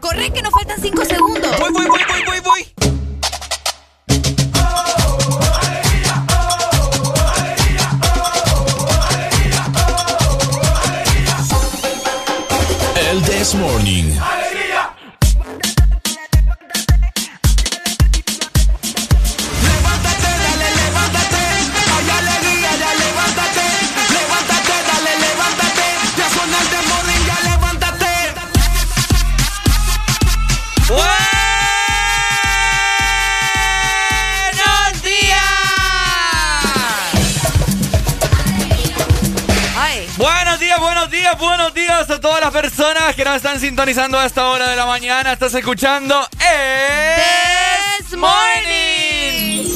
Corre 0.00 0.32
que 0.32 0.42
nos 0.42 0.52
faltan 0.52 0.80
cinco 0.80 1.04
segundos. 1.04 1.58
Voy, 1.58 1.72
voy, 1.72 1.86
voy, 1.86 2.00
voy, 2.08 2.22
voy, 2.26 2.40
voy. 2.40 2.66
El 13.10 13.22
This 13.24 13.54
Morning. 13.54 14.39
A 42.08 42.18
todas 42.18 42.40
las 42.40 42.50
personas 42.50 43.14
que 43.14 43.22
nos 43.26 43.36
están 43.36 43.60
sintonizando 43.60 44.18
a 44.18 44.24
esta 44.24 44.48
hora 44.48 44.70
de 44.70 44.76
la 44.76 44.86
mañana. 44.86 45.34
Estás 45.34 45.52
escuchando 45.52 46.26
el 46.40 47.98
This 47.98 48.16
Morning. 48.16 49.66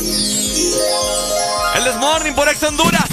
El 1.74 1.84
This 1.84 1.96
Morning 1.96 2.32
por 2.32 2.48
Ex 2.48 2.62
Honduras. 2.62 3.04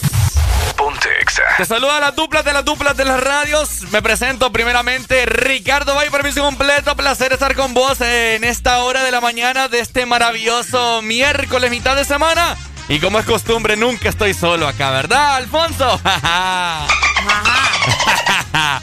Ponte 0.77 1.09
Exa. 1.21 1.43
Te 1.57 1.65
saluda 1.65 1.99
la 1.99 2.11
dupla 2.11 2.41
de 2.41 2.53
las 2.53 2.63
duplas 2.63 2.95
de 2.95 3.03
las 3.03 3.21
radios. 3.21 3.81
Me 3.91 4.01
presento 4.01 4.49
primeramente 4.53 5.25
Ricardo 5.25 5.93
Bay, 5.93 6.09
permiso 6.09 6.41
completo. 6.41 6.95
Placer 6.95 7.33
estar 7.33 7.53
con 7.53 7.73
vos 7.73 7.99
en 7.99 8.45
esta 8.45 8.79
hora 8.79 9.03
de 9.03 9.11
la 9.11 9.19
mañana 9.19 9.67
de 9.67 9.81
este 9.81 10.05
maravilloso 10.05 11.01
miércoles, 11.01 11.69
mitad 11.69 11.97
de 11.97 12.05
semana. 12.05 12.55
Y 12.87 12.99
como 13.01 13.19
es 13.19 13.25
costumbre, 13.25 13.75
nunca 13.75 14.07
estoy 14.07 14.33
solo 14.33 14.69
acá, 14.69 14.89
¿verdad, 14.89 15.35
Alfonso? 15.35 15.99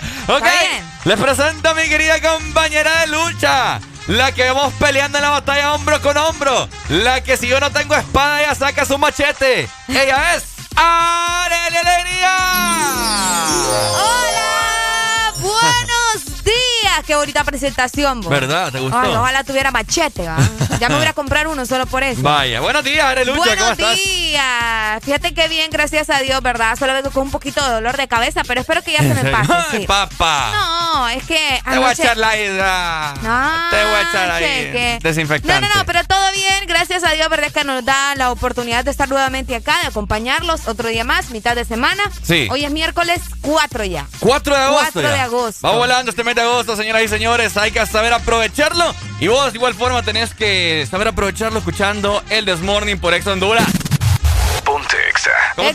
ok, 0.29 0.47
les 1.05 1.19
presento 1.19 1.71
a 1.71 1.75
mi 1.75 1.89
querida 1.89 2.21
compañera 2.21 3.01
de 3.01 3.07
lucha. 3.09 3.81
La 4.09 4.33
que 4.33 4.51
vamos 4.51 4.73
peleando 4.75 5.19
en 5.19 5.25
la 5.25 5.31
batalla 5.31 5.75
hombro 5.75 6.01
con 6.01 6.17
hombro. 6.17 6.69
La 6.89 7.23
que 7.23 7.37
si 7.37 7.47
yo 7.47 7.61
no 7.61 7.71
tengo 7.71 7.95
espada, 7.95 8.41
ella 8.41 8.55
saca 8.55 8.87
su 8.87 8.97
machete. 8.97 9.69
Ella 9.87 10.35
es 10.35 10.45
Arelia 10.77 11.81
Alegría. 11.81 12.37
Hola, 14.01 15.33
buenos 15.41 15.98
qué 17.07 17.17
bonita 17.17 17.45
presentación, 17.45 18.21
¿Verdad? 18.21 18.73
¿Te 18.73 18.81
gustó? 18.81 18.99
ojalá 18.99 19.45
tuviera 19.45 19.71
machete, 19.71 20.27
¿va? 20.27 20.37
Ya 20.81 20.89
me 20.89 20.97
voy 20.97 21.07
a 21.07 21.13
comprar 21.13 21.47
uno 21.49 21.65
solo 21.67 21.87
por 21.87 22.03
eso. 22.03 22.23
Vaya, 22.23 22.61
buenos 22.61 22.85
días, 22.85 23.05
Arelucha, 23.05 23.57
¿cómo 23.57 23.73
estás? 23.73 23.77
Buenos 23.79 23.97
días. 23.97 25.05
Fíjate 25.05 25.35
qué 25.35 25.49
bien, 25.49 25.71
gracias 25.71 26.11
a 26.11 26.21
Dios, 26.21 26.41
¿verdad? 26.43 26.77
Solo 26.79 26.93
vengo 26.95 27.11
con 27.11 27.25
un 27.25 27.31
poquito 27.31 27.65
de 27.65 27.73
dolor 27.73 27.97
de 27.97 28.09
cabeza, 28.09 28.43
pero 28.47 28.61
espero 28.61 28.83
que 28.83 28.93
ya 28.93 28.99
se 28.99 29.15
me 29.15 29.25
pase. 29.31 29.79
Ay, 29.79 29.87
papá. 29.87 30.51
No, 30.53 31.09
es 31.09 31.25
que 31.25 31.61
Te 31.69 31.79
voy 31.79 31.89
a 31.89 31.93
echar 31.93 32.17
la 32.17 32.37
hidra. 32.39 33.15
No, 33.23 33.71
Te 33.71 33.85
voy 33.85 33.95
a 33.95 34.03
echar 34.03 34.31
ahí 34.31 34.99
desinfectante. 35.01 35.61
No, 35.61 35.75
no, 35.75 35.81
no, 35.81 35.87
pero 35.87 36.05
todo 36.05 36.33
bien, 36.33 36.67
gracias 36.67 37.05
a 37.05 37.11
Dios, 37.13 37.29
¿verdad? 37.29 37.51
Que 37.53 37.65
nos 37.65 37.85
da 37.85 38.15
la 38.17 38.31
oportunidad 38.31 38.85
de 38.85 38.91
estar 38.91 39.09
nuevamente 39.09 39.55
acá, 39.57 39.77
de 39.83 39.89
acompañarlos 39.89 40.69
otro 40.69 40.89
día 40.89 41.05
más, 41.05 41.31
mitad 41.31 41.55
de 41.57 41.65
semana. 41.65 42.03
Sí. 42.23 42.49
Hoy 42.51 42.65
es 42.65 42.71
miércoles 42.71 43.21
4 43.43 43.85
ya. 43.85 44.07
4 44.21 44.55
de 44.55 44.61
agosto 44.63 44.91
4 44.93 45.11
de 45.11 45.21
agosto. 45.21 45.67
Va 45.67 45.75
volando 45.77 46.11
este 46.11 46.25
mes 46.25 46.35
de 46.35 46.43
agosto, 46.43 46.77
señoras 46.79 47.03
y 47.03 47.09
señores. 47.09 47.57
Hay 47.57 47.71
que 47.71 47.85
saber 47.85 48.13
aprovecharlo. 48.13 48.95
Y 49.21 49.29
vos, 49.29 49.53
de 49.53 49.59
igual 49.59 49.75
forma, 49.75 50.03
tenés 50.03 50.33
que 50.33 50.87
saber 50.91 51.09
aprovecharlo 51.09 51.59
escuchando 51.59 52.23
el 52.31 52.45
Desmorning 52.45 52.99
por 52.99 53.13
Ex 53.13 53.27
Honduras. 53.27 53.67
Ponte 54.65 54.97
Exa. 55.11 55.31
¿Cómo, 55.57 55.71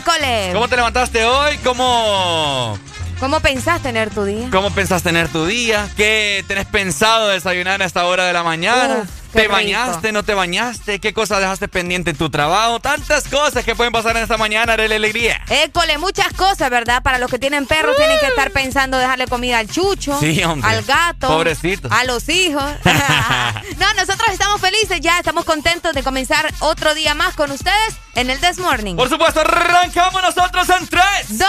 ¿Cómo 0.52 0.68
te 0.68 0.76
levantaste 0.76 1.24
hoy? 1.24 1.58
¿Cómo...? 1.58 2.78
¿Cómo 3.20 3.40
pensás 3.40 3.80
tener 3.80 4.10
tu 4.10 4.24
día? 4.24 4.48
¿Cómo 4.50 4.70
pensás 4.72 5.02
tener 5.02 5.28
tu 5.28 5.46
día? 5.46 5.88
¿Qué 5.96 6.44
tenés 6.48 6.66
pensado 6.66 7.28
desayunar 7.28 7.80
a 7.80 7.84
esta 7.84 8.04
hora 8.06 8.24
de 8.24 8.32
la 8.32 8.42
mañana? 8.42 9.06
¿Te 9.34 9.48
bañaste? 9.48 10.12
¿No 10.12 10.22
te 10.22 10.34
bañaste? 10.34 11.00
¿Qué 11.00 11.12
cosas 11.12 11.40
dejaste 11.40 11.68
pendiente 11.68 12.10
en 12.10 12.16
tu 12.16 12.30
trabajo? 12.30 12.80
Tantas 12.80 13.28
cosas 13.28 13.64
que 13.64 13.74
pueden 13.74 13.92
pasar 13.92 14.16
en 14.16 14.22
esta 14.22 14.36
mañana, 14.36 14.76
de 14.76 14.88
la 14.88 14.94
alegría. 14.96 15.40
École, 15.48 15.98
muchas 15.98 16.32
cosas, 16.32 16.70
¿verdad? 16.70 17.02
Para 17.02 17.18
los 17.18 17.30
que 17.30 17.38
tienen 17.38 17.66
perros 17.66 17.96
tienen 17.96 18.18
que 18.20 18.26
estar 18.26 18.50
pensando 18.52 18.96
dejarle 18.98 19.26
comida 19.26 19.58
al 19.58 19.68
chucho, 19.68 20.18
al 20.62 20.82
gato, 20.84 21.28
pobrecito, 21.28 21.88
a 21.90 22.04
los 22.04 22.28
hijos. 22.28 22.64
no, 23.78 23.94
nosotros 23.94 24.28
estamos 24.30 24.60
felices 24.60 25.00
ya, 25.00 25.18
estamos 25.18 25.44
contentos 25.44 25.92
de 25.92 26.02
comenzar 26.02 26.52
otro 26.60 26.94
día 26.94 27.14
más 27.14 27.34
con 27.34 27.50
ustedes 27.50 27.96
en 28.14 28.30
el 28.30 28.38
This 28.40 28.58
Morning. 28.58 28.96
Por 28.96 29.08
supuesto, 29.08 29.40
arrancamos 29.40 30.22
nosotros 30.22 30.68
en 30.70 30.86
3, 30.86 31.04
2, 31.30 31.48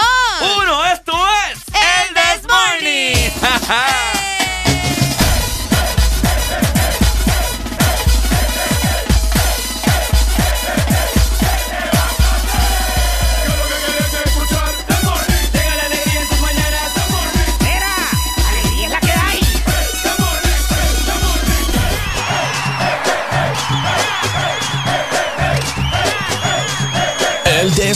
1. 0.58 0.84
Esto 0.86 1.12
es 1.50 1.58
el, 1.74 2.14
This 2.14 2.48
Morning. 2.48 3.30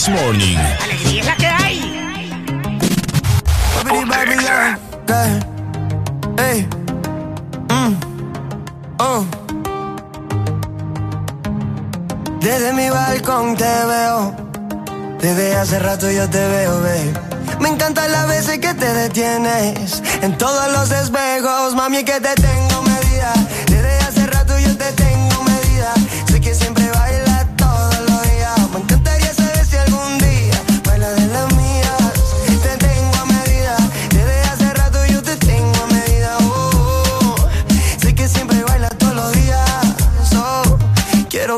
This 0.01 0.09
Morning. 0.09 0.57
Alegría 0.57 1.21
es 1.21 1.27
la 1.27 1.37
que 1.37 1.47
hay. 1.47 1.79
Hey. 6.39 6.69
Mm. 7.69 7.95
Oh. 8.99 9.27
Desde 12.41 12.73
mi 12.73 12.89
balcón 12.89 13.59
te 13.59 13.65
veo. 13.65 14.35
Desde 15.21 15.55
hace 15.57 15.79
rato 15.79 16.11
yo 16.11 16.31
te 16.31 16.49
veo, 16.49 16.81
babe. 16.81 17.13
Me 17.61 17.69
encanta 17.69 18.09
las 18.09 18.27
veces 18.27 18.59
que 18.59 18.73
te 18.73 18.95
detienes. 18.95 20.03
En 20.23 20.39
todos 20.39 20.73
los 20.73 20.91
espejos, 20.93 21.75
mami, 21.75 22.05
que 22.05 22.19
te 22.21 22.35
tengo 22.37 22.83
medida. 22.85 23.35
Desde 23.67 23.99
hace 23.99 24.27
rato 24.29 24.59
yo 24.59 24.75
te 24.79 24.93
tengo 24.93 25.10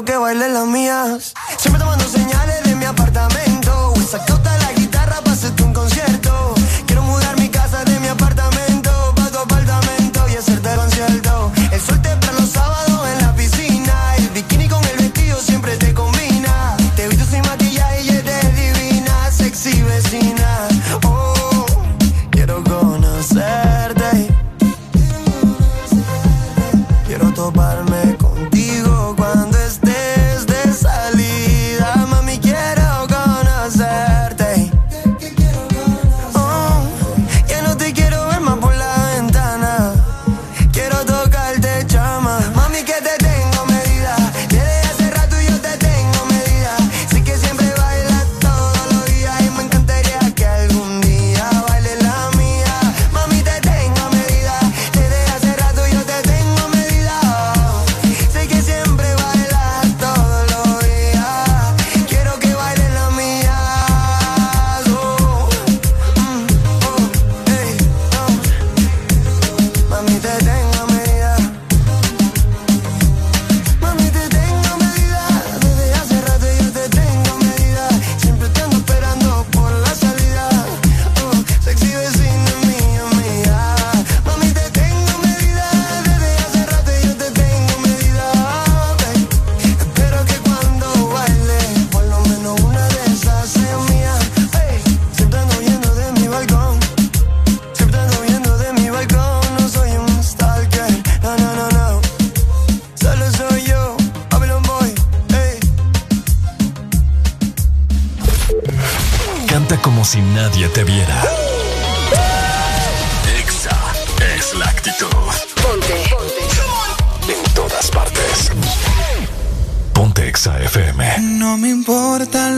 que 0.04 0.16
baile 0.16 0.48
las 0.48 0.66
mías. 0.66 1.34
Siempre 1.58 1.80
tomando 1.80 2.04
señales 2.08 2.62
de 2.64 2.74
mi 2.74 2.84
apartamento. 2.84 3.94
Sacota 4.10 4.56
la 4.58 4.72
guitarra 4.72 4.81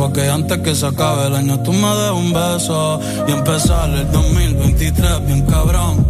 Porque 0.00 0.30
antes 0.30 0.56
que 0.60 0.74
se 0.74 0.86
acabe 0.86 1.26
el 1.26 1.36
año 1.36 1.60
tú 1.60 1.74
me 1.74 1.94
des 1.94 2.10
un 2.10 2.32
beso 2.32 2.98
Y 3.28 3.32
empezar 3.32 3.90
el 3.90 4.10
2023 4.10 5.26
bien 5.26 5.42
cabrón 5.42 6.09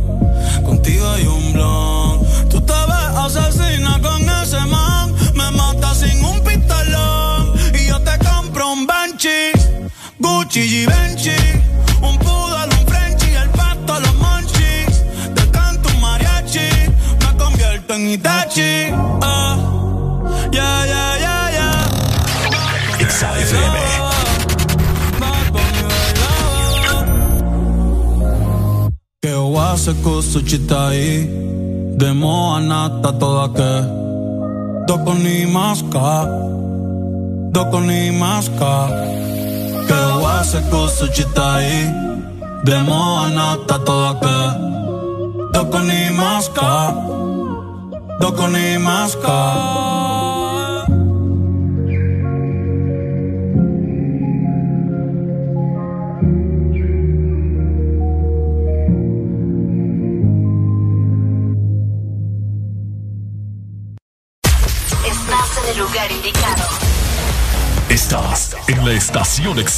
kusu 30.51 30.59
chitai 30.59 31.97
Demo 31.97 32.55
anata 32.57 33.13
toda 33.19 33.49
ke 33.55 33.73
Doko 34.87 35.15
ni 35.15 35.47
maska 35.47 36.27
Doko 37.53 37.81
ni 37.81 38.11
maska 38.11 38.89
Che 39.87 40.01
oase 40.23 40.61
kusu 40.71 41.07
chitai 41.15 42.65
Demo 42.65 43.01
anata 43.25 43.79
toda 43.85 44.15
ke 44.23 44.39
Doko 45.53 45.79
ni 45.87 46.11
maska 46.19 46.95
Doko 48.21 48.47
ni 48.49 48.79
maska 48.79 49.90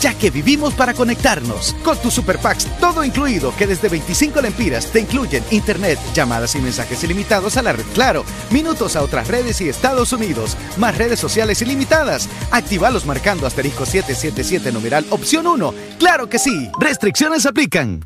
ya 0.00 0.14
que 0.14 0.30
vivimos 0.30 0.74
para 0.74 0.94
conectarnos. 0.94 1.74
Con 1.84 1.98
tu 1.98 2.10
Super 2.10 2.38
Packs, 2.38 2.66
todo 2.80 3.04
incluido, 3.04 3.54
que 3.56 3.66
desde 3.66 3.88
25 3.88 4.40
lempiras 4.40 4.86
te 4.92 5.00
incluyen 5.00 5.44
internet, 5.50 5.98
llamadas 6.14 6.54
y 6.54 6.58
mensajes 6.58 7.02
ilimitados 7.04 7.56
a 7.56 7.62
la 7.62 7.72
red 7.72 7.84
Claro, 7.94 8.24
minutos 8.50 8.96
a 8.96 9.02
otras 9.02 9.28
redes 9.28 9.60
y 9.60 9.68
Estados 9.68 10.12
Unidos, 10.12 10.56
más 10.76 10.96
redes 10.96 11.18
sociales 11.18 11.62
ilimitadas. 11.62 12.28
Actívalos 12.50 13.06
marcando 13.06 13.46
asterisco 13.46 13.86
777 13.86 14.72
numeral 14.72 15.06
opción 15.10 15.46
1. 15.46 15.74
¡Claro 15.98 16.28
que 16.28 16.38
sí! 16.38 16.70
Restricciones 16.78 17.46
aplican. 17.46 18.04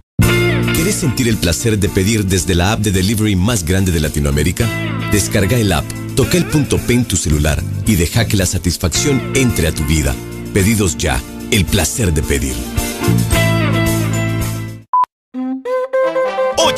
¿Quieres 0.75 0.94
sentir 0.94 1.28
el 1.28 1.37
placer 1.37 1.78
de 1.78 1.88
pedir 1.88 2.25
desde 2.25 2.54
la 2.54 2.72
app 2.72 2.80
de 2.80 2.90
delivery 2.90 3.37
más 3.37 3.64
grande 3.64 3.92
de 3.92 4.00
Latinoamérica? 4.00 4.66
Descarga 5.12 5.56
el 5.56 5.72
app, 5.72 5.84
toca 6.16 6.37
el 6.37 6.46
punto 6.46 6.78
P 6.78 6.94
en 6.94 7.04
tu 7.04 7.16
celular 7.16 7.62
y 7.87 7.96
deja 7.96 8.26
que 8.26 8.37
la 8.37 8.46
satisfacción 8.46 9.32
entre 9.34 9.68
a 9.68 9.72
tu 9.72 9.84
vida. 9.84 10.14
Pedidos 10.54 10.96
ya, 10.96 11.20
el 11.52 11.66
placer 11.66 12.14
de 12.14 12.23
pedir. 12.23 12.72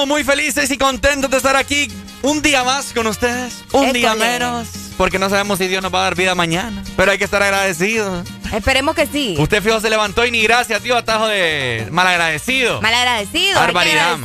Estamos 0.00 0.16
muy 0.16 0.24
felices 0.24 0.70
y 0.70 0.78
contentos 0.78 1.30
de 1.30 1.36
estar 1.36 1.56
aquí 1.56 1.90
un 2.22 2.40
día 2.40 2.64
más 2.64 2.94
con 2.94 3.06
ustedes. 3.06 3.62
Un 3.70 3.92
día 3.92 4.14
menos. 4.14 4.66
Porque 4.96 5.18
no 5.18 5.28
sabemos 5.28 5.58
si 5.58 5.68
Dios 5.68 5.82
nos 5.82 5.92
va 5.92 6.00
a 6.00 6.02
dar 6.04 6.14
vida 6.14 6.34
mañana. 6.34 6.82
Pero 6.96 7.12
hay 7.12 7.18
que 7.18 7.24
estar 7.24 7.42
agradecidos. 7.42 8.26
Esperemos 8.50 8.94
que 8.94 9.06
sí. 9.06 9.36
Usted 9.38 9.62
fijo 9.62 9.78
se 9.78 9.90
levantó 9.90 10.24
y 10.24 10.30
ni 10.30 10.42
gracias, 10.42 10.82
tío, 10.82 10.96
atajo 10.96 11.26
de 11.26 11.86
malagradecido. 11.90 12.80
Malagradecido. 12.80 13.60
Barbaridad. 13.60 14.16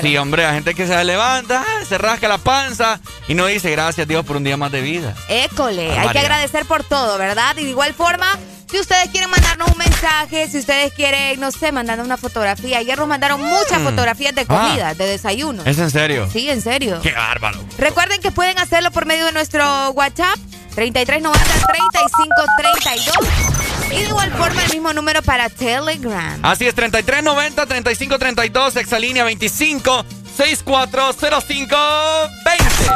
Sí, 0.00 0.16
hombre, 0.16 0.44
la 0.44 0.54
gente 0.54 0.74
que 0.74 0.86
se 0.86 1.04
levanta, 1.04 1.64
ah, 1.66 1.84
se 1.84 1.98
rasca 1.98 2.28
la 2.28 2.38
panza 2.38 3.00
y 3.26 3.34
no 3.34 3.46
dice 3.46 3.68
gracias, 3.72 4.06
Dios, 4.06 4.24
por 4.24 4.36
un 4.36 4.44
día 4.44 4.56
más 4.56 4.70
de 4.70 4.80
vida. 4.80 5.12
École, 5.28 5.90
hay 5.98 6.08
que 6.10 6.20
agradecer 6.20 6.66
por 6.66 6.84
todo, 6.84 7.18
¿verdad? 7.18 7.56
Y 7.58 7.64
de 7.64 7.70
igual 7.70 7.94
forma, 7.94 8.38
si 8.70 8.78
ustedes 8.80 9.08
quieren 9.10 9.30
mandarnos 9.30 9.68
un 9.70 9.78
mensaje, 9.78 10.48
si 10.50 10.58
ustedes 10.58 10.92
quieren, 10.92 11.38
no 11.40 11.50
sé, 11.52 11.70
mandarnos 11.72 12.06
una 12.06 12.16
fotografía. 12.16 12.78
Ayer 12.78 12.98
nos 12.98 13.06
mandaron 13.08 13.40
muchas 13.42 13.80
Mm. 13.80 13.84
fotografías 13.84 14.34
de 14.34 14.40
Ah. 14.42 14.46
comida, 14.46 14.94
de 14.94 15.06
desayuno. 15.06 15.62
¿Es 15.64 15.78
en 15.78 15.90
serio? 15.90 16.28
Sí, 16.32 16.50
en 16.50 16.60
serio. 16.60 17.00
Qué 17.02 17.12
bárbaro. 17.12 17.60
Recuerden 17.78 18.20
que 18.20 18.30
pueden 18.32 18.58
hacerlo 18.58 18.90
por 18.90 19.06
medio 19.06 19.24
de 19.26 19.32
nuestro 19.32 19.90
WhatsApp 19.90 20.36
3390-3532. 20.74 23.14
Y 23.92 23.96
de 23.96 24.02
igual 24.08 24.32
forma 24.32 24.64
el 24.64 24.72
mismo 24.72 24.92
número 24.92 25.22
para 25.22 25.48
Telegram. 25.48 26.38
Así 26.42 26.66
es, 26.66 26.74
3390-3532, 26.74 28.74
exalínea 28.76 29.22
25 29.24 30.04
640520. 30.36 32.90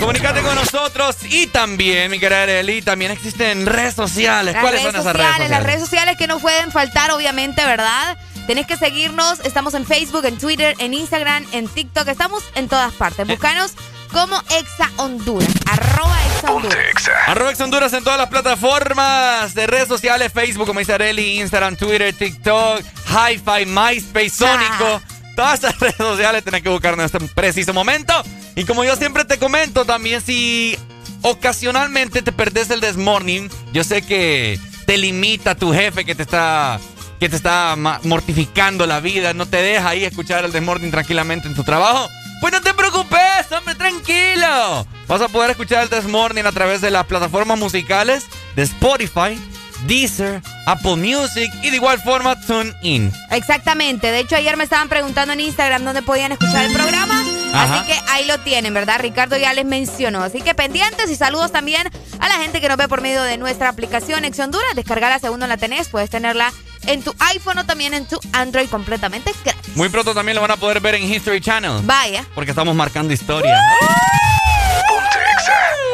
Comunicate 0.00 0.42
con 0.42 0.54
nosotros 0.54 1.16
y 1.28 1.48
también, 1.48 2.10
mi 2.10 2.20
querida 2.20 2.44
Arely, 2.44 2.82
también 2.82 3.10
existen 3.10 3.66
redes 3.66 3.94
sociales. 3.94 4.54
Las 4.54 4.62
¿Cuáles 4.62 4.82
redes 4.82 4.94
son 4.94 5.00
esas 5.00 5.12
sociales, 5.12 5.26
redes 5.26 5.32
sociales? 5.32 5.50
Las 5.50 5.62
redes 5.64 5.80
sociales 5.80 6.16
que 6.16 6.26
no 6.26 6.38
pueden 6.38 6.70
faltar, 6.70 7.10
obviamente, 7.10 7.64
¿verdad? 7.64 8.16
Tenés 8.46 8.66
que 8.66 8.76
seguirnos. 8.76 9.40
Estamos 9.40 9.74
en 9.74 9.84
Facebook, 9.84 10.24
en 10.24 10.38
Twitter, 10.38 10.74
en 10.78 10.94
Instagram, 10.94 11.44
en 11.52 11.68
TikTok. 11.68 12.06
Estamos 12.08 12.44
en 12.54 12.68
todas 12.68 12.92
partes. 12.94 13.26
Buscanos 13.26 13.72
como 14.12 14.40
Exa 14.58 14.90
Honduras. 14.96 15.48
Arroba 15.70 16.16
Exa 16.26 16.52
Honduras. 16.52 16.78
Arroba 17.26 17.50
Ex 17.50 17.60
Honduras 17.60 17.92
en 17.92 18.04
todas 18.04 18.18
las 18.18 18.28
plataformas 18.28 19.54
de 19.54 19.66
redes 19.66 19.88
sociales, 19.88 20.32
Facebook, 20.32 20.66
como 20.66 20.78
dice 20.78 20.94
Arely, 20.94 21.40
Instagram, 21.40 21.76
Twitter, 21.76 22.14
TikTok, 22.14 22.82
Hi-Fi, 23.08 23.66
MySpace, 23.66 24.30
Sónico. 24.30 25.02
Todas 25.38 25.60
esas 25.60 25.78
redes 25.78 25.94
sociales 25.96 26.42
tenés 26.42 26.62
que 26.62 26.68
buscar 26.68 26.94
en 26.94 27.00
este 27.02 27.20
preciso 27.20 27.72
momento. 27.72 28.12
Y 28.56 28.64
como 28.64 28.82
yo 28.82 28.96
siempre 28.96 29.24
te 29.24 29.38
comento, 29.38 29.84
también 29.84 30.20
si 30.20 30.76
ocasionalmente 31.22 32.22
te 32.22 32.32
perdés 32.32 32.70
el 32.70 32.80
Desmorning, 32.80 33.48
yo 33.72 33.84
sé 33.84 34.02
que 34.02 34.58
te 34.84 34.98
limita 34.98 35.54
tu 35.54 35.72
jefe 35.72 36.04
que 36.04 36.16
te 36.16 36.24
está 36.24 36.80
que 37.20 37.28
te 37.28 37.36
está 37.36 37.76
mortificando 38.02 38.84
la 38.84 38.98
vida, 38.98 39.32
no 39.32 39.46
te 39.46 39.58
deja 39.58 39.90
ahí 39.90 40.02
escuchar 40.02 40.44
el 40.44 40.50
Desmorning 40.50 40.90
tranquilamente 40.90 41.46
en 41.46 41.54
tu 41.54 41.62
trabajo. 41.62 42.08
Pues 42.40 42.52
no 42.52 42.60
te 42.60 42.74
preocupes, 42.74 43.52
hombre, 43.56 43.76
tranquilo. 43.76 44.88
Vas 45.06 45.20
a 45.20 45.28
poder 45.28 45.50
escuchar 45.50 45.84
el 45.84 45.88
Desmorning 45.88 46.46
a 46.46 46.52
través 46.52 46.80
de 46.80 46.90
las 46.90 47.06
plataformas 47.06 47.56
musicales 47.60 48.26
de 48.56 48.64
Spotify, 48.64 49.38
Deezer, 49.86 50.42
Apple 50.66 50.96
Music 50.96 51.50
y 51.62 51.70
de 51.70 51.76
igual 51.76 52.00
forma 52.00 52.38
TuneIn. 52.40 53.12
Exactamente. 53.30 54.10
De 54.10 54.20
hecho, 54.20 54.36
ayer 54.36 54.56
me 54.56 54.64
estaban 54.64 54.88
preguntando 54.88 55.32
en 55.32 55.40
Instagram 55.40 55.84
dónde 55.84 56.02
podían 56.02 56.32
escuchar 56.32 56.64
el 56.64 56.72
programa. 56.72 57.24
Ajá. 57.52 57.80
Así 57.80 57.86
que 57.86 57.98
ahí 58.10 58.26
lo 58.26 58.38
tienen, 58.38 58.74
¿verdad? 58.74 59.00
Ricardo 59.00 59.36
ya 59.36 59.52
les 59.52 59.64
mencionó. 59.64 60.22
Así 60.22 60.42
que 60.42 60.54
pendientes 60.54 61.10
y 61.10 61.16
saludos 61.16 61.52
también 61.52 61.88
a 62.18 62.28
la 62.28 62.34
gente 62.36 62.60
que 62.60 62.68
nos 62.68 62.76
ve 62.76 62.88
por 62.88 63.00
medio 63.00 63.22
de 63.22 63.38
nuestra 63.38 63.68
aplicación 63.68 64.24
Ex 64.24 64.38
Honduras. 64.38 64.74
Descargarla 64.74 65.18
según 65.18 65.40
no 65.40 65.46
la 65.46 65.56
tenés. 65.56 65.88
Puedes 65.88 66.10
tenerla 66.10 66.52
en 66.86 67.02
tu 67.02 67.14
iPhone 67.18 67.58
o 67.58 67.66
también 67.66 67.94
en 67.94 68.06
tu 68.06 68.18
Android 68.32 68.68
completamente 68.68 69.32
gratis. 69.44 69.76
Muy 69.76 69.88
pronto 69.88 70.14
también 70.14 70.36
lo 70.36 70.42
van 70.42 70.50
a 70.50 70.56
poder 70.56 70.80
ver 70.80 70.94
en 70.96 71.02
History 71.04 71.40
Channel. 71.40 71.80
Vaya. 71.84 72.24
Porque 72.34 72.50
estamos 72.50 72.74
marcando 72.74 73.12
historia. 73.12 73.58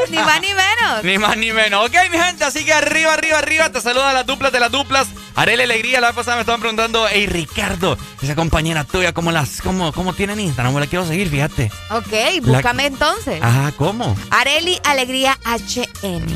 Ni 0.10 0.18
más 0.18 0.40
ni 0.40 0.48
menos. 0.48 1.04
Ni 1.04 1.18
más 1.18 1.36
ni 1.36 1.52
menos. 1.52 1.86
Ok, 1.86 1.94
mi 2.10 2.18
gente, 2.18 2.44
así 2.44 2.64
que 2.64 2.72
arriba, 2.72 3.14
arriba, 3.14 3.38
arriba. 3.38 3.70
Te 3.70 3.80
saluda 3.80 4.12
las 4.12 4.26
duplas 4.26 4.52
de 4.52 4.60
las 4.60 4.70
duplas. 4.70 5.08
Arele 5.34 5.64
Alegría, 5.64 6.00
la 6.00 6.08
vez 6.08 6.16
pasada 6.16 6.36
me 6.36 6.42
estaban 6.42 6.60
preguntando, 6.60 7.06
hey 7.10 7.26
Ricardo, 7.26 7.98
esa 8.22 8.34
compañera 8.36 8.84
tuya, 8.84 9.12
¿cómo 9.12 9.32
las, 9.32 9.60
cómo, 9.62 9.92
cómo 9.92 10.12
tienen 10.12 10.38
Instagram? 10.38 10.76
La 10.76 10.86
quiero 10.86 11.06
seguir, 11.06 11.28
fíjate. 11.28 11.72
Ok, 11.90 12.42
búscame 12.42 12.86
entonces. 12.86 13.42
Ajá, 13.42 13.72
¿cómo? 13.76 14.16
Areli 14.30 14.78
Alegría 14.84 15.36
HN. 15.44 16.26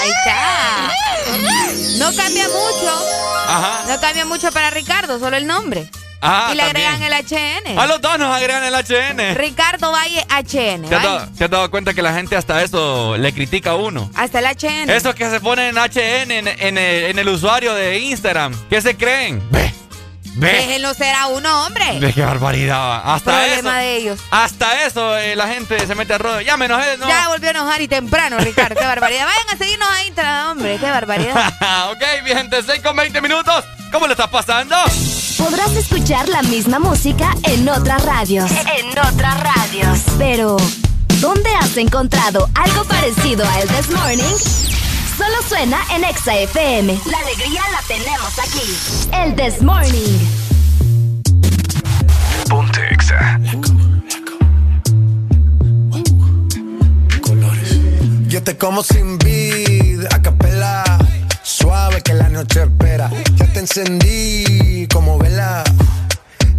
Ahí 0.00 0.10
está. 0.10 0.90
No 1.98 2.14
cambia 2.14 2.44
mucho. 2.48 2.92
Ajá. 3.46 3.84
No 3.88 4.00
cambia 4.00 4.24
mucho 4.24 4.50
para 4.52 4.70
Ricardo, 4.70 5.18
solo 5.18 5.36
el 5.36 5.46
nombre. 5.46 5.88
Ah, 6.26 6.48
y 6.52 6.56
le 6.56 6.62
también. 6.64 6.86
agregan 6.88 7.12
el 7.12 7.24
HN. 7.74 7.78
A 7.78 7.86
los 7.86 8.00
dos 8.00 8.18
nos 8.18 8.34
agregan 8.34 8.64
el 8.64 8.74
HN. 8.74 9.34
Ricardo 9.36 9.92
Valle 9.92 10.24
HN. 10.30 10.88
¿Te 10.88 10.94
has, 10.94 11.02
dado, 11.02 11.28
te 11.36 11.44
has 11.44 11.50
dado 11.50 11.70
cuenta 11.70 11.92
que 11.92 12.00
la 12.02 12.14
gente 12.14 12.34
hasta 12.34 12.62
eso 12.62 13.16
le 13.18 13.32
critica 13.34 13.72
a 13.72 13.74
uno? 13.76 14.10
Hasta 14.14 14.38
el 14.38 14.46
HN. 14.46 14.88
Esos 14.90 15.14
que 15.14 15.28
se 15.28 15.40
ponen 15.40 15.74
HN 15.76 16.30
en, 16.30 16.48
en 16.48 16.78
el, 16.78 17.04
en 17.10 17.18
el 17.18 17.28
usuario 17.28 17.74
de 17.74 17.98
Instagram. 17.98 18.54
¿Qué 18.70 18.80
se 18.80 18.96
creen? 18.96 19.42
Ve. 19.50 19.72
Ve. 20.36 20.52
Déjenlo 20.52 20.94
ser 20.94 21.14
a 21.14 21.28
uno, 21.28 21.64
hombre. 21.66 21.98
Ve 22.00 22.12
qué 22.12 22.22
barbaridad. 22.24 23.02
Hasta 23.04 23.30
Problema 23.32 23.58
eso. 23.58 23.78
de 23.78 23.96
ellos. 23.96 24.20
Hasta 24.30 24.84
eso 24.84 25.16
eh, 25.16 25.36
la 25.36 25.46
gente 25.48 25.86
se 25.86 25.94
mete 25.94 26.14
a 26.14 26.18
rollo. 26.18 26.40
Ya 26.40 26.56
menos 26.56 26.84
eh, 26.84 26.96
no. 26.98 27.06
Ya 27.06 27.28
volvió 27.28 27.48
a 27.48 27.50
enojar 27.52 27.80
y 27.82 27.88
temprano, 27.88 28.38
Ricardo. 28.38 28.74
Qué 28.80 28.84
barbaridad. 28.86 29.26
Vayan 29.26 29.54
a 29.54 29.56
seguirnos 29.56 29.88
a 29.88 30.04
Instagram, 30.04 30.50
hombre. 30.50 30.78
Qué 30.78 30.90
barbaridad. 30.90 31.54
ok, 31.92 32.02
mi 32.24 32.30
gente, 32.30 32.62
6 32.64 32.82
con 32.82 32.96
20 32.96 33.20
minutos. 33.20 33.64
¿Cómo 33.92 34.06
le 34.06 34.14
estás 34.14 34.28
pasando? 34.28 34.74
Podrás 35.38 35.70
escuchar 35.76 36.28
la 36.28 36.42
misma 36.42 36.80
música 36.80 37.32
en 37.44 37.68
otras 37.68 38.04
radios. 38.04 38.50
En 38.50 38.98
otras 38.98 39.40
radios. 39.40 40.00
Pero, 40.18 40.56
¿dónde 41.20 41.50
has 41.60 41.76
encontrado 41.76 42.48
algo 42.54 42.84
parecido 42.84 43.46
a 43.48 43.60
El 43.60 43.68
This 43.68 43.90
Morning? 43.90 44.73
Solo 45.16 45.36
suena 45.48 45.78
en 45.94 46.02
Exa 46.04 46.34
FM. 46.36 47.00
La 47.06 47.18
alegría 47.18 47.60
la 47.70 47.80
tenemos 47.86 48.38
aquí. 48.38 49.08
El 49.12 49.34
This 49.36 49.62
Morning. 49.62 50.18
Ponte 52.48 52.80
Exa. 52.92 53.38
Yo 58.26 58.42
te 58.42 58.56
como 58.56 58.82
sin 58.82 59.16
vid, 59.18 60.04
a 60.12 60.20
capela. 60.20 60.82
noche 62.30 62.62
espera. 62.62 63.08
Ya 63.36 63.46
te 63.52 63.60
encendí 63.60 64.88
como 64.92 65.18
vela 65.18 65.62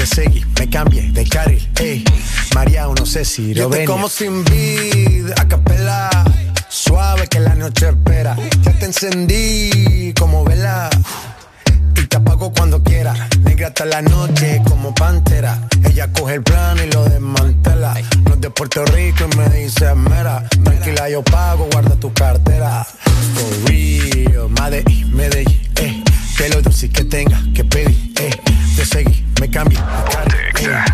Te 0.00 0.06
seguí, 0.06 0.42
me 0.58 0.66
cambié 0.70 1.12
de 1.12 1.28
carril, 1.28 1.70
eh. 1.78 2.02
María, 2.54 2.86
no 2.86 3.04
sé 3.04 3.22
si 3.22 3.52
lo 3.52 3.68
venir. 3.68 3.86
como 3.86 4.08
sin 4.08 4.42
vid, 4.46 5.30
a 5.36 5.46
capela. 5.46 6.08
Suave 6.70 7.28
que 7.28 7.38
la 7.38 7.54
noche 7.54 7.90
espera. 7.90 8.34
Ya 8.62 8.72
te 8.78 8.86
encendí 8.86 10.14
como 10.18 10.42
vela 10.42 10.88
y 11.94 12.06
te 12.06 12.16
apago 12.16 12.50
cuando 12.50 12.82
quiera. 12.82 13.12
Negra 13.42 13.66
hasta 13.66 13.84
la 13.84 14.00
noche 14.00 14.62
como 14.66 14.94
pantera. 14.94 15.68
Ella 15.84 16.10
coge 16.14 16.36
el 16.36 16.42
plano 16.44 16.82
y 16.82 16.90
lo 16.90 17.04
desmantela. 17.04 17.92
No 18.24 18.32
es 18.36 18.40
de 18.40 18.48
Puerto 18.48 18.82
Rico 18.86 19.26
y 19.30 19.36
me 19.36 19.50
dice 19.50 19.94
mera. 19.96 20.48
Tranquila, 20.64 21.10
yo 21.10 21.22
pago, 21.22 21.68
guarda 21.70 21.94
tu 21.96 22.10
cartera. 22.14 22.86
For 23.34 23.70
real, 23.70 24.48
Medellín, 24.48 25.14
Medellín, 25.14 25.60
eh. 25.76 26.02
Que 26.40 26.48
lo 26.48 26.62
dulce 26.62 26.88
que 26.88 27.04
tenga 27.04 27.38
que 27.54 27.64
pedir, 27.64 28.14
eh. 28.18 28.30
Te 28.74 28.86
seguí, 28.86 29.26
me 29.38 29.50
cambié, 29.50 29.78
eh. 29.78 30.84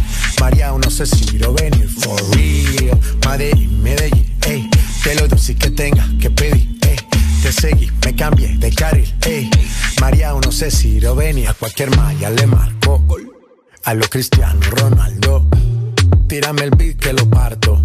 María, 0.40 0.72
no 0.72 0.90
sé 0.90 1.06
si 1.06 1.38
lo 1.38 1.52
venir. 1.52 1.88
For 1.88 2.20
real, 2.34 2.98
Medellín, 3.24 3.80
Medellín, 3.80 4.26
eh. 4.42 4.68
Que 5.04 5.14
lo 5.14 5.28
dulce 5.28 5.54
que 5.54 5.70
tenga 5.70 6.04
que 6.20 6.30
pedir, 6.30 6.76
eh 6.82 6.96
te 7.44 7.52
seguí, 7.52 7.88
me 8.04 8.12
cambié 8.16 8.56
de 8.58 8.72
carril, 8.72 9.14
ey. 9.24 9.48
María, 10.00 10.32
no 10.32 10.50
sé 10.50 10.68
si 10.68 10.98
lo 10.98 11.14
venía, 11.14 11.54
cualquier 11.54 11.96
malla 11.96 12.28
le 12.28 12.44
marco. 12.48 13.06
A 13.84 13.94
lo 13.94 14.04
Cristiano 14.08 14.58
Ronaldo, 14.68 15.46
tírame 16.26 16.64
el 16.64 16.70
beat 16.70 16.96
que 16.96 17.12
lo 17.12 17.30
parto. 17.30 17.84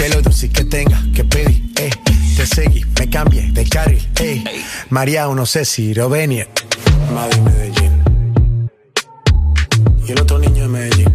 Que 0.00 0.08
lo 0.08 0.22
dulce 0.22 0.48
que 0.48 0.64
tenga 0.64 0.98
que 1.14 1.22
pedir, 1.24 1.62
eh. 1.76 1.90
Te 2.34 2.46
seguí, 2.46 2.86
me 2.98 3.10
cambié 3.10 3.52
de 3.52 3.68
carril, 3.68 4.08
eh. 4.18 4.42
María, 4.88 5.26
no 5.26 5.44
sé 5.44 5.66
si 5.66 5.92
lo 5.92 6.08
venir. 6.08 6.48
Madrid, 7.14 7.38
Medellín. 7.40 8.70
Y 10.08 10.12
el 10.12 10.20
otro 10.22 10.38
niño 10.38 10.62
de 10.62 10.68
Medellín. 10.68 11.09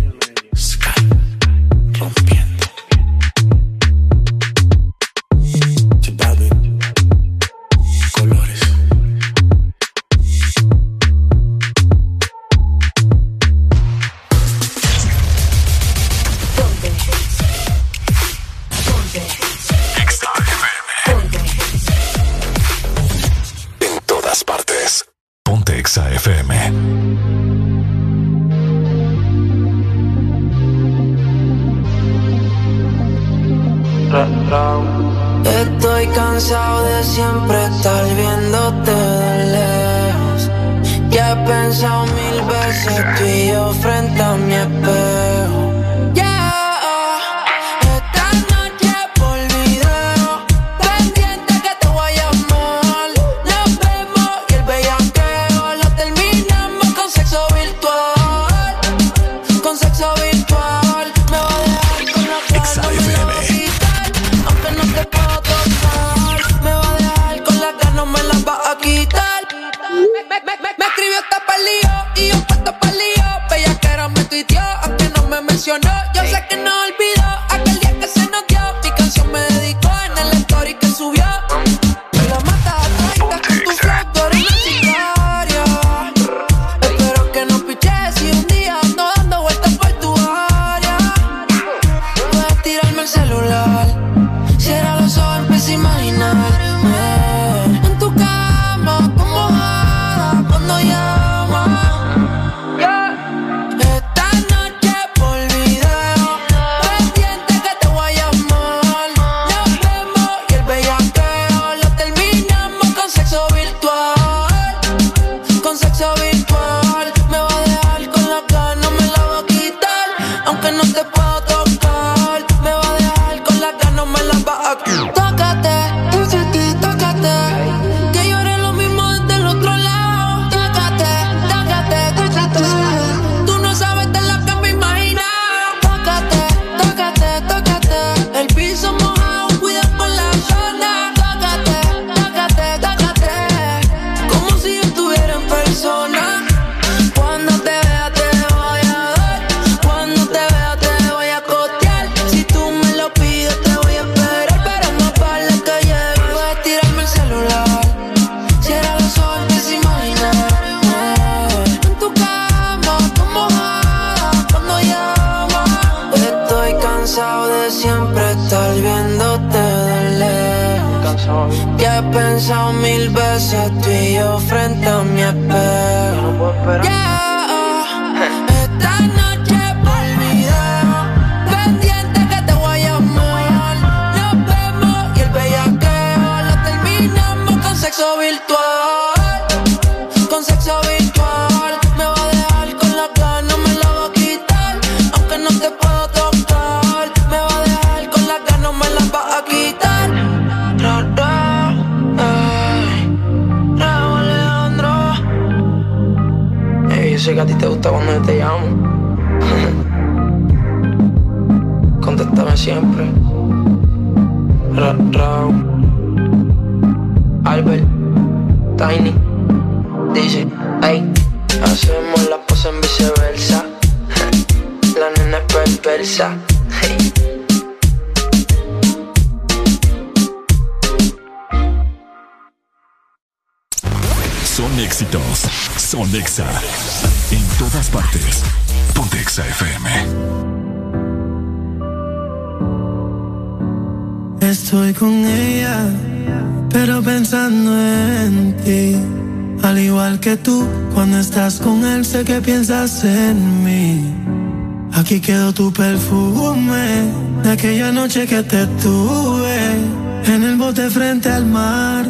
Frente 260.75 261.29
al 261.29 261.45
mar 261.45 262.05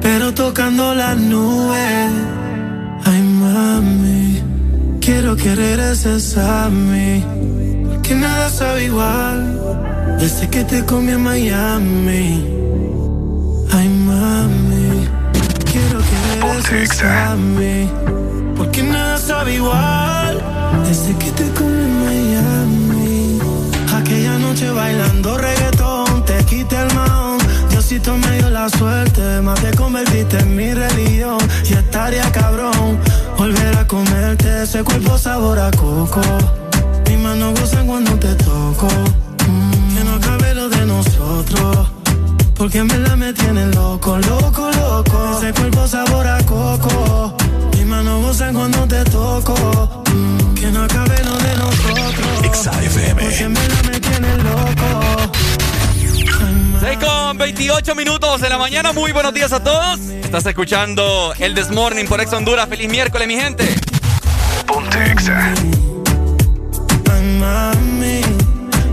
pero 0.00 0.32
tocando 0.32 0.94
la 0.94 1.14
nube. 1.14 2.08
Ay, 3.04 3.22
mami, 3.22 4.42
quiero 5.00 5.36
que 5.36 5.54
regreses 5.54 6.36
a 6.36 6.68
mí, 6.68 7.24
porque 7.88 8.14
nada 8.14 8.50
sabe 8.50 8.84
igual 8.84 9.38
desde 10.18 10.48
que 10.48 10.64
te 10.64 10.84
comí 10.84 11.12
en 11.12 11.22
Miami. 11.22 12.44
Ay, 13.72 13.88
mami, 13.88 15.08
quiero 15.70 15.98
que 16.08 16.16
regreses 16.40 17.02
a 17.02 17.34
mí, 17.36 17.88
porque 18.56 18.82
nada 18.82 19.18
sabe 19.18 19.54
igual 19.54 20.42
desde 20.86 21.14
que 21.16 21.30
te 21.32 21.48
comí 21.58 21.80
en 21.90 22.04
Miami. 22.04 23.38
Aquella 23.94 24.38
noche 24.38 24.70
bailando 24.70 25.36
reggaetón, 25.38 25.57
Diosito 27.98 28.16
me 28.28 28.36
dio 28.36 28.50
la 28.50 28.68
suerte, 28.68 29.40
más 29.40 29.60
te 29.60 29.76
convertiste 29.76 30.38
en 30.38 30.54
mi 30.54 30.72
religión. 30.72 31.38
Y 31.68 31.72
estaría 31.72 32.30
cabrón 32.30 32.96
volver 33.36 33.76
a 33.76 33.86
comerte 33.88 34.62
ese 34.62 34.84
cuerpo 34.84 35.18
sabor 35.18 35.58
a 35.58 35.70
coco. 35.72 36.20
Mis 37.08 37.18
manos 37.18 37.58
gozan 37.58 37.86
cuando 37.88 38.12
te 38.12 38.34
toco. 38.36 38.86
Mm, 39.48 39.96
que 39.96 40.04
no 40.04 40.14
acabe 40.14 40.54
lo 40.54 40.68
de 40.68 40.86
nosotros. 40.86 41.88
Porque 42.54 42.78
en 42.78 42.88
verdad 42.88 43.16
me 43.16 43.32
tiene 43.32 43.66
loco, 43.66 44.16
loco, 44.18 44.70
loco. 44.70 45.38
Ese 45.38 45.52
cuerpo 45.52 45.88
sabor 45.88 46.26
a 46.28 46.38
coco. 46.44 47.36
Mis 47.72 47.86
manos 47.86 48.22
gozan 48.22 48.54
cuando 48.54 48.86
te 48.86 49.02
toco. 49.04 50.04
Mm, 50.14 50.54
que 50.54 50.70
no 50.70 50.84
acabe 50.84 51.24
lo 51.24 51.36
de 51.36 51.56
nosotros. 51.56 52.14
Porque 53.18 53.42
en 53.42 53.54
verdad 53.54 53.84
me 53.90 53.98
tiene 53.98 54.36
loco. 54.36 55.07
6 56.80 56.98
con 56.98 57.38
28 57.38 57.94
minutos 57.96 58.40
de 58.40 58.48
la 58.48 58.56
mañana. 58.56 58.92
Muy 58.92 59.10
buenos 59.10 59.34
días 59.34 59.52
a 59.52 59.62
todos. 59.62 59.98
Estás 60.00 60.46
escuchando 60.46 61.32
el 61.38 61.54
Desmorning 61.54 62.06
por 62.06 62.20
Ex 62.20 62.32
Honduras. 62.32 62.68
Feliz 62.68 62.88
miércoles, 62.88 63.26
mi 63.26 63.34
gente. 63.34 63.64
Ponte 64.66 65.10
Exa. 65.10 65.54
mami, 67.40 68.20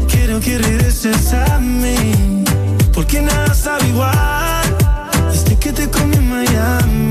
quiero 0.09 0.39
que 0.39 0.57
regreses 0.57 1.33
a 1.33 1.59
mí. 1.59 2.43
Porque 2.91 3.21
nada 3.21 3.53
sabe 3.53 3.87
igual. 3.87 4.77
Desde 5.31 5.55
que 5.59 5.71
te 5.71 5.89
comí 5.89 6.15
en 6.15 6.29
Miami. 6.29 7.04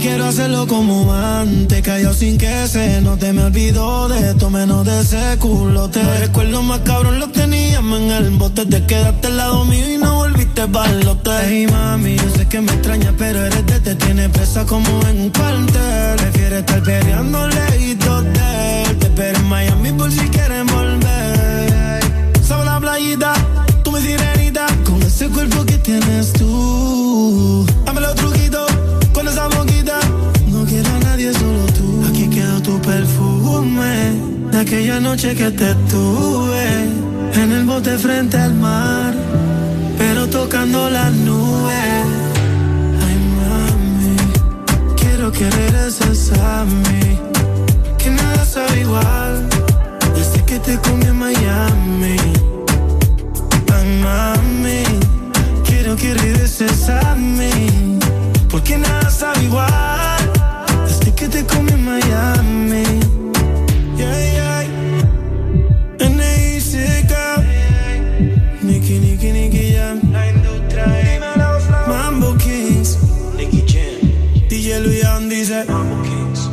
Quiero 0.00 0.24
hacerlo 0.24 0.66
como 0.66 1.12
antes. 1.12 1.82
Cayó 1.82 2.14
sin 2.14 2.38
que 2.38 2.66
se 2.66 3.02
no 3.02 3.18
te 3.18 3.34
me 3.34 3.44
olvidó 3.44 4.08
de 4.08 4.30
esto, 4.30 4.48
menos 4.48 4.86
de 4.86 4.98
ese 5.00 5.36
culote. 5.38 6.02
Los 6.02 6.20
recuerdos 6.20 6.64
más 6.64 6.80
cabrón 6.80 7.20
los 7.20 7.30
teníamos 7.32 8.00
en 8.00 8.10
el 8.10 8.30
bote. 8.30 8.64
Te 8.64 8.86
quedaste 8.86 9.26
al 9.26 9.36
lado 9.36 9.64
mío 9.66 9.94
y 9.94 9.98
no 9.98 10.14
volviste 10.14 10.64
balote. 10.64 11.30
Hey, 11.44 11.66
mami, 11.70 12.16
yo 12.16 12.30
sé 12.34 12.48
que 12.48 12.62
me 12.62 12.72
extraña, 12.72 13.12
pero 13.18 13.44
eres 13.44 13.66
de 13.66 13.80
te 13.80 13.94
tiene 13.94 14.30
presa 14.30 14.64
como 14.64 14.88
en 15.06 15.20
un 15.20 15.30
cuartel. 15.30 16.16
Prefiere 16.16 16.58
estar 16.60 16.82
peleando 16.82 17.46
lejitos 17.48 18.24
de 18.24 18.82
él. 18.84 18.98
Te 18.98 19.06
espero 19.06 19.38
en 19.38 19.48
Miami 19.48 19.92
por 19.92 20.10
si 20.10 20.26
quieren 20.30 20.66
volver. 20.66 22.00
Sobre 22.48 22.64
la 22.64 22.80
playita, 22.80 23.32
tú 23.82 23.92
me 23.92 24.00
sirenita. 24.00 24.66
Con 24.84 25.02
ese 25.02 25.28
cuerpo 25.28 25.62
que 25.66 25.76
tienes 25.76 26.32
tú. 26.32 27.66
Perfume 33.80 34.50
de 34.50 34.58
aquella 34.58 35.00
noche 35.00 35.34
que 35.34 35.50
te 35.50 35.74
tuve 35.90 36.66
en 37.34 37.52
el 37.52 37.64
bote 37.64 37.96
frente 37.98 38.36
al 38.36 38.54
mar, 38.54 39.14
pero 39.98 40.26
tocando 40.28 40.90
las 40.90 41.12
nubes. 41.12 42.04
Ay, 43.04 43.16
mami, 43.38 44.16
quiero 44.96 45.30
que 45.32 45.50
regreses 45.50 46.32
a 46.32 46.64
mí. 46.64 47.18
Que 47.98 48.10
nada 48.10 48.44
sabe 48.44 48.80
igual 48.80 49.48
desde 50.14 50.44
que 50.44 50.58
te 50.58 50.76
comí 50.78 51.06
en 51.06 51.18
Miami. 51.18 52.16
Ay, 53.74 54.00
mami, 54.02 54.82
quiero 55.64 55.96
que 55.96 56.14
regreses 56.14 56.88
a 56.88 57.16
porque 58.50 58.76
nada 58.76 59.08
sabe 59.10 59.44
igual 59.44 60.32
Desde 60.86 61.14
que 61.14 61.28
te 61.28 61.46
comí 61.46 61.72
Miami 61.72 63.09
Yeah, 64.00 64.16
yeah. 64.36 66.08
N.I.C.K. 66.08 67.12
Nicky, 68.62 68.98
Nicky, 68.98 69.30
Nicky 69.30 69.72
Jam 69.72 70.00
Mambo 71.86 72.34
Kings. 72.38 72.96
Nicky 73.36 73.60
Jam. 73.68 74.00
DJ 74.48 74.80
Luyan 74.80 75.28
dice 75.28 75.64
Mambo 75.68 76.02
Kings. 76.02 76.48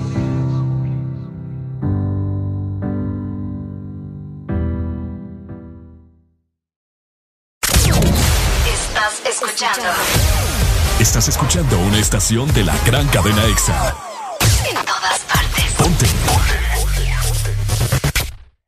Estás 8.67 9.21
escuchando. 9.25 9.89
Estás 10.99 11.27
escuchando 11.29 11.79
una 11.79 11.99
estación 11.99 12.53
de 12.53 12.65
la 12.65 12.75
gran 12.85 13.07
cadena 13.07 13.45
EXA. 13.45 14.06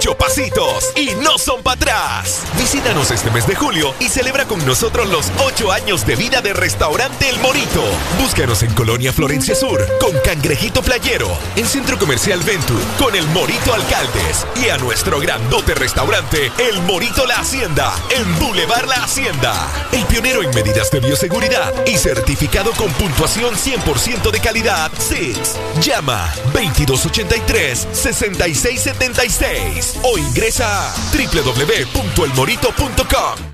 Ocho 0.00 0.16
pasitos 0.16 0.94
y 0.96 1.10
no 1.22 1.36
son 1.36 1.62
para 1.62 1.74
atrás. 1.74 2.44
Visítanos 2.56 3.10
este 3.10 3.30
mes 3.32 3.46
de 3.46 3.54
julio 3.54 3.94
y 4.00 4.08
celebra 4.08 4.46
con 4.46 4.64
nosotros 4.64 5.06
los 5.10 5.30
ocho 5.44 5.72
años 5.72 6.06
de 6.06 6.16
vida 6.16 6.40
de 6.40 6.54
Restaurante 6.54 7.28
El 7.28 7.38
Morito. 7.40 7.84
Búscanos 8.18 8.62
en 8.62 8.72
Colonia 8.72 9.12
Florencia 9.12 9.54
Sur 9.54 9.86
con 9.98 10.12
Cangrejito 10.24 10.80
Playero, 10.80 11.28
en 11.54 11.66
Centro 11.66 11.98
Comercial 11.98 12.40
Ventur 12.44 12.80
con 12.98 13.14
El 13.14 13.26
Morito 13.28 13.74
Alcaldes 13.74 14.46
y 14.64 14.70
a 14.70 14.78
nuestro 14.78 15.20
grandote 15.20 15.74
restaurante 15.74 16.50
El 16.56 16.80
Morito 16.84 17.26
La 17.26 17.34
Hacienda 17.40 17.92
en 18.08 18.38
Boulevard 18.38 18.86
La 18.86 19.04
Hacienda. 19.04 19.70
El 19.92 20.06
pionero 20.06 20.42
en 20.42 20.48
medidas 20.54 20.90
de 20.90 21.00
bioseguridad 21.00 21.74
y 21.86 21.98
certificado 21.98 22.72
con 22.72 22.90
puntuación 22.92 23.54
100% 23.54 24.30
de 24.30 24.40
calidad 24.40 24.90
SIX. 24.98 25.56
Llama 25.82 26.32
2283 26.54 27.86
6676 27.92 29.89
o 30.02 30.18
ingresa 30.18 30.90
a 30.90 30.94
www.elmorito.com. 31.12 33.50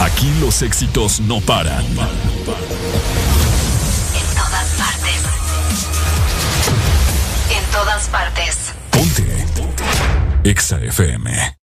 Aquí 0.00 0.32
los 0.40 0.62
éxitos 0.62 1.20
no 1.20 1.40
paran. 1.40 1.84
En 1.84 1.94
todas 4.34 4.66
partes. 4.78 5.22
En 7.50 7.64
todas 7.70 8.08
partes. 8.08 8.72
Ponte. 8.90 9.46
Exa 10.44 10.80
FM. 10.80 11.59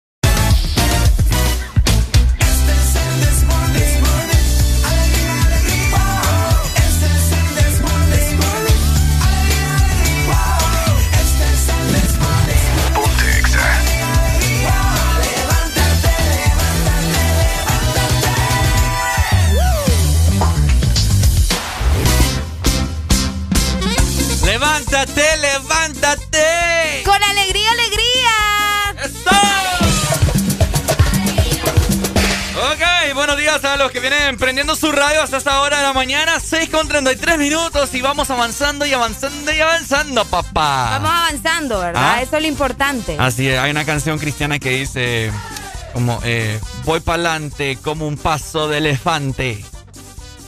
¡Levántate, 24.97 25.37
levántate! 25.37 27.03
¡Con 27.05 27.23
alegría, 27.23 27.69
alegría! 27.71 28.95
Ok, 32.71 33.13
buenos 33.13 33.37
días 33.37 33.63
a 33.63 33.77
los 33.77 33.91
que 33.91 33.99
vienen 33.99 34.37
prendiendo 34.37 34.75
su 34.75 34.91
radio 34.91 35.21
hasta 35.21 35.37
esta 35.37 35.61
hora 35.61 35.77
de 35.77 35.83
la 35.83 35.93
mañana, 35.93 36.39
6 36.39 36.69
con 36.71 36.87
33 36.87 37.37
minutos 37.37 37.93
y 37.93 38.01
vamos 38.01 38.31
avanzando 38.31 38.87
y 38.87 38.93
avanzando 38.93 39.53
y 39.53 39.59
avanzando, 39.59 40.25
papá. 40.25 40.97
Vamos 40.99 41.11
avanzando, 41.11 41.79
¿verdad? 41.79 42.15
Ah. 42.15 42.21
Eso 42.23 42.37
es 42.37 42.41
lo 42.41 42.47
importante. 42.47 43.17
Así 43.19 43.47
es, 43.47 43.59
hay 43.59 43.69
una 43.69 43.85
canción 43.85 44.17
cristiana 44.17 44.57
que 44.57 44.71
dice 44.71 45.31
como 45.93 46.19
eh, 46.23 46.59
voy 46.85 47.01
para 47.01 47.21
adelante 47.33 47.77
como 47.83 48.07
un 48.07 48.17
paso 48.17 48.67
de 48.67 48.79
elefante. 48.79 49.63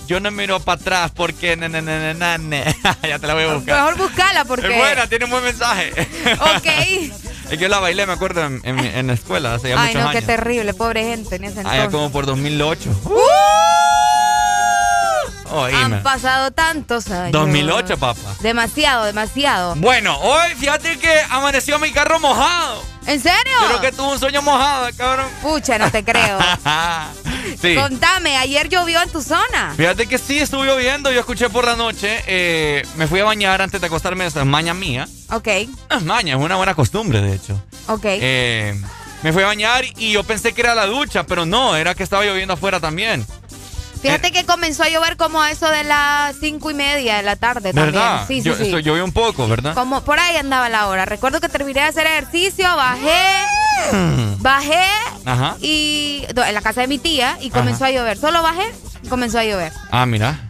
Yo 0.10 0.20
no 0.20 0.32
miro 0.32 0.60
para 0.60 0.82
atrás 0.82 1.12
porque 1.14 1.56
ya 3.08 3.20
te 3.20 3.28
la 3.28 3.34
voy 3.36 3.44
a 3.44 3.54
buscar. 3.54 3.76
Mejor 3.76 3.98
buscala 3.98 4.44
porque... 4.44 4.68
Es 4.68 4.76
buena, 4.76 5.06
tiene 5.06 5.26
un 5.26 5.32
buen 5.32 5.44
mensaje. 5.44 5.94
Ok. 6.40 6.66
es 6.66 7.50
que 7.50 7.58
yo 7.58 7.68
la 7.70 7.80
bailé, 7.80 8.08
me 8.08 8.14
acuerdo, 8.14 8.44
en, 8.44 8.60
en, 8.64 8.80
en 8.80 9.06
la 9.06 9.14
escuela 9.14 9.54
hace 9.54 9.70
ya 9.70 9.80
Ay, 9.80 9.94
muchos 9.94 10.08
no, 10.08 10.12
qué 10.12 10.24
terrible, 10.24 10.74
pobre 10.74 11.04
gente 11.04 11.36
en 11.36 11.44
ese 11.44 11.60
Allá 11.60 11.86
entonces. 11.86 11.92
como 11.92 12.12
por 12.12 12.26
2008. 12.26 12.90
¡Uh! 13.06 13.20
Oíme. 15.52 15.78
Han 15.78 16.02
pasado 16.02 16.50
tantos 16.50 17.12
años. 17.12 17.32
2008, 17.32 17.98
papá. 18.00 18.36
Demasiado, 18.42 19.06
demasiado. 19.06 19.76
Bueno, 19.76 20.18
hoy 20.22 20.56
fíjate 20.58 20.98
que 20.98 21.22
amaneció 21.30 21.78
mi 21.78 21.92
carro 21.92 22.20
mojado. 22.20 22.84
¿En 23.10 23.20
serio? 23.20 23.58
Creo 23.68 23.82
que 23.82 23.92
tuvo 23.92 24.12
un 24.12 24.20
sueño 24.20 24.42
mojado, 24.44 24.88
cabrón. 24.96 25.28
Pucha, 25.42 25.80
no 25.80 25.90
te 25.90 26.04
creo. 26.04 26.38
sí. 27.62 27.76
Contame, 27.76 28.38
¿ayer 28.38 28.70
llovió 28.70 29.02
en 29.02 29.10
tu 29.10 29.22
zona? 29.24 29.74
Fíjate 29.76 30.06
que 30.06 30.18
sí, 30.20 30.38
estuvo 30.40 30.64
lloviendo. 30.64 31.12
Yo 31.12 31.20
escuché 31.20 31.50
por 31.50 31.66
la 31.66 31.76
noche. 31.76 32.24
eh, 32.28 32.84
me 32.98 33.08
fui 33.08 33.20
a 33.20 33.24
bañar 33.24 33.62
antes 33.64 33.82
de 33.82 33.88
acostarme. 33.88 34.26
Esa 34.28 34.42
es 34.42 34.46
maña 34.46 34.74
mía. 34.76 35.08
Ok, 35.32 35.48
No 35.90 35.98
es 35.98 36.04
maña, 36.04 36.36
es 36.36 36.40
una 36.42 36.56
buena 36.56 36.76
costumbre, 36.76 37.22
de 37.22 37.34
hecho. 37.36 37.60
ok. 37.88 38.04
Eh, 38.06 38.80
me 39.24 39.34
fui 39.34 39.44
a 39.44 39.48
bañar 39.48 39.84
y 39.98 40.12
yo 40.14 40.24
pensé 40.24 40.54
que 40.54 40.62
era 40.62 40.76
la 40.76 40.86
ducha, 40.86 41.24
pero 41.26 41.46
no, 41.46 41.76
era 41.76 41.94
que 41.96 42.04
estaba 42.04 42.24
lloviendo 42.24 42.54
afuera 42.54 42.80
también. 42.80 43.26
Fíjate 44.02 44.32
que 44.32 44.46
comenzó 44.46 44.84
a 44.84 44.90
llover 44.90 45.18
como 45.18 45.42
a 45.42 45.52
eso 45.52 45.70
de 45.70 45.84
las 45.84 46.36
cinco 46.40 46.72
y 46.72 46.74
media 46.74 47.18
de 47.18 47.24
la 47.24 47.36
tarde 47.36 47.72
¿Verdad? 47.74 48.20
también. 48.20 48.44
Sí, 48.44 48.50
Yo- 48.50 48.56
sí, 48.56 48.66
sí. 48.66 48.72
llovió 48.82 49.04
un 49.04 49.12
poco, 49.12 49.48
¿verdad? 49.48 49.74
Como 49.74 50.02
por 50.04 50.20
ahí 50.20 50.38
andaba 50.38 50.70
la 50.70 50.88
hora. 50.88 51.06
Recuerdo 51.06 51.42
que 51.42 51.50
terminé 51.50 51.82
de 51.82 51.88
hacer 51.88 52.08
ejercicio, 52.08 52.66
bajé, 52.76 53.22
bajé 54.40 54.84
Ajá. 55.26 55.58
y 55.62 56.26
en 56.30 56.54
la 56.54 56.62
casa 56.62 56.82
de 56.82 56.88
mi 56.88 56.98
tía 56.98 57.38
y 57.42 57.50
comenzó 57.50 57.86
a 57.86 57.92
llover. 57.92 58.18
Solo 58.18 58.42
bajé 58.42 58.72
y 59.04 59.08
comenzó 59.10 59.40
a 59.40 59.44
llover. 59.44 59.72
Ah, 59.92 60.06
mira. 60.06 60.46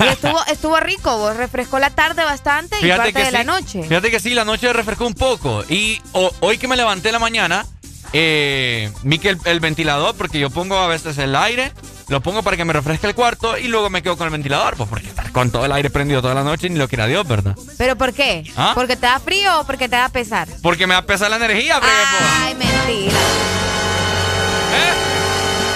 Y 0.00 0.04
estuvo, 0.06 0.44
estuvo 0.46 0.78
rico, 0.80 1.18
vos 1.18 1.36
refrescó 1.36 1.78
la 1.80 1.90
tarde 1.90 2.22
bastante 2.24 2.76
y 2.80 2.88
parte 2.88 3.12
de 3.12 3.26
sí. 3.26 3.32
la 3.32 3.44
noche. 3.44 3.82
Fíjate 3.82 4.10
que 4.12 4.20
sí, 4.20 4.30
la 4.30 4.44
noche 4.44 4.72
refrescó 4.72 5.06
un 5.06 5.14
poco. 5.14 5.64
Y 5.68 6.00
hoy 6.40 6.58
que 6.58 6.68
me 6.68 6.76
levanté 6.76 7.08
en 7.08 7.14
la 7.14 7.18
mañana, 7.18 7.66
eh, 8.12 8.92
vi 9.02 9.18
que 9.18 9.30
el, 9.30 9.38
el 9.44 9.58
ventilador, 9.60 10.14
porque 10.16 10.38
yo 10.38 10.50
pongo 10.50 10.78
a 10.78 10.86
veces 10.86 11.18
el 11.18 11.34
aire, 11.34 11.72
lo 12.08 12.20
pongo 12.22 12.42
para 12.42 12.56
que 12.56 12.64
me 12.64 12.72
refresque 12.72 13.06
el 13.06 13.14
cuarto 13.14 13.58
y 13.58 13.68
luego 13.68 13.90
me 13.90 14.02
quedo 14.02 14.16
con 14.16 14.26
el 14.26 14.32
ventilador, 14.32 14.76
pues 14.76 14.88
porque 14.88 15.08
estar 15.08 15.30
con 15.32 15.50
todo 15.50 15.66
el 15.66 15.72
aire 15.72 15.90
prendido 15.90 16.22
toda 16.22 16.34
la 16.34 16.42
noche 16.42 16.68
ni 16.70 16.78
lo 16.78 16.88
quiera 16.88 17.06
Dios, 17.06 17.26
¿verdad? 17.28 17.54
¿Pero 17.76 17.96
por 17.96 18.12
qué? 18.12 18.50
¿Ah? 18.56 18.72
¿Porque 18.74 18.96
te 18.96 19.06
da 19.06 19.20
frío 19.20 19.60
o 19.60 19.64
porque 19.64 19.88
te 19.88 19.96
da 19.96 20.08
pesar? 20.08 20.48
Porque 20.62 20.86
me 20.86 20.94
va 20.94 21.00
a 21.00 21.06
pesar 21.06 21.30
la 21.30 21.36
energía, 21.36 21.78
bregue, 21.78 21.94
pues. 22.18 22.30
Ay, 22.40 22.54
mentira. 22.54 23.18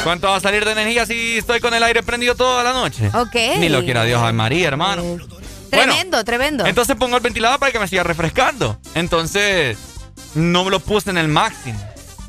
¿Cuánto 0.05 0.27
va 0.29 0.37
a 0.37 0.41
salir 0.41 0.65
de 0.65 0.73
energía 0.73 1.07
si 1.07 1.39
estoy 1.39 1.61
con 1.61 1.73
el 1.75 1.83
aire 1.83 2.03
prendido 2.03 2.35
toda 2.35 2.65
la 2.65 2.73
noche? 2.73 3.09
Ok. 3.15 3.37
Ni 3.59 3.69
lo 3.69 3.85
quiera 3.85 4.03
Dios, 4.03 4.21
ay 4.21 4.33
María, 4.33 4.67
hermano. 4.69 5.19
Tremendo, 5.71 6.25
tremendo. 6.25 6.67
Entonces 6.67 6.97
pongo 6.97 7.17
el 7.17 7.23
ventilador 7.23 7.59
para 7.59 7.73
que 7.73 7.79
me 7.79 7.87
siga 7.89 8.03
refrescando. 8.03 8.79
Entonces, 8.95 9.79
no 10.35 10.69
lo 10.69 10.81
puse 10.81 11.11
en 11.11 11.19
el 11.19 11.29
máximo. 11.29 11.81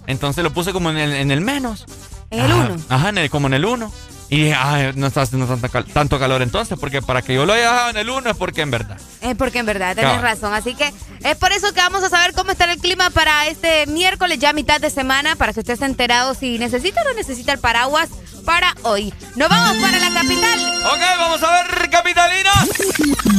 Entonces 0.08 0.44
lo 0.44 0.54
puse 0.54 0.72
como 0.72 0.92
en 0.92 0.98
el, 0.98 1.14
en 1.14 1.32
el 1.32 1.42
menos. 1.42 1.86
En 2.34 2.40
el 2.46 2.52
Ajá, 2.52 2.66
uno. 2.72 2.84
Ajá, 2.90 3.10
en 3.10 3.18
el- 3.20 3.30
como 3.30 3.48
en 3.48 3.54
el 3.54 3.66
1. 3.66 3.92
Y 4.30 4.46
dije, 4.46 4.56
ay, 4.58 4.92
no 4.96 5.06
está 5.08 5.22
haciendo 5.22 5.46
tanta 5.46 5.70
cal- 5.70 5.86
tanto 5.86 6.18
calor 6.18 6.42
entonces, 6.42 6.76
porque 6.80 7.04
para 7.04 7.22
que 7.22 7.36
yo 7.36 7.46
lo 7.46 7.54
haya 7.54 7.72
dejado 7.72 7.90
en 7.92 7.98
el 7.98 8.10
1 8.10 8.32
es 8.32 8.36
porque 8.38 8.62
en 8.62 8.72
verdad. 8.72 8.98
Es 9.22 9.36
porque 9.36 9.60
en 9.60 9.68
verdad 9.68 9.96
tenés 9.96 10.22
razón. 10.22 10.54
Así 10.54 10.74
que 10.74 10.92
es 11.24 11.36
por 11.38 11.52
eso 11.52 11.72
que 11.72 11.80
vamos 11.82 12.04
a 12.04 12.10
saber 12.10 12.34
cómo 12.34 12.50
está 12.52 12.66
el 12.72 12.80
clima 12.80 13.12
para 13.12 13.46
este 13.48 13.86
miércoles, 13.86 14.40
ya 14.40 14.52
mitad 14.54 14.82
de 14.82 14.90
semana, 14.90 15.36
para 15.36 15.54
que 15.54 15.60
usted 15.60 15.74
esté 15.74 15.86
enterado 15.86 16.34
si 16.34 16.58
necesita 16.58 17.02
o 17.02 17.04
no 17.04 17.14
necesita 17.14 17.52
el 17.54 17.60
paraguas 17.60 18.10
para 18.46 18.74
hoy. 18.84 19.14
Nos 19.36 19.50
vamos 19.50 19.78
para 19.78 20.00
la 20.00 20.14
capital. 20.14 20.82
Ok, 20.86 21.00
vamos 21.18 21.44
a 21.44 21.52
ver, 21.64 21.90
capitalinos. 21.90 22.54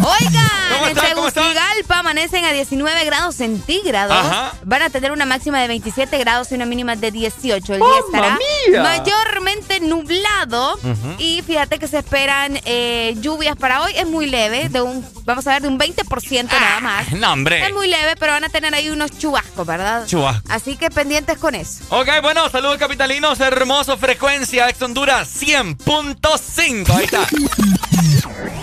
Oigan, 0.02 0.48
¿Cómo 0.72 0.86
en. 0.88 0.94
Tegucigalpa 0.94 1.98
amanecen 1.98 2.44
a 2.44 2.52
19 2.52 3.04
grados 3.04 3.36
centígrados. 3.36 4.12
Ajá. 4.16 4.52
Van 4.64 4.82
a 4.82 4.90
tener 4.90 5.12
una 5.12 5.24
máxima 5.26 5.60
de 5.60 5.68
27 5.68 6.18
grados 6.18 6.50
y 6.52 6.54
una 6.54 6.66
mínima 6.66 6.96
de 6.96 7.10
18. 7.10 7.74
El 7.74 7.80
día 7.80 7.88
¡Mamma 7.88 8.00
estará 8.06 8.38
mía! 8.68 8.82
mayormente 8.82 9.80
nublado. 9.80 10.78
Y 11.18 11.42
fíjate 11.42 11.78
que 11.78 11.88
se 11.88 11.98
esperan 11.98 12.60
eh, 12.64 13.14
lluvias 13.20 13.56
para 13.56 13.82
hoy. 13.82 13.92
Es 13.96 14.06
muy 14.06 14.26
leve, 14.26 14.68
de 14.68 14.82
un, 14.82 15.06
vamos 15.24 15.46
a 15.46 15.52
ver, 15.52 15.62
de 15.62 15.68
un 15.68 15.78
20% 15.78 16.48
nada 16.50 16.80
más. 16.80 17.12
No, 17.12 17.32
hombre. 17.32 17.66
Es 17.66 17.72
muy 17.72 17.88
leve, 17.88 18.14
pero 18.18 18.32
van 18.32 18.44
a 18.44 18.48
tener 18.48 18.74
ahí 18.74 18.90
unos 18.90 19.18
chubascos, 19.18 19.66
¿verdad? 19.66 20.06
Chubascos. 20.06 20.50
Así 20.50 20.76
que 20.76 20.90
pendientes 20.90 21.38
con 21.38 21.54
eso. 21.54 21.84
Ok, 21.90 22.08
bueno, 22.22 22.48
saludos 22.50 22.78
capitalinos, 22.78 23.40
hermoso 23.40 23.96
frecuencia, 23.96 24.68
ex 24.68 24.82
Honduras 24.94 25.42
100.5. 25.42 26.88
Ahí 26.90 27.04
está. 27.06 27.26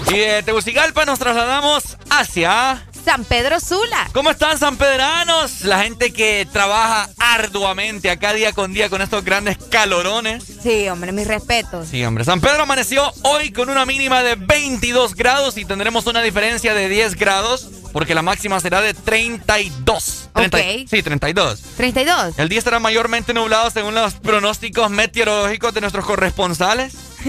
Y 0.10 0.18
de 0.18 0.44
Tegucigalpa 0.44 1.04
nos 1.04 1.20
trasladamos 1.20 1.98
hacia 2.10 2.82
San 3.04 3.26
Pedro 3.26 3.60
Sula. 3.60 4.10
¿Cómo 4.14 4.32
están 4.32 4.58
sanpedranos? 4.58 5.64
La 5.64 5.84
gente 5.84 6.14
que 6.14 6.48
trabaja 6.50 7.10
arduamente 7.20 8.10
acá 8.10 8.32
día 8.32 8.54
con 8.54 8.72
día 8.72 8.90
con 8.90 9.02
estos 9.02 9.26
grandes 9.26 9.58
calorones. 9.58 10.46
Sí, 10.64 10.88
hombre, 10.88 11.12
mis 11.12 11.28
respetos. 11.28 11.90
Sí, 11.90 12.06
hombre. 12.06 12.24
San 12.24 12.40
Pedro 12.40 12.64
amaneció 12.64 13.12
hoy 13.24 13.52
con 13.52 13.70
una 13.70 13.86
mínima 13.86 14.24
de 14.24 14.36
22 14.36 15.16
grados 15.16 15.58
y 15.58 15.66
tendremos 15.66 16.06
una 16.06 16.22
diferencia 16.22 16.74
de 16.74 16.88
10 16.88 17.16
grados 17.16 17.68
porque 17.92 18.16
la 18.16 18.22
máxima 18.22 18.60
será 18.60 18.82
de 18.82 18.94
32. 18.94 20.30
ok. 20.34 20.58
Sí, 20.90 21.04
32. 21.04 21.62
32. 21.78 22.40
El 22.40 22.50
día 22.50 22.60
estará 22.60 22.80
mayormente 22.80 23.34
nublado 23.34 23.70
según 23.70 23.96
los 23.96 24.14
pronósticos 24.16 24.90
meteorológicos 24.90 25.74
de 25.74 25.82
nuestros 25.82 26.06
corresponsales. 26.06 26.94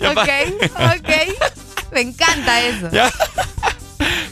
ok, 0.00 0.28
ok. 0.96 1.10
Me 1.92 2.00
encanta 2.00 2.60
eso. 2.60 2.88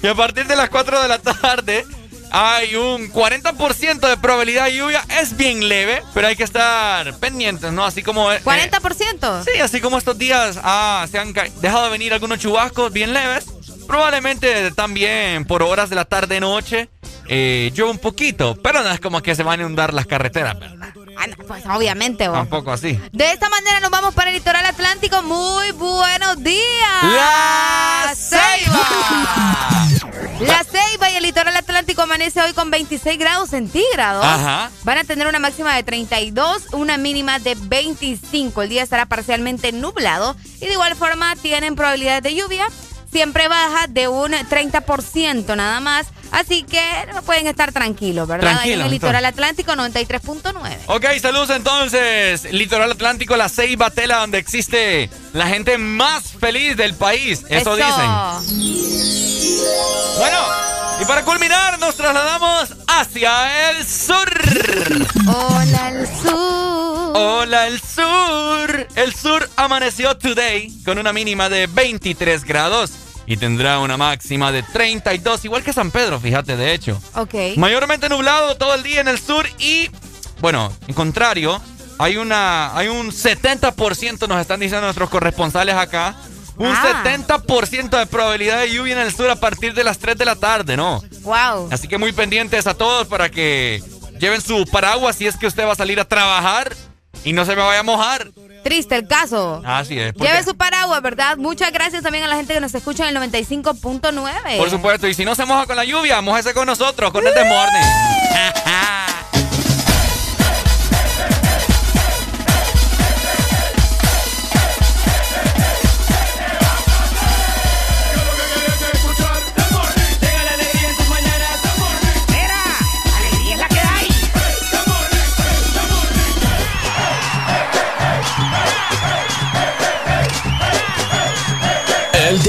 Y 0.03 0.07
a 0.07 0.15
partir 0.15 0.47
de 0.47 0.57
las 0.57 0.69
4 0.69 1.03
de 1.03 1.09
la 1.09 1.19
tarde 1.19 1.85
hay 2.31 2.77
un 2.77 3.11
40% 3.11 4.09
de 4.09 4.17
probabilidad 4.17 4.67
de 4.67 4.77
lluvia. 4.77 5.05
Es 5.21 5.37
bien 5.37 5.69
leve, 5.69 6.03
pero 6.13 6.29
hay 6.29 6.37
que 6.37 6.45
estar 6.45 7.15
pendientes, 7.19 7.73
¿no? 7.73 7.85
Así 7.85 8.03
como... 8.03 8.31
¿40%? 8.31 9.45
sí, 9.45 9.61
así 9.61 9.81
como 9.81 9.99
estos 9.99 10.19
días 10.19 10.59
ah, 10.63 11.07
se 11.11 11.19
han 11.19 11.33
dejado 11.33 11.85
de 11.85 11.91
venir 11.91 12.13
algunos 12.13 12.39
chubascos 12.39 12.93
bien 12.93 13.13
leves. 13.13 13.47
Probablemente 13.87 14.71
también 14.73 15.45
por 15.45 15.63
horas 15.63 15.91
de 15.91 15.97
la 15.97 16.05
tarde-noche 16.05 16.89
eh, 17.29 17.73
llueve 17.75 17.93
un 17.93 17.99
poquito, 17.99 18.57
pero 18.63 18.83
no 18.83 18.91
es 18.91 19.01
como 19.01 19.21
que 19.23 19.35
se 19.35 19.43
van 19.43 19.61
a 19.61 19.63
inundar 19.63 19.93
las 19.93 20.07
carreteras, 20.07 20.59
¿verdad? 20.59 20.89
Ah, 21.19 21.27
pues 21.47 21.65
obviamente. 21.67 22.27
Tampoco 22.27 22.73
así. 22.73 23.01
De 23.13 23.33
esta 23.33 23.49
manera 23.49 23.81
nos 23.81 23.91
vamos 23.91 24.15
para 24.15 24.31
el 24.31 24.37
litoral 24.37 24.65
atlántico. 24.67 25.23
Muy 25.23 25.73
buenos 25.73 26.43
días. 26.43 27.03
La 27.03 28.13
Ceiba. 28.15 29.87
La 30.41 30.65
Ceiba 30.65 31.11
y 31.11 31.17
el 31.17 31.23
litoral 31.23 31.57
atlántico 31.57 32.03
amanece 32.03 32.43
hoy 32.43 32.53
con 32.53 32.71
26 32.71 33.19
grados 33.19 33.51
centígrados. 33.51 34.23
Ajá. 34.25 34.71
Van 34.85 34.99
a 34.99 35.05
tener 35.05 35.27
una 35.27 35.39
máxima 35.39 35.75
de 35.75 35.83
32, 35.83 36.65
una 36.73 36.99
mínima 36.99 37.39
de 37.39 37.55
25. 37.55 38.63
El 38.63 38.69
día 38.69 38.83
estará 38.83 39.07
parcialmente 39.07 39.73
nublado 39.73 40.37
y 40.61 40.67
de 40.67 40.73
igual 40.73 40.95
forma 40.95 41.35
tienen 41.37 41.75
probabilidades 41.75 42.23
de 42.23 42.35
lluvia 42.35 42.69
siempre 43.17 43.49
baja 43.49 43.87
de 43.87 44.09
un 44.09 44.33
30% 44.33 45.57
nada 45.57 45.81
más. 45.81 46.09
Así 46.31 46.63
que 46.65 46.83
pueden 47.25 47.47
estar 47.47 47.73
tranquilos, 47.73 48.29
¿verdad? 48.29 48.53
Tranquilo, 48.53 48.81
en 48.81 48.87
el 48.87 48.91
litoral 48.91 49.25
atlántico 49.25 49.73
93.9. 49.73 50.79
Ok, 50.87 51.05
saludos 51.21 51.51
entonces. 51.51 52.53
Litoral 52.53 52.93
Atlántico, 52.93 53.37
la 53.37 53.49
Ceiba 53.49 53.91
Tela, 53.91 54.19
donde 54.19 54.39
existe 54.39 55.11
la 55.33 55.47
gente 55.47 55.79
más 55.79 56.33
feliz 56.33 56.77
del 56.77 56.95
país. 56.95 57.45
Eso, 57.49 57.77
dicen. 57.77 58.11
Bueno, 60.19 60.39
y 61.01 61.05
para 61.05 61.25
culminar, 61.25 61.79
nos 61.79 61.97
trasladamos 61.97 62.75
hacia 62.87 63.71
el 63.71 63.87
sur. 63.87 64.31
Hola, 65.27 65.89
el 65.91 66.07
sur. 66.07 67.13
Hola, 67.15 67.67
el 67.67 67.81
sur. 67.81 68.89
El 68.95 69.15
sur 69.15 69.49
amaneció 69.57 70.17
today 70.17 70.73
con 70.85 70.99
una 70.99 71.13
mínima 71.13 71.49
de 71.49 71.67
23 71.67 72.45
grados 72.45 72.93
y 73.27 73.37
tendrá 73.37 73.81
una 73.81 73.97
máxima 73.97 74.53
de 74.53 74.63
32, 74.63 75.45
igual 75.45 75.63
que 75.63 75.73
San 75.73 75.91
Pedro, 75.91 76.21
fíjate, 76.21 76.57
de 76.57 76.73
hecho. 76.73 77.01
Ok. 77.15 77.35
Mayormente 77.57 78.09
nublado 78.09 78.57
todo 78.57 78.75
el 78.75 78.83
día 78.83 79.01
en 79.01 79.09
el 79.09 79.19
sur 79.19 79.47
y, 79.59 79.91
bueno, 80.41 80.73
en 80.87 80.95
contrario, 80.95 81.61
hay, 81.99 82.17
una, 82.17 82.77
hay 82.77 82.89
un 82.89 83.11
70%, 83.11 84.29
nos 84.29 84.41
están 84.41 84.61
diciendo 84.61 84.87
nuestros 84.87 85.11
corresponsales 85.11 85.75
acá, 85.75 86.15
un 86.57 86.75
70% 86.75 87.89
ah. 87.93 87.99
de 87.99 88.07
probabilidad 88.07 88.61
de 88.61 88.73
lluvia 88.73 88.95
en 88.95 89.01
el 89.01 89.15
sur 89.15 89.29
a 89.29 89.37
partir 89.37 89.75
de 89.75 89.85
las 89.85 89.99
3 89.99 90.17
de 90.17 90.25
la 90.25 90.37
tarde, 90.37 90.77
¿no? 90.77 91.03
Wow. 91.23 91.69
Así 91.71 91.89
que 91.89 91.99
muy 91.99 92.13
pendientes 92.13 92.67
a 92.67 92.75
todos 92.75 93.07
para 93.09 93.29
que 93.29 93.83
lleven 94.19 94.41
su 94.41 94.65
paraguas 94.71 95.17
si 95.17 95.27
es 95.27 95.37
que 95.37 95.47
usted 95.47 95.67
va 95.67 95.73
a 95.73 95.77
salir 95.77 96.01
a 96.01 96.05
trabajar 96.07 96.75
y 97.25 97.33
no 97.33 97.45
se 97.45 97.57
me 97.57 97.63
vaya 97.63 97.81
a 97.81 97.83
mojar. 97.83 98.29
Triste 98.67 98.97
el 98.97 99.07
caso. 99.07 99.63
Así 99.65 99.97
es. 99.97 100.13
Lleve 100.15 100.43
su 100.43 100.57
paraguas, 100.57 101.01
¿verdad? 101.01 101.37
Muchas 101.37 101.71
gracias 101.71 102.03
también 102.03 102.25
a 102.25 102.27
la 102.27 102.35
gente 102.35 102.53
que 102.53 102.59
nos 102.59 102.75
escucha 102.75 103.09
en 103.09 103.17
el 103.17 103.31
95.9. 103.31 104.57
Por 104.59 104.71
supuesto. 104.71 105.07
Y 105.07 105.15
si 105.15 105.25
no 105.25 105.37
se 105.37 105.45
moja 105.45 105.67
con 105.67 105.77
la 105.77 105.85
lluvia, 105.85 106.21
mojese 106.21 106.53
con 106.53 106.67
nosotros, 106.67 107.13
con 107.13 107.25
este 107.25 107.45
morning. 107.45 109.07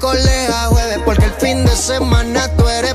mí. 0.00 0.10
miércoles 0.10 0.50
a 0.50 0.66
jueves, 0.66 0.98
porque 1.04 1.24
el 1.26 1.32
fin 1.32 1.64
de 1.64 1.76
semana 1.76 2.48
tú 2.56 2.68
eres 2.68 2.94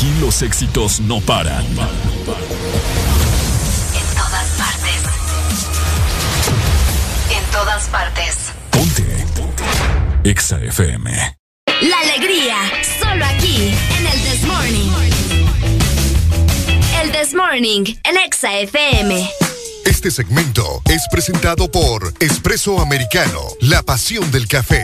Aquí 0.00 0.14
los 0.18 0.40
éxitos 0.40 0.98
no 1.00 1.20
paran. 1.20 1.62
En 1.62 1.76
todas 4.16 4.48
partes. 4.56 5.02
En 7.30 7.44
todas 7.52 7.86
partes. 7.88 8.36
Ponte. 8.70 9.04
Exa 10.24 10.58
FM. 10.58 11.36
La 11.82 11.98
alegría, 11.98 12.56
solo 12.98 13.26
aquí, 13.26 13.74
en 13.98 14.06
el 14.06 14.22
This 14.22 14.42
Morning. 14.44 14.90
El 17.02 17.12
This 17.12 17.34
Morning, 17.34 17.84
en 18.02 18.16
Exa 18.24 18.58
FM. 18.58 19.30
Este 19.84 20.10
segmento 20.10 20.80
es 20.86 21.06
presentado 21.10 21.70
por 21.70 22.14
Espresso 22.20 22.80
Americano, 22.80 23.42
la 23.60 23.82
pasión 23.82 24.30
del 24.30 24.48
café. 24.48 24.82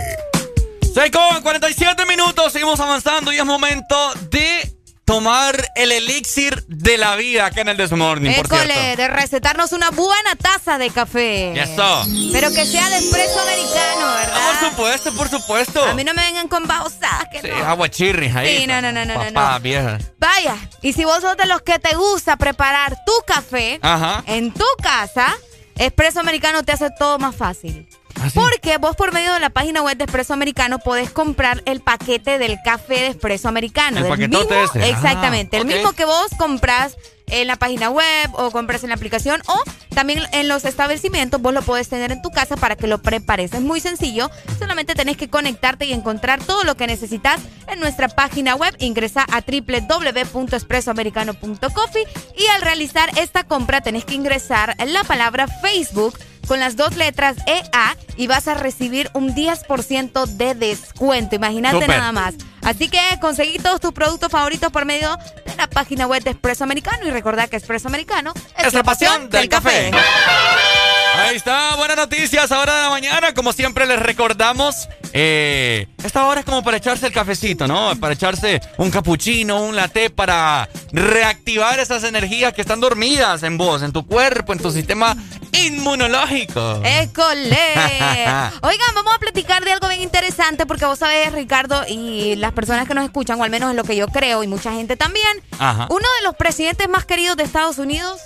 6 0.92 1.10
con 1.10 1.40
47 1.40 2.04
minutos, 2.04 2.52
seguimos 2.52 2.78
avanzando 2.80 3.32
y 3.32 3.38
es 3.38 3.44
momento 3.46 4.12
de 4.30 4.75
tomar 5.06 5.70
el 5.76 5.92
elixir 5.92 6.64
de 6.66 6.98
la 6.98 7.14
vida 7.16 7.46
acá 7.46 7.60
en 7.62 7.68
el 7.68 7.76
Desmorning, 7.76 8.34
por 8.34 8.48
cierto. 8.48 8.74
de 8.96 9.08
recetarnos 9.08 9.70
una 9.72 9.90
buena 9.90 10.34
taza 10.36 10.76
de 10.78 10.90
café. 10.90 11.58
Eso. 11.58 12.04
Pero 12.32 12.50
que 12.50 12.66
sea 12.66 12.88
de 12.90 12.98
espresso 12.98 13.40
americano, 13.40 14.14
¿verdad? 14.14 14.60
Por 14.60 14.68
supuesto, 14.70 15.12
por 15.14 15.28
supuesto. 15.28 15.84
A 15.84 15.94
mí 15.94 16.02
no 16.02 16.12
me 16.12 16.22
vengan 16.22 16.48
con 16.48 16.66
babosadas 16.66 17.26
que 17.30 17.40
Sí, 17.40 17.48
no. 17.48 17.64
agua 17.64 17.88
chirri 17.88 18.26
ahí. 18.34 18.58
Sí, 18.58 18.66
no, 18.66 18.82
no, 18.82 18.90
no, 18.92 19.04
no, 19.04 19.14
no, 19.14 19.32
Papá, 19.32 19.52
no. 19.54 19.60
vieja. 19.60 19.98
Vaya, 20.18 20.56
y 20.82 20.92
si 20.92 21.04
vos 21.04 21.20
sos 21.20 21.36
de 21.36 21.46
los 21.46 21.62
que 21.62 21.78
te 21.78 21.94
gusta 21.94 22.36
preparar 22.36 22.96
tu 23.06 23.12
café 23.26 23.78
Ajá. 23.82 24.24
en 24.26 24.52
tu 24.52 24.66
casa, 24.82 25.34
Espresso 25.78 26.18
Americano 26.20 26.62
te 26.64 26.72
hace 26.72 26.88
todo 26.98 27.18
más 27.18 27.36
fácil. 27.36 27.86
¿Ah, 28.20 28.28
Porque 28.34 28.76
vos 28.78 28.94
por 28.96 29.12
medio 29.12 29.32
de 29.34 29.40
la 29.40 29.50
página 29.50 29.82
web 29.82 29.96
de 29.96 30.04
Espresso 30.04 30.32
Americano 30.34 30.78
podés 30.78 31.10
comprar 31.10 31.62
el 31.66 31.80
paquete 31.80 32.38
del 32.38 32.58
café 32.64 32.94
de 32.94 33.08
Espresso 33.08 33.48
Americano. 33.48 33.96
El 33.98 34.04
del 34.04 34.12
paquetote 34.12 34.54
mismo- 34.60 34.78
ese. 34.80 34.88
Exactamente, 34.90 35.56
Ah, 35.56 35.60
el 35.60 35.66
mismo 35.66 35.92
que 35.92 36.04
vos 36.04 36.28
compras 36.38 36.96
en 37.28 37.48
la 37.48 37.56
página 37.56 37.90
web 37.90 38.30
o 38.34 38.52
compras 38.52 38.84
en 38.84 38.90
la 38.90 38.94
aplicación 38.94 39.42
o 39.48 39.60
también 39.94 40.22
en 40.32 40.46
los 40.46 40.64
establecimientos 40.64 41.42
vos 41.42 41.52
lo 41.52 41.60
podés 41.62 41.88
tener 41.88 42.12
en 42.12 42.22
tu 42.22 42.30
casa 42.30 42.56
para 42.56 42.76
que 42.76 42.86
lo 42.86 43.02
prepares. 43.02 43.52
Es 43.52 43.60
muy 43.62 43.80
sencillo, 43.80 44.30
solamente 44.60 44.94
tenés 44.94 45.16
que 45.16 45.28
conectarte 45.28 45.86
y 45.86 45.92
encontrar 45.92 46.40
todo 46.42 46.62
lo 46.64 46.76
que 46.76 46.86
necesitas 46.86 47.40
en 47.68 47.80
nuestra 47.80 48.06
página 48.08 48.54
web. 48.54 48.74
Ingresa 48.78 49.26
a 49.32 49.40
www.espressoamericano.coffee 49.40 52.04
y 52.36 52.46
al 52.54 52.62
realizar 52.62 53.10
esta 53.18 53.42
compra 53.44 53.80
tenés 53.80 54.04
que 54.04 54.14
ingresar 54.14 54.76
la 54.86 55.02
palabra 55.04 55.46
Facebook 55.48 56.16
con 56.46 56.60
las 56.60 56.76
dos 56.76 56.96
letras 56.96 57.36
EA 57.46 57.96
y 58.16 58.26
vas 58.26 58.48
a 58.48 58.54
recibir 58.54 59.10
un 59.12 59.34
10% 59.34 60.26
de 60.26 60.54
descuento. 60.54 61.34
Imagínate 61.36 61.86
nada 61.86 62.12
más. 62.12 62.34
Así 62.62 62.88
que 62.88 63.00
conseguí 63.20 63.58
todos 63.58 63.80
tus 63.80 63.92
productos 63.92 64.30
favoritos 64.30 64.72
por 64.72 64.84
medio 64.84 65.16
de 65.44 65.56
la 65.56 65.68
página 65.68 66.06
web 66.06 66.22
de 66.22 66.30
Espresso 66.30 66.64
Americano 66.64 67.06
y 67.06 67.10
recordad 67.10 67.48
que 67.48 67.56
Espresso 67.56 67.88
Americano 67.88 68.32
es, 68.58 68.66
Es 68.66 68.74
la 68.74 68.82
pasión 68.82 69.30
del 69.30 69.48
café. 69.48 69.90
Ahí 71.16 71.36
está, 71.36 71.76
buenas 71.76 71.96
noticias, 71.96 72.52
ahora 72.52 72.74
de 72.76 72.82
la 72.82 72.90
mañana, 72.90 73.32
como 73.32 73.52
siempre 73.52 73.86
les 73.86 73.98
recordamos, 73.98 74.88
eh, 75.14 75.88
esta 76.04 76.26
hora 76.26 76.40
es 76.40 76.46
como 76.46 76.62
para 76.62 76.76
echarse 76.76 77.06
el 77.06 77.12
cafecito, 77.12 77.66
¿no? 77.66 77.96
Para 77.98 78.12
echarse 78.12 78.60
un 78.76 78.90
cappuccino, 78.90 79.62
un 79.62 79.74
latte, 79.74 80.10
para 80.10 80.68
reactivar 80.92 81.78
esas 81.78 82.04
energías 82.04 82.52
que 82.52 82.60
están 82.60 82.80
dormidas 82.80 83.42
en 83.42 83.56
vos, 83.56 83.82
en 83.82 83.92
tu 83.92 84.06
cuerpo, 84.06 84.52
en 84.52 84.58
tu 84.58 84.70
sistema 84.70 85.16
inmunológico. 85.52 86.82
¡École! 86.84 87.56
Oigan, 88.62 88.94
vamos 88.94 89.14
a 89.14 89.18
platicar 89.18 89.64
de 89.64 89.72
algo 89.72 89.88
bien 89.88 90.02
interesante 90.02 90.66
porque 90.66 90.84
vos 90.84 90.98
sabés, 90.98 91.32
Ricardo, 91.32 91.84
y 91.88 92.36
las 92.36 92.52
personas 92.52 92.86
que 92.86 92.94
nos 92.94 93.04
escuchan, 93.04 93.40
o 93.40 93.44
al 93.44 93.50
menos 93.50 93.70
es 93.70 93.76
lo 93.76 93.84
que 93.84 93.96
yo 93.96 94.08
creo, 94.08 94.44
y 94.44 94.46
mucha 94.46 94.72
gente 94.72 94.96
también, 94.96 95.42
Ajá. 95.58 95.86
uno 95.88 96.06
de 96.18 96.24
los 96.24 96.36
presidentes 96.36 96.88
más 96.90 97.06
queridos 97.06 97.36
de 97.38 97.44
Estados 97.44 97.78
Unidos 97.78 98.20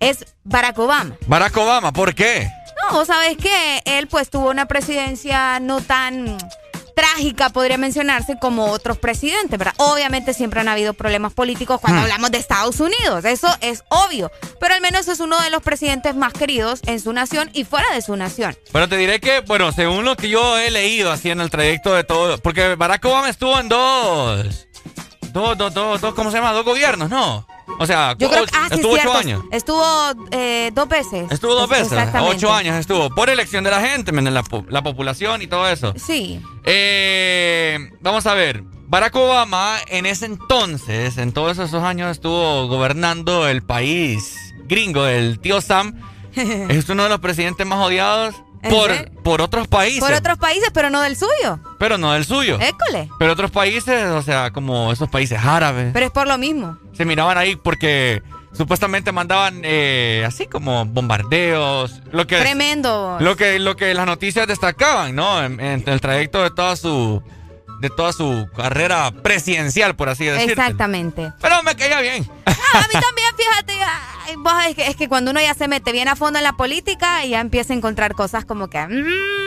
Es 0.00 0.24
Barack 0.44 0.78
Obama. 0.78 1.16
Barack 1.26 1.56
Obama, 1.56 1.92
¿por 1.92 2.14
qué? 2.14 2.48
No, 2.82 2.96
vos 2.98 3.06
sabés 3.06 3.36
que 3.36 3.82
él 3.84 4.06
pues 4.08 4.30
tuvo 4.30 4.50
una 4.50 4.66
presidencia 4.66 5.60
no 5.60 5.80
tan 5.80 6.36
trágica, 6.94 7.48
podría 7.48 7.78
mencionarse, 7.78 8.36
como 8.38 8.66
otros 8.66 8.98
presidentes, 8.98 9.58
¿verdad? 9.58 9.72
Obviamente 9.78 10.34
siempre 10.34 10.60
han 10.60 10.68
habido 10.68 10.92
problemas 10.92 11.32
políticos 11.32 11.80
cuando 11.80 12.00
Hmm. 12.00 12.04
hablamos 12.04 12.30
de 12.30 12.38
Estados 12.38 12.80
Unidos, 12.80 13.24
eso 13.24 13.48
es 13.62 13.82
obvio, 13.88 14.30
pero 14.60 14.74
al 14.74 14.82
menos 14.82 15.08
es 15.08 15.18
uno 15.20 15.40
de 15.40 15.48
los 15.48 15.62
presidentes 15.62 16.14
más 16.14 16.34
queridos 16.34 16.80
en 16.86 17.00
su 17.00 17.12
nación 17.14 17.48
y 17.54 17.64
fuera 17.64 17.86
de 17.94 18.02
su 18.02 18.14
nación. 18.16 18.54
Pero 18.72 18.88
te 18.90 18.96
diré 18.98 19.20
que, 19.20 19.40
bueno, 19.40 19.72
según 19.72 20.04
lo 20.04 20.16
que 20.16 20.28
yo 20.28 20.58
he 20.58 20.70
leído 20.70 21.10
así 21.10 21.30
en 21.30 21.40
el 21.40 21.48
trayecto 21.50 21.94
de 21.94 22.04
todo, 22.04 22.36
porque 22.38 22.74
Barack 22.74 23.04
Obama 23.06 23.30
estuvo 23.30 23.58
en 23.58 23.68
dos, 23.70 24.66
dos, 25.32 25.56
dos, 25.56 25.72
dos, 25.72 26.00
dos 26.00 26.14
¿cómo 26.14 26.30
se 26.30 26.36
llama? 26.36 26.52
Dos 26.52 26.64
gobiernos, 26.66 27.08
¿no? 27.08 27.46
O 27.78 27.86
sea, 27.86 28.14
Yo 28.18 28.28
creo 28.30 28.44
que 28.44 28.50
ah, 28.54 28.66
sí, 28.68 28.74
estuvo 28.76 28.92
cierto. 28.94 29.10
ocho 29.10 29.18
años. 29.18 29.42
Estuvo 29.50 29.84
eh, 30.30 30.70
dos 30.74 30.88
veces. 30.88 31.30
Estuvo 31.30 31.54
dos 31.54 31.70
Es- 31.72 31.90
veces, 31.90 32.08
ocho 32.20 32.52
años 32.52 32.76
estuvo, 32.76 33.10
por 33.10 33.30
elección 33.30 33.64
de 33.64 33.70
la 33.70 33.80
gente, 33.80 34.12
la, 34.12 34.44
la 34.68 34.82
población 34.82 35.42
y 35.42 35.46
todo 35.46 35.68
eso. 35.68 35.92
Sí. 35.96 36.40
Eh, 36.64 37.90
vamos 38.00 38.26
a 38.26 38.34
ver, 38.34 38.62
Barack 38.86 39.14
Obama 39.16 39.76
en 39.88 40.06
ese 40.06 40.26
entonces, 40.26 41.16
en 41.18 41.32
todos 41.32 41.58
esos 41.58 41.82
años 41.82 42.10
estuvo 42.10 42.66
gobernando 42.68 43.48
el 43.48 43.62
país 43.62 44.36
gringo, 44.64 45.06
el 45.06 45.38
tío 45.40 45.60
Sam, 45.60 45.94
es 46.34 46.88
uno 46.88 47.02
de 47.04 47.08
los 47.08 47.20
presidentes 47.20 47.66
más 47.66 47.78
odiados 47.78 48.34
¿En 48.36 48.51
por, 48.70 49.10
por 49.22 49.40
otros 49.42 49.66
países, 49.68 50.00
Por 50.00 50.12
otros 50.12 50.38
países, 50.38 50.70
pero 50.72 50.90
no 50.90 51.00
del 51.02 51.16
suyo. 51.16 51.58
pero 51.78 51.98
no 51.98 52.12
del 52.12 52.24
suyo. 52.24 52.58
École. 52.60 53.08
Pero 53.18 53.32
otros 53.32 53.50
países, 53.50 54.04
o 54.10 54.22
sea, 54.22 54.50
como 54.52 54.92
esos 54.92 55.08
países 55.08 55.38
árabes, 55.42 55.90
Pero 55.92 56.06
es 56.06 56.12
por 56.12 56.26
lo 56.28 56.38
mismo. 56.38 56.78
se 56.92 57.04
miraban 57.04 57.38
ahí 57.38 57.56
porque 57.56 58.22
supuestamente 58.52 59.12
mandaban 59.12 59.62
eh, 59.64 60.24
así 60.26 60.46
como 60.46 60.84
bombardeos, 60.84 62.00
lo 62.12 62.26
que 62.26 62.38
Tremendo. 62.38 63.16
lo 63.20 63.36
que 63.36 63.58
lo 63.58 63.76
que 63.76 63.94
las 63.94 64.06
noticias 64.06 64.46
destacaban, 64.46 65.14
¿no? 65.14 65.42
En, 65.42 65.58
en 65.60 65.82
el 65.86 66.00
trayecto 66.00 66.42
de 66.42 66.50
toda 66.50 66.76
su 66.76 67.22
de 67.82 67.90
toda 67.90 68.12
su 68.12 68.48
carrera 68.56 69.10
presidencial, 69.10 69.96
por 69.96 70.08
así 70.08 70.24
decirlo. 70.24 70.52
Exactamente. 70.52 71.32
Pero 71.40 71.62
me 71.64 71.74
caía 71.74 72.00
bien. 72.00 72.24
Ah, 72.46 72.52
a 72.74 72.86
mí 72.86 72.92
también, 72.92 73.28
fíjate, 73.36 73.74
vos, 74.38 74.52
es, 74.68 74.76
que, 74.76 74.86
es 74.86 74.94
que 74.96 75.08
cuando 75.08 75.32
uno 75.32 75.40
ya 75.40 75.52
se 75.52 75.66
mete 75.66 75.90
bien 75.90 76.06
a 76.06 76.14
fondo 76.16 76.38
en 76.38 76.44
la 76.44 76.52
política, 76.52 77.26
ya 77.26 77.40
empieza 77.40 77.74
a 77.74 77.76
encontrar 77.76 78.14
cosas 78.14 78.44
como 78.44 78.70
que... 78.70 78.86
mm. 78.86 79.42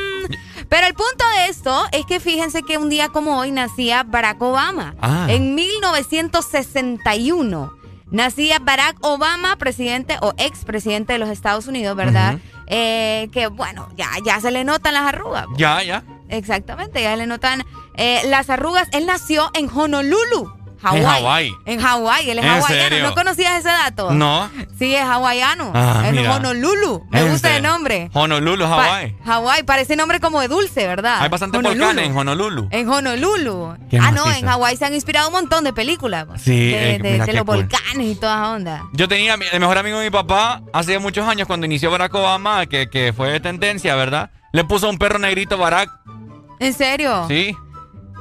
Pero 0.70 0.88
el 0.88 0.94
punto 0.94 1.24
de 1.38 1.48
esto 1.50 1.86
es 1.92 2.06
que 2.06 2.20
fíjense 2.20 2.62
que 2.64 2.78
un 2.78 2.90
día 2.90 3.10
como 3.10 3.40
hoy 3.40 3.52
nacía 3.52 4.04
Barack 4.04 4.42
Obama. 4.42 4.96
Ah. 5.02 5.28
En 5.30 5.56
1961 5.56 7.74
nacía 8.12 8.60
Barack 8.60 8.98
Obama, 9.02 9.56
presidente 9.56 10.18
o 10.22 10.34
expresidente 10.38 11.14
de 11.14 11.20
los 11.20 11.30
Estados 11.30 11.68
Unidos, 11.68 11.96
¿verdad? 11.96 12.40
Eh, 12.68 13.30
que 13.32 13.48
bueno, 13.48 13.90
ya, 13.96 14.10
ya 14.26 14.42
se 14.42 14.52
le 14.52 14.64
notan 14.64 14.94
las 14.94 15.04
arrugas. 15.04 15.46
Ya, 15.56 15.82
ya. 15.84 16.04
Exactamente, 16.30 17.02
ya 17.02 17.16
le 17.16 17.28
notan 17.28 17.64
eh, 17.98 18.22
las 18.28 18.50
arrugas. 18.50 18.88
Él 18.92 19.06
nació 19.06 19.50
en 19.54 19.70
Honolulu, 19.70 20.52
Hawái. 20.82 21.00
En 21.02 21.06
Hawái. 21.08 21.52
En 21.66 21.80
Hawái, 21.80 22.30
él 22.30 22.40
es 22.40 22.46
¿En 22.46 22.52
hawaiano. 22.52 22.68
serio? 22.90 23.04
¿No 23.04 23.16
conocías 23.16 23.58
ese 23.60 23.70
dato? 23.70 24.12
No. 24.12 24.50
Sí, 24.78 24.94
es 24.94 25.02
hawaiano. 25.04 25.72
Ah, 25.74 26.04
en 26.06 26.16
mira. 26.16 26.36
Honolulu. 26.36 27.08
Me 27.10 27.22
¿En 27.22 27.32
gusta 27.32 27.56
el 27.56 27.64
nombre. 27.64 28.10
Honolulu, 28.14 28.66
Pa- 28.66 28.70
Hawái. 28.70 29.16
Hawái, 29.26 29.64
parece 29.64 29.96
nombre 29.96 30.20
como 30.20 30.42
de 30.42 30.48
dulce, 30.48 30.86
¿verdad? 30.86 31.22
Hay 31.22 31.30
bastantes 31.30 31.60
volcanes 31.62 32.06
en 32.06 32.16
Honolulu. 32.16 32.68
En 32.72 32.88
Honolulu. 32.88 33.76
Ah, 34.00 34.12
no, 34.12 34.32
en 34.32 34.46
Hawái 34.46 34.78
se 34.78 34.86
han 34.86 34.94
inspirado 34.94 35.28
un 35.30 35.34
montón 35.34 35.64
de 35.64 35.74
películas. 35.74 36.28
Sí, 36.44 36.52
De, 36.72 36.96
eh, 36.96 37.00
de- 37.00 37.18
los 37.34 37.46
cool. 37.46 37.46
volcanes 37.46 38.06
y 38.08 38.16
toda 38.16 38.52
onda. 38.52 38.84
Yo 38.94 39.08
tenía 39.08 39.36
el 39.54 39.60
mejor 39.60 39.78
amigo 39.80 39.98
de 39.98 40.06
mi 40.06 40.12
papá 40.12 40.62
hace 40.74 41.00
muchos 41.00 41.28
años 41.28 41.48
cuando 41.48 41.66
inició 41.66 41.90
Barack 41.90 42.14
Obama, 42.14 42.66
que, 42.68 42.90
que 42.90 43.12
fue 43.16 43.32
de 43.32 43.40
tendencia, 43.40 43.96
¿verdad? 43.96 44.30
Le 44.52 44.64
puso 44.66 44.86
a 44.86 44.90
un 44.92 44.98
perro 45.00 45.18
negrito 45.18 45.58
Barack. 45.58 45.90
¿En 46.60 46.74
serio? 46.74 47.26
Sí. 47.28 47.56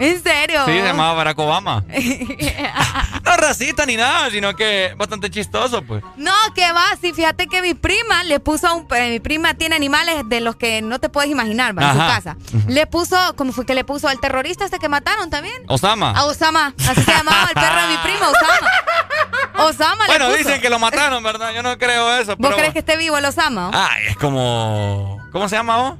¿En 0.00 0.22
serio? 0.22 0.64
Sí, 0.66 0.72
se 0.72 0.82
llamaba 0.82 1.14
Barack 1.14 1.38
Obama. 1.38 1.84
no 3.24 3.36
racista 3.36 3.86
ni 3.86 3.96
nada, 3.96 4.28
sino 4.30 4.54
que 4.56 4.92
bastante 4.96 5.30
chistoso, 5.30 5.82
pues. 5.82 6.02
No, 6.16 6.32
que 6.54 6.72
va, 6.72 6.84
sí, 7.00 7.12
fíjate 7.12 7.46
que 7.46 7.62
mi 7.62 7.74
prima 7.74 8.24
le 8.24 8.40
puso 8.40 8.66
a 8.66 8.72
un... 8.74 8.86
eh, 8.94 9.10
mi 9.10 9.20
prima 9.20 9.54
tiene 9.54 9.76
animales 9.76 10.22
de 10.26 10.40
los 10.40 10.56
que 10.56 10.82
no 10.82 10.98
te 10.98 11.08
puedes 11.08 11.30
imaginar, 11.30 11.78
va, 11.78 11.84
en 11.86 11.92
su 11.92 11.98
casa. 11.98 12.36
Le 12.66 12.86
puso, 12.86 13.16
¿cómo 13.36 13.52
fue 13.52 13.64
que 13.66 13.74
le 13.74 13.84
puso 13.84 14.08
al 14.08 14.18
terrorista 14.18 14.64
este 14.64 14.78
que 14.78 14.88
mataron 14.88 15.30
también? 15.30 15.54
Osama. 15.68 16.10
A 16.10 16.24
Osama, 16.24 16.74
así 16.88 17.02
se 17.02 17.12
llamaba 17.12 17.48
el 17.48 17.54
perro 17.54 17.82
de 17.82 17.88
mi 17.88 17.96
prima, 17.98 18.28
Osama. 18.28 19.68
Osama 19.68 20.06
Bueno, 20.06 20.24
le 20.28 20.36
puso. 20.38 20.48
dicen 20.48 20.60
que 20.60 20.70
lo 20.70 20.78
mataron, 20.80 21.22
¿verdad? 21.22 21.52
Yo 21.54 21.62
no 21.62 21.78
creo 21.78 22.16
eso. 22.16 22.32
¿Vos 22.36 22.38
pero 22.40 22.56
crees 22.56 22.72
que 22.72 22.80
esté 22.80 22.96
vivo 22.96 23.16
el 23.16 23.24
Osama? 23.24 23.70
Ay, 23.72 24.06
es 24.08 24.16
como... 24.16 25.20
¿Cómo 25.30 25.48
se 25.48 25.54
llama 25.56 25.76
vos? 25.76 25.94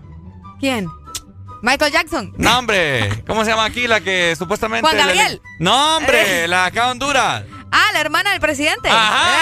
¿Quién? 0.61 0.88
Michael 1.64 1.92
Jackson. 1.92 2.34
No, 2.36 2.58
hombre. 2.58 3.08
¿Cómo 3.26 3.42
se 3.42 3.50
llama 3.50 3.64
aquí 3.64 3.88
la 3.88 4.00
que 4.00 4.36
supuestamente... 4.36 4.82
Juan 4.82 4.96
le- 4.98 5.02
Gabriel. 5.02 5.40
No, 5.58 5.96
hombre. 5.96 6.46
La 6.46 6.62
de 6.62 6.66
acá 6.68 6.84
de 6.84 6.90
Honduras. 6.90 7.44
Ah, 7.72 7.86
la 7.94 8.00
hermana 8.02 8.32
del 8.32 8.40
presidente. 8.40 8.90
Ah, 8.92 9.38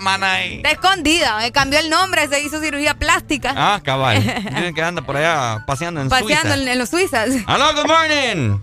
mana 0.00 0.32
ahí. 0.34 0.56
Está 0.56 0.70
escondida, 0.70 1.36
me 1.38 1.52
cambió 1.52 1.78
el 1.78 1.88
nombre, 1.90 2.26
se 2.28 2.40
hizo 2.42 2.60
cirugía 2.60 2.94
plástica. 2.94 3.54
Ah, 3.56 3.80
cabal. 3.84 4.22
Dicen 4.22 4.74
que 4.74 4.82
anda 4.82 5.02
por 5.02 5.16
allá 5.16 5.64
paseando 5.66 6.00
en 6.00 6.08
paseando 6.08 6.48
Suiza. 6.48 6.54
en, 6.62 6.68
en 6.68 6.78
los 6.78 6.88
suizas. 6.90 7.28
Aló, 7.46 7.72
good 7.74 7.86
morning. 7.86 8.58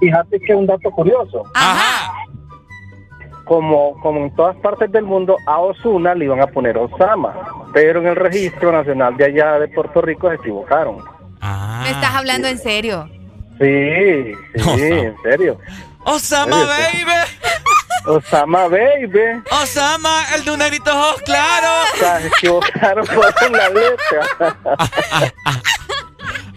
Fíjate 0.00 0.38
que 0.46 0.54
un 0.54 0.66
dato 0.66 0.90
curioso. 0.90 1.42
Ajá. 1.54 2.12
Como, 3.50 3.98
como 4.00 4.20
en 4.20 4.36
todas 4.36 4.54
partes 4.58 4.92
del 4.92 5.02
mundo, 5.02 5.36
a 5.44 5.58
Osuna 5.58 6.14
le 6.14 6.26
iban 6.26 6.40
a 6.40 6.46
poner 6.46 6.78
Osama, 6.78 7.34
pero 7.72 7.98
en 7.98 8.06
el 8.06 8.14
registro 8.14 8.70
nacional 8.70 9.16
de 9.16 9.24
allá 9.24 9.58
de 9.58 9.66
Puerto 9.66 10.00
Rico 10.00 10.28
se 10.28 10.36
equivocaron. 10.36 10.98
Me 11.82 11.90
estás 11.90 12.14
hablando 12.14 12.46
en 12.46 12.58
serio. 12.58 13.10
Sí, 13.58 14.34
sí, 14.54 14.60
Osama. 14.60 14.86
en 14.86 15.16
serio. 15.24 15.58
Osama, 16.04 16.64
baby. 16.64 17.12
Osama 18.06 18.68
Baby. 18.68 19.42
Osama, 19.50 20.22
el 20.36 20.44
de 20.44 20.50
un 20.52 20.58
negrito 20.60 20.96
ojos 20.96 21.20
claros. 21.22 21.88
O 21.94 21.96
sea, 21.96 22.20
se 22.20 22.28
equivocaron 22.28 23.04
por 23.14 23.50
la 23.50 23.68
letra. 23.68 24.56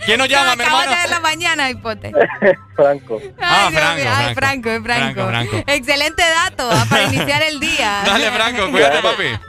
¿Quién 0.06 0.18
nos 0.18 0.28
llama, 0.28 0.56
mi 0.56 0.64
hermano? 0.64 0.92
de 0.92 1.08
la 1.10 1.20
mañana, 1.20 1.70
hipote. 1.70 2.12
Franco. 2.76 3.22
Ah, 3.40 3.70
Franco. 3.72 4.10
Ay, 4.16 4.36
Franco. 4.36 4.36
Franco, 4.36 4.70
es 4.70 4.84
Franco. 4.84 5.28
Franco, 5.28 5.50
Franco. 5.50 5.72
Excelente 5.72 6.24
dato 6.24 6.70
ah, 6.72 6.86
para 6.90 7.04
iniciar 7.04 7.42
el 7.44 7.60
día. 7.60 8.02
Dale, 8.06 8.32
Franco, 8.32 8.72
cuídate, 8.72 9.02
papi. 9.02 9.40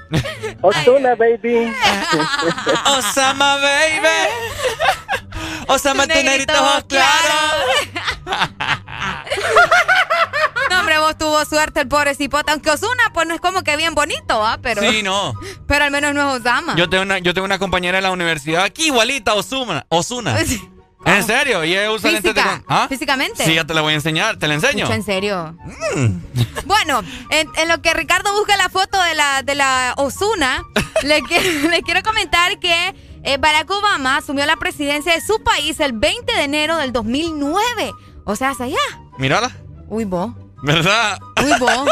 Osuna 0.63 1.15
Baby. 1.15 1.73
Osama, 2.87 3.57
baby. 3.57 4.09
Osama, 5.67 6.07
tu 6.07 6.15
negrito 6.15 6.53
ojos 6.53 6.85
claros. 6.85 7.65
No, 10.75 10.81
hombre, 10.81 10.99
vos 10.99 11.16
tuvo 11.18 11.45
suerte 11.45 11.81
el 11.81 11.89
pobre 11.89 12.14
cipote. 12.14 12.53
Aunque 12.53 12.70
Osuna, 12.70 13.05
pues 13.12 13.27
no 13.27 13.35
es 13.35 13.41
como 13.41 13.62
que 13.62 13.77
bien 13.77 13.95
bonito, 13.95 14.45
¿ah? 14.45 14.59
Pero, 14.62 14.83
Sí, 14.83 15.03
no. 15.03 15.35
pero 15.66 15.85
al 15.85 15.91
menos 15.91 16.14
no 16.14 16.35
es 16.35 16.41
Osama. 16.41 16.75
Yo 16.77 16.89
tengo 16.89 17.03
una, 17.05 17.18
yo 17.18 17.33
tengo 17.35 17.45
una 17.45 17.59
compañera 17.59 17.99
en 17.99 18.05
la 18.05 18.11
universidad 18.11 18.64
aquí 18.64 18.87
igualita 18.87 19.35
Osuna. 19.35 19.87
Osuna. 19.91 20.37
¿En 21.07 21.22
serio? 21.22 21.62
Y 21.64 21.72
ella 21.77 21.91
usa 21.93 22.11
lentes 22.11 22.35
de 22.35 22.41
Física, 22.41 22.64
¿Ah? 22.66 22.87
físicamente. 22.89 23.45
Sí, 23.45 23.55
ya 23.55 23.66
te 23.66 23.75
la 23.75 23.83
voy 23.83 23.93
a 23.93 23.97
enseñar. 23.97 24.39
¿Te 24.39 24.49
la 24.49 24.55
enseño? 24.55 24.87
Mucho 24.87 24.95
en 24.97 25.03
serio. 25.05 25.55
Mm. 25.97 26.18
Bueno, 26.64 27.03
en, 27.29 27.47
en 27.59 27.68
lo 27.68 27.83
que 27.83 27.93
Ricardo 27.93 28.33
busca 28.33 28.57
la 28.57 28.70
foto 28.70 29.01
de 29.03 29.14
la, 29.14 29.43
de 29.43 29.55
la 29.55 29.93
Osuna, 29.99 30.62
le, 31.03 31.20
qui- 31.22 31.68
le 31.68 31.83
quiero 31.83 32.03
comentar 32.03 32.59
que 32.59 32.95
eh, 33.22 33.37
Barack 33.39 33.70
Obama 33.70 34.16
asumió 34.16 34.47
la 34.47 34.57
presidencia 34.57 35.12
de 35.12 35.20
su 35.20 35.43
país 35.43 35.79
el 35.81 35.93
20 35.93 36.33
de 36.33 36.43
enero 36.43 36.79
del 36.79 36.93
2009. 36.93 37.93
O 38.25 38.35
sea, 38.35 38.51
hace 38.51 38.64
allá. 38.64 38.79
Mírala. 39.18 39.51
Uy, 39.89 40.07
vos. 40.07 40.31
¿Verdad? 40.65 41.21
Uy, 41.45 41.53
vos. 41.59 41.88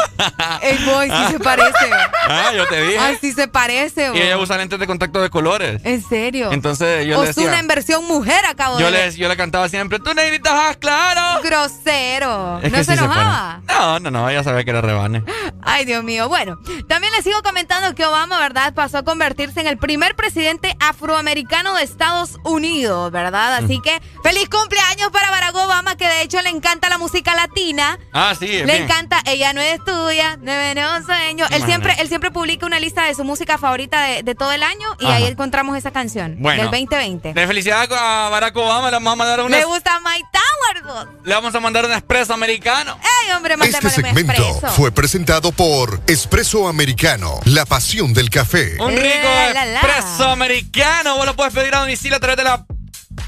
Ey, 0.61 0.77
vos, 0.85 1.03
sí 1.05 1.31
se 1.33 1.39
parece. 1.39 1.89
Ah, 2.27 2.51
yo 2.55 2.67
te 2.67 2.81
dije. 2.85 2.99
Ay, 2.99 3.17
sí 3.21 3.31
se 3.33 3.47
parece. 3.47 4.11
Y 4.13 4.21
ella 4.21 4.37
usa 4.37 4.57
lentes 4.57 4.79
de 4.79 4.87
contacto 4.87 5.21
de 5.21 5.29
colores. 5.29 5.81
En 5.83 6.01
serio. 6.03 6.51
Entonces 6.51 7.05
yo 7.05 7.21
le 7.21 7.27
decía. 7.27 7.59
en 7.59 7.67
versión 7.67 8.05
mujer 8.05 8.45
acabo 8.45 8.79
Yo 8.79 8.91
de 8.91 9.11
yo 9.15 9.27
le 9.27 9.37
cantaba 9.37 9.67
siempre, 9.69 9.99
tú 9.99 10.13
negrita 10.13 10.53
ojos 10.53 10.77
claros. 10.77 11.43
Grosero. 11.43 12.59
Es 12.61 12.71
¿No 12.71 12.83
se 12.83 12.93
enojaba? 12.93 13.61
No, 13.67 13.99
no, 13.99 14.11
no, 14.11 14.29
ella 14.29 14.43
sabía 14.43 14.63
que 14.63 14.69
era 14.71 14.81
rebane. 14.81 15.23
Ay, 15.61 15.85
Dios 15.85 16.03
mío. 16.03 16.27
Bueno, 16.29 16.57
también 16.87 17.13
les 17.13 17.23
sigo 17.23 17.41
comentando 17.43 17.93
que 17.95 18.05
Obama, 18.05 18.39
¿verdad? 18.39 18.73
Pasó 18.73 18.99
a 18.99 19.03
convertirse 19.03 19.59
en 19.61 19.67
el 19.67 19.77
primer 19.77 20.15
presidente 20.15 20.75
afroamericano 20.79 21.75
de 21.75 21.83
Estados 21.83 22.37
Unidos, 22.43 23.11
¿verdad? 23.11 23.55
Así 23.55 23.79
que 23.81 24.01
feliz 24.23 24.49
cumpleaños 24.49 25.09
para 25.11 25.29
Barack 25.29 25.55
Obama, 25.55 25.95
que 25.95 26.07
de 26.07 26.21
hecho 26.21 26.41
le 26.41 26.49
encanta 26.49 26.89
la 26.89 26.97
música 26.97 27.35
latina. 27.35 27.99
Ah, 28.13 28.33
sí, 28.37 28.47
Le 28.47 28.63
bien. 28.65 28.83
encanta, 28.83 29.21
ella 29.25 29.42
no 29.51 29.59
es 29.59 29.83
tuya, 29.83 30.37
no 30.37 31.05
sueño. 31.05 31.45
Él 31.51 31.63
siempre, 31.65 31.95
él 31.99 32.07
siempre 32.07 32.31
publica 32.31 32.65
una 32.65 32.79
lista 32.79 33.03
de 33.03 33.15
su 33.15 33.23
música 33.25 33.57
favorita 33.57 34.01
de, 34.05 34.23
de 34.23 34.35
todo 34.35 34.51
el 34.53 34.63
año 34.63 34.87
y 34.99 35.05
Ajá. 35.05 35.15
ahí 35.15 35.25
encontramos 35.25 35.75
esa 35.77 35.91
canción 35.91 36.37
Bueno. 36.39 36.61
del 36.61 36.71
2020. 36.71 37.33
De 37.33 37.47
felicidad 37.47 37.91
a 37.91 38.29
Barack 38.29 38.55
Obama, 38.55 38.89
le 38.91 38.95
vamos 38.97 39.13
a 39.13 39.15
mandar 39.17 39.41
una, 39.41 39.57
Le 39.57 39.65
gusta 39.65 39.99
My 39.99 40.21
Tower, 40.31 40.83
vos. 40.85 41.07
le 41.25 41.33
vamos 41.33 41.53
a 41.55 41.59
mandar 41.59 41.83
un 41.85 41.91
expreso 41.91 42.33
americano. 42.33 42.97
¡Ey, 43.25 43.31
hombre, 43.31 43.55
Este 43.63 43.89
segmento 43.89 44.31
expreso! 44.31 44.67
fue 44.75 44.91
presentado 44.91 45.51
por 45.51 45.99
Espresso 46.07 46.67
Americano, 46.67 47.39
la 47.45 47.65
pasión 47.65 48.13
del 48.13 48.29
café. 48.29 48.77
Un 48.79 48.91
rico 48.91 49.03
Eh, 49.03 49.51
la, 49.53 49.65
la. 49.65 49.79
expreso 49.81 50.29
americano. 50.29 51.15
Vos 51.17 51.25
lo 51.25 51.35
puedes 51.35 51.53
pedir 51.53 51.73
a 51.75 51.79
domicilio 51.79 52.17
a 52.17 52.19
través 52.19 52.37
de 52.37 52.43
la 52.43 52.65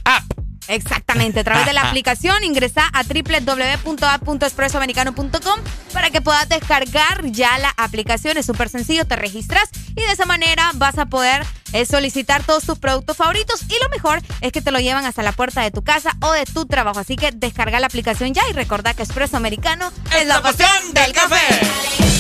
app. 0.06 0.24
Exactamente, 0.68 1.42
a 1.42 1.44
través 1.44 1.66
de 1.66 1.74
la 1.74 1.82
aplicación 1.88 2.44
ingresa 2.44 2.90
a 2.94 3.04
www.app.expresoamericano.com 3.04 5.60
para 5.94 6.10
que 6.10 6.22
puedas 6.22 6.50
descargar 6.50 7.26
ya 7.26 7.58
la 7.58 7.74
aplicación. 7.78 8.38
Es 8.38 8.46
súper 8.46 8.70
sencillo, 8.70 9.06
te 9.06 9.16
registras 9.16 9.70
y 9.96 10.02
de 10.02 10.12
esa 10.12 10.26
manera 10.26 10.72
vas 10.76 10.98
a 10.98 11.06
poder 11.06 11.46
eh, 11.74 11.86
solicitar 11.86 12.44
todos 12.44 12.64
tus 12.64 12.80
productos 12.80 13.18
favoritos 13.18 13.64
y 13.64 13.76
lo 13.82 13.90
mejor 13.90 14.22
es 14.42 14.52
que 14.52 14.62
te 14.62 14.72
lo 14.72 14.80
llevan 14.80 15.06
hasta 15.06 15.24
la 15.24 15.32
puerta 15.32 15.62
de 15.62 15.72
tu 15.72 15.84
casa 15.84 16.16
o 16.22 16.32
de 16.32 16.46
tu 16.46 16.66
trabajo. 16.66 17.00
Así 17.00 17.16
que 17.16 17.32
descarga 17.32 17.80
la 17.80 17.88
aplicación 17.88 18.34
ya 18.34 18.44
y 18.50 18.54
recordá 18.54 18.94
que 18.94 19.04
Expreso 19.04 19.38
Americano 19.38 19.92
es 20.20 20.26
la 20.26 20.42
pasión 20.42 20.94
del 20.94 21.14
café. 21.14 21.66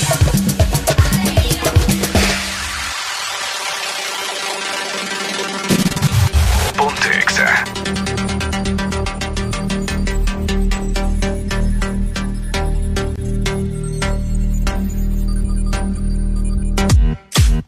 Ponte 0.07 0.54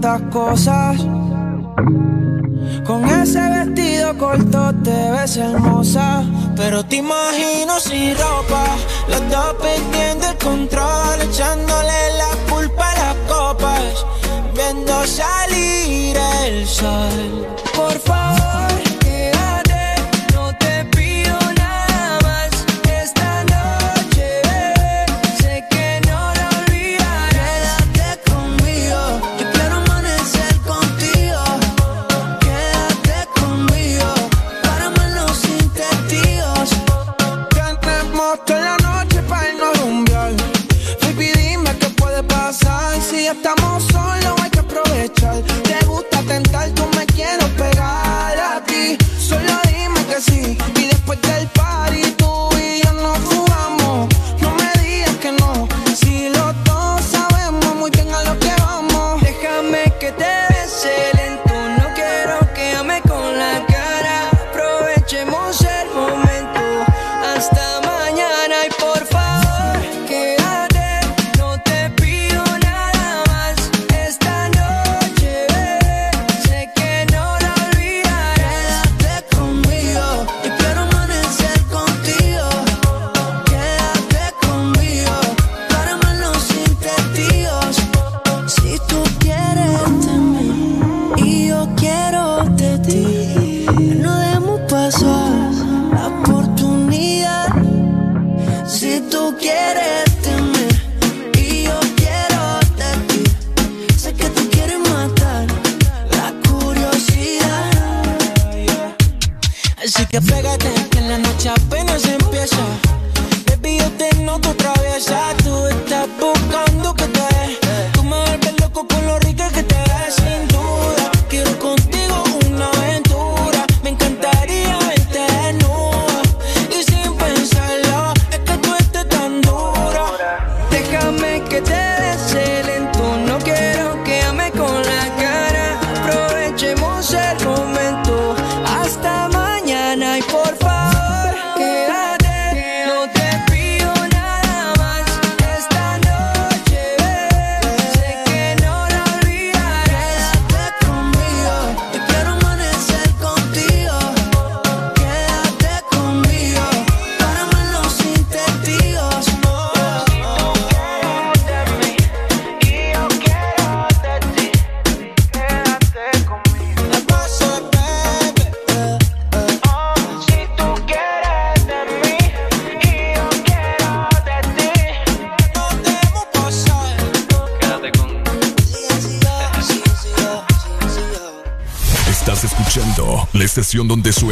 tantas 0.00 0.22
cosas. 0.32 0.69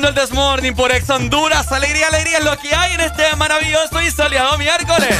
escuchando 0.00 0.08
el 0.08 0.14
Desmorning 0.14 0.74
por 0.74 0.92
Ex 0.92 1.10
Honduras. 1.10 1.70
Alegría, 1.72 2.08
alegría 2.08 2.38
es 2.38 2.44
lo 2.44 2.56
que 2.58 2.74
hay 2.74 2.94
en 2.94 3.00
este 3.00 3.36
maravilloso 3.36 4.00
y 4.00 4.10
soleado 4.10 4.56
miércoles. 4.56 5.14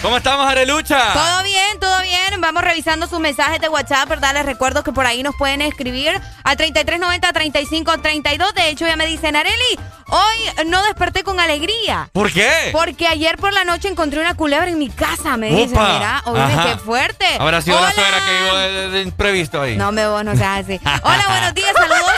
¿Cómo 0.00 0.16
estamos, 0.18 0.46
Arelucha? 0.46 1.12
Todo 1.12 1.42
bien, 1.42 1.80
todo 1.80 2.00
bien. 2.02 2.40
Vamos 2.40 2.62
revisando 2.62 3.08
sus 3.08 3.18
mensajes 3.18 3.60
de 3.60 3.68
WhatsApp, 3.68 4.08
¿verdad? 4.08 4.34
Les 4.34 4.46
recuerdo 4.46 4.84
que 4.84 4.92
por 4.92 5.04
ahí 5.04 5.22
nos 5.22 5.34
pueden 5.34 5.62
escribir 5.62 6.12
al 6.44 6.56
3390-3532. 6.56 8.52
De 8.54 8.68
hecho, 8.68 8.86
ya 8.86 8.94
me 8.96 9.06
dicen, 9.06 9.34
Areli, 9.34 9.78
hoy 10.06 10.66
no 10.66 10.82
desperté 10.84 11.24
con 11.24 11.40
alegría. 11.40 12.08
¿Por 12.12 12.32
qué? 12.32 12.70
Porque 12.72 13.08
ayer 13.08 13.36
por 13.36 13.52
la 13.52 13.64
noche 13.64 13.88
encontré 13.88 14.20
una 14.20 14.34
culebra 14.34 14.70
en 14.70 14.78
mi 14.78 14.90
casa, 14.90 15.36
me 15.36 15.48
dicen. 15.48 15.72
Upa. 15.72 15.92
Mira, 15.92 16.22
oye, 16.26 16.70
qué 16.70 16.78
fuerte. 16.78 17.15
Habrá 17.38 17.60
sido 17.62 17.76
Hola. 17.78 17.88
la 17.88 17.92
suegra 17.94 18.18
que 18.24 18.32
llegó 18.32 18.56
de, 18.56 18.72
de- 18.72 18.88
de 18.90 19.02
imprevisto 19.02 19.60
ahí. 19.62 19.76
No 19.76 19.92
me 19.92 20.06
vos, 20.08 20.24
no 20.24 20.34
seas 20.36 20.64
así. 20.64 20.80
Hola, 21.02 21.24
buenos 21.28 21.54
días, 21.54 21.72
saludos 21.74 22.12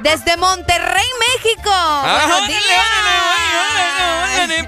desde 0.00 0.36
Monterrey, 0.36 1.06
México. 1.34 1.70
Ah, 1.72 2.24
buenos 2.28 2.48
días. 2.48 2.62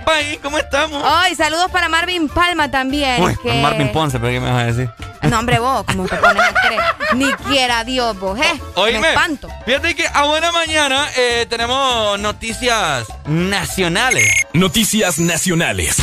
país, 0.05 0.39
¿cómo 0.43 0.57
estamos? 0.59 1.03
Ay, 1.05 1.35
saludos 1.35 1.71
para 1.71 1.89
Marvin 1.89 2.29
Palma 2.29 2.71
también. 2.71 3.23
Uy, 3.23 3.37
que- 3.43 3.61
Marvin 3.61 3.93
Ponce, 3.93 4.19
¿pero 4.19 4.33
qué 4.33 4.41
me 4.41 4.51
vas 4.51 4.63
a 4.63 4.67
decir? 4.67 4.91
No, 5.23 5.39
hombre, 5.39 5.59
vos, 5.59 5.85
como 5.85 6.07
te 6.07 6.17
pones 6.17 6.43
a 6.43 6.53
creer. 6.55 6.81
Ni 7.15 7.31
quiera 7.33 7.85
Dios, 7.85 8.19
vos, 8.19 8.39
¿eh? 8.41 8.61
Oíme, 8.77 9.01
Me 9.01 9.09
espanto. 9.09 9.49
fíjate 9.67 9.95
que 9.95 10.07
a 10.13 10.23
buena 10.25 10.51
mañana 10.53 11.07
eh, 11.17 11.47
tenemos 11.51 12.19
noticias 12.21 13.05
nacionales. 13.27 14.33
Noticias 14.55 15.19
nacionales. 15.19 15.97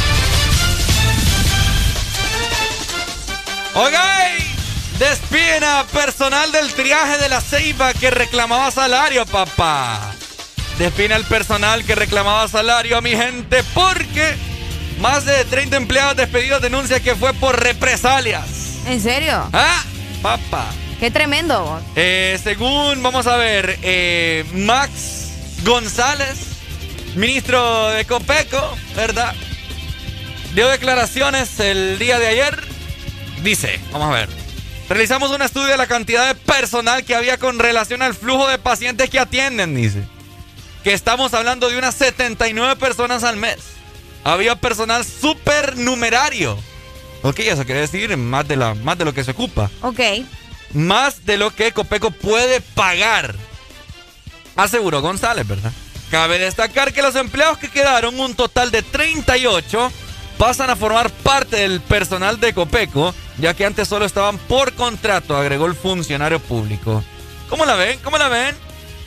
Ok, 3.77 3.93
despiden 4.97 5.65
a 5.65 5.83
personal 5.91 6.49
del 6.53 6.73
triaje 6.73 7.17
de 7.17 7.27
la 7.27 7.41
Ceiba 7.41 7.93
que 7.93 8.09
reclamaba 8.09 8.71
salario, 8.71 9.25
papá. 9.25 10.13
Despiden 10.79 11.11
al 11.11 11.25
personal 11.25 11.83
que 11.83 11.93
reclamaba 11.93 12.47
salario 12.47 12.97
a 12.97 13.01
mi 13.01 13.09
gente 13.09 13.63
porque 13.73 14.33
más 15.01 15.25
de 15.25 15.43
30 15.43 15.75
empleados 15.75 16.15
despedidos 16.15 16.61
denuncian 16.61 17.03
que 17.03 17.15
fue 17.15 17.33
por 17.33 17.61
represalias. 17.61 18.45
¿En 18.87 19.01
serio? 19.01 19.49
Ah, 19.51 19.83
papá. 20.21 20.67
Qué 21.01 21.11
tremendo, 21.11 21.61
vos. 21.65 21.83
Eh, 21.97 22.39
según, 22.41 23.03
vamos 23.03 23.27
a 23.27 23.35
ver, 23.35 23.77
eh, 23.81 24.45
Max 24.53 25.33
González, 25.65 26.37
ministro 27.15 27.89
de 27.89 28.05
Copeco, 28.05 28.77
¿verdad? 28.95 29.35
Dio 30.53 30.69
declaraciones 30.69 31.59
el 31.59 31.99
día 31.99 32.19
de 32.19 32.27
ayer. 32.27 32.64
Dice, 33.45 33.79
vamos 33.91 34.09
a 34.09 34.13
ver. 34.13 34.29
Realizamos 34.89 35.29
un 35.29 35.43
estudio 35.43 35.67
de 35.67 35.77
la 35.77 35.85
cantidad 35.85 36.27
de 36.27 36.33
personal 36.33 37.05
que 37.05 37.13
había 37.13 37.37
con 37.37 37.59
relación 37.59 38.01
al 38.01 38.15
flujo 38.15 38.47
de 38.47 38.57
pacientes 38.57 39.07
que 39.11 39.19
atienden, 39.19 39.75
dice. 39.75 40.01
Que 40.83 40.93
estamos 40.93 41.31
hablando 41.35 41.69
de 41.69 41.77
unas 41.77 41.93
79 41.93 42.75
personas 42.75 43.23
al 43.23 43.37
mes. 43.37 43.57
Había 44.23 44.55
personal 44.55 45.05
supernumerario. 45.05 46.57
Ok, 47.21 47.39
eso 47.41 47.65
quiere 47.65 47.81
decir 47.81 48.17
más 48.17 48.47
de, 48.47 48.55
la, 48.55 48.73
más 48.73 48.97
de 48.97 49.05
lo 49.05 49.13
que 49.13 49.23
se 49.23 49.31
ocupa 49.31 49.69
Ok. 49.81 49.99
más 50.73 51.25
de 51.25 51.37
lo 51.37 51.51
que 51.51 51.71
Copeco 51.71 52.09
puede 52.09 52.61
pagar. 52.61 53.35
Aseguró 54.55 55.01
González, 55.01 55.47
¿verdad? 55.47 55.71
Cabe 56.09 56.39
destacar 56.39 56.93
que 56.93 57.03
los 57.03 57.15
empleados 57.15 57.59
que 57.59 57.69
quedaron, 57.69 58.19
un 58.19 58.33
total 58.33 58.71
de 58.71 58.81
38, 58.81 59.91
pasan 60.37 60.69
a 60.69 60.75
formar 60.75 61.09
parte 61.09 61.57
del 61.57 61.81
personal 61.81 62.39
de 62.39 62.53
Copeco, 62.53 63.13
ya 63.37 63.53
que 63.53 63.65
antes 63.65 63.87
solo 63.87 64.05
estaban 64.05 64.37
por 64.37 64.73
contrato, 64.73 65.35
agregó 65.35 65.65
el 65.65 65.75
funcionario 65.75 66.39
público. 66.39 67.03
¿Cómo 67.49 67.65
la 67.65 67.75
ven? 67.75 67.99
¿Cómo 68.03 68.17
la 68.17 68.27
ven? 68.29 68.55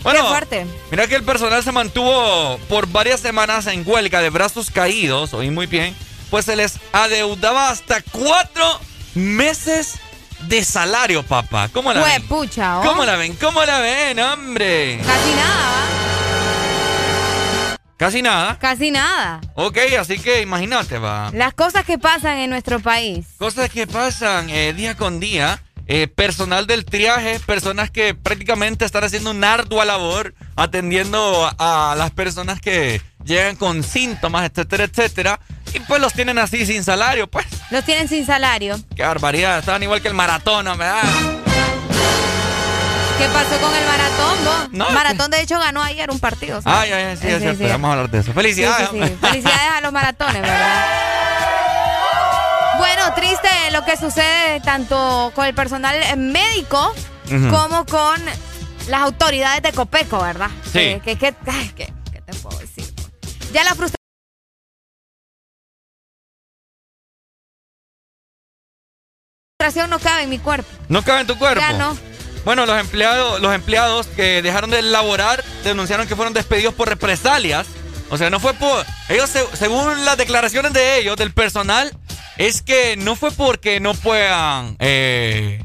Bueno, 0.02 0.22
Qué 0.22 0.28
fuerte. 0.28 0.66
mira 0.90 1.06
que 1.08 1.16
el 1.16 1.24
personal 1.24 1.62
se 1.64 1.72
mantuvo 1.72 2.58
por 2.68 2.86
varias 2.86 3.20
semanas 3.20 3.66
en 3.66 3.82
huelga 3.84 4.20
de 4.20 4.30
brazos 4.30 4.70
caídos, 4.70 5.34
oí 5.34 5.50
muy 5.50 5.66
bien, 5.66 5.94
pues 6.30 6.44
se 6.44 6.54
les 6.54 6.78
adeudaba 6.92 7.68
hasta 7.70 8.00
cuatro 8.12 8.80
meses 9.14 9.94
de 10.42 10.64
salario, 10.64 11.24
papá. 11.24 11.68
¿Cómo 11.72 11.92
la 11.92 12.04
ven? 12.04 12.26
pucha, 12.28 12.78
¿oh? 12.78 12.82
¿Cómo 12.84 13.04
la 13.04 13.16
ven? 13.16 13.34
¿Cómo 13.34 13.64
la 13.64 13.80
ven, 13.80 14.20
hombre? 14.20 15.00
Casi 15.04 15.34
nada, 15.34 15.77
Casi 17.98 18.22
nada. 18.22 18.58
casi 18.58 18.90
nada. 18.90 19.40
Ok, 19.54 19.76
así 20.00 20.18
que 20.18 20.40
imagínate, 20.40 20.98
va. 20.98 21.30
Las 21.34 21.52
cosas 21.52 21.84
que 21.84 21.98
pasan 21.98 22.38
en 22.38 22.48
nuestro 22.48 22.78
país. 22.80 23.26
Cosas 23.38 23.68
que 23.70 23.86
pasan 23.86 24.48
eh, 24.48 24.72
día 24.72 24.96
con 24.96 25.20
día. 25.20 25.60
Eh, 25.90 26.06
personal 26.06 26.66
del 26.66 26.84
triaje, 26.84 27.40
personas 27.40 27.90
que 27.90 28.14
prácticamente 28.14 28.84
están 28.84 29.04
haciendo 29.04 29.30
una 29.30 29.54
ardua 29.54 29.86
labor 29.86 30.34
atendiendo 30.54 31.50
a, 31.58 31.92
a 31.92 31.96
las 31.96 32.10
personas 32.10 32.60
que 32.60 33.00
llegan 33.24 33.56
con 33.56 33.82
síntomas, 33.82 34.50
etcétera, 34.50 34.84
etcétera. 34.84 35.40
Y 35.72 35.80
pues 35.80 35.98
los 36.02 36.12
tienen 36.12 36.36
así 36.38 36.66
sin 36.66 36.84
salario, 36.84 37.26
pues. 37.26 37.46
Los 37.70 37.84
tienen 37.84 38.06
sin 38.06 38.26
salario. 38.26 38.78
Qué 38.94 39.02
barbaridad. 39.02 39.60
Estaban 39.60 39.82
igual 39.82 40.02
que 40.02 40.08
el 40.08 40.14
maratón. 40.14 40.66
¿verdad? 40.66 41.02
¿Qué 43.18 43.26
pasó 43.32 43.60
con 43.60 43.74
el 43.74 43.84
maratón, 43.86 44.44
vos? 44.44 44.68
No, 44.72 44.90
maratón, 44.90 45.30
de 45.30 45.40
hecho, 45.42 45.58
ganó 45.58 45.82
ayer 45.82 46.10
un 46.10 46.20
partido. 46.20 46.62
¿sabes? 46.62 46.92
Ay, 46.92 46.92
ay, 46.92 47.16
sí, 47.16 47.22
Sí, 47.22 47.28
es 47.28 47.40
cierto. 47.42 47.64
sí. 47.64 47.70
Vamos 47.70 47.88
a 47.88 47.92
hablar 47.94 48.10
de 48.10 48.18
eso. 48.20 48.32
Felicidades. 48.32 48.88
Sí. 48.90 48.98
Felicidades 49.20 49.70
a 49.76 49.80
los 49.80 49.92
maratones, 49.92 50.40
¿verdad? 50.42 50.86
Bueno, 52.78 53.12
triste 53.14 53.48
lo 53.72 53.84
que 53.84 53.96
sucede 53.96 54.60
tanto 54.60 55.32
con 55.34 55.46
el 55.46 55.54
personal 55.54 55.96
médico 56.16 56.94
como 57.50 57.84
con 57.86 58.20
las 58.86 59.00
autoridades 59.02 59.62
de 59.62 59.72
Copeco, 59.72 60.20
¿verdad? 60.22 60.50
Sí. 60.64 61.00
Que- 61.04 61.34
ay, 61.46 61.68
que- 61.76 61.92
¿qué 62.12 62.20
te 62.22 62.32
puedo 62.34 62.56
decir? 62.58 62.84
Ya 63.52 63.64
la 63.64 63.74
frustración 69.58 69.90
no 69.90 69.98
cabe 69.98 70.22
en 70.22 70.30
mi 70.30 70.38
cuerpo. 70.38 70.68
No 70.88 71.02
cabe 71.02 71.22
en 71.22 71.26
tu 71.26 71.36
cuerpo. 71.38 71.60
Ya 71.60 71.72
no. 71.72 71.96
Bueno, 72.48 72.64
los 72.64 72.80
empleados, 72.80 73.42
los 73.42 73.54
empleados 73.54 74.06
que 74.06 74.40
dejaron 74.40 74.70
de 74.70 74.80
laborar 74.80 75.44
denunciaron 75.64 76.08
que 76.08 76.16
fueron 76.16 76.32
despedidos 76.32 76.72
por 76.72 76.88
represalias. 76.88 77.66
O 78.08 78.16
sea, 78.16 78.30
no 78.30 78.40
fue 78.40 78.54
por. 78.54 78.86
Ellos, 79.10 79.28
se- 79.28 79.54
según 79.54 80.06
las 80.06 80.16
declaraciones 80.16 80.72
de 80.72 80.96
ellos, 80.98 81.18
del 81.18 81.30
personal, 81.34 81.94
es 82.38 82.62
que 82.62 82.96
no 82.96 83.16
fue 83.16 83.32
porque 83.32 83.80
no 83.80 83.92
puedan. 83.92 84.76
Eh, 84.78 85.62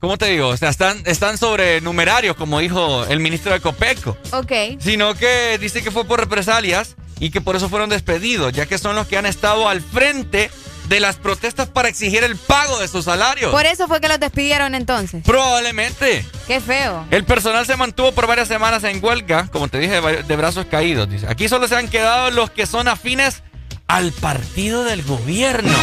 ¿Cómo 0.00 0.18
te 0.18 0.26
digo? 0.26 0.48
O 0.48 0.56
sea, 0.56 0.70
están, 0.70 1.00
están 1.06 1.38
sobre 1.38 1.80
numerarios, 1.82 2.34
como 2.34 2.58
dijo 2.58 3.04
el 3.04 3.20
ministro 3.20 3.52
de 3.52 3.60
Copeco. 3.60 4.18
Ok. 4.32 4.80
Sino 4.80 5.14
que 5.14 5.56
dice 5.58 5.84
que 5.84 5.92
fue 5.92 6.04
por 6.04 6.18
represalias 6.18 6.96
y 7.20 7.30
que 7.30 7.40
por 7.40 7.54
eso 7.54 7.68
fueron 7.68 7.88
despedidos, 7.90 8.52
ya 8.52 8.66
que 8.66 8.76
son 8.76 8.96
los 8.96 9.06
que 9.06 9.18
han 9.18 9.26
estado 9.26 9.68
al 9.68 9.80
frente 9.80 10.50
de 10.92 11.00
las 11.00 11.16
protestas 11.16 11.68
para 11.68 11.88
exigir 11.88 12.22
el 12.22 12.36
pago 12.36 12.78
de 12.78 12.86
sus 12.86 13.06
salarios. 13.06 13.50
Por 13.50 13.64
eso 13.64 13.88
fue 13.88 13.98
que 13.98 14.08
los 14.08 14.20
despidieron 14.20 14.74
entonces. 14.74 15.24
Probablemente. 15.24 16.22
Qué 16.46 16.60
feo. 16.60 17.06
El 17.10 17.24
personal 17.24 17.64
se 17.64 17.76
mantuvo 17.76 18.12
por 18.12 18.26
varias 18.26 18.46
semanas 18.46 18.84
en 18.84 19.02
huelga, 19.02 19.48
como 19.50 19.68
te 19.68 19.78
dije, 19.78 20.00
de 20.00 20.36
brazos 20.36 20.66
caídos. 20.66 21.08
Dice. 21.08 21.26
Aquí 21.30 21.48
solo 21.48 21.66
se 21.66 21.76
han 21.76 21.88
quedado 21.88 22.30
los 22.30 22.50
que 22.50 22.66
son 22.66 22.88
afines 22.88 23.42
al 23.86 24.12
partido 24.12 24.84
del 24.84 25.02
gobierno. 25.02 25.74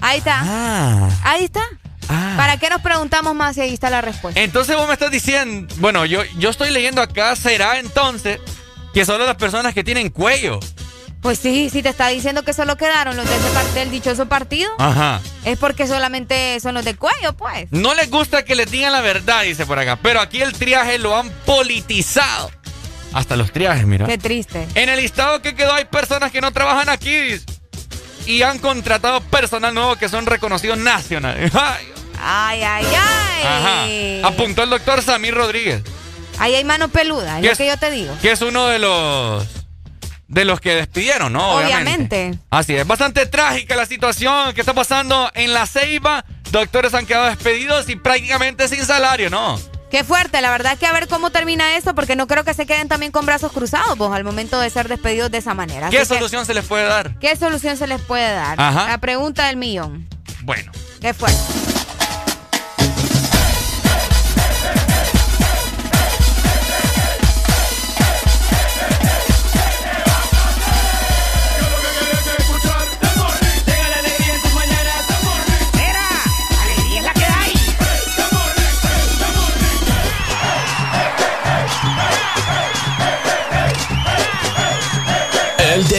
Ahí 0.00 0.18
está. 0.18 0.40
Ah. 0.42 1.08
Ahí 1.22 1.44
está. 1.44 1.62
¿Para 2.08 2.56
qué 2.56 2.68
nos 2.70 2.82
preguntamos 2.82 3.36
más 3.36 3.54
si 3.54 3.60
ahí 3.60 3.72
está 3.72 3.88
la 3.88 4.00
respuesta? 4.00 4.40
Entonces 4.40 4.76
vos 4.76 4.88
me 4.88 4.94
estás 4.94 5.12
diciendo, 5.12 5.72
bueno, 5.78 6.04
yo, 6.06 6.24
yo 6.38 6.50
estoy 6.50 6.70
leyendo 6.70 7.00
acá, 7.00 7.36
será 7.36 7.78
entonces 7.78 8.40
que 8.92 9.04
solo 9.04 9.24
las 9.24 9.36
personas 9.36 9.72
que 9.74 9.84
tienen 9.84 10.10
cuello. 10.10 10.58
Pues 11.22 11.38
sí, 11.38 11.70
si 11.70 11.82
te 11.84 11.88
está 11.88 12.08
diciendo 12.08 12.42
que 12.42 12.52
solo 12.52 12.76
quedaron 12.76 13.16
los 13.16 13.24
de 13.28 13.36
ese 13.36 13.74
del 13.74 13.92
dichoso 13.92 14.26
partido, 14.26 14.68
Ajá. 14.78 15.20
es 15.44 15.56
porque 15.56 15.86
solamente 15.86 16.58
son 16.58 16.74
los 16.74 16.84
de 16.84 16.96
cuello, 16.96 17.32
pues. 17.34 17.68
No 17.70 17.94
les 17.94 18.10
gusta 18.10 18.44
que 18.44 18.56
les 18.56 18.68
digan 18.68 18.90
la 18.92 19.00
verdad, 19.02 19.44
dice 19.44 19.64
por 19.64 19.78
acá. 19.78 19.96
Pero 20.02 20.20
aquí 20.20 20.42
el 20.42 20.52
triaje 20.52 20.98
lo 20.98 21.16
han 21.16 21.30
politizado. 21.46 22.50
Hasta 23.12 23.36
los 23.36 23.52
triajes, 23.52 23.86
mira. 23.86 24.06
Qué 24.06 24.18
triste. 24.18 24.66
En 24.74 24.88
el 24.88 24.98
listado 25.00 25.40
que 25.42 25.54
quedó 25.54 25.72
hay 25.72 25.84
personas 25.84 26.32
que 26.32 26.40
no 26.40 26.50
trabajan 26.50 26.88
aquí 26.88 27.16
y 28.26 28.42
han 28.42 28.58
contratado 28.58 29.20
personal 29.20 29.72
nuevo 29.72 29.94
que 29.94 30.08
son 30.08 30.26
reconocidos 30.26 30.78
nacionales. 30.78 31.52
Ay, 32.24 32.62
ay, 32.62 32.86
ay. 32.86 34.22
Ajá. 34.22 34.28
Apuntó 34.28 34.62
el 34.62 34.70
doctor 34.70 35.02
Samir 35.02 35.34
Rodríguez. 35.34 35.82
Ahí 36.38 36.54
hay 36.54 36.62
mano 36.62 36.88
peluda, 36.88 37.40
es 37.40 37.44
lo 37.44 37.56
que 37.56 37.66
yo 37.66 37.76
te 37.76 37.90
digo. 37.90 38.16
Que 38.22 38.30
es 38.30 38.42
uno 38.42 38.66
de 38.68 38.78
los 38.78 39.44
de 40.32 40.46
los 40.46 40.60
que 40.60 40.74
despidieron, 40.74 41.34
¿no? 41.34 41.56
Obviamente. 41.56 42.38
Así 42.48 42.74
es. 42.74 42.86
Bastante 42.86 43.26
trágica 43.26 43.76
la 43.76 43.84
situación 43.84 44.54
que 44.54 44.62
está 44.62 44.72
pasando 44.72 45.30
en 45.34 45.52
la 45.52 45.66
Ceiba. 45.66 46.24
Doctores 46.50 46.94
han 46.94 47.04
quedado 47.04 47.26
despedidos 47.26 47.88
y 47.90 47.96
prácticamente 47.96 48.66
sin 48.66 48.82
salario, 48.84 49.28
¿no? 49.28 49.60
Qué 49.90 50.04
fuerte, 50.04 50.40
la 50.40 50.50
verdad 50.50 50.78
que 50.78 50.86
a 50.86 50.92
ver 50.94 51.06
cómo 51.06 51.28
termina 51.28 51.76
esto, 51.76 51.94
porque 51.94 52.16
no 52.16 52.26
creo 52.26 52.44
que 52.44 52.54
se 52.54 52.64
queden 52.64 52.88
también 52.88 53.12
con 53.12 53.26
brazos 53.26 53.52
cruzados, 53.52 53.98
pues, 53.98 54.10
al 54.10 54.24
momento 54.24 54.58
de 54.58 54.70
ser 54.70 54.88
despedidos 54.88 55.30
de 55.30 55.36
esa 55.36 55.52
manera. 55.52 55.90
¿Qué 55.90 56.06
solución 56.06 56.46
se 56.46 56.54
les 56.54 56.64
puede 56.64 56.84
dar? 56.84 57.18
¿Qué 57.18 57.36
solución 57.36 57.76
se 57.76 57.86
les 57.86 58.00
puede 58.00 58.32
dar? 58.32 58.58
Ajá. 58.58 58.88
La 58.88 58.98
pregunta 58.98 59.48
del 59.48 59.58
millón. 59.58 60.08
Bueno. 60.44 60.72
Qué 61.02 61.12
fuerte. 61.12 61.38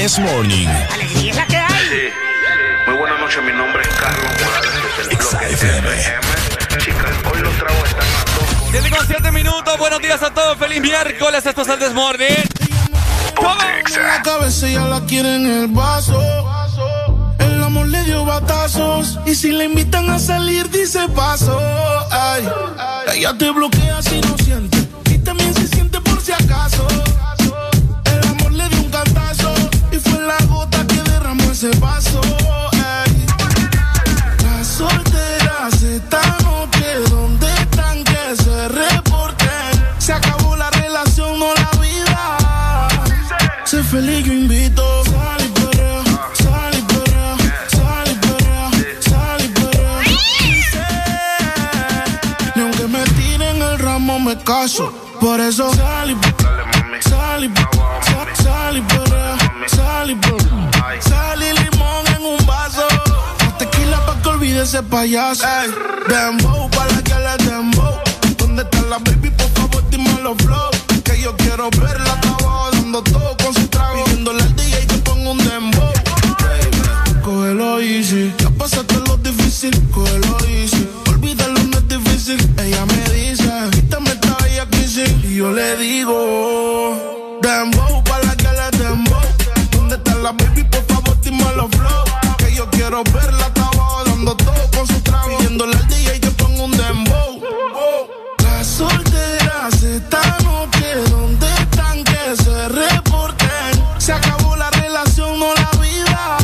This 0.04 0.20
Morning. 0.20 0.68
Alegría 0.92 1.32
es 1.32 1.38
la 1.38 1.46
que 1.48 1.56
hay. 1.56 1.88
Sí. 1.88 2.88
Muy 2.88 2.98
buenas 2.98 3.20
noches, 3.22 3.42
mi 3.42 3.54
nombre 3.54 3.84
es 3.84 3.88
Carlos 3.88 4.34
Morales, 4.44 4.72
desde 4.98 5.12
el 5.12 5.18
bloque 5.18 5.54
FM. 5.54 5.88
Chicas, 6.78 7.34
hoy 7.34 7.40
los 7.40 7.56
tragos 7.56 7.88
están 7.88 8.02
a 8.02 8.26
dos. 8.36 8.72
7 8.72 8.90
con 8.90 9.08
7 9.08 9.32
minutos, 9.32 9.78
buenos 9.80 10.02
días 10.02 10.22
a 10.22 10.34
todos, 10.34 10.58
feliz 10.58 10.82
miércoles, 10.82 11.46
esto 11.46 11.62
es 11.62 11.68
el 11.70 11.80
This 11.80 11.94
Morning. 11.94 12.44
La 13.96 14.22
cabeza 14.24 14.68
ya 14.68 14.82
la 14.88 15.06
quiere 15.06 15.36
en 15.36 15.46
el 15.46 15.68
vaso. 15.70 16.22
El 17.40 17.64
amor 17.64 17.88
le 17.88 18.04
dio 18.04 18.26
batazos. 18.26 19.22
Y 19.26 19.36
si 19.36 19.54
le 19.54 19.64
invitan 19.64 20.10
a 20.10 20.20
salir, 20.20 20.70
dice 20.70 21.08
paso. 21.16 21.58
Ay, 22.12 22.46
ella 23.16 23.38
te 23.38 23.50
bloquea 23.52 24.02
si 24.02 24.20
no 24.20 24.38
siente. 24.38 24.86
Y 25.12 25.18
también 25.20 25.54
se 25.54 25.66
siente 25.66 26.02
por 26.02 26.20
si 26.22 26.34
acaso. 26.34 26.86
Ese 31.64 31.80
vaso. 31.80 32.20
Ay, 32.74 33.26
las 34.44 34.80
noche, 36.44 36.96
¿dónde 37.10 37.48
están 37.54 38.04
que 38.04 38.36
se 38.36 38.68
reporten? 38.68 39.72
Se 39.98 40.12
acabó 40.14 40.58
la 40.58 40.70
relación, 40.72 41.40
no 41.40 41.54
la 41.54 41.72
vida. 41.80 42.38
Sé 43.64 43.82
feliz, 43.84 44.26
yo 44.26 44.34
invito. 44.34 44.84
Sal 45.06 45.46
y 45.46 45.50
perrea, 45.50 46.04
sal 46.34 46.74
y 46.78 46.82
perrea, 46.82 47.38
sal 47.70 48.10
y 48.12 48.16
sal 49.10 49.42
y 49.42 49.54
Ni 52.56 52.62
aunque 52.62 52.88
me 52.88 53.04
tiren 53.04 53.62
el 53.62 53.80
ramo 53.80 54.20
me 54.20 54.38
caso. 54.44 54.92
Por 55.22 55.40
eso 55.40 55.74
sal 55.74 56.12
y 56.12 56.16
sal 57.02 57.46
y 57.46 57.73
ese 64.64 64.82
payaso. 64.84 65.44
Ey, 65.46 65.70
dembow 66.08 66.70
pa' 66.70 66.86
la 66.86 67.02
que 67.04 67.14
le 67.14 67.36
dembow. 67.46 67.96
¿Dónde 68.38 68.64
está 68.64 68.82
la 68.84 68.98
baby? 69.00 69.30
Por 69.32 69.50
favor, 69.50 69.84
dime 69.90 70.10
los 70.24 70.38
flow. 70.38 70.72
Que 71.04 71.22
yo 71.22 71.36
quiero 71.36 71.70
verla 71.72 72.14
abajo 72.14 72.70
dando 72.72 73.04
todo 73.04 73.36
con 73.44 73.54
su 73.54 73.68
trago. 73.68 74.04
Pidiéndole 74.06 74.42
al 74.42 74.56
DJ 74.56 74.88
que 74.88 74.98
ponga 75.00 75.32
un 75.32 75.38
dembow. 75.38 75.92
Baby, 76.40 77.22
Cógelo 77.22 77.82
easy. 77.82 78.34
Ya 78.40 78.50
pasaste 78.52 78.96
lo 79.06 79.18
difícil, 79.18 79.74
cógelo 79.92 80.38
easy. 80.48 80.88
Olvídalo, 81.10 81.60
no 81.72 81.78
es 81.80 81.88
difícil. 81.90 82.40
Ella 82.58 82.86
me 82.86 83.04
dice, 83.14 83.52
quítame 83.72 84.12
esta 84.12 84.38
bella 84.44 84.66
crisis. 84.70 85.12
Y 85.26 85.36
yo 85.36 85.52
le 85.52 85.76
digo, 85.76 87.40
dembow 87.42 88.02
pa' 88.06 88.20
la 88.20 88.36
que 88.38 88.48
le 88.48 88.78
dembow. 88.84 89.22
¿Dónde 89.72 89.96
está 89.96 90.16
la 90.16 90.32
baby? 90.32 90.64
Por 90.64 90.86
favor, 90.86 91.20
dime 91.22 91.44
los 91.58 91.70
flow. 91.72 92.04
Que 92.38 92.56
yo 92.56 92.70
quiero 92.70 93.04
verla 93.04 93.54
dando 94.24 94.38
todo 94.38 94.70
con 94.76 94.88
su 94.88 95.00
trago. 95.02 95.38
Pidiéndole 95.38 95.76
al 95.76 95.88
DJ 95.88 96.20
que 96.20 96.32
ponga 96.32 96.64
un 96.64 96.72
dembow. 96.72 97.40
Las 98.44 98.66
solteras 98.68 99.84
esta 99.84 100.38
noche, 100.44 100.96
¿dónde 101.10 101.48
están 101.54 102.04
que 102.04 102.36
se 102.44 102.70
reporten? 102.70 103.84
Se 103.98 104.14
acabó 104.14 104.56
la 104.56 104.70
relación, 104.72 105.40
no 105.40 105.54
la 105.54 105.70
vida. 105.80 106.38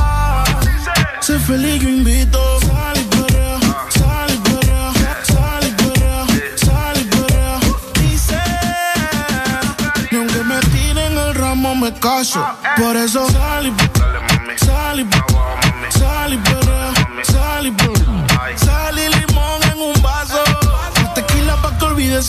Sé 1.21 1.39
feliz, 1.39 1.81
yo 1.81 1.89
invito. 1.89 2.59
Sal 2.61 2.97
y 2.97 3.03
perrea, 3.03 3.59
sal 3.89 4.31
y 14.99 15.05
perrea, 15.05 15.38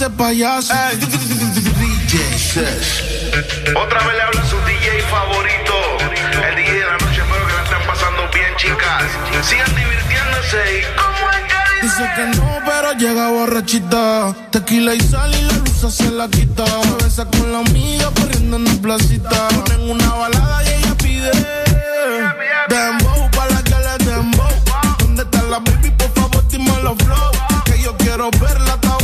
payaso. 0.08 0.72
Otra 3.76 4.00
vez 4.06 4.14
le 4.16 4.22
habla 4.22 4.44
su 4.48 4.56
DJ 4.64 5.02
favorito. 5.10 5.74
El 6.48 6.56
DJ 6.56 6.72
de 6.72 6.86
la 6.86 6.92
noche, 6.92 7.20
espero 7.20 7.46
que 7.46 7.52
la 7.52 7.62
estén 7.64 7.86
pasando 7.86 8.22
bien, 8.32 8.56
chicas. 8.56 9.04
Sigan 9.42 9.74
divirtiéndose 9.74 10.78
y 10.78 10.82
como 10.96 11.30
es 11.30 11.36
que 11.48 11.86
Dice 11.86 12.10
que 12.16 12.24
no, 12.38 12.60
pero 12.64 12.92
llega 12.94 13.28
borrachita. 13.28 14.34
Tequila 14.50 14.94
y 14.94 15.00
sal 15.00 15.34
y 15.34 15.42
la 15.42 15.52
luz 15.52 15.94
se 15.94 16.10
la 16.10 16.28
quita. 16.28 16.64
Se 16.64 17.04
besa 17.04 17.24
con 17.26 17.52
la 17.52 17.58
amiga 17.58 18.10
corriendo 18.14 18.56
en 18.56 18.64
la 18.64 18.72
placita. 18.80 19.48
Ponen 19.48 19.90
una 19.90 20.14
balada 20.14 20.64
y 20.64 20.68
ella 20.68 20.94
pide. 20.94 21.30
Dembow 22.68 23.30
pa' 23.32 23.46
la 23.48 23.62
que 23.62 23.74
le 23.74 24.04
dembow. 24.06 24.48
¿Dónde 25.00 25.22
está 25.24 25.42
la 25.42 25.58
baby? 25.58 25.90
Por 25.90 26.10
favor, 26.14 26.48
dime 26.48 26.72
los 26.82 26.96
flow. 26.96 27.32
Que 27.66 27.82
yo 27.82 27.94
quiero 27.98 28.30
verla 28.30 28.78
abajo 28.82 28.99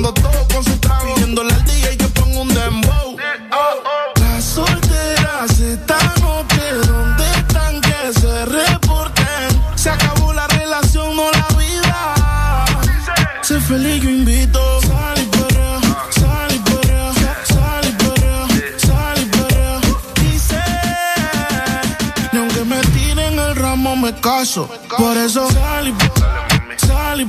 mezclando 0.00 0.12
todo 0.14 0.48
con 0.54 0.64
su 0.64 0.76
trago. 0.78 1.14
Pidiéndole 1.14 1.52
al 1.52 1.64
DJ 1.64 1.96
que 1.96 2.08
ponga 2.08 2.40
un 2.40 2.48
dembow. 2.48 3.16
Oh. 3.52 4.20
Las 4.20 4.44
solteras 4.44 5.58
están 5.60 6.24
o 6.24 6.44
que 6.48 6.72
donde 6.86 7.24
están 7.30 7.80
que 7.80 8.20
se 8.20 8.44
reporten. 8.46 9.62
Se 9.76 9.90
acabó 9.90 10.32
la 10.32 10.46
relación 10.48 11.18
o 11.18 11.30
la 11.30 11.46
vida. 11.56 12.64
Sé 13.42 13.60
feliz, 13.60 14.02
yo 14.02 14.10
invito. 14.10 14.60
me 23.96 24.14
caso. 24.20 24.68
Por 24.96 25.16
eso 25.16 25.50
sal 25.50 25.88
y 25.88 26.86
sal 26.86 27.20
y 27.20 27.24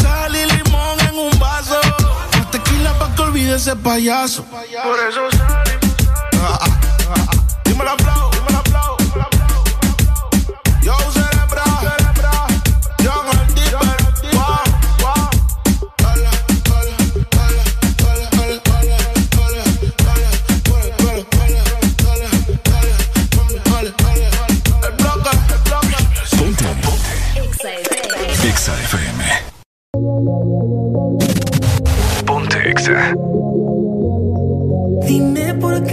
Sal 0.00 0.34
y 0.36 0.44
limón 0.46 1.00
en 1.00 1.18
un 1.18 1.38
vaso. 1.38 1.80
Más 2.36 2.50
tequila 2.50 2.92
pa' 2.98 3.14
que 3.14 3.22
olvide 3.22 3.56
ese 3.56 3.74
payaso. 3.76 4.44
Por 4.44 4.98
eso 5.08 5.30
sale. 5.36 5.78
Dime 6.34 6.44
la 6.44 6.56
flow, 7.16 7.50
dime 7.64 7.84
la 7.84 7.96
flow. 7.96 8.35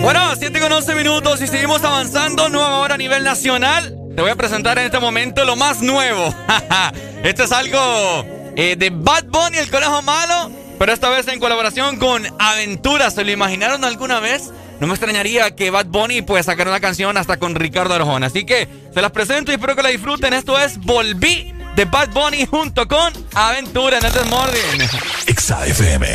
Bueno, 0.02 0.36
7 0.38 0.60
con 0.60 0.72
11 0.72 0.96
minutos 0.96 1.42
y 1.42 1.48
seguimos 1.48 1.84
avanzando. 1.84 2.50
Nueva 2.50 2.80
hora 2.80 2.96
a 2.96 2.98
nivel 2.98 3.24
nacional. 3.24 3.98
Te 4.16 4.22
voy 4.22 4.32
a 4.32 4.36
presentar 4.36 4.78
en 4.78 4.86
este 4.86 5.00
momento 5.00 5.46
lo 5.46 5.56
más 5.56 5.82
nuevo. 5.82 6.34
Esto 7.24 7.44
es 7.44 7.52
algo 7.52 8.26
eh, 8.56 8.76
de 8.78 8.90
Bad 8.90 9.26
Bunny, 9.26 9.58
el 9.58 9.70
conejo 9.70 10.02
malo, 10.02 10.52
pero 10.78 10.94
esta 10.94 11.10
vez 11.10 11.28
en 11.28 11.40
colaboración 11.40 11.98
con 11.98 12.24
Aventura. 12.40 13.10
¿Se 13.12 13.24
lo 13.24 13.32
imaginaron 13.32 13.84
alguna 13.86 14.20
vez? 14.20 14.52
No 14.80 14.88
me 14.88 14.94
extrañaría 14.94 15.56
que 15.56 15.70
Bad 15.70 15.88
Bunny 15.88 16.22
pues 16.22 16.46
sacara 16.46 16.70
una 16.70 16.80
canción 16.80 17.18
hasta 17.18 17.38
con 17.38 17.56
Ricardo 17.56 17.94
Arjona. 17.94 18.28
Así 18.28 18.46
que 18.46 18.68
se 18.94 19.02
las 19.02 19.12
presento 19.12 19.52
y 19.52 19.56
espero 19.56 19.76
que 19.76 19.84
la 19.84 19.90
disfruten. 19.90 20.34
Esto 20.34 20.60
es 20.60 20.78
Volví 20.80 21.54
de 21.76 21.86
Bad 21.86 22.10
Bunny 22.10 22.46
junto 22.46 22.88
con 22.88 23.12
Aventura 23.34 23.98
en 23.98 24.06
el 24.06 24.26
Morning. 24.30 24.88
XAFM. 25.28 26.06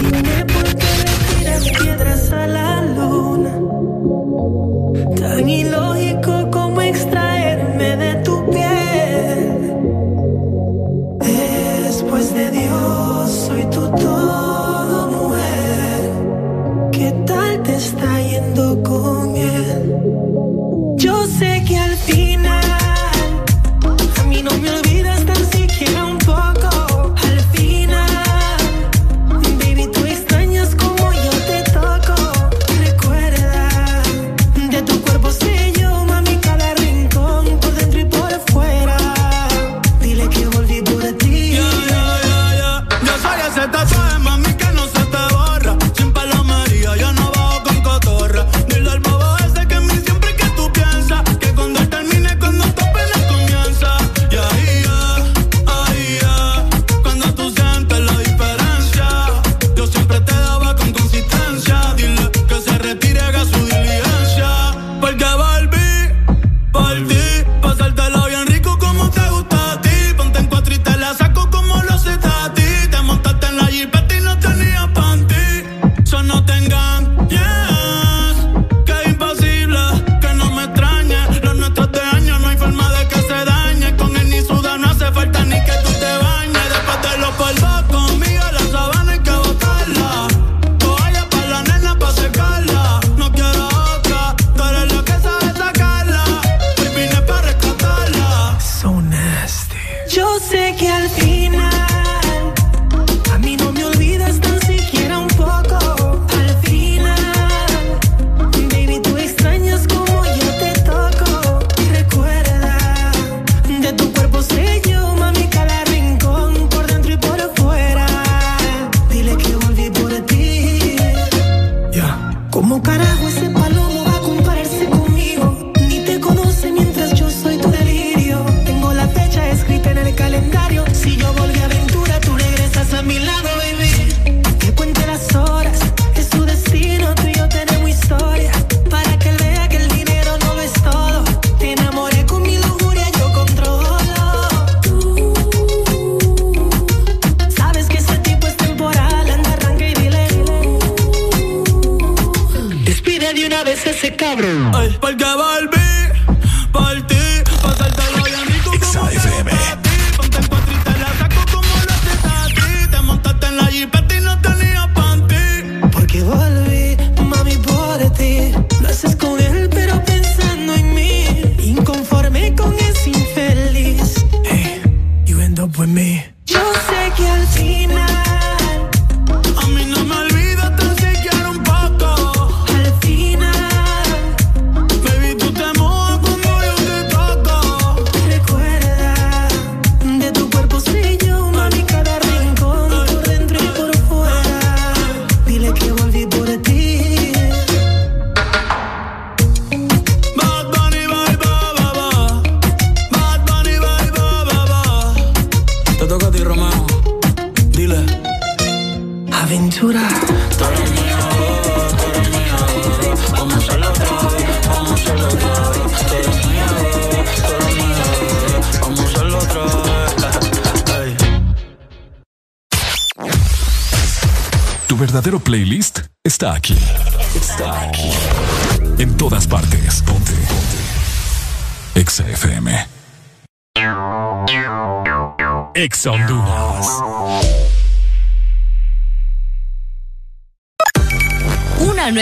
Dime 0.00 0.44
por 0.44 0.64
qué 0.76 0.86
le 1.04 1.38
tiras 1.38 1.68
piedras 1.70 2.32
a 2.32 2.46
la 2.46 2.82
luna. 2.82 3.52
Tan 5.16 5.48
ilógico 5.48 6.50
como 6.50 6.82
extraerme 6.82 7.96
de 7.96 8.14
tu 8.22 8.50
piel. 8.50 9.72
Después 11.84 12.34
de 12.34 12.50
Dios, 12.50 13.30
soy 13.46 13.62
tu 13.70 13.90
todo 13.96 15.10
mujer. 15.10 16.10
¿Qué 16.92 17.10
tal 17.26 17.62
te 17.62 17.76
está 17.76 18.20
yendo 18.20 18.82
con? 18.82 19.15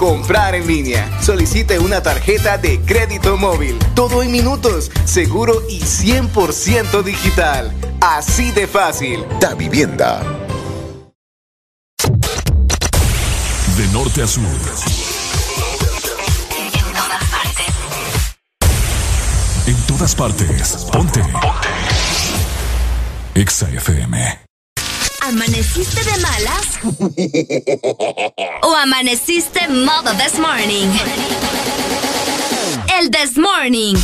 comprar 0.00 0.54
en 0.54 0.66
línea, 0.66 1.20
solicite 1.20 1.78
una 1.78 2.02
tarjeta 2.02 2.56
de 2.56 2.80
crédito 2.80 3.36
móvil. 3.36 3.78
Todo 3.94 4.22
en 4.22 4.32
minutos, 4.32 4.90
seguro 5.04 5.60
y 5.68 5.80
100% 5.80 7.02
digital. 7.02 7.70
Así 8.00 8.50
de 8.50 8.66
fácil. 8.66 9.22
Da 9.40 9.52
Vivienda. 9.52 10.22
De 13.76 13.86
norte 13.92 14.22
a 14.22 14.26
sur. 14.26 14.42
En 19.66 19.76
todas 19.86 20.14
partes. 20.14 20.86
Ponte. 20.90 21.20
Ponte. 21.20 21.70
Exa 23.34 23.68
FM. 23.68 24.40
¿Amaneciste 25.20 26.02
de 26.04 26.16
malas? 26.20 26.80
¿O 28.62 28.76
amaneciste 28.76 29.68
modo 29.68 30.12
this 30.14 30.38
morning? 30.38 30.88
El 32.98 33.10
this 33.10 33.38
morning. 33.38 33.96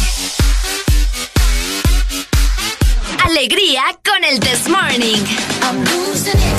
Alegría 3.24 3.82
con 4.04 4.24
el 4.24 4.40
this 4.40 4.68
morning. 4.68 5.22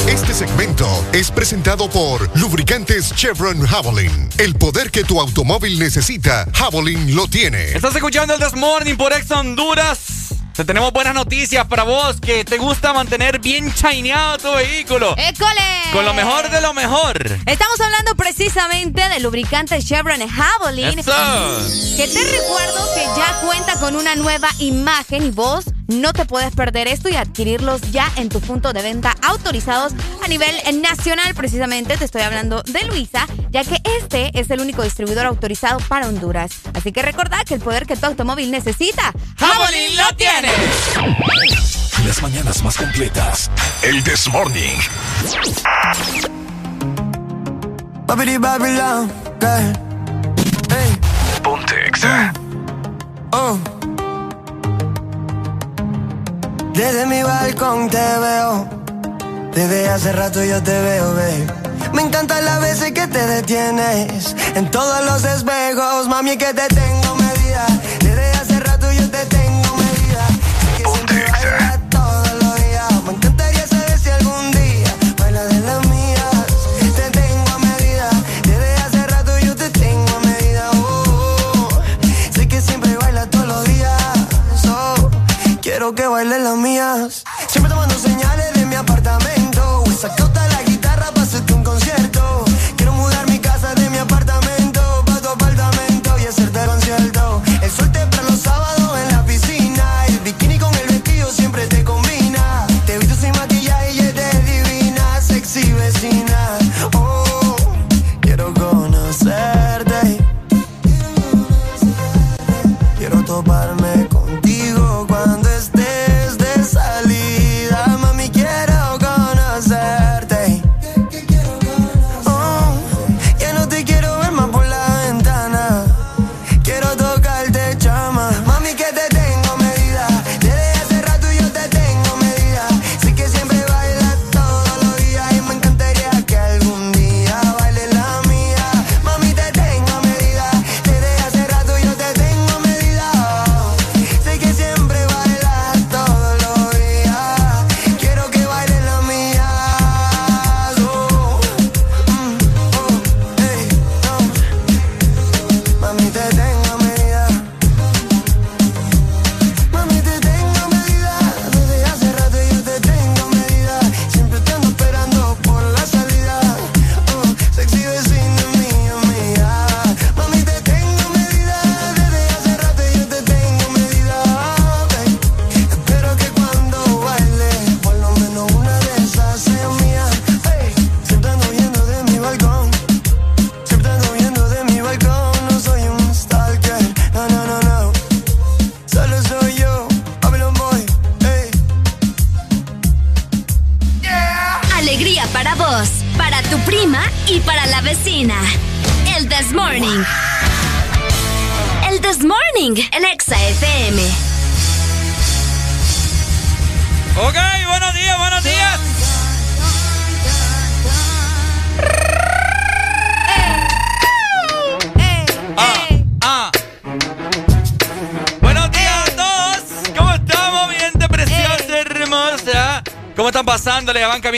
Este 0.08 0.34
segmento 0.34 0.88
es 1.12 1.32
presentado 1.32 1.90
por 1.90 2.30
Lubricantes 2.38 3.14
Chevron 3.16 3.66
Javelin. 3.66 4.30
El 4.38 4.56
poder 4.56 4.92
que 4.92 5.04
tu 5.04 5.20
automóvil 5.20 5.80
necesita, 5.80 6.48
Javelin 6.54 7.16
lo 7.16 7.28
tiene. 7.28 7.72
Estás 7.74 7.96
escuchando 7.96 8.36
el 8.36 8.40
This 8.40 8.56
Morning 8.56 8.96
por 8.96 9.14
Ex 9.14 9.32
Honduras. 9.32 10.17
Te 10.58 10.66
tenemos 10.66 10.92
buenas 10.92 11.14
noticias 11.14 11.68
para 11.68 11.84
vos 11.84 12.20
que 12.20 12.44
te 12.44 12.58
gusta 12.58 12.92
mantener 12.92 13.38
bien 13.38 13.72
chaineado 13.76 14.40
tu 14.40 14.52
vehículo. 14.54 15.14
¡École! 15.16 15.62
Con 15.94 16.04
lo 16.04 16.16
mejor 16.16 16.50
de 16.50 16.62
lo 16.62 16.74
mejor. 16.74 17.16
Estamos 17.46 17.80
hablando 17.80 18.16
precisamente 18.16 19.08
del 19.08 19.22
lubricante 19.22 19.80
Chevron 19.84 20.20
Javelin. 20.28 20.98
Eso. 20.98 21.14
Que 21.96 22.08
te 22.08 22.24
recuerdo 22.24 22.92
que 22.96 23.02
ya 23.16 23.40
cuenta 23.46 23.80
con 23.80 23.96
una 23.96 24.16
nueva 24.16 24.50
imagen 24.58 25.28
y 25.28 25.30
vos 25.30 25.66
no 25.88 26.14
te 26.14 26.26
puedes 26.26 26.54
perder 26.54 26.88
esto 26.88 27.10
y 27.10 27.16
adquirirlos 27.16 27.82
ya 27.92 28.12
en 28.18 28.30
tu 28.30 28.40
punto 28.42 28.74
de 28.74 28.82
venta 28.82 29.16
autorizados 29.22 29.94
a 30.24 30.28
nivel 30.28 30.56
nacional. 30.82 31.34
Precisamente 31.34 31.98
te 31.98 32.06
estoy 32.06 32.22
hablando 32.22 32.64
de 32.64 32.84
Luisa, 32.86 33.28
ya 33.50 33.64
que 33.64 33.82
este 34.00 34.38
es 34.40 34.50
el 34.50 34.60
único 34.60 34.84
distribuidor 34.84 35.26
autorizado 35.26 35.80
para 35.88 36.08
Honduras. 36.08 36.52
Así 36.74 36.92
que 36.92 37.02
recordá 37.02 37.44
que 37.46 37.56
el 37.56 37.62
poder 37.62 37.86
que 37.86 37.96
tu 37.96 38.06
automóvil 38.06 38.52
necesita, 38.52 39.14
Javelin 39.38 39.98
lo 39.98 40.16
tiene. 40.16 40.52
Las 42.06 42.22
mañanas 42.22 42.64
más 42.64 42.78
completas. 42.78 43.50
El 43.82 44.04
This 44.04 44.28
Morning. 44.30 44.78
Ponte 51.44 51.88
Exa. 51.88 52.34
Oh. 53.32 53.77
Desde 56.78 57.08
mi 57.08 57.24
balcón 57.24 57.90
te 57.90 57.98
veo. 57.98 58.70
Desde 59.52 59.90
hace 59.90 60.12
rato 60.12 60.44
yo 60.44 60.62
te 60.62 60.80
veo, 60.80 61.12
babe. 61.16 61.48
Me 61.92 62.04
encantan 62.04 62.46
las 62.46 62.62
veces 62.62 62.92
que 62.92 63.08
te 63.08 63.26
detienes. 63.26 64.36
En 64.54 64.70
todos 64.70 65.04
los 65.04 65.24
espejos, 65.24 66.08
mami, 66.08 66.38
que 66.38 66.54
te 66.54 66.68
tengo 66.68 67.16
medida. 67.16 67.66
Que 85.94 86.08
bailen 86.08 86.44
las 86.44 86.56
mías. 86.56 87.24
Siempre 87.48 87.72
tomando 87.72 87.96
señales 87.96 88.54
de 88.54 88.66
mi 88.66 88.76
apartamento. 88.76 89.84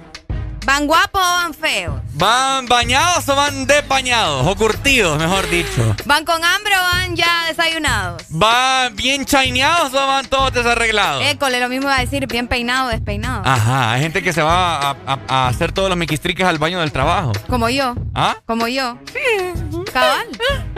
¿Van 0.67 0.87
guapos 0.87 1.21
o 1.21 1.35
van 1.35 1.53
feos? 1.53 2.01
¿Van 2.15 2.67
bañados 2.67 3.29
o 3.29 3.37
van 3.37 3.67
despañados? 3.67 4.47
O 4.47 4.57
curtidos, 4.57 5.19
mejor 5.19 5.47
dicho. 5.51 5.95
¿Van 6.07 6.25
con 6.25 6.43
hambre 6.43 6.73
o 6.79 6.83
van 6.83 7.17
ya 7.17 7.45
desayunados? 7.49 8.23
¿Van 8.31 8.97
bien 8.97 9.27
chaineados 9.27 9.93
o 9.93 10.07
van 10.07 10.25
todos 10.27 10.55
desarreglados? 10.55 11.23
École, 11.27 11.61
lo 11.61 11.69
mismo 11.69 11.89
iba 11.89 11.97
a 11.97 12.01
decir, 12.01 12.27
bien 12.27 12.49
peinado 12.49 12.87
o 12.87 12.91
despeinado. 12.91 13.43
Ajá, 13.45 13.93
hay 13.93 14.01
gente 14.03 14.23
que 14.23 14.33
se 14.33 14.41
va 14.43 14.77
a, 14.93 14.97
a- 15.07 15.19
a 15.29 15.49
hacer 15.49 15.73
todos 15.73 15.91
los 15.91 15.99
miquistriques 15.99 16.47
al 16.47 16.57
baño 16.59 16.81
del 16.81 16.93
trabajo. 16.93 17.33
Como 17.49 17.69
yo. 17.69 17.95
¿Ah? 18.15 18.37
Como 18.47 18.67
yo. 18.69 18.97
Sí. 19.13 19.21
Cabal. 19.95 20.27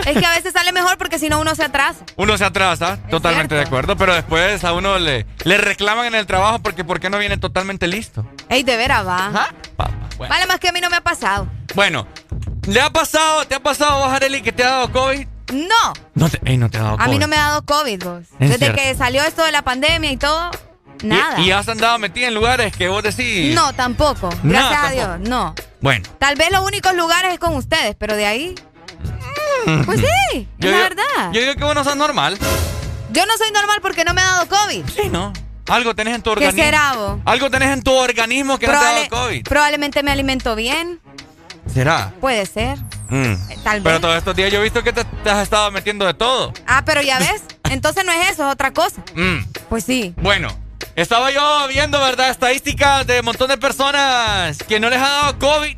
Es 0.06 0.18
que 0.18 0.24
a 0.26 0.30
veces 0.30 0.52
sale 0.52 0.70
mejor 0.72 0.96
porque 0.98 1.18
si 1.18 1.28
no 1.28 1.40
uno 1.40 1.54
se 1.54 1.64
atrasa. 1.64 2.04
Uno 2.16 2.38
se 2.38 2.44
atrasa, 2.44 2.98
totalmente 3.10 3.54
de 3.54 3.62
acuerdo, 3.62 3.96
pero 3.96 4.14
después 4.14 4.62
a 4.64 4.72
uno 4.72 4.98
le, 4.98 5.26
le 5.44 5.58
reclaman 5.58 6.06
en 6.06 6.14
el 6.14 6.26
trabajo 6.26 6.60
porque 6.60 6.84
¿por 6.84 7.00
qué 7.00 7.10
no 7.10 7.18
viene 7.18 7.36
totalmente 7.38 7.86
listo? 7.88 8.24
Ey, 8.48 8.62
de 8.62 8.76
veras 8.76 9.06
va. 9.06 9.50
Bueno. 10.16 10.32
Vale, 10.32 10.46
más 10.46 10.60
que 10.60 10.68
a 10.68 10.72
mí 10.72 10.80
no 10.80 10.88
me 10.90 10.96
ha 10.96 11.00
pasado. 11.02 11.46
Bueno, 11.74 12.06
¿le 12.66 12.80
ha 12.80 12.90
pasado, 12.90 13.44
te 13.46 13.54
ha 13.54 13.60
pasado 13.62 13.98
vos, 14.04 14.12
Arely, 14.12 14.40
que 14.42 14.52
te 14.52 14.64
ha 14.64 14.68
dado 14.70 14.92
COVID? 14.92 15.26
No. 15.52 15.92
No 16.14 16.28
te, 16.28 16.40
ey, 16.44 16.56
no 16.56 16.70
te 16.70 16.78
ha 16.78 16.82
dado 16.82 16.94
A 16.94 16.98
COVID. 16.98 17.10
mí 17.10 17.18
no 17.18 17.28
me 17.28 17.36
ha 17.36 17.40
dado 17.48 17.64
COVID, 17.66 18.02
vos. 18.04 18.22
Es 18.40 18.50
Desde 18.50 18.58
cierto. 18.66 18.76
que 18.82 18.94
salió 18.94 19.22
esto 19.24 19.44
de 19.44 19.52
la 19.52 19.62
pandemia 19.62 20.10
y 20.10 20.16
todo, 20.16 20.50
nada. 21.04 21.38
¿Y, 21.40 21.48
y 21.48 21.50
has 21.52 21.68
andado 21.68 21.98
metida 21.98 22.28
en 22.28 22.34
lugares 22.34 22.74
que 22.74 22.88
vos 22.88 23.02
decís? 23.02 23.54
No, 23.54 23.72
tampoco. 23.74 24.30
Gracias 24.42 24.72
a 24.72 24.82
tampoco. 24.88 24.94
Dios, 25.18 25.28
no. 25.28 25.54
Bueno. 25.82 26.08
Tal 26.18 26.34
vez 26.36 26.50
los 26.50 26.64
únicos 26.66 26.94
lugares 26.94 27.34
es 27.34 27.38
con 27.38 27.54
ustedes, 27.54 27.94
pero 27.98 28.16
de 28.16 28.26
ahí. 28.26 28.54
Pues 29.84 30.00
sí, 30.00 30.48
Yo 30.58 30.70
la 30.70 30.76
digo- 30.76 30.88
verdad. 30.88 31.32
Yo 31.32 31.40
digo 31.40 31.54
que 31.54 31.64
vos 31.64 31.74
no 31.74 31.84
sos 31.84 31.96
normal. 31.96 32.38
Yo 33.12 33.24
no 33.26 33.36
soy 33.38 33.50
normal 33.52 33.78
porque 33.82 34.04
no 34.04 34.14
me 34.14 34.20
ha 34.20 34.24
dado 34.26 34.48
COVID. 34.48 34.84
Sí, 34.94 35.08
¿no? 35.10 35.32
Algo 35.68 35.94
tenés 35.94 36.14
en 36.14 36.22
tu 36.22 36.30
¿Qué 36.30 36.46
organismo. 36.46 36.62
será, 36.64 36.92
vos? 36.94 37.18
Algo 37.24 37.50
tenés 37.50 37.70
en 37.70 37.82
tu 37.82 37.92
organismo 37.92 38.58
que 38.58 38.66
no 38.66 38.72
te 38.72 38.78
ha 38.78 38.92
dado 38.92 39.08
COVID. 39.08 39.42
Probablemente 39.44 40.02
me 40.02 40.10
alimento 40.12 40.54
bien. 40.54 41.00
¿Será? 41.72 42.12
Puede 42.20 42.46
ser. 42.46 42.78
Mm. 43.08 43.34
tal 43.64 43.82
Pero 43.82 43.94
vez. 43.94 44.00
todos 44.00 44.16
estos 44.16 44.34
días 44.36 44.52
yo 44.52 44.60
he 44.60 44.62
visto 44.62 44.82
que 44.82 44.92
te, 44.92 45.04
te 45.04 45.30
has 45.30 45.42
estado 45.42 45.70
metiendo 45.70 46.06
de 46.06 46.14
todo. 46.14 46.52
Ah, 46.66 46.82
pero 46.84 47.02
ya 47.02 47.18
ves. 47.18 47.42
Entonces 47.70 48.04
no 48.04 48.12
es 48.12 48.30
eso, 48.30 48.46
es 48.46 48.52
otra 48.52 48.72
cosa. 48.72 49.02
Mm. 49.14 49.38
Pues 49.68 49.84
sí. 49.84 50.14
Bueno, 50.18 50.48
estaba 50.94 51.30
yo 51.32 51.66
viendo, 51.68 51.98
¿verdad? 52.00 52.30
Estadísticas 52.30 53.06
de 53.06 53.20
un 53.20 53.26
montón 53.26 53.48
de 53.48 53.58
personas 53.58 54.58
que 54.58 54.78
no 54.80 54.88
les 54.88 55.00
ha 55.00 55.08
dado 55.08 55.38
COVID. 55.38 55.76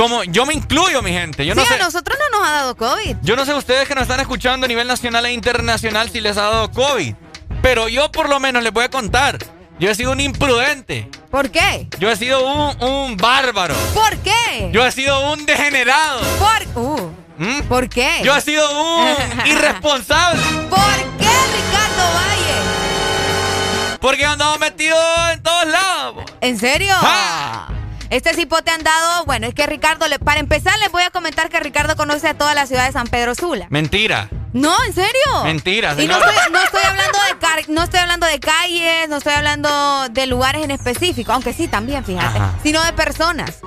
Como 0.00 0.24
yo 0.24 0.46
me 0.46 0.54
incluyo, 0.54 1.02
mi 1.02 1.10
gente. 1.10 1.44
Yo 1.44 1.54
no 1.54 1.60
sí, 1.60 1.68
sé. 1.68 1.74
a 1.74 1.78
nosotros 1.78 2.18
no 2.18 2.38
nos 2.38 2.48
ha 2.48 2.52
dado 2.52 2.74
COVID. 2.74 3.16
Yo 3.20 3.36
no 3.36 3.44
sé 3.44 3.52
ustedes 3.52 3.86
que 3.86 3.94
nos 3.94 4.04
están 4.04 4.18
escuchando 4.18 4.64
a 4.64 4.68
nivel 4.68 4.88
nacional 4.88 5.26
e 5.26 5.32
internacional 5.34 6.08
si 6.08 6.22
les 6.22 6.38
ha 6.38 6.44
dado 6.44 6.70
COVID. 6.70 7.14
Pero 7.60 7.86
yo 7.86 8.10
por 8.10 8.30
lo 8.30 8.40
menos 8.40 8.62
les 8.62 8.72
voy 8.72 8.84
a 8.84 8.88
contar. 8.88 9.36
Yo 9.78 9.90
he 9.90 9.94
sido 9.94 10.12
un 10.12 10.20
imprudente. 10.20 11.06
¿Por 11.30 11.50
qué? 11.50 11.86
Yo 11.98 12.10
he 12.10 12.16
sido 12.16 12.42
un, 12.46 12.82
un 12.82 13.16
bárbaro. 13.18 13.74
¿Por 13.92 14.16
qué? 14.20 14.70
Yo 14.72 14.86
he 14.86 14.90
sido 14.90 15.32
un 15.32 15.44
degenerado. 15.44 16.20
¿Por, 16.38 16.82
uh, 16.82 17.12
¿Mm? 17.36 17.60
¿Por 17.68 17.90
qué? 17.90 18.22
Yo 18.24 18.34
he 18.34 18.40
sido 18.40 18.66
un 18.70 19.06
irresponsable. 19.44 20.40
¿Por 20.70 20.96
qué, 21.18 21.28
Ricardo 21.28 22.14
Valle? 22.14 23.98
Porque 24.00 24.22
he 24.22 24.26
andado 24.26 24.58
metido 24.58 24.96
en 25.30 25.42
todos 25.42 25.66
lados. 25.66 26.24
¿En 26.40 26.58
serio? 26.58 26.94
¡Ja! 26.94 27.79
Este 28.10 28.34
cipote 28.34 28.70
han 28.72 28.82
dado, 28.82 29.24
bueno, 29.24 29.46
es 29.46 29.54
que 29.54 29.66
Ricardo, 29.66 30.08
le- 30.08 30.18
para 30.18 30.40
empezar 30.40 30.76
les 30.80 30.90
voy 30.90 31.02
a 31.04 31.10
comentar 31.10 31.48
que 31.48 31.60
Ricardo 31.60 31.94
conoce 31.96 32.26
a 32.28 32.34
toda 32.34 32.54
la 32.54 32.66
ciudad 32.66 32.86
de 32.86 32.92
San 32.92 33.06
Pedro 33.06 33.34
Sula. 33.36 33.66
Mentira. 33.70 34.28
No, 34.52 34.74
¿en 34.84 34.92
serio? 34.92 35.44
Mentira, 35.44 35.92
Y 35.96 36.08
no 36.08 36.18
estoy, 36.18 36.34
no 36.52 36.60
estoy 36.60 36.80
hablando 36.84 37.18
de 37.22 37.38
car- 37.38 37.68
no 37.68 37.82
estoy 37.84 38.00
hablando 38.00 38.26
de 38.26 38.40
calles, 38.40 39.08
no 39.08 39.18
estoy 39.18 39.32
hablando 39.34 40.08
de 40.10 40.26
lugares 40.26 40.64
en 40.64 40.72
específico, 40.72 41.32
aunque 41.32 41.52
sí 41.52 41.68
también, 41.68 42.04
fíjate, 42.04 42.36
Ajá. 42.38 42.54
sino 42.64 42.82
de 42.82 42.92
personas. 42.94 43.60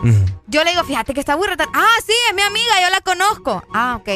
Yo 0.48 0.64
le 0.66 0.72
digo, 0.72 0.84
fíjate 0.84 1.14
que 1.14 1.22
está 1.22 1.38
muy 1.38 1.48
reta- 1.48 1.70
Ah, 1.74 1.88
sí, 2.06 2.12
es 2.30 2.36
mi 2.36 2.42
amiga, 2.42 2.82
yo 2.82 2.90
la 2.90 3.00
conozco. 3.00 3.64
Ah, 3.74 3.98
ok. 4.02 4.10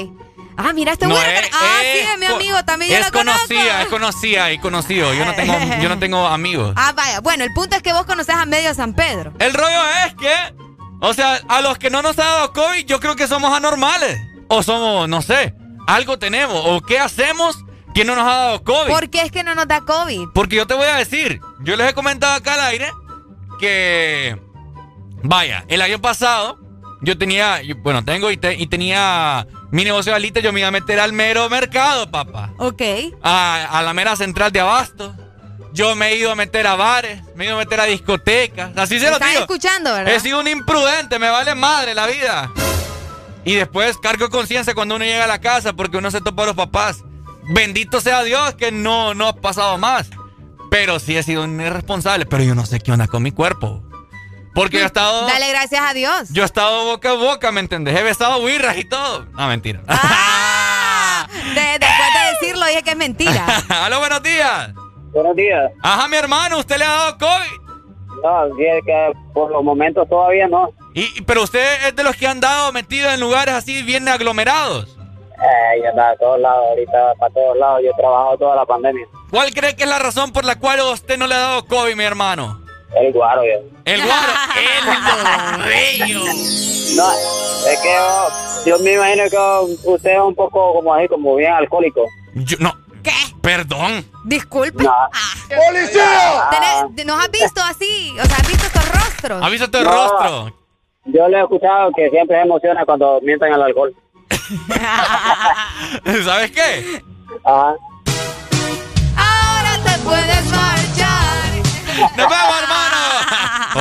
Ah, 0.57 0.73
mira, 0.73 0.93
este 0.93 1.05
No, 1.07 1.15
es- 1.21 1.49
Ah, 1.53 1.77
sí, 1.81 1.88
es 1.99 2.09
es 2.13 2.17
mi 2.19 2.25
amigo, 2.25 2.63
también 2.65 2.91
yo 2.91 2.97
Es 2.97 3.05
la 3.05 3.11
conozco. 3.11 3.47
conocida, 3.47 3.81
es 3.84 3.88
conocida 3.89 4.51
y 4.51 4.57
conocido. 4.59 5.13
Yo 5.13 5.23
no 5.25 5.34
tengo, 5.35 5.53
yo 5.81 5.88
no 5.89 5.99
tengo 5.99 6.25
amigos. 6.25 6.73
Ah, 6.75 6.93
vaya. 6.95 7.19
Bueno, 7.21 7.43
el 7.43 7.53
punto 7.53 7.75
es 7.75 7.84
que 7.84 7.93
vos 7.93 8.05
conoces 8.05 8.34
a 8.35 8.45
medio 8.45 8.73
San 8.73 8.93
Pedro. 8.93 9.34
El 9.39 9.53
rollo 9.53 9.81
es 10.05 10.15
que, 10.15 10.34
o 10.99 11.13
sea, 11.13 11.39
a 11.47 11.61
los 11.61 11.77
que 11.77 11.89
no 11.91 12.01
nos 12.01 12.17
ha 12.19 12.23
dado 12.23 12.53
COVID, 12.53 12.85
yo 12.85 12.99
creo 12.99 13.15
que 13.15 13.27
somos 13.27 13.55
anormales. 13.55 14.19
O 14.49 14.63
somos, 14.63 15.07
no 15.07 15.21
sé, 15.21 15.53
algo 15.88 16.17
tenemos. 16.17 16.59
O 16.65 16.81
qué 16.81 16.97
hacemos 16.99 17.59
que 17.93 18.03
no 18.03 18.15
nos 18.15 18.25
ha 18.25 18.35
dado 18.35 18.63
COVID. 18.63 18.89
¿Por 18.91 19.09
qué 19.09 19.21
es 19.21 19.31
que 19.31 19.43
no 19.43 19.53
nos 19.55 19.67
da 19.67 19.81
COVID? 19.81 20.29
Porque 20.34 20.55
yo 20.55 20.65
te 20.65 20.73
voy 20.73 20.88
a 20.88 20.95
decir, 20.95 21.39
yo 21.61 21.75
les 21.75 21.89
he 21.89 21.93
comentado 21.93 22.34
acá 22.34 22.53
al 22.55 22.61
aire 22.61 22.89
que, 23.59 24.39
vaya, 25.23 25.65
el 25.67 25.81
año 25.81 25.99
pasado 26.01 26.59
yo 27.01 27.17
tenía, 27.17 27.61
yo- 27.61 27.75
bueno, 27.77 28.03
tengo 28.03 28.31
y, 28.31 28.38
te- 28.38 28.55
y 28.55 28.67
tenía 28.67 29.45
mi 29.72 29.84
negocio 29.84 30.11
de 30.11 30.15
alitas, 30.15 30.44
yo 30.44 30.53
me 30.53 30.60
iba 30.61 30.69
a 30.69 30.72
meter 30.72 30.99
al 30.99 31.14
mero 31.14 31.49
mercado, 31.49 32.10
papá. 32.10 32.53
Ok. 32.57 32.81
A, 33.22 33.68
a 33.72 33.81
la 33.84 33.94
mera 33.94 34.15
central 34.15 34.52
de 34.52 34.60
abasto. 34.60 35.14
Yo 35.73 35.95
me 35.95 36.10
he 36.10 36.18
ido 36.18 36.31
a 36.31 36.35
meter 36.35 36.65
a 36.65 36.76
bares, 36.76 37.22
me 37.35 37.44
he 37.44 37.48
ido 37.48 37.56
a 37.56 37.60
meter 37.60 37.80
a 37.80 37.85
discotecas. 37.85 38.76
Así 38.76 38.99
se 38.99 39.11
lo 39.11 39.19
digo. 39.19 39.41
escuchando, 39.41 39.94
¿verdad? 39.94 40.14
He 40.14 40.19
sido 40.19 40.39
un 40.39 40.48
imprudente, 40.48 41.19
me 41.19 41.30
vale 41.30 41.53
madre 41.53 41.94
la 41.94 42.07
vida. 42.07 42.52
Y 43.45 43.56
después 43.56 43.98
cargo 43.98 44.30
conciencia 44.30 44.73
cuando 44.73 44.95
uno 44.95 45.06
llega 45.06 45.26
a 45.26 45.27
la 45.27 45.39
casa 45.39 45.73
porque 45.73 45.98
uno 45.98 46.10
se 46.11 46.22
topa 46.22 46.44
a 46.44 46.48
los 46.48 46.56
papás. 46.56 47.03
Bendito 47.49 48.02
sea 48.02 48.23
Dios 48.23 48.56
que 48.56 48.72
no, 48.72 49.14
no 49.14 49.27
ha 49.27 49.35
pasado 49.35 49.77
más. 49.77 50.10
Pero 50.69 50.99
sí 50.99 51.15
he 51.15 51.23
sido 51.23 51.44
un 51.44 51.61
irresponsable. 51.61 52.26
Pero 52.26 52.44
yo 52.44 52.56
no 52.56 52.65
sé 52.65 52.80
qué 52.80 52.91
onda 52.91 53.07
con 53.07 53.23
mi 53.23 53.31
cuerpo. 53.31 53.84
Porque 54.57 54.77
yo 54.77 54.84
he 54.84 54.88
estado. 54.88 55.27
Dale 55.27 55.49
gracias 55.49 55.81
a 55.88 55.93
Dios. 55.93 56.29
Yo 56.31 56.41
he 56.41 56.45
estado 56.45 56.85
boca 56.85 57.11
a 57.11 57.13
boca, 57.13 57.51
¿me 57.51 57.59
entendés? 57.59 57.95
He 57.95 58.01
besado 58.01 58.43
birras 58.43 58.75
y 58.75 58.85
todo. 58.85 59.27
No, 59.38 59.47
mentira. 59.47 59.81
De- 59.81 59.85
después 61.79 62.09
de 62.13 62.31
decirlo, 62.41 62.65
dije 62.65 62.81
que 62.81 62.89
es 62.89 62.97
mentira. 62.97 63.45
Aló, 63.85 63.99
buenos 63.99 64.23
días. 64.23 64.71
Buenos 65.13 65.35
días. 65.35 65.71
Ajá, 65.84 66.07
mi 66.07 66.17
hermano, 66.17 66.57
¿usted 66.57 66.77
le 66.77 66.85
ha 66.85 66.89
dado 66.89 67.17
COVID? 67.19 67.61
No, 68.23 68.55
sí, 68.57 68.65
es 68.65 68.84
que 68.84 69.11
por 69.31 69.51
los 69.51 69.63
momentos 69.63 70.09
todavía 70.09 70.47
no. 70.47 70.71
Y, 70.95 71.21
pero 71.21 71.43
usted 71.43 71.88
es 71.89 71.95
de 71.95 72.03
los 72.03 72.15
que 72.15 72.25
han 72.27 72.39
dado 72.39 72.71
metido 72.71 73.11
en 73.11 73.19
lugares 73.19 73.53
así 73.53 73.84
bien 73.84 74.07
aglomerados. 74.07 74.97
Eh, 75.39 75.81
yo 75.84 75.89
andaba 75.91 76.09
a 76.09 76.15
todos 76.17 76.39
lados, 76.39 76.65
ahorita 76.69 77.13
para 77.19 77.31
todos 77.31 77.57
lados. 77.59 77.81
Yo 77.84 77.91
he 77.91 77.93
trabajado 78.01 78.38
toda 78.39 78.55
la 78.55 78.65
pandemia. 78.65 79.05
¿Cuál 79.29 79.53
cree 79.53 79.75
que 79.75 79.84
es 79.84 79.89
la 79.89 79.99
razón 79.99 80.34
por 80.34 80.45
la 80.45 80.57
cual 80.57 80.79
a 80.79 80.85
usted 80.85 81.15
no 81.19 81.27
le 81.27 81.35
ha 81.35 81.39
dado 81.39 81.65
COVID, 81.67 81.93
mi 81.95 82.03
hermano? 82.03 82.65
El 82.95 83.11
guaro, 83.14 83.43
yo. 83.43 83.59
El 83.85 84.01
guaro. 84.03 84.34
el 84.55 85.64
bello. 85.69 86.19
No, 86.95 87.11
es 87.69 87.80
que 87.84 87.93
yo, 87.93 88.30
yo 88.65 88.80
me 88.84 88.93
imagino 88.93 89.23
que 89.30 89.88
usted 89.89 90.11
es 90.14 90.19
un 90.19 90.34
poco 90.35 90.73
como 90.73 90.93
así, 90.93 91.07
como 91.07 91.35
bien 91.35 91.51
alcohólico. 91.53 92.05
Yo, 92.34 92.57
no. 92.59 92.73
¿Qué? 93.03 93.11
Perdón. 93.41 94.05
Disculpe. 94.26 94.84
No. 94.84 94.93
¡Policía! 95.68 96.49
Tenés- 96.51 97.05
¿Nos 97.05 97.23
has 97.23 97.31
visto 97.31 97.61
así? 97.64 98.15
O 98.22 98.26
sea, 98.26 98.35
¿has 98.38 98.47
visto 98.47 98.65
estos 98.65 98.89
rostros? 98.91 99.43
¿Ha 99.43 99.49
visto 99.49 99.69
tu 99.69 99.81
No. 99.84 99.89
rostro? 99.91 100.53
Yo 101.05 101.27
le 101.30 101.38
he 101.38 101.41
escuchado 101.41 101.89
que 101.95 102.09
siempre 102.09 102.35
se 102.38 102.41
emociona 102.43 102.84
cuando 102.85 103.19
mientan 103.22 103.53
al 103.53 103.61
alcohol. 103.64 103.93
¿Sabes 106.26 106.51
qué? 106.51 107.01
Ajá. 107.45 107.76
Ahora 109.15 109.84
te 109.85 109.97
puedes 109.99 110.45
marchar. 110.51 111.38
¡Nos 112.18 112.30
vemos, 112.30 112.61
hermano! 112.61 112.66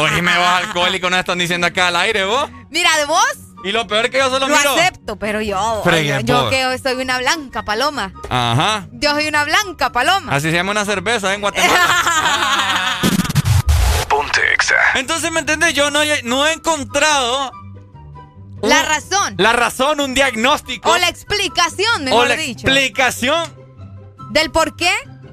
Oíme, 0.00 0.36
vos 0.36 0.46
alcohólico, 0.46 1.10
no 1.10 1.18
están 1.18 1.38
diciendo 1.38 1.66
acá 1.66 1.88
al 1.88 1.96
aire, 1.96 2.24
vos. 2.24 2.48
Mira, 2.70 2.90
de 2.98 3.04
vos 3.06 3.24
Y 3.64 3.72
lo 3.72 3.86
peor 3.86 4.04
es 4.06 4.10
que 4.10 4.18
yo 4.18 4.30
solo 4.30 4.46
lo 4.48 4.56
miro. 4.56 4.72
acepto, 4.74 5.16
pero 5.16 5.40
yo, 5.40 5.82
yo, 6.24 6.50
que 6.50 6.78
soy 6.82 6.94
una 7.02 7.18
blanca 7.18 7.64
paloma. 7.64 8.12
Ajá. 8.28 8.86
Yo 8.92 9.10
soy 9.12 9.26
una 9.28 9.44
blanca 9.44 9.90
paloma. 9.92 10.32
Así 10.34 10.50
se 10.50 10.56
llama 10.56 10.70
una 10.72 10.84
cerveza 10.84 11.32
en 11.34 11.40
Guatemala. 11.40 13.00
Ponte 14.08 14.40
Exa. 14.54 14.74
Entonces, 14.94 15.30
¿me 15.32 15.40
entiendes? 15.40 15.74
Yo 15.74 15.90
no, 15.90 16.02
he- 16.02 16.22
no 16.22 16.46
he 16.46 16.52
encontrado 16.52 17.50
La 18.62 18.82
razón. 18.82 19.34
la 19.38 19.52
razón, 19.52 20.00
un 20.00 20.14
diagnóstico 20.14 20.90
O 20.90 20.96
la 20.98 21.08
explicación, 21.08 22.02
o 22.02 22.04
mejor 22.04 22.28
la 22.28 22.36
dicho. 22.36 22.66
explicación. 22.68 23.52
Del 24.30 24.50
por 24.50 24.76
qué. 24.76 24.90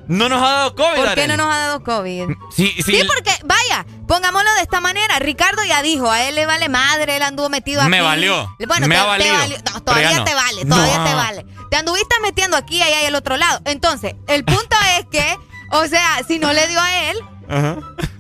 No 0.07 0.27
nos 0.29 0.41
ha 0.43 0.51
dado 0.51 0.75
COVID, 0.75 0.95
¿Por 0.97 1.15
qué 1.15 1.27
no 1.27 1.37
nos 1.37 1.47
ha 1.53 1.57
dado 1.57 1.83
COVID? 1.83 2.25
Sí, 2.55 2.73
sí. 2.75 2.83
Sí, 2.83 3.01
porque, 3.07 3.31
vaya, 3.45 3.85
pongámoslo 4.07 4.53
de 4.55 4.61
esta 4.61 4.81
manera. 4.81 5.17
Ricardo 5.19 5.63
ya 5.63 5.81
dijo, 5.81 6.11
a 6.11 6.23
él 6.23 6.35
le 6.35 6.45
vale 6.45 6.67
madre, 6.69 7.15
él 7.15 7.23
anduvo 7.23 7.49
metido 7.49 7.81
aquí. 7.81 7.89
Me 7.89 8.01
valió. 8.01 8.53
Bueno, 8.67 8.87
Me 8.87 8.95
te, 8.95 8.99
ha 8.99 9.03
te 9.03 9.07
valido. 9.09 9.33
valió. 9.37 9.57
No, 9.57 9.63
Pero 9.65 9.81
todavía 9.81 10.23
te 10.25 10.33
vale, 10.35 10.65
todavía 10.65 10.97
No. 10.97 11.03
te 11.05 11.13
vale. 11.13 11.45
Te 11.71 11.77
anduviste 11.77 12.15
metiendo 12.21 12.57
aquí, 12.57 12.81
allá 12.81 13.01
y 13.01 13.05
al 13.05 13.15
otro 13.15 13.37
lado. 13.37 13.61
Entonces, 13.65 14.15
el 14.27 14.43
punto 14.43 14.75
es 14.99 15.05
que, 15.11 15.37
o 15.71 15.85
sea, 15.87 16.19
si 16.27 16.37
no 16.39 16.51
le 16.53 16.67
dio 16.67 16.79
a 16.81 17.09
él, 17.09 17.17
Ajá. 17.49 17.77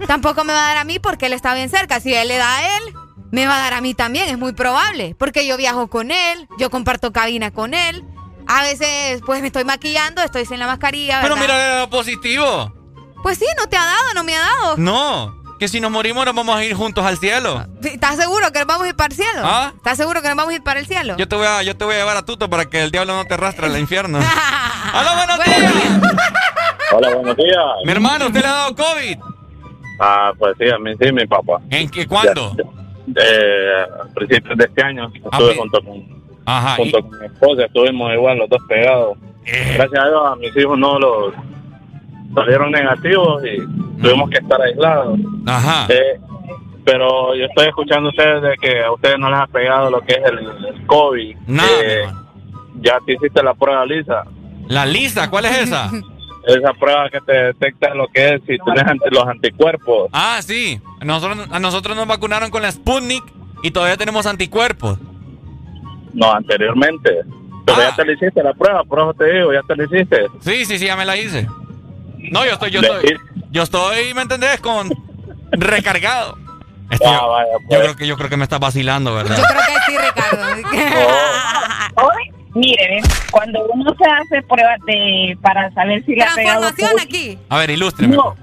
tampoco 0.07 0.43
me 0.43 0.53
va 0.53 0.63
a 0.65 0.67
dar 0.69 0.77
a 0.77 0.83
mí 0.85 0.99
porque 0.99 1.25
él 1.25 1.33
está 1.33 1.53
bien 1.53 1.69
cerca. 1.69 1.99
Si 1.99 2.13
él 2.13 2.27
le 2.29 2.37
da 2.37 2.57
a 2.57 2.77
él, 2.77 2.83
me 3.31 3.45
va 3.45 3.57
a 3.57 3.59
dar 3.61 3.73
a 3.73 3.81
mí 3.81 3.93
también, 3.93 4.29
es 4.29 4.37
muy 4.37 4.53
probable. 4.53 5.15
Porque 5.19 5.45
yo 5.45 5.57
viajo 5.57 5.87
con 5.89 6.11
él, 6.11 6.47
yo 6.57 6.69
comparto 6.69 7.11
cabina 7.11 7.51
con 7.51 7.73
él. 7.73 8.03
A 8.47 8.61
veces, 8.63 9.21
pues 9.25 9.41
me 9.41 9.47
estoy 9.47 9.63
maquillando, 9.63 10.21
estoy 10.21 10.45
sin 10.45 10.59
la 10.59 10.67
mascarilla. 10.67 11.21
Pero 11.21 11.35
mira 11.35 11.81
lo 11.81 11.89
positivo. 11.89 12.73
Pues 13.21 13.37
sí, 13.37 13.45
no 13.57 13.67
te 13.67 13.77
ha 13.77 13.85
dado, 13.85 14.13
no 14.15 14.23
me 14.23 14.35
ha 14.35 14.41
dado. 14.41 14.77
No. 14.77 15.43
que 15.59 15.67
si 15.69 15.79
nos 15.79 15.91
morimos 15.91 16.25
nos 16.25 16.35
vamos 16.35 16.55
a 16.57 16.63
ir 16.65 16.73
juntos 16.73 17.05
al 17.05 17.17
cielo. 17.17 17.65
¿Estás 17.81 18.17
seguro 18.17 18.51
que 18.51 18.59
nos 18.59 18.67
vamos 18.67 18.85
a 18.85 18.89
ir 18.89 18.95
para 18.95 19.13
el 19.13 19.15
cielo? 19.15 19.41
¿Ah? 19.43 19.71
¿Estás 19.75 19.97
seguro 19.97 20.21
que 20.21 20.27
nos 20.27 20.35
vamos 20.35 20.51
a 20.51 20.55
ir 20.55 20.63
para 20.63 20.79
el 20.81 20.85
cielo? 20.85 21.15
Yo 21.17 21.27
te 21.27 21.35
voy 21.37 21.47
a, 21.47 21.63
yo 21.63 21.77
te 21.77 21.85
voy 21.85 21.95
a 21.95 21.99
llevar 21.99 22.17
a 22.17 22.25
Tuto 22.25 22.49
para 22.49 22.65
que 22.65 22.83
el 22.83 22.91
diablo 22.91 23.15
no 23.15 23.23
te 23.25 23.33
arrastre 23.35 23.67
al 23.67 23.79
infierno. 23.79 24.19
¡Hola, 24.93 25.15
buenos 25.15 25.45
días! 25.45 25.73
Hola, 26.91 27.15
buenos 27.15 27.37
días. 27.37 27.57
Mi 27.85 27.91
hermano, 27.91 28.27
¿usted 28.27 28.41
le 28.41 28.47
ha 28.47 28.51
dado 28.51 28.75
COVID? 28.75 29.17
Ah, 29.99 30.33
pues 30.37 30.55
sí, 30.59 30.69
a 30.69 30.77
mí 30.77 30.91
sí, 30.99 31.11
mi 31.13 31.25
papá. 31.25 31.61
¿En 31.69 31.89
qué, 31.89 32.05
cuándo? 32.07 32.55
Eh, 33.15 33.85
a 34.01 34.13
principios 34.13 34.57
de 34.57 34.65
este 34.65 34.83
año 34.83 35.11
estuve 35.13 35.55
junto, 35.55 35.81
con, 35.83 36.22
Ajá. 36.45 36.75
junto 36.75 37.01
con 37.07 37.19
mi 37.19 37.25
esposa, 37.25 37.65
estuvimos 37.65 38.13
igual 38.13 38.37
los 38.37 38.49
dos 38.49 38.61
pegados. 38.67 39.17
Gracias 39.45 40.03
a 40.03 40.07
Dios 40.07 40.21
a 40.25 40.35
mis 40.37 40.55
hijos 40.57 40.77
no 40.77 40.99
los 40.99 41.33
salieron 42.35 42.71
negativos 42.71 43.43
y 43.45 43.57
tuvimos 44.01 44.29
que 44.29 44.37
estar 44.37 44.61
aislados. 44.61 45.19
Ajá. 45.45 45.85
Eh, 45.89 46.19
pero 46.85 47.33
yo 47.35 47.45
estoy 47.45 47.67
escuchando 47.67 48.07
a 48.07 48.11
ustedes 48.11 48.41
de 48.41 48.55
que 48.61 48.83
a 48.83 48.91
ustedes 48.91 49.17
no 49.19 49.29
les 49.29 49.39
ha 49.39 49.47
pegado 49.47 49.89
lo 49.89 50.01
que 50.01 50.13
es 50.13 50.21
el, 50.25 50.39
el 50.39 50.85
COVID. 50.85 51.37
Nada, 51.47 51.69
Eh, 51.83 52.03
ya 52.81 52.97
te 53.05 53.13
hiciste 53.13 53.41
la 53.43 53.53
prueba 53.53 53.85
lisa. 53.85 54.23
¿La 54.67 54.85
lisa? 54.85 55.29
¿Cuál 55.29 55.45
es 55.45 55.57
esa? 55.59 55.89
Esa 56.45 56.73
prueba 56.73 57.09
que 57.09 57.21
te 57.21 57.31
detecta 57.31 57.95
lo 57.95 58.05
que 58.09 58.33
es 58.35 58.41
si 58.41 58.57
tienes 58.57 58.83
los 59.11 59.25
anticuerpos. 59.25 60.09
Ah, 60.11 60.39
sí. 60.41 60.77
Nosotros, 61.01 61.47
a 61.49 61.57
nosotros 61.61 61.95
nos 61.95 62.05
vacunaron 62.05 62.51
con 62.51 62.61
la 62.61 62.69
Sputnik 62.69 63.23
y 63.63 63.71
todavía 63.71 63.95
tenemos 63.95 64.25
anticuerpos. 64.25 64.99
No, 66.13 66.31
anteriormente. 66.31 67.21
Pero 67.65 67.77
ya 67.79 67.95
te 67.95 68.05
le 68.05 68.13
hiciste 68.13 68.43
la 68.43 68.53
prueba, 68.53 68.83
por 68.83 68.99
eso 68.99 69.13
te 69.13 69.25
digo, 69.33 69.53
ya 69.53 69.61
te 69.67 69.75
la 69.75 69.83
hiciste. 69.85 70.25
Sí, 70.41 70.65
sí, 70.65 70.77
sí, 70.77 70.85
ya 70.85 70.95
me 70.95 71.05
la 71.05 71.15
hice. 71.17 71.47
No, 72.31 72.45
yo 72.45 72.51
estoy, 72.53 72.71
yo 72.71 72.81
estoy, 72.81 73.17
yo 73.51 73.63
estoy, 73.63 74.13
¿me 74.13 74.21
entendés? 74.23 74.59
Con 74.59 74.89
recargado. 75.51 76.37
Este, 76.89 77.05
Ah, 77.07 77.43
yo, 77.51 77.67
pues. 77.67 77.79
creo 77.81 77.95
que 77.95 78.07
yo 78.07 78.17
creo 78.17 78.29
que 78.29 78.37
me 78.37 78.43
estás 78.43 78.59
vacilando, 78.59 79.15
¿verdad? 79.15 79.37
Yo 79.37 79.43
creo 79.43 79.61
que 79.65 79.91
sí, 79.91 79.97
Ricardo. 79.97 80.43
Hoy, 81.95 82.32
mire, 82.55 83.01
cuando 83.31 83.65
uno 83.73 83.93
se 83.95 84.05
hace 84.09 84.41
pruebas 84.43 84.79
de 84.85 85.37
para 85.41 85.71
saber 85.73 86.03
si 86.05 86.15
le 86.15 86.23
ha 86.23 86.35
pegado 86.35 86.69
COVID, 86.69 87.01
aquí. 87.01 87.37
A 87.49 87.57
ver, 87.57 87.69
ilústreme. 87.71 88.15
No, 88.15 88.35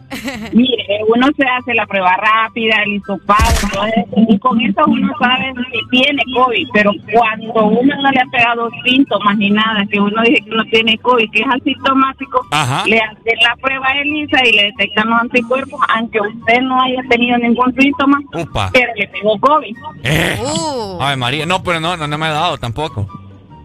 mire, 0.53 0.85
uno 1.15 1.29
se 1.37 1.45
hace 1.47 1.75
la 1.75 1.87
prueba 1.87 2.17
rápida, 2.17 2.83
el 2.85 2.95
hisopado, 2.95 3.51
todo 3.73 3.87
eso, 3.87 4.07
y 4.29 4.39
con 4.39 4.61
eso 4.61 4.83
uno 4.87 5.13
sabe 5.21 5.53
si 5.73 5.89
tiene 5.91 6.23
COVID, 6.35 6.69
pero 6.73 6.93
cuando 7.13 7.67
uno 7.67 7.95
no 8.03 8.11
le 8.11 8.21
ha 8.21 8.27
pegado 8.31 8.69
síntomas 8.85 9.37
ni 9.39 9.51
nada, 9.51 9.85
que 9.91 10.01
uno 10.01 10.23
dice 10.23 10.43
que 10.45 10.51
no 10.51 10.65
tiene 10.65 10.99
COVID, 10.99 11.31
que 11.31 11.41
es 11.41 11.47
asintomático, 11.49 12.47
Ajá. 12.51 12.85
le 12.87 12.99
hacen 12.99 13.39
la 13.43 13.57
prueba 13.57 13.87
ELISA 13.93 14.47
y 14.47 14.53
le 14.53 14.63
detectan 14.65 15.11
los 15.11 15.21
anticuerpos, 15.21 15.81
aunque 15.95 16.21
usted 16.21 16.61
no 16.63 16.83
haya 16.83 17.03
tenido 17.09 17.39
ningún 17.39 17.75
síntoma, 17.79 18.19
Upa. 18.35 18.71
pero 18.73 18.93
le 18.97 19.09
pegó 19.09 19.39
COVID. 19.39 19.77
Eh. 20.05 20.39
Uh. 20.41 20.99
Ay, 21.01 21.17
María. 21.17 21.47
No, 21.47 21.63
pero 21.63 21.81
no, 21.81 21.97
no, 21.97 22.07
no 22.07 22.19
me 22.19 22.27
ha 22.27 22.31
dado 22.31 22.59
tampoco. 22.59 23.20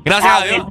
Gracias 0.06 0.32
Ah, 0.34 0.42
a 0.42 0.46
Dios. 0.46 0.66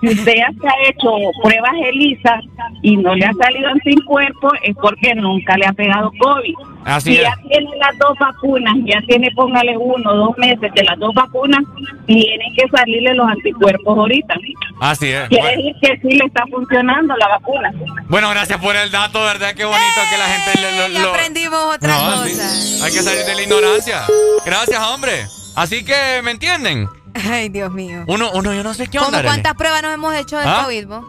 Si 0.00 0.08
usted 0.08 0.32
ya 0.34 0.48
se 0.58 0.66
ha 0.66 0.88
hecho 0.88 1.10
pruebas 1.42 1.72
ELISA 1.92 2.40
y 2.80 2.96
no 2.96 3.14
le 3.14 3.26
ha 3.26 3.32
salido 3.34 3.68
anticuerpos, 3.68 4.52
es 4.62 4.74
porque 4.80 5.14
nunca 5.14 5.58
le 5.58 5.66
ha 5.66 5.74
pegado 5.74 6.10
COVID. 6.18 6.54
Así 6.86 7.10
si 7.12 7.16
es. 7.18 7.22
ya 7.24 7.34
tiene 7.46 7.68
las 7.76 7.98
dos 7.98 8.16
vacunas, 8.18 8.76
ya 8.86 8.98
tiene, 9.06 9.30
póngale 9.32 9.76
uno 9.76 10.10
o 10.10 10.16
dos 10.16 10.38
meses 10.38 10.72
de 10.74 10.84
las 10.84 10.98
dos 10.98 11.12
vacunas, 11.14 11.60
tienen 12.06 12.54
que 12.56 12.66
salirle 12.74 13.12
los 13.12 13.28
anticuerpos 13.28 13.98
ahorita. 13.98 14.34
Así 14.80 15.10
es. 15.10 15.28
Quiere 15.28 15.42
Bueno, 15.44 15.62
decir 15.62 15.76
que 15.82 16.08
sí 16.08 16.16
le 16.16 16.24
está 16.24 16.44
funcionando 16.50 17.14
la 17.18 17.28
vacuna. 17.28 17.70
bueno, 18.08 18.30
gracias 18.30 18.58
por 18.58 18.74
el 18.76 18.90
dato, 18.90 19.20
¿verdad? 19.20 19.52
Qué 19.54 19.66
bonito 19.66 20.00
que 20.10 20.16
la 20.16 20.24
gente 20.24 20.60
le- 20.62 20.88
lo, 20.88 20.94
Ya 20.94 21.02
lo- 21.02 21.10
aprendimos 21.10 21.74
otra 21.76 21.88
No, 21.92 22.22
cosa. 22.22 22.24
sí. 22.48 22.80
Hay 22.82 22.90
que 22.90 23.02
salir 23.02 23.26
de 23.26 23.34
la 23.34 23.42
ignorancia. 23.42 24.00
Gracias, 24.46 24.80
hombre. 24.82 25.12
Así 25.56 25.84
que, 25.84 26.22
¿me 26.24 26.30
entienden? 26.30 26.88
Ay, 27.14 27.48
Dios 27.48 27.72
mío. 27.72 28.04
Uno, 28.06 28.30
uno, 28.32 28.52
yo 28.54 28.62
no 28.62 28.74
sé 28.74 28.86
qué 28.88 28.98
¿Cómo 28.98 29.08
onda. 29.08 29.22
Cuántas 29.22 29.54
pruebas 29.54 29.82
nos 29.82 29.92
hemos 29.94 30.14
hecho 30.14 30.36
del 30.38 30.48
¿Ah? 30.48 30.62
COVID, 30.64 30.86
vos? 30.86 31.04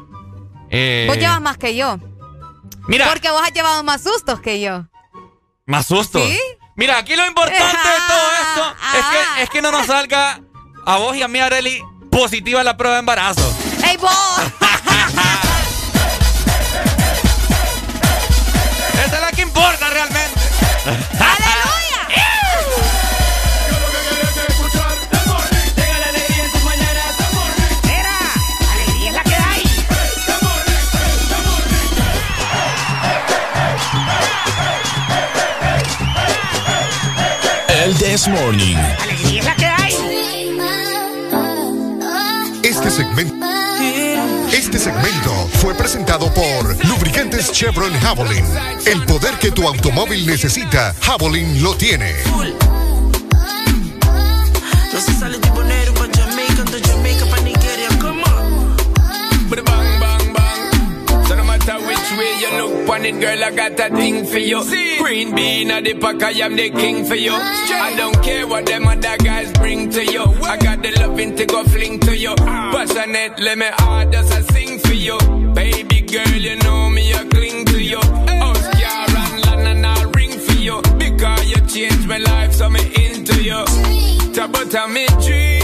Eh, 0.69 1.05
Vos 1.07 1.17
llevas 1.17 1.41
más 1.41 1.57
que 1.57 1.75
yo. 1.75 1.97
Mira. 2.87 3.07
Porque 3.09 3.29
vos 3.29 3.41
has 3.43 3.51
llevado 3.53 3.83
más 3.83 4.01
sustos 4.01 4.39
que 4.41 4.59
yo. 4.61 4.85
Más 5.65 5.85
susto. 5.85 6.19
¿Sí? 6.25 6.39
Mira, 6.75 6.97
aquí 6.97 7.15
lo 7.15 7.25
importante 7.27 7.61
de 7.63 7.99
todo 8.07 8.31
esto 8.41 8.75
es 8.97 9.05
que, 9.05 9.43
es 9.43 9.49
que 9.49 9.61
no 9.61 9.71
nos 9.71 9.85
salga 9.87 10.39
a 10.85 10.97
vos 10.97 11.15
y 11.15 11.21
a 11.21 11.27
mí, 11.27 11.39
Areli, 11.39 11.81
positiva 12.09 12.63
la 12.63 12.75
prueba 12.77 12.95
de 12.95 12.99
embarazo. 13.01 13.53
¡Ey, 13.87 13.97
vos! 13.97 14.11
Esa 19.05 19.15
es 19.15 19.21
la 19.21 19.31
que 19.31 19.41
importa 19.41 19.89
realmente. 19.89 20.41
This 38.11 38.27
Morning. 38.27 38.75
Este 42.61 42.91
segmento, 42.91 43.45
este 44.51 44.79
segmento 44.79 45.47
fue 45.61 45.73
presentado 45.75 46.29
por 46.33 46.85
Lubricantes 46.87 47.53
Chevron 47.53 47.93
Javelin. 48.01 48.45
El 48.85 49.05
poder 49.05 49.35
que 49.39 49.51
tu 49.51 49.65
automóvil 49.65 50.27
necesita, 50.27 50.93
Javelin 50.99 51.63
lo 51.63 51.73
tiene. 51.77 52.13
It, 63.05 63.19
girl, 63.19 63.43
I 63.43 63.51
got 63.51 63.79
a 63.79 63.95
thing 63.95 64.25
for 64.25 64.37
you. 64.39 64.63
See? 64.63 64.97
Green 64.99 65.35
bean 65.35 65.71
at 65.71 65.83
the 65.83 65.93
pack, 65.95 66.21
I 66.23 66.31
am 66.45 66.55
the 66.55 66.69
king 66.69 67.05
for 67.05 67.15
you. 67.15 67.33
I 67.33 67.93
don't 67.97 68.21
care 68.23 68.47
what 68.47 68.65
them 68.65 68.87
other 68.87 69.17
guys 69.17 69.51
bring 69.53 69.89
to 69.91 70.05
you. 70.05 70.23
I 70.23 70.57
got 70.57 70.81
the 70.81 70.91
loving 70.99 71.35
to 71.35 71.45
go 71.45 71.63
fling 71.63 71.99
to 72.01 72.15
you. 72.17 72.35
Ah. 72.39 72.71
Passionate, 72.73 73.39
let 73.39 73.57
me 73.57 73.67
hard 73.71 74.11
just 74.11 74.33
I 74.33 74.41
sing 74.53 74.79
for 74.79 74.93
you. 74.93 75.17
Baby 75.53 76.01
girl, 76.01 76.35
you 76.35 76.55
know 76.57 76.89
me, 76.89 77.13
I 77.13 77.23
cling 77.25 77.65
to 77.65 77.83
you. 77.83 77.99
Eh. 77.99 78.39
Oscar 78.41 79.17
and 79.23 79.65
Lana, 79.65 79.87
I'll 79.87 80.11
ring 80.11 80.37
for 80.39 80.57
you. 80.57 80.81
Because 80.97 81.49
you 81.49 81.61
changed 81.67 82.07
my 82.07 82.17
life, 82.17 82.53
so 82.53 82.69
me 82.69 82.81
into 82.95 83.41
you. 83.43 83.63
Talk 84.33 84.49
about 84.49 84.89
me 84.91 85.05
dream, 85.25 85.60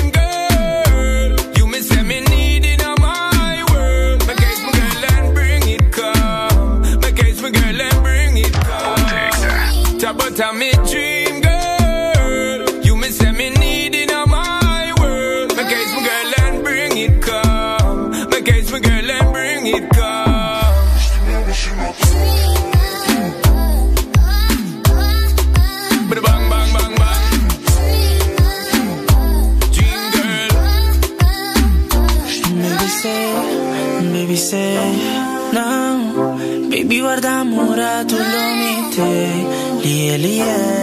about 10.39 10.55
me 10.55 10.71
dream, 10.91 11.41
girl. 11.41 12.83
You 12.85 12.95
me 12.95 13.09
say 13.09 13.31
me 13.31 13.49
need 13.49 13.95
in 13.95 14.09
my 14.29 14.93
world. 14.99 15.55
My 15.57 15.63
case, 15.63 15.91
my 15.95 16.03
girl, 16.07 16.33
and 16.45 16.63
bring 16.63 16.97
it 16.97 17.21
come. 17.23 18.11
My 18.29 18.41
case, 18.41 18.71
my 18.71 18.79
girl, 18.79 19.11
and 19.11 19.33
bring 19.33 19.65
it 19.65 19.89
come. 19.89 20.75
Bada 26.09 26.21
bang, 26.27 26.43
bang, 26.51 26.69
bang, 26.75 26.93
bang. 27.01 27.23
Dream 29.75 30.03
girl. 30.17 30.51
Baby 32.61 32.87
say, 33.01 33.23
baby 34.13 34.35
say, 34.35 34.77
no. 35.53 35.67
Baby 36.69 36.97
guarda 36.99 37.41
amore, 37.41 38.05
tu 38.07 38.17
lo 39.87 39.95
mite, 39.95 40.17
lie, 40.17 40.17
lie. 40.17 40.77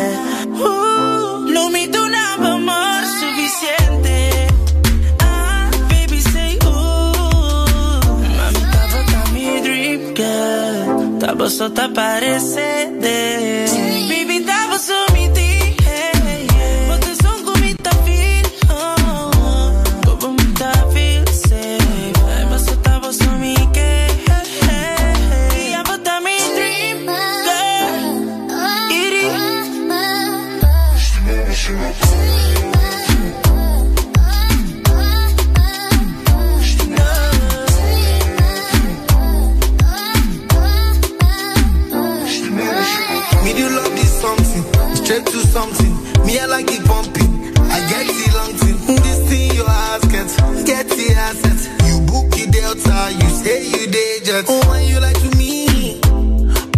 Oh, 54.46 54.68
when 54.68 54.86
you 54.86 55.00
like 55.00 55.18
to 55.20 55.30
me, 55.36 56.00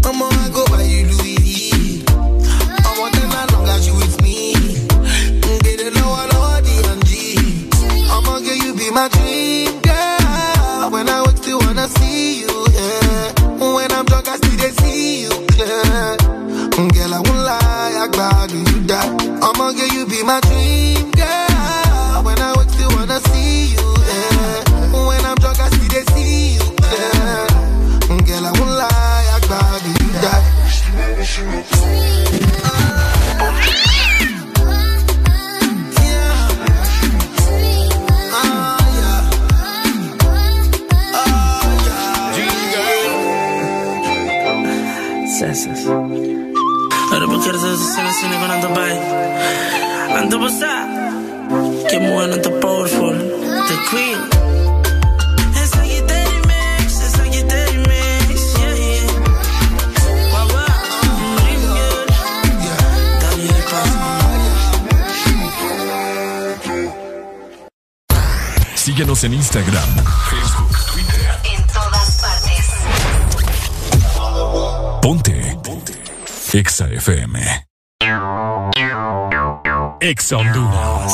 I'm 0.04 0.22
I 0.22 0.50
go 0.52 0.64
by 0.66 0.82
you 0.82 1.06
Louis. 1.06 2.04
I 2.06 2.90
want 2.98 3.14
them 3.14 3.30
as 3.32 3.50
long 3.52 3.68
as 3.68 3.86
you 3.86 3.94
with 3.94 4.22
me. 4.22 4.52
Get 5.64 5.80
it 5.80 5.94
low, 5.94 6.14
low, 6.32 6.60
D 6.62 6.68
and 6.90 7.04
G. 7.06 7.36
I'ma 8.10 8.38
get 8.40 8.62
you 8.62 8.74
be 8.74 8.90
my 8.90 9.08
dream 9.08 9.80
girl. 9.82 10.90
When 10.90 11.08
I 11.08 11.22
wake 11.26 11.36
still 11.38 11.58
wanna 11.58 11.88
see 11.88 12.40
you, 12.40 12.66
yeah. 12.72 13.32
When 13.58 13.90
I'm 13.92 14.04
drunk, 14.04 14.28
I 14.28 14.36
still 14.36 14.56
they 14.56 14.70
see 14.70 15.22
you 15.22 15.30
clear. 15.50 16.16
Girl, 16.94 17.14
I 17.14 17.20
won't 17.20 17.42
lie, 17.50 17.98
I 18.04 18.08
glad 18.12 18.50
you 18.52 18.86
die. 18.86 19.10
I'ma 19.42 19.72
get 19.72 19.92
you 19.92 20.06
be 20.06 20.22
my 20.22 20.40
dream 20.40 20.55
en 69.26 69.34
Instagram, 69.34 69.88
Facebook, 70.30 70.70
Twitter. 70.92 71.26
En 71.52 71.66
todas 71.66 72.20
partes. 72.22 72.66
Ponte. 75.02 75.58
Ponte. 75.64 75.92
Exa 76.52 76.88
FM. 76.88 77.66
Exa 80.00 80.36
Honduras. 80.36 81.12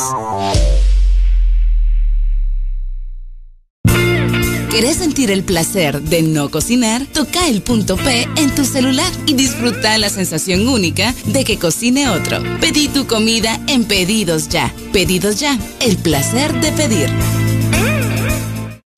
¿Querés 4.70 4.97
sentir 4.97 5.30
el 5.30 5.43
placer 5.43 6.02
de 6.02 6.22
no 6.22 6.51
cocinar? 6.51 7.06
Toca 7.06 7.48
el 7.48 7.62
punto 7.62 7.97
P 7.97 8.28
en 8.36 8.55
tu 8.55 8.66
celular 8.66 9.10
y 9.26 9.32
disfruta 9.34 9.97
la 9.97 10.10
sensación 10.10 10.68
única 10.68 11.14
de 11.26 11.44
que 11.44 11.59
cocine 11.59 12.10
otro. 12.10 12.43
Pedí 12.60 12.89
tu 12.89 13.06
comida 13.06 13.59
en 13.68 13.84
Pedidos 13.84 14.48
Ya. 14.48 14.74
Pedidos 14.93 15.40
Ya, 15.40 15.59
el 15.80 15.97
placer 15.97 16.52
de 16.60 16.72
pedir. 16.72 17.10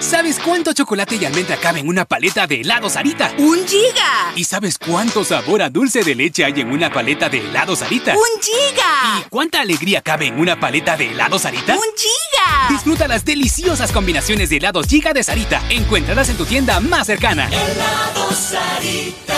¿Sabes 0.05 0.39
cuánto 0.39 0.74
chocolate 0.74 1.16
y 1.16 1.24
almendra 1.24 1.56
cabe 1.56 1.81
en 1.81 1.89
una 1.89 2.05
paleta 2.05 2.47
de 2.47 2.60
helado 2.60 2.90
Sarita? 2.90 3.32
¡Un 3.39 3.66
giga! 3.66 4.32
¿Y 4.36 4.44
sabes 4.44 4.78
cuánto 4.78 5.24
sabor 5.24 5.62
a 5.62 5.70
dulce 5.70 6.02
de 6.02 6.14
leche 6.14 6.44
hay 6.44 6.60
en 6.60 6.70
una 6.70 6.93
paleta 6.93 7.31
de 7.31 7.39
helado 7.39 7.74
Sarita? 7.74 8.12
¡Un 8.12 8.43
giga! 8.43 9.20
¿Y 9.20 9.28
cuánta 9.31 9.62
alegría 9.62 10.02
cabe 10.02 10.26
en 10.26 10.39
una 10.39 10.60
paleta 10.60 10.98
de 10.98 11.10
helado 11.10 11.39
Sarita? 11.39 11.72
¡Un 11.72 11.81
giga! 11.97 12.68
Disfruta 12.68 13.09
las 13.09 13.24
deliciosas 13.24 13.93
combinaciones 13.93 14.51
de 14.51 14.59
helados 14.59 14.86
Giga 14.86 15.14
de 15.14 15.24
Sarita. 15.24 15.62
Encuéntralas 15.70 16.28
en 16.28 16.36
tu 16.36 16.44
tienda 16.44 16.81
más 16.81 17.06
cercana. 17.06 17.48
Helado 17.48 18.31
Sarita. 18.32 19.35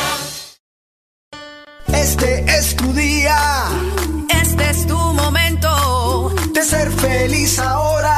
Este 1.93 2.45
es 2.49 2.75
tu 2.75 2.93
día 2.93 3.69
Este 4.29 4.71
es 4.71 4.87
tu 4.87 4.99
momento 4.99 6.35
de 6.53 6.63
ser 6.65 6.91
feliz 6.91 7.61
ahora. 7.61 8.16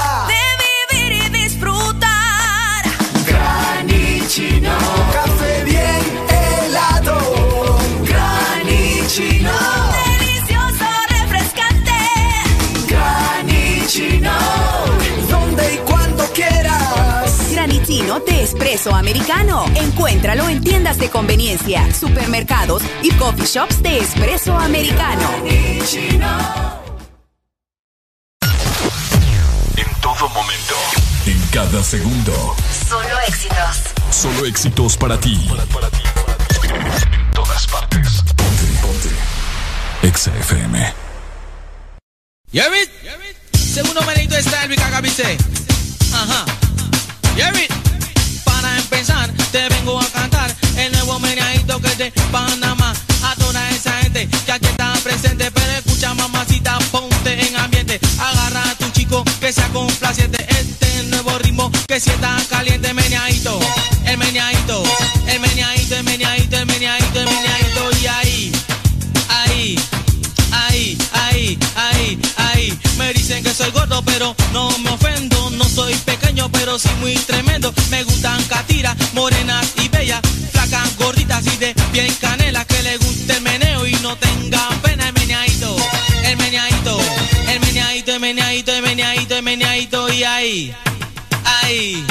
Espresso 18.48 18.94
americano. 18.94 19.66
Encuéntralo 19.74 20.48
en 20.48 20.62
tiendas 20.62 20.98
de 20.98 21.10
conveniencia, 21.10 21.92
supermercados 21.92 22.82
y 23.02 23.10
coffee 23.12 23.44
shops 23.44 23.82
de 23.82 23.98
espresso 23.98 24.56
americano. 24.56 25.28
En 29.76 30.00
todo 30.00 30.28
momento. 30.30 30.74
En 31.26 31.38
cada 31.52 31.84
segundo. 31.84 32.56
Solo 32.88 33.20
éxitos. 33.26 33.82
Solo 34.10 34.46
éxitos 34.46 34.96
para 34.96 35.20
ti. 35.20 35.38
En 36.62 37.30
todas 37.32 37.66
partes. 37.66 38.22
Ponte, 38.34 38.64
ponte. 38.80 39.10
Exa 40.08 40.34
FM. 40.38 40.94
¿Ya 42.50 42.66
ves? 42.70 42.88
Segundo 43.52 44.00
menito 44.02 44.36
está 44.36 44.64
el 44.64 44.74
Cagabice. 44.74 45.36
Ajá. 46.14 46.46
¿Ya 47.36 47.50
ves? 47.52 47.68
Para 48.68 48.80
empezar, 48.80 49.32
te 49.50 49.66
vengo 49.70 49.98
a 49.98 50.04
cantar 50.08 50.54
el 50.76 50.92
nuevo 50.92 51.18
meneadito 51.20 51.80
que 51.80 51.88
es 51.88 51.96
de 51.96 52.12
Panamá. 52.30 52.92
A 53.22 53.34
toda 53.36 53.66
esa 53.70 53.92
gente 54.02 54.28
que 54.44 54.52
aquí 54.52 54.66
está 54.66 54.92
presente, 55.02 55.50
pero 55.50 55.72
escucha 55.72 56.12
mamacita, 56.12 56.78
ponte 56.92 57.48
en 57.48 57.56
ambiente. 57.56 57.98
Agarra 58.18 58.70
a 58.70 58.74
tu 58.74 58.90
chico 58.90 59.24
que 59.40 59.54
sea 59.54 59.66
complaciente. 59.68 60.46
Este 60.50 61.02
nuevo 61.04 61.38
ritmo 61.38 61.72
que 61.86 61.98
si 61.98 62.10
está 62.10 62.36
caliente, 62.50 62.92
meneadito. 62.92 63.58
El 64.04 64.18
meneadito, 64.18 64.82
el 65.26 65.40
meneadito, 65.40 65.96
el 65.96 66.04
meneadito, 66.04 66.56
el 66.58 66.66
meneadito, 66.66 67.20
el 67.20 67.26
meneadito. 67.26 67.90
Y 68.02 68.06
ahí, 68.06 68.52
ahí, 69.30 69.78
ahí, 70.52 70.98
ahí, 71.14 71.58
ahí, 71.74 72.20
ahí. 72.36 72.78
Me 72.98 73.14
dicen 73.14 73.42
que 73.42 73.54
soy 73.54 73.70
gordo, 73.70 74.02
pero 74.04 74.36
no 74.52 74.68
me 74.80 74.90
ofendo. 74.90 75.37
Soy 75.74 75.94
pequeño, 75.94 76.50
pero 76.50 76.78
sí 76.78 76.88
muy 77.00 77.14
tremendo. 77.14 77.72
Me 77.90 78.02
gustan 78.02 78.42
catiras, 78.44 78.96
morenas 79.14 79.72
y 79.82 79.88
bellas. 79.88 80.20
Flacas, 80.52 80.96
gorditas 80.96 81.46
y 81.46 81.56
de 81.56 81.74
bien 81.92 82.12
canela. 82.20 82.64
Que 82.64 82.82
le 82.82 82.96
guste 82.98 83.34
el 83.34 83.42
meneo 83.42 83.86
y 83.86 83.92
no 83.96 84.16
tengan 84.16 84.80
pena. 84.80 85.08
El 85.08 85.14
meneadito, 85.14 85.76
el 86.24 86.36
meneadito, 86.36 86.98
el 87.48 87.60
meneadito, 87.60 88.12
el 88.12 88.20
meneadito, 88.20 88.72
el 88.72 88.82
meneadito, 88.82 89.36
el 89.36 89.42
meneadito. 89.42 90.12
Y 90.12 90.24
ahí, 90.24 90.74
ahí. 91.44 92.04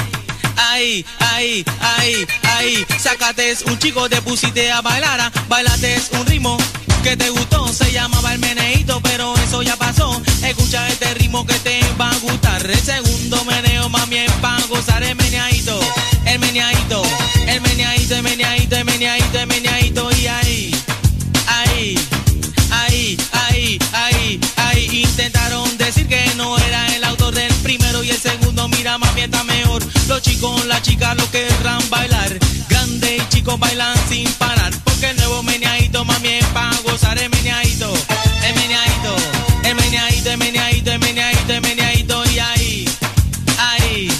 Ahí, 0.59 1.05
ahí, 1.19 1.63
ahí, 1.79 2.27
ahí, 2.41 2.85
sácate 2.99 3.55
un 3.67 3.77
chico, 3.77 4.09
te 4.09 4.19
pusiste 4.23 4.71
a 4.71 4.81
bailar, 4.81 5.19
ah, 5.21 5.31
bailate 5.47 6.01
un 6.13 6.25
ritmo 6.25 6.57
que 7.07 7.15
te 7.15 7.29
gustó, 7.29 7.65
se 7.71 7.89
llamaba 7.93 8.33
el 8.33 8.39
meneito, 8.39 8.99
pero 9.01 9.33
eso 9.37 9.61
ya 9.61 9.77
pasó. 9.77 10.21
Escucha 10.43 10.85
este 10.89 11.13
ritmo 11.13 11.45
que 11.45 11.53
te 11.59 11.79
va 11.97 12.09
a 12.09 12.17
gustar. 12.17 12.69
El 12.69 12.77
segundo 12.77 13.45
meneo, 13.45 13.87
mami, 13.87 14.17
es 14.17 14.31
pa' 14.41 14.59
gozar 14.67 15.01
el 15.03 15.15
meneadito, 15.15 15.79
el 16.25 16.37
meneadito, 16.39 17.01
el 17.47 17.61
meneadito, 17.61 18.15
el 18.15 18.23
meneadito, 18.23 18.75
el 18.75 18.85
meneadito, 18.85 19.39
el 19.39 19.47
meneadito, 19.47 20.09
y 20.17 20.27
ahí, 20.27 20.75
ahí, 21.47 21.95
ahí, 22.71 23.17
ahí, 23.31 23.79
ahí, 23.93 24.39
ahí. 24.57 25.01
Intentaron 25.03 25.77
decir 25.77 26.07
que 26.09 26.29
no 26.35 26.57
era 26.57 26.93
el 26.93 27.05
autor 27.05 27.33
del 27.33 27.53
primero 27.63 28.03
y 28.03 28.09
el 28.09 28.19
segundo, 28.19 28.67
mira, 28.67 28.97
mami, 28.97 29.21
está 29.21 29.45
mejor. 29.45 29.81
Los 30.09 30.21
chicos, 30.23 30.65
las 30.65 30.81
chicas 30.81 31.15
lo 31.15 31.31
querrán 31.31 31.89
bailar. 31.89 32.37
Grande 32.67 33.15
y 33.15 33.29
chicos 33.33 33.57
bailan 33.57 33.95
sin 34.09 34.29
parar. 34.33 34.73
Porque 34.83 35.11
el 35.11 35.15
nuevo 35.15 35.41
meneadito, 35.43 36.03
mami, 36.03 36.27
es 36.27 36.45
pa' 36.47 36.76
el 37.03 37.29
meneadito. 37.29 37.93
El 38.43 38.55
meneadito, 38.55 39.15
el 39.63 39.75
meneadito, 39.75 40.31
el 40.31 40.37
meneadito, 40.37 40.91
el 41.53 41.61
meneadito, 41.61 42.23
el. 42.23 42.31
Y 42.31 42.39
ahí, 42.39 42.85
ahí, 43.57 44.11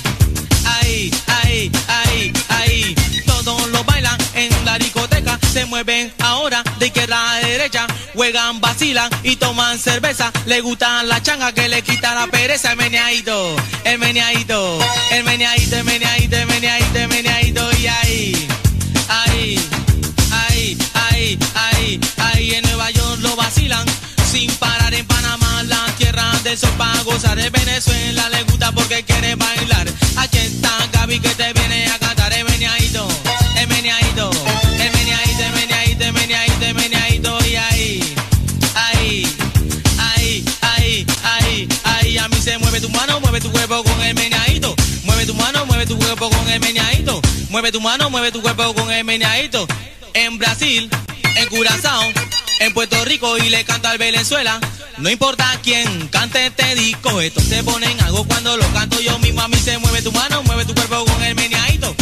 ahí, 0.66 1.12
ahí, 1.28 1.72
ahí, 1.88 2.34
ahí. 2.50 2.96
Todos 3.26 3.68
lo 3.70 3.84
bailan 3.84 4.18
en 4.36 4.50
la 4.66 4.78
discoteca. 4.78 5.40
Se 5.52 5.66
mueven 5.66 6.14
ahora 6.20 6.64
de 6.80 6.88
izquierda 6.88 7.32
a 7.32 7.40
derecha. 7.40 7.88
Juegan, 8.14 8.62
vacilan 8.62 9.10
y 9.24 9.36
toman 9.38 9.80
cerveza. 9.80 10.32
Le 10.46 10.62
gustan 10.62 11.08
la 11.08 11.22
changa 11.22 11.52
que 11.54 11.68
le 11.70 11.82
quita 11.82 12.14
la 12.14 12.28
pereza. 12.28 12.72
El 12.72 12.78
meneadito, 12.78 13.56
el 13.86 13.98
meneadito, 13.98 14.80
el 15.12 15.24
meneadito, 15.24 15.76
el 15.78 15.84
meneadito, 15.84 16.36
el 16.38 16.48
meneadito, 16.48 17.00
el 17.00 17.08
meneadito. 17.08 17.70
Y 17.80 17.88
ahí, 17.88 18.48
ahí, 19.10 19.60
ahí, 20.32 20.78
ahí, 20.94 21.40
ahí, 21.56 22.00
ahí 22.18 22.67
vacilan 23.48 23.86
sin 24.30 24.52
parar 24.56 24.94
en 24.94 25.08
Panamá, 25.08 25.64
la 25.64 25.86
tierra 25.98 26.30
de 26.44 26.58
sol 26.58 26.70
para 26.78 27.02
gozar. 27.04 27.40
En 27.40 27.50
Venezuela 27.50 28.28
le 28.30 28.44
gusta 28.44 28.74
porque 28.74 29.04
quiere 29.04 29.36
bailar. 29.36 29.88
Aquí 30.18 30.38
está 30.38 30.72
Gaby 30.92 31.20
que 31.22 31.30
te 31.30 31.54
viene 31.54 31.88
a 31.88 31.98
cantar. 31.98 32.34
El 32.34 32.44
meneadito, 32.44 33.08
el 33.56 33.68
meneadito, 33.70 34.30
el 34.84 34.92
meneadito, 34.92 35.44
el 35.46 35.54
meneadito, 35.54 36.04
el 36.04 36.14
meneadito, 36.14 36.66
el 36.66 36.76
meneadito. 36.76 37.48
Y 37.48 37.56
ahí, 37.56 38.16
ahí, 38.76 39.36
ahí, 39.98 40.46
ahí, 40.62 41.06
ahí, 41.24 41.70
ahí. 41.86 42.18
A 42.18 42.28
mí 42.28 42.42
se 42.42 42.58
mueve 42.58 42.82
tu 42.82 42.90
mano, 42.90 43.22
mueve 43.22 43.40
tu 43.40 43.50
cuerpo 43.50 43.82
con 43.82 44.02
el 44.02 44.14
meneadito. 44.14 44.76
Mueve 45.06 45.26
tu 45.26 45.34
mano, 45.36 45.66
mueve 45.68 45.86
tu 45.86 45.98
cuerpo 45.98 46.30
con 46.30 46.50
el 46.50 46.60
meneadito. 46.60 47.22
Mueve 47.50 47.72
tu 47.72 47.80
mano, 47.80 48.10
mueve 48.10 48.30
tu 48.34 48.42
cuerpo 48.42 48.74
con 48.74 48.92
el 48.92 49.06
meneadito. 49.06 49.66
En 50.14 50.38
Brasil 50.38 50.90
en 51.38 51.48
Curazao, 51.50 52.02
en 52.60 52.74
Puerto 52.74 53.04
Rico 53.06 53.38
y 53.38 53.50
le 53.50 53.64
canta 53.64 53.92
al 53.92 53.98
Venezuela. 53.98 54.60
No 54.98 55.10
importa 55.10 55.46
quién 55.62 56.08
cante 56.08 56.48
este 56.48 56.76
disco, 56.76 57.22
esto 57.22 57.40
se 57.42 57.64
ponen 57.64 58.00
algo 58.02 58.26
cuando 58.26 58.58
lo 58.58 58.68
canto 58.74 59.00
yo 59.00 59.18
mismo. 59.20 59.42
A 59.42 59.48
mí 59.48 59.58
se 59.58 59.78
mueve 59.78 60.02
tu 60.02 60.12
mano, 60.12 60.42
mueve 60.44 60.66
tu 60.66 60.74
cuerpo 60.74 61.06
con 61.06 61.24
el 61.24 61.36
meneadito. 61.36 61.96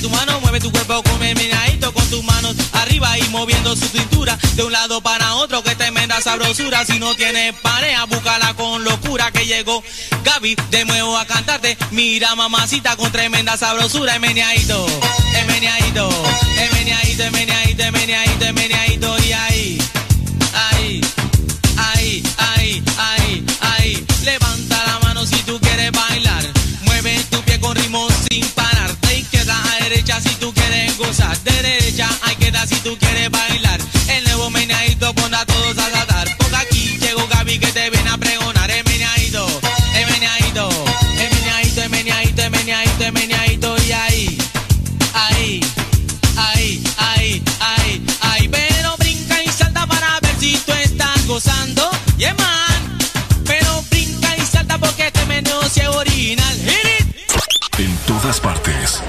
Tu 0.00 0.08
mano, 0.08 0.40
mueve 0.40 0.60
tu 0.60 0.72
cuerpo 0.72 1.02
con 1.02 1.22
el 1.22 1.36
meneadito, 1.36 1.92
con 1.92 2.08
tus 2.08 2.24
manos 2.24 2.56
arriba 2.72 3.18
y 3.18 3.28
moviendo 3.28 3.76
su 3.76 3.86
cintura 3.86 4.38
de 4.56 4.62
un 4.62 4.72
lado 4.72 5.02
para 5.02 5.34
otro. 5.34 5.62
Que 5.62 5.74
tremenda 5.74 6.20
sabrosura. 6.22 6.86
Si 6.86 6.98
no 6.98 7.14
tienes 7.14 7.54
pareja, 7.56 8.04
búscala 8.04 8.54
con 8.54 8.82
locura 8.82 9.30
que 9.30 9.44
llegó 9.44 9.82
Gaby 10.24 10.56
de 10.70 10.84
nuevo 10.86 11.18
a 11.18 11.26
cantarte. 11.26 11.76
Mira, 11.90 12.34
mamacita, 12.34 12.96
con 12.96 13.12
tremenda 13.12 13.58
sabrosura. 13.58 14.14
El 14.14 14.20
meneadito, 14.20 14.86
el 15.34 15.46
meneadito, 15.46 16.08
el 16.56 16.72
meneadito, 16.72 17.30
meneadito, 17.32 17.92
meneadito, 17.92 18.52
meneadito 18.54 19.16
y 19.22 19.32
ahí, 19.32 19.79
si 30.20 30.34
tú 30.36 30.52
quieres 30.52 30.96
gozar. 30.98 31.38
De 31.40 31.62
derecha 31.62 32.08
a 32.22 32.32
izquierda 32.32 32.66
si 32.66 32.76
tú 32.76 32.96
quieres 32.98 33.30
bailar. 33.30 33.80
El 34.08 34.24
nuevo 34.24 34.50
meneadito 34.50 35.14
pone 35.14 35.36
a 35.36 35.44
todos 35.46 35.78
a 35.78 35.90
saltar. 35.90 36.28
Porque 36.38 36.56
aquí 36.56 36.98
llegó 36.98 37.26
Gaby 37.28 37.58
que 37.58 37.72
te 37.72 37.90
viene 37.90 38.10
a 38.10 38.18
pregonar. 38.18 38.70
El 38.70 38.84
meneadito, 38.84 39.46
el 39.94 40.06
meneadito, 40.10 40.68
el 41.18 41.30
meneadito, 41.30 41.82
el 41.82 41.90
meneadito, 41.90 42.42
el 42.42 42.50
meneadito, 42.50 43.04
el 43.04 43.12
meneadito 43.12 43.76
y 43.82 43.92
ahí, 43.92 44.38
ahí, 45.14 45.60
ahí, 46.36 46.82
ahí, 46.98 47.42
ahí, 47.60 48.06
ahí. 48.20 48.48
Pero 48.48 48.96
brinca 48.98 49.42
y 49.42 49.48
salta 49.48 49.86
para 49.86 50.20
ver 50.20 50.36
si 50.38 50.56
tú 50.58 50.72
estás 50.72 51.26
gozando. 51.26 51.90
Yeah, 52.16 52.34
man. 52.34 52.98
Pero 53.44 53.82
brinca 53.90 54.36
y 54.36 54.40
salta 54.42 54.78
porque 54.78 55.06
este 55.06 55.24
menú 55.26 55.52
sí 55.72 55.80
es 55.80 55.88
original. 55.88 56.56
En 57.78 57.96
todas 58.06 58.40
partes. 58.40 59.00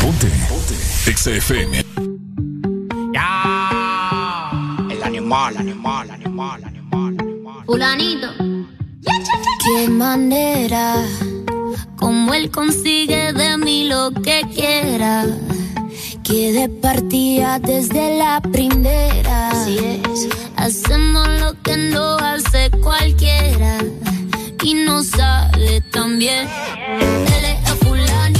Ponte. 0.00 0.59
Ponte. 1.20 1.30
Exa 1.30 1.32
FM. 1.32 1.84
El 4.90 5.02
animal, 5.02 5.56
animal, 5.58 6.10
animal, 6.10 6.64
animal. 6.64 7.16
Fulanito. 7.66 8.28
Qué 9.62 9.88
manera, 9.88 11.04
como 11.96 12.32
él 12.32 12.50
consigue 12.50 13.32
de 13.34 13.58
mí 13.58 13.84
lo 13.84 14.10
que 14.12 14.46
quiera. 14.54 15.26
Que 16.22 16.52
de 16.52 16.68
partida 16.68 17.58
desde 17.58 18.16
la 18.16 18.40
primera. 18.40 19.50
Así 19.50 19.78
es. 19.78 20.28
Hacemos 20.56 21.28
lo 21.40 21.60
que 21.62 21.76
no 21.76 22.16
hace 22.16 22.70
cualquiera. 22.82 23.78
Y 24.62 24.74
no 24.74 25.02
sale 25.02 25.80
tan 25.92 26.18
bien. 26.18 26.48
Él 27.00 27.44
es 27.44 27.70
el 27.72 28.39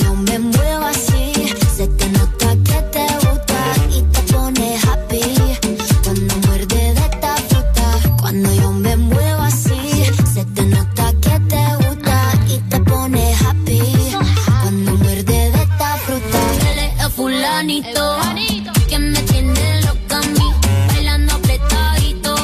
el 17.69 17.83
fulanito 17.83 18.71
que 18.89 18.97
me 18.97 19.21
tiene 19.21 19.81
loca 19.81 20.17
a 20.17 20.21
mí, 20.21 20.51
bailando 20.87 21.35
apretadito. 21.35 22.35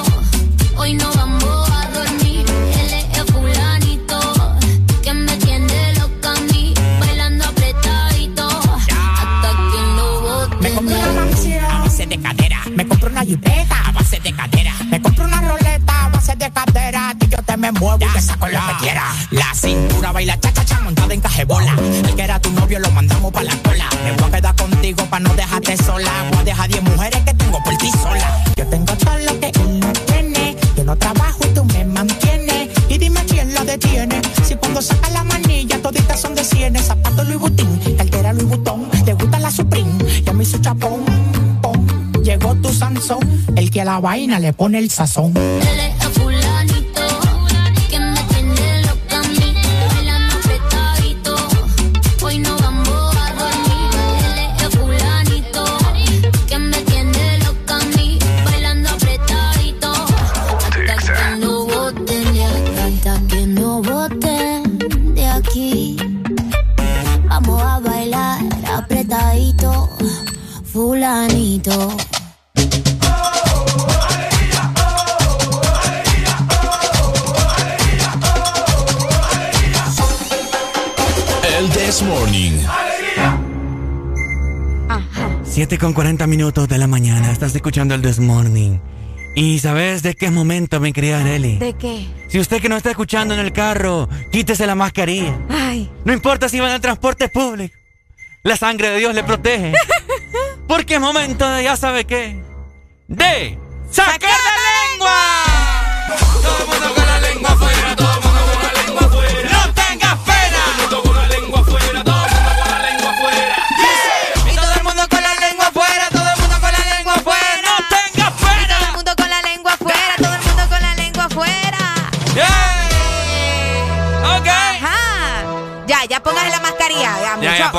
Hoy 0.75 0.93
no 0.93 1.11
vamos 1.11 1.69
a 1.71 1.89
dormir, 1.89 2.45
él 2.47 2.93
es 2.93 3.17
el 3.17 3.25
fulanito 3.33 4.19
que 5.01 5.13
me 5.13 5.35
tiene 5.37 5.93
loca 5.95 6.31
a 6.31 6.39
mí, 6.53 6.73
bailando 6.99 7.45
apretadito. 7.45 8.47
Hasta 8.47 9.49
que 9.71 9.81
lo 9.95 10.21
bote. 10.21 10.57
Me 10.61 10.71
compré 10.75 10.97
una 10.97 11.11
mansión 11.13 11.65
a 11.65 11.79
base 11.79 12.05
de 12.05 12.21
cadera. 12.21 12.61
Me 12.75 12.87
compré 12.87 13.09
una 13.09 13.23
jipeta 13.23 13.87
a 13.87 13.91
base 13.93 14.19
de 14.19 14.33
cadera. 14.33 14.73
Me 14.87 15.01
compré 15.01 15.25
una 15.25 15.41
roleta 15.41 16.05
a 16.05 16.09
base 16.09 16.35
de 16.35 16.51
cadera. 16.51 17.15
Y 17.19 17.27
yo 17.27 17.41
te 17.41 17.57
me 17.57 17.71
muevo 17.71 18.05
y 18.05 18.13
te 18.13 18.21
saco 18.21 18.47
lo 18.47 18.59
que 18.59 18.73
quiera. 18.81 19.05
La 19.31 19.51
cintura 19.55 20.11
baila 20.11 20.39
cha 20.39 20.53
cha 20.53 20.63
cha 20.63 20.79
montada 20.81 21.11
en 21.11 21.21
cajebola. 21.21 21.73
El 22.07 22.15
que 22.15 22.21
era 22.21 22.39
tu 22.39 22.51
novio 22.51 22.77
lo 22.79 22.91
mandamos 22.91 23.33
pa' 23.33 23.41
la 23.41 23.55
cola. 23.63 23.86
Me 24.07 24.13
voy 24.13 24.29
a 24.29 24.31
quedar 24.31 24.55
contigo 24.55 25.05
pa' 25.09 25.19
no 25.19 25.33
dejarte 25.33 25.75
sola. 25.75 26.09
Voy 26.31 26.39
a 26.39 26.43
dejar 26.45 26.69
10 26.69 26.83
mujeres 26.83 27.21
que 27.25 27.33
tengo 27.33 27.61
por 27.61 27.75
ti 27.75 27.91
sola. 27.91 28.43
Yo 28.55 28.65
tengo 28.67 28.93
todo 28.95 29.17
lo 29.17 29.37
que 29.41 29.47
él 29.47 29.79
no 29.81 29.91
tiene. 29.91 30.55
Yo 30.77 30.85
no 30.85 30.95
trabajo 30.95 31.37
y 31.43 31.47
tú 31.49 31.65
me 31.65 31.83
mantienes. 31.83 32.69
Y 32.87 32.97
dime 32.97 33.21
quién 33.27 33.53
lo 33.53 33.65
detiene. 33.65 34.21
Si 34.47 34.55
cuando 34.55 34.81
saca 34.81 35.09
la 35.09 35.25
manilla 35.25 35.81
toditas 35.81 36.21
son 36.21 36.35
de 36.35 36.45
cienes. 36.45 36.85
Zapato 36.85 37.25
Louis 37.25 37.37
Vuitton, 37.37 37.79
cartera 37.97 38.31
Louis 38.31 38.47
Vuitton. 38.47 38.89
Te 39.03 39.13
gusta 39.13 39.39
la 39.39 39.51
Supreme, 39.51 39.91
yo 40.25 40.33
me 40.33 40.43
hice 40.43 40.61
chapón. 40.61 41.03
pom. 41.61 41.85
Llegó 42.23 42.55
tu 42.55 42.71
Sansón, 42.71 43.19
el 43.57 43.69
que 43.71 43.81
a 43.81 43.85
la 43.85 43.99
vaina 43.99 44.39
le 44.39 44.53
pone 44.53 44.79
el 44.79 44.89
sazón. 44.89 45.33
7 85.57 85.79
con 85.79 85.93
40 85.93 86.27
minutos 86.27 86.67
de 86.67 86.77
la 86.77 86.85
mañana. 86.85 87.31
Estás 87.31 87.55
escuchando 87.55 87.95
el 87.95 88.03
This 88.03 88.19
Morning. 88.19 88.77
¿Y 89.33 89.57
sabes 89.57 90.03
de 90.03 90.13
qué 90.13 90.29
momento, 90.29 90.79
mi 90.79 90.93
querida 90.93 91.23
Nelly? 91.23 91.57
¿De 91.57 91.73
qué? 91.73 92.07
Si 92.27 92.39
usted 92.39 92.61
que 92.61 92.69
no 92.69 92.77
está 92.77 92.91
escuchando 92.91 93.33
en 93.33 93.39
el 93.39 93.51
carro, 93.51 94.07
quítese 94.31 94.67
la 94.67 94.75
mascarilla. 94.75 95.35
Ay. 95.49 95.89
No 96.05 96.13
importa 96.13 96.47
si 96.47 96.59
va 96.59 96.67
en 96.67 96.75
el 96.75 96.81
transporte 96.81 97.27
público. 97.27 97.75
La 98.43 98.55
sangre 98.55 98.91
de 98.91 98.99
Dios 98.99 99.15
le 99.15 99.23
protege. 99.23 99.73
Porque 100.67 100.93
es 100.93 101.01
momento 101.01 101.49
de, 101.49 101.63
ya 101.63 101.75
sabe 101.75 102.05
qué, 102.05 102.39
de 103.07 103.57
sacar 103.89 104.29
la 104.29 104.91
lengua. 104.91 105.26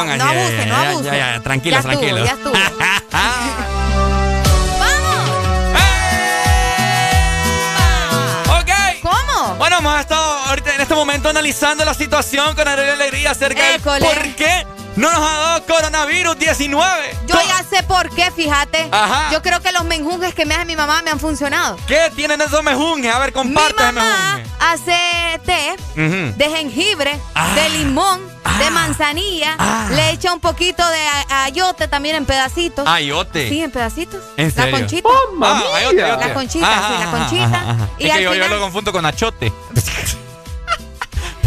No 0.05 0.25
abuse, 0.25 0.67
no 0.67 0.77
abuse. 0.77 1.05
Ya, 1.05 1.17
ya, 1.35 1.41
tranquilo, 1.43 1.75
Ya 1.75 1.79
estuvo, 1.81 1.93
tranquilo. 1.99 2.25
ya 2.25 2.33
estuvo. 2.33 2.53
Ok. 8.61 8.71
¿Cómo? 9.03 9.55
Bueno, 9.57 9.79
hemos 9.79 10.01
estado 10.01 10.39
ahorita 10.49 10.75
en 10.75 10.81
este 10.81 10.95
momento 10.95 11.29
analizando 11.29 11.85
la 11.85 11.95
situación 11.95 12.55
con 12.55 12.67
Alegría 12.67 13.31
acerca 13.33 13.73
de 13.73 13.79
por 13.81 14.35
qué 14.37 14.67
no 14.99 15.11
nos 15.13 15.21
ha 15.21 15.39
dado 15.39 15.67
coronavirus 15.67 16.39
19. 16.39 17.17
Yo 17.27 17.37
ya 17.47 17.63
sé 17.69 17.83
por 17.85 18.11
qué, 18.11 18.31
fíjate. 18.31 18.89
Ajá. 18.91 19.31
Yo 19.33 19.41
creo 19.43 19.61
que 19.61 19.73
los 19.73 19.85
menjunjes 19.85 20.35
que 20.35 20.45
me 20.45 20.55
hace 20.55 20.65
mi 20.65 20.77
mamá 20.77 21.03
me 21.03 21.11
han 21.11 21.21
funcionado. 21.21 21.77
¿Qué 21.87 22.11
tienen 22.17 22.41
esos 22.41 22.63
mejunjes? 22.63 23.15
A 23.15 23.19
ver, 23.19 23.33
comparte 23.33 23.83
ese 23.83 23.93
Mi 23.93 23.99
mamá 23.99 24.41
hace 24.73 25.41
té 25.47 25.77
de 25.95 26.51
jengibre, 26.51 27.19
Ah. 27.35 27.55
de 27.55 27.69
limón, 27.71 28.21
de 28.59 28.71
manzanilla. 28.71 29.57
Le 29.91 30.11
echa 30.11 30.33
un 30.33 30.41
poquito 30.41 30.83
de 30.89 31.07
ayote 31.31 31.87
también 31.89 32.17
en 32.17 32.27
pedacitos. 32.27 32.87
Ayote. 32.89 33.49
Sí, 33.49 33.63
en 33.63 33.71
pedacitos. 33.71 34.21
¿En 34.37 34.51
serio? 34.53 34.73
La 34.73 34.79
conchita. 34.79 35.09
Ah, 35.43 35.63
ayote, 35.77 36.05
ayote. 36.05 36.27
La 36.29 36.35
conchita, 36.35 36.73
Ajá, 36.79 36.89
sí, 36.89 37.05
la 37.05 37.11
conchita. 37.11 37.45
ajá, 37.45 37.71
ajá. 37.71 37.89
Y 37.99 38.07
es 38.09 38.13
que 38.17 38.23
yo, 38.23 38.35
yo 38.35 38.43
final- 38.43 38.51
lo 38.51 38.61
confundo 38.61 38.93
con 38.93 39.07
achote. 39.07 39.53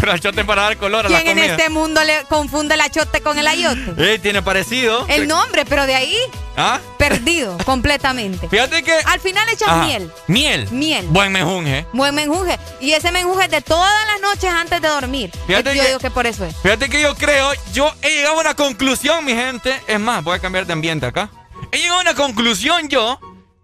Pero 0.02 0.14
achote 0.14 0.44
para 0.44 0.62
dar 0.62 0.76
color 0.78 1.06
a 1.06 1.08
la 1.08 1.18
¿Quién 1.22 1.38
en 1.38 1.44
comida. 1.44 1.54
este 1.56 1.70
mundo 1.70 2.02
le 2.02 2.24
confunde 2.24 2.74
el 2.74 2.80
achote 2.80 3.20
con 3.20 3.38
el 3.38 3.46
ayote? 3.46 3.94
Eh, 3.98 4.18
tiene 4.18 4.42
parecido. 4.42 5.06
El 5.08 5.28
nombre, 5.28 5.64
pero 5.64 5.86
de 5.86 5.94
ahí 5.94 6.16
¿Ah? 6.56 6.80
perdido 6.98 7.56
completamente. 7.64 8.48
Fíjate 8.48 8.82
que. 8.82 8.92
Al 9.04 9.20
final 9.20 9.48
echas 9.48 9.68
Ajá. 9.68 9.84
miel. 9.84 10.10
Miel. 10.26 10.68
Miel. 10.72 11.06
Buen 11.06 11.30
mejunje. 11.30 11.86
Buen 11.92 12.16
menjunje. 12.16 12.58
Y 12.80 12.90
ese 12.94 13.12
menjunje 13.12 13.44
es 13.44 13.50
de 13.52 13.62
todas 13.62 13.92
las 14.08 14.20
noches 14.20 14.50
antes 14.50 14.82
de 14.82 14.88
dormir. 14.88 15.30
Fíjate 15.46 15.72
yo 15.76 15.82
que- 15.82 15.86
digo 15.90 16.00
que 16.00 16.10
por 16.10 16.26
eso 16.26 16.44
es. 16.46 16.56
Fíjate 16.56 16.88
que 16.88 17.00
yo 17.00 17.14
creo, 17.14 17.52
yo 17.72 17.94
he 18.02 18.10
llegado 18.16 18.38
a 18.38 18.40
una 18.40 18.54
conclusión, 18.54 19.24
mi 19.24 19.34
gente. 19.34 19.80
Es 19.86 20.00
más, 20.00 20.24
voy 20.24 20.34
a 20.36 20.40
cambiar 20.40 20.66
de 20.66 20.72
ambiente 20.72 21.06
acá. 21.06 21.30
He 21.70 21.78
llegado 21.78 21.98
a 21.98 22.02
una 22.02 22.14
conclusión 22.14 22.88
yo 22.88 23.20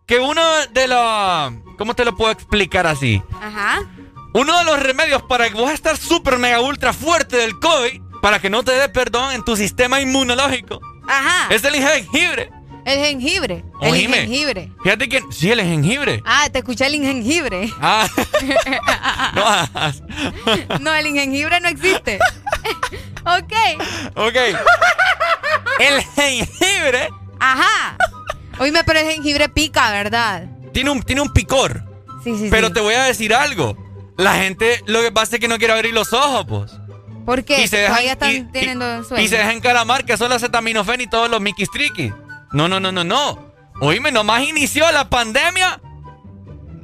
que 0.07 0.21
uno 0.21 0.41
de 0.71 0.87
los. 0.87 1.53
¿Cómo 1.77 1.95
te 1.95 2.05
lo 2.05 2.15
puedo 2.15 2.31
explicar 2.31 2.87
así? 2.87 3.21
Ajá. 3.43 3.81
Uno 4.35 4.59
de 4.59 4.65
los 4.65 4.79
remedios 4.81 5.23
para 5.23 5.49
que 5.49 5.55
vos 5.55 5.71
estar 5.73 5.97
súper 5.97 6.39
mega 6.39 6.61
ultra 6.61 6.93
fuerte 6.93 7.37
del 7.37 7.59
COVID, 7.59 8.01
para 8.23 8.41
que 8.41 8.51
no 8.51 8.63
te 8.63 8.73
dé 8.73 8.89
perdón 8.89 9.33
en 9.33 9.45
tu 9.45 9.57
sistema 9.57 10.01
inmunológico, 10.01 10.81
Ajá. 11.09 11.53
es 11.55 11.65
el 11.65 11.75
jengibre. 11.75 12.51
El 12.85 12.99
jengibre. 13.01 13.65
El 13.83 13.93
Oíme. 13.93 14.17
jengibre. 14.19 14.73
Fíjate 14.83 15.09
que. 15.11 15.23
Sí, 15.31 15.51
el 15.51 15.61
jengibre. 15.61 16.23
Ah, 16.25 16.49
te 16.51 16.59
escuché 16.61 16.87
el 16.87 16.93
jengibre. 16.95 17.71
Ah. 17.83 18.09
no 20.81 20.95
el 20.95 21.07
jengibre 21.13 21.61
no 21.61 21.69
existe. 21.69 22.19
ok. 23.27 23.53
Ok. 24.17 24.37
El 25.81 26.03
jengibre 26.03 27.11
Ajá. 27.41 27.97
Oíme, 28.59 28.83
pero 28.85 28.99
el 29.01 29.07
jengibre 29.07 29.49
pica, 29.49 29.91
¿verdad? 29.91 30.45
tiene 30.73 30.91
un, 30.91 31.03
tiene 31.03 31.21
un 31.23 31.33
picor. 31.33 31.83
Sí, 32.25 32.37
sí, 32.39 32.49
Pero 32.51 32.69
sí. 32.69 32.73
te 32.75 32.81
voy 32.81 32.95
a 32.95 33.05
decir 33.05 33.33
algo. 33.35 33.77
La 34.19 34.35
gente 34.35 34.83
lo 34.87 35.01
que 35.01 35.11
pasa 35.13 35.37
es 35.37 35.41
que 35.41 35.49
no 35.49 35.57
quiere 35.59 35.73
abrir 35.73 35.95
los 35.95 36.13
ojos, 36.13 36.45
pues. 36.49 36.73
¿Por 37.25 37.45
qué? 37.45 37.63
Y 37.63 37.69
se 37.69 37.79
dejan- 37.79 38.05
están 38.05 38.31
y- 38.35 38.43
teniendo 38.53 39.05
sueño. 39.05 39.23
Y 39.23 39.29
se 39.29 39.37
dejan 39.39 39.53
encaramar 39.57 40.05
que 40.05 40.17
son 40.17 40.29
los 40.29 40.37
acetaminofén 40.43 41.01
y 41.01 41.07
todos 41.07 41.31
los 41.31 41.41
miquistriquis. 41.41 42.13
No, 42.53 42.69
no, 42.69 42.81
no, 42.81 42.91
no, 42.93 43.05
no. 43.05 43.39
Oíme, 43.81 44.11
nomás 44.11 44.43
inició 44.43 44.91
la 44.93 45.09
pandemia. 45.09 45.81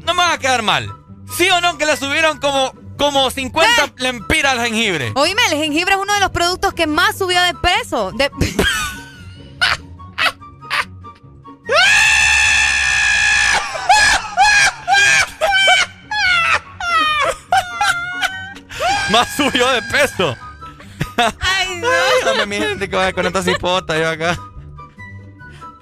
No 0.06 0.14
me 0.14 0.22
va 0.22 0.34
a 0.34 0.38
quedar 0.38 0.62
mal. 0.62 0.90
¿Sí 1.36 1.48
o 1.50 1.60
no 1.60 1.76
que 1.78 1.86
le 1.86 1.96
subieron 1.96 2.38
como, 2.38 2.72
como 2.98 3.30
50 3.30 3.94
lempiras 3.96 4.52
al 4.52 4.60
jengibre? 4.66 5.12
Oíme, 5.16 5.40
el 5.50 5.58
jengibre 5.58 5.94
es 5.94 6.00
uno 6.00 6.12
de 6.14 6.20
los 6.20 6.30
productos 6.30 6.72
que 6.74 6.86
más 6.86 7.16
subió 7.18 7.40
de 7.42 7.54
peso. 7.54 8.12
De... 8.12 8.30
Más 19.14 19.28
subió 19.36 19.70
de 19.70 19.80
peso. 19.82 20.36
Ay, 21.16 21.76
no. 21.76 21.88
Ay, 21.88 22.24
dame 22.24 22.46
mi 22.46 22.56
gente 22.56 22.90
que 22.90 22.96
vaya 22.96 23.12
con 23.12 23.24
esta 23.24 23.44
cipota 23.44 23.96
yo 23.96 24.08
acá. 24.08 24.36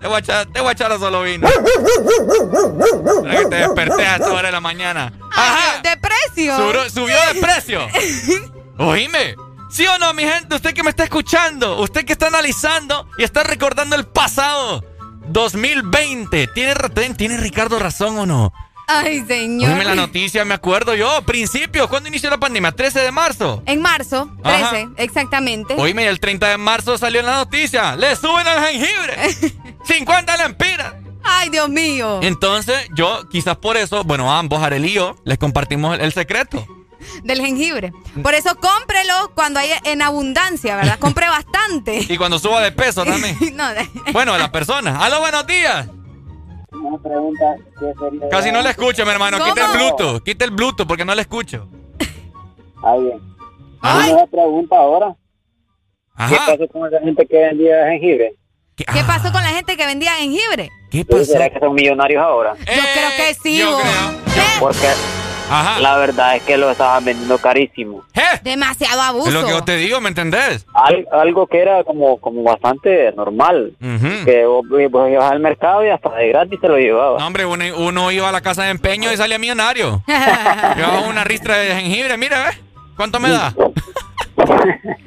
Te 0.02 0.06
voy 0.06 0.16
a 0.16 0.18
echar, 0.18 0.46
te 0.52 0.60
voy 0.60 0.68
a 0.68 0.72
echar 0.72 0.92
a 0.92 0.98
solo 0.98 1.22
vino. 1.22 1.48
Que 1.48 3.46
te 3.46 3.56
desperté 3.56 4.04
a 4.04 4.16
esta 4.16 4.32
hora 4.32 4.48
de 4.48 4.52
la 4.52 4.60
mañana. 4.60 5.14
Ajá. 5.34 5.80
De 5.82 5.96
precio. 5.96 6.56
Subió, 6.58 6.90
subió 6.90 7.16
de 7.32 7.40
precio. 7.40 7.88
Oíme. 8.78 9.34
¿Sí 9.70 9.86
o 9.86 9.96
no, 9.96 10.12
mi 10.12 10.24
gente? 10.24 10.54
Usted 10.54 10.74
que 10.74 10.82
me 10.82 10.90
está 10.90 11.04
escuchando, 11.04 11.80
usted 11.80 12.04
que 12.04 12.12
está 12.12 12.26
analizando 12.26 13.08
y 13.16 13.22
está 13.22 13.44
recordando 13.44 13.96
el 13.96 14.04
pasado 14.04 14.84
2020. 15.28 16.48
¿Tiene, 16.48 16.74
tiene 17.16 17.38
Ricardo 17.38 17.78
razón 17.78 18.18
o 18.18 18.26
no? 18.26 18.52
Ay, 18.88 19.24
señor. 19.26 19.70
Oíme 19.70 19.84
la 19.84 19.94
noticia, 19.94 20.44
me 20.44 20.54
acuerdo 20.54 20.94
yo. 20.94 21.22
Principio, 21.22 21.88
¿cuándo 21.88 22.08
inició 22.08 22.28
la 22.30 22.38
pandemia? 22.38 22.72
13 22.72 23.00
de 23.00 23.12
marzo. 23.12 23.62
En 23.66 23.80
marzo, 23.80 24.28
13, 24.42 24.62
Ajá. 24.64 24.76
exactamente. 24.96 25.74
Oíme, 25.78 26.06
el 26.08 26.20
30 26.20 26.48
de 26.48 26.58
marzo 26.58 26.98
salió 26.98 27.20
en 27.20 27.26
la 27.26 27.36
noticia. 27.36 27.96
Le 27.96 28.14
suben 28.16 28.46
al 28.46 28.64
jengibre. 28.66 29.16
50 29.84 30.36
lempiras. 30.36 30.94
Ay, 31.24 31.48
Dios 31.50 31.68
mío. 31.68 32.20
Entonces, 32.22 32.76
yo, 32.96 33.28
quizás 33.30 33.56
por 33.56 33.76
eso, 33.76 34.02
bueno, 34.04 34.32
ambos, 34.36 34.62
Arel 34.62 34.84
y 34.84 34.92
yo, 34.92 35.14
les 35.24 35.38
compartimos 35.38 35.94
el, 35.94 36.00
el 36.02 36.12
secreto. 36.12 36.66
Del 37.24 37.40
jengibre. 37.40 37.92
Por 38.22 38.34
eso 38.34 38.54
cómprelo 38.56 39.32
cuando 39.34 39.58
hay 39.60 39.70
en 39.84 40.02
abundancia, 40.02 40.76
¿verdad? 40.76 40.98
Compre 40.98 41.28
bastante. 41.30 42.04
Y 42.08 42.16
cuando 42.16 42.38
suba 42.38 42.60
de 42.60 42.72
peso 42.72 43.04
también. 43.04 43.36
no, 43.56 43.68
de- 43.72 43.88
Bueno, 44.12 44.36
la 44.36 44.50
persona. 44.52 44.98
¡Aló, 45.04 45.20
buenos 45.20 45.46
días! 45.46 45.86
Pregunta 47.02 47.56
que 47.78 47.94
sería... 47.98 48.28
Casi 48.28 48.52
no 48.52 48.62
le 48.62 48.70
escucho, 48.70 49.04
mi 49.04 49.10
hermano. 49.10 49.38
¿Cómo? 49.38 49.52
Quita 49.52 49.66
el 49.66 49.78
Bluetooth. 49.78 50.22
Quita 50.22 50.44
el 50.44 50.50
Bluetooth 50.50 50.86
porque 50.86 51.04
no 51.04 51.14
le 51.14 51.22
escucho. 51.22 51.68
Ah, 52.82 52.96
bien. 52.96 53.20
Una 53.82 54.26
pregunta 54.26 54.76
ahora. 54.76 55.16
¿Qué 56.16 56.34
Ajá. 56.36 56.46
pasó 56.46 56.68
con 56.68 56.86
esa 56.86 57.00
gente 57.00 57.26
que 57.26 57.38
vendía 57.38 57.86
jengibre? 57.88 58.34
¿Qué, 58.76 58.84
¿Qué 58.84 59.04
pasó 59.04 59.32
con 59.32 59.42
la 59.42 59.50
gente 59.50 59.76
que 59.76 59.86
vendía 59.86 60.12
jengibre? 60.12 60.70
¿Qué 60.90 61.06
¿Será 61.24 61.48
que 61.48 61.58
son 61.58 61.74
millonarios 61.74 62.22
ahora? 62.22 62.54
Yo 62.58 62.64
creo 62.64 63.10
que 63.16 63.34
sí. 63.34 63.58
yo 63.58 63.78
creo. 63.78 64.60
Porque 64.60 64.88
Ajá. 65.52 65.80
la 65.80 65.96
verdad 65.96 66.36
es 66.36 66.42
que 66.42 66.56
lo 66.56 66.70
estaban 66.70 67.04
vendiendo 67.04 67.38
carísimo. 67.38 68.04
Demasiado 68.42 69.00
abuso. 69.00 69.28
Es 69.28 69.34
lo 69.34 69.44
que 69.44 69.50
yo 69.50 69.62
te 69.64 69.76
digo, 69.76 70.00
¿me 70.00 70.08
entendés? 70.08 70.66
Al- 70.74 71.06
algo 71.12 71.46
que 71.46 71.60
era 71.60 71.84
como, 71.84 72.18
como 72.20 72.42
bastante 72.42 73.12
normal. 73.12 73.72
Que 74.24 74.44
vos, 74.46 74.64
vos 74.90 75.10
ibas 75.10 75.30
al 75.30 75.40
mercado 75.40 75.84
y 75.84 75.90
hasta 75.90 76.10
de 76.14 76.28
gratis 76.28 76.60
te 76.60 76.68
lo 76.68 76.76
llevabas. 76.78 77.20
No, 77.20 77.26
hombre, 77.26 77.44
uno, 77.46 77.64
uno 77.76 78.10
iba 78.10 78.28
a 78.28 78.32
la 78.32 78.40
casa 78.40 78.64
de 78.64 78.70
empeño 78.70 79.12
y 79.12 79.16
salía 79.16 79.38
millonario. 79.38 80.02
Llevaba 80.76 81.00
una 81.08 81.24
ristra 81.24 81.56
de 81.56 81.74
jengibre, 81.74 82.16
mira, 82.16 82.44
¿ves? 82.46 82.58
¿Cuánto 82.96 83.20
me 83.20 83.30
da? 83.30 83.54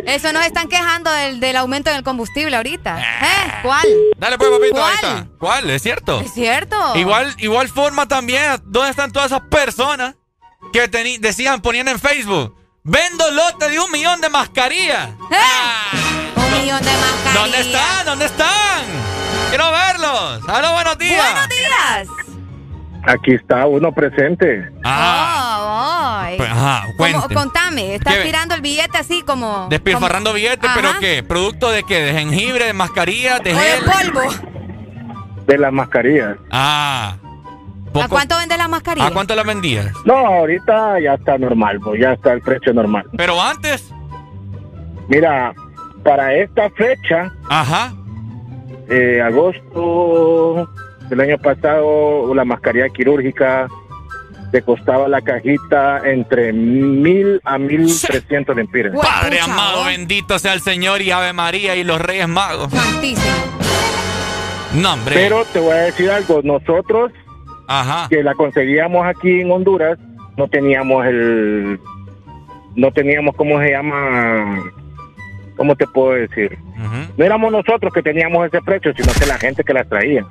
Eso 0.06 0.32
nos 0.34 0.46
están 0.46 0.68
quejando 0.70 1.12
del, 1.12 1.40
del 1.40 1.56
aumento 1.58 1.92
del 1.92 2.04
combustible 2.04 2.56
ahorita. 2.56 3.00
¿Eh? 3.00 3.52
¿Cuál? 3.64 3.88
Dale 4.18 4.38
pues, 4.38 4.50
papito, 4.52 4.76
¿Cuál? 4.76 4.86
ahí 4.92 4.96
está. 4.96 5.28
¿Cuál? 5.40 5.70
¿Es 5.72 5.82
cierto? 5.82 6.20
Es 6.22 6.32
cierto. 6.34 6.76
Igual, 6.96 7.34
igual 7.40 7.68
forma 7.68 8.08
también, 8.08 8.44
¿dónde 8.66 8.92
están 8.92 9.12
todas 9.12 9.32
esas 9.32 9.42
personas 9.50 10.16
que 10.72 10.88
decían, 11.20 11.62
ponían 11.62 11.88
en 11.88 12.00
Facebook, 12.00 12.56
vendo 12.84 13.30
lote 13.32 13.70
de 13.70 13.80
un 13.80 13.92
millón 13.92 14.20
de 14.22 14.30
mascarillas? 14.30 15.10
Un 16.36 16.52
millón 16.62 16.82
de 16.84 16.92
mascarillas. 16.92 17.34
¿Dónde 17.34 17.60
están? 17.62 18.06
¿Dónde 18.06 18.26
están? 18.26 18.86
Quiero 19.50 19.72
verlos. 19.72 20.42
¡Aló, 20.50 20.74
buenos 20.74 20.98
días! 20.98 21.24
Buenos 21.32 21.50
días. 21.50 22.08
Aquí 23.08 23.36
está 23.36 23.68
uno 23.68 23.92
presente. 23.92 24.68
Ah, 24.84 25.52
Oh, 25.68 26.38
pues, 26.38 26.50
ajá, 26.50 26.88
Como- 26.98 27.30
contame, 27.30 27.96
estás 27.96 28.16
¿Qué? 28.16 28.24
tirando 28.24 28.56
el 28.56 28.62
billete 28.62 28.98
así 28.98 29.22
como... 29.22 29.68
Despilfarrando 29.70 30.32
como- 30.32 30.36
billetes, 30.36 30.70
Ajá. 30.70 30.76
¿pero 30.76 31.00
qué? 31.00 31.22
¿Producto 31.24 31.70
de 31.70 31.84
qué? 31.84 32.00
¿De 32.02 32.14
jengibre, 32.14 32.66
de 32.66 32.74
mascarilla, 32.74 33.40
de 33.40 33.54
O 33.54 33.58
de 33.58 33.82
polvo. 34.12 34.22
De 35.46 35.58
las 35.58 35.72
mascarillas. 35.72 36.38
Ah. 36.52 37.16
¿A 38.02 38.08
cuánto 38.08 38.38
vendes 38.38 38.58
las 38.58 38.70
mascarillas? 38.70 39.10
¿A 39.10 39.14
cuánto 39.14 39.36
las 39.36 39.46
vendías? 39.46 39.92
No, 40.06 40.16
ahorita 40.16 41.00
ya 41.00 41.14
está 41.14 41.38
normal, 41.38 41.80
pues 41.84 42.00
ya 42.02 42.14
está 42.14 42.34
el 42.34 42.42
precio 42.42 42.74
normal. 42.74 43.06
Pero 43.18 43.42
antes. 43.42 43.92
Mira, 45.08 45.54
para 46.04 46.34
esta 46.36 46.70
fecha, 46.72 47.32
Ajá. 47.50 47.94
eh, 48.90 49.22
agosto 49.22 50.70
del 51.10 51.20
año 51.22 51.38
pasado, 51.38 52.34
la 52.34 52.44
mascarilla 52.46 52.90
quirúrgica 52.90 53.68
te 54.52 54.62
costaba 54.62 55.08
la 55.08 55.22
cajita 55.22 56.02
entre 56.06 56.54
mil 56.54 57.42
a 57.44 57.58
mil 57.58 57.88
trescientos 58.02 58.56
lempiras. 58.56 58.94
Padre 59.00 59.40
amado, 59.42 59.86
bendito 59.86 60.40
sea 60.40 60.54
el 60.54 60.62
Señor 60.62 61.02
y 61.02 61.12
Ave 61.12 61.34
María 61.34 61.76
y 61.76 61.84
los 61.84 62.00
Reyes 62.00 62.28
Magos. 62.28 62.72
Santísimo. 62.72 63.36
No, 64.76 64.94
hombre. 64.94 65.16
Pero 65.16 65.46
te 65.46 65.60
voy 65.60 65.72
a 65.72 65.76
decir 65.78 66.10
algo, 66.10 66.42
nosotros 66.44 67.12
Ajá. 67.68 68.08
que 68.10 68.22
la 68.24 68.34
conseguíamos 68.36 69.06
aquí 69.06 69.42
en 69.42 69.52
Honduras, 69.52 69.98
no 70.38 70.48
teníamos 70.48 71.06
el, 71.06 71.80
no 72.76 72.92
teníamos, 72.92 73.36
¿cómo 73.36 73.60
se 73.62 73.72
llama? 73.72 74.64
¿Cómo 75.58 75.76
te 75.76 75.88
puedo 75.88 76.12
decir? 76.14 76.58
No 77.18 77.24
éramos 77.26 77.52
nosotros 77.52 77.94
que 77.94 78.02
teníamos 78.02 78.46
ese 78.48 78.62
precio, 78.62 78.94
sino 78.96 79.12
que 79.14 79.26
la 79.26 79.38
gente 79.38 79.64
que 79.64 79.74
las 79.74 79.88
traía. 79.88 80.26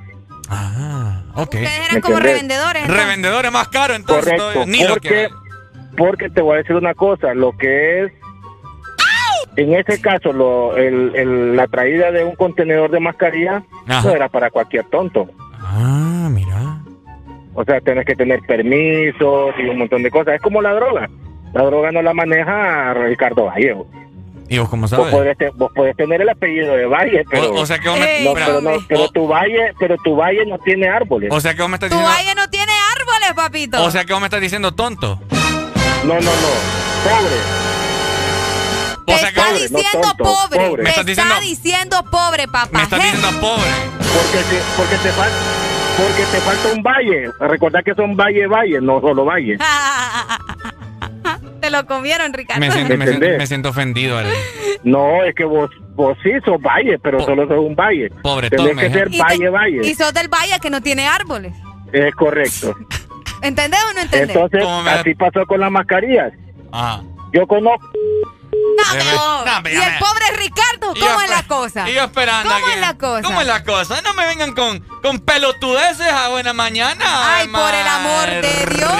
Ah, 0.49 1.23
ok. 1.33 1.41
Ustedes 1.55 1.89
eran 1.89 2.01
como 2.01 2.19
revendedores. 2.19 2.87
Revendedores 2.87 3.51
más 3.51 3.67
caros, 3.69 3.97
entonces. 3.97 4.33
Correcto, 4.39 4.65
ni 4.67 4.83
lo 4.83 4.89
porque, 4.93 5.09
que. 5.09 5.27
porque 5.97 6.29
te 6.29 6.41
voy 6.41 6.53
a 6.53 6.57
decir 6.59 6.75
una 6.75 6.93
cosa, 6.93 7.33
lo 7.33 7.57
que 7.57 8.03
es, 8.03 8.11
en 9.57 9.73
ese 9.73 9.99
caso, 9.99 10.31
lo, 10.33 10.77
el, 10.77 11.15
el- 11.15 11.55
la 11.55 11.65
traída 11.67 12.11
de 12.11 12.23
un 12.23 12.35
contenedor 12.35 12.91
de 12.91 12.99
mascarilla 12.99 13.63
Ajá. 13.87 14.07
no 14.07 14.15
era 14.15 14.29
para 14.29 14.51
cualquier 14.51 14.85
tonto. 14.85 15.27
Ah, 15.61 16.27
mira. 16.29 16.77
O 17.55 17.63
sea, 17.63 17.79
tienes 17.81 18.05
que 18.05 18.15
tener 18.15 18.39
permisos 18.41 19.55
y 19.57 19.63
un 19.69 19.77
montón 19.77 20.03
de 20.03 20.11
cosas. 20.11 20.35
Es 20.35 20.41
como 20.41 20.61
la 20.61 20.73
droga. 20.73 21.09
La 21.53 21.63
droga 21.63 21.91
no 21.91 22.01
la 22.01 22.13
maneja 22.13 22.93
Ricardo 22.93 23.45
Vallejo. 23.45 23.87
¿Y 24.47 24.57
vos 24.59 24.69
cómo 24.69 24.81
Vos 24.83 24.89
sabes? 24.91 25.07
podés, 25.11 25.37
te- 25.37 25.49
vos 25.51 25.71
podés 25.73 25.95
tener 25.95 26.21
el 26.21 26.29
apellido 26.29 26.75
de 26.75 26.85
Valle, 26.85 27.23
pero... 27.31 27.51
O- 27.51 27.61
o 27.61 27.65
sea 27.65 27.79
que 27.79 27.89
vos 27.89 27.97
me- 27.97 28.21
no, 28.23 28.33
pero, 28.33 28.61
no, 28.61 28.71
pero 28.87 29.09
tu 29.09 29.27
valle, 29.27 29.73
pero 29.79 29.95
tu 30.03 30.15
valle 30.15 30.45
no 30.45 30.59
tiene 30.59 30.87
árboles. 30.87 31.31
O 31.31 31.39
sea 31.39 31.55
que 31.55 31.61
vos 31.61 31.69
me 31.69 31.77
estás 31.77 31.89
Tu 31.89 31.95
diciendo. 31.95 32.15
valle 32.15 32.35
no 32.35 32.47
tiene 32.49 32.71
árboles, 32.95 33.33
papito. 33.35 33.83
O 33.83 33.89
sea 33.89 34.05
que 34.05 34.13
vos 34.13 34.19
me 34.21 34.27
estás 34.27 34.41
diciendo 34.41 34.71
tonto. 34.73 35.19
No, 36.03 36.13
no, 36.13 36.19
no. 36.19 36.29
Pobre. 37.05 37.35
te 39.07 39.13
o 39.13 39.17
sea 39.17 39.31
que 39.31 39.39
está 39.39 39.49
pobre, 39.49 39.69
no 39.69 39.77
diciendo 39.79 40.07
tonto, 40.09 40.23
pobre. 40.23 40.67
pobre. 40.67 40.83
Me 40.83 40.89
está 40.89 41.03
diciendo- 41.03 41.35
diciendo 41.41 42.05
pobre, 42.11 42.47
papá. 42.47 42.69
Me 42.77 42.83
estás 42.83 42.99
¿eh? 42.99 43.03
diciendo 43.11 43.29
pobre. 43.41 43.71
Porque 43.97 44.37
te, 44.49 44.61
porque 44.77 44.95
te 44.97 45.09
falta... 45.09 45.35
Porque 45.97 46.23
te 46.31 46.37
falta 46.41 46.73
un 46.75 46.83
valle. 46.83 47.29
Recordad 47.39 47.83
que 47.83 47.93
son 47.95 48.15
valle, 48.15 48.47
valle, 48.47 48.81
no 48.81 48.99
solo 49.01 49.25
valle. 49.25 49.57
Te 51.61 51.69
lo 51.71 51.85
comieron, 51.87 52.31
Ricardo. 52.33 52.59
Me 52.59 52.71
siento, 52.71 52.95
me, 52.97 53.05
siento, 53.05 53.13
¿Entendés? 53.25 53.37
me 53.39 53.47
siento 53.47 53.69
ofendido, 53.69 54.17
Ale. 54.17 54.29
No, 54.83 55.23
es 55.23 55.33
que 55.33 55.45
vos, 55.45 55.69
vos 55.95 56.15
sí 56.21 56.29
sos 56.45 56.61
valle, 56.61 56.99
pero 56.99 57.21
solo 57.21 57.47
sos 57.47 57.57
un 57.59 57.75
valle. 57.75 58.09
Pobretón, 58.21 58.67
Tenés 58.67 58.83
que 58.83 58.89
me- 58.89 58.93
ser 58.95 59.07
Y 59.07 59.11
te- 59.17 59.23
valle, 59.23 59.49
valle. 59.49 59.87
Y 59.87 59.95
sos 59.95 60.13
del 60.13 60.27
valle 60.27 60.59
que 60.61 60.69
no 60.69 60.81
tiene 60.81 61.07
árboles. 61.07 61.53
Es 61.91 62.13
correcto. 62.13 62.75
¿Entendés 63.41 63.79
o 63.89 63.93
no 63.93 64.01
entendés? 64.01 64.29
Entonces, 64.35 64.63
¿Cómo 64.63 64.83
me- 64.83 64.91
así 64.91 65.15
pasó 65.15 65.45
con 65.47 65.59
las 65.59 65.71
mascarillas. 65.71 66.33
Ah. 66.71 67.01
Yo 67.33 67.47
conozco... 67.47 67.87
No, 68.77 68.93
y 69.69 69.75
el 69.75 69.91
me- 69.91 69.99
pobre 69.99 70.25
Ricardo, 70.37 70.93
¿cómo 70.99 71.21
es 71.21 71.29
la 71.29 71.43
cosa? 71.43 71.89
Y 71.89 71.93
yo 71.93 72.03
esperando 72.03 72.49
¿Cómo 72.51 72.65
aquí. 72.65 72.75
es 72.75 72.81
la 72.81 72.97
cosa? 72.97 73.21
¿Cómo 73.23 73.41
es 73.41 73.47
la 73.47 73.63
cosa? 73.63 74.01
No 74.01 74.13
me 74.13 74.25
vengan 74.25 74.53
con, 74.53 74.79
con 75.01 75.19
pelotudeces 75.19 76.11
a 76.11 76.29
buena 76.29 76.53
mañana. 76.53 77.35
Ay, 77.37 77.47
por 77.47 77.73
el 77.73 77.87
amor 77.87 78.25
de 78.29 78.65
Dios. 78.75 78.91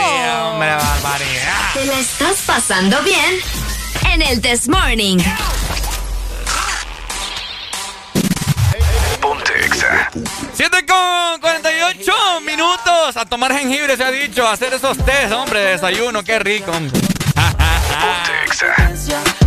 Hombre, 0.44 0.76
barbaridad. 0.76 1.74
¿Te 1.74 1.86
la 1.86 2.00
estás 2.00 2.38
pasando 2.46 3.02
bien? 3.02 3.40
En 4.12 4.22
el 4.22 4.42
This 4.42 4.68
Morning. 4.70 5.18
Ponte 9.22 9.66
Exa. 9.66 10.10
7 10.54 10.86
con 10.86 11.40
48 11.42 12.14
minutos. 12.46 13.18
A 13.18 13.26
tomar 13.26 13.54
jengibre 13.54 13.98
se 13.98 14.04
ha 14.04 14.12
dicho. 14.12 14.48
A 14.48 14.54
hacer 14.54 14.74
esos 14.74 14.98
test, 15.04 15.32
hombre, 15.34 15.60
de 15.60 15.72
desayuno. 15.72 16.24
Qué 16.24 16.40
rico. 16.40 16.72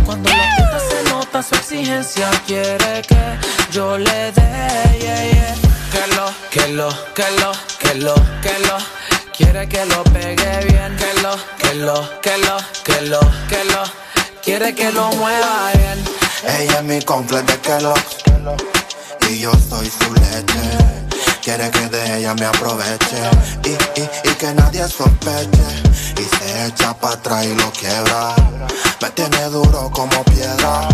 Cuando 0.05 0.29
la 0.29 0.55
puta 0.57 0.79
se 0.79 1.09
nota 1.09 1.43
su 1.43 1.55
exigencia, 1.55 2.29
quiere 2.47 3.01
que 3.07 3.37
yo 3.71 3.97
le 3.97 4.31
dé, 4.31 4.99
yeah, 4.99 5.31
yeah. 5.31 5.55
Que 5.91 6.07
lo, 6.15 6.33
que 6.49 6.67
lo, 6.73 6.89
que 7.13 7.31
lo, 7.39 7.51
que 7.79 7.93
lo, 7.95 8.15
que 8.41 8.59
lo. 8.67 8.77
Quiere 9.35 9.67
que 9.67 9.85
lo 9.85 10.03
pegue 10.05 10.65
bien, 10.65 10.95
que 10.97 11.21
lo, 11.21 11.35
que 11.57 11.73
lo, 11.75 12.21
que 12.21 12.37
lo, 12.37 12.57
que 12.83 13.01
lo, 13.01 13.19
que 13.47 13.63
lo. 13.65 13.83
Quiere 14.43 14.73
que 14.73 14.91
lo 14.91 15.09
mueva 15.13 15.71
bien. 15.75 16.03
Ella 16.43 16.79
es 16.79 16.83
mi 16.83 17.01
completo 17.01 17.51
de 17.51 17.59
Kellogg's 17.59 18.17
Y 19.29 19.39
yo 19.39 19.51
soy 19.69 19.89
su 19.89 20.13
leche 20.13 21.07
Quiere 21.43 21.69
que 21.69 21.87
de 21.87 22.17
ella 22.17 22.33
me 22.33 22.45
aproveche 22.45 23.17
Y, 23.65 23.99
y, 23.99 24.09
y 24.23 24.33
que 24.35 24.53
nadie 24.53 24.87
sospeche 24.87 25.89
Y 26.19 26.23
se 26.23 26.65
echa 26.65 26.93
para 26.93 27.13
atrás 27.13 27.45
y 27.45 27.55
lo 27.55 27.71
quiebra. 27.71 28.35
Me 29.01 29.09
tiene 29.11 29.43
duro 29.45 29.89
como 29.89 30.21
piedra 30.25 30.87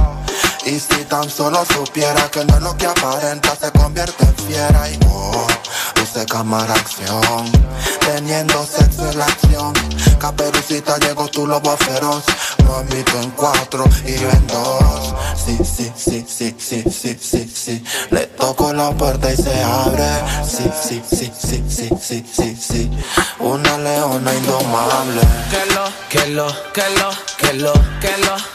Y 0.65 0.79
si 0.79 1.05
tan 1.05 1.29
solo 1.29 1.63
supiera 1.65 2.29
que 2.31 2.43
no 2.43 2.55
es 2.55 2.61
lo 2.63 2.75
que 2.75 2.87
aparenta 2.87 3.55
Se 3.55 3.71
convierte 3.71 4.25
en 4.25 4.35
fiera 4.47 4.89
y 4.89 4.99
oh, 5.07 5.47
luce 5.95 6.25
cámara 6.25 6.73
acción 6.73 7.51
Teniendo 7.99 8.65
sexo 8.65 9.09
en 9.11 9.19
la 9.19 9.25
acción 9.25 9.73
Caperucita 10.19 10.97
llegó 10.97 11.27
tu 11.27 11.45
lobo 11.45 11.77
feroz 11.77 12.23
tú 12.57 13.17
en 13.21 13.31
cuatro 13.31 13.85
y 14.05 14.17
yo 14.17 14.29
en 14.29 14.47
dos 14.47 15.13
Sí, 15.45 15.57
sí, 15.63 15.91
sí, 15.95 16.25
sí, 16.27 16.55
sí, 16.57 16.83
sí, 16.89 17.17
sí, 17.21 17.53
sí 17.53 17.83
Le 18.09 18.25
toco 18.27 18.73
la 18.73 18.89
puerta 18.91 19.31
y 19.31 19.35
se 19.35 19.63
abre 19.63 20.07
Sí, 20.47 20.63
sí, 20.81 21.03
sí, 21.07 21.31
sí, 21.37 21.63
sí, 21.69 21.89
sí, 22.01 22.25
sí, 22.33 22.55
sí 22.55 22.91
Una 23.39 23.77
leona 23.77 24.33
indomable 24.33 25.21
Que 25.51 25.73
lo, 25.73 25.83
que 26.09 26.27
lo, 26.29 26.47
que 26.73 26.89
lo, 26.97 27.09
que 27.37 27.53
lo, 27.53 27.73
que 28.01 28.17
lo. 28.25 28.55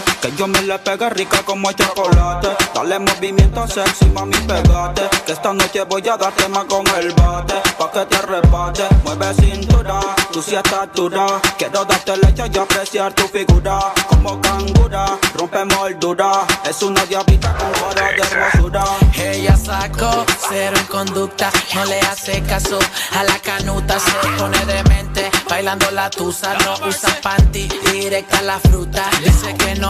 que 0.21 0.31
yo 0.35 0.47
me 0.47 0.61
le 0.61 0.77
pegue 0.79 1.09
rica 1.09 1.41
como 1.43 1.69
el 1.69 1.75
chocolate. 1.75 2.49
Dale 2.73 2.99
movimiento 2.99 3.67
sexy, 3.67 4.05
mami, 4.05 4.37
pegate. 4.47 5.01
Que 5.25 5.31
esta 5.31 5.51
noche 5.53 5.83
voy 5.83 6.07
a 6.07 6.15
darte 6.15 6.47
más 6.47 6.65
con 6.65 6.87
el 6.99 7.11
bate. 7.13 7.55
Pa' 7.77 7.91
que 7.91 8.05
te 8.05 8.15
arrebate, 8.17 8.83
mueve 9.03 9.33
cintura, 9.33 9.99
tú 10.31 10.41
sí 10.41 10.55
estás 10.55 10.87
dura. 10.93 11.25
Quiero 11.57 11.83
darte 11.85 12.17
leche 12.17 12.43
y 12.53 12.57
apreciar 12.57 13.13
tu 13.13 13.27
figura. 13.27 13.79
Como 14.07 14.39
cangura, 14.39 15.17
rompe 15.35 15.65
moldura. 15.65 16.45
Es 16.69 16.83
una 16.83 17.03
diablita 17.05 17.55
con 17.55 17.71
cara 17.71 18.11
de 18.11 18.21
hermosura. 18.21 18.83
Ella 19.15 19.57
sacó 19.57 20.25
cero 20.49 20.77
en 20.77 20.85
conducta, 20.85 21.51
no 21.73 21.85
le 21.85 21.99
hace 22.01 22.43
caso 22.43 22.77
a 23.17 23.23
la 23.23 23.39
canuta, 23.39 23.99
se 23.99 24.11
pone 24.37 24.65
demente, 24.65 25.31
bailando 25.49 25.89
la 25.91 26.09
tusa, 26.09 26.53
no 26.59 26.87
usa 26.87 27.09
panty, 27.23 27.67
directa 27.91 28.41
la 28.43 28.59
fruta. 28.59 29.09
Dice 29.23 29.55
que 29.55 29.75
no 29.75 29.89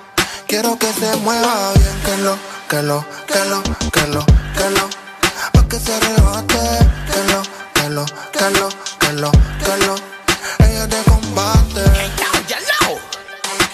Quiero 0.51 0.77
que 0.77 0.91
se 0.91 1.15
mueva 1.15 1.71
bien, 1.75 2.01
que 2.03 2.17
lo, 2.17 2.37
que 2.67 2.81
lo, 2.81 3.05
que 3.25 3.39
lo, 3.45 3.63
que 3.89 4.07
lo, 4.07 4.25
que 4.53 4.69
lo 4.69 4.89
Pa' 5.53 5.65
que 5.69 5.79
se 5.79 5.97
rebate, 5.97 6.59
que 7.07 7.23
lo, 7.31 7.41
que 7.73 7.89
lo, 7.89 8.05
que 8.33 8.49
lo, 8.59 8.69
que 8.99 9.13
lo, 9.13 9.31
que 9.31 9.77
lo 9.85 9.95
Ella 10.59 10.89
te 10.89 11.01
combate 11.09 11.79
Hello, 12.51 12.99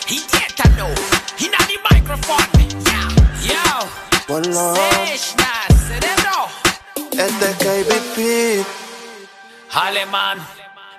he 0.05 0.19
did 0.19 0.77
know. 0.77 0.93
He 1.35 1.49
not 1.49 1.65
the 1.65 1.79
microphone. 1.89 2.45
Yo, 2.85 3.01
yo. 3.41 3.89
Ponlo, 4.27 4.75
cerebro. 5.87 6.37
este 7.11 7.45
es 7.49 7.57
KBP 7.57 8.67
Alemán, 9.73 10.47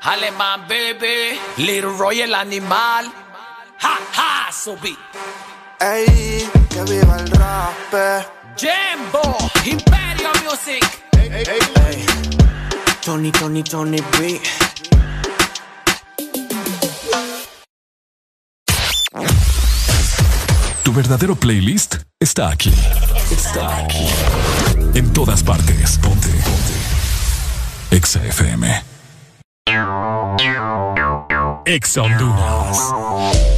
alemán, 0.02 0.66
baby. 0.66 1.38
Little 1.56 1.96
Roy 1.96 2.22
el 2.22 2.34
animal. 2.34 3.12
Ha, 3.80 3.98
ha, 4.16 4.52
subí. 4.52 4.98
Ey, 5.80 6.50
que 6.70 6.82
viva 6.92 7.16
el 7.18 7.30
rap 7.30 8.24
Jambo, 8.56 9.38
Imperio 9.64 10.30
Music. 10.44 10.84
Tony, 13.04 13.30
Tony, 13.30 13.62
Tony 13.62 14.02
B. 14.18 14.40
Tu 20.82 20.92
verdadero 20.92 21.36
playlist 21.36 21.98
está 22.18 22.48
aquí. 22.50 22.74
Está 23.30 23.78
aquí. 23.78 24.08
En 24.94 25.12
todas 25.12 25.44
partes. 25.44 25.96
Ponte. 25.98 26.28
Ponte. 26.28 27.96
Exa 27.96 28.24
FM. 28.24 28.82
Exa 31.66 32.02
Una 32.02 33.57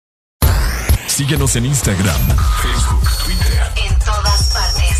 Síguenos 1.21 1.55
en 1.55 1.67
Instagram, 1.67 2.19
Facebook, 2.63 3.07
Twitter. 3.23 3.61
En 3.87 3.93
todas 3.99 4.41
partes. 4.55 4.97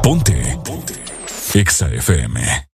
Ponte. 0.00 0.58
Ponte. 0.64 0.94
Exa 1.54 1.88
FM. 1.88 2.68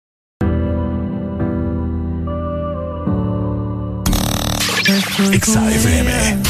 Exa 5.31 5.71
FM. 5.71 6.43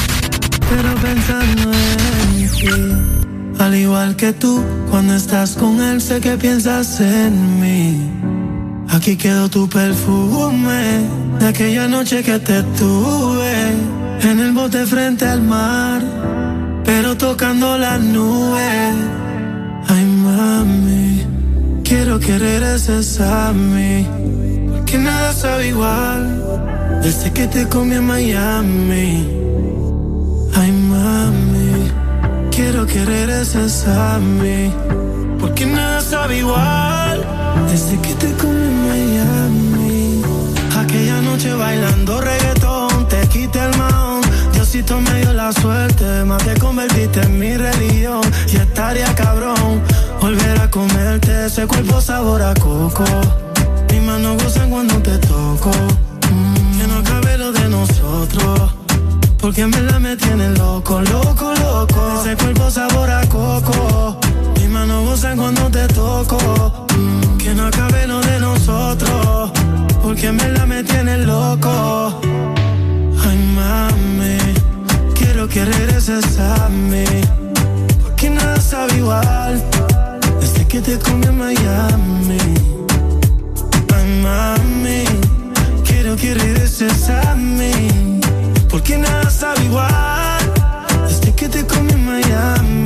Pero 0.70 0.94
pensando 0.94 1.70
en 1.70 2.50
ti. 2.50 3.62
Al 3.62 3.74
igual 3.74 4.16
que 4.16 4.32
tú, 4.32 4.64
cuando 4.90 5.14
estás 5.14 5.56
con 5.56 5.78
él, 5.82 6.00
sé 6.00 6.22
que 6.22 6.38
piensas 6.38 7.00
en 7.00 7.60
mí. 7.60 8.00
Aquí 8.88 9.14
quedó 9.18 9.50
tu 9.50 9.68
perfume 9.68 11.06
de 11.38 11.48
aquella 11.48 11.86
noche 11.86 12.22
que 12.22 12.38
te 12.38 12.62
tuve 12.78 14.03
en 14.24 14.40
el 14.40 14.52
bote 14.52 14.86
frente 14.86 15.26
al 15.26 15.42
mar, 15.42 16.02
pero 16.84 17.16
tocando 17.16 17.76
las 17.76 18.00
nubes. 18.00 18.94
Ay, 19.88 20.04
mami, 20.04 21.26
quiero 21.84 22.18
que 22.18 22.38
regreses 22.38 23.20
a 23.20 23.52
mí, 23.52 24.06
porque 24.70 24.98
nada 24.98 25.32
sabe 25.32 25.68
igual 25.68 26.42
desde 27.02 27.32
que 27.32 27.46
te 27.48 27.68
comí 27.68 27.96
en 27.96 28.06
Miami. 28.06 29.28
Ay, 30.54 30.72
mami, 30.72 31.90
quiero 32.50 32.86
que 32.86 33.04
regreses 33.04 33.86
a 33.86 34.18
mí, 34.18 34.72
porque 35.38 35.66
nada 35.66 36.00
sabe 36.00 36.38
igual 36.38 37.22
desde 37.70 38.00
que 38.00 38.14
te 38.14 38.32
comí 38.34 38.64
en 38.70 38.88
Miami. 38.88 40.22
Aquella 40.78 41.20
noche 41.20 41.52
bailando 41.54 42.20
reggaetón, 42.20 43.08
te 43.08 43.20
quité 43.28 43.58
el 43.58 43.76
maón. 43.76 44.03
Diosito 44.74 45.00
me 45.02 45.20
dio 45.20 45.32
la 45.32 45.52
suerte, 45.52 46.24
más 46.24 46.42
te 46.42 46.58
convertiste 46.58 47.20
en 47.20 47.38
mi 47.38 47.56
religión. 47.56 48.22
Y 48.52 48.56
estaría 48.56 49.14
cabrón 49.14 49.80
volver 50.20 50.60
a 50.60 50.68
comerte 50.68 51.46
ese 51.46 51.64
cuerpo 51.68 52.00
sabor 52.00 52.42
a 52.42 52.52
coco. 52.54 53.04
Mis 53.92 54.02
manos 54.02 54.42
gozan 54.42 54.70
cuando 54.70 54.96
te 55.00 55.16
toco. 55.18 55.70
Mm, 56.28 56.76
que 56.76 56.86
no 56.88 57.04
cabe 57.04 57.38
lo 57.38 57.52
de 57.52 57.68
nosotros. 57.68 58.74
Porque 59.38 59.60
en 59.60 59.70
me 60.02 60.16
tienen 60.16 60.54
loco, 60.54 61.00
loco, 61.02 61.54
loco. 61.54 62.22
Ese 62.24 62.34
cuerpo 62.34 62.68
sabor 62.68 63.08
a 63.10 63.24
coco. 63.28 64.18
Mis 64.56 64.68
manos 64.70 65.04
gozan 65.04 65.36
cuando 65.36 65.70
te 65.70 65.86
toco. 65.86 66.86
Mm, 66.98 67.38
que 67.38 67.54
no 67.54 67.68
acabe 67.68 68.08
lo 68.08 68.20
de 68.20 68.40
nosotros. 68.40 69.52
Porque 70.02 70.26
en 70.26 70.36
verdad 70.36 70.66
me 70.66 70.82
tienen 70.82 71.28
loco. 71.28 72.20
Ay, 73.24 73.38
mami. 73.54 74.63
Quiero 75.46 75.70
que 75.70 75.78
regreses 75.78 76.38
a 76.38 76.68
mí. 76.70 77.04
Porque 78.02 78.30
nada 78.30 78.58
sabe 78.60 78.96
igual. 78.96 79.62
Desde 80.40 80.66
que 80.66 80.80
te 80.80 80.98
comí 80.98 81.26
en 81.26 81.36
Miami. 81.36 82.38
Ay, 83.94 84.22
mami. 84.22 85.04
Quiero 85.84 86.16
que 86.16 86.32
regreses 86.32 87.10
a 87.10 87.34
mí. 87.34 88.20
Porque 88.70 88.96
nada 88.96 89.28
sabe 89.28 89.64
igual. 89.64 90.52
Desde 91.06 91.34
que 91.34 91.48
te 91.50 91.66
comí 91.66 91.92
en 91.92 92.06
Miami. 92.06 92.83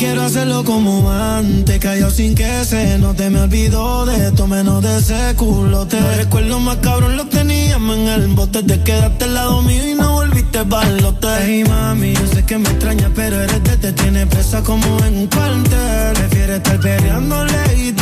Quiero 0.00 0.22
hacerlo 0.22 0.64
como 0.64 1.12
antes. 1.12 1.78
Cayó 1.78 2.08
sin 2.08 2.34
que 2.34 2.64
se 2.64 2.96
note. 2.96 3.28
Me 3.28 3.40
olvidó 3.40 4.06
de 4.06 4.28
esto, 4.28 4.46
menos 4.46 4.82
de 4.82 4.96
ese 4.96 5.34
culote. 5.36 6.00
Recuerdo 6.16 6.58
más 6.58 6.76
cabrón, 6.76 7.18
lo 7.18 7.26
teníamos 7.26 7.98
en 7.98 8.08
el 8.08 8.28
bote. 8.28 8.62
Te 8.62 8.82
quedaste 8.82 9.26
al 9.26 9.34
lado 9.34 9.60
mío 9.60 9.86
y 9.86 9.94
no 9.94 10.12
volviste 10.12 10.62
balote. 10.62 11.28
Hey, 11.42 11.64
mami, 11.68 12.14
yo 12.14 12.26
sé 12.28 12.46
que 12.46 12.56
me 12.56 12.70
extraña, 12.70 13.10
pero 13.14 13.42
eres 13.42 13.62
de 13.62 13.76
te 13.76 13.92
tiene 13.92 14.26
presa 14.26 14.62
como 14.62 14.86
en 15.04 15.18
un 15.18 15.26
cuartel. 15.26 16.14
Prefiere 16.14 16.56
estar 16.56 16.80
peleando 16.80 17.44
de 17.44 17.64
él. 17.74 17.94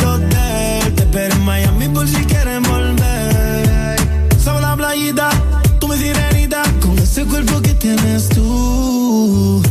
Te 0.95 1.03
espero 1.03 1.35
en 1.35 1.43
Miami 1.43 1.89
por 1.89 2.07
si 2.07 2.23
quieren 2.23 2.63
volver. 2.63 3.97
Sobre 4.41 4.61
la 4.61 4.77
playita, 4.77 5.29
tú 5.81 5.89
mi 5.89 5.97
sirenita. 5.97 6.63
Con 6.79 6.97
ese 6.97 7.25
cuerpo 7.25 7.59
que 7.61 7.73
tienes 7.73 8.29
tú. 8.29 9.61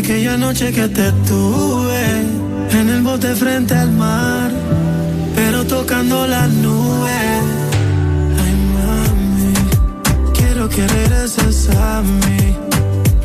Aquella 0.00 0.36
noche 0.36 0.72
que 0.72 0.88
te 0.88 1.12
tuve. 1.28 2.04
En 2.72 2.88
el 2.88 3.02
bote 3.02 3.34
frente 3.34 3.74
al 3.74 3.92
mar. 3.92 4.50
Pero 5.34 5.64
tocando 5.66 6.26
las 6.26 6.48
nubes. 6.64 7.42
Ay, 8.42 8.54
mami. 8.76 9.52
Quiero 10.32 10.68
que 10.68 10.86
regreses 10.86 11.68
a 11.76 12.02
mí. 12.02 12.56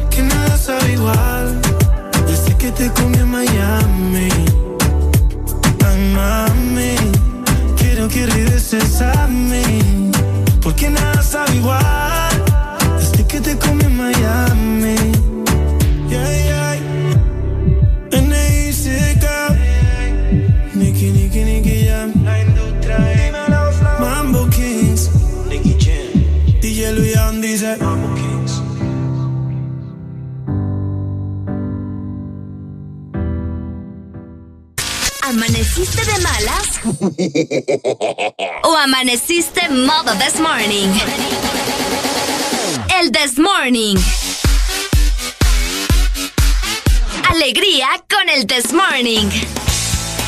Que 0.09 0.21
nada 0.23 0.57
sabe 0.57 0.93
igual. 0.93 1.61
Desde 2.27 2.51
que 2.57 2.71
te 2.71 2.89
comí 2.91 3.17
en 3.17 3.31
Miami. 3.31 4.29
Ay, 5.87 5.99
mami. 6.17 6.95
Quiero 7.77 8.07
que 8.07 8.25
regreses 8.25 9.01
a 9.01 9.27
mí. 9.27 10.11
Porque 10.61 10.89
nada 10.89 11.21
sabe 11.23 11.55
igual. 11.55 12.24
¿Amaneciste 35.27 36.05
de 36.05 36.19
malas? 36.19 36.79
¿O 38.63 38.77
amaneciste 38.77 39.67
modo 39.69 40.13
this 40.19 40.39
morning? 40.39 40.87
El 43.01 43.11
this 43.11 43.39
morning. 43.39 43.95
Alegría 47.27 47.87
con 48.07 48.29
el 48.29 48.45
this 48.45 48.71
morning. 48.71 49.27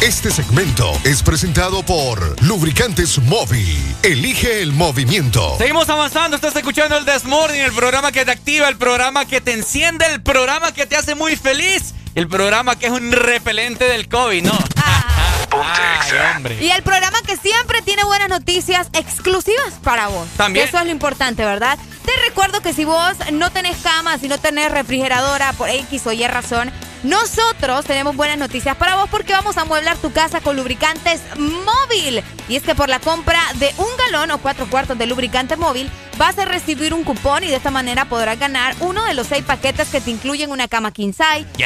Este 0.01 0.31
segmento 0.31 0.91
es 1.03 1.21
presentado 1.21 1.83
por 1.83 2.41
Lubricantes 2.41 3.19
Móvil. 3.19 3.77
Elige 4.01 4.63
el 4.63 4.73
movimiento. 4.73 5.57
Seguimos 5.59 5.89
avanzando, 5.89 6.35
estás 6.35 6.55
escuchando 6.55 6.97
el 6.97 7.05
Desmorning, 7.05 7.61
el 7.61 7.71
programa 7.71 8.11
que 8.11 8.25
te 8.25 8.31
activa, 8.31 8.67
el 8.67 8.77
programa 8.77 9.25
que 9.25 9.41
te 9.41 9.53
enciende, 9.53 10.07
el 10.07 10.23
programa 10.23 10.71
que 10.71 10.87
te 10.87 10.95
hace 10.95 11.13
muy 11.13 11.35
feliz, 11.35 11.93
el 12.17 12.27
programa 12.27 12.75
que 12.75 12.87
es 12.87 12.91
un 12.91 13.11
repelente 13.11 13.85
del 13.85 14.09
COVID, 14.09 14.43
¿no? 14.43 14.57
Ay, 15.51 16.35
hombre. 16.35 16.57
Y 16.59 16.71
el 16.71 16.81
programa 16.81 17.21
que 17.21 17.37
siempre 17.37 17.83
tiene 17.83 18.03
buenas 18.05 18.27
noticias 18.27 18.87
exclusivas 18.93 19.75
para 19.83 20.07
vos. 20.07 20.27
También. 20.35 20.67
Eso 20.67 20.79
es 20.79 20.85
lo 20.85 20.89
importante, 20.89 21.45
¿verdad? 21.45 21.77
Te 22.03 22.11
recuerdo 22.27 22.61
que 22.61 22.73
si 22.73 22.85
vos 22.85 23.13
no 23.33 23.51
tenés 23.51 23.77
cama, 23.83 24.17
si 24.17 24.27
no 24.27 24.39
tenés 24.39 24.71
refrigeradora 24.71 25.53
por 25.53 25.69
X 25.69 26.07
o 26.07 26.11
Y 26.11 26.25
razón, 26.25 26.71
nosotros 27.03 27.85
tenemos 27.85 28.15
buenas 28.15 28.37
noticias 28.37 28.75
para 28.75 28.95
vos 28.95 29.09
porque 29.09 29.33
vamos 29.33 29.57
a 29.57 29.61
amueblar 29.61 29.97
tu 29.97 30.11
casa 30.11 30.41
con 30.41 30.55
lubricantes 30.55 31.21
móvil. 31.37 32.23
Y 32.49 32.55
es 32.55 32.63
que 32.63 32.75
por 32.75 32.89
la 32.89 32.99
compra 32.99 33.39
de 33.55 33.73
un 33.77 33.87
galón 33.97 34.31
o 34.31 34.37
cuatro 34.39 34.69
cuartos 34.69 34.97
de 34.97 35.05
lubricante 35.05 35.57
móvil, 35.57 35.91
vas 36.17 36.37
a 36.39 36.45
recibir 36.45 36.93
un 36.93 37.03
cupón 37.03 37.43
y 37.43 37.47
de 37.47 37.55
esta 37.55 37.71
manera 37.71 38.05
podrás 38.05 38.39
ganar 38.39 38.75
uno 38.79 39.03
de 39.05 39.13
los 39.13 39.27
seis 39.27 39.43
paquetes 39.43 39.89
que 39.89 40.01
te 40.01 40.11
incluyen 40.11 40.51
una 40.51 40.67
cama 40.67 40.91
king 40.91 41.11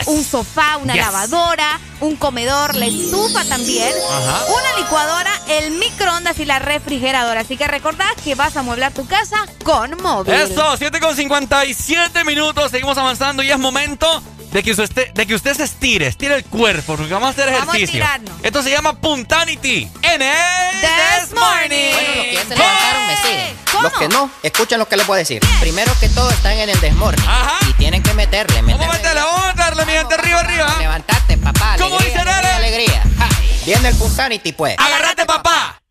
un 0.05 0.23
sofá, 0.23 0.77
una 0.77 0.95
lavadora, 0.95 1.79
un 1.99 2.15
comedor, 2.15 2.75
la 2.75 2.85
estufa 2.85 3.43
también, 3.45 3.93
una 4.47 4.79
licuadora, 4.83 5.31
el 5.49 5.71
microondas 5.71 6.39
y 6.39 6.45
la 6.45 6.59
refrigeradora. 6.59 7.41
Así 7.41 7.57
que 7.57 7.67
recordad 7.67 8.11
que 8.23 8.35
vas 8.35 8.57
a 8.57 8.61
amueblar 8.61 8.93
tu 8.93 9.05
casa 9.07 9.45
con 9.63 9.95
móvil. 10.01 10.33
Eso, 10.33 10.77
7 10.77 10.99
con 10.99 11.15
57 11.15 12.23
minutos, 12.23 12.71
seguimos 12.71 12.97
avanzando 12.97 13.43
y 13.43 13.51
es 13.51 13.59
momento 13.59 14.21
de 14.51 14.63
que 14.63 14.71
usted, 14.71 15.11
de 15.22 15.27
que 15.27 15.35
usted 15.35 15.53
se 15.56 15.65
estire, 15.65 16.07
estire 16.07 16.34
el 16.34 16.43
cuerpo, 16.43 16.95
porque 16.98 17.14
vamos 17.14 17.27
a 17.27 17.30
hacer 17.30 17.48
ejercicio. 17.53 18.03
Esto 18.41 18.64
se 18.64 18.72
llama 18.72 18.99
Puntanity 18.99 19.88
en 20.02 20.19
el 20.19 20.81
This 20.81 21.35
Morning. 21.35 21.91
Bueno, 21.93 22.15
los 22.15 22.26
que 22.26 22.34
ya 22.34 22.43
se 22.43 22.56
levantaron 22.56 23.07
me 23.07 23.18
siguen. 23.18 23.57
Los 23.84 23.93
que 23.93 24.07
no, 24.07 24.31
escuchen 24.41 24.80
lo 24.80 24.88
que 24.88 24.98
les 24.98 25.06
voy 25.06 25.18
a 25.18 25.19
decir. 25.19 25.39
Primero 25.60 25.93
que 25.99 26.10
todo 26.10 26.27
están 26.31 26.53
en 26.53 26.69
el 26.69 26.80
This 26.80 26.95
Morning. 26.95 27.23
Y 27.69 27.73
tienen 27.73 28.02
que 28.02 28.15
meterle, 28.15 28.64
meterle. 28.64 28.88
Vamos 28.88 28.95
a 28.95 28.98
meterle, 28.98 29.22
vamos 29.22 29.43
a 29.43 29.53
meterle, 29.53 29.85
mi 29.85 29.91
gente, 29.91 30.15
arriba, 30.15 30.39
arriba. 30.39 30.76
Levantarte, 30.80 31.38
papá. 31.38 31.76
¿Cómo 31.77 31.99
dice 31.99 32.18
alegría, 32.18 32.56
alegría. 32.56 33.03
Viene 33.64 33.89
el 33.89 33.95
Puntanity, 33.98 34.53
pues. 34.53 34.76
Agárrate, 34.80 35.27
papá. 35.27 35.81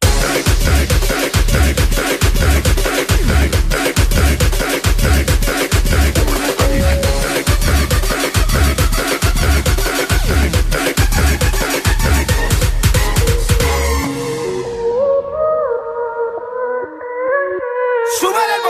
Súbele 18.20 18.55
el 18.56 18.69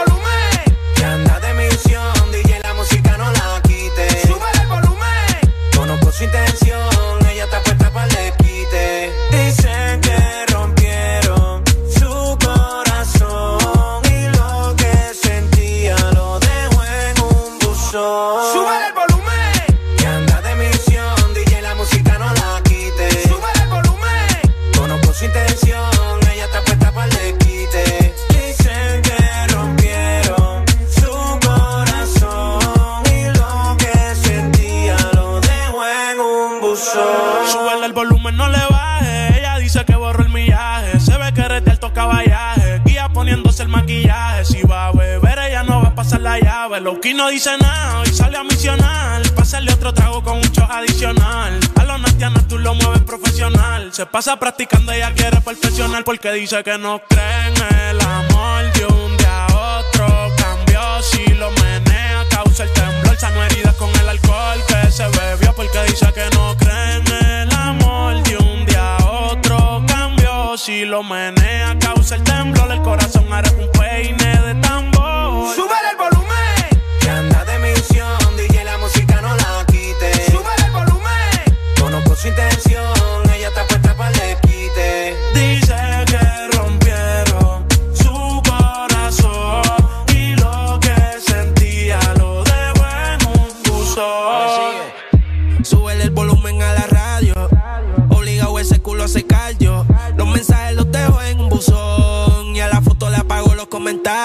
Loki 46.81 47.13
no 47.13 47.29
dice 47.29 47.51
nada, 47.59 48.03
y 48.07 48.13
sale 48.13 48.39
a 48.39 48.43
misionar. 48.43 49.23
Pásale 49.35 49.71
otro 49.73 49.93
trago 49.93 50.23
con 50.23 50.39
un 50.39 50.53
show 50.53 50.67
adicional. 50.71 51.61
A 51.77 51.85
los 51.85 52.01
nastianos 52.01 52.49
tú 52.49 52.59
lo 52.59 52.75
mueves 52.75 53.03
profesional. 53.03 53.93
Se 53.93 54.07
pasa 54.07 54.39
practicando, 54.39 54.91
ella 54.93 55.13
quiere 55.15 55.41
perfeccionar. 55.43 56.05
Porque 56.05 56.33
dice 56.33 56.63
que 56.65 56.79
no 56.79 57.03
cree 57.09 57.49
en 57.49 57.75
el 57.91 58.01
amor 58.01 58.73
de 58.73 58.87
un 58.87 59.17
día 59.19 59.47
a 59.47 59.79
otro. 59.79 60.07
Cambió 60.39 60.81
si 61.03 61.27
lo 61.35 61.51
menea, 61.51 62.25
causa 62.31 62.65
el 62.65 62.73
temblor. 62.73 63.17
Sano 63.19 63.43
heridas 63.45 63.75
con 63.75 63.91
el 63.91 64.09
alcohol 64.09 64.59
que 64.67 64.91
se 64.91 65.07
bebió. 65.09 65.55
Porque 65.55 65.83
dice 65.87 66.11
que 66.15 66.29
no 66.35 66.57
cree 66.57 66.97
en 66.97 67.13
el 67.13 67.53
amor 67.53 68.23
de 68.23 68.37
un 68.39 68.65
día 68.65 68.97
a 68.97 69.05
otro. 69.05 69.85
Cambió 69.87 70.57
si 70.57 70.87
lo 70.87 71.03
menea, 71.03 71.79
causa 71.79 72.15
el 72.15 72.25
temblor. 72.25 72.60
Corazón 72.83 73.33
hará 73.33 73.51
un 73.53 73.80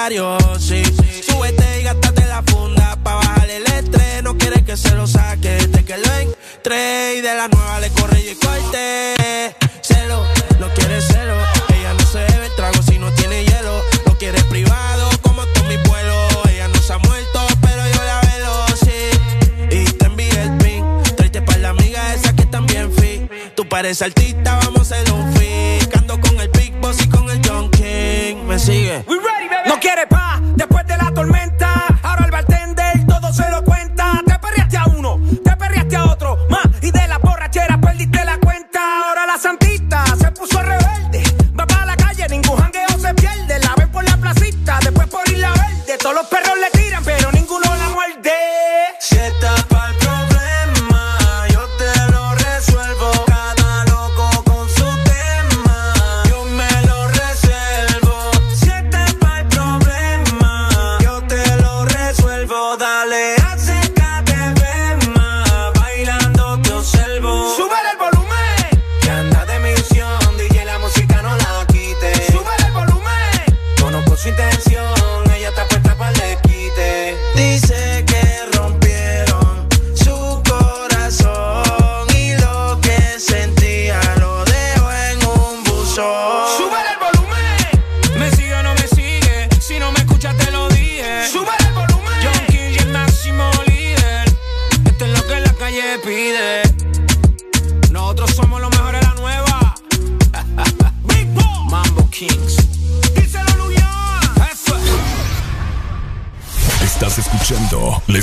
comentarios. 0.05 0.63
Sí, 0.63 0.83
súbete 1.23 1.81
y 1.81 1.83
gástate 1.83 2.25
la 2.25 2.43
funda 2.43 2.97
pa' 3.03 3.15
bajar 3.15 3.49
el 3.49 3.63
estrés. 3.65 4.23
No 4.23 4.37
quiere 4.37 4.63
que 4.63 4.77
se 4.77 4.93
lo 4.95 5.07
saque, 5.07 5.49
desde 5.49 5.83
que 5.83 5.97
lo 5.97 6.13
entre 6.15 7.15
y 7.15 7.21
de 7.21 7.35
la 7.35 7.47
nueva 7.47 7.79
le 7.79 7.89
corre 7.91 8.19
y 8.19 8.35
corte. 8.35 9.55
Celo, 9.81 10.23
no 10.59 10.67
quiere 10.73 11.01
celo. 11.01 11.35
Ella 11.69 11.93
no 11.93 12.05
se 12.05 12.19
bebe 12.19 12.49
trago 12.55 12.81
si 12.83 12.97
no 12.99 13.11
tiene 13.13 13.45
hielo. 13.45 13.81
No 14.05 14.17
quiere 14.17 14.41
privado 14.43 15.09
como 15.21 15.45
todo 15.47 15.63
mi 15.65 15.77
pueblo. 15.77 16.27
Ella 16.49 16.67
no 16.67 16.79
se 16.79 16.93
ha 16.93 16.97
muerto, 16.99 17.47
pero 17.61 17.81
yo 17.93 18.03
la 18.03 18.21
velo, 18.21 18.65
sí. 18.77 19.75
Y 19.75 19.85
te 19.85 20.05
envío 20.05 20.41
el 20.41 20.57
pin. 20.57 20.85
Tráete 21.15 21.41
para 21.41 21.59
la 21.59 21.69
amiga 21.69 22.13
esa 22.13 22.35
que 22.35 22.45
también 22.45 22.91
fi. 22.93 23.27
Tú 23.55 23.67
pareces 23.67 24.03
artista, 24.03 24.59
vamos 24.63 24.91
a 24.91 24.95
hacer 24.95 25.13
un 25.13 25.33
fi. 25.35 25.85
Cando 25.91 26.19
con 26.19 26.39
el 26.39 26.49
Big 26.49 26.73
Boss 26.79 27.01
y 27.03 27.09
con 27.09 27.29
el 27.29 27.39
John 27.47 27.69
King. 27.71 28.43
Me 28.47 28.59
sigue. 28.59 29.03
No 29.65 29.79
quiere 29.79 30.05
pa' 30.07 30.39
después 30.55 30.85
de 30.85 30.97
la 30.97 31.11
tormenta. 31.11 31.73
Ahora 32.03 32.25
el 32.25 32.31
bartender 32.31 33.05
todo 33.07 33.33
se 33.33 33.49
lo 33.49 33.63
cuenta. 33.63 34.21
Te 34.25 34.37
perreaste 34.39 34.77
a 34.77 34.85
uno, 34.85 35.19
te 35.43 35.55
perreaste 35.55 35.95
a 35.95 36.05
otro. 36.05 36.37
Más 36.49 36.67
y 36.81 36.91
de 36.91 37.07
la 37.07 37.17
borrachera 37.17 37.79
perdiste 37.79 38.23
la 38.23 38.37
cuenta. 38.39 38.79
Ahora 39.07 39.25
la 39.25 39.37
santita 39.37 40.05
se 40.17 40.31
puso 40.31 40.61
rebelde. 40.61 41.23
Va 41.59 41.65
para 41.65 41.85
la 41.85 41.95
calle, 41.95 42.27
ningún 42.29 42.57
jangueo 42.57 42.99
se 42.99 43.13
pierde. 43.15 43.59
La 43.59 43.73
ven 43.75 43.91
por 43.91 44.03
la 44.03 44.17
placita, 44.17 44.79
después 44.81 45.07
por 45.07 45.27
Isla 45.29 45.51
Verde. 45.51 45.97
Todos 45.99 46.15
los 46.15 46.27
perros 46.27 46.53
le 46.59 46.74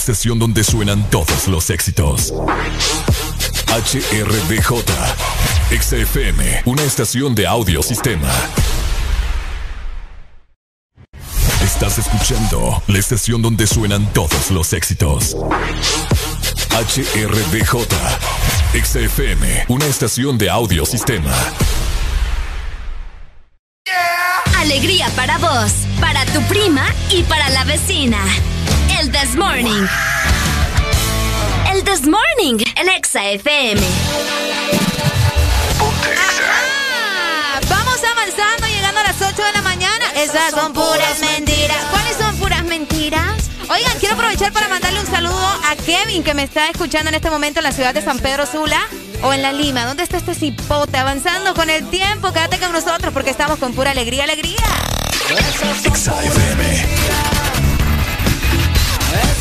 estación 0.02 0.36
donde 0.40 0.64
suenan 0.64 1.08
todos 1.10 1.46
los 1.46 1.70
éxitos. 1.70 2.34
HRDJ, 3.68 4.82
XFM, 5.80 6.62
una 6.64 6.82
estación 6.82 7.36
de 7.36 7.46
audio 7.46 7.84
sistema. 7.84 8.28
Estás 11.62 11.98
escuchando 11.98 12.82
la 12.88 12.98
estación 12.98 13.42
donde 13.42 13.68
suenan 13.68 14.12
todos 14.12 14.50
los 14.50 14.72
éxitos. 14.72 15.36
HRDJ. 16.70 17.86
XFM, 18.82 19.66
una 19.68 19.86
estación 19.86 20.36
de 20.36 20.50
audio 20.50 20.84
sistema. 20.84 21.32
Alegría 24.58 25.08
para 25.14 25.38
vos, 25.38 25.72
para 26.00 26.24
tu 26.26 26.42
prima 26.48 26.86
y 27.12 27.22
para 27.22 27.50
la 27.50 27.62
vecina. 27.62 28.18
This 29.12 29.36
Morning. 29.36 29.86
El 31.70 31.84
This 31.84 32.06
Morning, 32.06 32.58
el 32.76 32.88
Exa 32.88 33.30
FM. 33.30 33.80
Ah, 36.18 37.60
vamos 37.68 38.00
avanzando, 38.02 38.66
llegando 38.68 39.00
a 39.00 39.02
las 39.04 39.16
8 39.20 39.42
de 39.42 39.52
la 39.52 39.62
mañana. 39.62 40.04
Esas 40.16 40.52
son 40.52 40.72
puras 40.72 41.20
mentiras. 41.20 41.76
¿Cuáles 41.90 42.16
son 42.16 42.36
puras 42.36 42.64
mentiras? 42.64 43.50
Oigan, 43.68 43.98
quiero 44.00 44.14
aprovechar 44.14 44.52
para 44.52 44.68
mandarle 44.68 45.00
un 45.00 45.06
saludo 45.06 45.46
a 45.46 45.76
Kevin 45.76 46.24
que 46.24 46.34
me 46.34 46.42
está 46.44 46.68
escuchando 46.70 47.10
en 47.10 47.14
este 47.14 47.30
momento 47.30 47.60
en 47.60 47.64
la 47.64 47.72
ciudad 47.72 47.92
de 47.94 48.02
San 48.02 48.18
Pedro 48.18 48.46
Sula 48.46 48.80
o 49.22 49.32
en 49.32 49.42
la 49.42 49.52
Lima. 49.52 49.84
¿Dónde 49.84 50.02
está 50.02 50.16
este 50.16 50.34
cipote? 50.34 50.96
Avanzando 50.96 51.54
con 51.54 51.70
el 51.70 51.88
tiempo. 51.90 52.32
Quédate 52.32 52.58
con 52.58 52.72
nosotros 52.72 53.12
porque 53.12 53.30
estamos 53.30 53.58
con 53.58 53.74
pura 53.74 53.90
alegría, 53.90 54.24
alegría. 54.24 54.56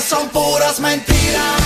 Son 0.00 0.28
puras 0.28 0.78
mentiras. 0.78 1.65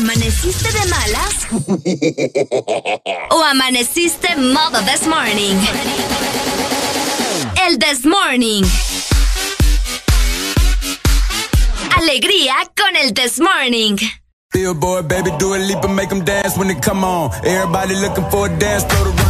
¿Amaneciste 0.00 0.72
de 0.72 0.86
malas? 0.86 1.46
¿O 3.30 3.44
amaneciste 3.44 4.34
modo 4.34 4.80
this 4.86 5.06
morning? 5.06 5.56
El 7.68 7.78
this 7.78 8.06
morning. 8.06 8.64
Alegría 11.98 12.54
con 12.74 12.96
el 12.96 13.12
this 13.12 13.38
morning. 13.38 13.98
Billboard, 14.54 15.06
baby, 15.06 15.32
do 15.38 15.54
a 15.54 15.58
leap 15.58 15.84
and 15.84 15.94
make 15.94 16.08
them 16.08 16.24
dance 16.24 16.56
when 16.56 16.68
they 16.68 16.80
come 16.80 17.04
on. 17.04 17.30
Everybody 17.44 17.94
looking 17.96 18.24
for 18.30 18.46
a 18.46 18.58
dance, 18.58 18.84
throw 18.84 19.04
the 19.04 19.29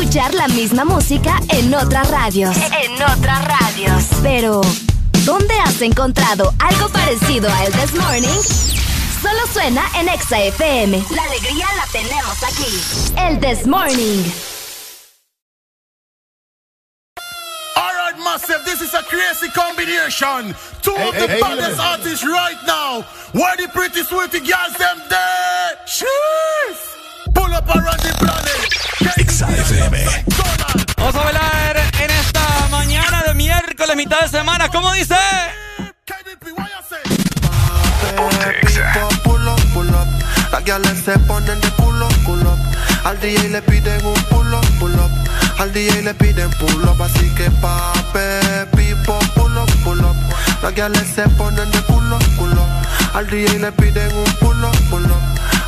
Escuchar 0.00 0.32
la 0.32 0.48
misma 0.48 0.84
música 0.86 1.38
en 1.50 1.74
otras 1.74 2.10
radios. 2.10 2.56
En 2.56 2.94
otras 3.02 3.44
radios. 3.44 4.04
Pero, 4.22 4.62
¿dónde 5.26 5.54
has 5.60 5.82
encontrado 5.82 6.54
algo 6.58 6.88
parecido 6.88 7.50
a 7.52 7.64
El 7.66 7.72
This 7.72 7.92
Morning? 7.94 8.40
Solo 9.20 9.46
suena 9.52 9.82
en 9.98 10.08
Exa 10.08 10.38
FM. 10.40 11.04
La 11.14 11.22
alegría 11.24 11.66
la 11.76 11.86
tenemos 11.92 12.42
aquí. 12.42 12.80
El 13.18 13.40
This 13.40 13.66
Morning. 13.66 14.24
All 17.76 17.92
right, 17.92 18.16
massive, 18.24 18.64
this 18.64 18.80
is 18.80 18.94
a 18.94 19.02
crazy 19.02 19.50
combination. 19.52 20.54
Two 20.80 20.94
Hey, 20.96 21.08
of 21.08 21.14
the 21.14 21.28
hey, 21.28 21.40
baddest 21.42 21.78
hey. 21.78 21.86
artists 21.86 22.24
right 22.24 22.56
now. 22.66 23.02
Where 23.32 23.54
the 23.58 23.68
pretty 23.68 24.02
sweetie 24.02 24.40
girls 24.40 24.74
them 24.78 25.02
there? 25.10 25.76
Cheers! 25.86 26.78
Pull 27.34 27.52
up 27.52 27.68
around 27.68 28.00
the 28.00 28.14
planet. 28.18 28.89
Vamos 30.96 31.14
a 31.14 31.24
bailar 31.24 31.76
en 32.00 32.10
esta 32.10 32.68
mañana 32.70 33.22
de 33.26 33.34
miércoles, 33.34 33.96
mitad 33.96 34.20
de 34.20 34.28
semana. 34.28 34.68
¿Cómo 34.68 34.92
dice? 34.92 35.16
Pull 39.24 39.48
up, 39.48 39.60
pull 39.72 39.88
up. 39.88 40.06
Las 40.52 40.64
gales 40.64 40.98
se 41.04 41.18
ponen 41.20 41.60
de 41.60 41.70
culo, 41.70 42.08
culo. 42.24 42.56
Al 43.04 43.18
DJ 43.20 43.48
le 43.48 43.62
piden 43.62 44.04
un 44.04 44.14
pull 44.24 44.54
up, 44.54 44.66
pull 44.78 44.94
up. 44.94 45.10
Al 45.58 45.72
DJ 45.72 46.02
le 46.02 46.14
piden 46.14 46.50
pull 46.50 46.84
up, 46.84 47.02
así 47.02 47.28
que 47.34 47.50
pape, 47.50 48.66
pipo, 48.76 49.18
pull 49.34 49.56
up, 49.56 49.70
pull 49.84 50.00
up. 50.00 50.16
Las 50.62 50.74
gales 50.74 51.08
se 51.14 51.28
ponen 51.30 51.70
de 51.70 51.82
culo, 51.82 52.18
culo. 52.36 52.66
Al 53.14 53.28
DJ 53.28 53.58
le 53.58 53.72
piden 53.72 54.14
un 54.14 54.24
pull 54.34 54.40
up, 54.40 54.40
pull 54.40 54.59
up. 54.59 54.59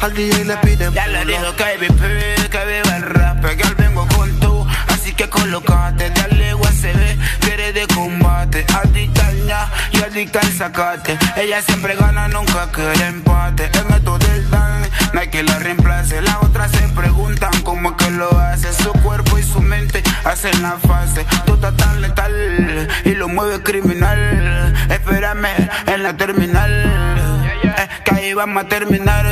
Al 0.02 0.14
DJ 0.14 0.44
le 0.44 0.56
piden 0.56 0.92
Ya 0.92 1.06
le 1.06 1.22
up. 1.22 1.54
que 1.54 1.78
vive, 1.78 2.48
que 2.50 2.64
viva 2.66 2.96
el 2.96 3.02
rap, 3.02 3.44
que 3.44 3.62
al 3.62 3.74
vengo 3.76 4.04
con 4.08 4.40
tú, 4.40 4.66
así 4.88 5.14
que 5.14 5.28
colocate, 5.28 6.10
dale 6.10 6.54
USB, 6.54 7.16
quiere 7.38 7.72
de 7.72 7.86
combate, 7.86 8.66
adicta 8.82 9.28
al 9.28 9.46
ña 9.46 9.68
y 9.92 10.02
adicta 10.02 10.40
al 10.40 10.52
sacate, 10.52 11.16
ella 11.36 11.62
siempre 11.62 11.94
gana, 11.94 12.26
nunca 12.26 12.68
quiere 12.72 13.06
empate, 13.06 13.70
en 13.78 13.94
esto 13.94 14.18
del 14.18 14.50
dan, 14.50 14.82
no 15.12 15.20
hay 15.20 15.28
que 15.28 15.44
la 15.44 15.60
reemplace, 15.60 16.20
las 16.20 16.42
otras 16.42 16.72
se 16.72 16.88
preguntan 16.88 17.52
cómo 17.62 17.90
es 17.90 17.96
que 17.96 18.10
lo 18.10 18.36
hace, 18.40 18.72
su 18.72 18.90
cuerpo 19.04 19.38
y 19.38 19.44
su 19.44 19.60
mente 19.60 20.02
hacen 20.24 20.62
la 20.62 20.78
fase, 20.78 21.24
tú 21.46 21.54
estás 21.54 21.76
tan 21.76 22.00
letal 22.00 22.88
y 23.04 23.10
lo 23.14 23.28
mueve 23.28 23.62
criminal, 23.62 24.74
espérame 24.90 25.46
en 25.86 26.02
la 26.02 26.16
terminal, 26.16 27.21
que 28.04 28.14
ahí 28.14 28.34
vamos 28.34 28.64
a 28.64 28.68
terminar, 28.68 29.24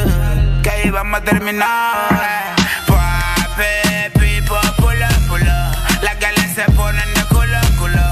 que 0.62 0.70
ahí 0.70 0.91
vamos 0.91 1.20
a 1.20 1.24
terminar. 1.24 2.55
Papi, 2.87 4.19
pipo, 4.19 4.59
pulo, 4.77 5.07
pulo. 5.28 5.59
Las 6.03 6.19
galas 6.20 6.55
se 6.55 6.65
ponen 6.73 7.15
de 7.15 7.24
culo, 7.24 7.61
culo. 7.78 8.03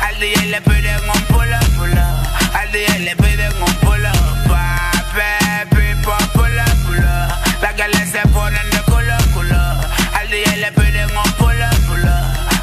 Al 0.00 0.18
DJ 0.20 0.46
le 0.46 0.60
piden 0.62 1.00
un 1.14 1.22
pulo, 1.26 1.58
pulo. 1.76 2.02
Al 2.54 2.72
DJ 2.72 2.98
le 3.00 3.16
piden 3.16 3.52
un 3.62 3.74
pulo. 3.76 4.12
Papi, 4.48 5.76
pipo, 5.76 6.16
pulo, 6.32 6.64
pulo. 6.84 7.14
Las 7.62 7.76
galas 7.76 8.08
se 8.10 8.20
ponen 8.28 8.70
de 8.70 8.82
culo, 8.82 9.16
culo. 9.34 9.62
Al 10.18 10.30
DJ 10.30 10.56
le 10.56 10.72
piden 10.72 11.10
un 11.16 11.32
pulo, 11.32 11.68
pulo. 11.86 12.14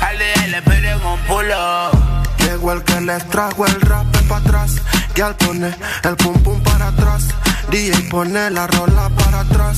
Al 0.02 0.18
DJ 0.18 0.48
le 0.50 0.62
piden 0.62 1.06
un 1.06 1.20
pulo. 1.22 1.92
Llegó 2.38 2.74
el 2.74 2.84
que 2.84 3.02
les 3.02 3.28
trajo 3.30 3.66
el 3.66 3.82
rap 3.82 4.06
para 4.28 4.42
atrás. 4.42 4.82
Y 5.16 5.22
al 5.22 5.36
pone 5.36 5.76
el 6.04 6.16
pum 6.16 6.34
pum 6.42 6.60
para 6.64 6.88
atrás. 6.88 7.28
DJ 7.70 8.10
pone 8.10 8.50
la 8.50 8.66
rola 8.66 9.10
para 9.10 9.42
atrás. 9.42 9.78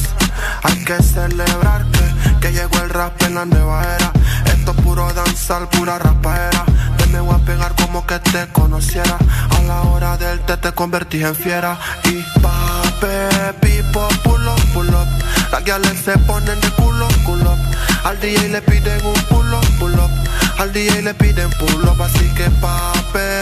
Hay 0.63 0.83
que 0.85 1.01
celebrar 1.03 1.85
que, 1.91 2.39
que 2.39 2.53
llegó 2.53 2.77
el 2.81 2.89
rap 2.89 3.21
en 3.23 3.35
la 3.35 3.45
nueva 3.45 3.83
era. 3.83 4.11
Esto 4.45 4.71
es 4.71 4.81
puro 4.81 5.11
danzar, 5.13 5.69
pura 5.69 5.99
rapaera. 5.99 6.63
Te 6.97 7.07
me 7.07 7.19
voy 7.19 7.35
a 7.35 7.39
pegar 7.39 7.75
como 7.75 8.05
que 8.07 8.17
te 8.19 8.47
conociera. 8.53 9.17
A 9.57 9.61
la 9.63 9.81
hora 9.81 10.15
del 10.17 10.39
té 10.41 10.55
te 10.55 10.71
convertí 10.71 11.21
en 11.21 11.35
fiera. 11.35 11.77
Y 12.05 12.23
pape, 12.39 13.53
pipo, 13.59 14.07
pull 14.23 14.47
up, 14.47 14.61
pull 14.73 14.87
up. 14.87 15.07
Las 15.51 15.63
guiales 15.65 15.99
se 16.03 16.17
ponen 16.19 16.59
de 16.61 16.69
culo, 16.71 17.07
culo. 17.25 17.57
Al 18.05 18.19
DJ 18.21 18.49
le 18.49 18.61
piden 18.61 19.05
un 19.05 19.21
pull 19.29 19.53
up, 19.53 19.67
pull 19.79 19.93
up. 19.95 20.11
Al 20.59 20.71
DJ 20.71 21.01
le 21.01 21.13
piden 21.13 21.49
pull 21.59 21.83
up, 21.87 22.01
así 22.01 22.29
que 22.35 22.49
pape, 22.61 23.39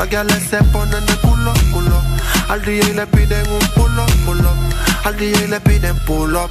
Las 0.00 0.08
guiales 0.08 0.42
se 0.48 0.56
ponen 0.72 1.04
de 1.04 1.14
culo, 1.16 1.52
culo. 1.74 2.00
Al 2.48 2.64
DJ 2.64 2.94
le 2.94 3.06
piden 3.08 3.46
un 3.50 3.58
pull 3.74 3.98
up. 3.98 4.56
Al 5.04 5.14
DJ 5.14 5.46
le 5.46 5.60
piden 5.60 5.94
pull 6.06 6.36
up. 6.36 6.50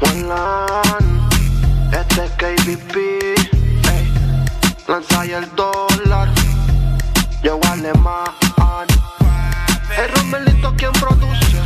One 0.00 0.34
este 1.92 2.24
es 2.24 2.30
KBP, 2.32 2.96
ey. 2.96 4.12
Lanza 4.88 5.20
ahí 5.20 5.30
el 5.30 5.48
dólar, 5.54 6.28
yo 7.40 7.60
alemán. 7.70 8.24
El 9.96 10.10
Romelito 10.16 10.74
quien 10.74 10.90
produce, 10.94 11.56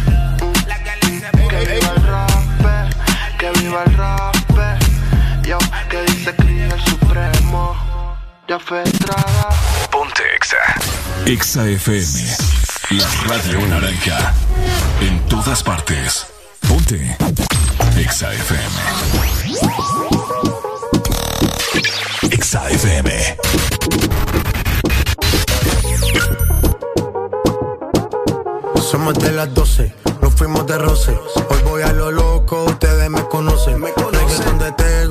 que 1.48 1.60
viva 1.64 1.92
el 1.96 2.02
rap, 2.02 2.66
activa 3.32 3.84
el 3.86 3.94
rap. 3.94 4.36
Yo, 5.44 5.56
que 5.88 6.02
dice 6.02 6.36
Cris 6.36 6.74
el 6.74 6.80
supremo. 6.84 7.91
Ya 8.48 8.58
fue 8.58 8.82
entrada. 8.82 9.48
Ponte 9.90 10.22
Exa. 10.36 10.56
Exa 11.26 11.68
FM. 11.68 12.36
La 12.90 13.06
radio 13.28 13.66
naranja. 13.68 14.34
En 15.00 15.24
todas 15.26 15.62
partes. 15.62 16.26
Ponte. 16.68 17.16
Exa 17.96 18.32
FM. 18.34 18.70
Exa 22.30 22.70
FM. 22.70 23.36
Somos 28.90 29.14
de 29.14 29.32
las 29.32 29.54
12, 29.54 29.94
nos 30.20 30.34
fuimos 30.34 30.66
de 30.66 30.76
roce. 30.78 31.18
Hoy 31.48 31.62
voy 31.64 31.82
a 31.82 31.92
lo 31.92 32.10
loco, 32.10 32.64
ustedes 32.64 33.08
me 33.08 33.22
conocen. 33.28 33.80
Me 33.80 33.90
conocen 33.92 34.58
de 34.58 34.72
Tego, 34.72 34.82
pa' 34.82 35.01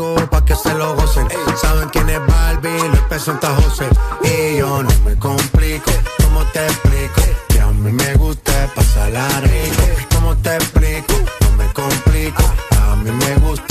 que 0.51 0.69
se 0.69 0.73
lo 0.75 0.95
gocen. 0.95 1.27
Saben 1.55 1.89
quién 1.89 2.09
es 2.09 2.19
Barbie, 2.27 2.89
les 2.91 3.01
presenta 3.01 3.47
José. 3.55 3.87
Y 4.23 4.57
yo 4.57 4.83
no 4.83 4.89
me 5.05 5.17
complico, 5.17 5.91
¿cómo 6.23 6.43
te 6.51 6.65
explico? 6.65 7.21
Que 7.47 7.61
a 7.61 7.67
mí 7.67 7.91
me 7.91 8.13
gusta 8.15 8.51
pasarla 8.75 9.27
rico. 9.41 9.83
¿Cómo 10.13 10.35
te 10.37 10.55
explico? 10.55 11.13
No 11.41 11.51
me 11.57 11.71
complico, 11.73 12.43
a 12.81 12.95
mí 12.97 13.11
me 13.11 13.35
gusta 13.47 13.70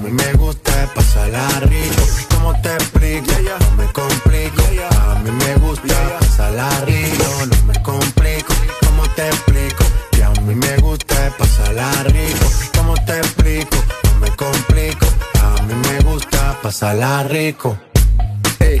A 0.00 0.02
mí 0.02 0.12
me 0.12 0.32
gusta 0.32 0.72
pasarla 0.94 1.46
rico. 1.60 2.02
¿Cómo 2.30 2.58
te 2.62 2.72
explico? 2.72 3.32
No 3.60 3.76
me 3.76 3.84
complico, 3.92 4.62
a 4.98 5.14
mí 5.16 5.30
me 5.30 5.54
gusta 5.56 6.18
pasarla 6.18 6.70
rico. 6.86 7.24
No 7.50 7.66
me 7.66 7.82
complico, 7.82 8.54
¿cómo 8.86 9.02
te 9.10 9.28
explico? 9.28 9.84
Que 10.12 10.24
a 10.24 10.30
mí 10.30 10.54
me 10.54 10.76
gusta 10.78 11.30
pasarla 11.36 11.92
rico. 12.04 12.46
¿Cómo 12.78 12.94
te 13.04 13.18
explico? 13.18 13.76
No 14.04 14.20
me 14.20 14.36
complico, 14.36 15.06
a 15.42 15.62
mí 15.64 15.74
me 15.74 16.00
gusta 16.00 16.56
pasarla 16.62 17.22
rico. 17.24 17.76
Ey, 18.58 18.80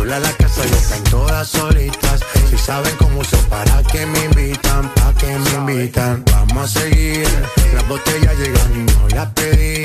Sola 0.00 0.18
la 0.18 0.32
casa 0.32 0.62
y 0.66 0.72
están 0.72 1.04
todas 1.04 1.46
solitas. 1.46 2.20
Si 2.48 2.56
saben 2.56 2.96
cómo 2.96 3.20
uso, 3.20 3.36
para 3.50 3.82
que 3.82 4.06
me 4.06 4.24
invitan, 4.24 4.88
pa' 4.94 5.12
que 5.12 5.26
me 5.26 5.50
invitan. 5.50 6.24
Vamos 6.32 6.74
a 6.74 6.80
seguir. 6.80 7.28
Las 7.74 7.86
botellas 7.86 8.34
llegan 8.38 8.72
y 8.76 8.92
no 8.92 9.08
las 9.14 9.28
pedí. 9.32 9.84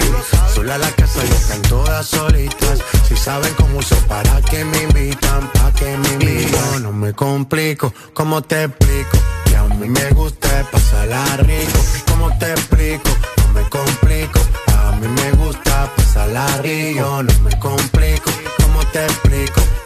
Sola 0.53 0.77
la 0.77 0.89
casa 0.91 1.19
y 1.21 1.31
están 1.31 1.61
todas 1.63 2.07
solitas. 2.07 2.79
Si 3.09 3.17
saben 3.17 3.53
cómo 3.55 3.79
uso, 3.79 3.97
para 4.07 4.41
que 4.43 4.63
me 4.63 4.83
invitan, 4.83 5.51
pa' 5.51 5.73
que 5.73 5.97
me 5.97 6.07
invitan. 6.13 6.71
Yo 6.71 6.79
no 6.79 6.93
me 6.93 7.11
complico, 7.11 7.93
¿cómo 8.13 8.41
te 8.41 8.63
explico? 8.63 9.17
Que 9.43 9.57
a 9.57 9.63
mí 9.63 9.89
me 9.89 10.09
gusta 10.11 10.65
pasarla 10.71 11.25
rico. 11.39 11.79
¿Cómo 12.07 12.35
te 12.39 12.51
explico? 12.51 13.09
No 13.39 13.53
me 13.53 13.69
complico. 13.69 14.39
A 14.77 14.91
mí 14.93 15.09
me 15.09 15.31
gusta 15.31 15.91
pasarla 15.93 16.47
rico. 16.61 16.99
Yo 16.99 17.21
no 17.21 17.39
me 17.41 17.59
complico, 17.59 18.31
¿cómo 18.63 18.79
te 18.93 19.03
explico? 19.03 19.61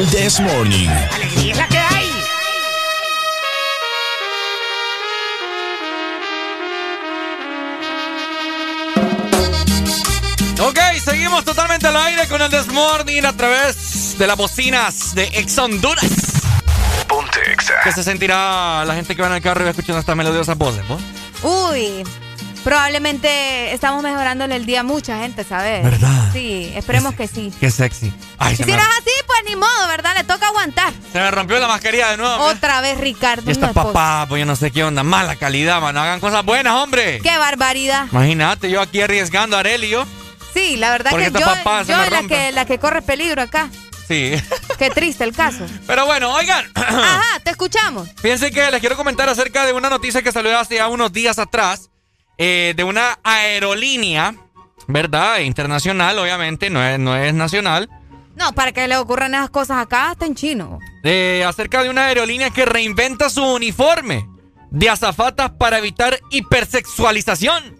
El 0.00 0.08
This 0.08 0.40
Morning. 0.40 0.88
Que 1.68 1.78
hay! 1.78 2.10
Ok, 10.62 10.78
seguimos 11.04 11.44
totalmente 11.44 11.86
al 11.86 11.96
aire 11.98 12.26
con 12.28 12.40
el 12.40 12.48
This 12.48 12.68
Morning 12.68 13.24
a 13.24 13.36
través 13.36 14.16
de 14.16 14.26
las 14.26 14.38
bocinas 14.38 15.14
de 15.14 15.24
Ex 15.34 15.58
Honduras. 15.58 16.04
Ponte 17.06 17.52
Exa. 17.52 17.74
¿Qué 17.84 17.92
se 17.92 18.02
sentirá 18.02 18.82
la 18.86 18.94
gente 18.94 19.14
que 19.14 19.20
va 19.20 19.28
en 19.28 19.34
el 19.34 19.42
carro 19.42 19.60
y 19.60 19.64
va 19.64 19.70
escuchando 19.72 20.00
estas 20.00 20.16
melodiosas 20.16 20.56
voces, 20.56 20.82
¿no? 20.88 20.98
Uy, 21.42 22.04
probablemente 22.64 23.72
estamos 23.72 24.02
mejorándole 24.02 24.56
el 24.56 24.66
día 24.66 24.80
a 24.80 24.82
mucha 24.82 25.18
gente, 25.18 25.44
¿sabes? 25.44 25.82
¿Verdad? 25.82 26.30
Sí, 26.32 26.72
esperemos 26.74 27.14
que 27.14 27.28
sí. 27.28 27.52
Qué 27.60 27.70
sexy. 27.70 28.12
Ay, 28.38 28.56
si 28.56 28.64
me, 28.64 28.72
eres 28.72 28.84
así, 28.98 29.10
pues 29.26 29.40
ni 29.46 29.56
modo, 29.56 29.88
¿verdad? 29.88 30.14
Le 30.16 30.24
toca 30.24 30.48
aguantar. 30.48 30.92
se 31.12 31.18
me 31.18 31.30
rompió 31.30 31.58
la 31.58 31.68
mascarilla 31.68 32.10
de 32.10 32.16
nuevo. 32.16 32.44
Otra 32.44 32.80
vez, 32.80 32.98
Ricardo. 32.98 33.48
Y 33.48 33.52
estas 33.52 33.62
no 33.62 33.68
es 33.68 33.74
posible. 33.74 33.92
papás, 33.94 34.28
pues 34.28 34.40
yo 34.40 34.46
no 34.46 34.56
sé 34.56 34.70
qué 34.70 34.84
onda. 34.84 35.02
Mala 35.02 35.36
calidad, 35.36 35.80
mano. 35.80 36.00
Hagan 36.00 36.20
cosas 36.20 36.44
buenas, 36.44 36.74
hombre. 36.74 37.20
Qué 37.22 37.36
barbaridad. 37.38 38.06
Imagínate, 38.12 38.70
yo 38.70 38.80
aquí 38.80 39.00
arriesgando 39.00 39.56
a 39.56 39.60
Arely 39.60 39.86
y 39.86 39.90
yo. 39.90 40.06
Sí, 40.54 40.76
la 40.76 40.90
verdad 40.90 41.10
Porque 41.10 41.30
que 41.30 41.38
esta 41.38 41.40
yo, 41.40 41.46
papá 41.46 41.82
yo 41.84 41.96
me 41.96 42.10
la 42.10 42.22
que, 42.24 42.52
la 42.52 42.64
que 42.64 42.78
corre 42.78 43.02
peligro 43.02 43.42
acá. 43.42 43.68
Sí. 44.08 44.32
Qué 44.78 44.90
triste 44.90 45.22
el 45.22 45.32
caso. 45.32 45.64
Pero 45.86 46.06
bueno, 46.06 46.32
oigan. 46.32 46.68
Ajá, 46.74 47.38
te 47.44 47.50
escuchamos. 47.50 48.08
Fíjense 48.20 48.50
que 48.50 48.68
les 48.70 48.80
quiero 48.80 48.96
comentar 48.96 49.28
acerca 49.28 49.64
de 49.64 49.72
una 49.72 49.88
noticia 49.88 50.22
que 50.22 50.32
salió 50.32 50.58
hace 50.58 50.76
ya 50.76 50.88
unos 50.88 51.12
días 51.12 51.38
atrás 51.38 51.89
eh, 52.42 52.72
de 52.74 52.84
una 52.84 53.18
aerolínea, 53.22 54.34
¿verdad? 54.88 55.40
Internacional, 55.40 56.18
obviamente, 56.18 56.70
no 56.70 56.82
es, 56.82 56.98
no 56.98 57.14
es 57.14 57.34
nacional. 57.34 57.88
No, 58.34 58.52
para 58.54 58.72
que 58.72 58.88
le 58.88 58.96
ocurran 58.96 59.34
esas 59.34 59.50
cosas 59.50 59.76
acá, 59.76 60.12
está 60.12 60.24
en 60.24 60.34
chino. 60.34 60.78
eh, 61.04 61.44
acerca 61.46 61.82
de 61.82 61.90
una 61.90 62.06
aerolínea 62.06 62.48
que 62.48 62.64
reinventa 62.64 63.28
su 63.28 63.44
uniforme 63.44 64.26
de 64.70 64.88
azafatas 64.88 65.50
para 65.50 65.78
evitar 65.78 66.18
hipersexualización. 66.30 67.79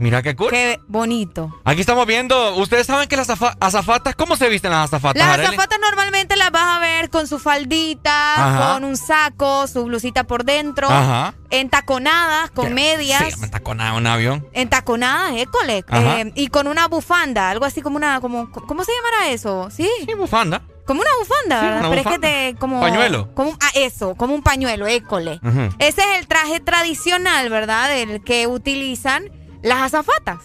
Mira 0.00 0.22
qué 0.22 0.34
cool. 0.34 0.48
Qué 0.50 0.80
bonito. 0.88 1.54
Aquí 1.62 1.82
estamos 1.82 2.06
viendo, 2.06 2.56
ustedes 2.56 2.86
saben 2.86 3.06
que 3.06 3.16
las 3.16 3.28
azafa- 3.28 3.54
azafatas, 3.60 4.16
¿cómo 4.16 4.34
se 4.34 4.48
visten 4.48 4.70
las 4.70 4.86
azafatas? 4.86 5.20
Las 5.38 5.46
azafatas 5.46 5.78
normalmente 5.78 6.36
las 6.36 6.50
vas 6.50 6.76
a 6.76 6.80
ver 6.80 7.10
con 7.10 7.26
su 7.28 7.38
faldita, 7.38 8.34
Ajá. 8.34 8.72
con 8.74 8.84
un 8.84 8.96
saco, 8.96 9.66
su 9.66 9.84
blusita 9.84 10.24
por 10.24 10.44
dentro, 10.44 10.88
Ajá. 10.88 11.34
entaconadas, 11.50 12.50
con 12.50 12.72
medias. 12.72 13.22
Sí, 13.34 13.50
con 13.62 13.80
un 13.80 14.06
avión. 14.06 14.46
Entaconadas, 14.52 15.32
école. 15.36 15.84
Eh, 15.92 16.32
y 16.34 16.48
con 16.48 16.66
una 16.66 16.88
bufanda, 16.88 17.50
algo 17.50 17.64
así 17.66 17.82
como 17.82 17.96
una, 17.96 18.20
como, 18.20 18.50
¿cómo 18.50 18.84
se 18.84 18.92
llamará 18.92 19.30
eso? 19.32 19.68
Sí. 19.70 19.88
Sí, 20.06 20.14
bufanda. 20.14 20.62
Como 20.86 21.02
una 21.02 21.10
bufanda, 21.20 21.60
Sí, 21.60 21.66
¿verdad? 21.66 21.80
una 21.80 21.90
Pero 21.90 22.02
bufanda. 22.02 22.28
es 22.28 22.34
que 22.46 22.52
te, 22.54 22.58
como. 22.58 22.80
Pañuelo. 22.80 23.34
Como, 23.34 23.52
ah, 23.60 23.70
eso, 23.74 24.14
como 24.16 24.34
un 24.34 24.42
pañuelo, 24.42 24.86
école. 24.88 25.40
Ese 25.78 26.00
es 26.00 26.18
el 26.18 26.26
traje 26.26 26.58
tradicional, 26.60 27.48
¿verdad? 27.48 27.96
El 27.96 28.24
que 28.24 28.46
utilizan 28.48 29.24
las 29.62 29.82
azafatas. 29.82 30.38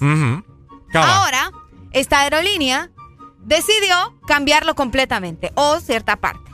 Ahora, 0.93 1.51
esta 1.91 2.21
aerolínea 2.21 2.89
decidió 3.39 4.17
cambiarlo 4.27 4.75
completamente, 4.75 5.51
o 5.55 5.79
cierta 5.79 6.15
parte. 6.15 6.51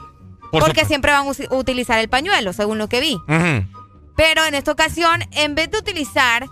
Por 0.50 0.60
porque 0.60 0.82
supuesto. 0.82 0.88
siempre 0.88 1.12
van 1.12 1.26
a 1.26 1.56
utilizar 1.56 1.98
el 1.98 2.08
pañuelo, 2.08 2.52
según 2.52 2.78
lo 2.78 2.88
que 2.88 3.00
vi. 3.00 3.18
Pero 4.16 4.44
en 4.44 4.54
esta 4.54 4.72
ocasión, 4.72 5.24
en 5.30 5.54
vez 5.54 5.70
de 5.70 5.78
utilizar 5.78 6.46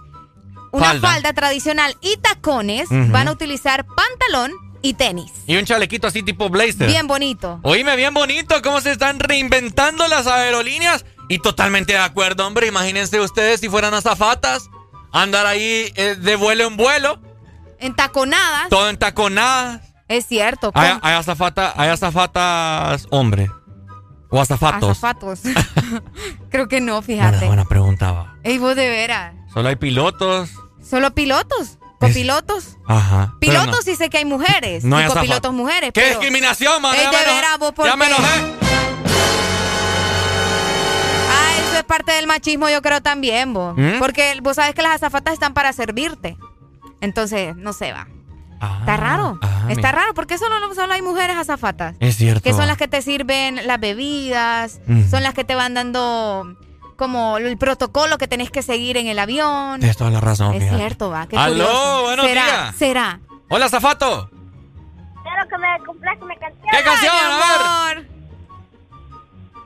una 0.72 0.86
Falda. 0.86 1.08
falda, 1.08 1.32
tradicional 1.32 1.96
y 2.00 2.16
tacones, 2.16 2.88
van 2.90 3.28
a 3.28 3.32
utilizar 3.32 3.84
pantalón 3.86 4.52
y 4.82 4.94
tenis. 4.94 5.30
Y 5.46 5.56
un 5.56 5.66
chalequito 5.66 6.06
así 6.06 6.22
tipo 6.22 6.48
blazer. 6.48 6.86
Bien 6.86 7.06
bonito. 7.06 7.60
Oíme, 7.62 7.96
bien 7.96 8.14
bonito 8.14 8.62
cómo 8.62 8.80
se 8.80 8.92
están 8.92 9.20
reinventando 9.20 10.08
las 10.08 10.26
aerolíneas. 10.26 11.04
Y 11.28 11.38
totalmente 11.38 11.92
de 11.92 11.98
acuerdo, 11.98 12.46
hombre. 12.46 12.66
Imagínense 12.68 13.20
ustedes 13.20 13.60
si 13.60 13.68
fueran 13.68 13.92
azafatas. 13.94 14.70
Andar 15.12 15.46
ahí 15.46 15.92
eh, 15.96 16.16
de 16.18 16.36
vuelo 16.36 16.66
en 16.66 16.76
vuelo. 16.76 17.20
En 17.78 17.94
taconadas, 17.96 18.68
Todo 18.68 18.88
en 18.90 18.96
taconadas. 18.98 19.80
es 20.08 20.26
cierto. 20.26 20.70
con 20.72 20.82
Hay, 20.82 20.98
hay, 21.02 21.14
azafata- 21.14 21.72
hay 21.76 21.88
azafatas 21.88 23.06
hombre. 23.10 23.50
O 24.28 24.40
azafatos. 24.40 24.90
azafatos. 24.90 25.40
Creo 26.50 26.68
que 26.68 26.80
no, 26.80 27.00
Buena, 27.02 27.30
fíjate. 27.30 27.46
buena 27.46 27.64
pregunta, 27.64 28.12
va. 28.12 28.36
Ey, 28.44 28.58
vos 28.58 28.76
de 28.76 28.88
veras. 28.88 29.34
Solo 29.52 29.68
hay 29.68 29.76
pilotos. 29.76 30.50
Solo 30.88 31.12
pilotos, 31.14 31.78
copilotos. 31.98 32.76
Ajá. 32.86 33.34
pero 33.40 33.52
Pilotos 33.52 33.76
no. 33.76 33.82
sí 33.82 33.96
sé 33.96 34.08
que 34.10 34.18
hay 34.18 34.24
mujeres. 34.24 34.84
No 34.84 34.96
hay 34.98 35.06
copilotos 35.08 35.52
mujeres. 35.52 35.90
¡Qué 35.92 36.00
pero- 36.00 36.20
discriminación, 36.20 36.80
mano! 36.82 36.94
Ey, 36.98 37.06
de 37.06 37.32
veras, 37.34 37.58
vos, 37.58 37.72
¿por 37.72 37.86
Ya 37.86 37.96
me 37.96 38.06
enojé. 38.06 38.69
Es 41.80 41.84
parte 41.84 42.12
del 42.12 42.26
machismo, 42.26 42.68
yo 42.68 42.80
creo 42.82 43.00
también, 43.02 43.52
vos. 43.52 43.74
¿Mm? 43.76 43.98
Porque 43.98 44.38
vos 44.42 44.56
sabes 44.56 44.74
que 44.74 44.82
las 44.82 44.94
azafatas 44.94 45.34
están 45.34 45.52
para 45.54 45.72
servirte. 45.72 46.36
Entonces, 47.00 47.56
no 47.56 47.72
se 47.72 47.92
va. 47.92 48.06
Está 48.80 48.96
raro. 48.98 49.38
ah, 49.42 49.60
Está 49.70 49.74
mira. 49.88 49.92
raro. 49.92 50.14
porque 50.14 50.36
solo, 50.36 50.54
solo 50.74 50.92
hay 50.92 51.00
mujeres 51.00 51.36
azafatas? 51.36 51.96
Es 51.98 52.16
cierto. 52.16 52.42
Que 52.42 52.52
son 52.52 52.66
las 52.66 52.76
que 52.76 52.88
te 52.88 53.00
sirven 53.00 53.66
las 53.66 53.80
bebidas, 53.80 54.80
son 55.10 55.22
las 55.22 55.32
que 55.34 55.44
te 55.44 55.54
van 55.54 55.72
dando 55.74 56.56
como 56.96 57.38
el 57.38 57.56
protocolo 57.56 58.18
que 58.18 58.28
tenés 58.28 58.50
que 58.50 58.60
seguir 58.60 58.98
en 58.98 59.06
el 59.06 59.18
avión. 59.18 59.80
Tienes 59.80 59.96
toda 59.96 60.10
la 60.10 60.20
razón, 60.20 60.54
Es 60.56 60.68
cierto, 60.68 61.08
va. 61.08 61.26
Qué 61.26 61.38
Aló, 61.38 61.64
curioso. 61.64 62.02
buenos 62.02 62.26
¿Será? 62.26 62.44
días. 62.44 62.76
¿Será? 62.76 63.20
Hola, 63.48 63.68
Zafato. 63.70 64.28
Quiero 64.30 65.48
que 65.48 65.56
me 65.58 65.86
complace 65.86 66.24
mi 66.26 66.36
canción. 66.36 66.66
¿Qué 66.70 66.82
canción? 66.82 67.14
Ay, 67.14 67.32
amor. 67.96 68.06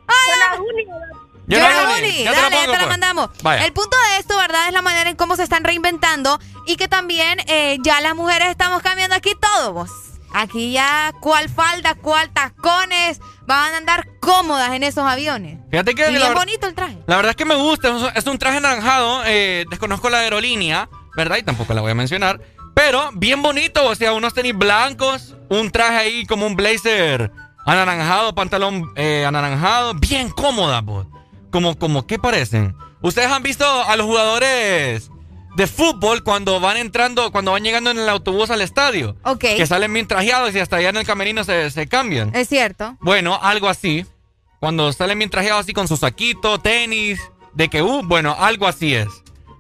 Hola. 0.07 1.24
Yo 1.47 1.59
Yo 1.59 1.65
no, 1.65 1.69
la 1.69 2.01
Ya 2.01 2.33
te 2.33 2.41
dale, 2.41 2.57
ya 2.57 2.61
pongo, 2.63 2.73
te 2.73 2.79
la 2.79 2.87
mandamos. 2.87 3.29
Vaya. 3.43 3.65
El 3.67 3.73
punto 3.73 3.97
de 4.13 4.19
esto, 4.21 4.37
¿verdad? 4.37 4.67
Es 4.69 4.73
la 4.73 4.83
manera 4.83 5.11
en 5.11 5.17
cómo 5.17 5.37
se 5.37 5.43
están 5.43 5.63
reinventando 5.65 6.39
y 6.67 6.77
que 6.77 6.89
también 6.89 7.41
eh, 7.49 7.77
ya 7.83 8.01
las 8.01 8.15
mujeres 8.15 8.49
estamos 8.49 8.81
cambiando 8.83 9.15
aquí 9.17 9.33
todo, 9.41 9.73
vos. 9.73 9.91
Aquí 10.33 10.73
ya 10.73 11.13
cuál 11.21 11.49
falda, 11.49 11.95
cuál 11.95 12.29
tacones, 12.33 13.21
van 13.47 13.75
a 13.75 13.77
andar 13.77 14.09
cómodas 14.21 14.73
en 14.73 14.83
esos 14.83 15.05
aviones. 15.07 15.59
Fíjate 15.71 15.95
que 15.95 16.11
Y 16.11 16.19
bonito 16.35 16.67
el 16.67 16.75
traje. 16.75 16.99
la 17.07 17.17
verdad 17.17 17.31
es 17.31 17.37
que 17.37 17.45
me 17.45 17.55
gusta. 17.55 17.95
Es 18.17 18.27
un- 18.27 18.39
traje 18.39 18.57
anaranjado. 18.57 19.23
eh, 19.27 19.65
desconozco 19.71 20.11
la 20.11 20.19
aerolínea, 20.21 20.89
¿verdad? 21.17 21.37
Y 21.37 21.43
tampoco 21.45 21.73
la 21.75 21.83
voy 21.83 21.93
a 21.93 21.95
mencionar. 21.95 22.41
Pero 22.75 23.11
bien 23.15 23.43
bonito. 23.43 23.87
O 23.87 23.95
sea, 23.95 24.13
unos 24.13 24.35
tenis 24.35 24.57
blancos, 24.57 25.37
un 25.51 25.71
traje 25.71 25.97
ahí 25.99 26.27
como 26.27 26.47
un 26.47 26.57
blazer 26.57 27.31
anaranjado, 27.65 28.35
pantalón 28.35 28.91
eh, 28.97 29.25
anaranjado. 29.25 29.95
Bien 29.95 30.31
cómoda, 30.31 30.83
pues. 30.83 31.07
Como, 31.55 31.79
como, 31.79 32.05
¿qué 32.05 32.19
parecen? 32.19 32.75
¿Ustedes 33.01 33.31
han 33.31 33.45
visto 33.45 33.65
a 33.65 33.95
los 33.95 34.07
jugadores 34.07 35.09
de 35.55 35.67
fútbol 35.69 36.25
cuando 36.25 36.59
van 36.59 36.77
entrando, 36.77 37.31
cuando 37.31 37.53
van 37.53 37.63
llegando 37.63 37.93
en 37.93 37.99
el 38.01 38.09
autobús 38.09 38.51
al 38.51 38.61
estadio? 38.61 39.15
Ok. 39.23 39.39
Que 39.39 39.65
salen 39.65 39.93
bien 39.93 40.09
trajeados 40.09 40.53
y 40.53 40.59
hasta 40.59 40.79
allá 40.79 40.89
en 40.89 40.97
el 40.97 41.07
camerino 41.07 41.45
se, 41.45 41.71
se 41.71 41.87
cambian. 41.87 42.35
Es 42.35 42.49
cierto. 42.49 42.97
Bueno, 42.99 43.39
algo 43.41 43.69
así. 43.69 44.05
Cuando 44.59 44.93
salen 44.93 45.17
bien 45.17 45.31
trajeados 45.31 45.61
así 45.61 45.73
con 45.73 45.87
su 45.87 45.97
saquito, 45.97 46.59
tenis, 46.59 47.21
de 47.53 47.69
que, 47.69 47.83
uh, 47.83 48.03
bueno, 48.03 48.35
algo 48.37 48.67
así 48.67 48.93
es. 48.93 49.07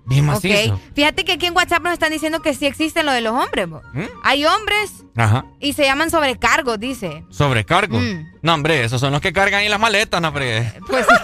Bien 0.06 0.26
macizo. 0.26 0.74
Ok. 0.74 0.80
Fíjate 0.96 1.24
que 1.24 1.30
aquí 1.30 1.46
en 1.46 1.54
WhatsApp 1.54 1.84
nos 1.84 1.92
están 1.92 2.10
diciendo 2.10 2.42
que 2.42 2.54
sí 2.54 2.66
existen 2.66 3.06
lo 3.06 3.12
de 3.12 3.20
los 3.20 3.32
hombres. 3.34 3.68
¿Mm? 3.68 4.02
Hay 4.24 4.44
hombres 4.44 5.04
Ajá. 5.14 5.44
y 5.60 5.74
se 5.74 5.84
llaman 5.84 6.10
sobrecargos, 6.10 6.80
dice. 6.80 7.24
Sobrecargo. 7.30 8.00
Mm. 8.00 8.32
No, 8.42 8.54
hombre, 8.54 8.82
esos 8.82 9.00
son 9.00 9.12
los 9.12 9.20
que 9.20 9.32
cargan 9.32 9.60
ahí 9.60 9.68
las 9.68 9.78
maletas, 9.78 10.20
no, 10.20 10.28
hombre. 10.28 10.72
Pues 10.88 11.06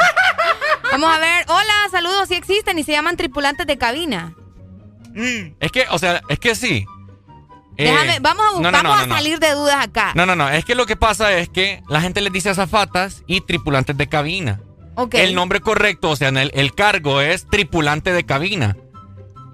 Vamos 0.92 1.10
a 1.14 1.18
ver. 1.18 1.44
Hola, 1.48 1.74
saludos, 1.90 2.28
sí 2.28 2.34
existen 2.34 2.78
y 2.78 2.84
se 2.84 2.92
llaman 2.92 3.16
tripulantes 3.16 3.66
de 3.66 3.78
cabina. 3.78 4.34
Es 5.60 5.72
que, 5.72 5.86
o 5.90 5.98
sea, 5.98 6.22
es 6.28 6.38
que 6.38 6.54
sí. 6.54 6.86
Eh, 7.76 7.84
Déjame, 7.84 8.18
vamos 8.20 8.44
a, 8.46 8.60
no, 8.60 8.70
no, 8.70 8.82
vamos 8.82 9.06
no, 9.06 9.14
a 9.14 9.16
salir 9.16 9.38
de 9.38 9.52
dudas 9.52 9.76
acá. 9.84 10.12
No, 10.14 10.26
no, 10.26 10.36
no. 10.36 10.48
Es 10.48 10.64
que 10.64 10.74
lo 10.74 10.86
que 10.86 10.96
pasa 10.96 11.32
es 11.38 11.48
que 11.48 11.82
la 11.88 12.00
gente 12.00 12.20
les 12.20 12.32
dice 12.32 12.50
azafatas 12.50 13.22
y 13.26 13.40
tripulantes 13.40 13.96
de 13.96 14.08
cabina. 14.08 14.60
Ok. 14.96 15.14
El 15.14 15.34
nombre 15.34 15.60
correcto, 15.60 16.10
o 16.10 16.16
sea, 16.16 16.28
el, 16.28 16.50
el 16.54 16.74
cargo 16.74 17.20
es 17.20 17.46
tripulante 17.48 18.12
de 18.12 18.24
cabina. 18.24 18.76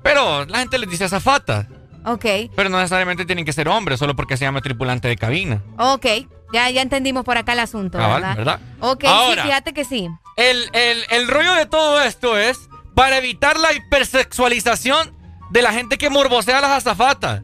Pero 0.03 0.45
la 0.47 0.59
gente 0.59 0.79
les 0.79 0.91
dice 0.91 1.05
azafatas. 1.05 1.67
Ok, 2.05 2.25
Pero 2.55 2.69
no 2.69 2.79
necesariamente 2.79 3.25
tienen 3.27 3.45
que 3.45 3.53
ser 3.53 3.69
hombres, 3.69 3.99
solo 3.99 4.15
porque 4.15 4.37
se 4.37 4.45
llama 4.45 4.61
tripulante 4.61 5.09
de 5.09 5.17
cabina. 5.17 5.63
ok. 5.79 6.07
Ya, 6.53 6.71
ya 6.71 6.81
entendimos 6.81 7.25
por 7.25 7.37
acá 7.37 7.55
el 7.55 7.59
asunto, 7.59 7.99
Cabal, 7.99 8.23
¿verdad? 8.23 8.37
¿verdad? 8.37 8.61
Ok, 8.79 9.03
Ahora. 9.05 9.43
sí, 9.43 9.49
fíjate 9.49 9.73
que 9.75 9.85
sí. 9.85 10.09
El, 10.37 10.69
el- 10.75 11.05
el 11.11 11.29
rollo 11.29 11.55
de 11.55 11.67
todo 11.67 12.03
esto 12.03 12.39
es 12.39 12.59
para 12.95 13.17
evitar 13.19 13.59
la 13.59 13.73
hipersexualización 13.73 15.15
de 15.51 15.63
la 15.63 15.73
gente 15.73 15.99
que 15.99 16.11
morbosea 16.11 16.59
a 16.59 16.61
las 16.61 16.71
azafatas. 16.73 17.43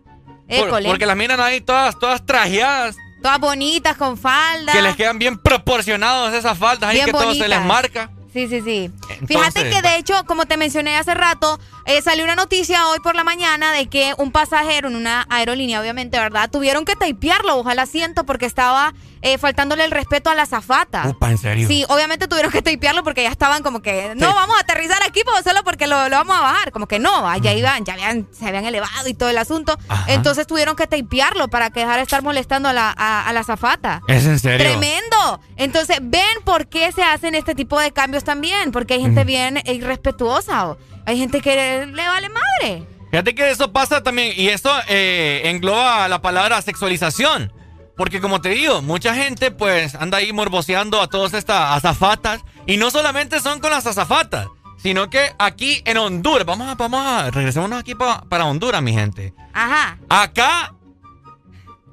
Por- 0.48 0.82
porque 0.84 1.06
las 1.06 1.16
miran 1.16 1.40
ahí 1.40 1.60
todas, 1.60 1.98
todas 1.98 2.24
trajeadas, 2.26 2.96
Todas 3.22 3.38
bonitas, 3.38 3.96
con 3.96 4.18
falda. 4.18 4.72
que 4.72 4.82
les 4.82 4.96
quedan 4.96 5.18
bien 5.18 5.38
proporcionados 5.38 6.34
esas 6.34 6.58
faldas, 6.58 6.90
ahí 6.90 7.00
que 7.04 7.12
todo 7.12 7.32
se 7.34 7.48
les 7.48 7.60
marca. 7.64 8.10
Sí, 8.32 8.48
sí, 8.48 8.60
sí. 8.62 8.90
Entonces, 9.10 9.28
Fíjate 9.28 9.70
que 9.70 9.82
de 9.82 9.96
hecho, 9.98 10.24
como 10.26 10.46
te 10.46 10.56
mencioné 10.56 10.96
hace 10.96 11.14
rato, 11.14 11.60
eh, 11.86 12.00
salió 12.02 12.24
una 12.24 12.34
noticia 12.34 12.88
hoy 12.88 12.98
por 13.00 13.14
la 13.14 13.24
mañana 13.24 13.72
de 13.72 13.86
que 13.88 14.14
un 14.18 14.32
pasajero 14.32 14.88
en 14.88 14.96
una 14.96 15.26
aerolínea, 15.30 15.80
obviamente, 15.80 16.18
¿verdad? 16.18 16.50
Tuvieron 16.50 16.84
que 16.84 16.96
tapearlo, 16.96 17.56
ojalá 17.58 17.82
asiento, 17.82 18.24
porque 18.24 18.46
estaba 18.46 18.92
eh, 19.22 19.38
faltándole 19.38 19.84
el 19.84 19.90
respeto 19.90 20.30
a 20.30 20.34
la 20.34 20.46
zafata. 20.46 21.08
Upa, 21.08 21.30
¿en 21.30 21.38
serio? 21.38 21.66
Sí, 21.68 21.84
obviamente 21.88 22.28
tuvieron 22.28 22.52
que 22.52 22.60
tapearlo 22.60 23.02
porque 23.02 23.22
ya 23.22 23.30
estaban 23.30 23.62
como 23.62 23.80
que, 23.80 24.14
no, 24.16 24.34
vamos 24.34 24.56
a 24.56 24.60
aterrizar 24.60 25.02
aquí 25.06 25.22
pues, 25.24 25.44
solo 25.44 25.64
porque 25.64 25.86
lo, 25.86 26.08
lo 26.08 26.16
vamos 26.16 26.36
a 26.36 26.40
bajar. 26.40 26.72
Como 26.72 26.86
que 26.86 26.98
no, 26.98 27.28
allá 27.28 27.52
iban, 27.52 27.84
ya 27.84 27.94
habían, 27.94 28.28
se 28.32 28.46
habían 28.46 28.64
elevado 28.66 29.08
y 29.08 29.14
todo 29.14 29.30
el 29.30 29.38
asunto. 29.38 29.78
Entonces 30.06 30.46
tuvieron 30.46 30.76
que 30.76 30.86
tapearlo 30.86 31.48
para 31.48 31.70
que 31.70 31.80
dejara 31.80 31.96
de 31.98 32.02
estar 32.02 32.22
molestando 32.22 32.68
a 32.68 32.72
la, 32.72 32.94
a, 32.96 33.26
a 33.28 33.32
la 33.32 33.44
zafata. 33.44 34.02
¿Es 34.08 34.26
en 34.26 34.38
serio? 34.38 34.58
Tremendo. 34.58 35.40
Entonces, 35.56 35.98
ven 36.02 36.22
por 36.44 36.66
qué 36.66 36.92
se 36.92 37.02
hacen 37.02 37.34
este 37.34 37.54
tipo 37.54 37.80
de 37.80 37.92
cambios 37.92 38.24
también. 38.24 38.72
Porque 38.72 38.94
hay 38.94 39.00
gente 39.02 39.24
bien 39.24 39.62
irrespetuosa. 39.64 40.68
o 40.68 40.78
hay 41.06 41.18
gente 41.18 41.40
que 41.40 41.86
le 41.86 42.08
vale 42.08 42.28
madre. 42.28 42.86
Fíjate 43.10 43.34
que 43.34 43.50
eso 43.50 43.72
pasa 43.72 44.02
también, 44.02 44.32
y 44.36 44.48
eso 44.48 44.70
eh, 44.88 45.42
engloba 45.44 46.08
la 46.08 46.22
palabra 46.22 46.62
sexualización. 46.62 47.52
Porque 47.96 48.20
como 48.20 48.40
te 48.40 48.50
digo, 48.50 48.80
mucha 48.82 49.14
gente 49.14 49.50
pues 49.50 49.94
anda 49.94 50.18
ahí 50.18 50.32
morboseando 50.32 51.00
a 51.00 51.08
todas 51.08 51.34
estas 51.34 51.76
azafatas. 51.76 52.40
Y 52.66 52.76
no 52.76 52.90
solamente 52.90 53.40
son 53.40 53.60
con 53.60 53.70
las 53.70 53.86
azafatas, 53.86 54.46
sino 54.82 55.10
que 55.10 55.32
aquí 55.38 55.82
en 55.84 55.96
Honduras, 55.98 56.46
vamos 56.46 56.68
a, 56.68 56.74
vamos 56.74 57.04
a, 57.06 57.30
regresémonos 57.30 57.78
aquí 57.80 57.94
pa- 57.94 58.22
para 58.28 58.46
Honduras, 58.46 58.80
mi 58.82 58.92
gente. 58.92 59.34
Ajá. 59.52 59.98
Acá 60.08 60.74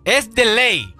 es 0.05 0.33
de 0.33 0.45
ley, 0.45 0.95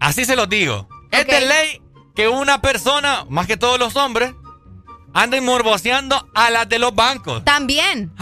así 0.00 0.24
se 0.24 0.36
los 0.36 0.48
digo. 0.48 0.88
Es 1.10 1.26
de 1.26 1.40
ley 1.40 1.82
que 2.14 2.28
una 2.28 2.60
persona, 2.60 3.24
más 3.28 3.46
que 3.46 3.56
todos 3.56 3.78
los 3.78 3.96
hombres, 3.96 4.32
anden 5.12 5.44
morboseando 5.44 6.28
a 6.34 6.50
las 6.50 6.68
de 6.68 6.78
los 6.78 6.94
bancos. 6.94 7.44
También. 7.44 8.12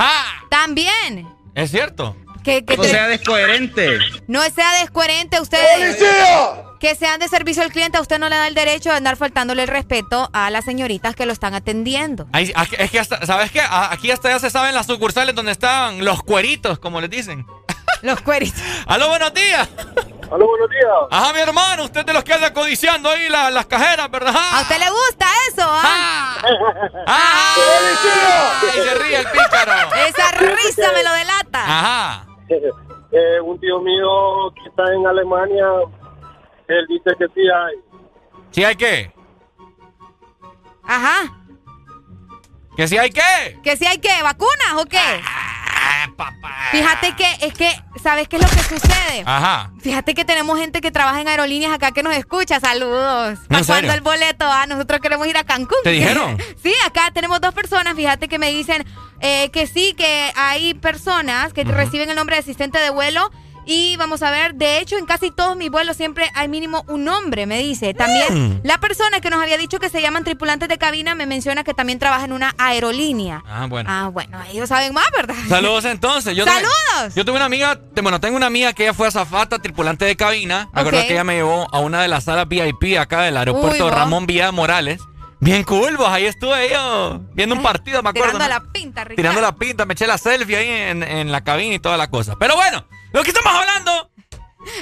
También. 0.48 1.28
¿Es 1.54 1.70
cierto? 1.70 2.16
Que, 2.44 2.64
que 2.64 2.76
No 2.76 2.82
te- 2.82 2.90
sea 2.90 3.06
descoherente. 3.08 3.98
No 4.28 4.42
sea 4.50 4.72
descoherente 4.80 5.40
usted. 5.40 5.58
Que 6.78 6.94
sean 6.94 7.18
de 7.18 7.28
servicio 7.28 7.62
al 7.62 7.72
cliente, 7.72 7.96
a 7.96 8.00
usted 8.02 8.18
no 8.18 8.28
le 8.28 8.36
da 8.36 8.46
el 8.46 8.54
derecho 8.54 8.90
de 8.90 8.96
andar 8.96 9.16
faltándole 9.16 9.62
el 9.62 9.68
respeto 9.68 10.28
a 10.34 10.50
las 10.50 10.64
señoritas 10.66 11.16
que 11.16 11.24
lo 11.24 11.32
están 11.32 11.54
atendiendo. 11.54 12.26
Ahí- 12.32 12.52
es 12.78 12.90
que 12.90 13.00
hasta, 13.00 13.24
¿sabes 13.24 13.50
qué? 13.50 13.62
Aquí 13.66 14.10
hasta 14.10 14.28
ya 14.28 14.38
se 14.38 14.50
saben 14.50 14.74
las 14.74 14.86
sucursales 14.86 15.34
donde 15.34 15.52
están 15.52 16.04
los 16.04 16.22
cueritos, 16.22 16.78
como 16.78 17.00
les 17.00 17.08
dicen. 17.10 17.46
Los 18.02 18.20
cueritos. 18.20 18.60
¡Aló, 18.86 19.08
buenos 19.08 19.32
días! 19.32 19.66
¡Aló, 20.30 20.46
buenos 20.46 20.68
días! 20.68 20.92
Ajá, 21.10 21.32
mi 21.32 21.40
hermano, 21.40 21.84
usted 21.84 22.04
de 22.04 22.12
los 22.12 22.22
que 22.22 22.34
anda 22.34 22.52
codiciando 22.52 23.08
ahí 23.08 23.30
la- 23.30 23.50
las 23.50 23.64
cajeras, 23.64 24.10
¿verdad? 24.10 24.34
¿A 24.36 24.60
usted 24.60 24.78
le 24.78 24.90
gusta 24.90 25.26
eso? 25.48 25.62
¿ah? 25.66 26.36
¡Ah! 27.06 27.54
¡Ay, 28.62 28.82
se 28.82 28.94
ríe 28.96 29.16
el 29.16 29.26
pícaro! 29.26 29.72
Esa 30.06 30.30
risa 30.32 30.92
me 30.92 31.02
lo 31.02 31.12
delata. 31.14 31.64
Ajá. 31.64 32.26
Eh, 32.48 33.40
un 33.40 33.58
tío 33.60 33.80
mío 33.80 34.50
que 34.54 34.68
está 34.68 34.92
en 34.92 35.06
Alemania, 35.06 35.66
él 36.68 36.86
dice 36.88 37.10
que 37.18 37.26
sí 37.34 37.40
hay. 37.48 37.74
¿Sí 38.50 38.64
hay 38.64 38.76
qué? 38.76 39.12
Ajá. 40.82 41.32
¿Que 42.76 42.88
sí 42.88 42.98
hay 42.98 43.10
qué? 43.10 43.60
¿Que 43.62 43.76
si 43.76 43.86
hay 43.86 43.98
qué? 43.98 44.22
¿Vacunas 44.22 44.74
o 44.76 44.84
qué? 44.84 44.98
Ah, 44.98 45.53
Fíjate 46.72 47.14
que 47.16 47.46
es 47.46 47.54
que, 47.54 47.70
¿sabes 48.02 48.28
qué 48.28 48.36
es 48.36 48.42
lo 48.42 48.48
que 48.48 48.62
sucede? 48.62 49.22
Ajá. 49.24 49.70
Fíjate 49.80 50.14
que 50.14 50.24
tenemos 50.24 50.58
gente 50.58 50.80
que 50.80 50.90
trabaja 50.90 51.20
en 51.20 51.28
aerolíneas 51.28 51.72
acá 51.72 51.92
que 51.92 52.02
nos 52.02 52.14
escucha. 52.14 52.60
Saludos. 52.60 53.38
¿En 53.40 53.46
¿Para 53.48 53.64
serio? 53.64 53.80
cuándo 53.82 53.92
el 53.94 54.00
boleto? 54.00 54.44
Ah, 54.46 54.66
nosotros 54.66 55.00
queremos 55.00 55.26
ir 55.26 55.36
a 55.36 55.44
Cancún. 55.44 55.78
¿Te 55.84 55.90
dijeron? 55.90 56.38
sí, 56.62 56.72
acá 56.86 57.10
tenemos 57.12 57.40
dos 57.40 57.54
personas. 57.54 57.94
Fíjate 57.94 58.28
que 58.28 58.38
me 58.38 58.50
dicen 58.50 58.84
eh, 59.20 59.50
que 59.50 59.66
sí, 59.66 59.94
que 59.96 60.32
hay 60.36 60.74
personas 60.74 61.52
que 61.52 61.64
reciben 61.64 62.10
el 62.10 62.16
nombre 62.16 62.36
de 62.36 62.40
asistente 62.40 62.78
de 62.78 62.90
vuelo. 62.90 63.30
Y 63.66 63.96
vamos 63.96 64.22
a 64.22 64.30
ver, 64.30 64.54
de 64.54 64.78
hecho, 64.78 64.96
en 64.98 65.06
casi 65.06 65.30
todos 65.30 65.56
mis 65.56 65.70
vuelos 65.70 65.96
siempre 65.96 66.30
hay 66.34 66.48
mínimo 66.48 66.84
un 66.88 67.04
nombre, 67.04 67.46
me 67.46 67.58
dice. 67.58 67.94
También 67.94 68.24
Mm. 68.58 68.60
la 68.64 68.78
persona 68.78 69.20
que 69.20 69.30
nos 69.30 69.40
había 69.42 69.56
dicho 69.58 69.78
que 69.78 69.88
se 69.88 70.02
llaman 70.02 70.24
tripulantes 70.24 70.68
de 70.68 70.78
cabina 70.78 71.14
me 71.14 71.26
menciona 71.26 71.64
que 71.64 71.74
también 71.74 71.98
trabaja 71.98 72.24
en 72.24 72.32
una 72.32 72.54
aerolínea. 72.58 73.42
Ah, 73.46 73.66
bueno. 73.68 73.88
Ah, 73.92 74.08
bueno, 74.12 74.38
ellos 74.52 74.68
saben 74.68 74.92
más, 74.92 75.06
¿verdad? 75.16 75.34
Saludos 75.48 75.84
entonces. 75.84 76.36
Yo 76.36 76.44
tuve- 76.44 76.52
¡Saludos! 76.54 77.14
yo 77.14 77.24
tuve 77.24 77.36
una 77.36 77.44
amiga, 77.46 77.80
bueno, 78.02 78.20
tengo 78.20 78.36
una 78.36 78.46
amiga 78.46 78.72
que 78.72 78.84
ella 78.84 78.94
fue 78.94 79.08
azafata, 79.08 79.58
tripulante 79.58 80.04
de 80.04 80.16
cabina. 80.16 80.68
Me 80.74 80.80
acuerdo 80.80 81.00
que 81.06 81.12
ella 81.12 81.24
me 81.24 81.34
llevó 81.34 81.66
a 81.72 81.78
una 81.80 82.02
de 82.02 82.08
las 82.08 82.24
salas 82.24 82.48
VIP 82.48 82.98
acá 82.98 83.22
del 83.22 83.36
aeropuerto 83.36 83.84
Uy. 83.86 83.90
Ramón 83.90 84.26
Villa 84.26 84.52
Morales. 84.52 85.00
Bien 85.44 85.62
cool, 85.64 85.96
vos. 85.98 86.08
Ahí 86.08 86.24
estuve 86.24 86.70
yo 86.70 87.20
viendo 87.34 87.54
un 87.54 87.62
partido, 87.62 88.02
me 88.02 88.08
acuerdo. 88.08 88.32
Tirando 88.38 88.54
¿no? 88.58 88.64
la 88.66 88.72
pinta, 88.72 89.04
Ricardo. 89.04 89.16
Tirando 89.16 89.40
la 89.42 89.54
pinta, 89.56 89.84
me 89.84 89.92
eché 89.92 90.06
la 90.06 90.16
selfie 90.16 90.56
ahí 90.56 90.68
en, 90.68 91.02
en 91.02 91.30
la 91.30 91.44
cabina 91.44 91.74
y 91.74 91.78
toda 91.78 91.98
la 91.98 92.08
cosa. 92.08 92.34
Pero 92.38 92.56
bueno, 92.56 92.86
lo 93.12 93.22
que 93.22 93.28
estamos 93.30 93.52
hablando. 93.52 94.10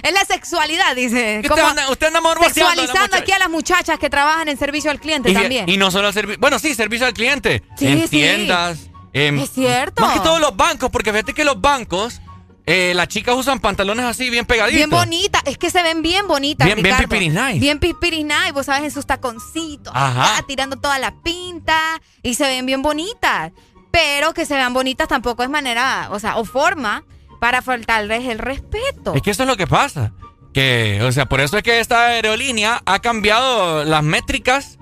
Es 0.05 0.13
la 0.13 0.25
sexualidad, 0.25 0.95
dice. 0.95 1.41
¿Qué 1.43 1.49
Como 1.49 1.61
usted 1.63 1.71
anda- 1.81 1.91
usted 1.91 2.07
anda 2.07 2.21
a 2.21 2.45
Sexualizando 2.45 3.17
aquí 3.17 3.33
a 3.33 3.39
las 3.41 3.51
muchachas 3.51 3.99
que 3.99 4.09
trabajan 4.09 4.49
en 4.49 4.57
servicio 4.57 4.93
al 4.93 5.01
cliente 5.01 5.31
Y, 5.31 5.35
también. 5.35 5.69
y 5.69 5.77
no 5.77 5.91
solo 5.91 6.07
el 6.09 6.15
servicio. 6.15 6.39
Bueno, 6.41 6.61
sí, 6.61 6.77
servicio 6.77 7.07
al 7.07 7.13
cliente. 7.15 7.65
Sí, 7.77 7.89
en 7.89 8.03
sí. 8.03 8.09
tiendas. 8.09 8.79
en- 9.13 9.41
Es 9.41 9.51
cierto. 9.51 10.01
Más 10.03 10.15
que 10.15 10.21
todos 10.21 10.41
los 10.41 10.57
bancos, 10.57 10.89
porque 10.91 11.11
fíjate 11.11 11.35
que 11.35 11.45
los 11.45 11.61
bancos, 11.61 12.21
eh, 12.67 12.93
las 12.95 13.09
chicas 13.09 13.35
usan 13.37 13.59
pantalones 13.61 14.05
así 14.05 14.31
bien 14.31 14.47
pegaditos. 14.47 14.77
Bien 14.77 14.91
bonitas, 14.91 15.43
es 15.47 15.59
que 15.59 15.71
se 15.71 15.83
ven 15.83 16.03
bien 16.03 16.29
bonitas, 16.29 16.65
Bien- 16.67 16.83
bien 16.83 16.97
pipiris 16.97 17.33
nice. 17.33 17.59
Bien 17.59 17.79
pipiris 17.81 18.25
nice, 18.25 18.53
vos 18.53 18.67
sabes, 18.67 18.85
en 18.85 18.91
sus 18.91 19.07
taconcitos, 19.07 19.93
Ajá. 19.97 20.43
tirando 20.47 20.77
toda 20.77 20.99
la 20.99 21.13
pinta, 21.23 22.01
y 22.23 22.35
se 22.35 22.45
ven 22.47 22.67
bien 22.67 22.83
bonitas. 22.83 23.53
Pero 23.91 24.33
que 24.33 24.47
se 24.47 24.55
vean 24.55 24.73
bonitas 24.73 25.07
tampoco 25.09 25.43
es 25.43 25.51
manera, 25.51 26.09
o 26.13 26.19
sea, 26.19 26.39
o 26.39 26.45
forma 26.45 27.05
para 27.41 27.61
faltarles 27.61 28.27
el 28.29 28.39
respeto. 28.39 29.13
Es 29.15 29.21
que 29.23 29.33
eso 29.33 29.43
es 29.43 29.49
lo 29.49 29.57
que 29.57 29.67
pasa. 29.67 30.13
Que, 30.55 31.01
o 31.03 31.13
sea, 31.13 31.27
por 31.27 31.41
eso 31.41 31.57
es 31.59 31.63
que 31.63 31.81
esta 31.81 32.07
aerolínea 32.07 32.83
ha 32.87 33.01
cambiado 33.01 33.85
las 33.85 34.03
métricas 34.03 34.79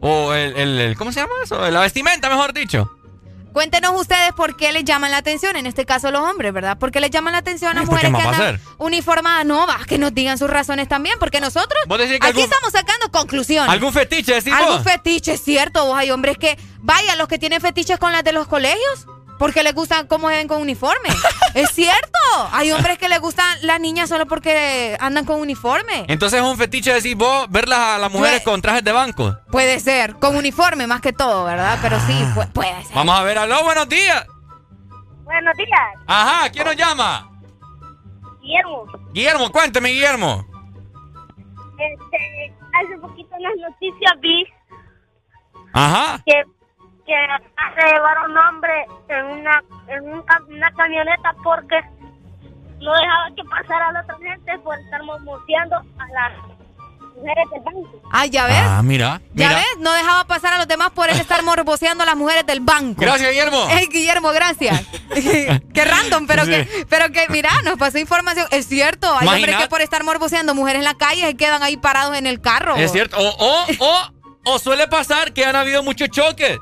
o 0.00 0.32
el, 0.34 0.54
el- 0.56 0.80
el- 0.80 0.96
¿cómo 0.96 1.10
se 1.12 1.20
llama 1.20 1.32
eso? 1.42 1.70
La 1.70 1.80
vestimenta, 1.80 2.28
mejor 2.28 2.52
dicho. 2.52 2.92
Cuéntenos 3.52 3.92
ustedes 4.00 4.32
por 4.34 4.56
qué 4.56 4.72
les 4.72 4.84
llaman 4.84 5.10
la 5.10 5.18
atención, 5.18 5.56
en 5.56 5.66
este 5.66 5.84
caso 5.84 6.10
los 6.10 6.22
hombres, 6.22 6.52
¿verdad? 6.52 6.78
¿Por 6.78 6.90
qué 6.90 7.00
les 7.00 7.10
llaman 7.10 7.32
la 7.32 7.38
atención 7.40 7.70
a 7.72 7.74
las 7.74 7.82
Ay, 7.82 7.86
¿por 7.86 8.00
qué 8.00 8.08
mujeres 8.08 8.34
que 8.36 8.42
andan 8.42 8.60
uniformadas? 8.78 9.44
No, 9.44 9.66
va, 9.66 9.78
que 9.86 9.98
nos 9.98 10.14
digan 10.14 10.38
sus 10.38 10.48
razones 10.48 10.88
también, 10.88 11.16
porque 11.20 11.40
nosotros 11.40 11.78
¿Vos 11.86 11.98
decís 11.98 12.12
que 12.12 12.26
aquí 12.26 12.40
algún- 12.40 12.44
estamos 12.44 12.72
sacando 12.72 13.10
conclusiones. 13.10 13.70
¿Algún 13.70 13.92
fetiche, 13.92 14.34
decís 14.34 14.52
Algún 14.52 14.76
vos? 14.76 14.84
fetiche, 14.84 15.34
es 15.34 15.42
cierto, 15.42 15.84
vos 15.86 15.96
hay 15.98 16.10
hombres 16.10 16.38
que, 16.38 16.58
vaya, 16.80 17.14
los 17.16 17.28
que 17.28 17.38
tienen 17.38 17.60
fetiches 17.60 17.98
con 17.98 18.12
las 18.12 18.24
de 18.24 18.32
los 18.32 18.48
colegios, 18.48 19.06
porque 19.42 19.64
les 19.64 19.74
gustan 19.74 20.06
cómo 20.06 20.28
se 20.28 20.36
ven 20.36 20.46
con 20.46 20.62
uniforme. 20.62 21.08
es 21.54 21.68
cierto, 21.72 22.18
hay 22.52 22.70
hombres 22.70 22.96
que 22.96 23.08
les 23.08 23.18
gustan 23.20 23.44
las 23.62 23.80
niñas 23.80 24.08
solo 24.08 24.26
porque 24.26 24.96
andan 25.00 25.24
con 25.24 25.40
uniforme. 25.40 26.04
Entonces 26.06 26.38
es 26.40 26.46
un 26.46 26.56
fetiche 26.56 26.94
decir 26.94 27.16
vos 27.16 27.50
verlas 27.50 27.80
a 27.80 27.98
las 27.98 28.12
mujeres 28.12 28.42
Pues- 28.42 28.44
con 28.44 28.62
trajes 28.62 28.84
de 28.84 28.92
banco. 28.92 29.36
Puede 29.50 29.80
ser, 29.80 30.14
con 30.20 30.36
uniforme 30.36 30.86
más 30.86 31.00
que 31.00 31.12
todo, 31.12 31.44
¿verdad? 31.44 31.76
Pero 31.82 31.98
sí, 32.06 32.12
pu- 32.36 32.52
puede 32.52 32.84
ser. 32.84 32.94
Vamos 32.94 33.18
a 33.18 33.24
ver, 33.24 33.36
aló, 33.36 33.64
buenos 33.64 33.88
días. 33.88 34.24
Buenos 35.24 35.56
días, 35.56 35.80
Ajá, 36.06 36.48
¿quién 36.50 36.64
nos 36.64 36.76
llama? 36.76 37.28
Guillermo. 38.40 38.84
Guillermo, 39.12 39.50
cuénteme, 39.50 39.88
Guillermo. 39.88 40.46
Este, 41.80 42.54
hace 42.78 42.96
poquito 43.00 43.34
en 43.34 43.42
las 43.42 43.52
noticias 43.70 44.12
vi 44.20 44.46
Ajá. 45.72 46.22
que, 46.24 46.32
que 47.12 47.80
se 47.82 47.88
llevaron 47.94 48.30
un 48.30 48.36
hombre 48.38 48.72
en 49.08 49.24
una, 49.26 49.62
en 49.88 50.02
un 50.04 50.24
una 50.48 50.70
camioneta 50.72 51.34
porque 51.44 51.80
no 52.80 52.92
dejaba 52.94 53.26
que 53.36 53.44
pasara 53.44 53.88
a 53.88 53.92
la 53.92 54.00
otra 54.00 54.16
gente 54.18 54.58
por 54.64 54.78
estar 54.78 55.02
mosmoseando 55.04 55.76
a 55.76 56.06
las 56.08 56.38
mujeres 57.14 57.44
del 57.52 57.60
banco. 57.62 58.02
Ay, 58.10 58.30
ya 58.30 58.46
ves. 58.46 58.56
Ah, 58.58 58.80
mira, 58.82 59.20
Ya 59.34 59.48
mira. 59.48 59.60
ves, 59.60 59.66
no 59.78 59.92
dejaba 59.92 60.24
pasar 60.24 60.54
a 60.54 60.58
los 60.58 60.66
demás 60.66 60.90
por 60.90 61.08
él 61.10 61.20
estar 61.20 61.42
morboseando 61.44 62.02
a 62.02 62.06
las 62.06 62.16
mujeres 62.16 62.46
del 62.46 62.60
banco. 62.60 63.00
Gracias, 63.00 63.28
Guillermo. 63.30 63.66
Ey, 63.70 63.86
Guillermo, 63.88 64.30
gracias. 64.30 64.82
Qué 65.14 65.84
random, 65.84 66.26
pero 66.26 66.44
Sí. 66.44 66.50
que, 66.50 66.86
pero 66.88 67.10
que, 67.12 67.26
mira, 67.28 67.50
nos 67.64 67.78
pasó 67.78 67.98
información. 67.98 68.46
Es 68.50 68.66
cierto, 68.66 69.06
hay 69.16 69.26
Imagina- 69.26 69.34
hombres 69.36 69.56
que 69.56 69.68
por 69.68 69.80
estar 69.82 70.02
morboseando 70.04 70.54
mujeres 70.54 70.80
en 70.80 70.84
la 70.84 70.94
calle 70.94 71.26
se 71.26 71.36
quedan 71.36 71.62
ahí 71.62 71.76
parados 71.76 72.16
en 72.16 72.26
el 72.26 72.40
carro. 72.40 72.74
Es 72.76 72.90
cierto. 72.90 73.16
O, 73.18 73.28
o, 73.28 73.66
o, 73.78 74.52
o 74.54 74.58
suele 74.58 74.88
pasar 74.88 75.32
que 75.32 75.44
han 75.44 75.54
habido 75.56 75.82
muchos 75.82 76.08
choques. 76.10 76.58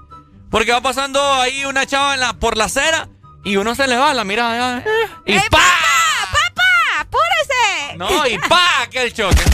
Porque 0.50 0.72
va 0.72 0.80
pasando 0.80 1.22
ahí 1.34 1.64
una 1.64 1.86
chava 1.86 2.14
en 2.14 2.20
la, 2.20 2.32
por 2.34 2.56
la 2.56 2.64
acera 2.64 3.08
y 3.44 3.56
uno 3.56 3.74
se 3.74 3.86
le 3.86 3.96
va, 3.96 4.12
la 4.14 4.24
mira 4.24 4.78
eh, 4.78 4.84
y 5.26 5.32
¡Ey, 5.34 5.40
¡pa! 5.50 5.58
papá! 5.58 6.30
¡Papá! 6.32 7.00
¡Apúrese! 7.00 7.96
No, 7.96 8.26
y 8.26 8.36
¡pa! 8.48 8.86
que 8.90 9.02
el 9.02 9.12
choque. 9.12 9.36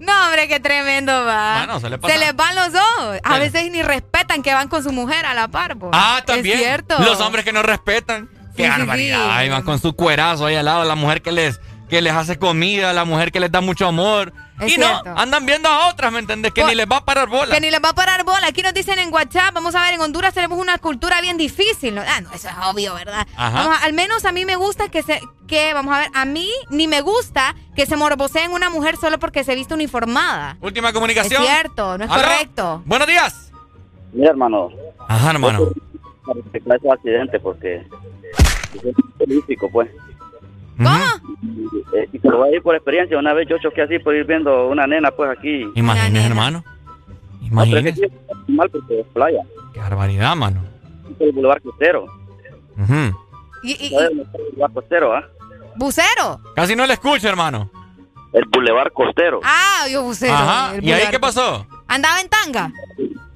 No, 0.00 0.26
hombre, 0.26 0.46
qué 0.46 0.60
tremendo 0.60 1.12
va. 1.24 1.58
Bueno, 1.58 1.80
se 1.80 1.90
le 1.90 1.98
pasa. 1.98 2.16
les 2.16 2.36
van 2.36 2.54
los 2.54 2.68
ojos. 2.68 3.18
A 3.24 3.34
Sí. 3.34 3.40
veces 3.40 3.70
ni 3.72 3.82
respetan 3.82 4.42
que 4.42 4.54
van 4.54 4.68
con 4.68 4.82
su 4.84 4.92
mujer 4.92 5.26
a 5.26 5.34
la 5.34 5.48
par. 5.48 5.76
po. 5.76 5.90
Ah, 5.92 6.22
también. 6.24 6.56
Es 6.58 6.62
cierto. 6.62 6.98
Los 7.00 7.20
hombres 7.20 7.44
que 7.44 7.52
no 7.52 7.62
respetan. 7.64 8.28
Qué 8.56 8.62
Sí, 8.64 8.68
barbaridad. 8.68 9.18
sí. 9.24 9.28
Ahí 9.32 9.48
van 9.48 9.64
con 9.64 9.80
su 9.80 9.94
cuerazo 9.94 10.46
ahí 10.46 10.54
al 10.54 10.66
lado. 10.66 10.84
La 10.84 10.94
mujer 10.94 11.20
que 11.20 11.32
les, 11.32 11.58
que 11.90 12.00
les 12.00 12.12
hace 12.14 12.38
comida, 12.38 12.92
la 12.92 13.04
mujer 13.04 13.32
que 13.32 13.40
les 13.40 13.50
da 13.50 13.60
mucho 13.60 13.88
amor. 13.88 14.32
Y 14.66 14.76
no, 14.76 15.02
andan 15.16 15.46
viendo 15.46 15.68
a 15.68 15.88
otras, 15.88 16.10
¿me 16.12 16.18
entendés? 16.18 16.52
Que 16.52 16.64
ni 16.64 16.74
les 16.74 16.86
va 16.86 16.98
a 16.98 17.04
parar 17.04 17.28
bola. 17.28 17.54
Que 17.54 17.60
ni 17.60 17.70
les 17.70 17.80
va 17.82 17.90
a 17.90 17.94
parar 17.94 18.24
bola. 18.24 18.46
Aquí 18.48 18.62
nos 18.62 18.74
dicen 18.74 18.98
en 18.98 19.12
WhatsApp, 19.12 19.54
vamos 19.54 19.74
a 19.74 19.82
ver, 19.82 19.94
en 19.94 20.00
Honduras 20.00 20.34
tenemos 20.34 20.58
una 20.58 20.78
cultura 20.78 21.20
bien 21.20 21.36
difícil. 21.36 21.94
¿no? 21.94 22.02
Ah, 22.06 22.20
no, 22.20 22.32
eso 22.32 22.48
es 22.48 22.54
obvio, 22.66 22.94
¿verdad? 22.94 23.26
al 23.36 23.92
menos 23.92 24.24
a 24.24 24.32
mí 24.32 24.44
me 24.44 24.56
gusta 24.56 24.88
que 24.88 25.02
se, 25.02 25.20
que, 25.46 25.72
vamos 25.74 25.94
a 25.94 26.00
ver, 26.00 26.10
a 26.14 26.24
mí 26.24 26.50
ni 26.70 26.88
me 26.88 27.00
gusta 27.00 27.54
que 27.76 27.86
se 27.86 27.96
morboseen 27.96 28.52
una 28.52 28.70
mujer 28.70 28.96
solo 28.96 29.18
porque 29.18 29.44
se 29.44 29.54
viste 29.54 29.74
uniformada. 29.74 30.56
Última 30.60 30.92
comunicación. 30.92 31.42
Es 31.42 31.48
cierto, 31.48 31.98
no 31.98 32.04
es 32.04 32.10
correcto. 32.10 32.82
Buenos 32.84 33.06
días. 33.06 33.52
Mira, 34.12 34.30
hermano. 34.30 34.70
Ajá, 35.06 35.30
hermano. 35.30 35.70
Para 36.24 36.76
esos 36.76 36.92
accidentes 36.92 37.40
porque 37.40 37.76
es 38.74 38.94
político, 39.18 39.70
pues. 39.70 39.88
¿Cómo? 40.78 41.04
Eh, 41.94 42.08
y 42.12 42.18
te 42.18 42.28
lo 42.28 42.38
voy 42.38 42.50
a 42.50 42.56
ir 42.56 42.62
por 42.62 42.74
experiencia. 42.74 43.18
Una 43.18 43.34
vez 43.34 43.48
yo 43.48 43.58
choqué 43.58 43.82
así 43.82 43.98
por 43.98 44.14
ir 44.14 44.24
viendo 44.24 44.68
una 44.68 44.86
nena, 44.86 45.10
pues 45.10 45.30
aquí. 45.30 45.66
Imagínese, 45.74 46.26
hermano. 46.26 46.64
Imagínese. 47.42 48.10
No, 48.46 48.56
mal 48.56 48.70
porque 48.70 49.00
es 49.00 49.06
playa. 49.12 49.40
Qué 49.72 49.80
barbaridad, 49.80 50.36
mano. 50.36 50.62
El 51.18 51.32
Boulevard 51.32 51.62
Costero. 51.62 52.06
Uh 52.76 53.12
¿Y, 53.62 53.72
y, 53.72 53.94
El 53.94 54.26
Boulevard 54.32 54.72
Costero, 54.72 55.14
¿ah? 55.14 55.24
¿Bucero? 55.76 56.40
Casi 56.54 56.76
no 56.76 56.86
le 56.86 56.94
escucho, 56.94 57.28
hermano. 57.28 57.70
El 58.32 58.44
Boulevard 58.52 58.92
Costero. 58.92 59.40
Ah, 59.42 59.86
yo 59.90 60.02
bucero. 60.02 60.34
Ajá. 60.34 60.74
¿Y 60.80 60.92
ahí 60.92 61.06
qué 61.10 61.18
pasó? 61.18 61.66
¿Andaba 61.86 62.20
en 62.20 62.28
tanga? 62.28 62.72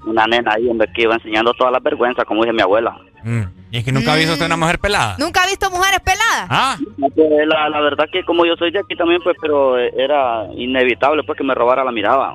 Una 0.07 0.27
nena 0.27 0.53
ahí, 0.55 0.69
hombre, 0.69 0.89
que 0.95 1.03
iba 1.03 1.15
enseñando 1.15 1.55
todas 1.55 1.73
las 1.73 1.83
vergüenzas, 1.83 2.25
como 2.25 2.43
dice 2.43 2.53
mi 2.53 2.63
abuela. 2.63 2.97
Mm. 3.23 3.43
¿Y 3.71 3.79
es 3.79 3.85
que 3.85 3.93
nunca 3.93 4.13
ha 4.13 4.17
visto 4.17 4.33
usted 4.33 4.47
una 4.47 4.57
mujer 4.57 4.79
pelada? 4.79 5.17
¿Nunca 5.19 5.43
ha 5.43 5.47
visto 5.47 5.71
mujeres 5.71 6.01
peladas? 6.01 6.47
Ah. 6.51 6.77
Pues, 6.99 7.47
la, 7.47 7.69
la 7.69 7.81
verdad 7.81 8.05
que 8.13 8.25
como 8.25 8.45
yo 8.45 8.55
soy 8.57 8.71
de 8.71 8.81
aquí 8.81 8.97
también, 8.97 9.21
pues, 9.23 9.37
pero 9.41 9.79
era 9.79 10.47
inevitable, 10.55 11.23
pues, 11.25 11.39
que 11.39 11.45
me 11.45 11.55
robara 11.55 11.85
la 11.85 11.93
mirada. 11.93 12.35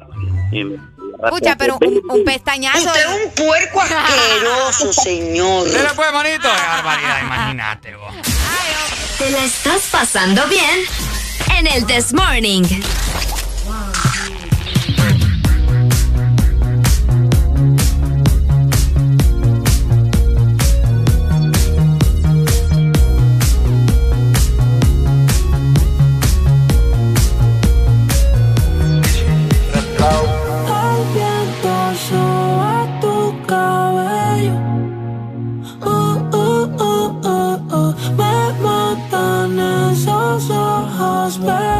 Y, 0.51 0.61
Escucha, 1.23 1.55
pero 1.57 1.77
un, 1.81 2.01
un 2.09 2.23
pestañazo. 2.23 2.77
Usted 2.77 2.99
es 2.99 3.25
un 3.25 3.45
puerco 3.45 3.81
asqueroso, 3.81 4.93
señor. 5.01 5.67
Mira 5.67 5.91
pues, 5.95 6.13
manito. 6.13 6.47
Qué 6.49 6.67
barbaridad, 6.67 7.21
imagínate 7.23 7.95
vos. 7.95 8.13
¿Te 9.17 9.31
la 9.31 9.43
estás 9.43 9.89
pasando 9.91 10.47
bien? 10.47 10.85
En 11.57 11.67
el 11.67 11.85
This 11.87 12.13
Morning. 12.13 12.63
Viento 31.97 32.09
soba 32.09 32.87
tu 33.01 33.33
cabello. 33.47 34.53
Uh, 35.81 36.17
uh, 36.33 36.65
uh, 36.79 37.09
uh, 37.23 37.57
uh. 37.73 37.95
Me 38.17 38.53
matan 38.61 39.59
esos 39.91 40.49
ojos 40.49 41.39
bellos. 41.39 41.76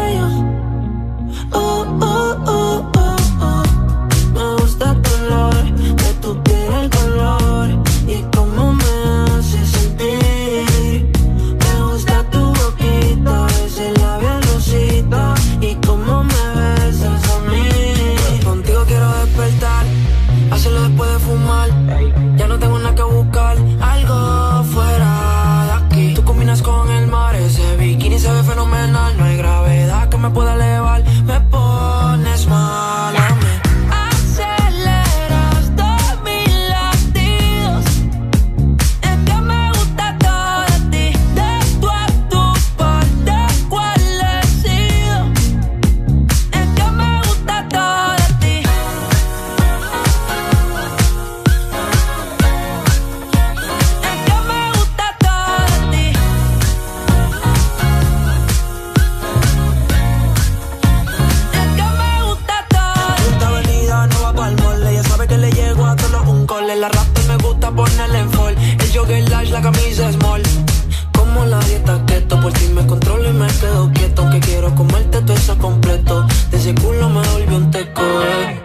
Comerte 74.78 75.22
todo 75.22 75.36
eso 75.36 75.58
completo. 75.58 76.26
De 76.52 76.58
ese 76.58 76.76
culo 76.76 77.10
me 77.10 77.28
volvió 77.30 77.58
un 77.58 77.72
teco. 77.72 78.02
eh. 78.04 78.62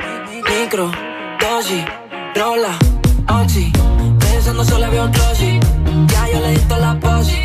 Micro, 0.61 0.91
dosis, 1.41 1.85
rola, 2.35 2.77
oxi. 3.41 3.73
Pensando 4.21 4.65
solo 4.65 4.91
veo 4.91 5.09
glossy. 5.11 5.59
Ya 6.09 6.29
yo 6.33 6.41
le 6.41 6.51
di 6.51 6.59
toda 6.61 6.81
la 6.95 7.01
posi. 7.01 7.39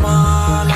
Pones 0.00 0.69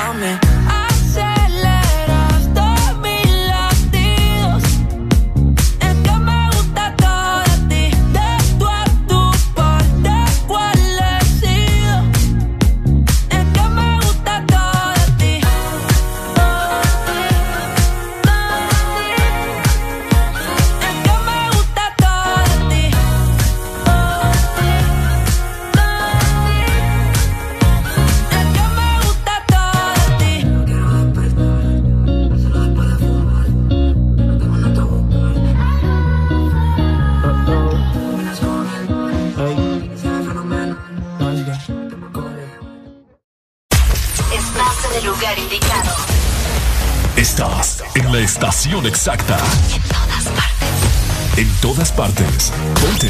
exacta. 48.87 49.37
En 49.73 49.81
todas 49.91 50.27
partes. 50.29 51.37
En 51.37 51.49
todas 51.61 51.91
partes. 51.91 52.51
Ponte. 52.81 53.09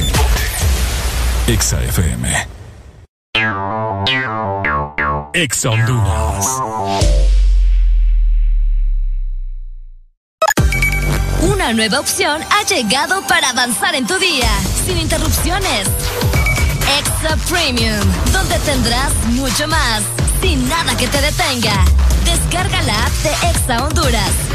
Exa 1.48 1.84
FM. 1.84 2.48
Exa 5.34 5.70
Honduras. 5.70 6.46
Una 11.42 11.74
nueva 11.74 12.00
opción 12.00 12.42
ha 12.50 12.64
llegado 12.68 13.22
para 13.28 13.50
avanzar 13.50 13.96
en 13.96 14.08
tu 14.08 14.18
día, 14.18 14.50
sin 14.86 14.98
interrupciones. 14.98 15.88
Extra 17.00 17.36
Premium, 17.50 18.02
donde 18.32 18.58
tendrás 18.60 19.14
mucho 19.28 19.68
más, 19.68 20.04
sin 20.42 20.68
nada 20.70 20.96
que 20.98 21.08
te 21.08 21.22
detenga. 21.22 21.86
Descarga 22.24 22.82
la 22.84 23.06
app 23.06 23.12
de 23.24 23.50
Exa 23.50 23.86
Honduras. 23.86 24.55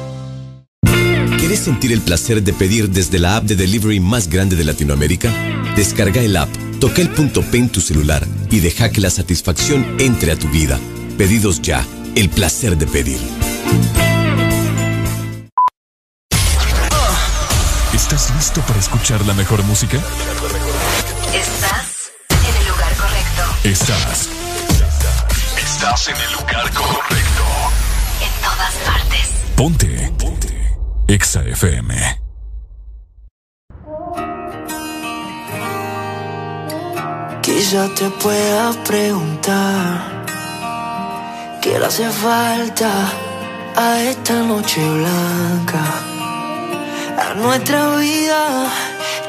¿Quieres 1.61 1.79
sentir 1.79 1.91
el 1.91 2.01
placer 2.01 2.41
de 2.41 2.53
pedir 2.53 2.89
desde 2.89 3.19
la 3.19 3.35
app 3.35 3.43
de 3.43 3.55
delivery 3.55 3.99
más 3.99 4.27
grande 4.27 4.55
de 4.55 4.63
Latinoamérica? 4.63 5.31
Descarga 5.75 6.19
el 6.19 6.35
app, 6.35 6.49
toca 6.79 7.03
el 7.03 7.09
punto 7.09 7.43
P 7.43 7.59
en 7.59 7.69
tu 7.69 7.81
celular 7.81 8.25
y 8.49 8.61
deja 8.61 8.89
que 8.89 8.99
la 8.99 9.11
satisfacción 9.11 9.85
entre 9.99 10.31
a 10.31 10.35
tu 10.35 10.49
vida. 10.49 10.79
Pedidos 11.19 11.61
ya, 11.61 11.85
el 12.15 12.29
placer 12.29 12.75
de 12.79 12.87
pedir. 12.87 13.19
¿Estás 17.93 18.33
listo 18.35 18.61
para 18.61 18.79
escuchar 18.79 19.23
la 19.27 19.35
mejor 19.35 19.61
música? 19.61 19.97
Estás 21.31 22.11
en 22.29 22.57
el 22.57 22.67
lugar 22.69 22.95
correcto. 22.95 23.43
Estás. 23.65 24.29
Estás 25.63 26.07
en 26.07 26.15
el 26.15 26.31
lugar 26.31 26.73
correcto. 26.73 27.43
En 28.19 28.41
todas 28.41 28.73
partes. 28.83 29.29
Ponte. 29.55 30.11
Ponte. 30.17 30.60
Exa 31.11 31.41
FM. 31.43 31.93
Quizá 37.41 37.89
te 37.95 38.09
pueda 38.23 38.71
preguntar 38.85 40.25
qué 41.61 41.77
le 41.77 41.85
hace 41.85 42.07
falta 42.09 42.91
a 43.75 44.01
esta 44.03 44.35
noche 44.51 44.79
blanca, 44.79 45.83
a 47.25 47.33
nuestra 47.33 47.97
vida 47.97 48.71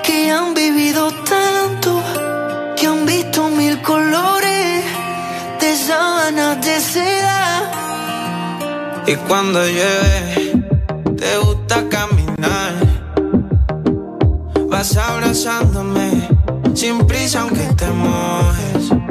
que 0.04 0.30
han 0.30 0.54
vivido 0.54 1.10
tanto, 1.34 2.00
que 2.76 2.86
han 2.86 3.04
visto 3.06 3.48
mil 3.48 3.82
colores 3.82 4.84
de 5.58 5.76
sábanas 5.76 6.64
de 6.64 6.80
seda. 6.80 7.42
Y 9.04 9.16
cuando 9.26 9.66
llueve, 9.66 10.61
te 11.22 11.38
gusta 11.38 11.88
caminar. 11.88 12.72
Vas 14.68 14.96
abrazándome 14.96 16.28
sin 16.74 17.06
prisa 17.06 17.42
aunque 17.42 17.66
te 17.76 17.86
mojes. 17.90 19.01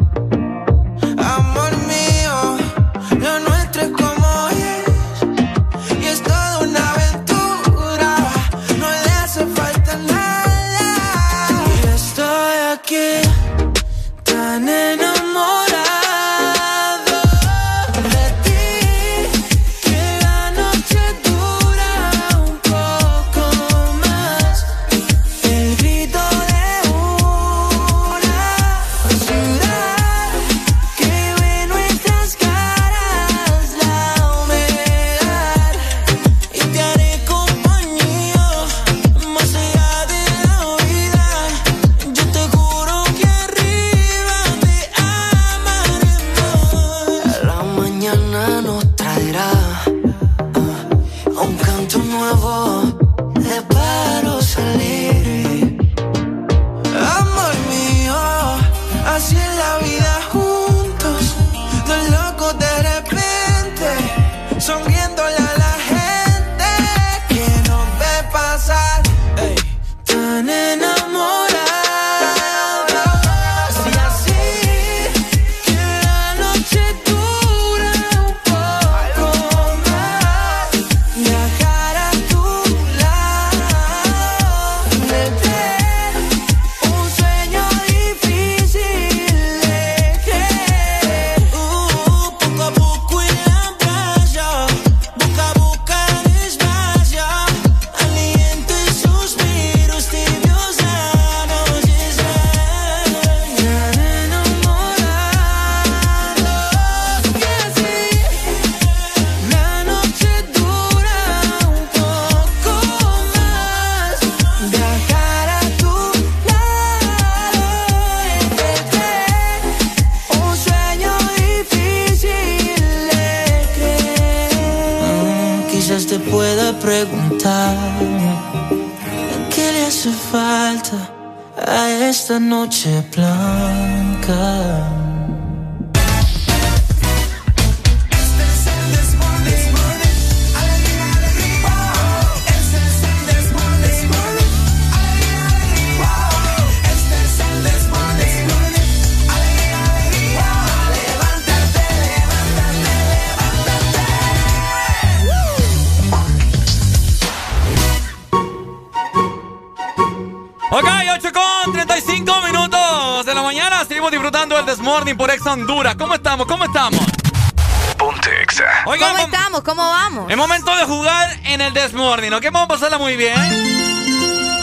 Muy 173.11 173.17
bien. 173.17 173.35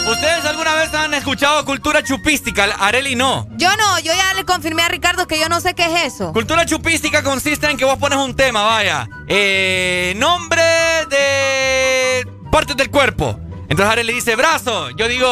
¿Ustedes 0.09 0.43
alguna 0.45 0.73
vez 0.73 0.91
han 0.95 1.13
escuchado 1.13 1.63
cultura 1.65 2.03
chupística? 2.03 2.63
Areli 2.63 3.15
no. 3.15 3.47
Yo 3.57 3.69
no, 3.75 3.99
yo 3.99 4.11
ya 4.13 4.33
le 4.33 4.43
confirmé 4.43 4.81
a 4.81 4.87
Ricardo 4.87 5.27
que 5.27 5.39
yo 5.39 5.47
no 5.49 5.61
sé 5.61 5.75
qué 5.75 5.85
es 5.85 6.13
eso. 6.15 6.33
Cultura 6.33 6.65
chupística 6.65 7.21
consiste 7.21 7.69
en 7.69 7.77
que 7.77 7.85
vos 7.85 7.97
pones 7.99 8.17
un 8.17 8.35
tema, 8.35 8.63
vaya. 8.63 9.07
Eh, 9.27 10.13
nombre 10.17 10.63
de 11.11 12.27
partes 12.51 12.75
del 12.75 12.89
cuerpo. 12.89 13.39
Entonces 13.69 13.91
Areli 13.91 14.13
dice 14.13 14.35
brazo, 14.35 14.89
yo 14.91 15.07
digo 15.07 15.27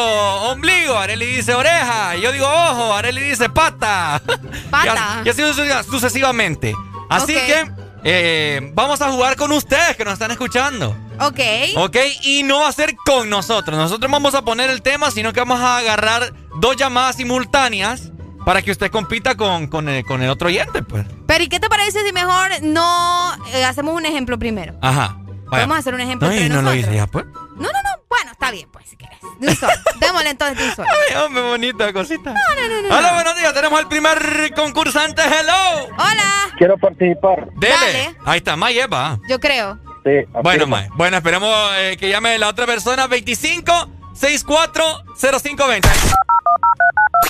ombligo, 0.48 0.96
Areli 0.96 1.26
dice 1.26 1.54
oreja, 1.54 2.14
yo 2.14 2.30
digo 2.30 2.46
ojo, 2.46 2.94
Areli 2.94 3.20
dice 3.22 3.48
pata. 3.50 4.22
Pata. 4.70 5.22
y 5.24 5.28
así 5.28 5.42
sucesivamente. 5.90 6.72
Así 7.10 7.34
Ok. 7.34 7.42
que 7.42 7.70
eh, 8.04 8.70
vamos 8.74 9.00
a 9.02 9.10
jugar 9.10 9.34
con 9.34 9.50
ustedes 9.50 9.96
que 9.96 10.04
nos 10.04 10.12
están 10.12 10.30
escuchando. 10.30 10.96
Ok. 11.20 11.40
¿Ok? 11.76 11.96
Y 12.22 12.42
no 12.42 12.60
va 12.60 12.68
a 12.68 12.72
ser 12.72 12.94
con 13.04 13.28
nosotros. 13.30 13.76
Nosotros 13.76 14.10
vamos 14.10 14.34
a 14.34 14.42
poner 14.42 14.70
el 14.70 14.82
tema, 14.82 15.10
sino 15.10 15.32
que 15.32 15.40
vamos 15.40 15.60
a 15.60 15.78
agarrar 15.78 16.32
dos 16.56 16.76
llamadas 16.76 17.16
simultáneas 17.16 18.12
para 18.44 18.62
que 18.62 18.70
usted 18.70 18.90
compita 18.90 19.36
con, 19.36 19.66
con, 19.66 19.88
el, 19.88 20.04
con 20.04 20.22
el 20.22 20.30
otro 20.30 20.48
oyente, 20.48 20.82
pues. 20.82 21.06
Pero 21.26 21.44
¿y 21.44 21.48
qué 21.48 21.60
te 21.60 21.68
parece 21.68 22.04
si 22.04 22.12
mejor 22.12 22.50
no 22.62 23.34
eh, 23.52 23.64
hacemos 23.64 23.94
un 23.94 24.06
ejemplo 24.06 24.38
primero? 24.38 24.74
Ajá. 24.80 25.18
Vaya. 25.50 25.64
Vamos 25.64 25.76
a 25.76 25.78
hacer 25.80 25.94
un 25.94 26.00
ejemplo 26.00 26.28
No, 26.28 26.34
entre 26.34 26.48
no 26.48 26.62
lo 26.62 26.74
hice 26.74 26.94
ya, 26.94 27.06
pues. 27.06 27.24
No, 27.24 27.62
no, 27.62 27.68
no. 27.68 28.02
Bueno, 28.08 28.32
está 28.32 28.50
bien, 28.50 28.68
pues, 28.70 28.86
si 28.88 28.96
quieres. 28.96 29.18
De 29.40 29.48
un. 29.48 29.56
Démosle 30.00 30.30
entonces 30.30 30.58
de 30.58 30.64
un 30.64 30.76
solo. 30.76 30.88
Ay, 30.88 31.16
hombre, 31.16 31.42
bonita 31.42 31.92
cosita. 31.92 32.32
No, 32.32 32.40
no, 32.56 32.82
no, 32.82 32.88
no. 32.88 32.96
Hola, 32.96 33.12
buenos 33.14 33.36
días. 33.36 33.54
Tenemos 33.54 33.78
al 33.78 33.88
primer 33.88 34.54
concursante. 34.54 35.22
Hello. 35.22 35.86
Hola. 35.98 36.54
Quiero 36.56 36.76
participar. 36.78 37.50
Dele. 37.54 37.74
Dale. 37.74 38.16
Ahí 38.24 38.38
está, 38.38 38.56
May 38.56 38.78
Eva. 38.78 39.18
Yo 39.28 39.38
creo. 39.40 39.78
Sí, 40.04 40.26
Bueno. 40.42 40.66
Bueno, 40.94 41.16
esperemos 41.16 41.54
eh, 41.76 41.96
que 41.98 42.08
llame 42.08 42.38
la 42.38 42.48
otra 42.48 42.66
persona. 42.66 43.06
25 43.06 43.72
64 44.14 44.84
0520. 45.20 45.88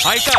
Ahí 0.07 0.19
está. 0.19 0.33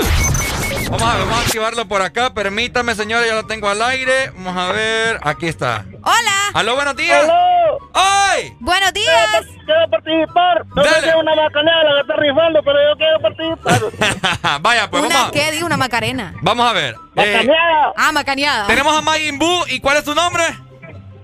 Vamos 0.90 1.04
a 1.04 1.18
ver, 1.18 1.26
vamos 1.26 1.38
a 1.38 1.42
activarlo 1.42 1.88
por 1.88 2.02
acá. 2.02 2.34
Permítame, 2.34 2.96
señora, 2.96 3.26
ya 3.28 3.36
lo 3.36 3.46
tengo 3.46 3.70
al 3.70 3.82
aire. 3.82 4.32
Vamos 4.36 4.58
a 4.58 4.72
ver. 4.72 5.20
Aquí 5.22 5.48
está. 5.48 5.86
Hola. 6.04 6.32
Aló, 6.54 6.76
buenos 6.76 6.96
días. 6.96 7.24
¡Aló! 7.24 7.78
¡Ay! 7.94 8.54
Buenos 8.60 8.92
días. 8.94 9.46
Quiero 9.66 9.90
participar. 9.92 10.66
No 10.76 10.84
sé 10.84 11.02
si 11.02 11.10
es 11.10 11.16
una 11.16 11.36
bacanera 11.36 11.84
la 11.84 11.96
que 11.96 12.02
está 12.02 12.16
rifando, 12.16 12.64
pero 12.64 12.80
yo 12.90 12.98
quiero 12.98 13.20
participar. 13.22 14.60
Vaya, 14.62 14.90
pues 14.90 15.04
¿Una 15.04 15.14
vamos 15.16 15.30
a, 15.30 15.32
qué? 15.32 15.52
Digo, 15.52 15.66
una 15.68 15.78
macarena. 15.78 16.34
vamos 16.42 16.68
a 16.70 16.74
ver. 16.74 16.96
Eh, 16.96 17.34
¡Bacaneada! 17.34 17.94
Ah, 17.96 18.12
macaneada. 18.12 18.68
tenemos 18.68 18.98
a 18.98 19.02
Majin 19.02 19.38
Buu. 19.38 19.66
¿Y 19.68 19.80
cuál 19.80 19.98
es 19.98 20.06
su 20.06 20.16
nombre? 20.16 20.44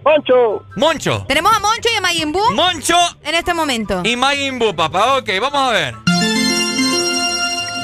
¡Poncho! 0.05 0.63
Moncho. 0.75 1.25
Tenemos 1.27 1.51
a 1.51 1.59
Moncho 1.59 1.89
y 1.91 1.97
a 1.97 2.01
Mayimbu 2.01 2.51
Moncho 2.53 2.95
en 3.23 3.33
este 3.33 3.55
momento. 3.55 4.03
y 4.05 4.15
Majin 4.15 4.59
Buu, 4.59 4.75
papá. 4.75 5.17
Ok, 5.17 5.27
vamos 5.41 5.59
a 5.59 5.71
ver. 5.71 5.95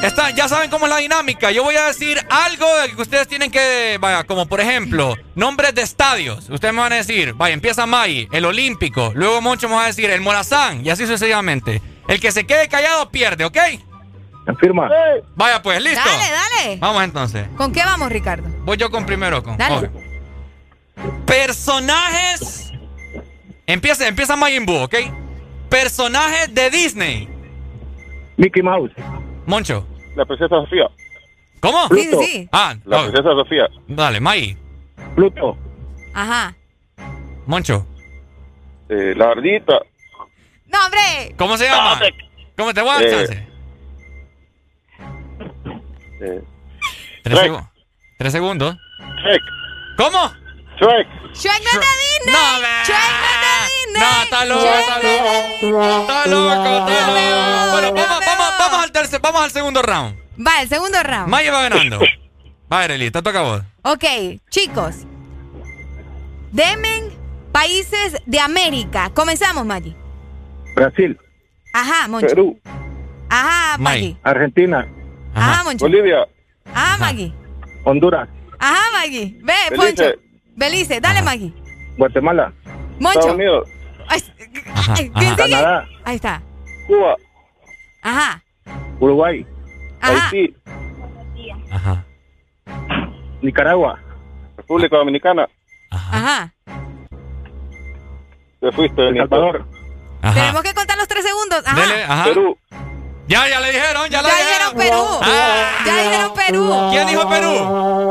Está, 0.03 0.29
ya 0.29 0.47
saben 0.47 0.69
cómo 0.69 0.85
es 0.85 0.91
la 0.91 0.97
dinámica. 0.97 1.49
Yo 1.49 1.63
voy 1.63 1.77
a 1.77 1.87
decir 1.87 2.19
algo 2.29 2.67
de 2.77 2.91
que 2.91 3.01
ustedes 3.01 3.27
tienen 3.27 3.49
que, 3.49 3.97
vaya, 3.99 4.23
como 4.23 4.45
por 4.45 4.61
ejemplo, 4.61 5.15
nombres 5.33 5.73
de 5.73 5.81
estadios. 5.81 6.47
Ustedes 6.51 6.75
me 6.75 6.81
van 6.81 6.93
a 6.93 6.97
decir, 6.97 7.33
vaya, 7.33 7.55
empieza 7.55 7.87
May, 7.87 8.27
el 8.31 8.45
Olímpico. 8.45 9.11
Luego 9.15 9.41
Moncho 9.41 9.67
me 9.67 9.75
va 9.75 9.85
a 9.85 9.87
decir 9.87 10.11
el 10.11 10.21
Morazán 10.21 10.85
y 10.85 10.91
así 10.91 11.07
sucesivamente. 11.07 11.81
El 12.07 12.19
que 12.19 12.31
se 12.31 12.45
quede 12.45 12.67
callado 12.67 13.09
pierde, 13.09 13.45
¿ok? 13.45 13.57
Firma. 14.59 14.89
Vaya 15.35 15.61
pues, 15.63 15.81
listo. 15.81 16.07
Dale, 16.07 16.31
dale. 16.31 16.77
Vamos 16.77 17.03
entonces. 17.03 17.47
¿Con 17.57 17.71
qué 17.71 17.83
vamos, 17.83 18.11
Ricardo? 18.11 18.47
Voy 18.63 18.77
yo 18.77 18.91
con 18.91 19.07
primero 19.07 19.41
con. 19.41 19.57
Dale. 19.57 19.89
Personajes. 21.25 22.71
Empieza, 23.67 24.07
empieza 24.07 24.35
Majin 24.35 24.65
Buu, 24.65 24.83
¿ok? 24.83 24.95
Personajes 25.69 26.53
de 26.53 26.69
Disney. 26.69 27.29
Mickey 28.37 28.61
Mouse. 28.61 28.91
Moncho. 29.45 29.87
La 30.15 30.25
princesa 30.25 30.55
Sofía. 30.55 30.89
¿Cómo? 31.61 31.87
Sí, 31.89 32.01
sí, 32.09 32.17
sí. 32.25 32.49
Ah, 32.51 32.75
La 32.85 32.99
oh, 32.99 33.03
princesa 33.03 33.31
Sofía. 33.33 33.69
dale, 33.87 34.19
May. 34.19 34.57
Pluto. 35.15 35.57
Ajá. 36.13 36.55
Moncho. 37.45 37.85
Eh, 38.89 39.13
la 39.15 39.29
ardita. 39.31 39.79
No, 40.67 40.85
hombre. 40.85 41.35
¿Cómo 41.37 41.57
se 41.57 41.65
llama? 41.65 41.95
No, 41.95 41.99
te- 42.01 42.15
¿Cómo 42.57 42.73
te 42.73 42.81
voy 42.81 42.89
a 42.89 42.93
dar 42.93 43.03
Eh, 43.03 43.11
chance? 43.11 43.47
Eh, 46.21 46.41
Tres, 48.17 48.31
segundos. 48.33 48.75
¿Cómo? 49.97 50.31
Shrek. 50.81 51.07
Shrek 51.35 51.61
no 51.63 51.69
es 51.69 51.79
de 51.79 51.91
Disney. 52.01 52.33
No, 52.33 52.61
ve. 52.61 52.67
Shrek 52.85 53.05
no 53.21 53.27
es 53.27 53.37
de 53.41 53.53
Disney. 53.69 54.01
No, 54.01 54.23
está 54.23 54.45
loco, 54.45 54.65
está 54.65 54.95
loco. 54.97 56.01
Está 56.01 56.27
loco, 56.27 56.53
está 56.53 57.07
loco. 57.07 57.71
Bueno, 57.71 57.93
vamos, 57.93 58.25
vamos, 58.25 58.53
vamos 58.57 58.83
al 58.83 58.91
tercer, 58.91 59.19
vamos 59.21 59.41
al 59.43 59.51
segundo 59.51 59.81
round. 59.83 60.17
Va, 60.39 60.61
el 60.61 60.69
segundo 60.69 61.03
round. 61.03 61.27
May 61.27 61.49
va 61.49 61.61
ganando. 61.69 61.99
Va, 62.71 62.85
Ereli, 62.85 63.11
te 63.11 63.21
toca 63.21 63.39
a 63.39 63.43
vos. 63.43 63.61
Ok, 63.83 64.05
chicos. 64.49 65.05
Demen 66.51 67.11
países 67.51 68.17
de 68.25 68.39
América. 68.39 69.11
Comenzamos, 69.13 69.65
Maggie. 69.65 69.95
Brasil. 70.75 71.17
Ajá, 71.73 72.07
Moncho. 72.07 72.27
Perú. 72.27 72.59
Ajá, 73.29 73.77
Maggie. 73.77 74.17
Argentina. 74.23 74.87
Ajá, 75.35 75.63
Moncho. 75.63 75.85
Bolivia. 75.85 76.27
Ajá, 76.73 76.97
Maggie. 76.97 77.33
Honduras. 77.83 78.27
Ajá, 78.57 78.81
Maggie. 78.93 79.37
Ve, 79.41 79.53
Belice. 79.69 79.95
Poncho. 79.95 80.30
Belice, 80.61 81.01
dale, 81.01 81.23
Maggie. 81.23 81.51
Guatemala. 81.97 82.53
Moncho. 82.99 83.17
Estados 83.19 83.35
Unidos. 83.35 83.67
Ay, 84.07 84.21
Ajá, 84.75 84.93
ay, 84.95 85.09
¿Quién 85.09 85.27
ajá. 85.31 85.35
Canadá. 85.35 85.87
Ahí 86.03 86.15
está. 86.17 86.41
Cuba. 86.85 87.15
Ajá. 88.03 88.43
Uruguay. 88.99 89.43
Ajá. 89.99 90.29
Haití. 90.29 90.55
Ajá. 91.71 92.05
Nicaragua. 93.41 93.99
República 94.57 94.97
Dominicana. 94.97 95.49
Ajá. 95.89 96.53
Te 98.59 98.71
fuiste. 98.71 99.07
El 99.07 99.17
Salvador. 99.17 99.65
Ajá. 100.21 100.33
Tenemos 100.41 100.61
que 100.61 100.73
contar 100.75 100.95
los 100.95 101.07
tres 101.07 101.25
segundos. 101.25 101.63
Ajá. 101.65 101.81
Dele, 101.81 102.03
ajá. 102.03 102.23
Perú. 102.25 102.57
Ya, 103.27 103.47
ya 103.47 103.59
le 103.61 103.71
dijeron, 103.71 104.09
ya, 104.09 104.21
Ya 104.21 104.27
le 104.27 104.43
dijeron 104.43 104.75
Perú. 104.75 105.19
Ah. 105.23 105.83
Ya 105.87 106.03
dijeron 106.03 106.33
Perú. 106.35 106.89
¿Quién 106.91 107.07
dijo 107.07 107.29
Perú? 107.29 108.10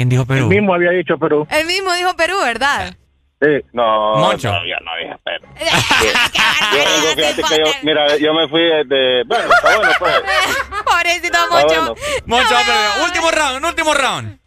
¿Quién 0.00 0.08
dijo 0.08 0.24
Perú? 0.24 0.44
El 0.44 0.48
mismo 0.48 0.72
había 0.72 0.92
dicho 0.92 1.18
Perú. 1.18 1.46
El 1.50 1.66
mismo 1.66 1.92
dijo 1.92 2.16
Perú, 2.16 2.36
¿verdad? 2.42 2.96
Sí. 3.38 3.48
No. 3.74 4.16
Moncho. 4.16 4.50
No, 4.50 4.64
yo 4.64 4.76
no 4.82 4.96
dije 4.96 5.14
Perú. 5.22 5.46
Yo, 6.72 7.14
fíjate 7.16 7.42
que 7.42 7.58
yo, 7.58 7.70
mira, 7.82 8.16
yo 8.16 8.32
me 8.32 8.48
fui 8.48 8.62
de. 8.62 9.24
Bueno, 9.26 9.44
está 9.52 9.76
bueno, 9.76 9.92
pues. 9.98 10.14
Pobrecito 10.86 11.38
Moncho. 11.50 11.66
bueno. 11.66 11.94
Moncho, 12.24 12.54
pero 12.64 13.04
último 13.04 13.30
round, 13.30 13.64
último 13.66 13.92
round. 13.92 14.38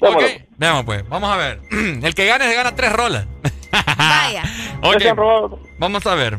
Démoslo. 0.00 0.26
Ok, 0.28 0.42
veamos 0.56 0.84
pues, 0.86 1.06
vamos 1.06 1.30
a 1.30 1.36
ver. 1.36 1.60
El 2.02 2.14
que 2.14 2.24
gane 2.24 2.48
se 2.48 2.54
gana 2.54 2.74
tres 2.74 2.92
rolas. 2.94 3.26
Vaya. 3.98 4.44
Ok, 4.82 5.02
vamos 5.78 6.06
a 6.06 6.14
ver. 6.14 6.38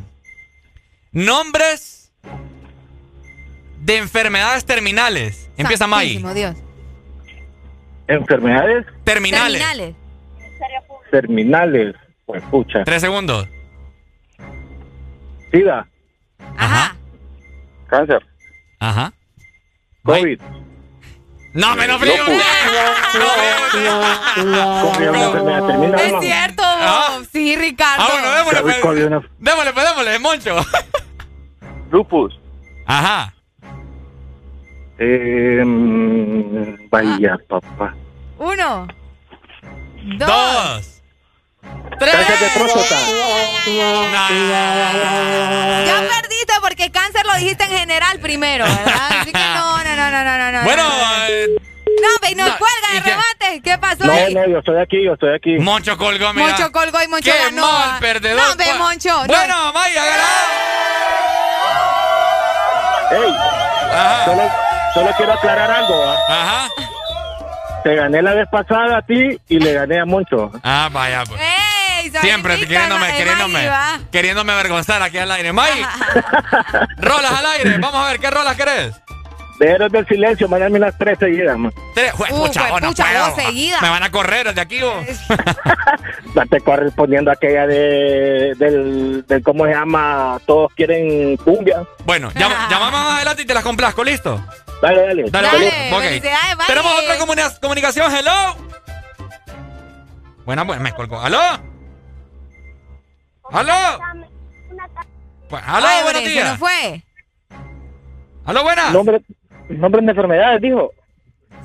Nombres 1.11 2.11
de 3.82 3.98
enfermedades 3.98 4.66
terminales. 4.66 5.52
Empieza 5.58 5.85
May. 5.85 6.18
Dios. 6.34 6.56
Enfermedades 8.07 8.85
Terminales. 9.03 9.61
Terminales. 9.61 9.95
terminales. 11.11 11.95
Pues 12.25 12.43
pucha. 12.43 12.83
Tres 12.83 13.01
segundos. 13.01 13.48
SIDA. 15.51 15.88
Ajá. 16.57 16.95
Cáncer. 17.88 18.25
Ajá. 18.80 19.14
COVID. 20.03 20.41
No, 21.53 21.75
me 21.75 21.88
no 21.88 21.99
frío. 21.99 22.14
COVID 22.25 22.40
es 25.95 26.14
cierto. 26.22 26.64
Ah. 26.65 27.19
Sí, 27.32 27.56
Ricardo. 27.56 28.03
Ah, 28.03 28.09
bueno, 28.11 28.32
démosle, 28.32 28.61
pues. 28.61 28.75
Démosle, 29.40 29.73
pues, 29.73 29.85
démosle, 29.85 30.19
Moncho. 30.19 30.56
Lupus. 31.91 32.40
Ajá. 32.85 33.33
Eh, 35.06 35.61
vaya, 36.90 37.35
papá. 37.49 37.93
Uno. 38.38 38.88
Dos. 40.17 40.27
Dos. 40.30 41.01
Tres. 41.99 42.14
Ya 45.85 45.99
perdiste 46.09 46.53
porque 46.61 46.90
cáncer 46.91 47.25
lo 47.25 47.35
dijiste 47.35 47.64
en 47.65 47.69
general 47.72 48.19
primero, 48.19 48.64
¿verdad? 48.65 49.09
Así 49.19 49.32
que 49.33 49.38
no, 49.40 49.83
no, 49.83 49.95
no, 49.95 50.09
no, 50.11 50.23
no, 50.23 50.38
no. 50.38 50.51
no. 50.51 50.64
Bueno, 50.64 50.83
no, 50.83 51.25
eh, 51.27 51.48
no, 51.85 52.09
ve, 52.22 52.35
no, 52.35 52.45
no, 52.48 52.57
cuelga 52.57 52.88
¿y 52.91 52.93
de 52.95 53.01
remate. 53.01 53.61
¿Qué 53.61 53.77
pasó 53.77 54.06
No, 54.06 54.14
ahí? 54.14 54.33
no, 54.33 54.48
yo 54.48 54.59
estoy 54.59 54.77
aquí, 54.82 55.03
yo 55.03 55.14
estoy 55.14 55.35
aquí. 55.35 55.57
Moncho 55.59 55.98
colgó, 55.98 56.33
mira. 56.33 56.48
Moncho 56.48 56.72
colgó 56.72 57.01
y 57.03 57.07
Moncho 57.09 57.30
Qué 57.32 57.38
ganó. 57.43 57.61
mal 57.72 57.99
perdedor. 57.99 58.41
No, 58.41 58.56
ve, 58.56 58.64
Pues- 58.65 58.77
Moncho. 58.80 59.09
no. 59.09 59.25
Bueno, 59.25 59.73
Maya, 59.73 60.06
ganó. 60.06 60.23
Ey, 63.25 63.35
Ajá. 63.95 64.62
Solo, 64.93 65.11
quiero 65.17 65.33
aclarar 65.33 65.72
algo. 65.72 66.03
Ajá. 66.30 66.69
Te 67.83 67.95
gané 67.95 68.22
la 68.22 68.33
vez 68.33 68.47
pasada 68.49 68.97
a 68.97 69.01
ti 69.01 69.38
y 69.49 69.59
le 69.59 69.73
gané 69.73 69.99
a 69.99 70.05
Moncho. 70.05 70.51
Ah, 70.63 70.89
vaya, 70.91 71.23
pues. 71.25 71.41
¡Ey! 71.41 71.73
Siempre 72.22 72.59
queriéndome, 72.59 73.07
queriéndome, 73.15 73.69
Maggie, 73.69 74.05
queriéndome 74.11 74.51
avergonzar 74.53 75.01
aquí 75.01 75.17
al 75.17 75.31
aire. 75.31 75.53
May, 75.53 75.85
rolas 76.97 77.31
al 77.31 77.45
aire. 77.45 77.77
Vamos 77.77 78.05
a 78.05 78.09
ver, 78.09 78.19
¿qué 78.19 78.30
rolas 78.30 78.55
querés? 78.55 79.02
De 79.64 79.69
Héroes 79.72 79.92
del 79.93 80.06
Silencio, 80.08 80.50
mándame 80.50 80.77
unas 80.77 80.98
tres 80.98 81.17
seguidas, 81.19 81.58
man. 81.58 81.74
Tres, 81.95 82.11
Uh, 82.16 82.35
pucha, 82.45 82.74
oh, 82.74 82.80
no 82.82 82.90
pucha, 82.90 83.06
puedo. 83.06 83.35
seguidas. 83.35 83.82
Me 83.82 83.90
van 83.90 84.03
a 84.03 84.11
correr 84.11 84.53
de 84.53 84.59
aquí. 84.59 84.82
vos. 84.82 85.06
Date 86.33 86.59
correspondiendo 86.66 87.32
a 87.32 87.35
aquella 87.35 87.66
de, 87.66 88.56
del, 88.58 89.25
del, 89.25 89.42
¿cómo 89.42 89.66
se 89.66 89.72
llama? 89.72 90.38
Todos 90.45 90.74
quieren 90.75 91.38
cumbia. 91.38 91.85
Bueno, 92.03 92.30
llama, 92.35 92.67
llamamos 92.69 92.92
más 93.00 93.16
adelante 93.16 93.43
y 93.43 93.45
te 93.45 93.53
las 93.53 93.64
complazco, 93.64 94.03
¿listo? 94.03 94.43
Dale, 94.82 95.01
dale. 95.01 95.24
Dale, 95.32 95.48
Dale, 95.48 95.93
ok. 95.95 96.01
felicidades, 96.01 96.58
vale. 96.58 96.67
Tenemos 96.67 96.93
otra 97.01 97.17
comuni- 97.19 97.59
comunicación, 97.61 98.14
hello. 98.14 98.56
Buena, 100.45 100.64
buena, 100.64 100.83
me 100.83 100.92
colgó. 100.93 101.22
¿Aló? 101.22 101.40
¿Aló? 103.50 103.74
Pues, 105.50 105.64
¿Aló? 105.66 105.88
Ay, 105.88 106.03
buenos 106.03 106.24
días. 106.25 106.50
nos 106.50 106.58
fue. 106.59 107.03
¿Aló, 108.45 108.64
buenas? 108.64 108.92
Nombre, 108.92 109.22
nombre 109.69 110.01
de 110.01 110.09
enfermedades, 110.09 110.61
dijo. 110.61 110.92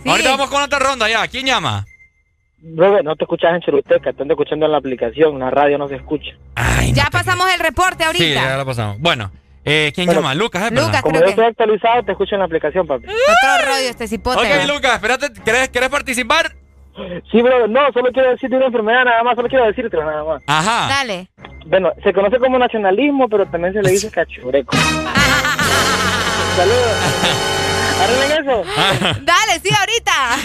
Sí. 0.02 0.09
Ahorita 0.09 0.31
vamos 0.31 0.51
con 0.51 0.62
otra 0.62 0.78
ronda 0.78 1.09
ya. 1.09 1.27
¿Quién 1.28 1.47
llama? 1.47 1.85
Robert, 2.77 3.05
no 3.05 3.15
te 3.17 3.25
escuchas 3.25 3.55
en 3.55 3.60
Choluteca, 3.60 4.12
te 4.12 4.23
ando 4.23 4.35
escuchando 4.35 4.67
en 4.67 4.73
la 4.73 4.78
aplicación, 4.78 5.39
la 5.39 5.49
radio 5.51 5.78
no 5.78 5.86
se 5.89 5.94
escucha. 5.97 6.33
Ya 6.93 7.07
pasamos 7.10 7.47
el 7.55 7.60
reporte 7.60 8.02
ahorita. 8.05 8.25
Sí, 8.25 8.35
ya 8.35 8.57
lo 8.57 8.67
pasamos. 8.67 8.99
Bueno, 8.99 9.31
eh, 9.65 9.93
¿quién 9.94 10.10
llama? 10.12 10.35
Lucas, 10.35 10.70
¿eh? 10.70 10.75
Lucas. 10.75 11.02
Como 11.02 11.12
creo 11.12 11.20
yo 11.20 11.27
que- 11.27 11.31
estoy 11.31 11.44
actualizado, 11.47 12.02
te 12.02 12.12
escucho 12.12 12.35
en 12.35 12.41
la 12.41 12.47
aplicación, 12.47 12.86
papi. 12.86 13.05
Otro 13.07 13.65
rollo 13.67 13.89
este 13.89 14.09
cipote. 14.09 14.41
Ok. 14.41 14.68
Lucas, 14.68 14.94
espérate. 14.94 15.33
¿Querés, 15.44 15.68
¿Querés 15.68 15.89
participar? 15.89 16.57
Sí, 17.31 17.41
bro, 17.43 17.68
no, 17.68 17.93
solo 17.93 18.10
quiero 18.12 18.31
decirte 18.31 18.57
una 18.57 18.67
enfermedad 18.67 19.05
nada 19.05 19.23
más, 19.23 19.36
solo 19.36 19.49
quiero 19.49 19.65
decirte 19.67 19.97
nada 19.97 20.25
más. 20.25 20.43
Ajá. 20.49 20.89
Dale. 20.89 21.28
Bueno, 21.67 21.93
se 22.02 22.12
conoce 22.12 22.39
como 22.41 22.59
nacionalismo, 22.59 23.28
pero 23.28 23.47
también 23.47 23.73
se 23.73 23.83
le 23.83 23.91
dice 23.93 24.10
cachureco. 24.10 24.77
Saludos. 26.57 27.55
¿Arreglen 28.01 28.33
eso? 28.33 28.62
Dale, 29.23 29.60
sí, 29.62 29.70
ahorita. 29.75 30.36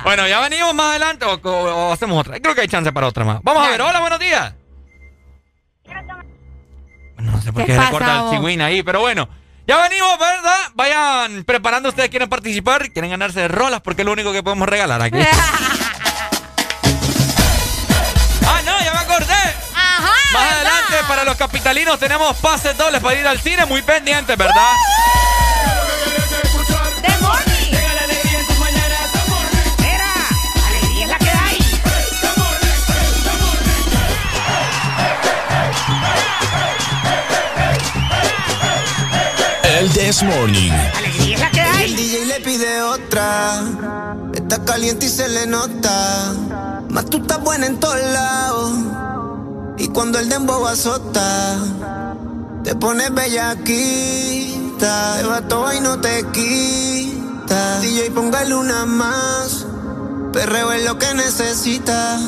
Bueno, 0.04 0.28
ya 0.28 0.38
venimos 0.40 0.72
más 0.74 0.90
adelante 0.90 1.24
o, 1.24 1.34
o- 1.34 1.88
o 1.88 1.92
hacemos 1.92 2.20
otra. 2.20 2.38
Creo 2.38 2.54
que 2.54 2.60
hay 2.60 2.68
chance 2.68 2.92
para 2.92 3.08
otra 3.08 3.24
más. 3.24 3.40
Vamos 3.42 3.66
a 3.66 3.70
ver. 3.70 3.82
Hola, 3.82 3.98
buenos 4.00 4.20
días. 4.20 4.54
Bueno, 7.14 7.32
no 7.32 7.40
sé 7.42 7.52
por 7.52 7.62
¿Qué 7.64 7.72
qué, 7.72 7.76
pasa, 7.78 7.86
recorta 7.90 8.20
el 8.24 8.30
chigüín 8.30 8.60
ahí, 8.60 8.82
pero 8.84 9.00
bueno. 9.00 9.28
Ya 9.66 9.78
venimos, 9.82 10.16
¿verdad? 10.18 10.58
Vayan 10.74 11.42
preparando 11.44 11.88
ustedes, 11.88 12.08
quieren 12.08 12.28
participar, 12.28 12.92
quieren 12.92 13.10
ganarse 13.10 13.48
rolas 13.48 13.80
porque 13.80 14.02
es 14.02 14.06
lo 14.06 14.12
único 14.12 14.32
que 14.32 14.42
podemos 14.44 14.68
regalar 14.68 15.02
aquí. 15.02 15.18
ah, 18.46 18.62
no, 18.64 18.78
ya 18.84 18.92
me 18.92 18.98
acordé. 19.00 19.32
Ajá. 19.74 20.12
Más 20.32 20.44
¿verdad? 20.44 20.56
adelante, 20.56 20.96
para 21.08 21.24
los 21.24 21.34
capitalinos, 21.36 21.98
tenemos 21.98 22.36
pases 22.36 22.76
dobles 22.78 23.00
para 23.02 23.18
ir 23.18 23.26
al 23.26 23.40
cine, 23.40 23.66
muy 23.66 23.82
pendientes, 23.82 24.36
¿verdad? 24.36 24.72
This 40.06 40.22
Morning. 40.22 40.70
Alegría 40.70 41.34
es 41.34 41.40
la 41.40 41.50
que 41.50 41.60
hay. 41.60 41.90
El 41.90 41.96
DJ 41.96 42.26
le 42.26 42.40
pide 42.40 42.80
otra. 42.80 43.60
Está 44.34 44.64
caliente 44.64 45.06
y 45.06 45.08
se 45.08 45.28
le 45.28 45.48
nota. 45.48 46.32
Más 46.88 47.06
tú 47.06 47.16
estás 47.16 47.42
buena 47.42 47.66
en 47.66 47.80
todos 47.80 48.00
lados. 48.12 48.72
Y 49.78 49.88
cuando 49.88 50.20
el 50.20 50.28
dembow 50.28 50.64
azota, 50.64 51.58
te 52.62 52.76
pones 52.76 53.12
bellaquita. 53.12 55.16
Te 55.18 55.26
va 55.26 55.40
todo 55.48 55.74
y 55.74 55.80
no 55.80 56.00
te 56.00 56.24
quita. 56.32 57.80
DJ, 57.80 58.12
póngale 58.12 58.54
una 58.54 58.86
más. 58.86 59.66
Perreo 60.32 60.70
es 60.70 60.84
lo 60.84 61.00
que 61.00 61.14
necesita. 61.14 62.20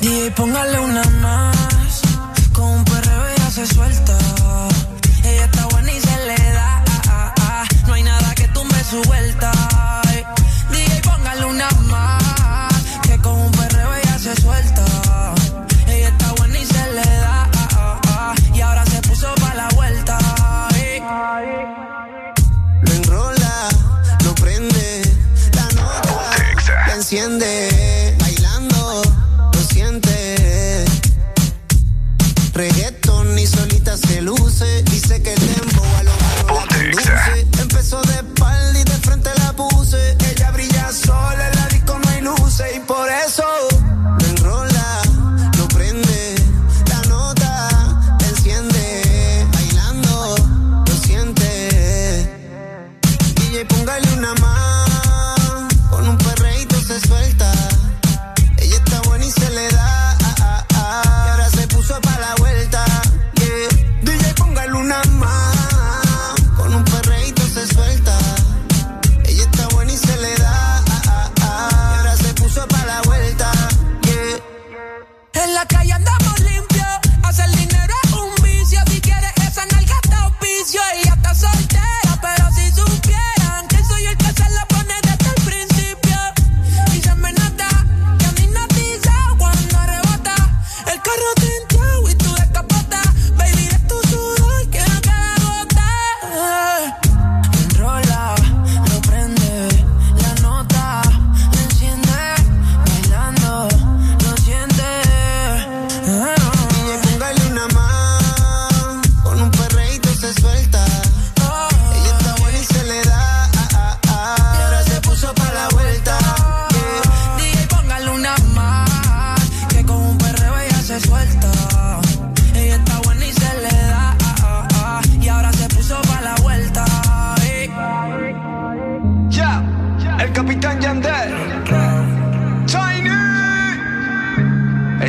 DJ, 0.00 0.30
póngale 0.30 0.80
una 0.80 1.04
más. 1.20 2.00
Con 2.54 2.70
un 2.70 2.84
perreo 2.86 3.28
ella 3.28 3.50
se 3.50 3.66
suelta. 3.66 4.16
Ella 5.24 5.44
está 5.44 5.66
buena 5.66 5.92
su 8.88 9.02
vuelta. 9.02 9.50
DJ, 10.70 11.00
póngale 11.02 11.44
una 11.44 11.68
más. 11.88 12.72
Que 13.02 13.18
con 13.18 13.36
un 13.36 13.50
perreo 13.50 13.94
ella 13.94 14.18
se 14.18 14.40
suelta. 14.40 14.84
Ella 15.88 16.08
está 16.08 16.32
buena 16.34 16.58
y 16.58 16.66
se 16.66 16.92
le 16.92 17.02
da. 17.02 17.48
Y 18.54 18.60
ahora 18.60 18.86
se 18.86 19.00
puso 19.02 19.34
pa' 19.36 19.54
la 19.54 19.68
vuelta. 19.74 20.18
Ay. 20.62 21.02
Lo 22.82 22.92
enrola, 22.92 23.68
lo 24.24 24.34
prende. 24.36 25.02
La 25.54 25.66
nota 25.74 26.86
la 26.86 26.94
enciende. 26.94 28.16
Bailando, 28.20 29.02
lo 29.52 29.62
siente. 29.62 30.84
Reggaeton 32.52 33.36
y 33.36 33.46
solita 33.46 33.96
se 33.96 34.22
luce. 34.22 34.84
Dice 34.84 35.20
que 35.22 35.32
el 35.32 35.40
tempo 35.40 35.82
a 35.98 36.02
lo 36.04 36.12
malo. 36.12 36.62
Empezó 37.58 38.00
de 38.02 38.14
espalda 38.14 38.65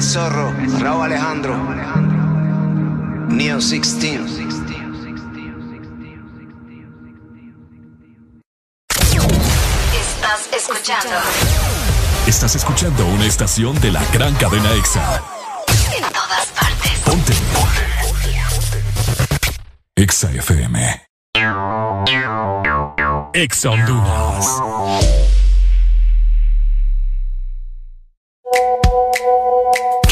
zorro, 0.08 0.54
Raúl 0.80 1.04
Alejandro. 1.04 1.58
Neo 3.28 3.58
16. 3.58 4.22
Estás 9.94 10.50
escuchando 10.56 11.10
Estás 12.26 12.56
escuchando 12.56 13.06
una 13.08 13.26
estación 13.26 13.80
de 13.82 13.92
la 13.92 14.04
gran 14.14 14.34
cadena 14.36 14.72
EXA. 14.74 15.22
en 15.96 16.04
todas 16.14 16.48
partes. 16.56 16.92
Ponte. 17.06 17.34
EXA 19.96 20.32
FM. 20.32 21.08
EXA 23.34 23.70
Honduras. 23.70 25.17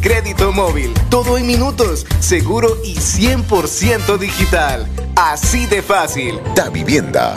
crédito 0.00 0.52
móvil. 0.52 0.92
Todo 1.08 1.38
en 1.38 1.46
minutos, 1.46 2.06
seguro 2.20 2.76
y 2.84 2.96
100% 2.96 4.18
digital. 4.18 4.88
Así 5.16 5.66
de 5.66 5.82
fácil. 5.82 6.40
Da 6.54 6.70
Vivienda. 6.70 7.36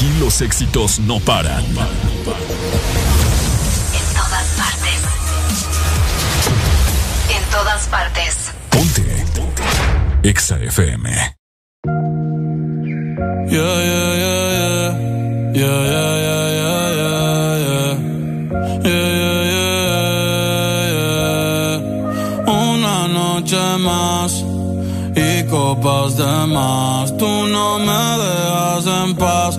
Aquí 0.00 0.08
los 0.18 0.40
éxitos 0.40 0.98
no 1.00 1.20
paran. 1.20 1.62
En 1.62 1.74
todas 4.16 4.46
partes. 4.56 5.02
En 7.28 7.44
todas 7.50 7.86
partes. 7.88 8.50
Ponte. 8.70 9.26
Exa 10.22 10.56
FM. 10.58 11.36
Yeah, 13.46 13.60
yeah, 13.60 14.14
yeah, 14.22 14.52
yeah. 14.56 14.96
Yeah, 15.52 15.82
yeah, 15.92 16.16
yeah, 16.24 16.48
yeah, 16.56 16.88
yeah, 16.96 17.58
yeah. 17.66 17.92
Yeah, 18.82 19.08
yeah, 19.20 19.44
yeah, 19.52 19.76
yeah. 20.94 22.50
Una 22.50 22.96
noche 23.06 23.60
más 23.80 24.32
y 25.14 25.44
copas 25.50 26.16
de 26.16 26.46
más. 26.46 27.14
Tú 27.18 27.28
no 27.48 27.78
me 27.80 28.18
dejas 28.24 28.86
en 28.86 29.14
paz. 29.16 29.58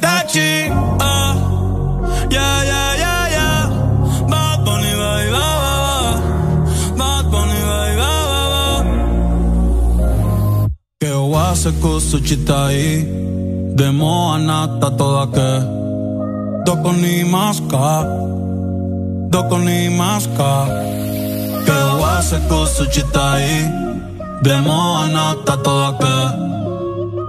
Itachi 0.00 0.72
ah. 0.98 1.36
Yeah, 2.32 2.64
yeah, 2.70 2.90
yeah, 3.04 3.24
yeah. 3.36 3.62
Bad 4.32 4.64
Bunny, 4.64 4.92
baby, 4.96 5.28
ba, 5.36 5.44
ba, 5.60 5.74
ba. 5.84 5.96
Bad 6.96 7.24
Bunny, 7.28 7.60
baby, 7.68 7.94
ba, 8.00 8.12
ba, 8.32 8.42
ba. 8.52 8.64
Que 11.00 11.12
wase 11.32 11.70
kusuchitai 11.82 13.04
Demo 13.76 14.32
anata 14.32 14.88
toda 14.96 15.26
que 15.36 15.50
Doko 16.64 16.92
ni 16.96 17.24
maska 17.24 18.08
Doko 19.28 19.58
ni 19.58 19.88
maska 20.00 20.52
Que 21.66 21.78
wase 22.00 22.38
kusuchitai 22.48 23.68
Demo 24.42 24.80
anata 25.02 25.56
toda 25.64 25.92
que 26.00 26.16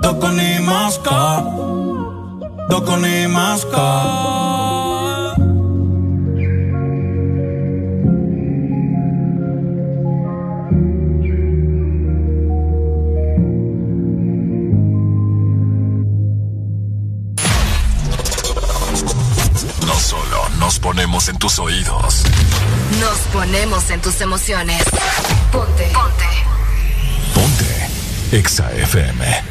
Doko 0.03 0.29
ni 0.39 0.49
Maska 2.71 3.75
No 19.85 19.99
solo 19.99 20.49
nos 20.59 20.79
ponemos 20.79 21.27
en 21.27 21.37
tus 21.37 21.59
oídos. 21.59 22.23
Nos 23.01 23.17
ponemos 23.33 23.89
en 23.89 23.99
tus 23.99 24.21
emociones. 24.21 24.81
Ponte. 25.51 25.91
Ponte. 25.93 26.25
Ponte. 27.33 28.37
Exa 28.37 28.71
FM. 28.71 29.50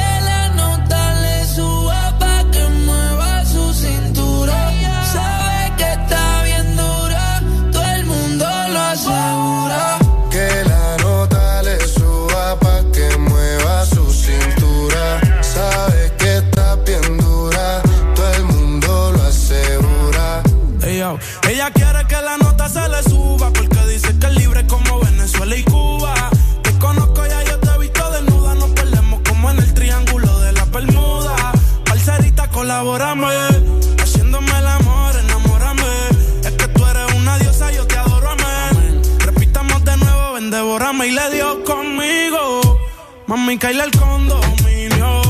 Mami, 43.51 43.59
caíle 43.59 43.83
al 43.83 43.91
condominio. 43.91 45.21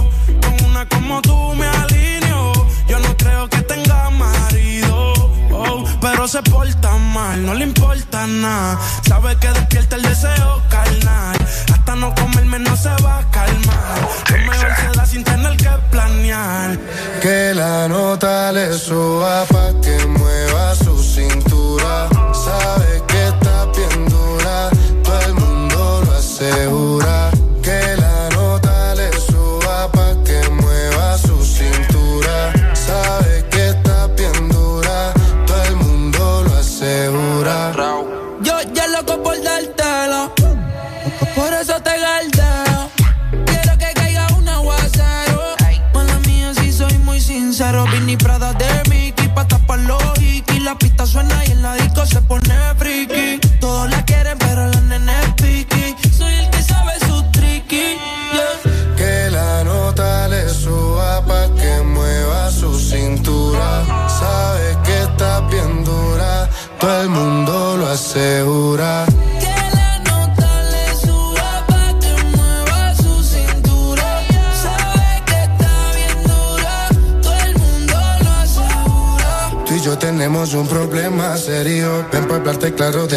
Con 0.41 0.65
una 0.69 0.85
como 0.87 1.21
tú 1.23 1.55
me 1.55 1.65
alineo. 1.65 2.67
Yo 2.87 2.99
no 2.99 3.17
creo 3.17 3.49
que 3.49 3.61
tenga 3.63 4.11
marido. 4.11 5.13
Oh, 5.51 5.83
pero 5.99 6.27
se 6.27 6.43
porta 6.43 6.97
mal, 6.97 7.43
no 7.43 7.55
le 7.55 7.65
importa 7.65 8.27
nada. 8.27 8.79
Sabe 9.07 9.35
que 9.37 9.47
despierta 9.47 9.95
el 9.95 10.03
deseo 10.03 10.61
carnal. 10.69 11.35
Hasta 11.73 11.95
no 11.95 12.13
comerme 12.13 12.59
no 12.59 12.75
se 12.77 12.89
va 13.03 13.19
a 13.19 13.31
calmar. 13.31 14.01
No 14.29 14.37
mejor 14.51 14.75
se 14.75 14.97
da 14.97 15.05
sin 15.07 15.23
tener 15.23 15.57
que 15.57 15.69
planear. 15.89 16.77
Que 17.23 17.53
la 17.55 17.87
nota 17.87 18.51
le 18.51 18.73
suba 18.73 19.45
pa' 19.45 19.73
que 19.81 20.05
muevas 20.05 20.80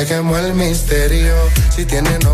quemó 0.06 0.36
el 0.38 0.54
misterio. 0.54 1.34
Si 1.74 1.84
tiene 1.84 2.18
no 2.22 2.33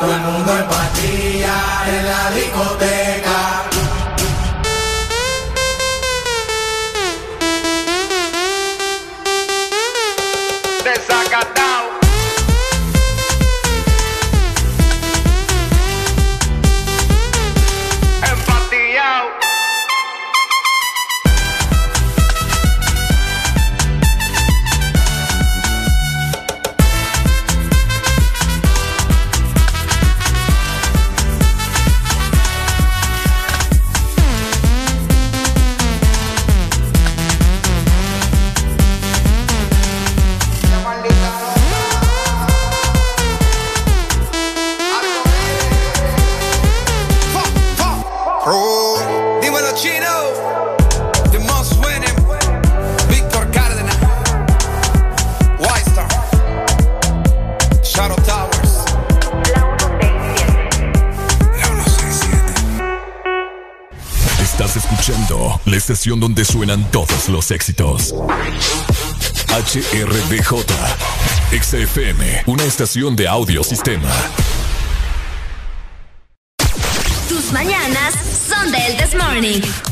todo 0.00 0.12
el 0.14 0.20
mundo 0.20 0.52
en 0.56 0.66
patilla 0.66 1.56
en 1.86 2.06
la 2.06 2.30
discoteca. 2.30 3.41
Donde 66.20 66.44
suenan 66.44 66.90
todos 66.90 67.28
los 67.28 67.50
éxitos. 67.50 68.14
HRDJ, 69.48 70.64
XFM, 71.60 72.42
una 72.46 72.64
estación 72.64 73.16
de 73.16 73.28
audio 73.28 73.62
sistema. 73.62 74.10
Tus 77.28 77.52
mañanas 77.52 78.14
son 78.48 78.72
del 78.72 78.96
This 78.96 79.14
Morning. 79.14 79.91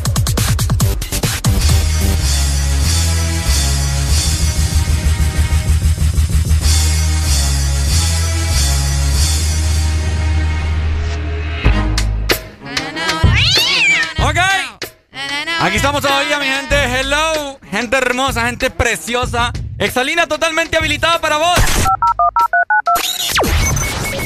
Hermosa, 18.30 18.46
gente 18.46 18.70
preciosa. 18.70 19.52
Exalina 19.78 20.26
totalmente 20.26 20.76
habilitada 20.76 21.20
para 21.20 21.36
vos. 21.36 21.58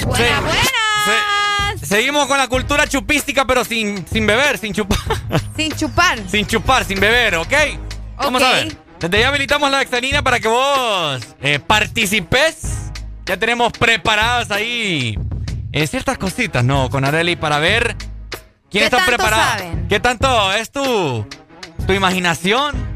Buenas, 0.07 0.43
buenas. 0.43 1.81
Se- 1.81 1.87
seguimos 1.87 2.27
con 2.27 2.37
la 2.39 2.49
cultura 2.49 2.87
chupística, 2.87 3.45
pero 3.47 3.65
sin, 3.65 4.07
sin 4.07 4.27
beber, 4.27 4.59
sin 4.59 4.73
chupar. 4.75 4.99
Sin 5.57 5.73
chupar. 5.73 6.19
sin 6.29 6.47
chupar, 6.47 6.85
sin 6.85 6.99
beber, 7.01 7.37
¿ok? 7.37 7.53
Vamos 8.17 8.43
a 8.43 8.49
Ok. 8.49 8.55
ver. 8.55 8.77
Desde 9.01 9.21
ya 9.21 9.29
habilitamos 9.29 9.71
la 9.71 9.83
Exalina 9.83 10.23
para 10.23 10.41
que 10.41 10.49
vos 10.49 11.21
eh, 11.43 11.59
participes. 11.61 12.91
Ya 13.27 13.37
tenemos 13.39 13.73
preparadas 13.73 14.51
ahí 14.51 15.19
eh, 15.73 15.87
ciertas 15.87 16.19
cositas, 16.19 16.63
¿no? 16.65 16.91
Con 16.91 17.05
Areli 17.05 17.37
para 17.37 17.59
ver 17.59 17.97
quién 18.71 18.83
¿Qué 18.83 18.85
está 18.85 18.99
tanto 18.99 19.13
preparado. 19.13 19.59
saben? 19.59 19.87
¿Qué 19.89 20.01
tanto 20.01 20.53
es 20.53 20.71
tu, 20.71 21.27
tu 21.87 21.93
imaginación? 21.93 22.94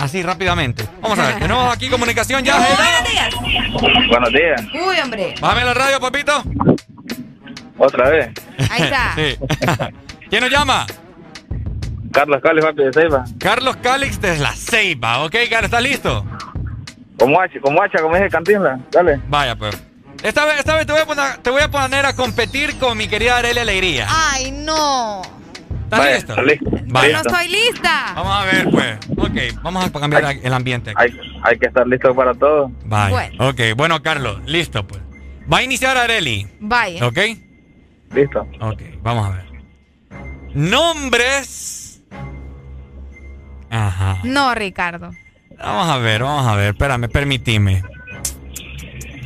Así 0.00 0.22
rápidamente. 0.22 0.84
Vamos 1.02 1.18
a 1.18 1.26
ver. 1.26 1.38
Tenemos 1.40 1.74
aquí 1.74 1.88
comunicación 1.88 2.42
ya. 2.42 2.56
Buenos 2.56 3.10
días. 3.10 4.08
Buenos 4.08 4.32
días. 4.32 4.62
Uy, 4.72 4.98
hombre. 4.98 5.34
Bájame 5.40 5.64
la 5.64 5.74
radio, 5.74 6.00
papito. 6.00 6.42
Otra 7.76 8.08
vez. 8.08 8.30
Ahí 8.70 8.82
está. 8.82 9.14
Sí. 9.16 9.36
¿Quién 10.30 10.42
nos 10.42 10.50
llama? 10.50 10.86
Carlos 12.12 12.40
Cali, 12.42 12.60
papi 12.60 12.84
de 12.84 12.92
Ceiba. 12.92 13.24
Carlos 13.38 13.76
Calix 13.76 14.20
de 14.20 14.38
la 14.38 14.52
Ceiba. 14.52 15.24
Ok, 15.24 15.34
Carlos, 15.48 15.64
¿estás 15.64 15.82
listo? 15.82 16.24
Como 17.18 17.40
hacha, 17.40 17.60
como 17.60 17.82
hacha, 17.82 18.00
como 18.00 18.14
dije 18.16 18.28
Cantinla. 18.30 18.78
Dale. 18.90 19.20
Vaya, 19.28 19.56
pues. 19.56 19.76
Esta 20.22 20.44
vez, 20.44 20.58
esta 20.58 20.76
vez 20.76 20.86
te, 20.86 20.92
voy 20.92 21.02
a 21.02 21.06
poner, 21.06 21.38
te 21.38 21.50
voy 21.50 21.62
a 21.62 21.70
poner 21.70 22.06
a 22.06 22.14
competir 22.14 22.78
con 22.78 22.96
mi 22.96 23.08
querida 23.08 23.38
Arely 23.38 23.58
Alegría. 23.58 24.06
Ay, 24.08 24.50
no. 24.50 25.39
¿Estás 25.90 26.14
listo? 26.14 26.32
está 26.32 26.42
listo. 26.42 26.70
Vaya. 26.86 27.12
No 27.22 27.30
estoy 27.30 27.48
lista. 27.48 28.12
Vamos 28.14 28.32
a 28.32 28.44
ver, 28.44 28.70
pues. 28.70 28.98
Ok, 29.16 29.62
vamos 29.62 29.84
a 29.84 29.90
cambiar 29.92 30.36
el 30.42 30.52
ambiente. 30.54 30.90
aquí. 30.90 31.12
Hay, 31.18 31.40
hay 31.42 31.58
que 31.58 31.66
estar 31.66 31.86
listo 31.86 32.14
para 32.14 32.32
todo. 32.34 32.70
Vaya. 32.84 33.10
Bueno. 33.10 33.48
Ok, 33.48 33.60
bueno, 33.76 34.02
Carlos, 34.02 34.40
listo, 34.46 34.86
pues. 34.86 35.00
Va 35.52 35.58
a 35.58 35.62
iniciar 35.62 35.96
Areli. 35.96 36.46
Vaya. 36.60 37.06
¿Ok? 37.06 37.18
Listo. 38.14 38.46
Ok, 38.60 38.82
vamos 39.02 39.26
a 39.26 39.30
ver. 39.30 39.46
Nombres. 40.54 42.02
Ajá. 43.70 44.18
No, 44.24 44.54
Ricardo. 44.54 45.10
Vamos 45.58 45.88
a 45.88 45.98
ver, 45.98 46.22
vamos 46.22 46.46
a 46.46 46.54
ver. 46.54 46.72
Espérame, 46.72 47.08
permitime. 47.08 47.82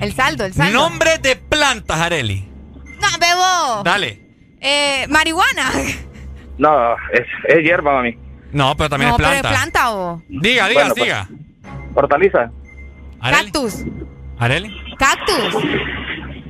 El 0.00 0.14
saldo, 0.14 0.44
el 0.44 0.52
saldo. 0.54 0.72
Nombre 0.78 1.18
de 1.18 1.36
plantas, 1.36 1.98
Areli. 1.98 2.48
No, 3.00 3.08
bebo. 3.20 3.82
Dale. 3.84 4.20
Eh, 4.60 5.06
marihuana. 5.08 5.70
No, 6.58 6.94
es, 7.12 7.22
es 7.48 7.62
hierba, 7.62 7.94
mami. 7.94 8.16
No, 8.52 8.76
pero 8.76 8.88
también 8.90 9.10
no, 9.10 9.16
es 9.16 9.18
planta. 9.18 9.42
pero 9.42 9.48
es 9.54 9.60
planta 9.60 9.90
o. 9.94 10.22
Diga, 10.28 10.68
diga, 10.68 10.88
Bueno, 10.88 10.94
pues. 10.96 11.14
Hortaliza. 11.94 12.50
Areli. 13.20 13.42
Cactus. 13.50 13.84
Areli. 14.38 14.76
Cactus. 14.98 15.62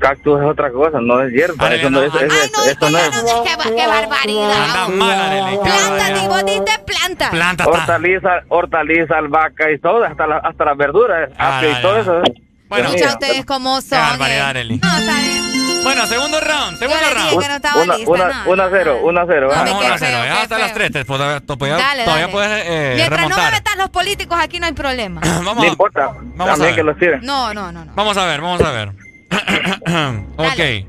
Cactus 0.00 0.41
es 0.41 0.47
otra 0.47 0.70
cosa, 0.70 0.99
no 1.00 1.23
es 1.23 1.33
hierba. 1.33 1.66
Arely, 1.66 1.81
eso 1.81 1.91
no, 1.91 2.00
no, 2.00 2.07
es, 2.07 2.15
es- 2.15 2.20
Ay, 2.23 2.50
no, 2.55 2.65
eso 2.65 2.91
no 2.91 2.99
es. 2.99 3.10
qué, 3.49 3.57
ba- 3.57 3.76
qué 3.76 3.86
barbaridad. 3.86 4.65
Anda 4.65 4.89
mal, 4.89 5.20
Areli. 5.20 5.58
Planta, 5.62 6.10
ni 6.20 6.28
vos 6.28 6.44
diste 6.44 6.73
planta. 6.86 7.31
Planta. 7.31 7.66
Hortaliza, 7.66 8.31
hortaliza, 8.49 9.18
albahaca 9.18 9.70
y 9.70 9.78
todo, 9.78 10.05
hasta, 10.05 10.26
la, 10.26 10.36
hasta 10.39 10.65
las 10.66 10.76
verduras, 10.76 11.31
Ah, 11.39 11.58
apio 11.58 11.70
y 11.70 11.83
todo 11.83 11.99
eso. 11.99 12.23
Bueno. 12.68 12.89
Escucha 12.89 13.12
ustedes 13.12 13.44
cómo 13.47 13.76
Qué 13.76 13.83
son. 13.83 13.99
barbaridad, 13.99 14.39
eh. 14.47 14.50
Areli. 14.50 14.78
No, 14.83 14.99
está 14.99 15.16
bien. 15.20 15.64
Bueno, 15.83 16.07
segundo 16.07 16.41
round, 16.41 16.78
segundo 16.78 17.03
round. 17.15 17.41
que 17.41 17.49
no 17.49 17.55
estaba 17.57 17.83
Una, 17.83 17.97
lista. 17.97 18.11
una, 18.11 18.28
no, 18.44 18.51
una 18.51 18.65
no, 18.65 18.70
cero, 18.70 18.99
no. 19.03 19.07
una 19.09 19.25
cero. 19.27 19.49
No, 19.49 19.61
ah. 19.61 19.65
me 19.65 19.70
Vamos 19.70 19.83
qué 19.83 19.86
1 19.86 19.94
a 19.94 19.99
0. 19.99 20.11
feo, 20.17 20.25
Ya 20.25 20.33
qué 20.35 20.41
hasta 20.43 20.59
las 20.59 20.67
feo. 20.69 20.75
3. 20.77 20.93
Te, 20.93 21.05
todavía 21.05 21.41
todavía- 21.41 21.77
Dale, 21.77 22.05
todavía 22.05 22.23
dale. 22.27 22.33
puedes 22.33 22.65
eh, 22.67 22.93
Mientras 22.97 23.20
no 23.20 23.28
me 23.28 23.35
remontar. 23.35 23.53
metas 23.53 23.77
los 23.77 23.91
políticos, 23.91 24.39
aquí 24.41 24.61
no 24.61 24.67
hay 24.67 24.73
problema. 24.73 25.20
vamos, 25.25 25.57
No 25.57 25.62
a, 25.62 25.67
importa, 25.67 26.15
Vamos 26.36 26.61
a 26.61 26.62
ver. 26.65 26.75
que 26.75 26.83
los 26.83 26.99
tiren. 26.99 27.20
No, 27.23 27.53
no, 27.53 27.70
no, 27.73 27.85
no. 27.85 27.93
vamos 27.94 28.17
a 28.17 28.25
ver, 28.25 28.41
vamos 28.41 28.62
a 28.62 28.70
ver. 28.70 28.89
ok. 30.36 30.86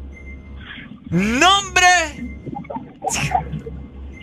Nombre. 1.09 1.87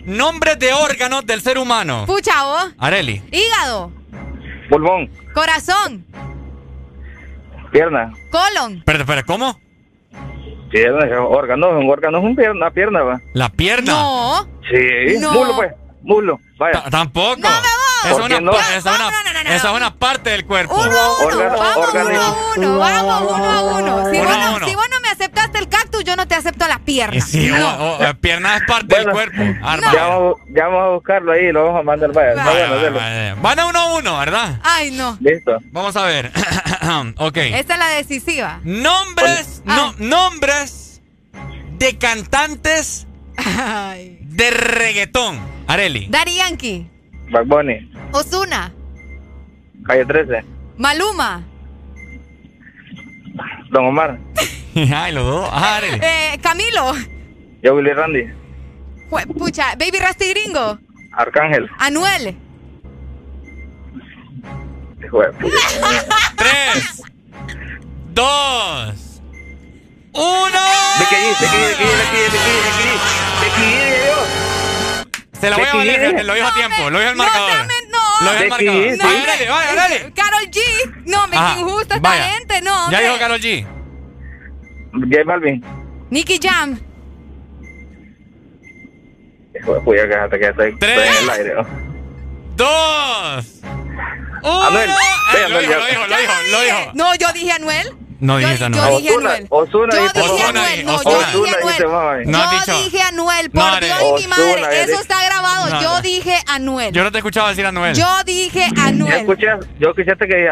Nombre 0.05 0.55
de 0.55 0.73
órganos 0.73 1.25
del 1.25 1.41
ser 1.41 1.57
humano. 1.57 2.03
Pucha, 2.07 2.43
vos. 2.43 2.73
Areli. 2.77 3.21
Hígado. 3.31 3.91
Pulmón, 4.69 5.09
Corazón. 5.33 6.05
pierna. 7.71 8.11
Colon. 8.31 8.77
Espera, 8.79 8.99
espera, 8.99 9.23
¿cómo? 9.23 9.59
Pierna, 10.73 11.21
órgano, 11.21 11.69
un 11.69 11.89
órgano 11.89 12.17
es 12.17 12.23
un 12.23 12.35
pierna, 12.35 12.55
una 12.55 12.71
pierna, 12.71 13.03
va. 13.03 13.21
La 13.33 13.49
pierna. 13.49 13.91
No. 13.93 14.47
Sí, 14.69 15.19
No. 15.19 15.31
muslo, 15.31 15.55
pues, 15.55 15.71
muslo, 16.01 16.39
vaya. 16.57 16.83
Ta- 16.83 16.89
Tampoco. 16.89 17.37
No, 17.37 17.49
me 17.49 17.51
voy. 17.51 17.59
Esa 18.03 18.11
¿Por 18.11 18.19
es 18.19 18.25
una, 18.25 18.39
no? 18.41 18.51
es 18.51 18.83
una- 18.85 19.55
es 19.55 19.63
una 19.63 19.93
parte 19.95 20.29
del 20.31 20.45
cuerpo. 20.45 20.73
Uno 20.75 20.83
a 20.83 21.17
uno. 21.19 21.25
Órgano, 21.27 21.57
vamos 21.57 21.87
uno 21.93 22.01
a 22.03 22.57
uno. 22.57 22.79
Vamos 22.79 23.31
uno 23.39 23.45
a 23.45 23.61
uno. 23.61 24.11
Si, 24.11 24.17
Uno 24.17 24.27
vos 24.27 24.35
a 24.37 24.45
no, 24.49 24.55
uno. 24.57 24.67
si 24.67 24.75
vos 24.75 24.85
no 24.91 24.99
me 25.01 25.09
aceptaste 25.09 25.59
el 25.59 25.69
cactus, 25.93 26.03
yo 26.03 26.15
no 26.15 26.27
te 26.27 26.35
acepto 26.35 26.67
la 26.67 26.79
pierna. 26.79 27.15
Y 27.15 27.21
sí, 27.21 27.47
no. 27.47 27.69
o- 27.77 27.97
o- 27.97 28.01
la 28.03 28.13
pierna 28.13 28.57
es 28.57 28.63
parte 28.63 28.95
del 28.97 29.09
cuerpo. 29.09 29.41
Arma. 29.63 29.91
Ya, 29.93 30.07
vamos, 30.07 30.35
ya 30.49 30.67
vamos 30.67 30.81
a 30.83 30.89
buscarlo 30.89 31.31
ahí, 31.31 31.51
lo 31.51 31.65
vamos 31.65 31.79
a 31.79 31.83
mandar, 31.83 32.11
vaya. 32.13 32.43
Vaya. 32.43 33.35
Van 33.41 33.59
a 33.59 33.65
uno 33.67 33.79
a 33.79 33.95
uno, 33.97 34.17
¿verdad? 34.19 34.59
Ay, 34.63 34.91
no. 34.91 35.17
Listo. 35.21 35.57
Vamos 35.71 35.95
a 35.95 36.03
ver. 36.05 36.31
ok. 37.17 37.37
Esta 37.37 37.73
es 37.73 37.79
la 37.79 37.87
decisiva. 37.89 38.59
Nombres, 38.63 39.61
no, 39.65 39.89
Ah. 39.89 39.95
nombres 39.99 41.01
de 41.77 41.97
cantantes 41.97 43.07
Ay. 43.37 44.19
de 44.21 44.51
reggaetón. 44.51 45.39
Areli. 45.67 46.07
Daddy 46.09 46.35
Yankee. 46.35 46.89
Bad 47.31 47.45
Bunny, 47.45 47.89
Osuna. 48.11 48.71
calle 49.85 50.05
13, 50.05 50.43
Maluma. 50.77 51.43
Don 53.71 53.85
Omar, 53.85 54.19
Ay, 54.95 55.11
los 55.13 55.25
dos. 55.25 55.49
Ajá, 55.51 55.77
Areli. 55.77 55.99
Eh, 56.01 56.39
Camilo. 56.41 56.93
yo 57.61 57.75
Willy 57.75 57.93
Randy, 57.93 58.23
Jue- 59.09 59.27
Pucha, 59.37 59.75
Baby 59.75 59.99
Rasty 59.99 60.29
Gringo. 60.33 60.79
Arcángel. 61.15 61.69
Anuel. 61.79 62.35
Tres, 66.37 67.01
dos, 68.13 69.21
uno. 70.13 70.59
Becky 70.99 71.15
G, 71.15 71.35
Becky 71.39 71.57
G, 71.57 71.77
Becky 71.77 72.17
G, 72.17 72.31
Becky 72.31 72.53
G, 72.77 72.81
Becky 73.41 73.61
G. 73.61 75.39
Se 75.39 75.49
la 75.49 75.57
voy 75.57 75.65
a 75.67 75.75
valer, 75.75 76.25
lo 76.25 76.33
dijo 76.33 76.47
a 76.47 76.53
tiempo, 76.53 76.89
lo 76.89 76.99
dijo 76.99 77.11
el 77.11 77.15
marcador. 77.17 77.67
no. 77.91 78.25
Lo 78.25 78.31
dijo 78.31 78.43
el 78.43 78.97
marcador. 78.97 80.13
Carol 80.13 80.49
G. 80.49 80.59
No, 81.05 81.27
me 81.27 81.35
injusta 81.35 81.95
esta 81.95 82.11
gente, 82.23 82.61
no. 82.61 82.89
Ya 82.91 82.99
dijo 83.01 83.17
Carol 83.19 83.39
G. 83.39 83.67
J 84.93 85.23
Balvin. 85.25 85.63
Nicky 86.09 86.39
Jam. 86.41 86.79
Hijo 89.59 89.73
de 89.75 89.81
puta, 89.81 90.29
que 90.37 90.47
estoy, 90.47 90.75
Tres. 90.79 90.97
estoy 90.97 91.17
en 91.17 91.23
el 91.23 91.29
aire. 91.29 91.53
¿no? 91.55 91.67
Dos, 92.55 93.61
uno. 94.43 94.63
Anuel. 94.63 94.89
Eh, 94.89 94.93
Ve, 95.33 95.39
lo 95.39 95.45
Anuel, 95.45 95.67
dijo, 95.67 95.79
lo 95.79 95.85
dijo, 95.87 96.01
lo 96.07 96.17
dijo, 96.17 96.33
lo 96.51 96.61
dijo. 96.61 96.91
No, 96.93 97.15
yo 97.15 97.27
dije 97.33 97.51
Anuel. 97.51 97.87
No 98.23 98.37
dijiste 98.37 98.59
yo 98.59 98.65
Anuel. 98.65 98.97
dije 99.01 99.09
Osuna, 99.11 99.29
Anuel. 99.33 99.47
Osuna 99.49 99.95
yo 99.95 100.01
dije. 100.13 100.43
Anuel. 100.43 100.85
No, 100.85 100.95
Ozuna 100.95 101.31
yo 101.33 101.43
dije 101.43 101.57
dijiste 101.63 101.83
Anuel. 101.83 102.31
No 102.31 102.43
yo 102.43 102.59
dicho. 102.59 102.83
dije 102.83 103.01
Anuel. 103.01 103.51
Por. 103.51 103.79
Dios 103.83 104.01
y 104.01 104.21
mi 104.23 104.27
madre. 104.27 104.81
Eso 104.83 105.01
está 105.01 105.25
grabado. 105.25 105.69
No, 105.69 105.81
yo 105.81 106.01
dije 106.01 106.35
Anuel. 106.47 106.93
Yo 106.93 107.03
no 107.03 107.11
te 107.11 107.17
escuchaba 107.17 107.49
decir 107.49 107.65
Anuel. 107.65 107.95
Yo 107.95 108.23
dije 108.25 108.67
Yo 108.75 108.81
Anuel. 108.83 109.13
escuché, 109.13 109.47
yo 109.79 109.89
escuchaste 109.89 110.27
que 110.27 110.49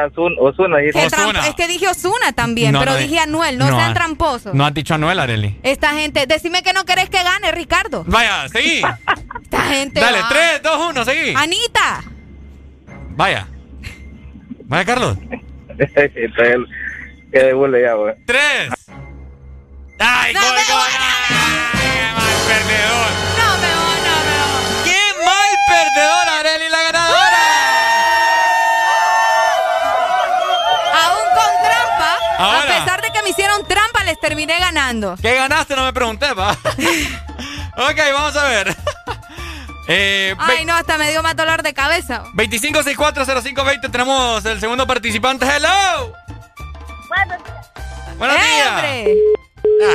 trampa- 1.10 1.30
Ozuna. 1.30 1.48
Es 1.48 1.56
que 1.56 1.68
dije 1.70 1.88
Osuna 1.88 2.34
también, 2.36 2.74
No, 2.74 2.80
pero 2.80 2.92
no, 2.92 2.98
dije. 2.98 3.20
Anuel. 3.20 3.58
No, 3.58 3.70
No, 3.70 3.78
sean 3.78 3.94
tramposos. 3.94 4.54
No 4.54 4.66
has 4.66 4.74
dicho 4.74 4.94
Anuel, 4.94 5.18
Areli. 5.20 5.58
Esta 5.64 5.92
gente, 5.94 6.26
decime 6.28 6.64
que 6.64 6.74
no 6.74 6.84
querés 6.84 7.10
que 7.10 7.24
gane, 7.24 7.52
Ricardo. 7.54 8.04
Vaya, 8.06 8.50
seguí. 8.50 8.82
Esta 9.44 9.62
gente. 9.64 10.00
Dale, 10.02 10.22
va. 10.22 10.30
3, 10.30 10.62
2, 10.62 10.90
1, 10.90 11.06
seguí. 11.06 11.34
Anita. 11.36 12.04
Vaya. 13.16 13.48
Vaya, 14.66 14.86
Carlos. 14.86 15.18
Que 17.32 17.40
devuelve 17.40 17.82
ya, 17.82 17.94
güey. 17.94 18.14
3. 18.26 18.42
¡Ay, 20.00 20.34
No 20.34 20.42
gol, 20.42 20.50
me 20.56 20.64
gol! 20.66 20.78
voy. 20.78 20.92
¡Ay, 21.00 22.14
mal 22.16 22.38
perdedor! 22.48 23.12
No 23.38 23.58
me 23.58 23.72
voy, 23.76 24.00
no 24.08 24.16
me 24.28 24.36
voy. 24.42 24.84
¡Qué 24.84 25.02
mal 25.26 25.52
perdedor, 25.68 26.30
Areli, 26.40 26.70
la 26.70 26.82
ganadora! 26.84 27.38
Aún 30.94 31.24
con 31.36 31.52
trampa, 31.64 32.18
Ahora. 32.38 32.60
a 32.60 32.80
pesar 32.84 33.02
de 33.02 33.12
que 33.12 33.24
me 33.24 33.30
hicieron 33.30 33.66
trampa, 33.68 34.04
les 34.04 34.20
terminé 34.20 34.60
ganando. 34.60 35.16
¿Qué 35.22 35.36
ganaste? 35.36 35.76
No 35.76 35.86
me 35.86 35.94
pregunté, 35.94 36.34
pa. 36.36 36.52
ok, 37.78 38.00
vamos 38.14 38.36
a 38.36 38.44
ver. 38.50 38.76
Eh, 39.88 40.36
Ay, 40.38 40.66
no, 40.66 40.74
hasta 40.74 40.98
me 40.98 41.10
dio 41.12 41.22
más 41.24 41.36
dolor 41.36 41.64
de 41.64 41.74
cabeza. 41.74 42.24
25640520 42.34 43.92
tenemos 43.92 44.44
el 44.46 44.60
segundo 44.60 44.86
participante. 44.88 45.46
¡Hello! 45.46 46.14
Buenos 48.18 48.38
¡Eh, 48.38 48.40
días. 48.56 48.70
hombre! 48.70 49.16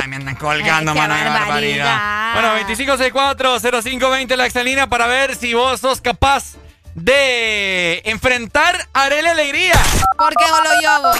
Ay, 0.01 0.07
me 0.09 0.15
andan 0.17 0.35
colgando, 0.35 0.91
Ay, 0.91 0.97
mano, 0.97 1.15
qué 1.15 1.29
barbaridad. 1.29 2.33
Bueno, 2.33 2.55
25640520 2.67 4.35
la 4.35 4.45
excelina 4.45 4.87
para 4.87 5.07
ver 5.07 5.35
si 5.35 5.53
vos 5.53 5.79
sos 5.79 6.01
capaz 6.01 6.55
de 6.95 8.01
enfrentar 8.05 8.75
a 8.93 9.03
Arely 9.03 9.27
Alegría. 9.27 9.73
¿Por 10.17 10.33
qué 10.35 10.45
solo 10.47 10.69
yo, 10.83 11.01
vos? 11.03 11.17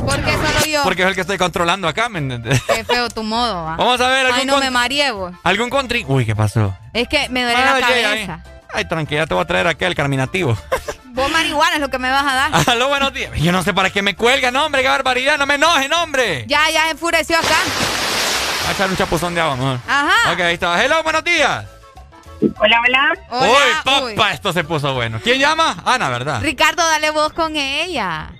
¿Por 0.00 0.24
qué 0.24 0.32
solo 0.32 0.64
yo? 0.66 0.82
Porque 0.82 1.02
es 1.02 1.08
el 1.08 1.14
que 1.14 1.20
estoy 1.22 1.38
controlando 1.38 1.88
acá, 1.88 2.08
¿me 2.08 2.18
entiendes? 2.18 2.60
Qué 2.66 2.84
feo 2.84 3.08
tu 3.10 3.22
modo, 3.22 3.64
va. 3.64 3.76
Vamos 3.76 4.00
a 4.00 4.08
ver 4.08 4.26
algún 4.26 4.40
Ay, 4.40 4.46
no 4.46 4.58
me 4.58 4.70
mareé, 4.70 5.10
vos. 5.12 5.32
¿Algún 5.44 5.70
country? 5.70 6.04
Uy, 6.08 6.26
¿qué 6.26 6.34
pasó? 6.36 6.76
Es 6.92 7.08
que 7.08 7.28
me 7.28 7.42
duele 7.42 7.58
Ah, 7.60 7.78
la 7.78 7.86
cabeza. 7.86 8.42
Ay, 8.72 8.84
tranquila, 8.86 9.26
te 9.26 9.34
voy 9.34 9.42
a 9.42 9.46
traer 9.46 9.66
aquí 9.66 9.84
el 9.84 9.94
carminativo. 9.94 10.56
Vos 11.12 11.30
marihuana 11.30 11.74
es 11.74 11.80
lo 11.80 11.88
que 11.88 11.98
me 11.98 12.10
vas 12.10 12.24
a 12.24 12.34
dar. 12.34 12.50
Aló, 12.68 12.88
buenos 12.88 13.12
días. 13.12 13.32
Yo 13.36 13.50
no 13.50 13.62
sé 13.62 13.74
para 13.74 13.90
qué 13.90 14.00
me 14.00 14.14
cuelgan, 14.14 14.54
hombre, 14.56 14.82
qué 14.82 14.88
barbaridad. 14.88 15.38
No 15.38 15.46
me 15.46 15.54
enojen, 15.56 15.92
hombre. 15.92 16.44
Ya, 16.46 16.70
ya 16.70 16.84
se 16.84 16.90
enfureció 16.90 17.36
acá. 17.36 17.56
Voy 18.60 18.68
a 18.68 18.72
echar 18.72 18.90
un 18.90 18.96
chapuzón 18.96 19.34
de 19.34 19.40
agua, 19.40 19.56
mejor. 19.56 19.78
Ajá. 19.88 20.32
Ok, 20.32 20.40
ahí 20.40 20.54
está. 20.54 20.82
Hello, 20.82 21.02
buenos 21.02 21.24
días. 21.24 21.66
Hola, 22.58 22.80
hola. 22.86 23.12
Hola, 23.30 23.50
uy, 23.50 24.02
uy. 24.04 24.14
papá, 24.14 24.32
esto 24.32 24.52
se 24.52 24.64
puso 24.64 24.94
bueno. 24.94 25.18
¿Quién 25.22 25.38
llama? 25.40 25.76
Ana, 25.84 26.08
¿verdad? 26.08 26.40
Ricardo, 26.40 26.82
dale 26.86 27.10
voz 27.10 27.32
con 27.32 27.56
ella. 27.56 28.30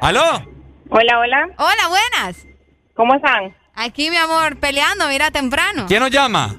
¿Aló? 0.00 0.44
Hola, 0.90 1.18
hola. 1.20 1.46
Hola, 1.56 1.88
buenas. 1.88 2.44
¿Cómo 2.94 3.14
están? 3.14 3.54
Aquí, 3.76 4.10
mi 4.10 4.16
amor, 4.16 4.58
peleando, 4.58 5.06
mira, 5.08 5.30
temprano. 5.30 5.86
¿Quién 5.86 6.00
nos 6.00 6.10
llama? 6.10 6.54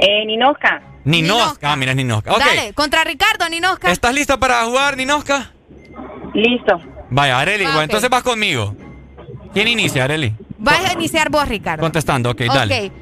Eh, 0.00 0.24
Ninoska. 0.26 0.82
Ninoska. 1.06 1.72
Ah, 1.72 1.76
mira. 1.76 1.92
Ok. 2.16 2.26
Dale, 2.38 2.72
contra 2.74 3.04
Ricardo, 3.04 3.48
Ninoska. 3.48 3.90
¿Estás 3.90 4.12
lista 4.12 4.38
para 4.38 4.62
jugar, 4.64 4.96
Ninoska? 4.96 5.52
Listo. 6.34 6.80
Vaya, 7.10 7.38
Areli. 7.38 7.64
Ah, 7.64 7.68
bueno, 7.68 7.78
ok. 7.78 7.84
entonces 7.84 8.10
vas 8.10 8.22
conmigo. 8.22 8.74
¿Quién 9.54 9.68
inicia, 9.68 10.04
Areli? 10.04 10.34
Vas 10.58 10.84
a 10.84 10.92
iniciar 10.92 11.30
vos, 11.30 11.48
Ricardo. 11.48 11.80
Contestando, 11.80 12.30
ok, 12.30 12.40
dale. 12.52 12.86
Ok. 12.86 12.92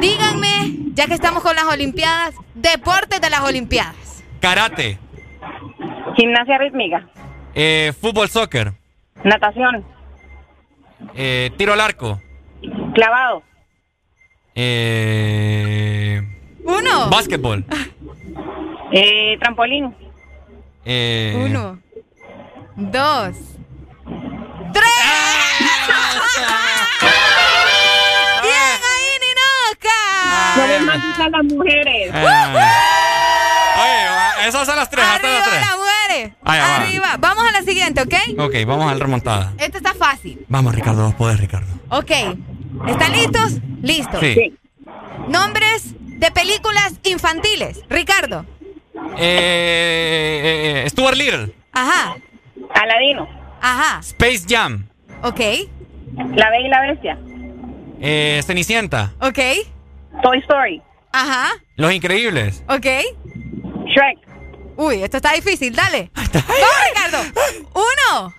Díganme, 0.00 0.92
ya 0.94 1.06
que 1.06 1.14
estamos 1.14 1.42
con 1.42 1.54
las 1.54 1.64
Olimpiadas, 1.66 2.34
deportes 2.54 3.20
de 3.20 3.28
las 3.30 3.40
Olimpiadas. 3.42 4.24
Karate, 4.40 4.98
Gimnasia 6.16 6.56
rítmica. 6.58 7.06
eh, 7.54 7.92
fútbol, 8.00 8.30
soccer, 8.30 8.72
Natación. 9.22 9.84
eh, 11.14 11.50
tiro 11.58 11.74
al 11.74 11.80
arco, 11.82 12.20
Clavado. 12.94 13.42
eh, 14.54 16.22
uno. 16.78 17.10
Básquetbol. 17.10 17.64
Eh, 18.92 19.36
trampolín. 19.40 19.94
Eh... 20.84 21.46
Uno. 21.46 21.78
Dos. 22.76 23.36
¡Tres! 24.72 24.86
¡Bien 28.42 28.80
ahí, 28.90 29.10
Ninoca! 29.20 30.00
No 30.56 30.62
ven 30.68 30.86
más 30.86 31.20
a 31.20 31.28
las 31.28 31.44
mujeres. 31.44 32.10
Ah. 32.14 33.10
Oye, 34.38 34.48
esas 34.48 34.66
son 34.66 34.76
las 34.76 34.88
tres. 34.90 35.04
Arriba 35.04 35.32
las 35.32 35.48
tres. 35.48 35.60
las 35.60 35.76
mujeres. 35.76 36.32
Allá, 36.44 36.76
Arriba. 36.76 37.06
Va. 37.12 37.16
Vamos 37.16 37.44
a 37.48 37.52
la 37.52 37.62
siguiente, 37.62 38.02
¿ok? 38.02 38.14
Ok, 38.38 38.54
vamos 38.66 38.90
al 38.90 39.00
remontada. 39.00 39.52
Esta 39.58 39.78
está 39.78 39.94
fácil. 39.94 40.44
Vamos, 40.48 40.74
Ricardo. 40.74 41.04
Vos 41.04 41.14
podés, 41.14 41.38
Ricardo. 41.40 41.68
Ok. 41.90 42.10
¿Están 42.86 43.12
listos? 43.12 43.52
Listo. 43.82 44.20
Sí. 44.20 44.34
sí. 44.34 44.56
Nombres 45.28 45.94
de 45.98 46.30
películas 46.30 46.92
infantiles. 47.04 47.80
Ricardo. 47.88 48.44
Eh, 49.18 50.82
eh, 50.84 50.90
Stuart 50.90 51.16
Little. 51.16 51.54
Ajá. 51.72 52.16
Aladino. 52.74 53.28
Ajá. 53.60 54.00
Space 54.00 54.44
Jam. 54.48 54.86
Ok. 55.22 55.40
La 56.34 56.50
Bella 56.50 56.66
y 56.66 56.68
la 56.68 56.80
Bestia. 56.82 57.18
Eh, 58.00 58.40
Cenicienta. 58.44 59.12
Ok. 59.20 59.38
Toy 60.22 60.38
Story. 60.40 60.82
Ajá. 61.12 61.50
Los 61.76 61.92
Increíbles. 61.92 62.62
Ok. 62.68 62.86
Shrek. 63.86 64.18
Uy, 64.76 65.02
esto 65.02 65.18
está 65.18 65.32
difícil. 65.32 65.74
Dale. 65.74 66.10
Vamos, 66.14 66.76
Ricardo. 66.88 67.18
Uno. 67.74 68.34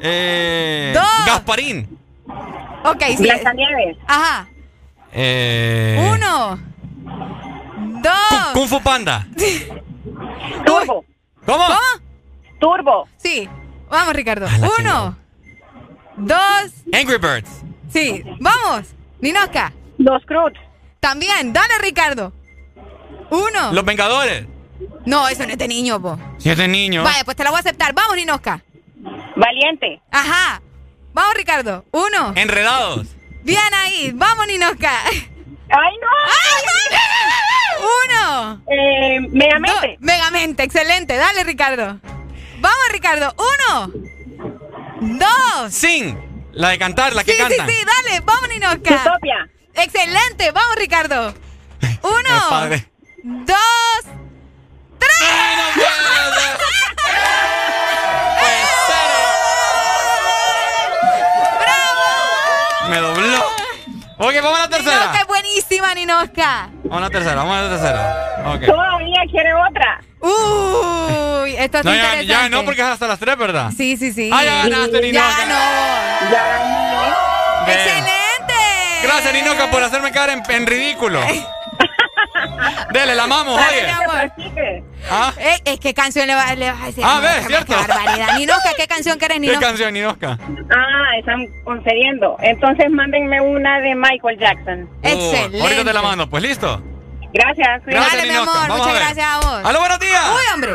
Eh, 0.00 0.92
Dos. 0.94 1.26
Gasparín. 1.26 1.98
Ok, 2.84 3.02
sí. 3.16 3.22
Blancanieves. 3.22 3.96
Ajá. 4.06 4.48
Eh, 5.14 6.10
Uno. 6.12 6.58
Dos. 8.02 8.52
Kung 8.52 8.68
Fu 8.68 8.80
Panda. 8.82 9.26
Turbo. 10.66 11.04
¿Cómo? 11.46 11.64
¿Cómo? 11.66 11.78
Turbo. 12.58 13.08
Sí. 13.16 13.48
Vamos, 13.88 14.14
Ricardo. 14.14 14.46
Uno. 14.78 15.16
Dos. 16.16 16.72
Angry 16.92 17.18
Birds. 17.18 17.62
Sí. 17.92 18.24
Vamos. 18.40 18.88
Ninoska. 19.20 19.72
Los 19.98 20.24
Cruz. 20.26 20.52
También. 21.00 21.52
Dale, 21.52 21.74
Ricardo. 21.80 22.32
Uno. 23.30 23.72
Los 23.72 23.84
Vengadores. 23.84 24.46
No, 25.06 25.28
eso 25.28 25.44
no 25.46 25.52
es 25.52 25.58
de 25.58 25.68
niño, 25.68 26.00
po. 26.00 26.18
Siete 26.38 26.66
niños. 26.66 27.04
Vaya, 27.04 27.24
pues 27.24 27.36
te 27.36 27.44
la 27.44 27.50
voy 27.50 27.58
a 27.58 27.60
aceptar. 27.60 27.94
Vamos, 27.94 28.16
Ninoska. 28.16 28.62
Valiente. 29.36 30.00
Ajá. 30.10 30.60
Vamos, 31.12 31.34
Ricardo. 31.34 31.84
Uno. 31.92 32.32
Enredados. 32.34 33.06
Bien 33.44 33.74
ahí. 33.74 34.10
Vamos, 34.14 34.46
Ninoska. 34.46 34.90
¡Ay, 35.06 35.94
no! 36.00 36.08
Uno. 38.06 38.62
Eh, 38.70 39.20
Megamente. 39.30 39.88
Do- 39.88 39.96
Megamente. 40.00 40.62
Excelente. 40.62 41.16
Dale, 41.16 41.44
Ricardo. 41.44 42.00
Vamos, 42.58 42.88
Ricardo. 42.92 43.34
Uno. 43.36 43.92
Dos. 45.00 45.72
Sing. 45.72 46.16
La 46.52 46.68
de 46.70 46.78
cantar, 46.78 47.14
la 47.14 47.24
que 47.24 47.32
sí, 47.32 47.36
sí, 47.36 47.42
canta. 47.56 47.66
sí. 47.72 47.78
Dale. 47.84 48.20
Vamos, 48.20 48.48
Ninoska. 48.48 48.94
Utopia. 49.06 49.48
Excelente. 49.74 50.50
Vamos, 50.52 50.76
Ricardo. 50.76 51.34
Uno. 52.02 52.48
padre. 52.48 52.88
Dos. 53.22 54.04
Tres. 54.98 55.12
Me 55.76 55.82
Ok, 64.16 64.34
vamos 64.42 64.58
a 64.58 64.62
la 64.62 64.68
tercera. 64.68 64.96
Ninoska 64.98 65.20
es 65.20 65.26
buenísima, 65.26 65.94
Ninoska. 65.94 66.68
Vamos 66.84 66.98
a 66.98 67.00
la 67.00 67.10
tercera, 67.10 67.34
vamos 67.36 67.56
a 67.56 67.62
la 67.62 67.68
tercera. 67.68 68.66
Todavía 68.66 69.20
quiere 69.30 69.50
otra. 69.54 70.00
Uy, 70.20 71.56
esto 71.56 71.78
está 71.78 71.82
No, 71.82 71.90
ya, 71.94 72.02
interesante. 72.14 72.26
ya 72.26 72.48
no, 72.48 72.64
porque 72.64 72.80
es 72.80 72.86
hasta 72.86 73.06
las 73.08 73.18
tres, 73.18 73.36
¿verdad? 73.36 73.70
Sí, 73.76 73.96
sí, 73.96 74.12
sí. 74.12 74.30
Ah, 74.32 74.44
ya 74.44 74.54
ganaste, 74.68 75.00
Ninoca. 75.00 75.26
Ya 75.38 75.46
no. 75.46 76.30
Ya 76.30 76.44
gané. 76.46 77.66
Bien. 77.66 77.78
¡Excelente! 77.78 79.02
Gracias, 79.02 79.34
Ninoca, 79.34 79.70
por 79.70 79.82
hacerme 79.82 80.12
quedar 80.12 80.30
en, 80.30 80.42
en 80.48 80.66
ridículo. 80.66 81.20
Dele, 82.92 83.14
la 83.14 83.24
amamos, 83.24 83.60
oye. 83.60 83.82
mi 83.82 83.90
amor. 83.90 84.32
¿Ah? 85.10 85.32
Eh, 85.38 85.58
eh, 85.64 85.78
¿Qué 85.78 85.92
canción 85.94 86.26
le, 86.26 86.34
va, 86.34 86.54
le 86.54 86.70
vas 86.70 86.82
a 86.82 86.86
decir? 86.86 87.04
Ah, 87.06 87.20
ves, 87.20 87.36
qué- 87.40 87.46
cierto. 87.48 87.66
Qué 87.66 87.74
barbaridad. 87.92 88.38
Ninoca, 88.38 88.70
¿qué 88.76 88.86
canción 88.86 89.18
querés, 89.18 89.34
¿Qué 89.36 89.40
Ninoca? 89.40 89.66
canción, 89.66 89.92
Ninoca? 89.94 90.38
Ah, 90.70 91.16
están 91.18 91.46
concediendo. 91.64 92.36
Entonces 92.40 92.90
mándenme 92.90 93.40
una 93.40 93.80
de 93.80 93.94
Michael 93.94 94.38
Jackson. 94.38 94.88
Excelente. 95.02 95.58
Uh, 95.58 95.62
ahorita 95.62 95.84
te 95.84 95.92
la 95.92 96.02
mando, 96.02 96.28
pues 96.30 96.42
listo. 96.42 96.82
Gracias. 97.32 97.82
Gracias, 97.84 98.12
Dale, 98.16 98.30
mi 98.30 98.36
amor. 98.36 98.54
Vamos 98.54 98.70
a 98.70 98.76
Muchas 98.76 98.92
ver. 98.92 99.02
gracias 99.02 99.26
a 99.26 99.36
vos. 99.40 99.64
¡Aló, 99.64 99.78
buenos 99.80 99.98
días! 99.98 100.24
Uy, 100.30 100.54
hombre. 100.54 100.72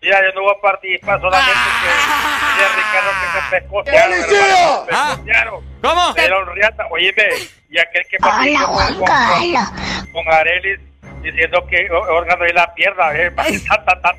Mira, 0.00 0.18
yo 0.20 0.34
no 0.34 0.42
voy 0.42 0.54
a 0.56 0.60
participar 0.60 1.20
solamente 1.20 1.52
Ah. 1.54 2.56
que 2.58 2.64
Ricardo 2.76 3.10
que 3.20 3.26
se 3.40 3.60
pescotearon. 3.60 4.12
hermano, 4.12 4.84
se 4.88 4.90
Ah. 4.94 5.08
pescotearon. 5.10 5.72
¿Cómo? 5.82 6.08
Un 6.10 6.54
riata. 6.54 6.86
Oíme, 6.90 7.24
y 7.70 7.78
aquel 7.78 8.02
que 8.10 8.16
participó 8.18 8.66
con, 8.66 8.94
con, 8.94 10.12
con 10.24 10.32
Arelis 10.34 10.80
diciendo 11.22 11.64
que 11.68 11.88
órgano 11.90 12.44
de 12.44 12.52
la 12.52 12.74
pierna, 12.74 13.12
eh, 13.14 13.26
está, 13.48 13.74
está, 13.74 14.12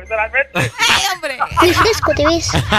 literalmente. 0.00 0.50
¡Ay, 0.54 1.02
hombre! 1.12 1.38
El 1.62 1.74
fresco 1.74 2.12
te 2.14 2.24
ves. 2.26 2.50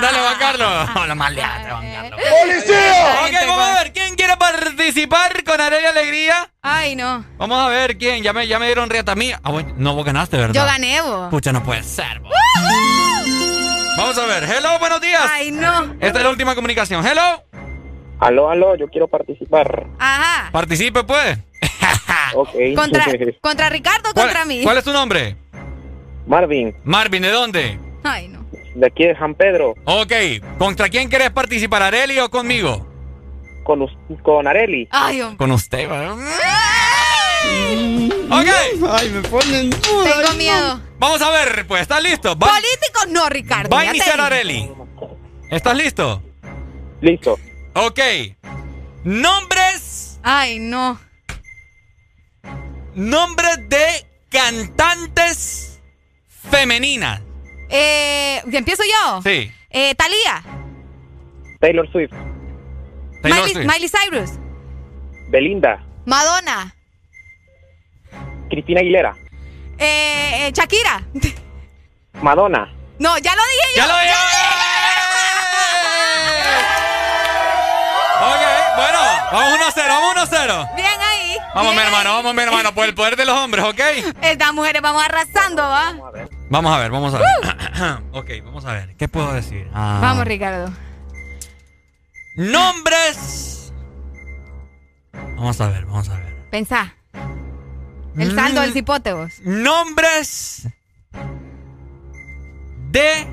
Dale, 0.00 0.18
Juan 0.18 0.38
Carlos. 0.38 0.90
Hola, 0.96 1.14
maleante, 1.14 1.70
Juan 1.70 1.92
Carlos. 1.92 2.20
¡Policía! 2.40 3.20
Ok, 3.24 3.46
vamos 3.46 3.68
a 3.68 3.74
ver. 3.82 3.92
¿Quién 3.92 4.14
quiere 4.14 4.36
participar 4.36 5.44
con 5.44 5.60
Arelia 5.60 5.90
Alegría? 5.90 6.50
Ay, 6.62 6.96
no. 6.96 7.24
Vamos 7.38 7.58
a 7.64 7.68
ver 7.68 7.96
quién. 7.98 8.22
Ya 8.22 8.32
me, 8.32 8.46
ya 8.46 8.58
me 8.58 8.66
dieron 8.66 8.90
riata 8.90 9.12
a 9.12 9.16
mí. 9.16 9.32
Ah, 9.32 9.50
bueno, 9.50 9.72
no, 9.76 9.94
vos 9.94 10.04
ganaste, 10.04 10.36
¿verdad? 10.36 10.54
Yo 10.54 10.64
gané, 10.64 11.00
vos. 11.00 11.30
Pucha, 11.30 11.52
no 11.52 11.62
puede 11.62 11.82
ser. 11.82 12.20
vos. 12.20 12.32
Vamos 13.96 14.18
a 14.18 14.26
ver. 14.26 14.44
Hello, 14.44 14.78
buenos 14.78 15.00
días. 15.00 15.22
Ay, 15.30 15.50
no. 15.50 15.94
Esta 16.00 16.18
es 16.18 16.24
la 16.24 16.30
última 16.30 16.54
comunicación. 16.54 17.06
Hello. 17.06 17.44
Aló, 18.20 18.50
aló, 18.50 18.76
yo 18.76 18.86
quiero 18.88 19.08
participar. 19.08 19.86
Ajá. 19.98 20.50
Participe, 20.52 21.02
pues. 21.04 21.38
Ok. 22.34 22.50
¿Contra, 22.76 23.06
¿Contra 23.40 23.68
Ricardo 23.68 24.10
o 24.10 24.14
¿Cuál, 24.14 24.26
contra 24.26 24.44
mí? 24.44 24.62
cuál 24.62 24.78
es 24.78 24.84
tu 24.84 24.92
nombre? 24.92 25.36
Marvin, 26.26 26.74
Marvin, 26.84 27.22
¿de 27.22 27.30
dónde? 27.30 27.78
Ay, 28.04 28.28
no. 28.28 28.44
de 28.74 28.86
aquí 28.86 29.04
de 29.04 29.16
San 29.18 29.34
Pedro, 29.34 29.74
Ok. 29.84 30.12
¿Contra 30.58 30.88
quién 30.88 31.08
querés 31.10 31.30
participar, 31.30 31.82
Areli 31.82 32.18
o 32.20 32.30
conmigo? 32.30 32.86
con, 33.64 33.86
con 34.22 34.46
Areli. 34.48 34.88
Ay, 34.90 35.20
hombre. 35.20 35.36
Con 35.36 35.52
usted, 35.52 35.88
¿verdad? 35.88 36.16
Ok. 38.30 38.48
Ay, 38.90 39.08
me 39.10 39.20
ponen 39.28 39.70
Tengo 39.70 40.32
miedo. 40.36 40.80
Vamos 40.98 41.22
a 41.22 41.30
ver, 41.30 41.66
pues. 41.66 41.82
¿Estás 41.82 42.02
listo? 42.02 42.30
Va, 42.36 42.48
Políticos 42.48 43.06
no, 43.10 43.28
Ricardo. 43.28 43.68
va 43.74 43.82
a 43.82 43.86
iniciar. 43.86 44.20
Areli. 44.20 44.70
¿Estás 45.50 45.76
listo? 45.76 46.22
Listo. 47.00 47.38
Ok. 47.74 48.00
Nombres. 49.04 50.18
Ay, 50.22 50.58
no. 50.58 50.98
Nombres 52.94 53.68
de 53.68 54.06
cantantes 54.30 55.80
femeninas. 56.50 57.20
Eh, 57.70 58.42
¿Empiezo 58.52 58.82
yo? 58.84 59.22
Sí. 59.22 59.50
Eh, 59.70 59.94
Talía. 59.94 60.42
Taylor 61.60 61.90
Swift, 61.92 62.10
Taylor 63.22 63.38
Miley, 63.40 63.52
Swift. 63.54 63.66
Miley 63.66 63.88
Cyrus. 63.88 64.30
Belinda, 65.30 65.82
Madonna. 66.04 66.74
Cristina 68.50 68.80
Aguilera, 68.80 69.14
Eh, 69.78 70.48
eh, 70.48 70.52
Shakira. 70.52 71.02
Madonna. 72.20 72.70
No, 72.98 73.16
ya 73.18 73.34
lo 73.34 73.42
dije 73.42 73.68
yo. 73.74 73.76
¡Ya 73.76 73.86
lo 73.86 73.98
dije! 74.00 74.14
Ok, 78.20 78.76
bueno. 78.76 79.00
Vamos 79.32 79.54
1 79.54 79.66
a 79.66 79.70
0, 79.72 79.86
vamos 79.88 80.12
1 80.12 80.20
a 80.20 80.26
0. 80.26 80.68
Bien. 80.76 80.91
Vamos, 81.54 81.74
mi 81.74 81.80
hermano, 81.80 82.14
vamos, 82.14 82.34
mi 82.34 82.42
hermano, 82.42 82.74
por 82.74 82.86
el 82.86 82.94
poder 82.94 83.16
de 83.16 83.26
los 83.26 83.36
hombres, 83.36 83.64
¿ok? 83.64 83.80
Estas 84.22 84.54
mujeres 84.54 84.80
vamos 84.80 85.04
arrasando, 85.04 85.62
¿va? 85.62 85.92
Vamos 86.48 86.74
a 86.74 86.78
ver, 86.78 86.90
vamos 86.90 87.14
a 87.14 87.18
ver. 87.18 88.02
ok, 88.12 88.30
vamos 88.44 88.64
a 88.64 88.72
ver. 88.72 88.96
¿Qué 88.96 89.06
puedo 89.06 89.32
decir? 89.34 89.68
Ah. 89.74 89.98
Vamos, 90.00 90.24
Ricardo. 90.24 90.72
Nombres. 92.36 93.72
Vamos 95.12 95.60
a 95.60 95.68
ver, 95.68 95.84
vamos 95.84 96.08
a 96.08 96.16
ver. 96.16 96.48
Pensá. 96.50 96.94
El 98.16 98.34
saldo 98.34 98.62
del 98.62 98.72
cipote, 98.72 99.12
vos. 99.12 99.32
Nombres 99.40 100.68
de 102.90 103.26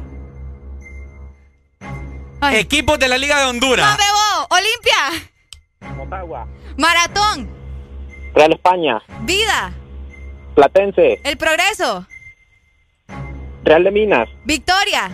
Ay. 2.41 2.57
equipos 2.57 2.99
de 2.99 3.07
la 3.07 3.17
Liga 3.17 3.39
de 3.39 3.45
Honduras. 3.45 3.89
¡No, 3.89 3.97
bebo! 3.97 4.47
¡Olimpia! 4.49 5.95
Motagua, 5.95 6.47
Maratón. 6.77 7.58
Real 8.33 8.51
España, 8.53 9.01
Vida. 9.21 9.71
Platense, 10.55 11.19
El 11.23 11.37
Progreso. 11.37 12.05
Real 13.63 13.83
de 13.83 13.91
Minas, 13.91 14.29
Victoria. 14.45 15.09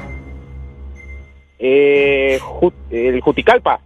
eh, 1.59 2.39
el 2.91 3.21
Juticalpa, 3.21 3.79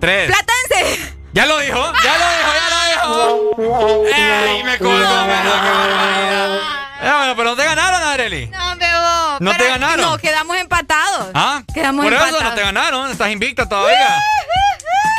Tres. 0.00 0.30
Platense. 0.32 1.14
Ya 1.34 1.46
lo 1.46 1.58
dijo, 1.60 1.76
ya 1.76 2.18
lo 2.18 2.26
dijo, 2.30 2.52
ya 2.54 3.04
lo 3.06 3.50
dijo. 3.56 4.06
¡Ey, 4.06 4.64
me 4.64 4.78
colgó! 4.78 4.94
me! 5.26 5.34
Eh, 7.02 7.12
bueno, 7.16 7.34
pero 7.36 7.50
no 7.50 7.56
te 7.56 7.64
ganaron, 7.64 8.02
Areli. 8.02 8.46
No, 8.48 8.76
bebo. 8.76 9.36
¿No 9.40 9.56
te 9.56 9.68
ganaron? 9.68 10.00
No, 10.10 10.18
quedamos 10.18 10.56
empatados. 10.56 11.28
¿Ah? 11.34 11.62
Quedamos 11.72 12.04
Por 12.04 12.12
eso 12.14 12.24
empatados. 12.24 12.50
no 12.50 12.54
te 12.56 12.62
ganaron, 12.62 13.10
estás 13.10 13.30
invicta 13.30 13.68
todavía. 13.68 14.18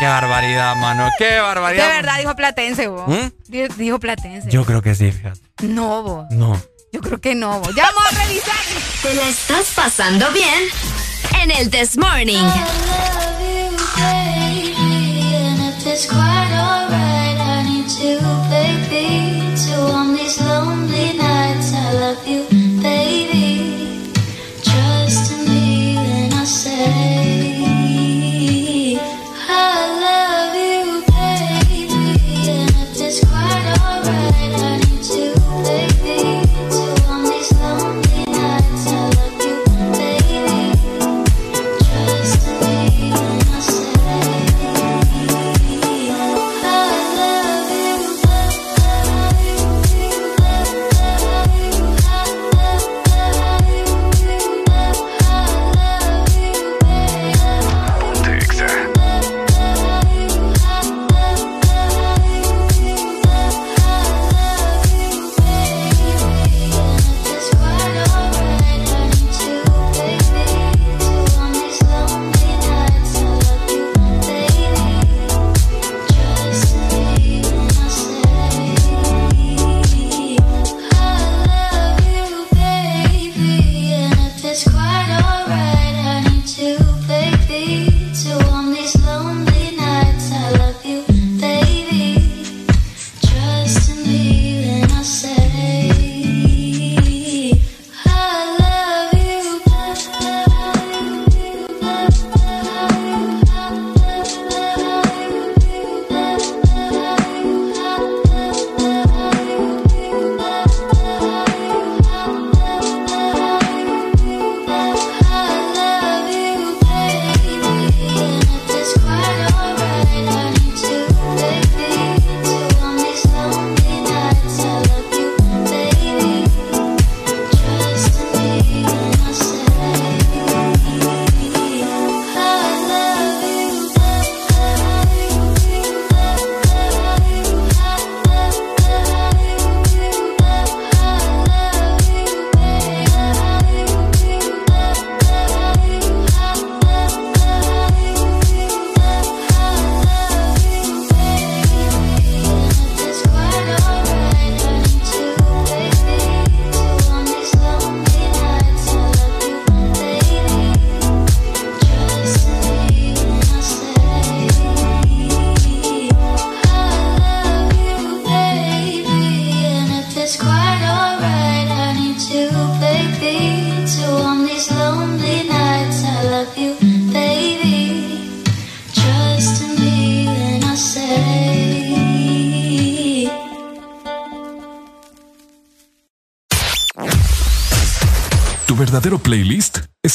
Qué 0.01 0.07
barbaridad, 0.07 0.75
mano. 0.77 1.09
Qué 1.17 1.39
barbaridad. 1.39 1.87
De 1.87 1.93
verdad 1.93 2.17
dijo 2.17 2.35
Platense, 2.35 2.87
vos. 2.87 3.07
¿Mm? 3.07 3.77
Dijo 3.77 3.99
Platense. 3.99 4.49
Yo 4.49 4.65
creo 4.65 4.81
que 4.81 4.95
sí, 4.95 5.11
fíjate. 5.11 5.39
No, 5.61 6.01
vos. 6.01 6.25
No. 6.31 6.59
Yo 6.91 7.01
creo 7.01 7.21
que 7.21 7.35
no, 7.35 7.59
vos. 7.59 7.73
Ya 7.75 7.85
vamos 7.85 8.11
a 8.11 8.23
revisar. 8.23 8.55
¿Te 9.03 9.13
la 9.13 9.29
estás 9.29 9.71
pasando 9.75 10.29
bien? 10.31 10.63
En 11.41 11.51
el 11.51 11.69
This 11.69 11.97
Morning. 11.97 12.49
I 21.73 21.93
love 21.93 22.27
you, 22.27 22.40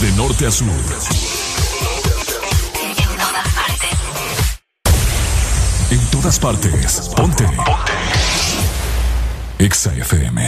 De 0.00 0.10
norte 0.16 0.46
a 0.46 0.50
sur. 0.50 0.66
En 5.90 6.10
todas 6.10 6.38
partes. 6.38 6.68
Ponte. 7.14 7.44
Ponte. 7.44 7.92
Exa 9.58 9.90
FM. 9.90 10.38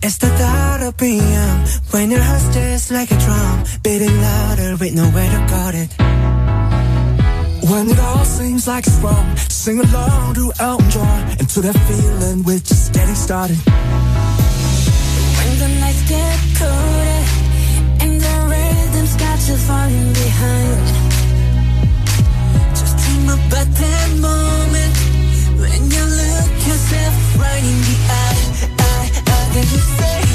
It's 0.00 0.18
the 0.18 0.28
thought 0.28 0.82
of 0.82 0.96
PM 0.96 1.64
when 1.90 2.10
your 2.10 2.22
heart's 2.22 2.54
just 2.54 2.92
like 2.92 3.10
a 3.10 3.18
drum, 3.18 3.64
beating 3.82 4.20
louder 4.20 4.76
with 4.76 4.94
nowhere 4.94 5.30
to 5.30 5.46
guard 5.50 5.74
it. 5.74 5.90
When 7.68 7.90
it 7.90 7.98
all 7.98 8.24
seems 8.24 8.68
like 8.68 8.86
it's 8.86 8.96
wrong, 9.02 9.36
sing 9.48 9.80
along 9.80 10.34
to 10.34 10.52
Elton 10.60 10.88
John 10.90 11.36
and 11.40 11.48
to 11.48 11.60
that 11.62 11.76
feeling 11.88 12.44
we're 12.44 12.60
just 12.60 12.92
getting 12.92 13.16
started. 13.16 13.58
When 15.36 15.58
the 15.58 15.68
nights 15.80 16.02
get 16.08 16.38
colder 16.56 17.49
you're 19.50 19.58
falling 19.58 20.12
behind. 20.12 20.86
Just 22.78 22.96
dream 23.02 23.24
about 23.24 23.68
that 23.82 24.10
moment 24.20 24.96
when 25.58 25.80
you 25.90 26.04
look 26.20 26.52
yourself 26.68 27.14
right 27.36 27.64
in 27.72 27.78
the 27.88 27.96
eye. 28.22 28.42
I, 28.78 29.10
I, 29.26 29.54
then 29.54 29.66
you 29.72 29.80
say. 29.98 30.29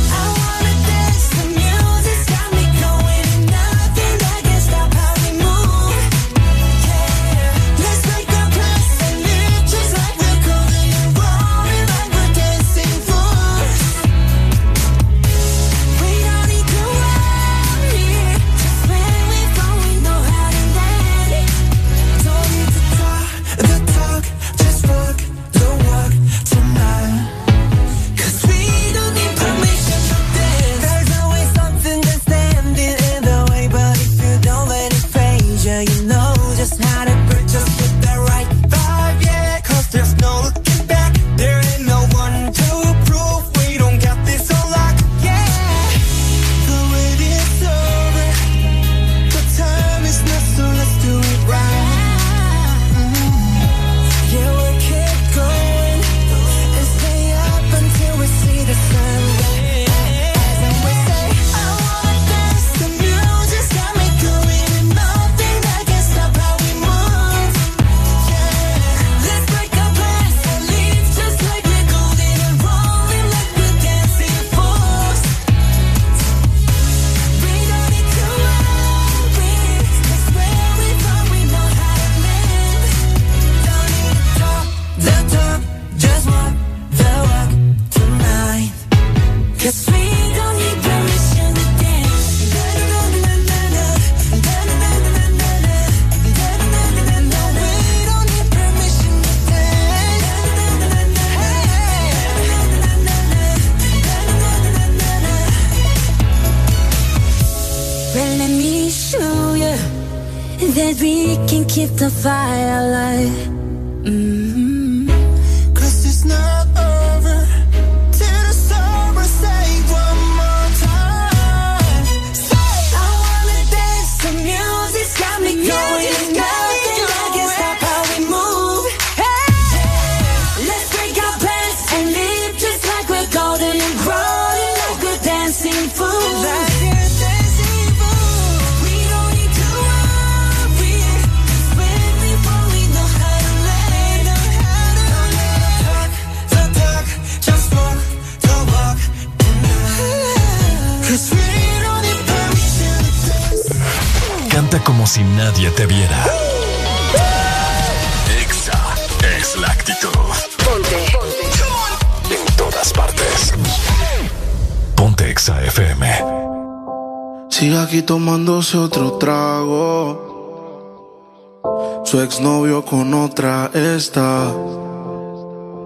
Exnovio 172.35 172.83
con 172.83 173.13
otra 173.13 173.71
está. 173.73 174.51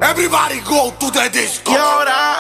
Everybody 0.01 0.59
go 0.61 0.91
to 0.99 1.11
the 1.11 1.29
disco. 1.29 1.71
Y 1.71 1.75
ahora 1.75 2.39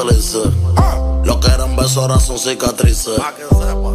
Lo 0.00 1.38
que 1.40 1.48
eran 1.48 1.76
besos 1.76 1.98
ahora 1.98 2.18
son 2.18 2.38
cicatrices. 2.38 3.20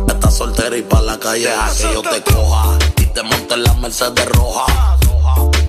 Estás 0.07 0.35
soltera 0.35 0.77
y 0.77 0.83
pa' 0.83 1.01
la 1.01 1.19
calle 1.19 1.51
a 1.51 1.71
que 1.75 1.91
yo 1.91 2.03
te 2.03 2.21
coja. 2.21 2.77
Y 2.97 3.07
te 3.07 3.23
monte 3.23 3.55
en 3.55 3.63
la 3.63 3.73
Mercedes 3.73 4.29
roja. 4.29 4.97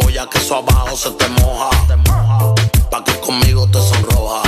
Voy 0.05 0.19
a 0.19 0.29
que 0.29 0.37
eso 0.37 0.57
abajo 0.57 0.95
se 0.95 1.11
te 1.13 1.27
moja. 1.29 1.71
Pa' 2.91 3.03
que 3.03 3.19
conmigo 3.21 3.67
te 3.69 3.79
sonroja. 3.79 4.43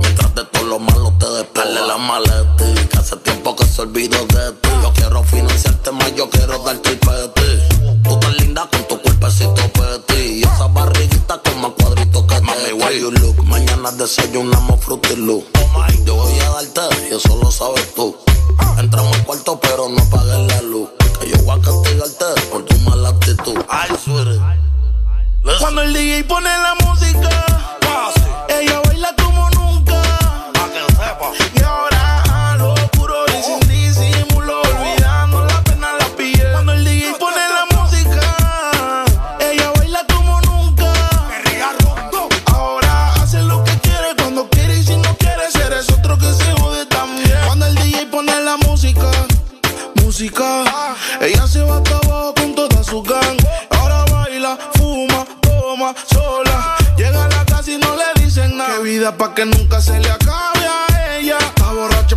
Mientras 0.00 0.32
de 0.36 0.44
todo 0.44 0.62
lo 0.62 0.78
malo 0.78 1.12
te 1.18 1.28
despegue 1.28 1.86
la 1.88 1.98
maleta. 1.98 2.64
Que 2.88 2.96
hace 2.96 3.16
tiempo 3.16 3.56
que 3.56 3.64
se 3.64 3.82
olvidó 3.82 4.24
de 4.26 4.52
ti. 4.62 4.68
Yo 4.80 4.92
quiero 4.92 5.24
financiarte 5.24 5.90
más, 5.90 6.14
yo 6.14 6.30
quiero 6.30 6.56
darte 6.60 6.88
el 6.88 6.98
peti. 7.00 8.04
Tú 8.04 8.16
tan 8.20 8.36
linda 8.36 8.64
con 8.70 8.86
tu 8.86 9.02
cuerpecito 9.02 9.60
peti. 9.72 10.38
Y 10.38 10.42
esa 10.44 10.68
barriguita 10.68 11.40
con 11.42 11.62
más 11.62 11.72
cuadritos 11.72 12.22
que 12.26 12.40
Mami, 12.40 12.72
why 12.74 13.00
you 13.00 13.10
look? 13.10 13.49
Mañana 13.80 13.96
desayunamos 13.96 14.84
Fruity 14.84 15.16
Loop. 15.16 15.42
Yo 16.04 16.14
voy 16.14 16.38
a 16.38 16.50
darte 16.50 17.08
y 17.10 17.14
eso 17.14 17.34
lo 17.42 17.50
sabes 17.50 17.94
tú. 17.94 18.14
Entramos 18.78 19.16
al 19.16 19.24
cuarto 19.24 19.58
pero 19.58 19.88
no 19.88 20.02
apagues 20.02 20.38
la 20.48 20.60
luz. 20.60 20.90
Que 21.18 21.30
yo 21.30 21.38
voy 21.44 21.58
a 21.58 21.62
castigarte 21.62 22.26
por 22.52 22.62
tu 22.66 22.76
mala 22.80 23.08
actitud. 23.08 23.56
Ay, 23.70 23.88
sweetie. 24.04 24.38
Cuando 25.60 25.80
el 25.80 25.94
DJ 25.94 26.24
pone 26.24 26.50
la 26.50 26.74
música, 26.86 27.30
ella 28.50 28.80
baila 28.84 28.89
ella 50.22 51.46
se 51.46 51.62
va 51.62 51.76
hasta 51.78 51.96
abajo 51.96 52.34
con 52.34 52.54
toda 52.54 52.84
su 52.84 53.02
gang. 53.02 53.38
Ahora 53.70 54.04
baila, 54.12 54.58
fuma, 54.74 55.24
toma, 55.40 55.94
sola. 56.06 56.76
Llega 56.96 57.24
a 57.24 57.28
la 57.28 57.44
casa 57.46 57.70
y 57.70 57.78
no 57.78 57.96
le 57.96 58.22
dicen 58.22 58.54
nada. 58.58 58.76
Qué 58.76 58.82
vida 58.82 59.16
pa' 59.16 59.34
que 59.34 59.46
nunca 59.46 59.80
se 59.80 59.98
le 59.98 60.10
acabe 60.10 60.66
a 60.66 61.16
ella. 61.16 61.38
Está 61.38 61.72
borracha 61.72 62.16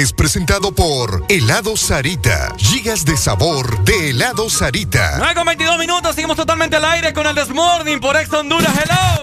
es 0.00 0.14
presentado 0.14 0.72
por 0.72 1.26
Helado 1.28 1.76
Sarita. 1.76 2.54
Gigas 2.56 3.04
de 3.04 3.18
sabor 3.18 3.84
de 3.84 4.10
Helado 4.10 4.48
Sarita. 4.48 5.16
9 5.18 5.34
con 5.34 5.44
22 5.44 5.78
minutos, 5.78 6.14
seguimos 6.14 6.38
totalmente 6.38 6.76
al 6.76 6.86
aire 6.86 7.12
con 7.12 7.26
el 7.26 7.34
Desmorning 7.34 8.00
por 8.00 8.16
Ex 8.16 8.32
Honduras. 8.32 8.72
Hello. 8.82 9.22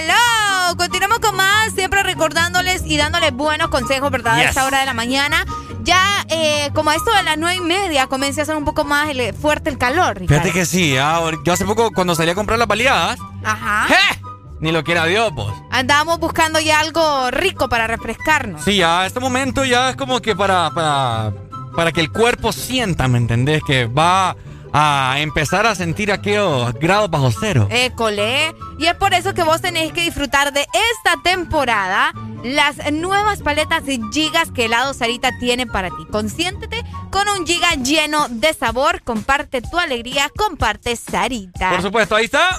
Hello, 0.00 0.76
continuamos 0.78 1.18
con 1.18 1.36
más, 1.36 1.74
siempre 1.74 2.02
recordándoles 2.02 2.82
y 2.86 2.96
dándoles 2.96 3.32
buenos 3.34 3.68
consejos, 3.68 4.10
¿verdad? 4.10 4.36
A 4.36 4.44
esta 4.44 4.64
hora 4.64 4.80
de 4.80 4.86
la 4.86 4.94
mañana. 4.94 5.44
Ya, 5.82 6.24
eh, 6.30 6.70
como 6.74 6.88
a 6.90 6.94
esto 6.94 7.10
de 7.12 7.22
las 7.22 7.36
nueve 7.36 7.56
y 7.56 7.60
media, 7.60 8.06
comienza 8.06 8.42
a 8.42 8.44
ser 8.46 8.56
un 8.56 8.64
poco 8.64 8.84
más 8.84 9.10
el- 9.10 9.34
fuerte 9.34 9.68
el 9.68 9.76
calor, 9.76 10.18
Ricardo. 10.18 10.42
Fíjate 10.42 10.52
que 10.58 10.64
sí, 10.66 10.96
ah, 10.98 11.20
yo 11.44 11.52
hace 11.52 11.64
poco 11.66 11.90
cuando 11.92 12.14
salí 12.14 12.30
a 12.30 12.34
comprar 12.34 12.58
las 12.58 12.68
baleadas, 12.68 13.18
Ajá. 13.44 13.86
¡eh! 13.90 14.17
Ni 14.60 14.72
lo 14.72 14.82
quiera 14.84 15.06
Dios, 15.06 15.32
pues. 15.34 15.48
Andamos 15.70 16.18
buscando 16.18 16.60
ya 16.60 16.80
algo 16.80 17.30
rico 17.30 17.68
para 17.68 17.86
refrescarnos. 17.86 18.62
Sí, 18.62 18.76
ya 18.76 19.06
este 19.06 19.20
momento 19.20 19.64
ya 19.64 19.90
es 19.90 19.96
como 19.96 20.20
que 20.20 20.34
para, 20.34 20.70
para, 20.70 21.32
para 21.74 21.92
que 21.92 22.00
el 22.00 22.10
cuerpo 22.10 22.52
sienta, 22.52 23.08
¿me 23.08 23.18
entendés? 23.18 23.62
Que 23.66 23.86
va 23.86 24.36
a 24.72 25.16
empezar 25.18 25.66
a 25.66 25.74
sentir 25.74 26.12
aquellos 26.12 26.72
grados 26.74 27.10
bajo 27.10 27.30
cero. 27.30 27.66
École. 27.70 28.54
Y 28.78 28.86
es 28.86 28.94
por 28.94 29.14
eso 29.14 29.34
que 29.34 29.42
vos 29.42 29.60
tenés 29.60 29.92
que 29.92 30.02
disfrutar 30.02 30.52
de 30.52 30.60
esta 30.60 31.20
temporada 31.22 32.12
las 32.44 32.76
nuevas 32.92 33.40
paletas 33.40 33.84
de 33.84 34.00
gigas 34.12 34.50
que 34.52 34.66
helado 34.66 34.94
Sarita 34.94 35.30
tiene 35.38 35.66
para 35.66 35.88
ti. 35.88 36.06
Consiéntete 36.10 36.84
con 37.10 37.28
un 37.28 37.46
giga 37.46 37.74
lleno 37.74 38.28
de 38.28 38.54
sabor. 38.54 39.02
Comparte 39.02 39.60
tu 39.62 39.78
alegría, 39.78 40.30
comparte 40.36 40.94
Sarita. 40.96 41.70
Por 41.70 41.82
supuesto, 41.82 42.14
ahí 42.14 42.26
está. 42.26 42.58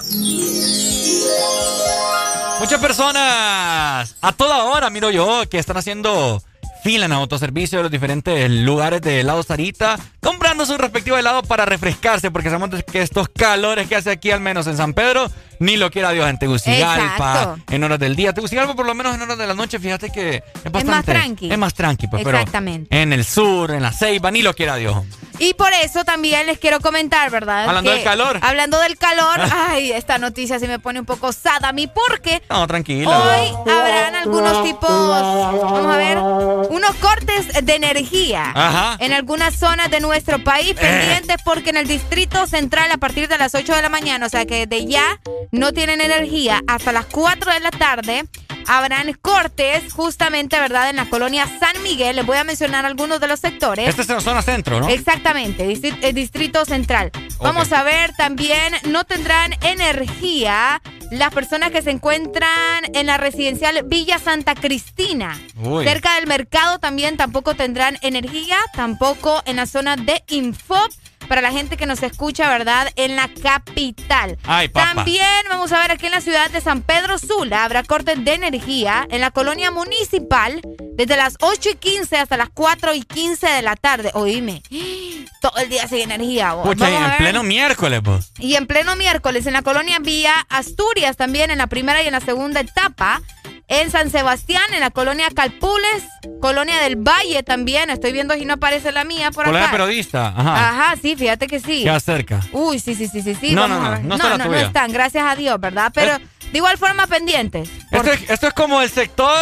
Muchas 2.60 2.80
personas 2.80 4.16
a 4.20 4.32
toda 4.36 4.64
hora, 4.64 4.90
miro 4.90 5.10
yo, 5.10 5.48
que 5.48 5.58
están 5.58 5.78
haciendo 5.78 6.42
fila 6.82 7.06
en 7.06 7.12
autoservicio 7.12 7.78
de 7.78 7.82
los 7.84 7.92
diferentes 7.92 8.50
lugares 8.50 9.00
de 9.02 9.20
helado 9.20 9.42
Sarita, 9.42 9.98
comprando 10.20 10.66
su 10.66 10.76
respectivo 10.78 11.16
helado 11.16 11.42
para 11.42 11.66
refrescarse, 11.66 12.30
porque 12.30 12.50
sabemos 12.50 12.82
que 12.84 13.02
estos 13.02 13.28
calores 13.28 13.88
que 13.88 13.96
hace 13.96 14.10
aquí, 14.10 14.30
al 14.30 14.40
menos 14.40 14.66
en 14.66 14.76
San 14.76 14.94
Pedro, 14.94 15.30
ni 15.60 15.76
lo 15.76 15.90
quiera 15.90 16.10
Dios 16.10 16.28
en 16.28 16.38
Tegucigalpa, 16.38 17.04
Exacto. 17.42 17.58
en 17.74 17.84
horas 17.84 17.98
del 18.00 18.16
día. 18.16 18.32
Tegucigalpa, 18.32 18.74
por 18.74 18.86
lo 18.86 18.94
menos 18.94 19.14
en 19.14 19.22
horas 19.22 19.38
de 19.38 19.46
la 19.46 19.54
noche, 19.54 19.78
fíjate 19.78 20.10
que 20.10 20.36
es 20.36 20.72
bastante. 20.72 20.86
más 20.90 21.04
tranqui. 21.04 21.50
Es 21.52 21.58
más 21.58 21.74
tranqui, 21.74 22.06
pues, 22.08 22.24
pero 22.24 22.38
Exactamente. 22.38 23.00
en 23.00 23.12
el 23.12 23.24
sur, 23.24 23.70
en 23.70 23.82
la 23.82 23.92
Ceiba, 23.92 24.30
ni 24.30 24.42
lo 24.42 24.54
quiera 24.54 24.74
Dios. 24.76 24.96
Y 25.38 25.54
por 25.54 25.72
eso 25.72 26.04
también 26.04 26.46
les 26.46 26.58
quiero 26.58 26.80
comentar, 26.80 27.30
¿verdad? 27.30 27.64
Hablando 27.66 27.90
Que- 27.90 27.96
del 27.96 28.04
calor. 28.04 28.38
Hablando 28.42 28.78
del 28.80 28.98
calor, 28.98 29.38
ay, 29.70 29.92
esta 29.92 30.18
noticia 30.18 30.58
sí 30.58 30.66
me 30.66 30.78
pone 30.78 31.00
un 31.00 31.06
poco 31.06 31.28
osada 31.28 31.68
a 31.68 31.72
mí 31.72 31.86
porque 31.86 32.42
No, 32.50 32.66
tranquila. 32.66 33.08
hoy 33.18 33.70
habrán 33.70 34.16
algunos 34.16 34.64
tipos, 34.64 34.90
vamos 34.90 35.86
a 35.94 35.96
ver, 35.96 36.18
unos 36.18 36.94
cortes 36.96 37.64
de 37.64 37.74
energía 37.74 38.52
Ajá. 38.54 38.96
en 39.00 39.12
algunas 39.12 39.54
zonas 39.54 39.90
de 39.90 40.00
nuestro 40.00 40.42
país 40.44 40.70
Eh. 40.72 40.74
pendientes 40.74 41.36
porque 41.44 41.70
en 41.70 41.76
el 41.78 41.86
distrito 41.86 42.46
central 42.46 42.90
a 42.92 42.96
partir 42.98 43.28
de 43.28 43.38
las 43.38 43.54
8 43.54 43.74
de 43.74 43.82
la 43.82 43.88
mañana, 43.88 44.26
o 44.26 44.28
sea 44.28 44.44
que 44.46 44.66
de 44.66 44.86
ya 44.86 45.18
no 45.50 45.72
tienen 45.72 46.00
energía 46.00 46.60
hasta 46.66 46.92
las 46.92 47.06
4 47.06 47.52
de 47.52 47.60
la 47.60 47.70
tarde. 47.70 48.24
Habrán 48.66 49.12
cortes 49.14 49.92
justamente, 49.92 50.60
¿verdad? 50.60 50.90
En 50.90 50.96
la 50.96 51.06
colonia 51.06 51.46
San 51.58 51.82
Miguel. 51.82 52.14
Les 52.16 52.26
voy 52.26 52.36
a 52.36 52.44
mencionar 52.44 52.84
algunos 52.86 53.18
de 53.20 53.26
los 53.26 53.40
sectores. 53.40 53.88
Esta 53.88 54.02
es 54.02 54.08
la 54.08 54.20
zona 54.20 54.42
centro, 54.42 54.78
¿no? 54.78 54.88
Exactamente, 54.88 55.66
distri- 55.66 55.98
eh, 56.02 56.12
Distrito 56.12 56.64
Central. 56.64 57.10
Vamos 57.40 57.72
a 57.72 57.82
ver 57.82 58.12
también, 58.16 58.74
no 58.84 59.04
tendrán 59.04 59.54
energía 59.62 60.80
las 61.10 61.32
personas 61.34 61.72
que 61.72 61.82
se 61.82 61.90
encuentran 61.90 62.84
en 62.94 63.06
la 63.06 63.16
residencial 63.16 63.82
Villa 63.86 64.18
Santa 64.20 64.54
Cristina. 64.54 65.36
Uy. 65.56 65.84
Cerca 65.84 66.14
del 66.16 66.28
mercado 66.28 66.78
también 66.78 67.16
tampoco 67.16 67.54
tendrán 67.56 67.98
energía, 68.02 68.56
tampoco 68.74 69.42
en 69.46 69.56
la 69.56 69.66
zona 69.66 69.96
de 69.96 70.22
Infop. 70.28 70.92
Para 71.30 71.42
la 71.42 71.52
gente 71.52 71.76
que 71.76 71.86
nos 71.86 72.02
escucha, 72.02 72.48
¿verdad? 72.48 72.90
En 72.96 73.14
la 73.14 73.30
capital. 73.40 74.36
Ay, 74.42 74.66
papá. 74.66 74.94
También 74.96 75.28
vamos 75.48 75.70
a 75.70 75.78
ver 75.78 75.92
aquí 75.92 76.06
en 76.06 76.10
la 76.10 76.20
ciudad 76.20 76.50
de 76.50 76.60
San 76.60 76.82
Pedro 76.82 77.18
Sula 77.18 77.62
habrá 77.62 77.84
cortes 77.84 78.24
de 78.24 78.34
energía 78.34 79.06
en 79.12 79.20
la 79.20 79.30
colonia 79.30 79.70
municipal 79.70 80.60
desde 80.94 81.16
las 81.16 81.36
8 81.40 81.70
y 81.70 81.74
15 81.76 82.16
hasta 82.16 82.36
las 82.36 82.48
4 82.52 82.94
y 82.94 83.02
15 83.02 83.46
de 83.46 83.62
la 83.62 83.76
tarde. 83.76 84.10
Oíme, 84.14 84.60
todo 85.40 85.56
el 85.58 85.68
día 85.68 85.86
sin 85.86 86.10
energía. 86.10 86.54
vos. 86.54 86.66
Pucha, 86.66 86.90
y 86.90 86.94
en 86.96 87.16
pleno 87.18 87.44
miércoles, 87.44 88.00
pues. 88.04 88.32
Y 88.40 88.56
en 88.56 88.66
pleno 88.66 88.96
miércoles 88.96 89.46
en 89.46 89.52
la 89.52 89.62
colonia 89.62 90.00
Vía 90.00 90.34
Asturias 90.48 91.16
también 91.16 91.52
en 91.52 91.58
la 91.58 91.68
primera 91.68 92.02
y 92.02 92.06
en 92.08 92.12
la 92.12 92.20
segunda 92.20 92.58
etapa. 92.58 93.22
En 93.70 93.88
San 93.92 94.10
Sebastián, 94.10 94.64
en 94.74 94.80
la 94.80 94.90
colonia 94.90 95.28
Calpules, 95.32 96.02
colonia 96.40 96.76
del 96.82 96.96
Valle 96.96 97.44
también. 97.44 97.88
Estoy 97.88 98.10
viendo 98.12 98.34
si 98.34 98.44
no 98.44 98.54
aparece 98.54 98.90
la 98.90 99.04
mía 99.04 99.30
por 99.30 99.44
Colega 99.44 99.66
acá. 99.66 99.72
periodista, 99.72 100.26
ajá. 100.36 100.68
Ajá, 100.70 100.96
sí, 101.00 101.14
fíjate 101.14 101.46
que 101.46 101.60
sí. 101.60 101.84
Queda 101.84 102.00
cerca. 102.00 102.40
Uy, 102.50 102.80
sí, 102.80 102.96
sí, 102.96 103.06
sí, 103.06 103.22
sí, 103.22 103.36
sí. 103.36 103.52
No, 103.54 103.62
vamos 103.62 103.78
no, 103.78 103.84
a 103.86 103.88
no, 103.90 103.90
ver. 103.92 104.04
no 104.04 104.14
está 104.16 104.38
no, 104.48 104.54
están, 104.56 104.92
gracias 104.92 105.24
a 105.24 105.36
Dios, 105.36 105.60
¿verdad? 105.60 105.92
Pero 105.94 106.18
de 106.18 106.58
igual 106.58 106.78
forma 106.78 107.06
pendientes. 107.06 107.70
Esto 107.92 108.12
es, 108.12 108.28
esto 108.28 108.48
es 108.48 108.54
como 108.54 108.82
el 108.82 108.90
sector 108.90 109.38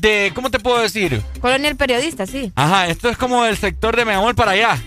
de. 0.00 0.32
¿Cómo 0.34 0.50
te 0.50 0.58
puedo 0.58 0.78
decir? 0.82 1.22
Colonia 1.40 1.70
el 1.70 1.76
periodista, 1.76 2.26
sí. 2.26 2.52
Ajá, 2.56 2.88
esto 2.88 3.08
es 3.08 3.16
como 3.16 3.46
el 3.46 3.56
sector 3.56 3.96
de 3.96 4.04
Megamol 4.04 4.34
para 4.34 4.50
allá, 4.50 4.78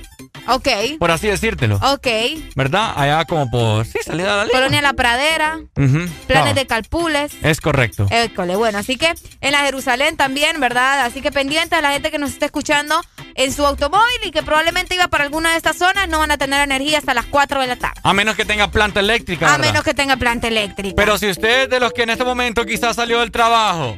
Ok, 0.47 0.67
por 0.99 1.11
así 1.11 1.27
decírtelo. 1.27 1.75
ok. 1.77 2.07
¿Verdad? 2.55 2.93
Allá 2.95 3.25
como 3.25 3.49
por. 3.49 3.85
Sí, 3.85 3.99
salida 4.03 4.31
de 4.31 4.37
la 4.37 4.43
línea. 4.45 4.59
Colonia 4.59 4.81
La 4.81 4.93
Pradera, 4.93 5.59
Ujú, 5.77 6.05
planes 6.27 6.55
de 6.55 6.65
Calpules. 6.67 7.31
Es 7.41 7.61
correcto. 7.61 8.07
École, 8.09 8.55
bueno, 8.55 8.77
así 8.79 8.97
que 8.97 9.13
en 9.41 9.51
la 9.51 9.59
Jerusalén 9.59 10.17
también, 10.17 10.59
¿verdad? 10.59 11.05
Así 11.05 11.21
que 11.21 11.31
pendiente 11.31 11.75
a 11.75 11.81
la 11.81 11.91
gente 11.91 12.11
que 12.11 12.17
nos 12.19 12.31
está 12.31 12.45
escuchando 12.45 12.99
en 13.35 13.53
su 13.53 13.65
automóvil 13.65 14.03
y 14.25 14.31
que 14.31 14.43
probablemente 14.43 14.95
iba 14.95 15.07
para 15.07 15.23
alguna 15.23 15.51
de 15.51 15.57
estas 15.57 15.77
zonas, 15.77 16.07
no 16.09 16.19
van 16.19 16.31
a 16.31 16.37
tener 16.37 16.61
energía 16.61 16.97
hasta 16.97 17.13
las 17.13 17.25
4 17.25 17.61
de 17.61 17.67
la 17.67 17.75
tarde. 17.77 17.99
A 18.03 18.13
menos 18.13 18.35
que 18.35 18.45
tenga 18.45 18.69
planta 18.69 18.99
eléctrica. 18.99 19.47
A 19.47 19.51
¿verdad? 19.57 19.65
menos 19.71 19.83
que 19.83 19.93
tenga 19.93 20.17
planta 20.17 20.47
eléctrica. 20.49 20.95
Pero 20.95 21.17
si 21.17 21.29
usted 21.29 21.63
es 21.63 21.69
de 21.69 21.79
los 21.79 21.93
que 21.93 22.03
en 22.03 22.09
este 22.09 22.23
momento 22.25 22.65
quizás 22.65 22.95
salió 22.97 23.21
del 23.21 23.31
trabajo 23.31 23.95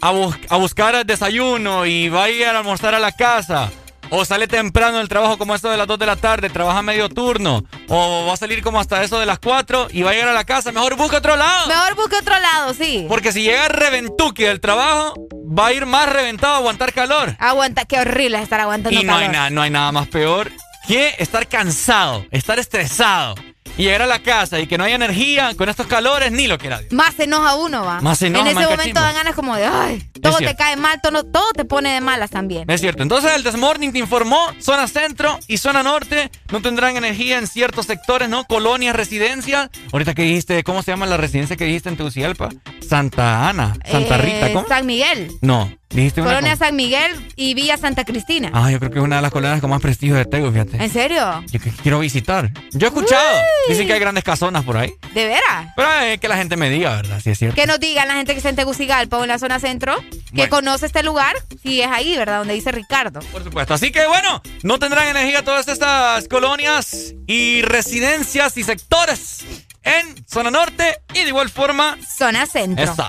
a, 0.00 0.10
bus- 0.12 0.36
a 0.48 0.56
buscar 0.56 0.94
el 0.94 1.04
desayuno 1.06 1.84
y 1.86 2.08
va 2.08 2.24
a 2.24 2.30
ir 2.30 2.46
a 2.46 2.58
almorzar 2.58 2.94
a 2.94 2.98
la 2.98 3.12
casa, 3.12 3.70
o 4.10 4.24
sale 4.24 4.46
temprano 4.48 4.98
del 4.98 5.08
trabajo 5.08 5.38
como 5.38 5.54
esto 5.54 5.70
de 5.70 5.76
las 5.76 5.86
2 5.86 5.98
de 5.98 6.06
la 6.06 6.16
tarde, 6.16 6.50
trabaja 6.50 6.82
medio 6.82 7.08
turno, 7.08 7.64
o 7.88 8.26
va 8.26 8.32
a 8.34 8.36
salir 8.36 8.62
como 8.62 8.80
hasta 8.80 9.02
eso 9.02 9.18
de 9.18 9.26
las 9.26 9.38
4 9.38 9.88
y 9.92 10.02
va 10.02 10.10
a 10.10 10.14
llegar 10.14 10.28
a 10.28 10.32
la 10.34 10.44
casa, 10.44 10.72
mejor 10.72 10.96
busca 10.96 11.18
otro 11.18 11.36
lado. 11.36 11.68
Mejor 11.68 11.94
busque 11.96 12.16
otro 12.16 12.38
lado, 12.38 12.74
sí. 12.74 13.06
Porque 13.08 13.32
si 13.32 13.42
llega 13.42 13.68
reventuki 13.68 14.44
del 14.44 14.60
trabajo, 14.60 15.14
va 15.46 15.66
a 15.68 15.72
ir 15.72 15.86
más 15.86 16.08
reventado 16.12 16.54
a 16.54 16.56
aguantar 16.58 16.92
calor. 16.92 17.36
Aguanta, 17.38 17.84
qué 17.84 17.98
horrible 18.00 18.38
es 18.38 18.44
estar 18.44 18.60
aguantando 18.60 18.98
Y 18.98 19.04
no 19.04 19.14
calor. 19.14 19.32
nada, 19.32 19.50
no 19.50 19.62
hay 19.62 19.70
nada 19.70 19.92
más 19.92 20.08
peor 20.08 20.50
que 20.86 21.14
estar 21.18 21.46
cansado, 21.48 22.24
estar 22.30 22.58
estresado 22.58 23.34
y 23.78 23.84
llegar 23.84 24.02
a 24.02 24.06
la 24.06 24.18
casa 24.18 24.60
y 24.60 24.66
que 24.66 24.76
no 24.76 24.84
haya 24.84 24.96
energía 24.96 25.54
con 25.56 25.68
estos 25.70 25.86
calores, 25.86 26.30
ni 26.32 26.46
lo 26.46 26.58
quiera 26.58 26.80
Dios. 26.80 26.92
Más 26.92 27.14
se 27.14 27.24
enoja 27.24 27.54
uno, 27.54 27.84
va. 27.84 28.00
Más 28.02 28.18
se 28.18 28.26
enoja, 28.26 28.42
En 28.50 28.56
ese 28.58 28.66
momento 28.66 28.76
cachimbo. 28.82 29.00
dan 29.00 29.14
ganas 29.14 29.34
como 29.34 29.56
de, 29.56 29.64
ay, 29.64 30.10
todo 30.22 30.36
te 30.38 30.54
cae 30.56 30.76
mal, 30.76 31.00
todo, 31.02 31.24
todo 31.24 31.50
te 31.54 31.64
pone 31.64 31.94
de 31.94 32.00
malas 32.02 32.30
también. 32.30 32.68
Es 32.70 32.80
cierto. 32.80 33.02
Entonces 33.02 33.32
el 33.34 33.42
Desmorning 33.42 33.92
te 33.92 33.98
informó, 33.98 34.38
zona 34.60 34.86
centro 34.88 35.38
y 35.46 35.56
zona 35.58 35.82
norte 35.82 36.30
no 36.52 36.60
tendrán 36.60 36.96
energía 36.96 37.38
en 37.38 37.46
ciertos 37.46 37.86
sectores, 37.86 38.28
¿no? 38.28 38.44
Colonias, 38.44 38.94
residencias. 38.94 39.70
Ahorita 39.92 40.14
que 40.14 40.22
dijiste, 40.22 40.62
¿cómo 40.64 40.82
se 40.82 40.90
llama 40.90 41.06
la 41.06 41.16
residencia 41.16 41.56
que 41.56 41.64
dijiste 41.64 41.88
en 41.88 41.96
Tegucigalpa? 41.96 42.48
Santa 42.86 43.48
Ana, 43.48 43.74
Santa 43.90 44.16
Eh, 44.16 44.18
Rita, 44.18 44.52
¿cómo? 44.52 44.66
San 44.68 44.86
Miguel. 44.86 45.30
No, 45.40 45.70
dijiste 45.90 46.20
una 46.20 46.30
Colonia 46.30 46.56
San 46.56 46.76
Miguel 46.76 47.12
y 47.36 47.54
Villa 47.54 47.76
Santa 47.76 48.04
Cristina. 48.04 48.50
Ah, 48.52 48.70
yo 48.70 48.78
creo 48.78 48.90
que 48.90 48.98
es 48.98 49.04
una 49.04 49.16
de 49.16 49.22
las 49.22 49.30
colonias 49.30 49.60
con 49.60 49.70
más 49.70 49.80
prestigio 49.80 50.14
de 50.16 50.24
Tegu, 50.24 50.50
fíjate. 50.52 50.76
¿En 50.82 50.90
serio? 50.90 51.42
Yo 51.50 51.60
que 51.60 51.70
quiero 51.70 51.98
visitar. 52.00 52.50
Yo 52.72 52.86
he 52.86 52.90
escuchado. 52.90 53.40
Dicen 53.68 53.86
que 53.86 53.92
hay 53.94 54.00
grandes 54.00 54.24
casonas 54.24 54.64
por 54.64 54.76
ahí. 54.76 54.92
¿De 55.14 55.26
veras? 55.26 55.72
Pero 55.76 55.90
es 56.00 56.20
que 56.20 56.28
la 56.28 56.36
gente 56.36 56.56
me 56.56 56.68
diga, 56.70 56.94
¿verdad? 56.96 57.20
Si 57.20 57.30
es 57.30 57.38
cierto. 57.38 57.56
Que 57.56 57.66
nos 57.66 57.80
digan 57.80 58.06
la 58.08 58.14
gente 58.14 58.32
que 58.32 58.38
está 58.38 58.48
en 58.50 58.56
Tegucigalpa 58.56 59.16
o 59.18 59.22
en 59.22 59.28
la 59.28 59.38
zona 59.38 59.58
centro, 59.60 59.96
que 60.00 60.18
Bueno. 60.32 60.50
conoce 60.50 60.86
este 60.86 61.02
lugar, 61.02 61.34
si 61.62 61.80
es 61.80 61.88
ahí, 61.88 62.16
¿verdad? 62.16 62.38
Donde 62.38 62.54
dice 62.54 62.70
Ricardo. 62.72 63.20
Por 63.32 63.42
supuesto. 63.44 63.74
Así 63.74 63.90
que 63.90 64.06
bueno, 64.06 64.42
no 64.62 64.78
tendrán 64.78 65.08
energía 65.08 65.42
todas 65.44 65.68
estas 65.68 66.28
colonias 66.28 67.14
y 67.26 67.62
residencias 67.62 68.56
y 68.56 68.64
sectores 68.64 69.44
en 69.84 70.24
zona 70.26 70.50
norte 70.50 70.98
y 71.14 71.20
de 71.20 71.28
igual 71.28 71.48
forma 71.48 71.96
zona 72.06 72.44
centro. 72.46 72.84
Esta. 72.84 73.06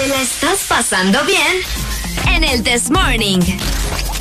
¿Te 0.00 0.08
la 0.08 0.22
estás 0.22 0.60
pasando 0.66 1.22
bien? 1.24 1.58
En 2.34 2.42
el 2.42 2.62
This 2.62 2.90
Morning. 2.90 3.40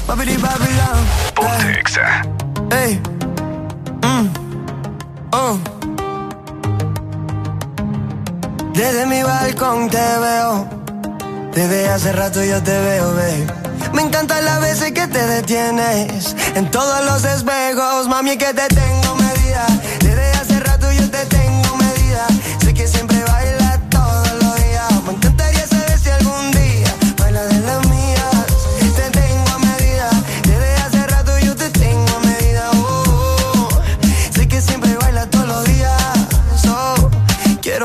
Papiri 0.06 0.35
Babylon. 0.35 1.08
Ey. 2.69 2.99
Mm. 4.01 4.27
Oh. 5.32 5.58
Desde 8.74 9.06
mi 9.06 9.24
balcón 9.24 9.90
te 9.90 9.98
veo. 9.98 10.67
Desde 11.53 11.88
hace 11.88 12.11
rato 12.11 12.43
yo 12.43 12.61
te 12.61 12.77
veo, 12.77 13.14
babe. 13.14 13.48
Me 13.93 14.01
encantan 14.01 14.43
las 14.43 14.59
veces 14.59 14.91
que 14.91 15.08
te 15.08 15.25
detienes. 15.27 16.35
En 16.56 16.69
todos 16.69 17.06
los 17.06 17.24
espejos, 17.24 18.06
mami, 18.09 18.35
que 18.38 18.53
te 18.53 18.67
tengo 18.67 19.16
medida. 19.16 19.66
Desde 20.01 20.30
hace 20.32 20.59
rato 20.59 20.91
yo 20.91 21.09
te 21.09 21.25
tengo 21.27 21.77
medida. 21.77 22.27
Sé 22.59 22.74
que 22.74 22.85
siempre 22.85 23.08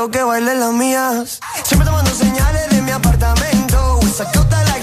que 0.09 0.23
bailes 0.23 0.57
las 0.57 0.73
mías. 0.73 1.39
Siempre 1.63 1.87
tomando 1.87 2.11
señales 2.11 2.69
de 2.69 2.81
mi 2.81 2.91
apartamento. 2.91 3.99
Saca 4.15 4.31
toda 4.31 4.63
la 4.63 4.74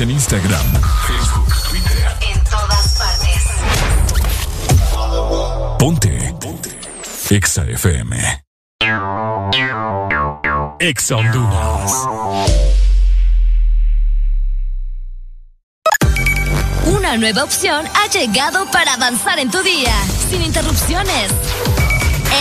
En 0.00 0.10
Instagram, 0.12 0.80
Facebook, 1.08 1.52
Twitter. 1.70 2.06
En 2.32 2.44
todas 2.44 2.98
partes. 2.98 3.42
Ponte. 5.76 6.34
Ponte. 6.40 6.70
Exa 7.30 7.64
FM. 7.64 8.44
Exa 10.78 11.16
Honduras. 11.16 11.92
Una 16.86 17.16
nueva 17.16 17.42
opción 17.42 17.84
ha 17.84 18.06
llegado 18.12 18.70
para 18.70 18.94
avanzar 18.94 19.40
en 19.40 19.50
tu 19.50 19.60
día, 19.64 19.94
sin 20.30 20.42
interrupciones. 20.42 21.32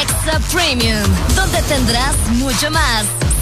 Extra 0.04 0.40
Premium, 0.54 1.04
donde 1.36 1.60
tendrás 1.64 2.16
mucho 2.34 2.70
más, 2.70 3.06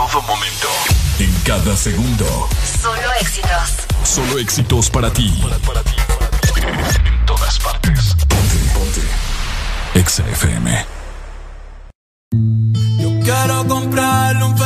En 0.00 0.06
todo 0.06 0.22
momento. 0.22 0.68
En 1.18 1.30
cada 1.44 1.76
segundo. 1.76 2.48
Solo 2.80 3.12
éxitos. 3.20 3.86
Solo 4.02 4.38
éxitos 4.38 4.88
para 4.88 5.12
ti. 5.12 5.30
En 7.04 7.26
todas 7.26 7.58
partes. 7.58 8.14
Ponte, 8.26 8.56
ponte. 8.72 9.02
Exa 9.94 10.26
FM. 10.26 10.86
Quiero 13.22 13.66
comprarle 13.68 14.44
un 14.44 14.56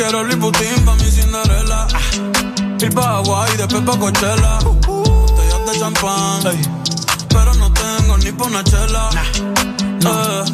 quiero 0.00 0.22
Louis 0.22 0.38
Vuitton 0.38 0.84
pa' 0.84 0.94
mi 0.94 1.10
Cinderella. 1.10 1.86
Ah, 1.92 2.00
Ir 2.80 2.94
pa' 2.94 3.18
Hawaii, 3.18 3.56
después 3.58 3.82
pa' 3.82 3.98
Coachella. 3.98 4.58
Botellas 4.86 5.62
de 5.66 5.78
champán. 5.78 6.40
pero 7.28 7.54
no 7.54 7.70
tengo 7.72 8.16
ni 8.18 8.32
pa' 8.32 8.46
una 8.46 8.64
chela. 8.64 9.10
Eh, 9.14 10.44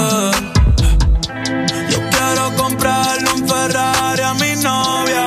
eh. 0.00 0.32
Yo 1.90 1.98
quiero 2.10 2.56
comprarle 2.56 3.32
un 3.34 3.46
Ferrari 3.46 4.22
a 4.22 4.34
mi 4.34 4.56
novia. 4.62 5.25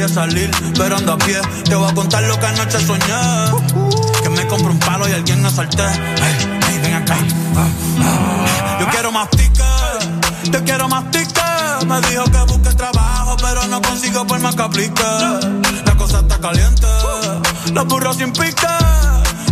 Quería 0.00 0.14
salir, 0.14 0.50
pero 0.76 0.96
ando 0.96 1.12
a 1.12 1.18
pie. 1.18 1.40
Te 1.64 1.74
voy 1.74 1.90
a 1.90 1.94
contar 1.94 2.22
lo 2.22 2.38
que 2.38 2.46
anoche 2.46 2.80
soñé. 2.80 3.04
Que 4.22 4.30
me 4.30 4.46
compro 4.46 4.72
un 4.72 4.78
palo 4.78 5.06
y 5.08 5.12
alguien 5.12 5.44
asalté. 5.44 5.82
Ey, 5.82 6.60
ey, 6.68 6.78
ven 6.78 6.94
acá. 6.94 7.16
Yo 8.78 8.86
quiero 8.90 9.12
más 9.12 9.28
tickets, 9.30 10.08
yo 10.50 10.64
quiero 10.64 10.88
más 10.88 11.10
tickets. 11.10 11.84
Me 11.86 12.00
dijo 12.08 12.24
que 12.24 12.38
busque 12.52 12.74
trabajo, 12.76 13.36
pero 13.42 13.66
no 13.66 13.82
consigo 13.82 14.26
por 14.26 14.40
más 14.40 14.54
que 14.54 14.62
aplique. 14.62 15.02
La 15.84 15.94
cosa 15.96 16.20
está 16.20 16.38
caliente, 16.38 16.86
los 17.74 17.86
burros 17.86 18.16
sin 18.16 18.32
pique. 18.32 18.66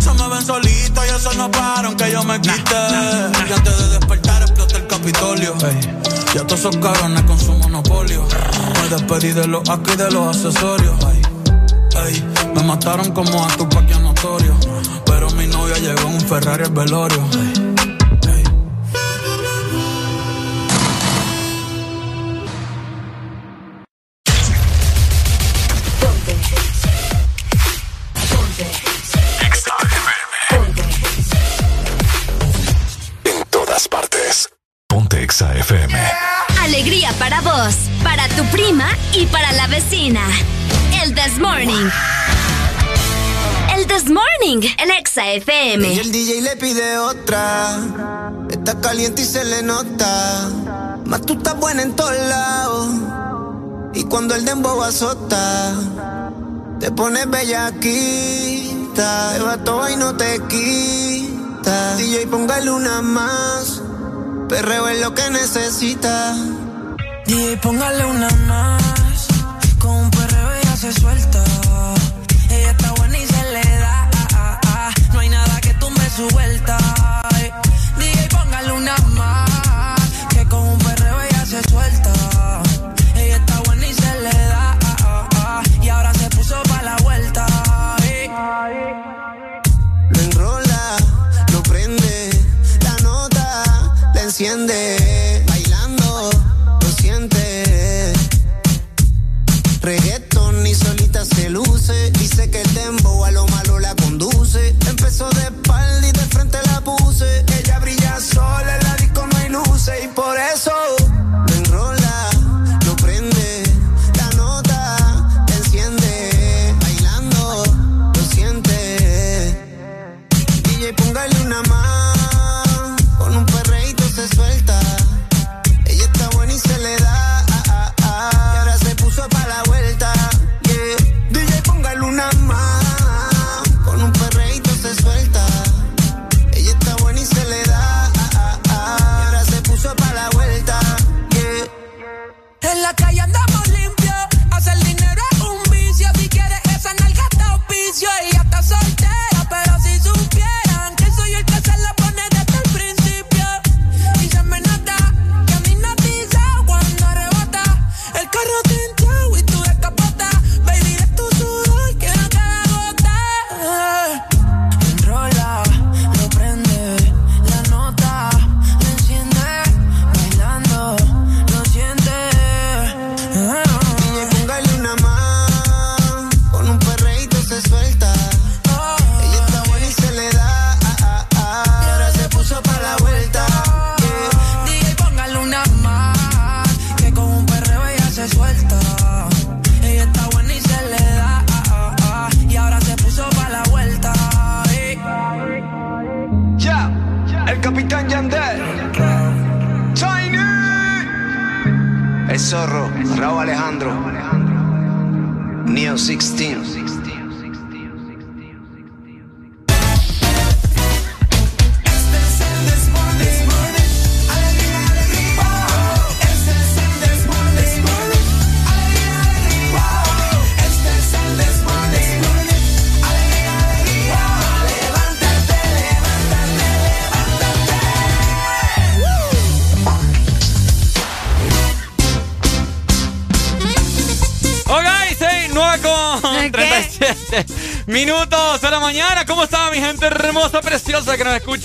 Se 0.01 0.12
me 0.15 0.28
ven 0.28 0.47
solitos 0.47 1.05
y 1.07 1.15
eso 1.15 1.33
no 1.35 1.51
para 1.51 1.89
aunque 1.89 2.10
yo 2.10 2.25
me 2.25 2.41
quite. 2.41 2.81
Y 3.49 3.52
antes 3.52 3.78
de 3.78 3.89
despertar 3.89 4.43
explota 4.43 4.77
el 4.77 4.86
Capitolio. 4.86 5.55
Ya 6.34 6.47
todos 6.47 6.60
esos 6.60 6.76
cabrones 6.76 7.23
con 7.23 7.39
su 7.39 7.52
monopolio. 7.52 8.24
Me 8.82 8.89
despedí 8.89 9.32
de 9.32 9.47
los 9.47 9.68
aquí 9.68 9.97
de 9.97 10.10
los 10.10 10.36
accesorios. 10.36 10.94
Ey, 11.05 11.23
ey, 12.07 12.24
me 12.55 12.62
mataron 12.62 13.12
como 13.12 13.44
a 13.44 13.48
tu 13.57 13.65
notorio. 13.65 14.55
Pero 15.07 15.31
mi 15.32 15.47
novia 15.47 15.78
llegó 15.78 16.08
en 16.08 16.15
un 16.15 16.20
Ferrari 16.20 16.65
al 16.65 16.73
velorio. 16.73 17.67
Prima 38.68 38.88
y 39.14 39.26
para 39.26 39.52
la 39.52 39.66
vecina. 39.66 40.20
El 41.02 41.14
This 41.14 41.38
Morning. 41.38 41.88
El 43.74 43.86
This 43.86 44.10
Morning, 44.10 44.68
el 44.78 44.90
Exa 44.90 45.32
FM. 45.32 45.94
Y 45.94 45.98
el 45.98 46.12
DJ 46.12 46.42
le 46.42 46.56
pide 46.56 46.98
otra. 46.98 47.78
Está 48.50 48.78
caliente 48.80 49.22
y 49.22 49.24
se 49.24 49.44
le 49.44 49.62
nota. 49.62 50.50
Más 51.06 51.22
tú 51.22 51.34
estás 51.34 51.58
buena 51.58 51.82
en 51.82 51.97
todos 51.97 52.12
lados. 52.12 52.88
Y 53.94 54.05
cuando 54.05 54.34
el 54.34 54.44
dembow 54.44 54.82
azota, 54.82 55.74
te 56.78 56.90
pones 56.90 57.30
bellaquita. 57.30 59.32
Te 59.34 59.42
va 59.42 59.56
todo 59.64 59.88
y 59.88 59.97
no 59.97 60.14
te 60.14 60.40
quita. 60.48 61.97
DJ, 61.97 62.26
póngale 62.26 62.70
una 62.70 63.00
más. 63.00 63.80
Perreo 64.48 64.88
es 64.88 65.00
lo 65.00 65.14
que 65.14 65.30
necesita. 65.30 66.34
DJ, 67.28 67.58
póngale 67.58 68.07
una 68.07 68.31
más. 68.47 69.28
Con 69.78 69.90
un 69.90 70.10
perreo 70.10 70.55
ella 70.55 70.76
se 70.76 70.92
suelta. 70.94 71.44
Ella 72.48 72.70
está 72.70 72.92
buena 72.92 73.18
y 73.18 73.26
se 73.26 73.42
le 73.52 73.78
da. 73.81 74.90
No 75.12 75.20
hay 75.20 75.28
nada 75.28 75.60
que 75.60 75.74
tumbe 75.74 76.08
su 76.16 76.26
vuelta. 76.28 76.88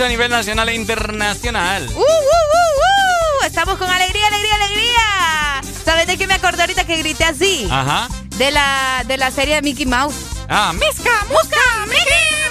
Escucha 0.03 0.06
a 0.06 0.09
nivel 0.09 0.30
nacional 0.32 0.69
e 0.69 0.75
internacional? 0.75 1.88
¡Uh, 1.90 1.99
uh, 1.99 2.01
uh, 2.01 2.03
uh! 2.03 3.45
Estamos 3.45 3.77
con 3.77 3.90
alegría, 3.90 4.27
alegría, 4.27 4.56
alegría. 4.56 5.61
¿Sabes 5.85 6.07
de 6.07 6.17
qué 6.17 6.27
me 6.27 6.33
acordé 6.33 6.61
ahorita 6.61 6.83
que 6.85 6.98
grité 6.98 7.23
así? 7.25 7.67
Ajá. 7.72 8.07
De 8.38 8.51
la, 8.51 9.03
de 9.07 9.17
la 9.17 9.32
serie 9.32 9.56
de 9.56 9.61
Mickey 9.61 9.85
Mouse. 9.85 10.15
Ah, 10.49 10.73
¡Misca, 10.73 11.11
musca, 11.30 11.85
Mickey 11.88 12.03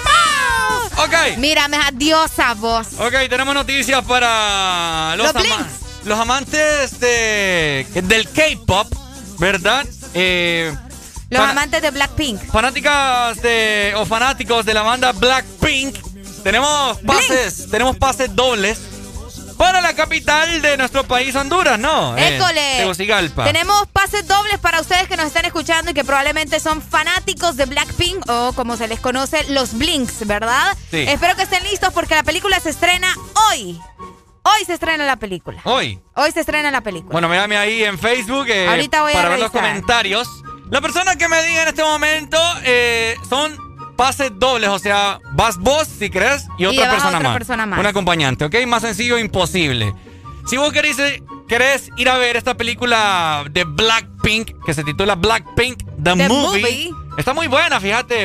Mouse! 0.03 0.93
Ok. 1.07 1.37
Mira, 1.37 1.67
me 1.67 1.77
diosa 1.93 2.53
vos. 2.55 2.87
Ok, 2.97 3.13
tenemos 3.29 3.53
noticias 3.53 4.03
para 4.05 5.15
los, 5.17 5.33
Los 5.33 5.45
ama- 5.45 5.67
los 6.05 6.19
amantes 6.19 6.99
de, 6.99 7.85
del 7.93 8.29
K-pop, 8.29 8.87
¿verdad? 9.39 9.85
Eh, 10.13 10.73
Los 11.29 11.41
amantes 11.41 11.81
de 11.81 11.89
Blackpink. 11.91 12.51
fanáticas 12.51 13.41
de 13.41 13.93
o 13.97 14.05
fanáticos 14.05 14.65
de 14.65 14.73
la 14.73 14.81
banda 14.83 15.11
Blackpink, 15.11 15.52
tenemos 16.43 16.99
pases, 16.99 17.69
tenemos 17.69 17.97
pases 17.97 18.35
dobles 18.35 18.79
para 19.57 19.81
la 19.81 19.95
capital 19.95 20.61
de 20.61 20.77
nuestro 20.77 21.03
país, 21.03 21.35
Honduras, 21.35 21.79
¿no? 21.79 22.17
Eh, 22.17 22.35
École. 22.35 22.77
Tegucigalpa. 22.77 23.45
Tenemos 23.45 23.87
pases 23.87 24.27
dobles 24.27 24.59
para 24.59 24.81
ustedes 24.81 25.07
que 25.07 25.15
nos 25.15 25.27
están 25.27 25.45
escuchando 25.45 25.91
y 25.91 25.93
que 25.93 26.03
probablemente 26.03 26.59
son 26.59 26.81
fanáticos 26.81 27.55
de 27.55 27.65
Blackpink 27.65 28.29
o 28.29 28.53
como 28.53 28.77
se 28.77 28.87
les 28.87 28.99
conoce, 28.99 29.45
los 29.49 29.77
Blinks, 29.77 30.27
¿verdad? 30.27 30.75
Sí. 30.91 31.05
Espero 31.07 31.35
que 31.35 31.43
estén 31.43 31.63
listos 31.63 31.93
porque 31.93 32.15
la 32.15 32.23
película 32.23 32.59
se 32.59 32.71
estrena 32.71 33.07
hoy. 33.49 33.79
Hoy 34.43 34.65
se 34.65 34.73
estrena 34.73 35.05
la 35.05 35.15
película. 35.15 35.61
Hoy. 35.63 35.99
Hoy 36.15 36.31
se 36.31 36.41
estrena 36.41 36.69
la 36.69 36.81
película. 36.81 37.13
Bueno, 37.13 37.29
mírame 37.29 37.55
ahí 37.55 37.83
en 37.83 37.97
Facebook 37.97 38.47
eh, 38.49 38.67
Ahorita 38.67 39.01
voy 39.01 39.13
a 39.13 39.15
para 39.15 39.29
ver 39.29 39.39
los 39.39 39.51
comentarios. 39.51 40.27
La 40.69 40.81
persona 40.81 41.15
que 41.15 41.29
me 41.29 41.41
diga 41.43 41.61
en 41.61 41.67
este 41.69 41.83
momento 41.83 42.37
eh, 42.63 43.15
son 43.29 43.72
pases 43.95 44.31
dobles, 44.35 44.69
o 44.69 44.79
sea, 44.79 45.19
vas 45.33 45.57
vos 45.57 45.87
si 45.87 46.09
crees 46.09 46.45
y 46.57 46.65
otra, 46.65 46.89
persona, 46.89 47.17
otra 47.17 47.29
más. 47.29 47.37
persona 47.37 47.65
más. 47.65 47.79
Un 47.79 47.85
acompañante, 47.85 48.45
¿ok? 48.45 48.55
Más 48.67 48.81
sencillo 48.83 49.17
imposible. 49.17 49.93
Si 50.47 50.57
vos 50.57 50.73
querés, 50.73 50.99
eh, 50.99 51.23
querés 51.47 51.89
ir 51.97 52.09
a 52.09 52.17
ver 52.17 52.35
esta 52.35 52.55
película 52.55 53.45
de 53.49 53.63
Blackpink, 53.63 54.51
que 54.65 54.73
se 54.73 54.83
titula 54.83 55.15
Blackpink 55.15 55.77
The, 56.03 56.15
The 56.15 56.27
movie, 56.27 56.61
Movie. 56.61 56.91
está 57.17 57.33
muy 57.33 57.47
buena, 57.47 57.79
fíjate. 57.79 58.15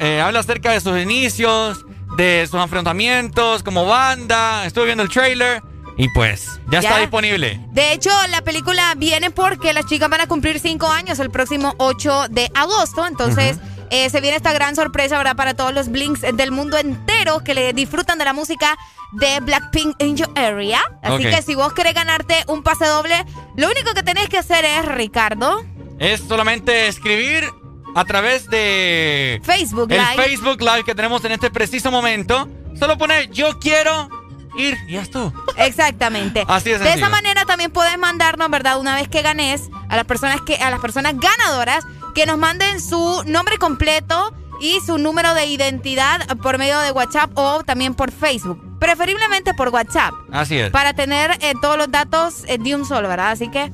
eh, 0.00 0.20
habla 0.20 0.40
acerca 0.40 0.70
de 0.72 0.80
sus 0.80 0.96
inicios, 0.98 1.84
de 2.16 2.46
sus 2.50 2.60
enfrentamientos 2.62 3.62
como 3.62 3.84
banda. 3.84 4.64
Estuve 4.64 4.86
viendo 4.86 5.02
el 5.02 5.08
trailer 5.10 5.60
y 5.98 6.08
pues 6.10 6.60
ya, 6.70 6.80
Ya. 6.80 6.88
está 6.90 7.00
disponible. 7.00 7.60
De 7.72 7.92
hecho, 7.92 8.10
la 8.30 8.42
película 8.42 8.94
viene 8.96 9.30
porque 9.30 9.72
las 9.72 9.86
chicas 9.86 10.08
van 10.08 10.20
a 10.20 10.26
cumplir 10.28 10.60
cinco 10.60 10.86
años 10.88 11.18
el 11.18 11.30
próximo 11.30 11.74
8 11.78 12.26
de 12.30 12.48
agosto. 12.54 13.06
Entonces, 13.06 13.58
eh, 13.90 14.10
se 14.10 14.20
viene 14.20 14.36
esta 14.36 14.52
gran 14.52 14.74
sorpresa, 14.76 15.18
¿verdad? 15.18 15.36
Para 15.36 15.54
todos 15.54 15.72
los 15.74 15.88
blinks 15.90 16.20
del 16.20 16.50
mundo 16.50 16.78
entero 16.78 17.42
que 17.44 17.54
le 17.54 17.72
disfrutan 17.72 18.18
de 18.18 18.24
la 18.24 18.32
música 18.32 18.76
de 19.12 19.40
Blackpink 19.40 20.00
in 20.02 20.16
your 20.16 20.30
area. 20.36 20.80
Así 21.02 21.26
Ok. 21.26 21.34
que 21.34 21.42
si 21.42 21.54
vos 21.54 21.72
querés 21.72 21.94
ganarte 21.94 22.44
un 22.48 22.62
pase 22.62 22.86
doble, 22.86 23.24
lo 23.56 23.68
único 23.70 23.94
que 23.94 24.02
tenés 24.02 24.28
que 24.28 24.38
hacer 24.38 24.64
es, 24.64 24.84
Ricardo, 24.84 25.64
Es 25.98 26.20
solamente 26.20 26.88
escribir 26.88 27.48
a 27.94 28.04
través 28.04 28.50
de 28.50 29.40
Facebook 29.42 29.90
el 29.90 29.98
Live. 29.98 30.22
Facebook 30.22 30.60
Live 30.60 30.84
que 30.84 30.94
tenemos 30.94 31.24
en 31.24 31.32
este 31.32 31.50
preciso 31.50 31.90
momento. 31.90 32.46
Solo 32.78 32.98
poner 32.98 33.30
yo 33.30 33.58
quiero 33.58 34.10
ir 34.58 34.76
y 34.88 34.92
ya 34.92 35.00
estuvo. 35.02 35.32
Exactamente. 35.56 36.44
Así 36.48 36.70
de 36.70 36.78
De 36.78 36.84
sencillo. 36.84 37.06
esa 37.06 37.08
manera 37.14 37.44
también 37.46 37.70
puedes 37.70 37.96
mandarnos, 37.98 38.50
¿verdad? 38.50 38.78
Una 38.78 38.94
vez 38.96 39.08
que 39.08 39.22
ganes 39.22 39.70
a 39.88 39.96
las 39.96 40.04
personas 40.04 40.40
que 40.42 40.56
a 40.56 40.68
las 40.70 40.80
personas 40.80 41.14
ganadoras 41.18 41.84
que 42.16 42.24
nos 42.24 42.38
manden 42.38 42.80
su 42.80 43.22
nombre 43.26 43.58
completo 43.58 44.34
y 44.58 44.80
su 44.80 44.96
número 44.96 45.34
de 45.34 45.44
identidad 45.44 46.26
por 46.38 46.56
medio 46.56 46.80
de 46.80 46.90
WhatsApp 46.90 47.30
o 47.34 47.62
también 47.62 47.94
por 47.94 48.10
Facebook. 48.10 48.58
Preferiblemente 48.80 49.52
por 49.52 49.68
WhatsApp. 49.68 50.14
Así 50.32 50.56
es. 50.56 50.70
Para 50.70 50.94
tener 50.94 51.32
eh, 51.42 51.52
todos 51.60 51.76
los 51.76 51.90
datos 51.90 52.44
eh, 52.46 52.56
de 52.58 52.74
un 52.74 52.86
solo, 52.86 53.08
¿verdad? 53.10 53.32
Así 53.32 53.50
que 53.50 53.70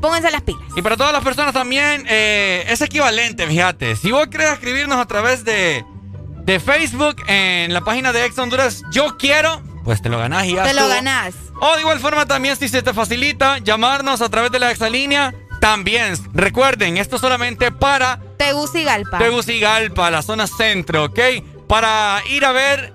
pónganse 0.00 0.32
las 0.32 0.42
pilas. 0.42 0.60
Y 0.74 0.82
para 0.82 0.96
todas 0.96 1.12
las 1.12 1.22
personas 1.22 1.54
también 1.54 2.04
eh, 2.08 2.64
es 2.66 2.80
equivalente, 2.80 3.46
fíjate. 3.46 3.94
Si 3.94 4.10
vos 4.10 4.26
querés 4.26 4.54
escribirnos 4.54 4.98
a 4.98 5.06
través 5.06 5.44
de, 5.44 5.84
de 6.42 6.58
Facebook 6.58 7.22
en 7.28 7.72
la 7.72 7.82
página 7.82 8.12
de 8.12 8.24
Ex 8.24 8.36
Honduras, 8.40 8.82
yo 8.90 9.16
quiero, 9.18 9.62
pues 9.84 10.02
te 10.02 10.08
lo 10.08 10.18
ganás 10.18 10.46
y 10.46 10.54
ya 10.56 10.64
Te 10.64 10.74
lo 10.74 10.88
ganás. 10.88 11.32
O 11.60 11.74
de 11.76 11.82
igual 11.82 12.00
forma 12.00 12.26
también 12.26 12.56
si 12.56 12.68
se 12.68 12.82
te 12.82 12.92
facilita 12.92 13.58
llamarnos 13.58 14.20
a 14.20 14.28
través 14.28 14.50
de 14.50 14.58
la 14.58 14.72
exalínea, 14.72 15.32
también. 15.60 16.14
Recuerden, 16.32 16.96
esto 16.96 17.18
solamente 17.18 17.70
para 17.72 18.20
Tegucigalpa. 18.36 19.18
Tegucigalpa, 19.18 20.10
la 20.10 20.22
zona 20.22 20.46
centro, 20.46 21.04
¿ok? 21.04 21.18
Para 21.68 22.22
ir 22.30 22.44
a 22.44 22.52
ver 22.52 22.94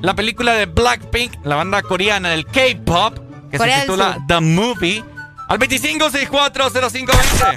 la 0.00 0.14
película 0.14 0.54
de 0.54 0.66
Blackpink, 0.66 1.44
la 1.44 1.56
banda 1.56 1.82
coreana 1.82 2.30
del 2.30 2.44
K-pop, 2.46 3.18
que 3.50 3.58
Corea 3.58 3.76
se 3.76 3.82
titula. 3.82 4.18
The 4.26 4.40
Movie, 4.40 5.04
al 5.48 5.58
25640520. 5.58 7.56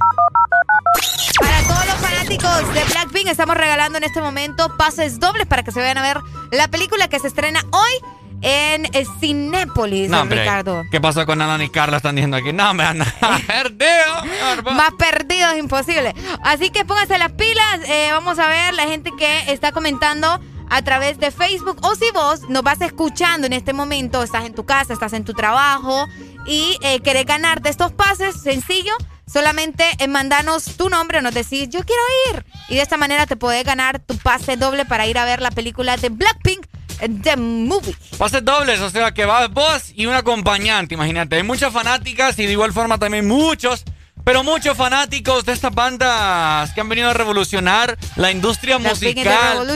Para 1.39 1.61
todos 1.63 1.85
los 1.85 1.95
fanáticos 1.95 2.73
de 2.73 2.83
Blackpink, 2.83 3.27
estamos 3.27 3.57
regalando 3.57 3.97
en 3.97 4.03
este 4.03 4.21
momento 4.21 4.75
pases 4.77 5.19
dobles 5.19 5.47
para 5.47 5.63
que 5.63 5.71
se 5.71 5.79
vayan 5.79 5.97
a 5.97 6.01
ver 6.01 6.19
la 6.51 6.67
película 6.67 7.07
que 7.07 7.19
se 7.19 7.27
estrena 7.27 7.61
hoy 7.71 7.99
en 8.41 8.85
eh, 8.93 9.05
Cinépolis, 9.19 10.09
No, 10.09 10.25
Ricardo. 10.25 10.83
¿Qué 10.91 11.01
pasó 11.01 11.25
con 11.25 11.41
Alan 11.41 11.61
y 11.61 11.69
Carla? 11.69 11.97
Están 11.97 12.15
diciendo 12.15 12.37
aquí. 12.37 12.53
No, 12.53 12.73
me 12.73 12.83
han 12.83 12.99
perdido. 13.47 14.73
Más 14.73 14.91
perdido 14.97 15.49
es 15.51 15.57
imposible. 15.59 16.13
Así 16.43 16.69
que 16.69 16.85
pónganse 16.85 17.17
las 17.17 17.31
pilas. 17.33 17.79
eh, 17.87 18.09
vamos 18.11 18.37
a 18.39 18.47
ver 18.47 18.73
la 18.73 18.83
gente 18.83 19.11
que 19.17 19.51
está 19.51 19.71
comentando 19.71 20.39
a 20.69 20.81
través 20.83 21.19
de 21.19 21.31
Facebook. 21.31 21.77
O 21.83 21.95
si 21.95 22.05
vos 22.13 22.41
nos 22.49 22.63
vas 22.63 22.81
escuchando 22.81 23.47
en 23.47 23.53
este 23.53 23.73
momento, 23.73 24.21
estás 24.23 24.45
en 24.45 24.53
tu 24.53 24.65
casa, 24.65 24.93
estás 24.93 25.13
en 25.13 25.23
tu 25.25 25.33
trabajo 25.33 26.07
y 26.45 26.77
eh, 26.81 26.99
querés 27.01 27.25
ganarte 27.25 27.69
estos 27.69 27.91
pases, 27.93 28.41
sencillo. 28.41 28.93
Solamente 29.31 29.83
eh, 29.97 30.07
mandanos 30.07 30.77
tu 30.77 30.87
nombre 30.89 31.17
o 31.17 31.21
nos 31.21 31.33
decís, 31.33 31.67
yo 31.69 31.79
quiero 31.83 32.01
ir. 32.31 32.45
Y 32.69 32.75
de 32.75 32.81
esta 32.81 32.95
manera 32.97 33.25
te 33.25 33.35
podés 33.35 33.63
ganar 33.63 33.97
tu 33.99 34.15
pase 34.17 34.55
doble 34.55 34.85
para 34.85 35.07
ir 35.07 35.17
a 35.17 35.25
ver 35.25 35.41
la 35.41 35.49
película 35.49 35.97
de 35.97 36.09
Blackpink, 36.09 36.65
The 36.97 37.37
Movie. 37.37 37.95
Pases 38.17 38.43
dobles, 38.43 38.79
o 38.79 38.89
sea 38.89 39.13
que 39.13 39.25
vas 39.25 39.49
vos 39.51 39.91
y 39.95 40.05
un 40.05 40.13
acompañante, 40.13 40.93
imagínate. 40.95 41.37
Hay 41.37 41.43
muchas 41.43 41.71
fanáticas 41.73 42.37
y 42.39 42.45
de 42.45 42.51
igual 42.51 42.73
forma 42.73 42.97
también 42.97 43.27
muchos, 43.27 43.83
pero 44.23 44.43
muchos 44.43 44.75
fanáticos 44.75 45.45
de 45.45 45.53
estas 45.53 45.73
bandas 45.73 46.71
que 46.73 46.81
han 46.81 46.89
venido 46.89 47.09
a 47.09 47.13
revolucionar 47.13 47.95
la 48.15 48.31
industria 48.31 48.79
musical, 48.79 49.67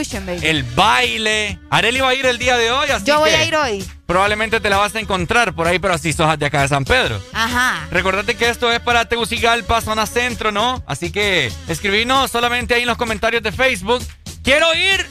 el 0.42 0.64
baile. 0.64 1.58
Areli 1.70 2.00
va 2.00 2.08
a 2.08 2.14
ir 2.14 2.26
el 2.26 2.36
día 2.38 2.56
de 2.56 2.72
hoy, 2.72 2.90
así 2.90 3.06
Yo 3.06 3.20
voy 3.20 3.30
que 3.30 3.36
a 3.36 3.44
ir 3.44 3.54
hoy. 3.54 3.84
Probablemente 4.06 4.58
te 4.58 4.68
la 4.68 4.76
vas 4.76 4.92
a 4.96 4.98
encontrar 4.98 5.54
por 5.54 5.68
ahí, 5.68 5.78
pero 5.78 5.94
así 5.94 6.12
sos 6.12 6.36
de 6.36 6.46
acá 6.46 6.62
de 6.62 6.68
San 6.68 6.84
Pedro. 6.84 7.22
Ajá. 7.32 7.86
Recordate 7.92 8.34
que 8.34 8.48
esto 8.48 8.72
es 8.72 8.80
para 8.80 9.04
Tegucigalpa, 9.04 9.80
zona 9.82 10.04
centro, 10.04 10.50
¿no? 10.50 10.82
Así 10.84 11.12
que 11.12 11.52
escribinos 11.68 12.32
solamente 12.32 12.74
ahí 12.74 12.82
en 12.82 12.88
los 12.88 12.98
comentarios 12.98 13.44
de 13.44 13.52
Facebook. 13.52 14.02
Quiero 14.42 14.66
ir. 14.74 15.06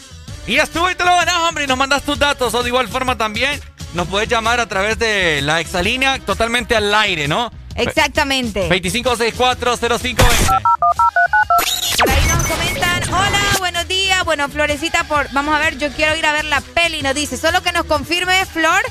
Y 0.50 0.58
estuvo 0.58 0.90
y 0.90 0.96
te 0.96 1.06
lo 1.06 1.16
ganás, 1.16 1.38
hombre. 1.48 1.66
Y 1.66 1.68
nos 1.68 1.78
mandas 1.78 2.02
tus 2.02 2.18
datos. 2.18 2.56
O 2.56 2.64
de 2.64 2.70
igual 2.70 2.88
forma 2.88 3.16
también 3.16 3.62
nos 3.94 4.08
puedes 4.08 4.28
llamar 4.28 4.60
a 4.60 4.68
través 4.68 4.98
de 4.98 5.44
la 5.44 5.60
exalínea 5.60 6.18
totalmente 6.18 6.76
al 6.76 6.92
aire, 6.96 7.28
¿no? 7.28 7.52
Exactamente. 7.76 8.68
25640520. 8.68 10.16
Por 12.00 12.10
ahí 12.10 12.26
nos 12.28 12.48
comentan, 12.48 13.14
hola, 13.14 13.42
buenos 13.60 13.88
días. 13.88 14.26
Bueno, 14.26 14.50
Florecita, 14.50 15.04
por, 15.04 15.32
vamos 15.34 15.54
a 15.54 15.60
ver, 15.60 15.78
yo 15.78 15.92
quiero 15.92 16.16
ir 16.16 16.26
a 16.26 16.34
ver 16.34 16.46
la 16.46 16.62
peli. 16.62 17.04
Nos 17.04 17.14
dice, 17.14 17.38
solo 17.38 17.62
que 17.62 17.72
nos 17.72 17.86
confirme, 17.86 18.44
Flor, 18.48 18.82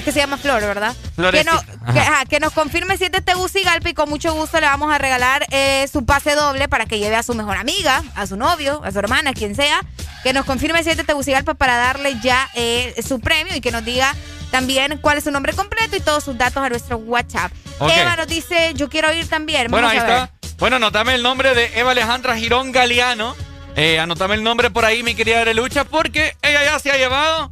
es 0.00 0.04
que 0.04 0.12
se 0.12 0.18
llama 0.20 0.36
Flor, 0.38 0.60
¿verdad? 0.62 0.94
Que, 1.16 1.44
no- 1.44 1.60
que- 1.92 2.00
ajá. 2.00 2.24
que 2.26 2.40
nos 2.40 2.52
confirme 2.52 2.96
si 2.96 3.04
es 3.04 3.12
de 3.12 3.20
Tegucigalpa 3.20 3.88
y 3.88 3.94
con 3.94 4.08
mucho 4.08 4.32
gusto 4.34 4.60
le 4.60 4.66
vamos 4.66 4.92
a 4.92 4.98
regalar 4.98 5.46
eh, 5.50 5.86
su 5.92 6.04
pase 6.04 6.34
doble 6.34 6.68
para 6.68 6.86
que 6.86 6.98
lleve 6.98 7.16
a 7.16 7.22
su 7.22 7.34
mejor 7.34 7.56
amiga, 7.56 8.02
a 8.14 8.26
su 8.26 8.36
novio, 8.36 8.82
a 8.84 8.90
su 8.92 8.98
hermana, 8.98 9.32
quien 9.32 9.54
sea. 9.54 9.80
Que 10.22 10.32
nos 10.32 10.44
confirme 10.46 10.82
si 10.82 10.90
es 10.90 10.96
de 10.96 11.04
Tegucigalpa 11.04 11.54
para 11.54 11.76
darle 11.76 12.16
ya 12.22 12.48
eh, 12.54 12.94
su 13.06 13.20
premio 13.20 13.54
y 13.54 13.60
que 13.60 13.70
nos 13.70 13.84
diga 13.84 14.14
también 14.50 14.98
cuál 15.02 15.18
es 15.18 15.24
su 15.24 15.30
nombre 15.30 15.52
completo 15.52 15.96
y 15.96 16.00
todos 16.00 16.24
sus 16.24 16.38
datos 16.38 16.62
a 16.62 16.68
nuestro 16.68 16.96
WhatsApp. 16.96 17.52
Eva 17.80 18.16
nos 18.16 18.26
dice, 18.28 18.72
yo 18.74 18.88
quiero 18.88 19.12
ir 19.12 19.28
también. 19.28 19.70
Bueno, 19.70 19.88
Vamos 19.88 20.02
ahí 20.02 20.10
a 20.10 20.14
ver. 20.14 20.22
está. 20.24 20.56
Bueno, 20.58 20.76
anotame 20.76 21.14
el 21.14 21.22
nombre 21.22 21.54
de 21.54 21.78
Eva 21.78 21.90
Alejandra 21.90 22.36
Girón 22.36 22.72
Galeano. 22.72 23.34
Eh, 23.76 23.98
anotame 23.98 24.36
el 24.36 24.42
nombre 24.44 24.70
por 24.70 24.84
ahí, 24.84 25.02
mi 25.02 25.14
querida 25.16 25.40
Arelucha, 25.40 25.84
porque 25.84 26.36
ella 26.42 26.62
ya 26.64 26.78
se 26.78 26.92
ha 26.92 26.96
llevado 26.96 27.50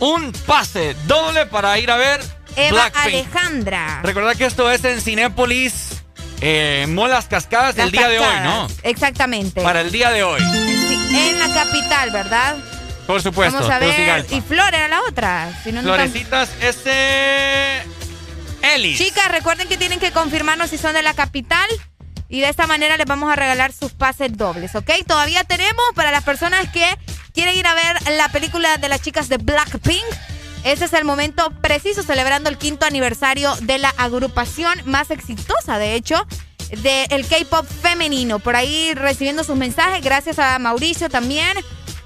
un 0.00 0.32
pase 0.46 0.96
doble 1.06 1.46
para 1.46 1.78
ir 1.78 1.90
a 1.90 1.96
ver 1.96 2.20
Eva 2.56 2.88
Blackpink. 2.90 3.06
Alejandra. 3.06 4.00
Recordad 4.02 4.34
que 4.34 4.46
esto 4.46 4.70
es 4.70 4.84
en 4.84 5.00
Cinépolis, 5.00 6.02
eh, 6.40 6.86
Molas 6.88 7.26
Cascadas, 7.26 7.78
el 7.78 7.90
día 7.90 8.08
de 8.08 8.18
hoy, 8.18 8.40
¿no? 8.42 8.66
Exactamente. 8.82 9.60
Para 9.62 9.82
el 9.82 9.92
día 9.92 10.10
de 10.10 10.22
hoy. 10.22 10.40
Sí, 10.40 11.30
en 11.30 11.38
la 11.38 11.52
capital, 11.54 12.10
¿verdad? 12.10 12.56
Por 13.06 13.22
supuesto. 13.22 13.58
Vamos 13.58 13.72
a 13.72 13.78
ver. 13.78 14.26
Y 14.30 14.40
Flor 14.40 14.74
era 14.74 14.88
la 14.88 15.02
otra. 15.02 15.52
Si 15.62 15.72
no, 15.72 15.82
no 15.82 15.94
Florecitas, 15.94 16.50
ese. 16.60 17.82
Elis. 18.62 18.98
Chicas, 18.98 19.30
recuerden 19.30 19.68
que 19.68 19.76
tienen 19.76 19.98
que 19.98 20.12
confirmarnos 20.12 20.70
si 20.70 20.78
son 20.78 20.94
de 20.94 21.02
la 21.02 21.14
capital. 21.14 21.68
Y 22.28 22.40
de 22.40 22.48
esta 22.48 22.68
manera 22.68 22.96
les 22.96 23.06
vamos 23.06 23.32
a 23.32 23.34
regalar 23.34 23.72
sus 23.72 23.90
pases 23.90 24.36
dobles, 24.36 24.76
¿ok? 24.76 24.88
Todavía 25.04 25.42
tenemos 25.42 25.84
para 25.96 26.12
las 26.12 26.22
personas 26.22 26.68
que 26.68 26.84
quieren 27.40 27.56
ir 27.56 27.66
a 27.66 27.74
ver 27.74 28.16
la 28.18 28.28
película 28.28 28.76
de 28.76 28.90
las 28.90 29.00
chicas 29.00 29.30
de 29.30 29.38
Blackpink. 29.38 30.04
Ese 30.62 30.84
es 30.84 30.92
el 30.92 31.06
momento 31.06 31.50
preciso, 31.62 32.02
celebrando 32.02 32.50
el 32.50 32.58
quinto 32.58 32.84
aniversario 32.84 33.56
de 33.62 33.78
la 33.78 33.88
agrupación 33.96 34.78
más 34.84 35.10
exitosa, 35.10 35.78
de 35.78 35.94
hecho, 35.94 36.26
del 36.82 37.26
K-pop 37.26 37.64
femenino. 37.64 38.40
Por 38.40 38.56
ahí 38.56 38.92
recibiendo 38.92 39.42
sus 39.42 39.56
mensajes, 39.56 40.04
gracias 40.04 40.38
a 40.38 40.58
Mauricio 40.58 41.08
también 41.08 41.56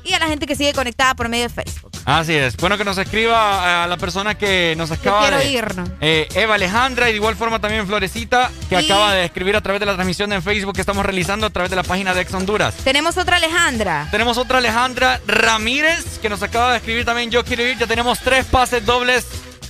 y 0.04 0.12
a 0.12 0.18
la 0.18 0.26
gente 0.26 0.46
que 0.46 0.54
sigue 0.54 0.72
conectada 0.72 1.14
por 1.14 1.28
medio 1.28 1.44
de 1.44 1.48
Facebook. 1.48 1.90
Así 2.04 2.34
es. 2.34 2.56
Bueno, 2.58 2.76
que 2.76 2.84
nos 2.84 2.98
escriba 2.98 3.84
a 3.84 3.86
la 3.86 3.96
persona 3.96 4.34
que 4.36 4.74
nos 4.76 4.90
acaba 4.90 5.22
quiero 5.22 5.38
de. 5.38 5.50
ir, 5.50 5.74
¿no? 5.74 5.84
Eh, 6.00 6.28
Eva 6.34 6.56
Alejandra 6.56 7.08
y 7.08 7.12
de 7.12 7.16
igual 7.16 7.34
forma 7.36 7.60
también 7.60 7.86
Florecita, 7.86 8.50
que 8.68 8.74
Y- 8.80 8.84
acaba 8.84 9.14
de 9.14 9.24
escribir 9.24 9.56
a 9.56 9.62
través 9.62 9.80
de 9.80 9.86
la 9.86 9.94
transmisión 9.94 10.32
en 10.32 10.42
Facebook 10.42 10.74
que 10.74 10.80
estamos 10.82 11.04
realizando 11.06 11.46
a 11.46 11.50
través 11.50 11.70
de 11.70 11.76
la 11.76 11.82
página 11.82 12.12
de 12.12 12.20
Ex 12.20 12.34
Honduras. 12.34 12.74
Tenemos 12.84 13.16
otra 13.16 13.36
Alejandra. 13.36 14.08
Tenemos 14.10 14.36
otra 14.36 14.58
Alejandra 14.58 15.20
Ramírez 15.26 16.18
que 16.20 16.28
nos 16.28 16.42
acaba 16.42 16.72
de 16.72 16.78
escribir 16.78 17.04
también. 17.06 17.30
Yo 17.30 17.44
quiero 17.44 17.62
ir. 17.66 17.78
Ya 17.78 17.86
tenemos 17.86 18.18
tres 18.20 18.44
pases 18.44 18.84
dobles 18.84 19.26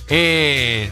eh, 0.09 0.91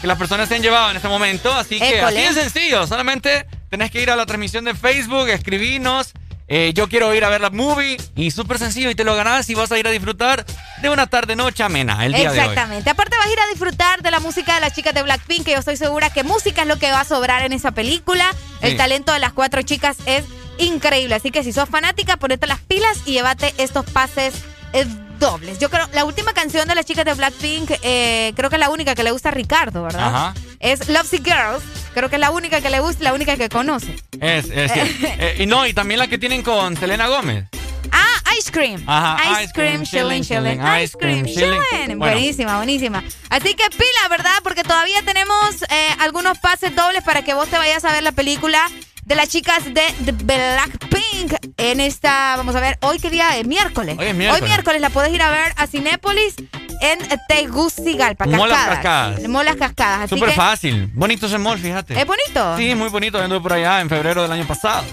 que 0.00 0.06
las 0.06 0.18
personas 0.18 0.48
se 0.48 0.56
han 0.56 0.62
llevado 0.62 0.90
en 0.90 0.96
este 0.96 1.08
momento. 1.08 1.52
Así 1.52 1.78
que 1.78 1.98
École. 1.98 2.26
así 2.26 2.34
de 2.34 2.42
sencillo. 2.42 2.86
Solamente 2.86 3.46
tenés 3.68 3.90
que 3.90 4.02
ir 4.02 4.10
a 4.10 4.16
la 4.16 4.26
transmisión 4.26 4.64
de 4.64 4.74
Facebook, 4.74 5.28
escribirnos. 5.28 6.12
Eh, 6.52 6.72
yo 6.74 6.88
quiero 6.88 7.14
ir 7.14 7.24
a 7.24 7.28
ver 7.28 7.40
la 7.40 7.50
movie 7.50 7.96
y 8.16 8.32
súper 8.32 8.58
sencillo 8.58 8.90
y 8.90 8.96
te 8.96 9.04
lo 9.04 9.14
ganás 9.14 9.48
y 9.48 9.54
vas 9.54 9.70
a 9.70 9.78
ir 9.78 9.86
a 9.86 9.90
disfrutar 9.92 10.44
de 10.82 10.90
una 10.90 11.06
tarde 11.06 11.36
noche 11.36 11.62
amena 11.62 12.04
el 12.04 12.12
día 12.12 12.32
de 12.32 12.40
hoy. 12.40 12.44
Exactamente. 12.48 12.90
Aparte 12.90 13.16
vas 13.16 13.28
a 13.28 13.32
ir 13.32 13.38
a 13.38 13.46
disfrutar 13.46 14.02
de 14.02 14.10
la 14.10 14.18
música 14.18 14.56
de 14.56 14.60
las 14.60 14.74
chicas 14.74 14.92
de 14.92 15.04
Blackpink, 15.04 15.44
que 15.44 15.52
yo 15.52 15.58
estoy 15.58 15.76
segura 15.76 16.10
que 16.10 16.24
música 16.24 16.62
es 16.62 16.68
lo 16.68 16.76
que 16.76 16.90
va 16.90 17.02
a 17.02 17.04
sobrar 17.04 17.44
en 17.44 17.52
esa 17.52 17.70
película. 17.70 18.34
El 18.62 18.76
talento 18.76 19.12
de 19.12 19.20
las 19.20 19.32
cuatro 19.32 19.62
chicas 19.62 19.98
es 20.06 20.24
increíble. 20.58 21.14
Así 21.14 21.30
que 21.30 21.44
si 21.44 21.52
sos 21.52 21.68
fanática, 21.68 22.16
ponete 22.16 22.48
las 22.48 22.58
pilas 22.58 22.98
y 23.06 23.12
llévate 23.12 23.54
estos 23.58 23.84
pases 23.88 24.34
eh, 24.72 24.86
dobles. 25.20 25.58
Yo 25.58 25.70
creo, 25.70 25.86
la 25.92 26.04
última 26.04 26.32
canción 26.32 26.66
de 26.66 26.74
las 26.74 26.84
chicas 26.84 27.04
de 27.04 27.14
Blackpink, 27.14 27.70
eh, 27.82 28.32
creo 28.34 28.50
que 28.50 28.56
es 28.56 28.60
la 28.60 28.70
única 28.70 28.94
que 28.94 29.04
le 29.04 29.12
gusta 29.12 29.28
a 29.28 29.32
Ricardo, 29.32 29.84
¿verdad? 29.84 30.08
Ajá. 30.08 30.34
Es 30.58 30.88
Lovesy 30.88 31.18
Girls. 31.18 31.62
Creo 31.94 32.08
que 32.08 32.16
es 32.16 32.20
la 32.20 32.30
única 32.30 32.60
que 32.60 32.70
le 32.70 32.80
gusta 32.80 33.02
y 33.02 33.04
la 33.04 33.12
única 33.12 33.36
que 33.36 33.48
conoce. 33.48 33.94
Es, 34.20 34.46
es. 34.50 34.72
Eh, 35.22 35.36
y 35.40 35.46
no, 35.46 35.66
y 35.66 35.74
también 35.74 35.98
la 35.98 36.08
que 36.08 36.18
tienen 36.18 36.42
con 36.42 36.76
Selena 36.76 37.06
Gómez. 37.08 37.44
Ah, 37.92 38.34
Ice 38.38 38.50
Cream. 38.50 38.82
Ajá, 38.86 39.42
Ice 39.42 39.52
Cream, 39.52 39.82
chilling, 39.84 40.22
chilling. 40.22 40.60
Ice 40.82 40.96
Cream, 40.98 41.26
chilling. 41.26 41.98
Buenísima, 41.98 42.56
buenísima. 42.56 43.02
Así 43.28 43.54
que 43.54 43.68
pila, 43.70 44.08
¿verdad? 44.08 44.34
Porque 44.42 44.62
todavía 44.62 45.02
tenemos 45.02 45.62
eh, 45.70 45.88
algunos 45.98 46.38
pases 46.38 46.74
dobles 46.74 47.02
para 47.02 47.22
que 47.22 47.34
vos 47.34 47.48
te 47.48 47.58
vayas 47.58 47.84
a 47.84 47.92
ver 47.92 48.02
la 48.02 48.12
película 48.12 48.66
de 49.10 49.16
las 49.16 49.28
chicas 49.28 49.64
de 49.64 49.82
The 50.04 50.12
Blackpink. 50.12 51.34
En 51.56 51.80
esta, 51.80 52.36
vamos 52.36 52.54
a 52.54 52.60
ver, 52.60 52.78
hoy 52.80 53.00
qué 53.00 53.10
día 53.10 53.36
es, 53.36 53.44
miércoles. 53.44 53.96
Hoy 53.98 54.06
es 54.06 54.14
miércoles. 54.14 54.42
Hoy 54.42 54.48
miércoles 54.48 54.80
la 54.80 54.90
puedes 54.90 55.12
ir 55.12 55.20
a 55.20 55.30
ver 55.32 55.52
a 55.56 55.66
Cinépolis 55.66 56.36
en 56.80 56.98
Tegucigalpa, 57.26 58.26
Molas 58.26 58.56
Cascadas. 58.56 58.76
Cascadas. 58.76 59.28
Molas 59.28 59.56
Cascadas. 59.56 60.10
Súper 60.10 60.28
que, 60.28 60.34
fácil. 60.36 60.90
Bonito 60.94 61.26
ese 61.26 61.38
mall, 61.38 61.58
fíjate. 61.58 62.00
¿Es 62.00 62.06
bonito? 62.06 62.56
Sí, 62.56 62.76
muy 62.76 62.88
bonito. 62.88 63.20
Anduve 63.20 63.40
por 63.40 63.52
allá 63.54 63.80
en 63.80 63.88
febrero 63.88 64.22
del 64.22 64.30
año 64.30 64.46
pasado. 64.46 64.84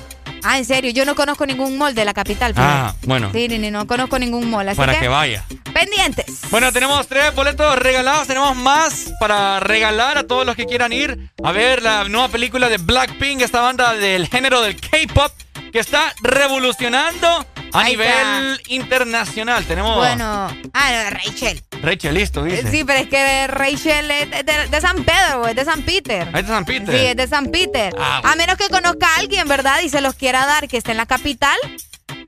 Ah, 0.49 0.57
en 0.57 0.63
serio, 0.63 0.91
yo 0.91 1.03
no 1.03 1.13
conozco 1.13 1.45
ningún 1.45 1.77
mall 1.77 1.93
de 1.93 2.05
la 2.05 2.13
capital. 2.13 2.53
Ah, 2.55 2.93
bueno. 3.03 3.31
Sí, 3.33 3.49
ni, 3.49 3.57
ni, 3.57 3.69
no 3.69 3.85
conozco 3.85 4.17
ningún 4.17 4.49
mall. 4.49 4.69
Así 4.69 4.77
Para 4.77 4.93
que, 4.93 5.01
que 5.01 5.07
vaya. 5.09 5.43
pendientes. 5.73 6.39
Bueno, 6.49 6.71
tenemos 6.71 7.05
tres 7.07 7.35
boletos 7.35 7.77
regalados. 7.77 8.27
Tenemos 8.27 8.55
más 8.55 9.11
para 9.19 9.59
regalar 9.59 10.17
a 10.17 10.23
todos 10.25 10.45
los 10.45 10.55
que 10.55 10.65
quieran 10.65 10.93
ir 10.93 11.29
a 11.43 11.51
ver 11.51 11.81
la 11.83 12.05
nueva 12.05 12.29
película 12.29 12.69
de 12.69 12.77
Blackpink, 12.77 13.41
esta 13.41 13.59
banda 13.59 13.93
del 13.95 14.27
género 14.29 14.61
del 14.61 14.79
K-pop 14.79 15.33
que 15.73 15.79
está 15.79 16.13
revolucionando 16.21 17.45
a 17.73 17.79
Ahí 17.81 17.91
nivel 17.91 18.07
está. 18.07 18.57
internacional. 18.73 19.65
Tenemos 19.65 19.97
Bueno, 19.97 20.47
ah, 20.73 20.91
no, 21.03 21.09
Rachel. 21.11 21.61
Rachel, 21.81 22.13
listo, 22.15 22.43
dice. 22.43 22.69
Sí, 22.71 22.83
pero 22.83 22.99
es 22.99 23.07
que 23.07 23.47
Rachel 23.47 24.09
es 24.11 24.29
de, 24.31 24.43
de- 24.43 24.67
de 24.67 24.81
San 24.81 25.03
Pedro, 25.03 25.39
güey, 25.41 25.53
de 25.53 25.65
San 25.65 25.81
Peter. 25.83 26.27
Ahí 26.33 26.41
está 26.41 26.53
San 26.53 26.65
Peter. 26.65 26.97
Sí, 26.99 27.05
es 27.05 27.15
de 27.15 27.27
San 27.27 27.47
Peter. 27.47 27.93
Ah, 27.99 28.21
A 28.23 28.35
menos 28.35 28.57
que 28.57 28.67
conozca 28.69 29.07
a 29.07 29.19
alguien, 29.19 29.47
¿verdad? 29.47 29.81
Y 29.83 29.89
se 29.89 30.01
los 30.01 30.15
quiera 30.15 30.45
dar 30.45 30.67
que 30.67 30.77
esté 30.77 30.91
en 30.91 30.97
la 30.97 31.05
capital, 31.05 31.57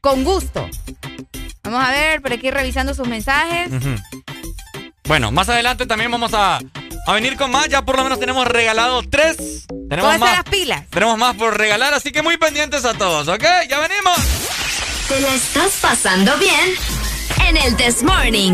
con 0.01 0.23
gusto. 0.23 0.67
Vamos 1.63 1.83
a 1.83 1.91
ver, 1.91 2.21
por 2.21 2.33
aquí 2.33 2.49
revisando 2.51 2.93
sus 2.93 3.07
mensajes. 3.07 3.69
Bueno, 5.05 5.31
más 5.31 5.49
adelante 5.49 5.85
también 5.87 6.11
vamos 6.11 6.33
a, 6.33 6.59
a 7.07 7.13
venir 7.13 7.35
con 7.35 7.49
más. 7.51 7.67
Ya 7.67 7.81
por 7.83 7.97
lo 7.97 8.03
menos 8.03 8.19
tenemos 8.19 8.47
regalado 8.47 9.01
tres. 9.09 9.65
Tenemos 9.89 10.19
más. 10.19 10.33
las 10.37 10.43
pilas. 10.43 10.85
Tenemos 10.89 11.17
más 11.17 11.35
por 11.35 11.57
regalar, 11.57 11.93
así 11.95 12.11
que 12.11 12.21
muy 12.21 12.37
pendientes 12.37 12.85
a 12.85 12.93
todos, 12.93 13.27
¿ok? 13.27 13.43
Ya 13.67 13.79
venimos. 13.79 14.17
¿Te 15.09 15.19
la 15.21 15.33
estás 15.33 15.79
pasando 15.81 16.37
bien? 16.37 16.75
En 17.47 17.57
el 17.57 17.75
This 17.75 18.03
Morning. 18.03 18.53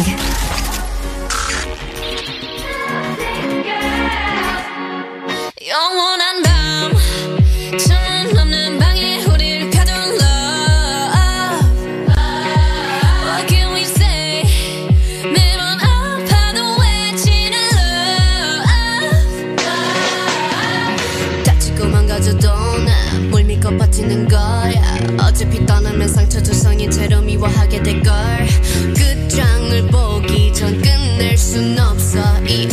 두성이 26.85 26.89
채로 26.89 27.22
미워하게 27.22 27.83
될걸? 27.83 28.14
끝장을 28.95 29.88
보기 29.88 30.53
전 30.53 30.81
끝낼 30.81 31.38
순 31.38 31.77
없어. 31.80 32.19
이 32.45 32.67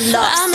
a. 0.00 0.49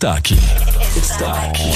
está 0.00 0.14
aquí. 0.14 0.38
Está 0.96 1.42
aquí. 1.42 1.70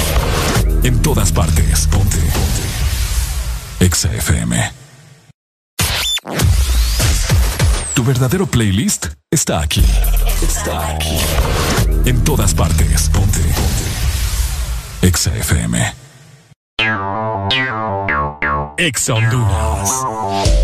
En 0.82 1.02
todas 1.02 1.30
partes. 1.30 1.86
Ponte. 1.88 2.16
Ponte. 2.16 3.84
Exa 3.84 4.10
FM. 4.14 4.72
Tu 7.92 8.02
verdadero 8.02 8.46
playlist 8.46 9.08
está 9.30 9.60
aquí. 9.60 9.84
Está 10.40 10.88
aquí. 10.88 11.18
En 12.06 12.24
todas 12.24 12.54
partes. 12.54 13.10
Ponte. 13.10 13.40
Ponte. 13.40 15.06
Exa 15.06 15.30
FM. 15.36 15.94
Exa 18.78 19.14
Honduras. 19.14 20.63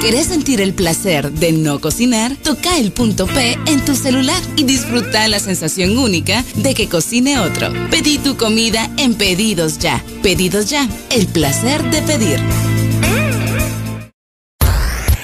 ¿Querés 0.00 0.26
sentir 0.26 0.60
el 0.60 0.74
placer 0.74 1.32
de 1.32 1.52
no 1.52 1.80
cocinar? 1.80 2.36
Toca 2.36 2.76
el 2.78 2.92
punto 2.92 3.26
P 3.26 3.58
en 3.66 3.84
tu 3.84 3.94
celular 3.94 4.40
y 4.56 4.64
disfruta 4.64 5.26
la 5.28 5.40
sensación 5.40 5.96
única 5.98 6.44
de 6.54 6.74
que 6.74 6.88
cocine 6.88 7.38
otro. 7.40 7.72
Pedí 7.90 8.18
tu 8.18 8.36
comida 8.36 8.90
en 8.98 9.14
Pedidos 9.14 9.78
Ya. 9.78 10.04
Pedidos 10.22 10.70
Ya, 10.70 10.88
el 11.10 11.26
placer 11.26 11.82
de 11.90 12.02
pedir. 12.02 12.40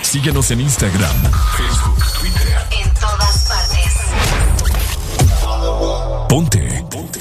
Síguenos 0.02 0.50
en 0.50 0.60
Instagram, 0.60 1.16
Facebook, 1.56 2.04
Twitter. 2.20 2.58
En 2.84 2.92
todas 2.94 3.48
partes. 3.48 3.92
Ponte. 6.28 6.84
Ponte. 6.90 7.20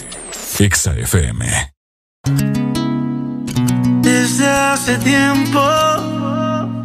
Exa 0.60 0.94
FM. 0.94 1.74
Desde 4.04 4.48
hace 4.48 4.98
tiempo 4.98 5.60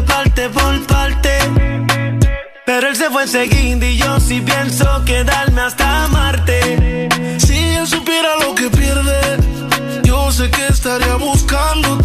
Parte 0.00 0.48
por 0.48 0.86
parte. 0.86 1.38
Pero 2.64 2.88
él 2.88 2.96
se 2.96 3.10
fue 3.10 3.22
enseguida 3.22 3.86
y 3.86 3.96
yo 3.98 4.18
sí 4.20 4.40
pienso 4.40 4.86
quedarme 5.04 5.60
hasta 5.60 6.04
amarte. 6.04 7.08
Si 7.38 7.58
él 7.58 7.86
supiera 7.86 8.36
lo 8.40 8.54
que 8.54 8.70
pierde, 8.70 9.38
yo 10.04 10.32
sé 10.32 10.50
que 10.50 10.68
estaría 10.68 11.16
buscándote. 11.16 12.01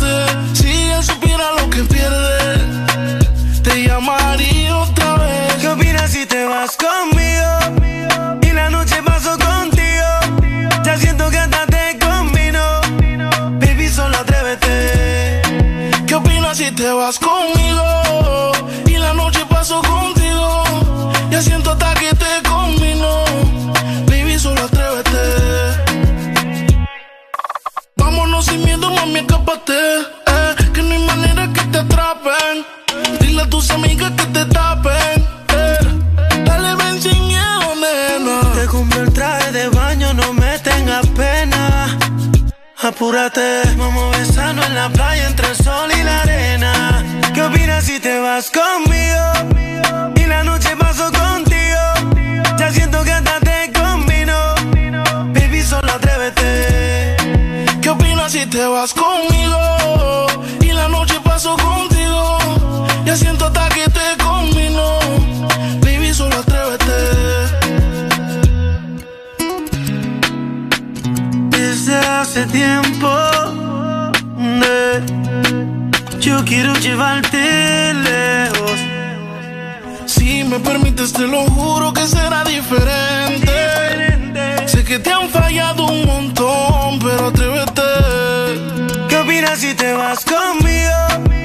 Eh, 29.70 30.56
que 30.74 30.82
no 30.82 30.94
hay 30.94 31.06
manera 31.06 31.50
que 31.54 31.62
te 31.72 31.80
atrapen. 31.80 32.66
Dile 33.20 33.42
a 33.42 33.50
tus 33.50 33.70
amigas 33.72 34.12
que 34.12 34.26
te 34.28 34.46
tapen. 34.46 35.28
eh. 35.50 35.78
Dale, 36.46 36.76
ven 36.76 37.02
sin 37.02 37.28
miedo, 37.28 37.76
nena. 37.76 38.54
Te 38.56 38.66
compré 38.68 39.02
el 39.02 39.12
traje 39.12 39.52
de 39.52 39.68
baño, 39.70 40.14
no 40.14 40.32
me 40.34 40.58
tengas 40.60 41.06
pena. 41.08 41.98
Apúrate, 42.82 43.64
vamos 43.76 44.16
a 44.16 44.18
besarnos 44.20 44.66
en 44.68 44.76
la 44.76 44.90
playa 44.90 45.28
entre 45.28 45.50
el 45.50 45.56
sol 45.58 45.90
y 46.00 46.04
la 46.04 46.22
arena. 46.22 47.04
¿Qué 47.34 47.42
opinas 47.42 47.84
si 47.84 48.00
te 48.00 48.20
vas 48.20 48.50
conmigo? 48.50 50.14
Y 50.16 50.26
la 50.26 50.44
noche 50.44 50.76
paso 50.78 51.12
contigo. 51.12 52.16
Ya 52.58 52.72
siento 52.72 53.04
que 53.04 53.12
hasta 53.12 53.40
te 53.42 53.74
combino. 53.74 54.56
Baby, 55.34 55.62
solo 55.62 55.92
atrévete. 55.92 57.18
¿Qué 57.82 57.90
opinas 57.90 58.32
si 58.32 58.46
te 58.46 58.66
vas 58.66 58.94
conmigo? 58.94 59.37
Que 63.88 64.00
te 64.00 64.24
combino. 64.24 65.00
Baby, 65.82 66.14
solo 66.14 66.36
atrévete. 66.38 66.94
Desde 71.50 71.96
hace 71.96 72.46
tiempo 72.48 73.10
de 74.62 75.02
yo 76.20 76.44
quiero 76.46 76.74
llevarte 76.76 77.94
lejos. 77.94 78.80
Si 80.06 80.44
me 80.44 80.60
permites, 80.60 81.14
te 81.14 81.28
lo 81.28 81.46
juro 81.46 81.94
que 81.94 82.06
será 82.08 82.44
diferente. 82.44 83.52
Sé 84.66 84.84
que 84.84 85.00
te 85.00 85.12
han 85.12 85.30
fallado 85.30 85.86
un 85.86 86.06
montón, 86.06 87.00
pero 87.00 87.28
atrévete. 87.28 87.82
¿Qué 89.08 89.18
opinas 89.18 89.60
si 89.60 89.74
te 89.74 89.94
vas 89.94 90.26
conmigo? 90.26 91.37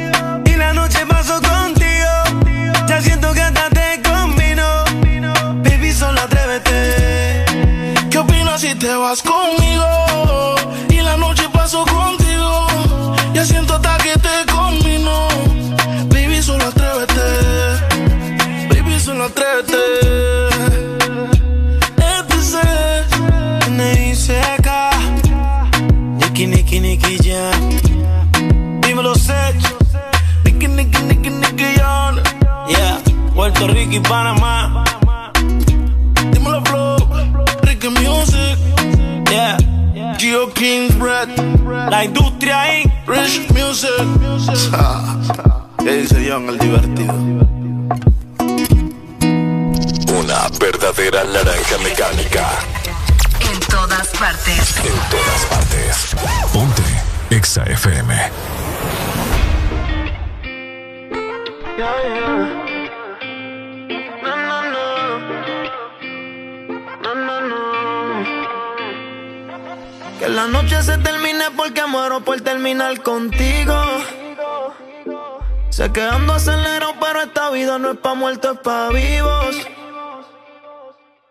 Puerto 33.63 33.79
Rico 33.79 33.93
y 33.95 34.01
Panamá. 34.01 34.83
Dímelo, 36.33 36.65
Flow. 36.65 36.97
Ricky 37.63 37.91
Music. 37.91 38.59
Yeah, 39.31 39.57
Geo 40.19 40.53
King's 40.53 40.99
Bread. 40.99 41.29
la 41.89 42.05
industria 42.05 42.81
Inc. 42.81 42.91
Rich 43.07 43.49
Music. 43.53 43.91
¿Qué 45.79 45.93
dice 45.93 46.29
John, 46.29 46.49
el 46.49 46.59
divertido? 46.59 47.15
Una 50.19 50.49
verdadera 50.59 51.23
naranja 51.23 51.79
mecánica. 51.85 52.49
En 53.49 53.61
todas 53.61 54.09
partes. 54.19 54.77
En 54.79 54.99
todas 55.09 55.45
partes. 55.49 56.17
Ponte. 56.53 56.83
Exa 57.31 57.63
FM. 57.63 58.33
Que 70.23 70.29
la 70.29 70.47
noche 70.47 70.81
se 70.85 70.99
termine 70.99 71.51
porque 71.57 71.85
muero 71.85 72.21
por 72.21 72.41
terminar 72.43 73.03
contigo. 73.03 73.75
Sé 75.69 75.93
que 75.93 76.01
ando 76.01 76.35
acelerado, 76.35 76.95
pero 77.01 77.23
esta 77.23 77.51
vida 77.51 77.77
no 77.81 77.91
es 77.91 77.99
pa' 77.99 78.15
muertos, 78.15 78.55
es 78.55 78.61
pa' 78.61 78.91
vivos. 78.91 79.57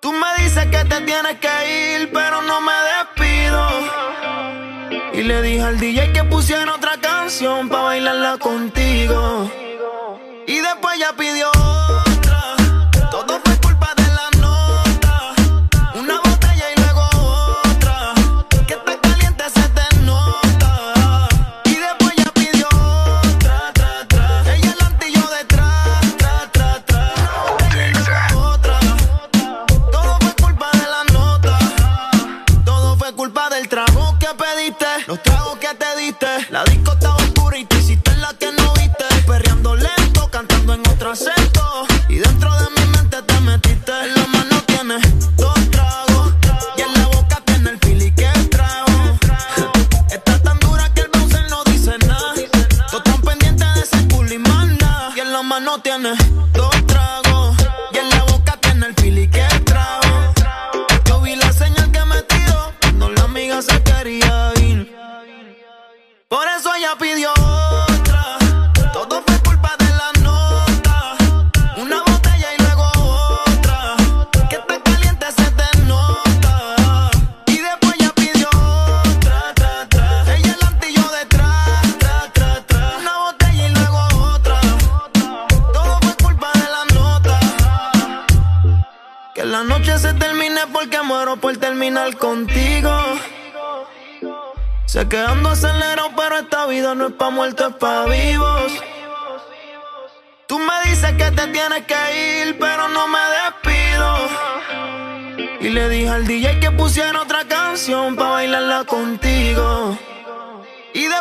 Tú 0.02 0.12
me 0.12 0.44
dices 0.44 0.66
que 0.66 0.84
te 0.84 1.00
tienes 1.06 1.38
que 1.40 2.02
ir, 2.02 2.12
pero 2.12 2.42
no 2.42 2.60
me 2.60 2.74
despido. 2.92 3.70
Y 5.14 5.24
le 5.24 5.42
dije 5.42 5.62
al 5.62 5.80
DJ 5.80 6.12
que 6.12 6.26
pusiera 6.26 6.76
otra 6.76 6.98
canción 6.98 7.70
para 7.70 7.84
bailarla 7.84 8.40
contigo. 8.40 9.50
Y 10.48 10.60
después 10.60 11.00
ya 11.00 11.14
pidió 11.14 11.50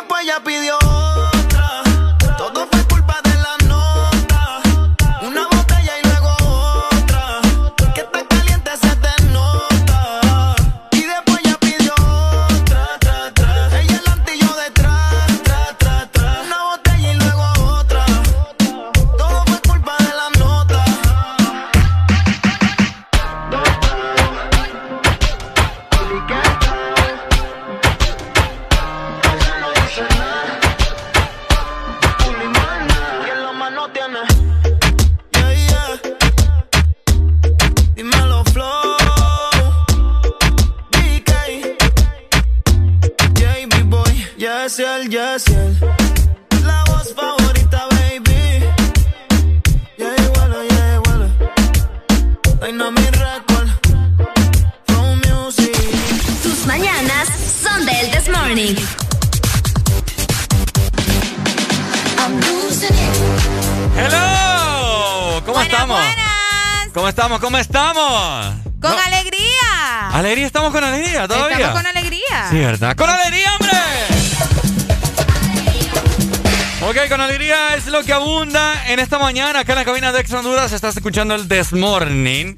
Después 0.01 0.25
ya 0.25 0.39
pidió 0.43 0.90
en 78.91 78.99
esta 78.99 79.19
mañana 79.19 79.61
acá 79.61 79.71
en 79.71 79.79
la 79.79 79.85
cabina 79.85 80.11
de 80.11 80.19
Ex 80.19 80.33
Honduras. 80.33 80.73
Estás 80.73 80.97
escuchando 80.97 81.33
el 81.33 81.47
This 81.47 81.71
Morning. 81.71 82.55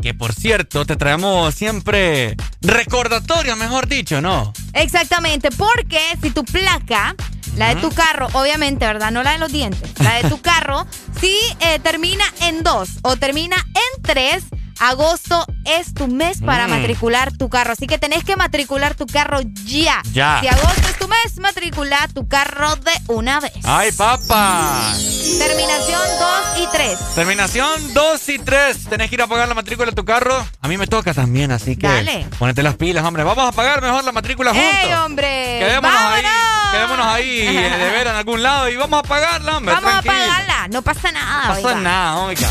Que 0.00 0.14
por 0.14 0.32
cierto, 0.32 0.86
te 0.86 0.96
traemos 0.96 1.54
siempre 1.54 2.36
recordatorios, 2.62 3.56
mejor 3.58 3.86
dicho, 3.86 4.22
¿no? 4.22 4.52
Exactamente, 4.72 5.50
porque 5.50 6.00
si 6.22 6.30
tu 6.30 6.44
placa, 6.44 7.14
la 7.56 7.74
de 7.74 7.80
tu 7.82 7.90
carro, 7.90 8.28
obviamente, 8.32 8.86
¿verdad? 8.86 9.10
No 9.10 9.22
la 9.22 9.32
de 9.32 9.38
los 9.38 9.52
dientes, 9.52 9.90
la 10.00 10.22
de 10.22 10.28
tu 10.28 10.40
carro, 10.42 10.86
si 11.20 11.36
eh, 11.60 11.78
termina 11.82 12.24
en 12.40 12.62
dos 12.62 12.88
o 13.02 13.16
termina 13.16 13.56
en 13.56 14.02
tres, 14.02 14.44
agosto 14.80 15.46
es 15.64 15.94
tu 15.94 16.06
mes 16.08 16.40
para 16.40 16.66
Mm. 16.66 16.70
matricular 16.70 17.32
tu 17.36 17.48
carro. 17.48 17.72
Así 17.72 17.86
que 17.86 17.98
tenés 17.98 18.24
que 18.24 18.36
matricular 18.36 18.94
tu 18.94 19.06
carro 19.06 19.40
ya. 19.64 20.02
Ya. 20.12 20.38
Si 20.40 20.48
agosto 20.48 20.88
es 20.88 20.98
tu 20.98 21.08
mes, 21.08 21.38
matricula 21.38 22.08
tu 22.14 22.28
carro 22.28 22.76
de 22.76 22.92
una 23.08 23.40
vez. 23.40 23.52
¡Ay, 23.64 23.92
papá! 23.92 24.92
Terminación 25.38 26.00
2 26.18 26.58
y 26.62 26.66
3. 26.72 26.98
Terminación 27.14 27.94
2 27.94 28.28
y 28.28 28.38
3. 28.38 28.84
Tenés 28.88 29.08
que 29.08 29.16
ir 29.16 29.22
a 29.22 29.26
pagar 29.26 29.48
la 29.48 29.54
matrícula 29.54 29.90
de 29.90 29.96
tu 29.96 30.04
carro. 30.04 30.46
A 30.60 30.68
mí 30.68 30.76
me 30.76 30.86
toca 30.86 31.12
también, 31.14 31.50
así 31.52 31.76
que. 31.76 31.86
Dale. 31.88 32.26
Ponete 32.38 32.62
las 32.62 32.76
pilas, 32.76 33.04
hombre. 33.04 33.24
Vamos 33.24 33.46
a 33.48 33.52
pagar 33.52 33.82
mejor 33.82 34.04
la 34.04 34.12
matrícula 34.12 34.50
juntos. 34.52 34.70
¡Ey, 34.82 34.92
hombre! 34.92 35.58
Quedémonos 35.60 36.00
ahí, 36.00 36.24
quedémonos 36.72 37.06
ahí 37.06 37.38
de 37.46 37.90
ver 37.90 38.06
en 38.06 38.14
algún 38.16 38.42
lado 38.42 38.68
y 38.68 38.76
vamos 38.76 39.00
a 39.00 39.02
pagarla, 39.02 39.56
hombre. 39.56 39.74
Vamos 39.74 39.94
a 39.94 40.02
pagarla, 40.02 40.68
no 40.68 40.82
pasa 40.82 41.12
nada. 41.12 41.42
No 41.48 41.54
pasa 41.54 41.68
oiga. 41.68 41.80
nada, 41.80 42.16
oiga. 42.18 42.48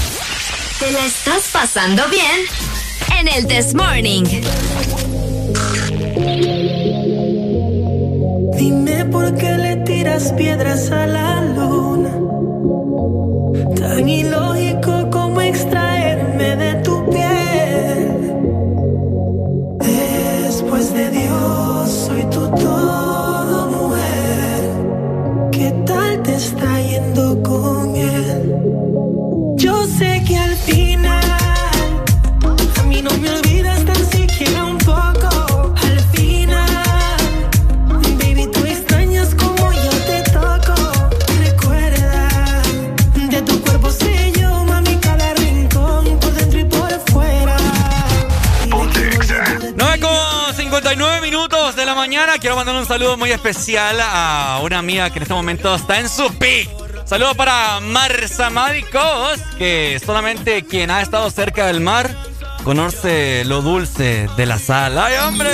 ¿Te 0.80 0.92
la 0.92 1.06
estás 1.06 1.50
pasando 1.52 2.03
bien? 2.10 2.45
En 3.19 3.27
el 3.27 3.48
This 3.48 3.74
Morning. 3.74 4.24
Dime 8.58 9.06
por 9.06 9.35
qué 9.35 9.58
le 9.58 9.76
tiras 9.77 10.34
piedras 10.34 10.92
a 10.92 11.06
la 11.06 11.42
luna. 11.42 12.11
Tan 13.76 14.10
ilógico 14.10 15.10
como 15.11 15.42
extraerme 15.42 16.56
de 16.56 16.74
tu 16.84 17.10
piel. 17.10 18.34
Después 19.80 20.93
de 20.93 21.10
Dios, 21.11 21.90
soy 22.08 22.24
tu 22.24 22.50
todo, 22.56 23.69
mujer. 23.69 25.50
¿Qué 25.52 25.72
tal 25.85 26.22
te 26.24 26.35
está 26.35 26.82
yendo 26.82 27.42
con 27.43 27.95
él? 27.95 28.56
Yo 29.58 29.85
sé 29.98 30.24
que 30.27 30.38
al 30.38 30.52
mañana. 52.03 52.38
Quiero 52.38 52.57
mandar 52.57 52.75
un 52.75 52.85
saludo 52.85 53.15
muy 53.15 53.32
especial 53.32 53.98
a 54.01 54.59
una 54.61 54.80
amiga 54.80 55.09
que 55.09 55.19
en 55.19 55.23
este 55.23 55.33
momento 55.33 55.73
está 55.73 56.01
en 56.01 56.09
su 56.09 56.27
pick. 56.38 56.69
Saludo 57.06 57.33
para 57.33 57.80
Marza 57.80 58.49
Maricos, 58.49 59.40
que 59.57 60.01
solamente 60.06 60.65
quien 60.65 60.91
ha 60.91 61.01
estado 61.01 61.32
cerca 61.32 61.65
del 61.65 61.80
mar 61.80 62.14
conoce 62.65 63.45
lo 63.45 63.61
dulce 63.61 64.27
de 64.35 64.45
la 64.45 64.59
sal. 64.59 64.98
¡Ay, 64.98 65.14
hombre! 65.25 65.49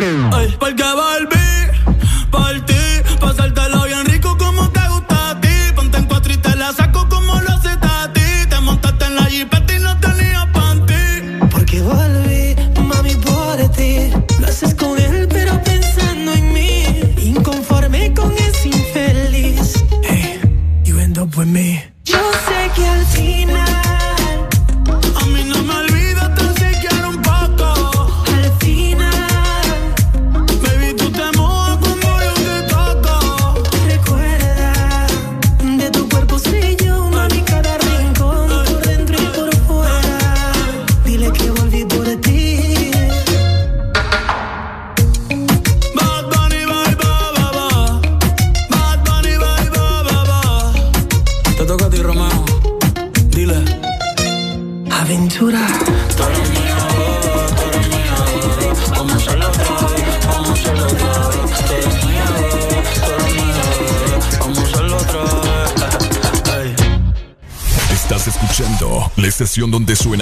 Vez 0.00 0.56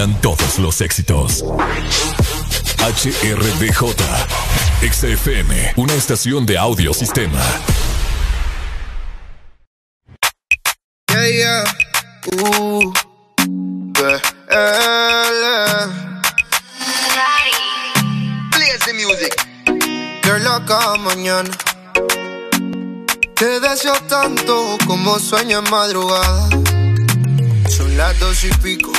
todos 0.07 0.59
los 0.59 0.79
éxitos. 0.79 1.43
HRDJ, 2.79 3.95
XFM, 4.81 5.73
una 5.75 5.93
estación 5.93 6.45
de 6.45 6.57
audio 6.57 6.93
sistema. 6.93 7.41
Yeah, 11.11 11.27
yeah. 11.27 11.63
Uh, 12.31 12.93
the 18.85 18.93
music. 18.93 19.35
Girl, 20.23 20.47
acá 20.47 20.95
mañana. 20.97 21.49
Te 23.35 23.59
deseo 23.59 23.95
tanto 24.07 24.77
como 24.87 25.19
sueño 25.19 25.59
en 25.59 25.69
madrugada. 25.69 26.49
Son 27.67 27.97
las 27.97 28.17
dos 28.19 28.45
y 28.45 28.49
pico. 28.63 28.98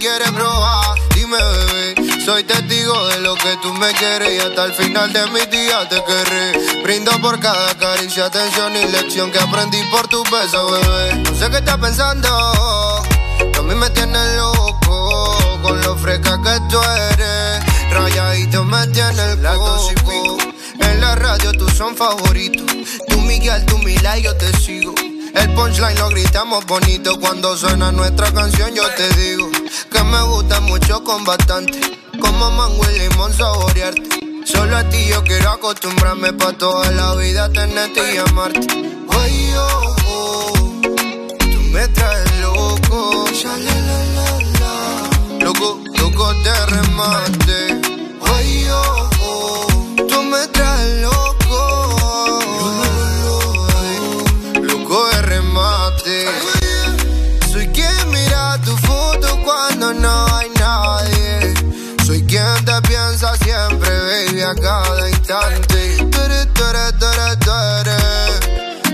Siempre 0.00 0.24
te 0.24 0.24
quiere 0.24 0.32
probar. 0.32 0.98
Dime, 1.14 1.36
bebé, 1.36 2.24
soy 2.24 2.44
testigo 2.44 3.06
de 3.08 3.20
lo 3.20 3.34
que 3.34 3.56
tú 3.62 3.72
me 3.74 3.92
quieres 3.92 4.32
y 4.32 4.38
hasta 4.38 4.64
el 4.64 4.74
final 4.74 5.12
de 5.12 5.26
mis 5.28 5.50
días 5.50 5.88
te 5.88 6.02
querré. 6.04 6.82
Brindo 6.82 7.12
por 7.20 7.38
cada 7.40 7.74
caricia, 7.76 8.26
atención 8.26 8.74
y 8.76 8.84
lección 8.90 9.30
que 9.30 9.38
aprendí 9.38 9.82
por 9.90 10.06
tu 10.08 10.22
beso, 10.24 10.70
bebé. 10.70 11.14
No 11.16 11.34
sé 11.38 11.50
qué 11.50 11.58
estás 11.58 11.78
pensando, 11.78 12.28
a 12.28 13.62
mí 13.62 13.74
me 13.74 13.90
tienes 13.90 14.36
loco 14.36 15.36
con 15.62 15.80
lo 15.82 15.96
fresca 15.96 16.38
que 16.42 16.60
tú 16.70 16.80
eres. 17.12 17.64
Rayadito 17.92 18.64
me 18.64 18.86
tiene 18.88 19.22
el 19.32 19.42
coco. 19.42 20.38
En 20.80 21.00
la 21.00 21.14
radio 21.14 21.52
tú 21.52 21.68
son 21.68 21.94
favoritos. 21.96 22.66
Tú 23.08 23.20
Miguel, 23.20 23.64
tú 23.66 23.78
Mila 23.78 24.18
y 24.18 24.22
yo 24.22 24.36
te 24.36 24.52
sigo. 24.56 24.94
El 25.34 25.54
punchline 25.54 25.98
lo 25.98 26.08
gritamos 26.08 26.64
bonito 26.66 27.18
cuando 27.20 27.56
suena 27.56 27.92
nuestra 27.92 28.32
canción. 28.32 28.74
Yo 28.74 28.88
te 28.94 29.08
digo 29.14 29.49
me 30.10 30.22
gusta 30.22 30.60
mucho 30.60 31.02
con 31.04 31.24
bastante. 31.24 31.80
Como 32.20 32.50
mango 32.50 32.82
y 32.90 32.98
limón 32.98 33.32
saborearte. 33.32 34.08
Solo 34.44 34.76
a 34.76 34.88
ti 34.88 35.06
yo 35.08 35.22
quiero 35.22 35.50
acostumbrarme 35.50 36.32
pa' 36.32 36.52
toda 36.52 36.90
la 36.92 37.14
vida 37.14 37.48
tenerte 37.50 38.14
y 38.14 38.18
amarte. 38.18 38.66
Oye, 39.20 39.58
oh, 39.58 39.96
oh, 40.08 40.52
tú 41.38 41.60
me 41.72 41.86
traes 41.88 42.40
loco. 42.40 43.24
Loco, 45.40 45.80
loco 45.98 46.34
te 46.42 46.66
remate. 46.66 47.58
Oye, 48.20 48.72
oh, 48.72 49.10
oh, 49.22 49.66
tú 50.08 50.22
me 50.24 50.46
traes 50.48 50.69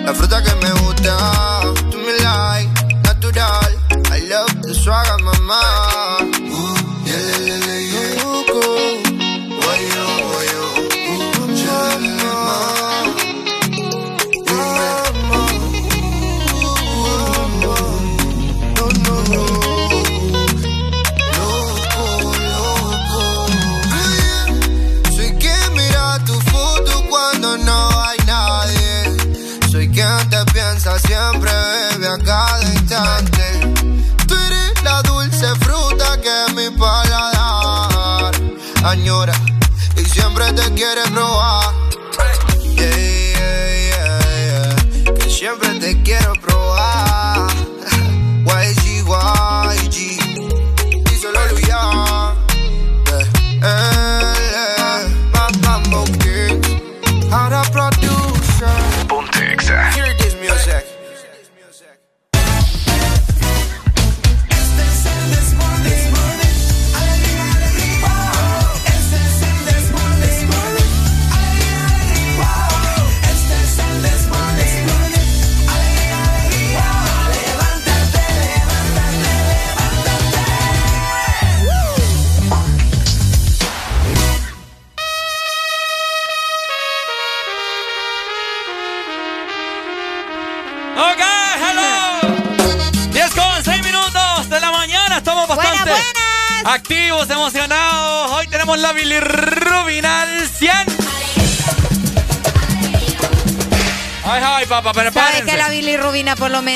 La 0.07 0.15
fruta 0.15 0.41
que 0.41 0.55
me 0.65 0.71
gusta, 0.83 1.17
tú 1.91 1.99
me 1.99 2.13
like, 2.23 2.71
natural. 3.03 3.75
I 4.13 4.21
love 4.29 4.63
the 4.63 4.73
swagger, 4.73 5.21
mamá. 5.21 5.86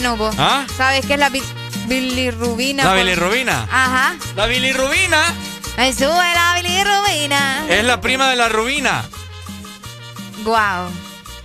Menos 0.01 0.17
vos? 0.19 0.35
¿Ah? 0.39 0.65
¿Sabes 0.79 1.05
qué 1.05 1.13
es 1.15 1.19
la 1.19 1.29
bi- 1.29 1.43
bilirrubina? 1.87 2.85
La 2.85 2.95
bilirrubina. 2.95 3.69
Ajá. 3.71 4.15
La 4.35 4.47
bilirrubina 4.47 5.23
Me 5.77 5.93
sube 5.93 6.07
la 6.09 6.55
bilirrubina. 6.55 7.65
es 7.69 7.85
la 7.85 8.01
prima 8.01 8.31
de 8.31 8.37
la 8.37 8.49
rubina. 8.49 9.05
Guau. 10.43 10.89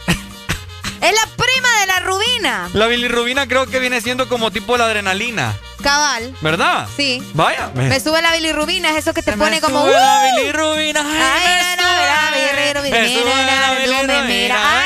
es 1.02 1.12
la 1.12 1.28
prima 1.36 1.80
de 1.82 1.86
la 1.88 2.00
rubina. 2.00 2.70
La 2.74 2.88
bilirrubina 2.88 3.46
creo 3.46 3.66
que 3.68 3.80
viene 3.80 4.00
siendo 4.00 4.30
como 4.30 4.52
tipo 4.52 4.78
la 4.78 4.86
adrenalina, 4.86 5.54
Cabal. 5.84 6.34
¿verdad? 6.42 6.88
Sí. 6.96 7.22
Vaya. 7.34 7.70
Me 7.76 8.00
sube 8.00 8.22
la 8.22 8.32
bilirrubina, 8.34 8.92
es 8.92 8.98
eso 9.00 9.14
que 9.14 9.22
te 9.22 9.32
Se 9.32 9.38
pone 9.38 9.52
me 9.52 9.62
como. 9.62 9.82
sube 9.84 9.92
la 9.92 10.22
¡uh! 10.34 10.38
bilirrubina. 10.40 11.02
Ay, 11.02 11.42
Ay, 11.46 11.76
me 11.76 11.76
no, 11.76 11.84
no, 11.84 11.90
sube 11.90 12.06
la 12.08 12.32
bilirrubina. 12.32 13.00
me 13.00 13.08
sube 13.14 13.36
Mira, 13.36 13.62
la 13.62 13.74
bilirrubina. 13.80 14.22
miras. 14.24 14.86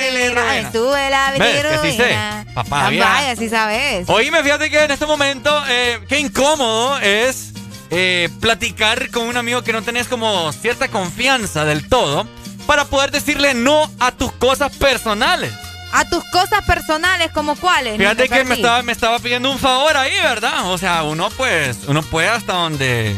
Ay, 0.00 0.66
sube 0.72 1.10
la 1.10 1.32
¿Ves? 1.38 1.62
Que 1.62 1.90
sí 1.90 1.96
sé. 1.96 2.16
Papá. 2.54 2.84
Vaya, 2.84 3.36
sí 3.36 3.48
sabes. 3.48 4.08
Oíme, 4.08 4.42
fíjate 4.42 4.70
que 4.70 4.84
en 4.84 4.90
este 4.90 5.06
momento, 5.06 5.62
eh, 5.68 6.00
qué 6.08 6.18
incómodo 6.18 6.98
es 6.98 7.52
eh, 7.90 8.28
platicar 8.40 9.10
con 9.10 9.26
un 9.26 9.36
amigo 9.36 9.62
que 9.62 9.72
no 9.72 9.82
tenés 9.82 10.06
como 10.06 10.52
cierta 10.52 10.88
confianza 10.88 11.64
del 11.64 11.88
todo 11.88 12.26
para 12.66 12.84
poder 12.84 13.10
decirle 13.10 13.52
no 13.54 13.90
a 13.98 14.12
tus 14.12 14.30
cosas 14.32 14.76
personales. 14.76 15.52
A 15.92 16.04
tus 16.08 16.22
cosas 16.30 16.64
personales, 16.64 17.32
como 17.32 17.56
cuáles. 17.56 17.96
Fíjate 17.96 18.28
que 18.28 18.44
me 18.44 18.54
estaba, 18.54 18.82
me 18.84 18.92
estaba 18.92 19.18
pidiendo 19.18 19.50
un 19.50 19.58
favor 19.58 19.96
ahí, 19.96 20.14
¿verdad? 20.22 20.70
O 20.70 20.78
sea, 20.78 21.02
uno 21.02 21.30
pues, 21.30 21.78
uno 21.88 22.02
puede 22.02 22.28
hasta 22.28 22.52
donde, 22.52 23.16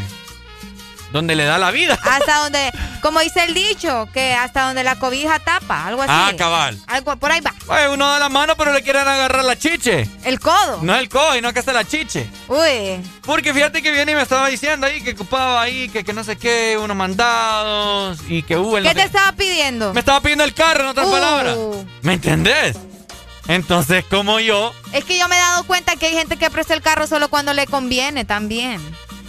donde 1.13 1.35
le 1.35 1.45
da 1.45 1.57
la 1.57 1.71
vida. 1.71 1.97
Hasta 2.03 2.39
donde, 2.39 2.71
como 3.01 3.21
dice 3.21 3.43
el 3.45 3.53
dicho, 3.53 4.09
que 4.13 4.33
hasta 4.33 4.63
donde 4.63 4.83
la 4.83 4.97
cobija 4.97 5.39
tapa, 5.39 5.85
algo 5.87 6.01
así. 6.01 6.11
Ah, 6.13 6.33
cabal. 6.37 6.77
Algo, 6.87 7.15
por 7.15 7.31
ahí 7.31 7.39
va. 7.39 7.53
Oye, 7.67 7.87
uno 7.87 8.09
da 8.09 8.19
la 8.19 8.27
mano 8.29 8.55
pero 8.57 8.73
le 8.73 8.81
quieren 8.81 9.07
agarrar 9.07 9.45
la 9.45 9.55
chiche. 9.57 10.09
El 10.25 10.39
codo. 10.41 10.79
No 10.81 10.95
el 10.95 11.07
codo, 11.07 11.39
no 11.41 11.53
que 11.53 11.59
hasta 11.59 11.71
la 11.71 11.85
chiche. 11.85 12.27
Uy. 12.49 12.99
Porque 13.21 13.53
fíjate 13.53 13.81
que 13.81 13.91
viene 13.91 14.11
y 14.11 14.15
me 14.15 14.21
estaba 14.23 14.47
diciendo 14.49 14.87
ahí 14.87 15.01
que 15.01 15.11
ocupaba 15.11 15.61
ahí, 15.61 15.87
que, 15.89 16.03
que 16.03 16.11
no 16.13 16.23
sé 16.23 16.35
qué, 16.35 16.77
unos 16.81 16.97
mandados 16.97 18.19
y 18.27 18.43
que 18.43 18.57
hubo 18.57 18.77
el 18.77 18.83
¿Qué 18.83 18.89
no 18.89 18.95
te 18.95 19.01
sé- 19.01 19.05
estaba 19.07 19.31
pidiendo? 19.33 19.93
Me 19.93 19.99
estaba 20.01 20.19
pidiendo 20.19 20.43
el 20.43 20.53
carro, 20.53 20.81
en 20.83 20.87
otras 20.89 21.07
Uh. 21.07 21.11
palabras. 21.11 21.57
¿Me 22.01 22.13
entendés? 22.13 22.75
Entonces, 23.47 24.05
como 24.09 24.39
yo, 24.39 24.73
Es 24.93 25.03
que 25.03 25.17
yo 25.17 25.27
me 25.27 25.35
he 25.35 25.39
dado 25.39 25.63
cuenta 25.65 25.95
que 25.97 26.05
hay 26.07 26.13
gente 26.13 26.37
que 26.37 26.49
presta 26.49 26.73
el 26.73 26.81
carro 26.81 27.07
solo 27.07 27.27
cuando 27.29 27.53
le 27.53 27.67
conviene 27.67 28.25
también. 28.25 28.81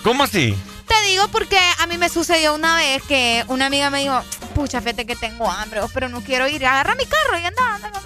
¿cómo 0.03 0.25
así? 0.25 0.55
Te 0.87 1.03
digo 1.09 1.29
porque 1.29 1.59
a 1.81 1.87
mí 1.87 1.99
me 1.99 2.09
sucedió 2.09 2.55
una 2.55 2.77
vez 2.77 3.03
que 3.05 3.45
una 3.49 3.67
amiga 3.67 3.91
me 3.91 4.01
dijo, 4.01 4.21
pucha, 4.55 4.81
fíjate 4.81 5.07
que 5.07 5.17
tengo 5.17 5.51
hambre, 5.51 5.81
oh, 5.81 5.89
pero 5.93 6.09
no 6.09 6.21
quiero 6.21 6.47
ir, 6.49 6.65
agarra 6.67 6.95
mi 6.95 7.05
carro 7.07 7.39
y 7.41 7.45
anda, 7.45 7.75
anda, 7.77 7.89
anda". 7.89 8.01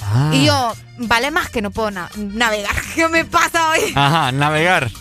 Ah. 0.00 0.30
Y 0.32 0.46
yo, 0.46 0.74
vale 0.98 1.30
más 1.30 1.50
que 1.50 1.60
no 1.60 1.70
puedo 1.70 1.90
na- 1.90 2.10
navegar. 2.16 2.74
¿Qué 2.94 3.08
me 3.08 3.24
pasa 3.24 3.70
hoy? 3.70 3.92
Ajá, 3.94 4.32
navegar. 4.32 4.90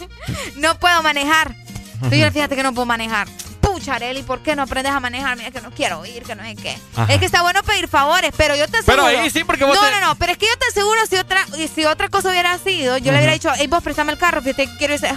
No 0.58 0.78
puedo 0.78 1.02
manejar. 1.04 1.56
Entonces 1.96 2.20
yo, 2.20 2.32
fíjate 2.32 2.56
que 2.58 2.64
no 2.64 2.74
puedo 2.74 2.86
manejar. 2.86 3.28
Pucha, 3.62 3.96
Areli, 3.96 4.24
¿por 4.24 4.40
qué 4.44 4.56
no 4.56 4.64
aprendes 4.64 4.92
a 4.92 5.00
manejar? 5.00 5.38
Mira 5.38 5.52
que 5.52 5.62
no 5.62 5.72
quiero 5.72 6.06
ir, 6.06 6.24
que 6.24 6.36
no 6.36 6.44
sé 6.44 6.56
qué. 6.56 6.78
Ajá. 6.96 7.14
Es 7.14 7.20
que 7.20 7.26
está 7.26 7.42
bueno 7.44 7.64
pedir 7.64 7.88
favores, 7.88 8.32
pero 8.36 8.56
yo 8.56 8.66
te 8.66 8.80
Pero 8.84 9.04
aseguro. 9.04 9.24
ahí 9.24 9.30
sí, 9.30 9.44
porque 9.46 9.64
vos 9.64 9.76
No, 9.76 9.82
te- 9.88 9.92
no, 9.92 10.02
no, 10.08 10.16
pero 10.16 10.32
es 10.34 10.38
que 10.38 10.48
yo 10.48 10.58
te 10.58 10.66
aseguro 10.68 11.00
si 11.10 11.16
otra, 11.16 11.46
y 11.58 11.68
si 11.70 11.86
otra 11.86 12.10
cosa 12.10 12.30
hubiera 12.30 12.58
sido, 12.58 12.98
yo 12.98 13.12
le 13.12 13.18
hubiera 13.20 13.34
dicho, 13.34 13.50
hey, 13.56 13.68
vos 13.68 13.82
préstame 13.84 14.12
el 14.12 14.18
carro, 14.18 14.42
fíjate 14.42 14.68
que 14.68 14.78
quiero 14.78 14.94
irse. 14.96 15.08
¡Ah! 15.08 15.16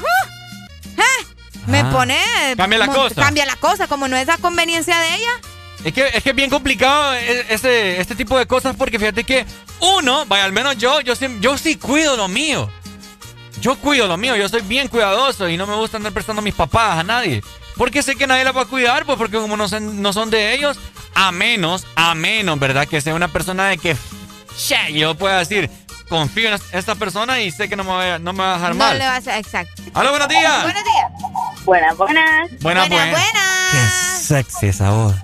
¿Eh? 0.97 1.27
Me 1.67 1.81
Ah. 1.81 1.91
pone. 1.91 2.19
Cambia 2.57 2.79
la 2.79 2.87
cosa. 2.89 3.15
Cambia 3.23 3.47
la 3.47 3.57
cosa, 3.57 3.87
como 3.87 4.09
no 4.09 4.17
es 4.17 4.27
la 4.27 4.39
conveniencia 4.39 4.99
de 4.99 5.15
ella. 5.15 5.31
Es 5.85 5.93
que, 5.95 6.09
es 6.09 6.23
que 6.23 6.31
es 6.31 6.37
bien 6.37 6.51
complicado 6.51 7.15
e- 7.15 7.47
ese, 7.49 8.01
este 8.01 8.15
tipo 8.15 8.37
de 8.39 8.47
cosas 8.47 8.77
porque 8.77 8.99
fíjate 8.99 9.25
que 9.25 9.47
uno, 9.81 10.27
vaya, 10.27 10.45
al 10.45 10.53
menos 10.53 10.77
yo, 10.77 11.01
yo, 11.01 11.17
sí- 11.17 11.39
yo 11.41 11.57
sí 11.57 11.77
cuido 11.77 12.17
lo 12.17 12.29
mío. 12.29 12.71
Yo 13.61 13.77
cuido 13.77 14.07
lo 14.07 14.17
mío, 14.17 14.37
yo 14.37 14.49
soy 14.49 14.63
bien 14.63 14.89
cuidadoso 14.89 15.49
y 15.49 15.57
no 15.57 15.67
me 15.67 15.75
gusta 15.77 15.97
andar 15.99 16.13
prestando 16.13 16.43
mis 16.43 16.55
papás 16.55 16.99
a 16.99 17.03
nadie. 17.03 17.43
Porque 17.77 18.03
sé 18.03 18.17
que 18.17 18.27
nadie 18.27 18.45
la 18.45 18.53
va 18.53 18.63
a 18.63 18.67
cuidar, 18.67 19.05
pues 19.07 19.17
porque 19.19 19.37
como 19.39 19.57
no 19.57 19.69
son, 19.69 20.03
no 20.03 20.13
son 20.13 20.29
de 20.31 20.55
ellos, 20.55 20.79
a 21.15 21.31
menos, 21.33 21.87
a 21.95 22.15
menos, 22.15 22.59
¿verdad? 22.59 22.87
Que 22.87 23.01
sea 23.01 23.15
una 23.15 23.29
persona 23.29 23.69
de 23.69 23.79
que, 23.79 23.97
che, 24.57 24.93
yo 24.93 25.15
pueda 25.15 25.39
decir, 25.39 25.71
confío 26.11 26.49
en 26.55 26.61
esta 26.73 26.95
persona 26.95 27.41
y 27.41 27.51
sé 27.51 27.69
que 27.69 27.77
no 27.77 27.85
me 27.85 27.91
va 27.91 28.15
a, 28.15 28.19
no 28.19 28.33
me 28.35 28.41
va 28.43 28.51
a 28.53 28.55
dejar 28.57 28.71
No 28.71 28.77
mal. 28.85 28.99
le 28.99 29.07
va 29.07 29.15
a 29.15 29.17
hacer. 29.17 29.35
Exacto. 29.39 29.83
¡Aló, 29.95 30.11
buenos 30.11 30.29
días! 30.29 30.63
Buenos 30.63 30.85
días. 30.85 31.07
Buenas, 31.71 31.97
buenas. 31.97 32.51
Buenas, 32.63 32.89
buenas. 32.89 33.11
buenas. 33.13 33.71
Qué 33.71 34.23
sexy 34.25 34.67
esa 34.67 34.91
voz. 34.91 35.15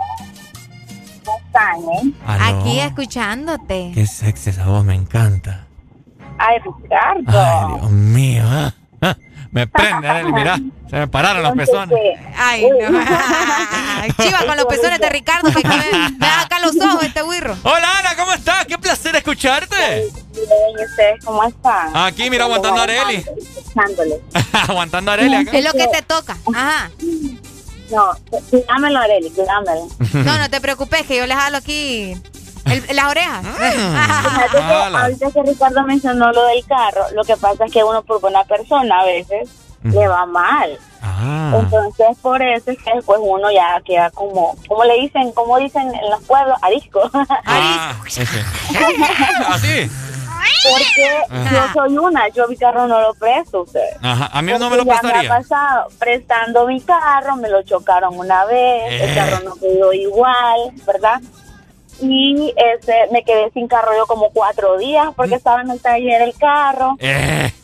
están, 1.45 1.81
eh? 1.81 2.13
Aló. 2.25 2.61
Aquí 2.61 2.79
escuchándote. 2.79 3.91
Qué 3.93 4.07
sexy 4.07 4.51
esa 4.51 4.67
voz, 4.67 4.85
me 4.85 4.95
encanta. 4.95 5.67
Ay, 6.39 6.59
Ricardo. 6.61 7.33
Ay, 7.37 7.81
Dios 7.81 7.91
mío. 7.91 8.45
ah, 8.47 8.73
Me 9.51 9.67
prende, 9.67 10.09
Arely, 10.09 10.33
mirá. 10.33 10.59
Se 10.91 10.97
me 10.97 11.09
pararon 11.09 11.43
los 11.43 11.53
pezones. 11.53 11.99
Ay, 12.37 12.67
no. 12.69 12.99
Chiva 14.23 14.45
con 14.47 14.57
los 14.57 14.67
pezones 14.67 15.01
de 15.01 15.09
Ricardo, 15.09 15.51
que 15.51 15.59
aquí 15.59 15.69
me, 15.69 16.11
me 16.11 16.19
da 16.19 16.43
acá 16.43 16.61
los 16.61 16.77
ojos 16.81 17.03
este 17.03 17.23
wirro. 17.23 17.57
Hola, 17.63 17.99
Ana, 17.99 18.17
¿cómo 18.17 18.33
estás? 18.33 18.67
Qué 18.67 18.79
placer 18.79 19.17
escucharte. 19.17 20.11
Bien, 20.33 20.49
¿y 20.79 20.85
ustedes 20.85 21.25
cómo 21.25 21.43
están? 21.45 21.97
Aquí, 21.97 22.31
mira, 22.31 22.45
aguantando 22.45 22.81
a 22.81 22.85
Areli. 22.85 23.25
Aguantando 24.69 25.11
a 25.11 25.15
Areli 25.15 25.35
acá. 25.35 25.59
Es 25.59 25.65
lo 25.65 25.73
que 25.73 25.87
te 25.89 26.03
toca. 26.03 26.37
Ajá. 26.55 26.91
No, 27.91 28.11
cuídamelo, 28.51 28.99
Areli, 28.99 29.31
cuídamelo. 29.31 29.89
No, 30.13 30.39
no 30.39 30.51
te 30.51 30.61
preocupes, 30.61 31.07
que 31.07 31.17
yo 31.17 31.27
le 31.27 31.35
jalo 31.35 31.59
aquí 31.59 32.17
el- 32.67 32.97
las 32.97 33.05
orejas. 33.11 33.45
Que 34.51 34.59
ahorita 34.59 35.31
que 35.33 35.43
Ricardo 35.43 35.83
mencionó 35.85 36.33
lo 36.33 36.45
del 36.47 36.65
carro, 36.67 37.05
lo 37.15 37.25
que 37.25 37.37
pasa 37.37 37.65
es 37.67 37.73
que 37.73 37.83
uno 37.85 38.03
por 38.03 38.21
buena 38.21 38.45
persona 38.45 39.01
a 39.01 39.05
veces 39.05 39.49
le 39.83 40.09
va 40.09 40.27
mal. 40.27 40.79
Ah. 41.03 41.53
Entonces, 41.61 42.17
por 42.21 42.43
eso 42.43 42.71
es 42.73 42.79
que 42.83 42.93
después 42.95 43.21
uno 43.23 43.51
ya 43.53 43.81
queda 43.85 44.11
como, 44.11 44.57
como 44.67 44.85
le 44.85 44.95
dicen, 45.01 45.31
como 45.33 45.57
dicen 45.59 45.95
en 45.95 46.11
los 46.11 46.23
pueblos, 46.25 46.59
arisco. 46.63 47.09
Ah. 47.45 47.95
Así. 49.49 49.91
Porque 50.69 51.07
Ajá. 51.31 51.51
yo 51.53 51.73
soy 51.81 51.99
una, 51.99 52.29
yo 52.29 52.49
mi 52.49 52.57
carro 52.57 52.89
no 52.89 53.01
lo 53.01 53.15
presto 53.15 53.63
ustedes. 53.63 53.97
Ajá. 54.03 54.29
A 54.33 54.43
mí 54.43 54.53
no 54.59 54.69
me 54.71 54.77
lo 54.77 54.85
Porque 54.85 54.97
ya 54.97 55.03
me 55.03 55.09
ha 55.09 55.13
prestaría. 55.13 55.29
pasado 55.29 55.89
prestando 55.99 56.67
mi 56.67 56.81
carro, 56.81 57.37
me 57.37 57.49
lo 57.49 57.63
chocaron 57.63 58.19
una 58.19 58.45
vez, 58.47 58.83
Eh. 58.93 59.05
el 59.05 59.15
carro 59.15 59.39
no 59.45 59.55
quedó 59.57 59.93
igual, 59.93 60.73
¿verdad? 60.87 61.21
Y 62.01 62.53
ese, 62.57 62.95
me 63.13 63.23
quedé 63.23 63.51
sin 63.53 63.69
carro 63.69 63.91
yo 63.97 64.07
como 64.07 64.31
cuatro 64.31 64.77
días 64.79 65.09
porque 65.17 65.37
estaba 65.37 65.63
en 65.63 65.71
el 65.71 65.81
taller 65.81 66.23
el 66.23 66.35
carro. 66.37 66.93
Mm. 66.95 66.99
Eh. 67.01 67.55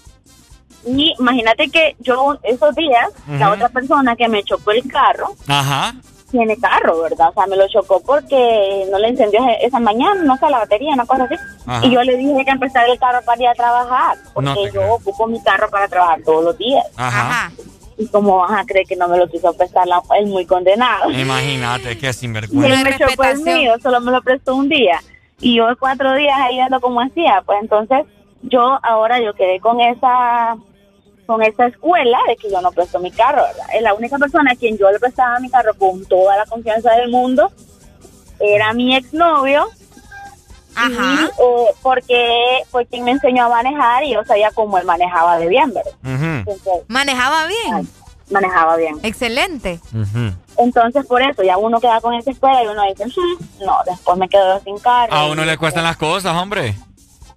Y 0.85 1.15
imagínate 1.19 1.69
que 1.69 1.95
yo 2.01 2.39
esos 2.43 2.75
días, 2.75 3.09
la 3.29 3.53
otra 3.53 3.69
persona 3.69 4.17
que 4.17 4.29
me 4.29 4.43
chocó 4.43 4.73
el 4.73 4.91
carro, 4.91 5.35
Ajá. 5.47 5.95
tiene 6.31 6.57
carro, 6.57 7.03
¿verdad? 7.03 7.29
O 7.29 7.35
sea, 7.35 7.47
me 7.47 7.57
lo 7.57 7.69
chocó 7.69 8.01
porque 8.01 8.89
no 8.91 8.99
le 8.99 9.09
encendió 9.09 9.41
esa 9.61 9.79
mañana, 9.79 10.21
no 10.25 10.37
sé, 10.39 10.51
la 10.51 10.59
batería, 10.59 10.93
una 10.95 11.07
cosa 11.07 11.25
así. 11.25 11.37
Ajá. 11.67 11.87
Y 11.87 11.91
yo 11.91 12.03
le 12.03 12.17
dije 12.17 12.45
que 12.45 12.51
empezara 12.51 12.91
el 12.91 12.99
carro 12.99 13.21
para 13.25 13.41
ir 13.41 13.49
a 13.49 13.55
trabajar, 13.55 14.17
porque 14.35 14.51
No 14.51 14.69
yo 14.73 14.95
ocupo 14.95 15.29
mi 15.29 15.41
carro 15.43 15.71
para 15.71 15.87
trabajar 15.87 16.21
todos 16.25 16.43
los 16.43 16.59
días. 16.59 16.85
Ajá. 16.97 17.53
Y 17.99 18.09
como 18.09 18.39
vas 18.39 18.53
a 18.53 18.65
creer 18.65 18.87
que 18.87 18.97
no 18.97 19.09
me 19.09 19.19
lo 19.19 19.29
quiso 19.29 19.53
prestar, 19.55 19.87
la, 19.87 20.03
el 20.19 20.27
muy 20.27 20.47
condenado. 20.47 21.11
Imagínate, 21.11 21.99
qué 21.99 22.09
Y 22.09 22.13
sinvergüenza. 22.13 22.81
él 22.81 22.85
me 22.85 22.99
chocó 22.99 23.25
el 23.25 23.41
mío, 23.41 23.75
solo 23.83 24.01
me 24.01 24.13
lo 24.13 24.23
prestó 24.23 24.55
un 24.57 24.69
día. 24.69 25.01
Y 25.41 25.57
yo 25.57 25.67
cuatro 25.79 26.15
días 26.15 26.39
ahí 26.39 26.57
viendo 26.57 26.81
cómo 26.81 27.01
hacía. 27.01 27.43
Pues 27.45 27.59
entonces, 27.63 28.05
yo 28.43 28.79
ahora 28.83 29.21
yo 29.21 29.35
quedé 29.35 29.61
con 29.61 29.81
esa 29.81 30.57
con 31.27 31.41
esa 31.43 31.67
escuela 31.67 32.19
de 32.29 32.37
que 32.37 32.51
yo 32.51 32.61
no 32.61 32.73
presto 32.73 32.99
mi 32.99 33.11
carro, 33.11 33.43
¿verdad? 33.43 33.67
Es 33.75 33.83
la 33.83 33.95
única 33.95 34.19
persona 34.19 34.53
a 34.53 34.57
quien 34.57 34.77
yo 34.77 34.91
le 34.91 34.99
prestaba 34.99 35.39
mi 35.39 35.49
carro 35.49 35.73
con 35.75 36.05
toda 36.07 36.37
la 36.37 36.45
confianza 36.47 36.93
del 36.97 37.11
mundo 37.11 37.51
era 38.41 38.73
mi 38.73 38.97
exnovio. 38.97 39.67
Ajá. 40.75 41.29
porque 41.83 42.61
fue 42.71 42.87
quien 42.87 43.05
me 43.05 43.11
enseñó 43.13 43.45
a 43.45 43.49
manejar 43.49 44.05
y 44.05 44.15
yo 44.15 44.25
sabía 44.25 44.51
cómo 44.53 44.79
él 44.79 44.85
manejaba 44.85 45.39
de 45.39 45.49
bien, 45.49 45.73
¿verdad? 45.73 45.93
Entonces, 46.05 46.73
¿Manejaba 46.89 47.47
bien? 47.47 47.89
manejaba 48.31 48.77
bien. 48.77 48.99
Excelente. 49.03 49.81
Entonces, 50.59 51.05
por 51.07 51.23
eso, 51.23 51.43
ya 51.43 51.59
uno 51.59 51.81
queda 51.81 52.01
con 52.01 52.15
esa 52.15 52.31
escuela 52.31 52.63
y 52.63 52.67
uno 52.67 52.83
dice, 52.85 53.05
"Hmm, 53.07 53.65
no, 53.67 53.79
después 53.87 54.17
me 54.19 54.29
quedo 54.29 54.61
sin 54.61 54.79
carro. 54.79 55.13
A 55.13 55.27
uno 55.27 55.45
le 55.45 55.57
cuestan 55.59 55.85
las 55.85 55.97
cosas, 55.97 56.35
hombre. 56.37 56.75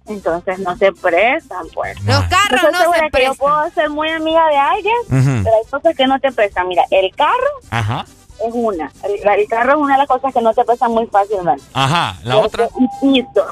Entonces 0.08 0.60
no 0.60 0.76
se 0.76 0.92
prestan, 0.92 1.66
pues. 1.74 2.00
Los 2.04 2.20
carros 2.24 2.62
estoy 2.62 2.72
no 2.72 2.92
se 2.94 3.00
que 3.00 3.10
prestan. 3.10 3.32
Yo 3.32 3.34
puedo 3.34 3.70
ser 3.70 3.90
muy 3.90 4.08
amiga 4.08 4.46
de 4.48 4.56
alguien, 4.56 4.94
pero 5.08 5.56
hay 5.56 5.70
cosas 5.70 5.96
que 5.96 6.06
no 6.06 6.18
te 6.20 6.30
prestan. 6.30 6.68
Mira, 6.68 6.84
el 6.90 7.14
carro 7.16 7.34
Ajá. 7.70 8.04
Es 8.44 8.52
una. 8.52 8.90
El, 9.02 9.28
el 9.40 9.48
carro 9.48 9.72
es 9.72 9.78
una 9.78 9.94
de 9.94 9.98
las 9.98 10.08
cosas 10.08 10.32
que 10.34 10.40
no 10.42 10.52
te 10.54 10.64
prestan 10.64 10.92
muy 10.92 11.06
fácilmente. 11.06 11.62
Ajá. 11.72 12.16
La 12.24 12.34
Porque- 12.40 12.62
otra. 12.62 12.68
Y 12.80 13.22
pisto. 13.22 13.44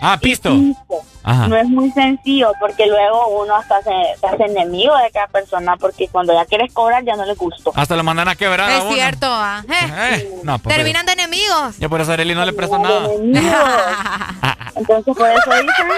Ah, 0.00 0.18
pisto. 0.22 0.50
Pisto. 0.50 0.94
Ajá. 1.26 1.48
No 1.48 1.56
es 1.56 1.66
muy 1.68 1.90
sencillo 1.92 2.52
porque 2.60 2.86
luego 2.86 3.28
uno 3.42 3.54
hasta 3.56 3.80
se, 3.82 3.90
se 4.20 4.26
hace 4.26 4.42
enemigo 4.44 4.94
de 4.98 5.10
cada 5.10 5.26
persona 5.28 5.74
porque 5.78 6.06
cuando 6.08 6.34
ya 6.34 6.44
quieres 6.44 6.70
cobrar 6.74 7.02
ya 7.04 7.16
no 7.16 7.24
le 7.24 7.34
gustó. 7.34 7.72
Hasta 7.74 7.96
lo 7.96 8.04
mandan 8.04 8.28
a 8.28 8.36
quebrar 8.36 8.68
a 8.68 8.76
Es 8.76 8.84
uno. 8.84 8.92
cierto. 8.92 9.26
Eh, 9.68 10.40
no, 10.42 10.58
Terminan 10.58 11.06
de 11.06 11.12
enemigos. 11.12 11.78
Yo 11.78 11.88
por 11.88 12.00
eso 12.02 12.10
a 12.10 12.14
Arely 12.14 12.34
no 12.34 12.44
le 12.44 12.52
presto 12.52 12.78
nada. 12.78 13.08
Entonces 14.76 15.16
por 15.16 15.28
eso 15.30 15.50
dicen, 15.50 15.88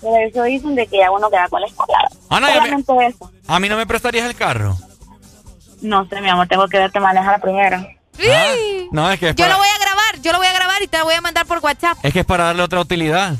por 0.00 0.20
eso 0.20 0.42
dicen 0.44 0.74
de 0.74 0.86
que 0.86 0.98
ya 0.98 1.10
uno 1.10 1.28
queda 1.30 1.48
con 1.48 1.60
la 1.60 1.66
escuela. 1.66 1.98
Ah, 2.28 2.40
no, 2.40 2.48
ya 2.48 2.54
me- 2.54 2.60
Solamente 2.82 3.06
eso. 3.06 3.30
A 3.48 3.58
mí 3.60 3.68
no 3.68 3.76
me 3.76 3.86
prestarías 3.86 4.26
el 4.26 4.36
carro. 4.36 4.76
No 5.82 6.08
sé, 6.08 6.20
mi 6.20 6.28
amor, 6.30 6.48
tengo 6.48 6.66
que 6.68 6.78
verte 6.78 6.98
manejar 7.00 7.40
primero. 7.40 7.76
Ah, 7.78 8.54
No, 8.92 9.10
es 9.10 9.18
que 9.20 9.28
es 9.30 9.34
Yo 9.36 9.44
para, 9.44 9.54
lo 9.54 9.58
voy 9.58 9.68
a 9.68 9.78
grabar, 9.78 10.20
yo 10.22 10.32
lo 10.32 10.38
voy 10.38 10.46
a 10.46 10.52
grabar 10.52 10.82
y 10.82 10.86
te 10.86 10.98
lo 10.98 11.04
voy 11.04 11.14
a 11.14 11.20
mandar 11.20 11.44
por 11.46 11.58
WhatsApp. 11.58 11.98
es 12.02 12.12
que 12.12 12.20
es 12.20 12.26
para 12.26 12.44
darle 12.44 12.62
otra 12.62 12.80
utilidad. 12.80 13.34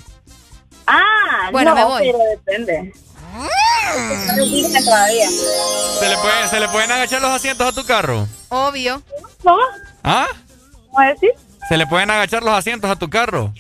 Ah, 0.86 1.48
Bueno, 1.52 1.70
no, 1.70 1.76
me 1.76 1.84
voy. 1.84 2.02
pero 2.12 2.18
depende. 2.30 2.92
No 3.34 4.80
todavía. 4.84 5.28
¿Se 5.28 6.08
le, 6.08 6.16
puede- 6.18 6.48
¿Se 6.48 6.60
le 6.60 6.68
pueden 6.68 6.90
agachar 6.92 7.20
los 7.22 7.30
asientos 7.30 7.66
a 7.66 7.72
tu 7.72 7.84
carro? 7.86 8.26
Obvio. 8.48 9.02
¿No? 9.44 9.56
¿Ah? 10.04 10.26
¿Cómo 10.90 11.06
decir? 11.08 11.30
¿Se 11.68 11.76
le 11.76 11.86
pueden 11.86 12.10
agachar 12.10 12.42
los 12.42 12.52
asientos 12.54 12.90
a 12.90 12.96
tu 12.96 13.08
carro? 13.08 13.52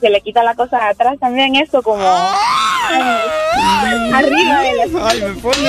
Se 0.00 0.08
le 0.08 0.20
quita 0.20 0.42
la 0.44 0.54
cosa 0.54 0.78
de 0.78 0.84
atrás 0.90 1.16
también, 1.20 1.56
eso 1.56 1.82
como... 1.82 2.02
Arriba 4.14 4.60
de 4.60 4.86
la... 4.86 5.08
Ay, 5.08 5.20
me 5.22 5.34
pone... 5.40 5.68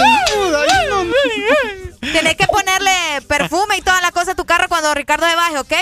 Tenés 2.02 2.36
que 2.36 2.48
ponerle 2.48 2.92
perfume 3.28 3.78
y 3.78 3.82
todas 3.82 4.02
las 4.02 4.12
cosas 4.12 4.30
a 4.30 4.36
tu 4.36 4.44
carro 4.46 4.68
cuando 4.68 4.92
Ricardo 4.96 5.28
se 5.30 5.36
baje, 5.36 5.60
¿ok? 5.60 5.74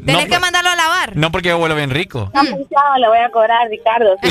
Tenés 0.06 0.26
que 0.28 0.38
mandarlo 0.38 0.70
a 0.70 0.76
lavar. 0.76 1.16
No, 1.16 1.32
porque 1.32 1.48
yo 1.48 1.58
huelo 1.58 1.74
bien 1.74 1.90
rico. 1.90 2.24
Está 2.26 2.42
pensado, 2.42 2.96
le 3.00 3.08
voy 3.08 3.18
a 3.18 3.30
cobrar, 3.30 3.68
Ricardo. 3.68 4.16
sí. 4.22 4.30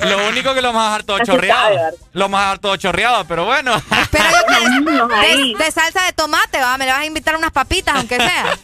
Lo 0.06 0.28
único 0.28 0.54
que 0.54 0.62
lo 0.62 0.68
vamos 0.68 0.82
a 0.82 0.86
dejar 0.86 1.02
todo 1.02 1.18
chorreado. 1.24 1.76
Lo 2.12 2.24
vamos 2.26 2.38
a 2.38 2.42
dejar 2.44 2.58
todo 2.60 2.76
chorreado, 2.76 3.24
pero 3.24 3.44
bueno. 3.46 3.74
De, 4.12 5.54
de 5.64 5.70
salsa 5.72 6.04
de 6.04 6.12
tomate, 6.12 6.60
va. 6.60 6.78
Me 6.78 6.84
le 6.84 6.92
vas 6.92 7.00
a 7.00 7.04
invitar 7.06 7.34
unas 7.36 7.50
papitas, 7.50 7.96
aunque 7.96 8.16
sea. 8.16 8.56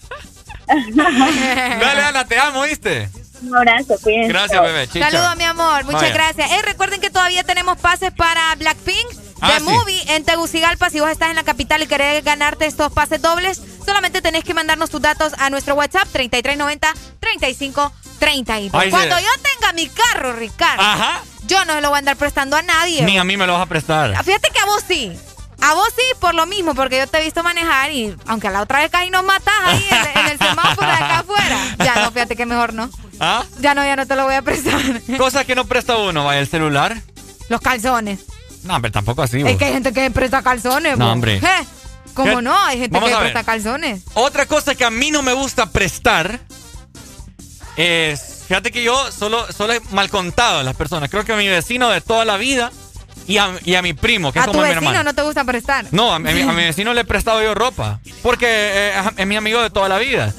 Dale, 0.95 2.03
Ana, 2.05 2.25
te 2.25 2.39
amo, 2.39 2.63
¿viste? 2.63 3.09
Un 3.43 3.57
abrazo, 3.57 3.97
cuídense. 4.03 4.29
Gracias, 4.29 4.63
bebé. 4.63 4.89
Chicha. 4.89 5.11
Saludos, 5.11 5.37
mi 5.37 5.45
amor. 5.45 5.85
Muchas 5.85 6.03
Vaya. 6.03 6.15
gracias. 6.15 6.51
Eh, 6.53 6.63
recuerden 6.63 7.01
que 7.01 7.11
todavía 7.11 7.43
tenemos 7.45 7.79
pases 7.79 8.13
para 8.13 8.55
Blackpink 8.55 9.24
Ah, 9.45 9.53
The 9.53 9.59
sí. 9.61 9.65
Movie 9.65 10.03
en 10.15 10.25
Tegucigalpa. 10.25 10.91
Si 10.91 11.01
vos 11.01 11.11
estás 11.11 11.31
en 11.31 11.37
la 11.37 11.45
capital 11.45 11.83
y 11.83 11.87
querés 11.87 12.25
ganarte 12.25 12.67
estos 12.67 12.93
pases 12.93 13.21
dobles, 13.21 13.61
solamente 13.85 14.23
tenés 14.23 14.43
que 14.45 14.55
mandarnos 14.55 14.91
tus 14.91 15.01
datos 15.03 15.33
a 15.39 15.51
nuestro 15.51 15.75
WhatsApp 15.75 16.09
3390-3532. 16.13 17.91
Ay, 18.73 18.87
sí. 18.87 18.91
Cuando 18.91 19.19
yo 19.19 19.29
tenga 19.43 19.73
mi 19.75 19.89
carro, 19.89 20.33
Ricardo, 20.33 20.83
Ajá. 20.83 21.21
yo 21.47 21.65
no 21.67 21.75
se 21.75 21.81
lo 21.83 21.89
voy 21.91 21.97
a 21.97 21.99
andar 21.99 22.17
prestando 22.17 22.57
a 22.57 22.63
nadie. 22.63 23.03
Ni 23.03 23.19
a 23.19 23.25
mí 23.25 23.37
me 23.37 23.47
lo 23.47 23.53
vas 23.55 23.63
a 23.63 23.67
prestar. 23.67 24.11
Fíjate 24.25 24.51
que 24.51 24.59
a 24.61 24.65
vos 24.67 24.83
sí. 24.87 25.13
A 25.61 25.73
vos 25.75 25.89
sí, 25.97 26.03
por 26.21 26.35
lo 26.35 26.47
mismo, 26.47 26.75
porque 26.75 26.99
yo 26.99 27.07
te 27.07 27.19
he 27.19 27.25
visto 27.25 27.43
manejar 27.43 27.91
y 27.93 28.15
aunque 28.27 28.49
a 28.49 28.51
la 28.51 28.61
otra 28.63 28.81
vez 28.81 28.91
casi 28.91 29.09
nos 29.11 29.25
matas 29.25 29.55
ahí 29.65 29.87
en, 29.91 30.21
en 30.21 30.27
el 30.33 30.39
semáforo 30.39 30.87
de 30.87 30.93
acá 30.93 31.19
afuera. 31.21 31.59
Ya 31.79 31.95
no, 32.03 32.11
fíjate 32.13 32.37
que 32.37 32.45
mejor 32.45 32.75
no. 32.75 32.91
¿Ah? 33.21 33.45
Ya 33.61 33.75
no, 33.75 33.85
ya 33.85 33.97
no 33.97 34.07
te 34.07 34.17
lo 34.17 34.25
voy 34.25 34.35
a 34.35 34.43
prestar. 34.43 34.81
Cosas 35.17 35.45
que 35.47 35.55
no 35.55 35.65
presta 35.65 35.97
uno, 35.97 36.25
vaya, 36.25 36.41
el 36.41 36.49
celular. 36.49 36.97
Los 37.49 37.61
calzones. 37.61 38.21
No, 38.65 38.75
hombre, 38.77 38.91
tampoco 38.91 39.23
así. 39.23 39.39
Es 39.39 39.45
vos. 39.45 39.57
que 39.57 39.65
hay 39.67 39.73
gente 39.73 39.93
que 39.93 40.11
presta 40.11 40.43
calzones. 40.43 40.99
No, 40.99 41.13
hombre. 41.13 41.39
¿Qué? 41.41 41.67
¿Cómo 42.15 42.37
¿Qué? 42.37 42.43
no? 42.43 42.57
Hay 42.65 42.79
gente 42.79 42.95
Vamos 42.95 43.11
que 43.11 43.17
presta 43.17 43.45
calzones. 43.45 44.03
Otra 44.15 44.47
cosa 44.47 44.75
que 44.75 44.85
a 44.85 44.91
mí 44.91 45.11
no 45.11 45.23
me 45.23 45.33
gusta 45.33 45.67
prestar 45.71 46.41
es. 47.77 48.45
Fíjate 48.47 48.71
que 48.71 48.83
yo 48.83 49.11
solo, 49.11 49.51
solo 49.53 49.73
he 49.73 49.81
mal 49.91 50.11
contado 50.11 50.59
a 50.59 50.63
las 50.63 50.77
personas. 50.77 51.09
Creo 51.11 51.25
que 51.25 51.33
a 51.33 51.37
mi 51.37 51.49
vecino 51.49 51.89
de 51.89 52.01
toda 52.03 52.25
la 52.27 52.37
vida 52.37 52.71
y 53.27 53.39
a, 53.39 53.53
y 53.65 53.75
a 53.75 53.81
mi 53.83 53.95
primo, 53.95 54.33
que 54.33 54.39
A 54.39 54.43
es 54.43 54.47
tu 54.47 54.53
como 54.53 54.63
mi 54.63 54.69
vecino 54.69 54.91
hermano. 54.91 55.11
no 55.11 55.15
te 55.15 55.23
gusta 55.23 55.45
prestar. 55.45 55.87
No, 55.93 56.13
a 56.13 56.19
mi, 56.19 56.43
a 56.43 56.53
mi 56.53 56.63
vecino 56.65 56.93
le 56.93 57.01
he 57.01 57.05
prestado 57.05 57.43
yo 57.43 57.55
ropa. 57.55 58.01
Porque 58.23 58.47
eh, 58.49 58.93
es 59.17 59.27
mi 59.27 59.37
amigo 59.37 59.63
de 59.63 59.71
toda 59.71 59.89
la 59.89 59.99
vida. 59.99 60.33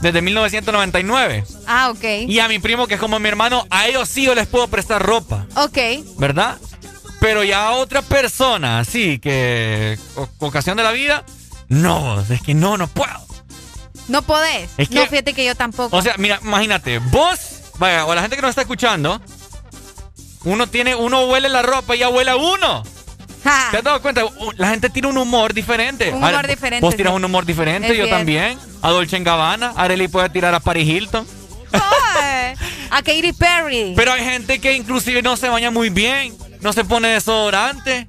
Desde 0.00 0.20
1999. 0.22 1.44
Ah, 1.66 1.90
ok. 1.90 2.04
Y 2.28 2.38
a 2.40 2.48
mi 2.48 2.58
primo, 2.58 2.86
que 2.86 2.94
es 2.94 3.00
como 3.00 3.18
mi 3.20 3.28
hermano, 3.28 3.66
a 3.70 3.86
ellos 3.86 4.08
sí 4.08 4.22
yo 4.24 4.34
les 4.34 4.46
puedo 4.46 4.66
prestar 4.68 5.02
ropa. 5.02 5.46
Ok. 5.56 5.78
¿Verdad? 6.18 6.58
Pero 7.24 7.42
ya 7.42 7.70
otra 7.70 8.02
persona, 8.02 8.80
así 8.80 9.18
que. 9.18 9.98
o- 10.14 10.28
ocasión 10.40 10.76
de 10.76 10.82
la 10.82 10.92
vida. 10.92 11.24
No, 11.68 12.20
es 12.20 12.42
que 12.42 12.52
no, 12.52 12.76
no 12.76 12.86
puedo. 12.86 13.18
No 14.08 14.20
podés. 14.20 14.68
Es 14.76 14.90
que- 14.90 14.96
no, 14.96 15.06
fíjate 15.06 15.32
que 15.32 15.42
yo 15.46 15.54
tampoco. 15.54 15.96
O 15.96 16.02
sea, 16.02 16.16
mira, 16.18 16.38
imagínate, 16.42 16.98
vos, 16.98 17.38
vaya, 17.78 18.04
o 18.04 18.14
la 18.14 18.20
gente 18.20 18.36
que 18.36 18.42
nos 18.42 18.50
está 18.50 18.60
escuchando, 18.60 19.22
uno 20.44 20.66
tiene, 20.66 20.94
uno 20.94 21.24
huele 21.24 21.48
la 21.48 21.62
ropa 21.62 21.96
y 21.96 22.00
ya 22.00 22.10
huele 22.10 22.30
a 22.30 22.36
uno. 22.36 22.82
¿Te 23.70 23.78
has 23.78 23.82
dado 23.84 24.02
cuenta? 24.02 24.22
La 24.58 24.68
gente 24.68 24.90
tiene 24.90 25.08
un 25.08 25.16
humor 25.16 25.54
diferente. 25.54 26.10
Un 26.12 26.22
humor 26.22 26.46
diferente, 26.46 26.84
Vos 26.84 26.94
tiras 26.94 27.12
sí. 27.12 27.16
un 27.16 27.24
humor 27.24 27.46
diferente, 27.46 27.92
Es 27.92 27.96
yo 27.98 28.06
también. 28.10 28.58
A 28.82 28.90
Dolce 28.90 29.18
Gabbana, 29.20 29.72
Arely 29.76 30.08
puede 30.08 30.28
tirar 30.28 30.54
a 30.54 30.60
Paris 30.60 30.86
Hilton. 30.86 31.26
A 32.90 33.02
Katy 33.02 33.32
Perry. 33.32 33.94
Pero 33.96 34.12
hay 34.12 34.22
gente 34.22 34.60
que 34.60 34.74
inclusive 34.74 35.22
no 35.22 35.36
se 35.36 35.48
baña 35.48 35.70
muy 35.70 35.88
bien, 35.90 36.32
no 36.64 36.72
se 36.72 36.84
pone 36.84 37.08
desodorante. 37.08 38.08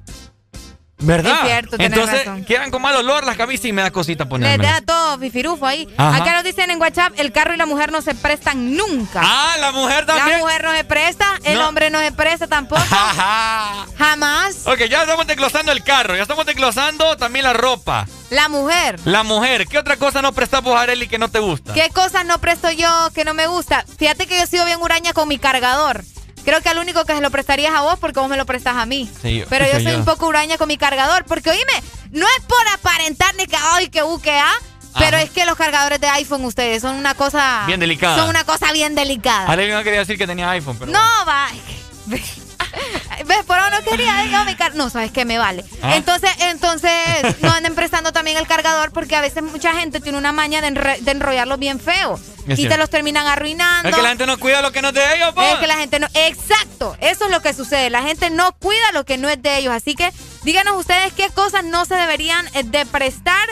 ¿Verdad? 0.98 1.40
Es 1.42 1.46
cierto, 1.46 1.76
tenés 1.76 1.92
Entonces 1.92 2.24
razón. 2.24 2.44
quedan 2.46 2.70
con 2.70 2.80
mal 2.80 2.96
olor 2.96 3.26
las 3.26 3.36
camisas 3.36 3.66
y 3.66 3.72
me 3.74 3.82
da 3.82 3.90
cosita 3.90 4.24
Les 4.24 4.30
ponerme. 4.30 4.64
da 4.66 4.80
todo 4.80 5.18
fifirufo 5.18 5.66
ahí. 5.66 5.86
Ajá. 5.98 6.16
Acá 6.16 6.32
nos 6.36 6.42
dicen 6.44 6.70
en 6.70 6.80
WhatsApp, 6.80 7.12
el 7.18 7.32
carro 7.32 7.52
y 7.52 7.58
la 7.58 7.66
mujer 7.66 7.92
no 7.92 8.00
se 8.00 8.14
prestan 8.14 8.74
nunca. 8.74 9.20
Ah, 9.22 9.56
la 9.60 9.72
mujer 9.72 10.06
también. 10.06 10.38
La 10.38 10.38
mujer 10.38 10.64
no 10.64 10.72
se 10.72 10.84
presta, 10.84 11.38
el 11.44 11.60
hombre 11.60 11.90
no 11.90 11.98
se 12.00 12.12
presta 12.12 12.46
tampoco. 12.46 12.80
Jamás. 13.98 14.66
Ok, 14.66 14.84
ya 14.88 15.02
estamos 15.02 15.26
desglosando 15.26 15.70
el 15.70 15.84
carro, 15.84 16.16
ya 16.16 16.22
estamos 16.22 16.46
desglosando 16.46 17.18
también 17.18 17.44
la 17.44 17.52
ropa. 17.52 18.06
La 18.30 18.48
mujer. 18.48 18.98
La 19.04 19.22
mujer, 19.22 19.66
¿qué 19.66 19.78
otra 19.78 19.98
cosa 19.98 20.22
no 20.22 20.32
a 20.34 20.80
Arely 20.80 21.08
que 21.08 21.18
no 21.18 21.28
te 21.28 21.40
gusta? 21.40 21.74
¿Qué 21.74 21.90
cosas 21.90 22.24
no 22.24 22.38
presto 22.38 22.70
yo 22.70 23.10
que 23.14 23.26
no 23.26 23.34
me 23.34 23.46
gusta? 23.46 23.84
Fíjate 23.98 24.26
que 24.26 24.38
yo 24.38 24.44
he 24.44 24.46
sido 24.46 24.64
bien 24.64 24.80
huraña 24.80 25.12
con 25.12 25.28
mi 25.28 25.38
cargador. 25.38 26.02
Creo 26.46 26.62
que 26.62 26.68
al 26.70 26.78
único 26.78 27.04
que 27.04 27.12
se 27.14 27.20
lo 27.20 27.30
prestaría 27.30 27.68
es 27.68 27.74
a 27.74 27.82
vos 27.82 27.98
porque 27.98 28.20
vos 28.20 28.28
me 28.30 28.36
lo 28.38 28.46
prestas 28.46 28.76
a 28.76 28.86
mí. 28.86 29.10
Sí, 29.20 29.44
Pero 29.50 29.66
yo 29.66 29.72
soy 29.74 29.92
yo. 29.92 29.98
un 29.98 30.04
poco 30.06 30.26
huraña 30.28 30.56
con 30.56 30.68
mi 30.68 30.78
cargador. 30.78 31.24
Porque 31.26 31.50
oíme, 31.50 31.82
no 32.12 32.24
es 32.38 32.44
por 32.46 32.66
aparentar 32.72 33.34
ni 33.34 33.46
que 33.46 33.56
ay, 33.74 33.88
que 33.88 34.02
u, 34.02 34.18
que 34.20 34.30
a, 34.38 34.52
pero 34.98 35.16
Ajá. 35.18 35.22
es 35.22 35.30
que 35.30 35.44
los 35.44 35.56
cargadores 35.56 36.00
de 36.00 36.08
iPhone 36.08 36.44
ustedes 36.44 36.80
son 36.82 36.94
una 36.96 37.14
cosa. 37.14 37.64
Bien 37.66 37.80
delicada. 37.80 38.16
Son 38.16 38.28
una 38.30 38.44
cosa 38.44 38.72
bien 38.72 38.94
delicada. 38.94 39.46
Ale 39.50 39.70
no 39.70 39.82
quería 39.82 39.98
decir 39.98 40.16
que 40.16 40.26
tenía 40.26 40.48
iPhone, 40.50 40.76
pero. 40.78 40.92
No, 40.92 41.00
va. 41.26 41.48
¿Ves? 43.26 43.44
Por 43.46 43.58
ahora 43.58 43.78
no 43.78 43.84
quería, 43.90 44.44
mi 44.44 44.54
car- 44.54 44.74
No, 44.74 44.90
sabes 44.90 45.10
que 45.10 45.24
me 45.24 45.38
vale. 45.38 45.64
Ah. 45.82 45.96
Entonces, 45.96 46.30
entonces, 46.40 46.92
no 47.42 47.50
anden 47.50 47.74
prestando 47.74 48.12
también 48.12 48.36
el 48.36 48.46
cargador 48.46 48.92
porque 48.92 49.16
a 49.16 49.20
veces 49.20 49.42
mucha 49.42 49.72
gente 49.74 50.00
tiene 50.00 50.18
una 50.18 50.32
maña 50.32 50.60
de, 50.60 50.68
enre- 50.68 50.98
de 51.00 51.10
enrollarlos 51.10 51.58
bien 51.58 51.80
feo. 51.80 52.18
Es 52.46 52.52
y 52.52 52.56
cierto. 52.56 52.74
te 52.74 52.78
los 52.78 52.90
terminan 52.90 53.26
arruinando. 53.26 53.88
Es 53.88 53.94
que 53.96 54.02
la 54.02 54.08
gente 54.10 54.26
no 54.26 54.38
cuida 54.38 54.62
lo 54.62 54.70
que 54.70 54.80
no 54.82 54.88
es 54.88 54.94
de 54.94 55.16
ellos, 55.16 55.32
pues. 55.34 55.52
Es 55.54 55.58
que 55.58 55.66
la 55.66 55.76
gente 55.76 55.98
no. 55.98 56.06
Exacto, 56.14 56.96
eso 57.00 57.24
es 57.24 57.30
lo 57.30 57.42
que 57.42 57.52
sucede. 57.54 57.90
La 57.90 58.02
gente 58.02 58.30
no 58.30 58.52
cuida 58.52 58.92
lo 58.92 59.04
que 59.04 59.18
no 59.18 59.28
es 59.28 59.40
de 59.42 59.58
ellos. 59.58 59.74
Así 59.74 59.94
que 59.96 60.12
díganos 60.44 60.76
ustedes 60.78 61.12
qué 61.12 61.28
cosas 61.30 61.64
no 61.64 61.84
se 61.86 61.96
deberían 61.96 62.46
eh, 62.54 62.62
de 62.62 62.86
prestar 62.86 63.48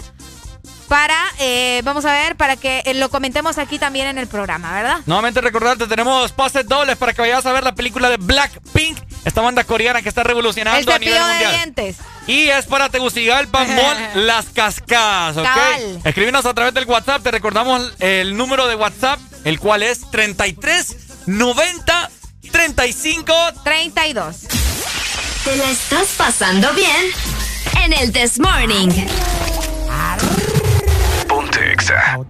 para, 0.85 1.19
eh, 1.39 1.81
vamos 1.85 2.05
a 2.05 2.13
ver, 2.13 2.37
para 2.37 2.57
que 2.57 2.83
eh, 2.85 2.95
lo 2.95 3.09
comentemos 3.11 3.59
aquí 3.59 3.79
también 3.79 4.07
en 4.07 4.19
el 4.19 4.27
programa, 4.27 4.73
¿verdad? 4.73 4.99
Nuevamente 5.07 5.41
recordarte, 5.41 5.87
tenemos 5.87 6.33
pases 6.33 6.67
dobles 6.67 6.97
para 6.97 7.13
que 7.13 7.23
vayas 7.23 7.45
a 7.47 7.53
ver 7.53 7.65
la 7.65 7.75
película 7.75 8.09
de 8.11 8.17
Blackpink, 8.19 8.99
esta 9.25 9.41
banda 9.41 9.65
coreana 9.65 10.03
que 10.03 10.09
está 10.09 10.23
revolucionando 10.23 10.79
El 10.81 10.89
a 10.97 10.99
nivel 10.99 11.15
cepillo 11.15 11.27
de 11.27 11.33
mundial. 11.33 11.53
dientes. 11.75 11.97
Y 12.27 12.49
es 12.49 12.67
para 12.67 12.89
Tegucigalpa, 12.89 13.65
Mall, 13.65 13.97
Las 14.27 14.47
Cascadas, 14.47 15.37
¿ok? 15.37 15.45
Cabal. 15.45 16.01
Escríbenos 16.05 16.47
a 16.47 16.55
través 16.55 16.75
del 16.75 16.85
WhatsApp, 16.87 17.23
te 17.23 17.31
recordamos 17.31 17.93
el 18.01 18.37
número 18.37 18.67
de 18.67 18.75
WhatsApp, 18.77 19.19
el 19.45 19.59
cual 19.59 19.83
es 19.83 20.11
33 20.11 20.97
90 21.27 22.11
35 22.53 23.35
32. 23.65 24.37
¿Te 25.45 25.57
la 25.57 25.71
estás 25.71 26.09
pasando 26.17 26.73
bien? 26.75 27.11
En 27.83 27.93
el 27.93 28.13
This 28.13 28.39
Morning. 28.39 28.89
Ponte 31.45 31.73
Exa. 31.73 32.25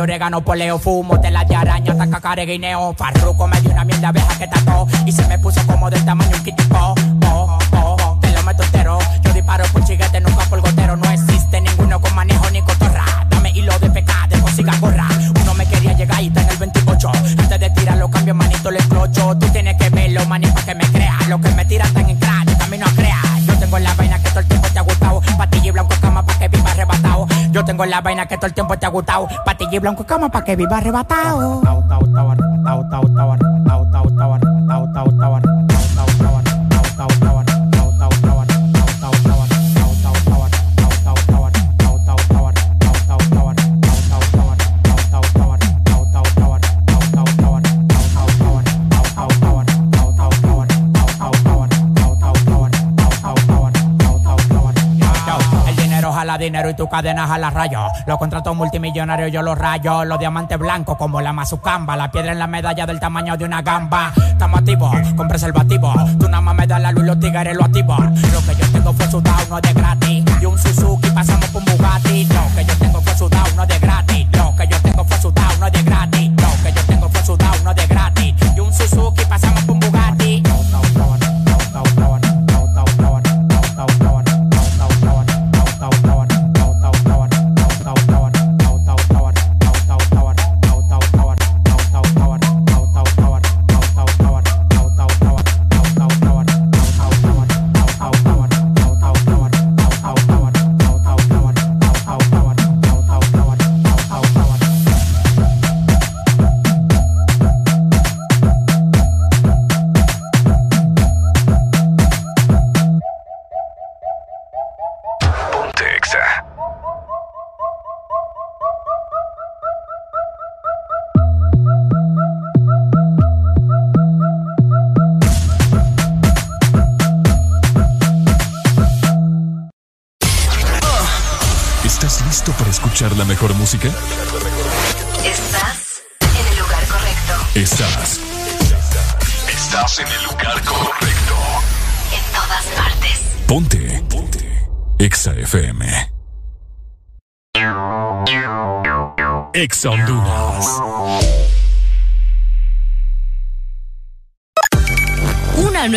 De 0.00 0.02
orégano, 0.02 0.40
poleo, 0.40 0.78
fumo, 0.78 1.20
tela 1.20 1.44
de 1.44 1.54
araña, 1.54 1.94
taca, 1.94 2.20
care, 2.20 2.46
guineo. 2.46 2.94
Farruco 2.94 3.46
me 3.46 3.60
dio 3.60 3.70
una 3.70 3.84
miel 3.84 4.00
de 4.00 4.06
abeja 4.06 4.38
que 4.38 4.48
tató 4.48 4.86
y 5.04 5.12
se 5.12 5.26
me 5.26 5.38
puso 5.38 5.60
como 5.66 5.90
del 5.90 6.02
tamaño 6.04 6.36
un 6.36 6.42
kitipo. 6.42 6.94
Oh, 7.26 7.58
oh, 7.72 8.18
te 8.20 8.32
lo 8.32 8.42
meto 8.42 8.62
entero. 8.62 8.98
Yo 9.22 9.32
disparo 9.34 9.64
por 9.72 9.84
chiguete, 9.84 10.20
nunca 10.20 10.44
por 10.46 10.60
gotero. 10.62 10.96
No 10.96 11.10
existe 11.10 11.60
ninguno 11.60 12.00
con 12.00 12.14
manejo 12.14 12.48
ni 12.50 12.62
cotorra. 12.62 13.04
Dame 13.28 13.50
hilo 13.50 13.78
de 13.78 13.90
pecado, 13.90 14.40
consiga 14.40 14.74
gorra. 14.80 15.06
Uno 15.42 15.54
me 15.54 15.66
quería 15.66 15.92
llegar 15.92 16.22
y 16.22 16.28
está 16.28 16.42
en 16.42 16.48
el 16.48 16.56
28. 16.56 17.12
Antes 17.38 17.60
de 17.60 17.70
tirarlo, 17.70 18.10
cambio 18.10 18.34
manito, 18.34 18.70
le 18.70 18.78
explocho. 18.78 19.36
Tú 19.36 19.48
tienes 19.48 19.76
que 19.76 19.90
verlo, 19.90 20.24
maní, 20.26 20.46
para 20.46 20.64
que 20.64 20.74
me 20.76 20.84
creas. 20.92 21.28
Lo 21.28 21.40
que 21.40 21.50
me 21.50 21.64
tiran 21.66 21.88
están 21.88 22.08
en 22.08 22.18
crack, 22.18 22.58
camino 22.58 22.86
a 22.86 22.90
crear. 22.92 23.40
Yo 23.46 23.58
tengo 23.58 23.78
la 23.78 23.92
vaina 23.94 24.18
que 24.18 24.30
todo 24.30 24.40
el 24.40 24.46
tiempo 24.46 24.68
te 24.68 24.78
ha 24.78 24.82
gustado. 24.82 25.20
Patilla 25.36 25.66
y 25.66 25.70
blanco 25.72 25.94
cama 26.00 26.20
arrebatado. 26.20 26.39
Yo 27.60 27.66
tengo 27.66 27.84
la 27.84 28.00
vaina 28.00 28.24
que 28.24 28.36
todo 28.36 28.46
el 28.46 28.54
tiempo 28.54 28.74
te 28.78 28.86
ha 28.86 28.88
gustado. 28.88 29.28
Patilla 29.44 29.76
y 29.76 29.78
blanco 29.80 30.02
cama 30.02 30.30
para 30.30 30.42
que 30.42 30.56
viva 30.56 30.78
arrebatado. 30.78 31.60
Dinero 56.40 56.70
y 56.70 56.74
tu 56.74 56.88
cadena 56.88 57.26
jala 57.26 57.50
rayo. 57.50 57.86
Los 58.06 58.18
contratos 58.18 58.56
multimillonarios 58.56 59.30
yo 59.30 59.42
los 59.42 59.56
rayo. 59.56 60.04
Los 60.04 60.18
diamantes 60.18 60.58
blancos 60.58 60.96
como 60.96 61.20
la 61.20 61.32
mazucamba. 61.32 61.96
La 61.96 62.10
piedra 62.10 62.32
en 62.32 62.38
la 62.38 62.46
medalla 62.46 62.86
del 62.86 62.98
tamaño 62.98 63.36
de 63.36 63.44
una 63.44 63.62
gamba. 63.62 64.12
Estamos 64.16 64.58
activos 64.60 64.96
con 65.16 65.28
preservativo. 65.28 65.92
Tú 66.18 66.28
nada 66.28 66.40
más 66.40 66.56
me 66.56 66.66
das 66.66 66.80
la 66.80 66.90
luz 66.92 67.04
los 67.04 67.20
tigres 67.20 67.56
lo 67.56 67.64
activan. 67.64 68.14
Lo 68.32 68.40
que 68.40 68.54
yo 68.60 68.72
tengo 68.72 68.92
fue 68.92 69.06
sudado, 69.08 69.46
no 69.48 69.60
de 69.60 69.72
gratis. 69.72 70.24
Y 70.40 70.46
un 70.46 70.58
Suzuki 70.58 71.10
pasamos 71.10 71.48
por 71.50 71.62
un 71.62 71.76
Bugatti. 71.76 72.24
Lo 72.24 72.54
que 72.54 72.64
yo 72.64 72.74
tengo 72.78 73.00
fue 73.00 73.14
sudado, 73.14 73.54
no 73.56 73.66
de 73.66 73.78
gratis. 73.78 74.26
Lo 74.32 74.56
que 74.56 74.66
yo 74.66 74.80
tengo 74.80 75.04
fue 75.04 75.18
sudado, 75.18 75.58
no 75.58 75.70
de 75.70 75.82
gratis. 75.82 75.99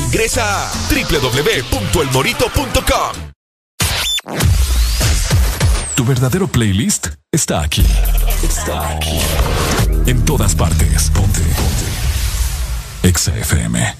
ingresa 0.00 0.66
a 0.66 0.70
www.elmorito.com. 0.88 3.30
Tu 5.94 6.04
verdadero 6.04 6.48
playlist 6.48 7.08
está 7.30 7.60
aquí. 7.62 7.84
Está 8.42 8.90
aquí. 8.90 9.20
En 10.06 10.24
todas 10.24 10.54
partes. 10.54 11.10
Ponte. 11.10 11.40
Ponte. 11.40 11.84
Exa 13.02 13.36
FM. 13.36 13.99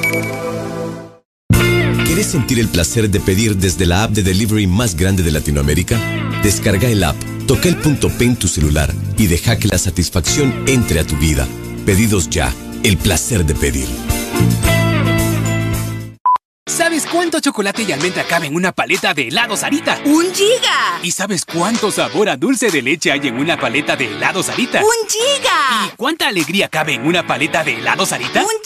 ¿Quieres 2.31 2.47
sentir 2.47 2.59
el 2.63 2.69
placer 2.69 3.09
de 3.09 3.19
pedir 3.19 3.57
desde 3.57 3.85
la 3.85 4.03
app 4.03 4.11
de 4.11 4.23
delivery 4.23 4.65
más 4.65 4.95
grande 4.95 5.21
de 5.21 5.31
Latinoamérica? 5.31 5.99
Descarga 6.41 6.87
el 6.87 7.03
app, 7.03 7.17
toca 7.45 7.67
el 7.67 7.75
punto 7.75 8.07
P 8.07 8.23
en 8.23 8.37
tu 8.37 8.47
celular 8.47 8.93
y 9.17 9.27
deja 9.27 9.59
que 9.59 9.67
la 9.67 9.77
satisfacción 9.77 10.63
entre 10.65 11.01
a 11.01 11.03
tu 11.03 11.17
vida. 11.17 11.45
Pedidos 11.85 12.29
ya, 12.29 12.53
el 12.83 12.95
placer 12.95 13.45
de 13.45 13.53
pedir. 13.53 13.87
¿Sabes 16.65 17.05
cuánto 17.05 17.41
chocolate 17.41 17.83
y 17.83 17.91
almendra 17.91 18.23
cabe 18.23 18.47
en 18.47 18.55
una 18.55 18.71
paleta 18.71 19.13
de 19.13 19.27
helado 19.27 19.57
Sarita? 19.57 19.99
¡Un 20.05 20.33
giga! 20.33 20.99
¿Y 21.03 21.11
sabes 21.11 21.43
cuánto 21.43 21.91
sabor 21.91 22.29
a 22.29 22.37
dulce 22.37 22.71
de 22.71 22.81
leche 22.81 23.11
hay 23.11 23.27
en 23.27 23.37
una 23.37 23.59
paleta 23.59 23.97
de 23.97 24.05
helado 24.05 24.41
Sarita? 24.41 24.79
¡Un 24.79 25.09
giga! 25.09 25.87
¿Y 25.87 25.95
cuánta 25.97 26.29
alegría 26.29 26.69
cabe 26.69 26.93
en 26.93 27.05
una 27.05 27.27
paleta 27.27 27.61
de 27.65 27.73
helado 27.73 28.05
Sarita? 28.05 28.39
¡Un 28.39 28.47
giga! 28.47 28.60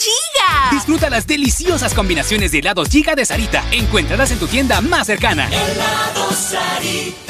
Disfruta 0.70 1.10
las 1.10 1.26
deliciosas 1.26 1.94
combinaciones 1.94 2.52
de 2.52 2.58
helados 2.58 2.88
Giga 2.88 3.14
de 3.14 3.24
Sarita. 3.24 3.64
Encuéntralas 3.70 4.30
en 4.30 4.38
tu 4.38 4.46
tienda 4.46 4.80
más 4.80 5.06
cercana. 5.06 5.48
Helado 5.48 6.32
Sarita. 6.32 7.25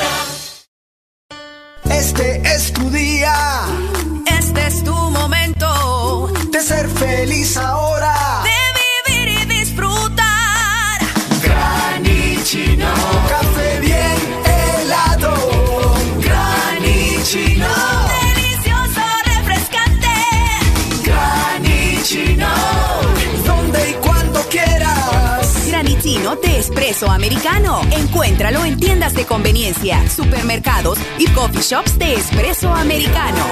De 26.87 26.93
espresso 26.93 27.11
americano. 27.11 27.81
Encuéntralo 27.91 28.65
en 28.65 28.79
tiendas 28.79 29.13
de 29.15 29.25
conveniencia, 29.25 30.09
supermercados 30.09 30.99
y 31.19 31.27
coffee 31.29 31.63
shops 31.63 31.99
de 31.99 32.15
espresso 32.15 32.73
americano. 32.73 33.45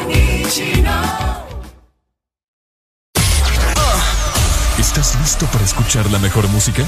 ¿Estás 4.79 5.19
listo 5.21 5.47
para 5.47 5.65
escuchar 5.65 6.09
la 6.11 6.19
mejor 6.21 6.47
música? 6.49 6.83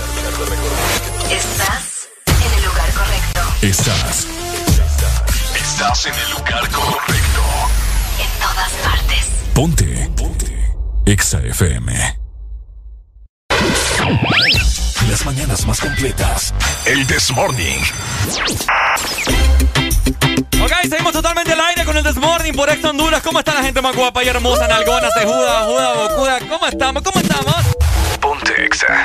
Estás 1.31 2.09
en 2.27 2.59
el 2.59 2.65
lugar 2.65 2.91
correcto. 2.93 3.41
Estás. 3.63 4.27
Estás 5.57 6.07
en 6.07 6.15
el 6.15 6.31
lugar 6.31 6.71
correcto. 6.71 7.43
En 8.21 8.41
todas 8.41 8.73
partes. 8.85 9.27
Ponte. 9.53 10.11
Ponte. 10.17 10.75
Exa 11.07 11.41
FM. 11.41 12.26
Las 15.17 15.25
mañanas 15.25 15.67
más 15.67 15.81
completas. 15.81 16.53
El 16.85 17.07
This 17.07 17.33
Morning. 17.33 17.79
Ok, 20.63 20.73
seguimos 20.91 21.11
totalmente 21.15 21.55
al 21.55 21.61
aire 21.61 21.87
con 21.87 21.97
el 21.97 22.05
Desmorning 22.05 22.55
por 22.55 22.69
Ex 22.69 22.85
Honduras. 22.85 23.23
¿Cómo 23.23 23.39
está 23.39 23.55
la 23.55 23.63
gente 23.63 23.81
más 23.81 23.97
guapa 23.97 24.23
y 24.23 24.29
hermosa, 24.29 24.69
nalgona, 24.69 25.09
cejuda, 25.19 25.63
juda, 25.63 25.95
bocuda? 25.95 26.39
¿Cómo 26.51 26.67
estamos? 26.67 27.03
¿Cómo 27.03 27.19
estamos? 27.19 27.86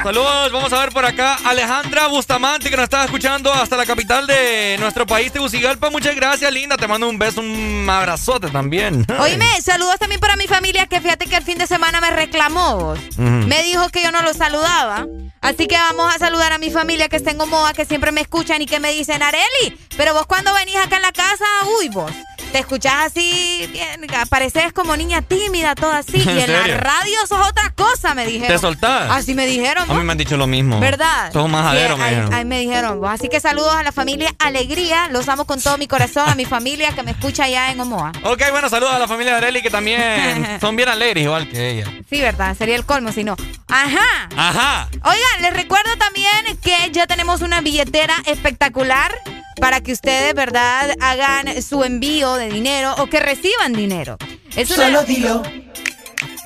Saludos, 0.04 0.52
vamos 0.52 0.74
a 0.74 0.80
ver 0.80 0.90
por 0.90 1.06
acá 1.06 1.38
Alejandra 1.46 2.08
Bustamante 2.08 2.70
que 2.70 2.76
nos 2.76 2.84
está 2.84 3.06
escuchando 3.06 3.54
hasta 3.54 3.78
la 3.78 3.86
capital 3.86 4.28
de 4.28 4.78
nuestro 4.80 5.06
país, 5.06 5.32
Tegucigalpa. 5.32 5.90
Muchas 5.90 6.16
gracias, 6.16 6.52
linda. 6.52 6.78
Te 6.78 6.88
mando 6.88 7.08
un 7.08 7.18
beso, 7.18 7.42
un 7.42 7.88
abrazote 7.90 8.50
también. 8.50 9.06
Oíme, 9.20 9.62
saludos 9.62 9.98
también 10.00 10.20
para 10.20 10.36
mi 10.36 10.48
familia 10.48 10.88
que 10.88 11.00
fíjate 11.00 11.28
que 11.28 11.36
el 11.36 11.44
fin 11.44 11.58
de 11.58 11.68
semana 11.68 12.02
me 12.02 12.12
reclamó. 12.12 12.78
vos. 12.78 13.00
Me 13.18 13.64
dijo 13.64 13.90
que 13.90 14.04
yo 14.04 14.12
no 14.12 14.22
lo 14.22 14.34
saludaba. 14.34 15.06
Así 15.42 15.66
que 15.66 15.76
vamos 15.76 16.14
a 16.14 16.20
saludar 16.20 16.54
a 16.54 16.60
mi 16.60 16.70
familia 16.70 17.10
que 17.10 17.16
está 17.16 17.32
en 17.32 17.42
Omoa, 17.42 17.74
que 17.74 17.86
siempre 17.86 18.12
me 18.12 18.22
escuchan 18.22 18.62
y 18.62 18.68
que 18.68 18.80
me 18.80 18.92
dicen, 18.92 19.24
Areli, 19.24 19.76
pero 19.98 20.14
vos 20.14 20.28
cuando 20.28 20.54
venís 20.54 20.76
acá 20.76 20.98
en 20.98 21.02
la 21.02 21.12
casa, 21.12 21.46
uy, 21.80 21.90
vos, 21.90 22.12
te 22.52 22.60
escuchás 22.60 23.08
así, 23.08 23.68
bien, 23.72 24.06
pareces 24.30 24.74
como 24.74 24.96
niña 24.96 25.22
tímida, 25.22 25.74
toda 25.74 26.00
así. 26.00 26.22
¿En 26.30 26.38
y 26.38 26.42
en 26.42 26.54
la 26.54 26.78
radio 26.78 27.18
sos 27.28 27.48
otra 27.48 27.72
cosa, 27.76 28.14
me 28.14 28.26
dijeron. 28.26 28.56
¿Te 28.56 28.60
soltás? 28.60 29.10
Así 29.12 29.34
me 29.36 29.46
dijeron. 29.46 29.90
A 29.90 29.94
mí 29.94 30.04
me 30.04 30.12
han 30.12 30.18
dicho 30.18 30.38
lo 30.38 30.48
mismo. 30.48 30.80
¿Verdad? 30.80 31.32
Sos 31.32 31.44
un 31.46 31.52
majadero, 31.52 31.96
Sí, 31.96 32.00
me 32.00 32.04
ahí, 32.06 32.10
dijeron. 32.16 32.34
ahí 32.34 32.46
me 32.46 32.60
dijeron. 32.60 33.00
vos. 33.00 33.10
Así 33.12 33.30
que 33.30 33.40
saludos 33.40 33.74
a 33.76 33.84
la 33.84 33.92
familia 33.92 34.34
Alegría. 34.40 35.08
Los 35.10 35.28
amo 35.30 35.46
con 35.46 35.62
todo 35.62 35.78
mi 35.78 35.88
corazón. 35.88 36.30
A 36.30 36.36
mi 36.36 36.46
familia 36.46 36.94
que 36.94 37.04
me 37.04 37.12
escucha 37.12 37.44
allá 37.46 37.72
en 37.72 37.80
Omoa. 37.80 38.12
Ok, 38.24 38.42
bueno, 38.52 38.70
saludos 38.70 38.94
a 38.94 39.00
la 39.00 39.08
familia 39.08 39.34
de 39.34 39.38
Areli 39.40 39.62
que 39.62 39.70
también 39.70 40.58
son 40.62 40.76
bien 40.76 40.90
alegres 40.90 41.24
igual 41.24 41.48
que 41.50 41.70
ella. 41.72 41.86
Sí, 42.10 42.20
¿verdad? 42.22 42.56
Sería 42.58 42.76
el 42.76 42.86
colmo 42.86 43.12
si 43.12 43.24
no. 43.24 43.36
Ajá. 43.68 44.30
Ajá. 44.36 44.90
Oigan, 45.04 45.42
les 45.42 45.54
recuerdo 45.54 45.90
también 45.98 46.58
que 46.62 46.90
ya 46.92 47.08
tenemos 47.08 47.42
una 47.42 47.62
billetera 47.62 48.16
espectacular 48.26 49.12
para 49.60 49.82
que 49.82 49.92
ustedes, 49.92 50.34
¿verdad?, 50.34 50.90
hagan 51.02 51.62
su 51.62 51.84
envío 51.84 52.34
de 52.36 52.50
dinero 52.50 52.96
o 52.98 53.08
que 53.08 53.20
reciban 53.20 53.74
dinero. 53.74 54.18
Es 54.56 54.72
una 54.72 54.86
Solo 54.86 55.04
dilo. 55.04 55.44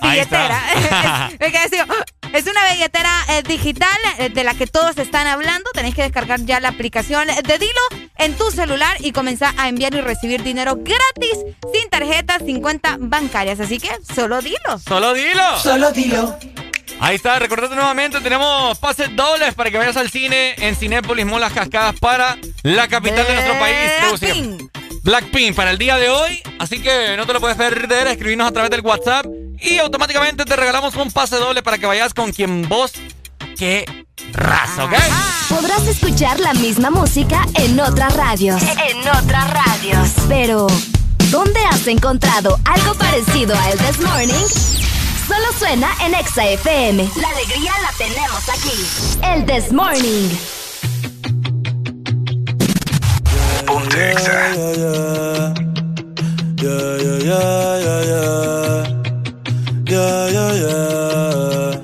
Billetera. 0.02 0.62
es, 2.34 2.48
una 2.48 2.74
billetera 2.74 3.12
eh, 3.30 3.44
digital 3.44 3.98
eh, 4.20 4.30
de 4.30 4.44
la 4.44 4.54
que 4.54 4.68
todos 4.68 4.98
están 4.98 5.28
hablando. 5.28 5.70
Tenéis 5.74 5.96
que 5.96 6.04
descargar 6.04 6.42
ya 6.42 6.60
la 6.60 6.70
aplicación 6.70 7.28
de 7.28 7.58
Dilo 7.58 7.82
en 8.18 8.36
tu 8.36 8.52
celular 8.52 8.98
y 9.00 9.12
comenzar 9.12 9.54
a 9.58 9.70
enviar 9.70 9.94
y 9.94 10.02
recibir 10.02 10.44
dinero 10.44 10.76
gratis, 10.78 11.40
sin 11.74 11.90
tarjetas, 11.90 12.42
sin 12.46 12.62
cuentas 12.62 12.98
bancarias. 13.00 13.60
Así 13.60 13.80
que 13.80 13.90
solo 14.14 14.42
Dilo. 14.42 14.80
Solo 14.86 15.14
dilo. 15.14 15.60
Solo 15.60 15.92
dilo. 15.92 16.38
Ahí 17.00 17.16
está, 17.16 17.40
recordate 17.40 17.76
nuevamente, 17.76 18.22
tenemos 18.22 18.78
pases 18.80 19.14
dobles 19.16 19.54
para 19.54 19.70
que 19.70 19.78
vayas 19.78 19.98
al 19.98 20.10
cine 20.10 20.56
en 20.58 20.76
Cinépolis 20.76 21.26
Molas 21.26 21.52
Cascadas 21.52 22.00
para 22.00 22.38
la 22.64 22.88
capital 22.88 23.28
de 23.28 23.34
nuestro 23.34 23.60
país. 23.60 23.76
Blackpink. 24.20 24.72
Blackpink 25.04 25.56
para 25.56 25.72
el 25.72 25.78
día 25.78 25.98
de 25.98 26.10
hoy, 26.10 26.42
así 26.58 26.82
que 26.82 27.16
no 27.18 27.26
te 27.26 27.34
lo 27.34 27.42
puedes 27.42 27.58
perder, 27.58 28.08
escribirnos 28.08 28.48
a 28.48 28.52
través 28.52 28.72
del 28.72 28.82
WhatsApp 28.82 29.26
y 29.62 29.78
automáticamente 29.80 30.46
te 30.46 30.56
regalamos 30.56 30.96
un 30.96 31.12
pase 31.12 31.38
doble 31.38 31.64
para 31.64 31.78
que 31.78 31.86
vayas 31.86 32.14
con 32.14 32.32
quien 32.32 32.68
vos 32.68 32.94
qué 33.58 33.86
raza, 34.34 34.86
¿ok? 34.86 34.94
Podrás 35.50 35.88
escuchar 35.88 36.40
la 36.40 36.54
misma 36.54 36.90
música 36.90 37.46
en 37.56 37.80
otras 37.80 38.16
radios. 38.16 38.62
En 38.62 39.00
otras 39.08 39.50
radios. 39.52 40.10
Pero, 40.28 40.68
¿dónde 41.30 41.60
has 41.72 41.88
encontrado 41.88 42.60
algo 42.66 42.94
parecido 42.96 43.56
a 43.56 43.72
El 43.72 43.78
This 43.80 44.00
Morning? 44.00 44.46
Solo 45.28 45.46
suena 45.58 45.90
en 46.02 46.14
Exa 46.14 46.46
FM. 46.46 47.10
La 47.16 47.30
alegría 47.30 47.72
la 47.82 47.92
tenemos 47.98 48.50
aquí. 48.50 49.22
El 49.24 49.46
This 49.46 49.72
Morning. 49.72 50.30
Ponte 53.66 54.12
Exa. 54.12 55.54
Yeah, 56.58 56.98
yeah, 56.98 57.20
yeah, 57.20 58.65
yeah, 59.96 60.30
yeah. 60.36 60.54
Yeah. 60.62 61.82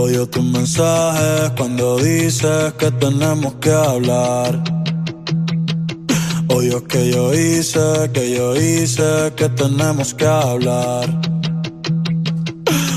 Odio 0.00 0.26
tus 0.26 0.44
mensajes 0.44 1.50
cuando 1.56 1.98
dices 1.98 2.72
que 2.78 2.90
tenemos 2.92 3.54
que 3.60 3.70
hablar. 3.70 4.62
Odio 6.48 6.86
que 6.86 7.10
yo 7.10 7.32
hice, 7.34 8.10
que 8.12 8.34
yo 8.36 8.56
hice, 8.56 9.32
que 9.36 9.48
tenemos 9.50 10.14
que 10.14 10.26
hablar. 10.26 11.08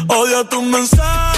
Odio 0.08 0.46
tus 0.50 0.64
mensajes 0.64 1.35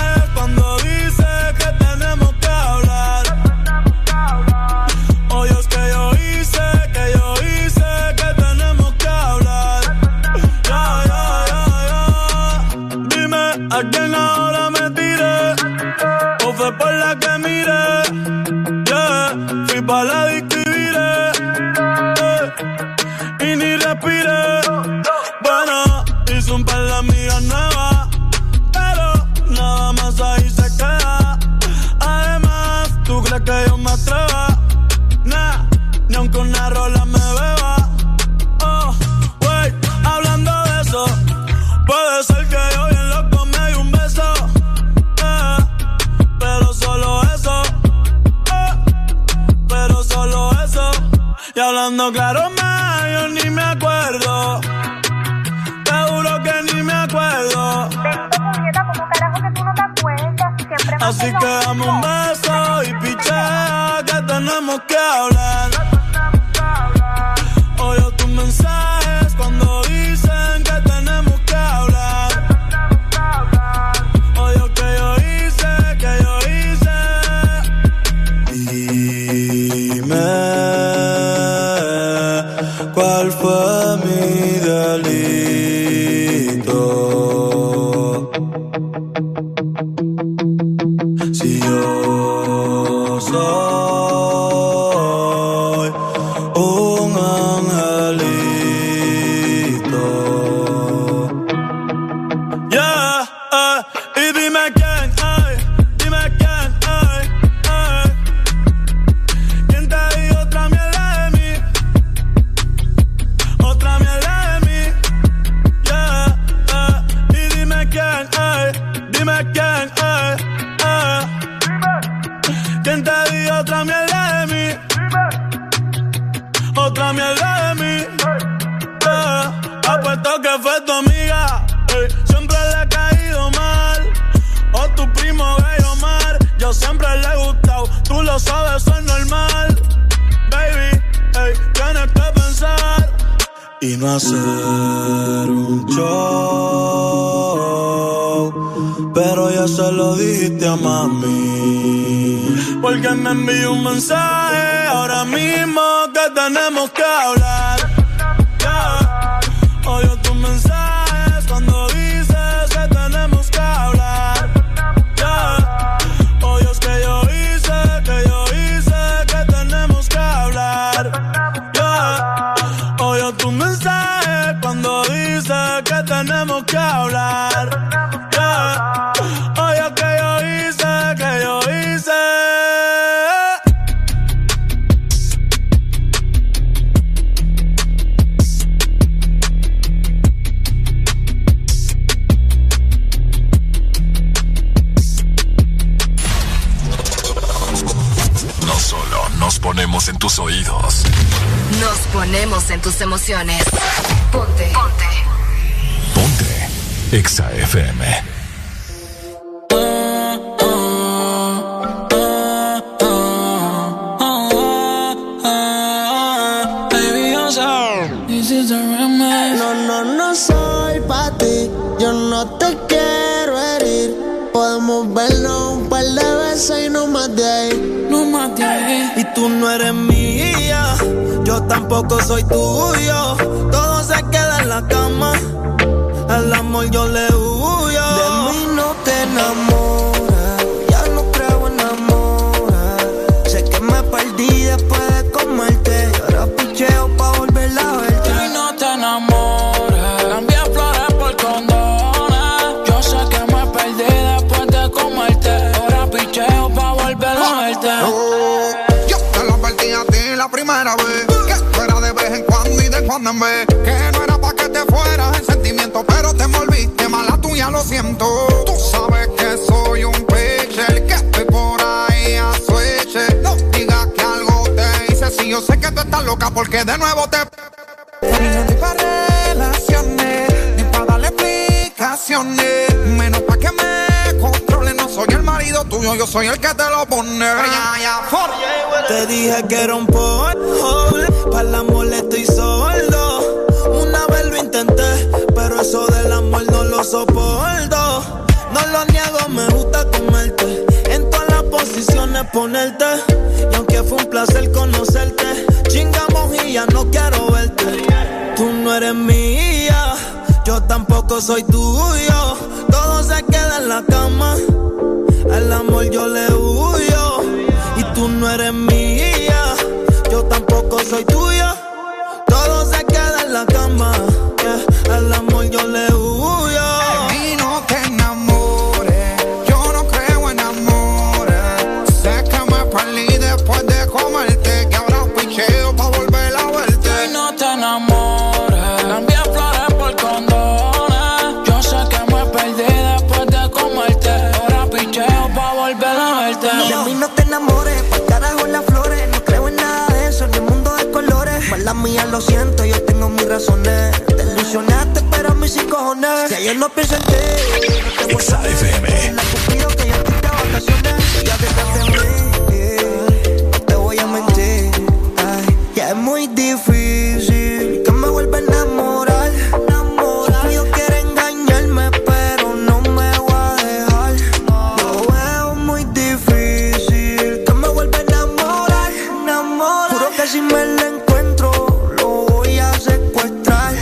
que 380.38 380.48
si 380.48 380.62
me 380.62 380.86
la 380.86 381.08
encuentro, 381.08 381.72
lo 382.18 382.46
voy 382.46 382.78
a 382.78 382.94
secuestrar. 383.00 383.94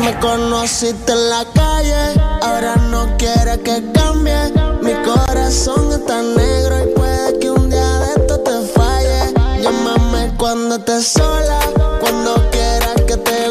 Me 0.00 0.18
conociste 0.18 1.12
en 1.12 1.28
la 1.28 1.44
calle, 1.54 2.20
ahora 2.40 2.76
no 2.90 3.14
quiere 3.18 3.60
que 3.60 3.92
cambie. 3.92 4.52
Mi 4.80 4.94
corazón 5.04 5.92
está 5.92 6.22
negro 6.22 6.84
y 6.84 6.94
puede 6.94 7.38
que 7.38 7.50
un 7.50 7.68
día 7.68 7.98
de 7.98 8.06
esto 8.16 8.40
te 8.40 8.66
falle. 8.74 9.34
Llámame 9.60 10.34
cuando 10.38 10.76
estés 10.76 11.06
sola, 11.06 11.60
cuando 12.00 12.34
quieras 12.50 13.02
que 13.06 13.16
te 13.18 13.50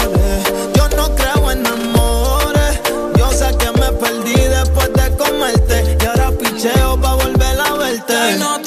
a 8.21 8.60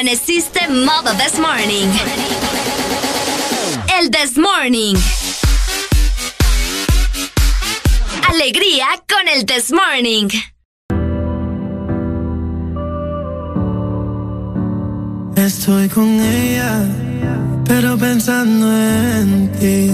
amaneciste 0.00 0.66
modo 0.68 1.12
this 1.18 1.38
morning? 1.38 1.88
El 3.98 4.10
this 4.10 4.38
morning. 4.38 4.96
Alegría 8.30 8.86
con 9.06 9.28
el 9.28 9.44
this 9.44 9.70
morning. 9.70 10.28
Estoy 15.36 15.88
con 15.90 16.08
ella, 16.18 16.86
pero 17.66 17.98
pensando 17.98 18.72
en 18.72 19.52
ti. 19.60 19.90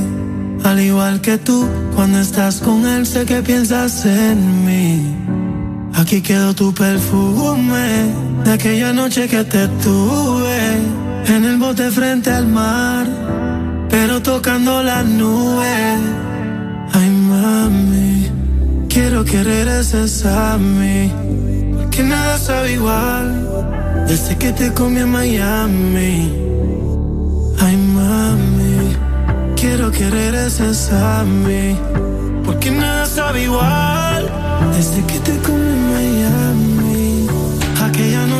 Al 0.63 0.81
igual 0.81 1.21
que 1.21 1.37
tú, 1.39 1.69
cuando 1.97 2.21
estás 2.21 2.61
con 2.61 2.87
él, 2.87 3.07
sé 3.07 3.25
que 3.27 3.43
piensas 3.43 4.07
en 4.07 4.65
mí. 4.65 5.17
Aquí 5.95 6.23
quedó 6.23 6.55
tu 6.55 6.73
perfume 6.73 8.36
de 8.47 8.53
aquella 8.53 8.93
noche 8.93 9.27
que 9.27 9.43
te 9.43 9.67
tuve 9.83 10.59
en 11.27 11.45
el 11.45 11.57
bote 11.57 11.91
frente 11.91 12.31
al 12.31 12.47
mar, 12.47 13.05
pero 13.91 14.23
tocando 14.23 14.85
las 14.85 15.05
nubes. 15.05 15.99
Ay, 16.93 17.11
mami, 17.11 18.31
quiero 18.89 19.25
que 19.25 19.43
regreses 19.43 20.25
a 20.25 20.59
mí, 20.59 21.11
porque 21.77 22.05
nada 22.05 22.39
sabe 22.39 22.75
igual 22.75 23.27
desde 24.07 24.37
que 24.37 24.53
te 24.53 24.73
comí 24.73 25.01
en 25.01 25.11
Miami. 25.11 26.33
Ay, 27.59 27.77
mami, 27.77 28.97
quiero 29.57 29.91
que 29.91 30.09
regreses 30.09 30.93
a 30.93 31.25
mí, 31.25 31.77
porque 32.45 32.71
nada 32.71 33.07
sabe 33.07 33.43
igual 33.43 34.31
desde 34.77 35.05
que 35.05 35.19
te 35.19 35.37
comí 35.39 35.69
en 35.79 35.93
Miami. 35.93 36.46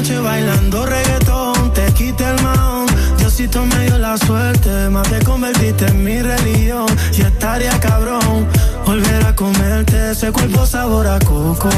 Bailando 0.09 0.87
reggaetón, 0.87 1.73
te 1.73 1.85
quité 1.93 2.31
el 2.31 2.41
maón. 2.41 2.87
Diosito 3.19 3.67
me 3.67 3.87
dio 3.87 3.99
la 3.99 4.17
suerte, 4.17 4.89
más 4.89 5.09
te 5.09 5.19
convertiste 5.25 5.85
en 5.87 6.05
mi 6.05 6.23
religión. 6.23 6.87
Y 7.13 7.23
estaría 7.23 7.79
cabrón 7.81 8.47
volver 8.85 9.27
a 9.27 9.35
comerte 9.35 10.13
ese 10.13 10.31
cuerpo 10.31 10.65
sabor 10.65 11.09
a 11.09 11.19
coco. 11.19 11.69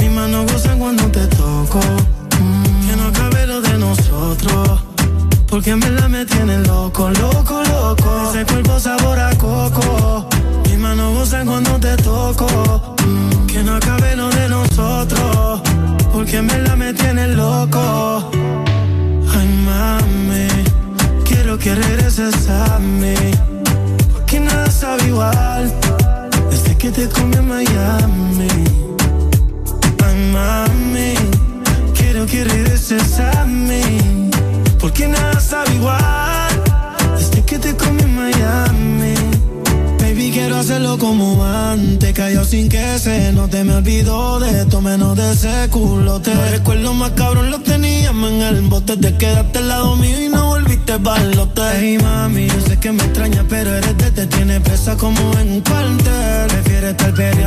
Mis 0.00 0.10
manos 0.12 0.50
gozan 0.52 0.78
cuando 0.78 1.10
te 1.10 1.26
toco. 1.26 1.80
Mm, 2.40 2.88
que 2.88 2.96
no 2.96 3.08
acabe 3.08 3.46
lo 3.48 3.60
de 3.60 3.78
nosotros. 3.78 4.80
Porque 5.48 5.70
en 5.70 5.80
verdad 5.80 6.08
me 6.08 6.24
tiene 6.24 6.58
loco, 6.58 7.10
loco, 7.10 7.62
loco. 7.64 8.30
Ese 8.32 8.44
cuerpo 8.44 8.78
sabor 8.78 9.18
a 9.18 9.36
coco. 9.36 10.28
Mis 10.66 10.78
manos 10.78 11.14
gozan 11.14 11.46
cuando 11.46 11.80
te 11.80 11.96
toco. 11.96 12.96
Mm, 13.04 13.46
que 13.46 13.62
no 13.64 13.74
acabe 13.74 14.14
lo 14.14 14.30
de 14.30 14.48
nosotros. 14.48 15.69
Porque 16.12 16.36
en 16.38 16.46
verdad 16.46 16.76
me 16.76 16.92
tiene 16.92 17.28
loco. 17.28 18.30
Ay, 19.34 19.48
mami. 19.66 20.48
Quiero 21.24 21.58
que 21.58 21.74
regreses 21.74 22.48
a 22.48 22.78
mí. 22.78 23.14
Porque 24.12 24.40
nada 24.40 24.70
sabe 24.70 25.06
igual. 25.06 25.72
Desde 26.50 26.76
que 26.76 26.90
te 26.90 27.08
comí 27.08 27.36
en 27.36 27.48
Miami. 27.48 28.48
Ay, 30.04 30.32
mami. 30.32 31.14
Quiero 31.94 32.26
que 32.26 32.44
regreses 32.44 33.20
a 33.20 33.44
mí. 33.44 34.30
Porque 34.78 35.08
nada 35.08 35.40
sabe 35.40 35.74
igual. 35.74 36.62
Desde 37.16 37.42
que 37.44 37.58
te 37.58 37.76
comí 37.76 38.02
en 38.02 38.16
Miami. 38.16 38.89
Quiero 40.32 40.58
hacerlo 40.58 40.96
como 40.96 41.44
antes. 41.44 42.12
Cayó 42.12 42.44
sin 42.44 42.68
que 42.68 42.98
se 42.98 43.32
no 43.32 43.48
te 43.48 43.64
me 43.64 43.74
olvidó 43.74 44.38
de 44.38 44.62
esto, 44.62 44.80
menos 44.80 45.16
de 45.16 45.32
ese 45.32 45.68
culo. 45.70 46.20
Te 46.20 46.32
recuerdo 46.50 46.94
más 46.94 47.10
cabrón, 47.12 47.50
lo 47.50 47.60
teníamos 47.60 48.30
en 48.30 48.42
el 48.42 48.60
bote. 48.62 48.96
Te 48.96 49.16
quedaste 49.16 49.58
al 49.58 49.68
lado 49.68 49.96
mío 49.96 50.20
y 50.24 50.28
no 50.28 50.46
volví 50.46 50.74
este 50.74 50.96
balote. 50.98 51.62
Hey 51.78 51.98
mami, 52.00 52.46
yo 52.46 52.60
sé 52.60 52.78
que 52.78 52.92
me 52.92 53.02
extraña, 53.02 53.44
pero 53.48 53.74
eres 53.74 53.96
de 53.98 54.10
te 54.12 54.26
tiene 54.26 54.60
presa 54.60 54.96
como 54.96 55.20
en 55.38 55.52
un 55.52 55.60
cuartel. 55.62 56.48
Prefiere 56.48 56.90
estar 56.90 57.12
de 57.12 57.30
él. 57.30 57.40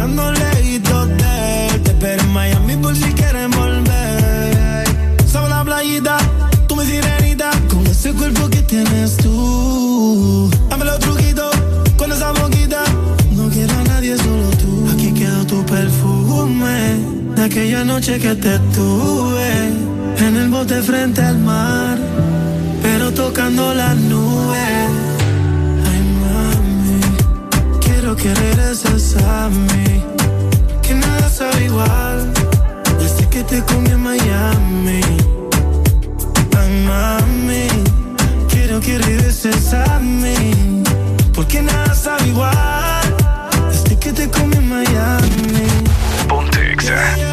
Te 1.83 1.91
espero 1.91 2.23
en 2.23 2.33
Miami 2.33 2.75
por 2.77 2.95
si 2.95 3.11
quieres 3.13 3.49
volver. 3.55 4.87
Sabe 5.25 5.49
la 5.49 5.63
playita, 5.63 6.17
tú 6.67 6.75
me 6.75 6.85
sirenita, 6.85 7.51
con 7.69 7.85
ese 7.87 8.13
cuerpo 8.13 8.49
que 8.49 8.61
tienes 8.63 9.17
tú. 9.17 10.52
Esa 12.13 12.31
boquita. 12.31 12.83
No 13.31 13.49
quiero 13.49 13.73
a 13.73 13.83
nadie, 13.85 14.15
solo 14.17 14.49
tú. 14.61 14.87
Aquí 14.93 15.11
quedó 15.13 15.45
tu 15.45 15.65
perfume, 15.65 16.97
de 17.35 17.43
aquella 17.43 17.83
noche 17.83 18.19
que 18.19 18.35
te 18.35 18.59
tuve. 18.75 19.51
En 20.17 20.37
el 20.37 20.49
bote 20.49 20.81
frente 20.83 21.21
al 21.21 21.39
mar, 21.39 21.97
pero 22.83 23.11
tocando 23.11 23.73
las 23.73 23.95
nubes. 23.95 24.89
Ay, 25.89 26.01
mami, 26.23 27.01
quiero 27.81 28.15
que 28.15 28.33
regreses 28.35 29.15
a 29.17 29.49
mí. 29.49 30.03
Que 30.83 30.93
nada 30.93 31.29
sabe 31.29 31.65
igual 31.65 32.31
desde 32.99 33.27
que 33.27 33.43
te 33.43 33.63
comí 33.63 33.89
en 33.89 34.03
Miami. 34.03 35.01
Ay, 36.59 36.71
mami, 36.85 37.67
quiero 38.49 38.79
que 38.79 38.99
regreses 38.99 39.73
a 39.73 39.99
mí. 39.99 40.82
Porque 41.33 41.61
nada 41.61 41.95
sabe 41.95 42.27
igual 42.27 43.15
desde 43.69 43.97
que 43.97 44.13
te 44.13 44.29
comí 44.29 44.55
en 44.55 44.69
Miami. 44.69 45.67
Ponte 46.27 46.73
Exa. 46.73 47.32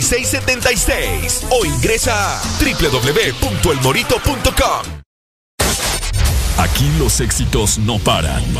2283-6676 0.00 1.44
o 1.50 1.64
ingresa 1.64 2.36
a 2.36 2.40
www.elmorito.com. 2.58 4.82
Aquí 6.58 6.90
los 6.98 7.20
éxitos 7.20 7.78
no 7.78 7.98
paran. 7.98 8.42
En 8.44 8.52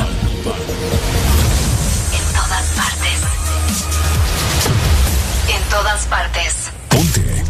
todas 2.33 2.67
partes. 2.77 3.21
En 5.49 5.63
todas 5.71 6.07
partes. 6.07 6.71
Ponte. 6.89 7.45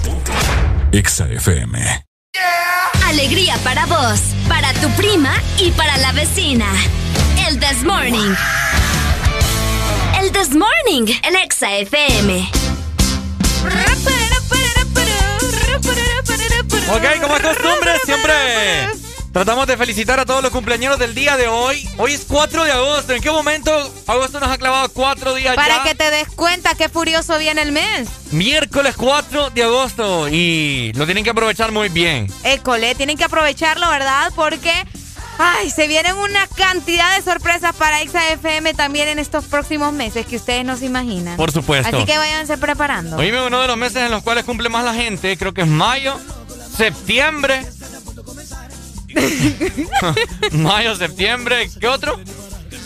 EXA 0.92 1.26
FM. 1.28 2.04
Alegría 3.06 3.56
para 3.64 3.86
vos, 3.86 4.20
para 4.48 4.72
tu 4.74 4.88
prima 4.90 5.32
y 5.58 5.70
para 5.72 5.96
la 5.98 6.12
vecina. 6.12 6.66
El 7.48 7.58
This 7.58 7.82
Morning. 7.82 8.34
El 10.20 10.30
This 10.32 10.50
Morning, 10.50 11.06
el 11.22 11.36
Exa 11.36 11.78
FM. 11.78 12.50
Ok, 16.90 17.20
como 17.20 17.36
es 17.36 17.42
costumbre, 17.42 17.92
siempre 18.04 18.32
tratamos 19.32 19.66
de 19.66 19.76
felicitar 19.76 20.20
a 20.20 20.24
todos 20.24 20.42
los 20.42 20.52
cumpleaños 20.52 20.96
del 20.98 21.12
día 21.14 21.36
de 21.36 21.48
hoy. 21.48 21.88
Hoy 21.96 22.12
es 22.12 22.24
4 22.28 22.64
de 22.64 22.70
agosto. 22.70 23.14
¿En 23.14 23.20
qué 23.22 23.30
momento 23.32 23.72
agosto 24.06 24.38
nos 24.38 24.48
ha 24.48 24.58
clavado 24.58 24.88
cuatro 24.90 25.34
días 25.34 25.56
Para 25.56 25.78
ya? 25.78 25.82
que 25.82 25.94
te 25.96 26.10
des 26.12 26.28
cuenta 26.28 26.74
qué 26.76 26.88
furioso 26.88 27.36
viene 27.38 27.62
el 27.62 27.72
mes. 27.72 28.08
Miércoles 28.30 28.94
4 28.96 29.50
de 29.50 29.62
agosto 29.64 30.28
y 30.28 30.92
lo 30.94 31.04
tienen 31.06 31.24
que 31.24 31.30
aprovechar 31.30 31.72
muy 31.72 31.88
bien. 31.88 32.28
École, 32.44 32.94
tienen 32.94 33.16
que 33.16 33.24
aprovecharlo, 33.24 33.88
¿verdad? 33.90 34.30
Porque, 34.36 34.72
ay, 35.38 35.70
se 35.70 35.86
vienen 35.88 36.16
una 36.16 36.46
cantidad 36.48 37.16
de 37.16 37.22
sorpresas 37.22 37.74
para 37.76 37.98
XAFM 38.00 38.74
también 38.74 39.08
en 39.08 39.18
estos 39.18 39.44
próximos 39.44 39.92
meses 39.92 40.26
que 40.26 40.36
ustedes 40.36 40.64
no 40.64 40.76
se 40.76 40.86
imaginan. 40.86 41.36
Por 41.36 41.52
supuesto. 41.52 41.94
Así 41.96 42.06
que 42.06 42.16
váyanse 42.18 42.56
preparando. 42.58 43.16
Oíme, 43.16 43.46
uno 43.46 43.60
de 43.60 43.66
los 43.68 43.76
meses 43.76 43.98
en 44.04 44.10
los 44.10 44.22
cuales 44.22 44.44
cumple 44.44 44.68
más 44.68 44.84
la 44.84 44.94
gente, 44.94 45.36
creo 45.36 45.52
que 45.54 45.62
es 45.62 45.68
mayo, 45.68 46.18
septiembre. 46.76 47.66
mayo, 50.52 50.96
septiembre, 50.96 51.70
¿qué 51.80 51.88
otro? 51.88 52.18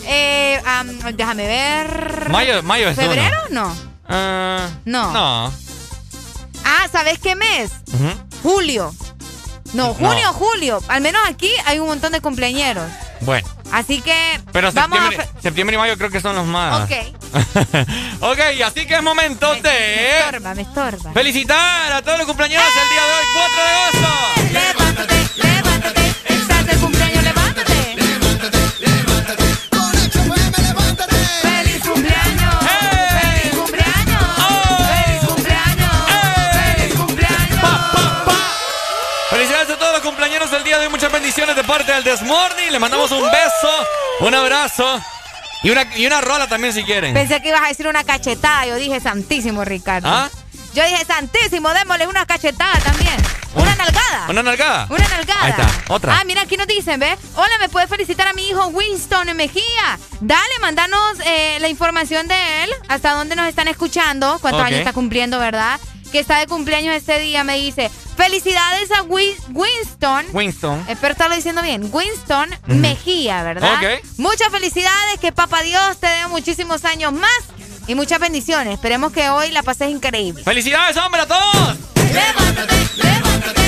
Eh, 0.05 0.61
am, 0.65 0.87
déjame 1.15 1.47
ver. 1.47 2.29
Mayo, 2.29 2.63
mayo 2.63 2.89
es 2.89 2.97
uno. 2.97 3.07
¿Febrero? 3.07 3.37
No. 3.51 3.75
Ah, 4.07 4.69
No. 4.85 5.11
no. 5.13 5.53
Ah, 6.65 6.87
¿sabes 6.91 7.19
qué 7.19 7.35
mes? 7.35 7.71
Julio. 8.43 8.93
No, 9.73 9.87
No. 9.87 9.93
junio, 9.93 10.33
julio. 10.33 10.83
Al 10.87 11.01
menos 11.01 11.21
aquí 11.27 11.51
hay 11.65 11.79
un 11.79 11.87
montón 11.87 12.11
de 12.11 12.21
cumpleañeros. 12.21 12.85
Bueno, 13.21 13.47
Así 13.71 14.01
que 14.01 14.39
pero 14.51 14.71
vamos 14.71 14.97
a... 14.99 15.41
septiembre, 15.41 15.75
y 15.75 15.77
mayo 15.79 15.95
creo 15.97 16.09
que 16.09 16.19
son 16.21 16.35
los 16.35 16.45
más. 16.47 16.83
Ok. 16.85 16.91
ok, 18.21 18.39
así 18.65 18.87
que 18.87 18.95
es 18.95 19.03
momento 19.03 19.53
Me 19.53 19.61
de 19.61 20.19
estorba, 20.19 20.55
me 20.55 20.61
estorba. 20.63 21.11
felicitar 21.13 21.91
a 21.93 22.01
todos 22.01 22.17
los 22.17 22.25
cumpleaños 22.27 22.63
el 22.63 22.89
día 22.89 23.05
de 23.05 23.13
hoy, 23.13 23.25
4 23.33 23.63
de 23.63 23.69
agosto. 23.69 24.53
Levántate, 24.53 25.29
levántate. 25.35 25.68
parte 41.63 41.91
del 41.91 42.03
Desmorning. 42.03 42.71
Le 42.71 42.79
mandamos 42.79 43.11
un 43.11 43.23
beso, 43.23 43.87
un 44.21 44.33
abrazo. 44.33 45.01
Y 45.63 45.71
una, 45.71 45.85
y 45.95 46.05
una 46.05 46.21
rola 46.21 46.47
también 46.47 46.73
si 46.73 46.83
quieren. 46.83 47.13
Pensé 47.13 47.41
que 47.41 47.49
ibas 47.49 47.61
a 47.61 47.67
decir 47.67 47.87
una 47.87 48.03
cachetada. 48.03 48.65
Yo 48.65 48.75
dije 48.75 48.99
santísimo, 48.99 49.65
Ricardo. 49.65 50.07
¿Ah? 50.09 50.29
Yo 50.73 50.85
dije 50.85 51.03
santísimo, 51.05 51.69
démosle 51.73 52.07
una 52.07 52.25
cachetada 52.25 52.79
también. 52.79 53.15
Una 53.55 53.75
nalgada. 53.75 54.27
¿Una 54.29 54.43
nalgada? 54.43 54.87
Una 54.89 55.07
nalgada. 55.07 55.43
Ahí 55.43 55.51
está, 55.51 55.67
otra. 55.87 56.17
Ah, 56.19 56.23
mira, 56.25 56.41
aquí 56.41 56.55
nos 56.55 56.67
dicen, 56.67 56.99
¿ves? 56.99 57.17
Hola, 57.35 57.51
¿me 57.59 57.67
puede 57.67 57.87
felicitar 57.87 58.27
a 58.27 58.33
mi 58.33 58.47
hijo 58.47 58.67
Winston 58.67 59.35
Mejía? 59.35 59.99
Dale, 60.21 60.59
mandanos 60.61 61.19
eh, 61.25 61.57
la 61.59 61.67
información 61.67 62.27
de 62.27 62.63
él, 62.63 62.69
hasta 62.87 63.13
dónde 63.13 63.35
nos 63.35 63.47
están 63.47 63.67
escuchando, 63.67 64.37
cuántos 64.39 64.63
años 64.63 64.79
está 64.79 64.93
cumpliendo, 64.93 65.39
¿verdad? 65.39 65.79
que 66.09 66.19
está 66.19 66.39
de 66.39 66.47
cumpleaños 66.47 66.95
este 66.95 67.19
día, 67.19 67.43
me 67.43 67.57
dice, 67.57 67.89
felicidades 68.17 68.91
a 68.91 69.03
Winston. 69.03 70.25
Winston. 70.33 70.79
Eh, 70.87 70.93
Espero 70.93 71.13
estarlo 71.13 71.35
diciendo 71.35 71.61
bien. 71.61 71.89
Winston. 71.91 72.49
Mejía, 72.67 73.43
¿verdad? 73.43 73.77
Okay. 73.77 73.99
Muchas 74.17 74.49
felicidades, 74.49 75.19
que 75.19 75.31
papá 75.31 75.61
Dios 75.63 75.97
te 75.99 76.07
dé 76.07 76.27
muchísimos 76.27 76.85
años 76.85 77.13
más 77.13 77.39
y 77.87 77.95
muchas 77.95 78.19
bendiciones. 78.19 78.73
Esperemos 78.73 79.11
que 79.11 79.29
hoy 79.29 79.51
la 79.51 79.63
pases 79.63 79.89
increíble. 79.89 80.43
Felicidades, 80.43 80.97
hombre, 80.97 81.21
a 81.21 81.27
todos. 81.27 81.77
Levántate, 81.95 82.75
levántate. 82.95 83.58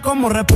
como 0.00 0.28
respuesta 0.28 0.47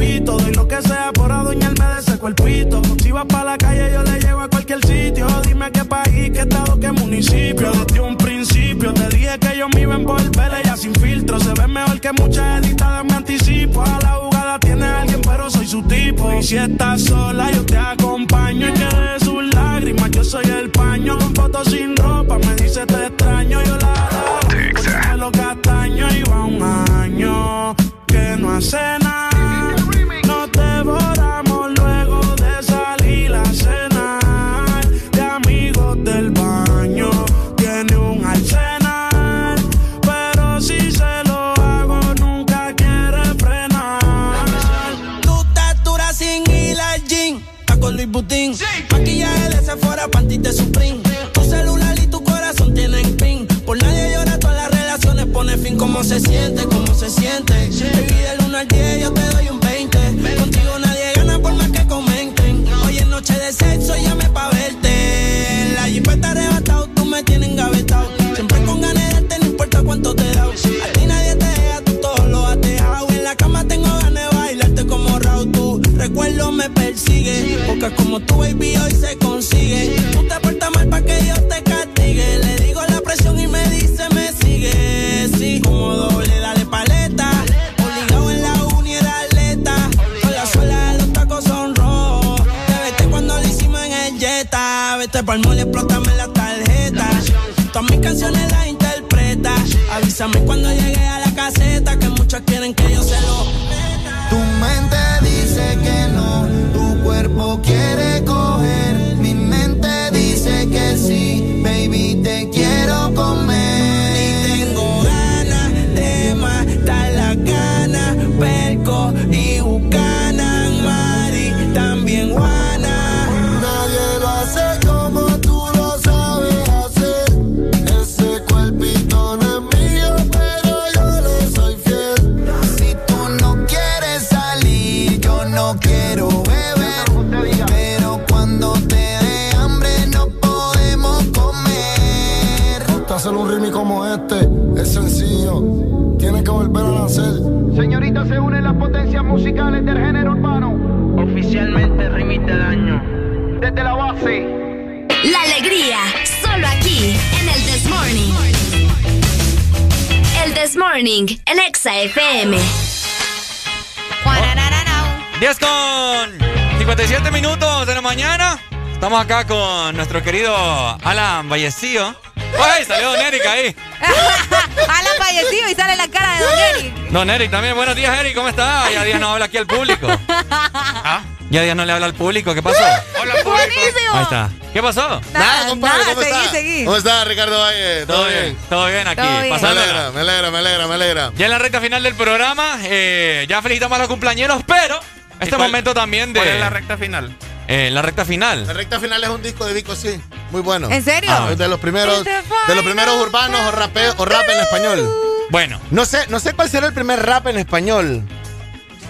querido 170.42 170.98
Alan 171.04 171.48
Vallecillo. 171.48 172.14
¡Ay! 172.60 172.84
Salió 172.84 173.12
Don 173.12 173.20
Eric 173.20 173.46
ahí. 173.46 173.76
Alan 174.88 175.12
fallecido 175.18 175.68
y 175.70 175.74
sale 175.74 175.96
la 175.96 176.08
cara 176.08 176.34
de 176.34 176.44
Don 176.44 176.58
Eric. 176.58 176.94
Don 177.10 177.30
Eric 177.30 177.50
también. 177.50 177.74
Buenos 177.76 177.94
días, 177.94 178.18
Eric. 178.18 178.34
¿Cómo 178.34 178.48
está? 178.48 178.90
Ya 178.90 179.04
días 179.04 179.20
no 179.20 179.28
habla 179.30 179.44
aquí 179.46 179.56
al 179.58 179.66
público. 179.66 180.08
¿Ah? 180.50 181.22
Ya 181.50 181.62
días 181.62 181.76
no 181.76 181.84
le 181.84 181.92
habla 181.92 182.06
al 182.06 182.14
público. 182.14 182.54
¿Qué 182.54 182.62
pasó? 182.62 182.82
Hola, 183.20 183.34
Buenísimo. 183.44 184.14
Ahí 184.14 184.22
está. 184.24 184.50
¿Qué 184.72 184.82
pasó? 184.82 185.20
Nada, 185.32 185.68
compadre, 185.68 185.98
nada, 185.98 186.14
¿cómo 186.14 186.22
seguí, 186.22 186.38
está? 186.40 186.50
seguí. 186.50 186.84
¿Cómo 186.84 186.96
está, 186.96 187.24
Ricardo 187.24 187.60
Valle? 187.60 188.06
¿Todo, 188.06 188.26
bien? 188.26 188.56
Todo 188.68 188.86
bien 188.86 189.06
aquí. 189.06 189.16
Todo 189.22 189.40
bien. 189.42 189.60
Me 189.60 189.68
alegra, 189.68 190.10
me 190.10 190.20
alegra, 190.20 190.50
me 190.50 190.58
alegra, 190.58 190.86
me 190.88 190.94
alegra. 190.94 191.32
Ya 191.36 191.44
en 191.46 191.50
la 191.52 191.58
recta 191.58 191.80
final 191.80 192.02
del 192.02 192.14
programa, 192.14 192.78
eh, 192.82 193.46
ya 193.48 193.60
felicitamos 193.62 193.96
a 193.96 193.98
los 194.00 194.08
cumpleaños, 194.08 194.62
pero 194.66 194.98
este 195.40 195.56
cuál- 195.56 195.68
momento 195.68 195.94
también 195.94 196.32
de. 196.32 196.40
cuál 196.40 196.52
es 196.52 196.60
la 196.60 196.70
recta 196.70 196.96
final? 196.96 197.36
Eh, 197.68 197.90
la 197.92 198.02
recta 198.02 198.24
final. 198.24 198.66
La 198.66 198.72
recta 198.72 198.98
final 198.98 199.22
es 199.22 199.30
un 199.30 199.42
disco 199.42 199.64
de 199.66 199.72
Vico, 199.74 199.94
sí. 199.94 200.20
Muy 200.52 200.60
bueno. 200.60 200.88
¿En 200.90 201.02
serio? 201.02 201.30
Ah, 201.32 201.54
de 201.54 201.66
los 201.68 201.80
primeros, 201.80 202.22
de 202.24 202.74
los 202.74 202.84
primeros 202.84 203.16
urbanos 203.20 203.60
o, 203.68 203.70
rape, 203.72 204.10
o 204.18 204.24
rap 204.24 204.48
en 204.48 204.60
español. 204.60 205.10
Bueno. 205.50 205.80
No 205.90 206.04
sé, 206.04 206.26
no 206.28 206.38
sé 206.40 206.52
cuál 206.52 206.68
será 206.70 206.86
el 206.86 206.92
primer 206.94 207.24
rap 207.24 207.46
en 207.48 207.58
español. 207.58 208.22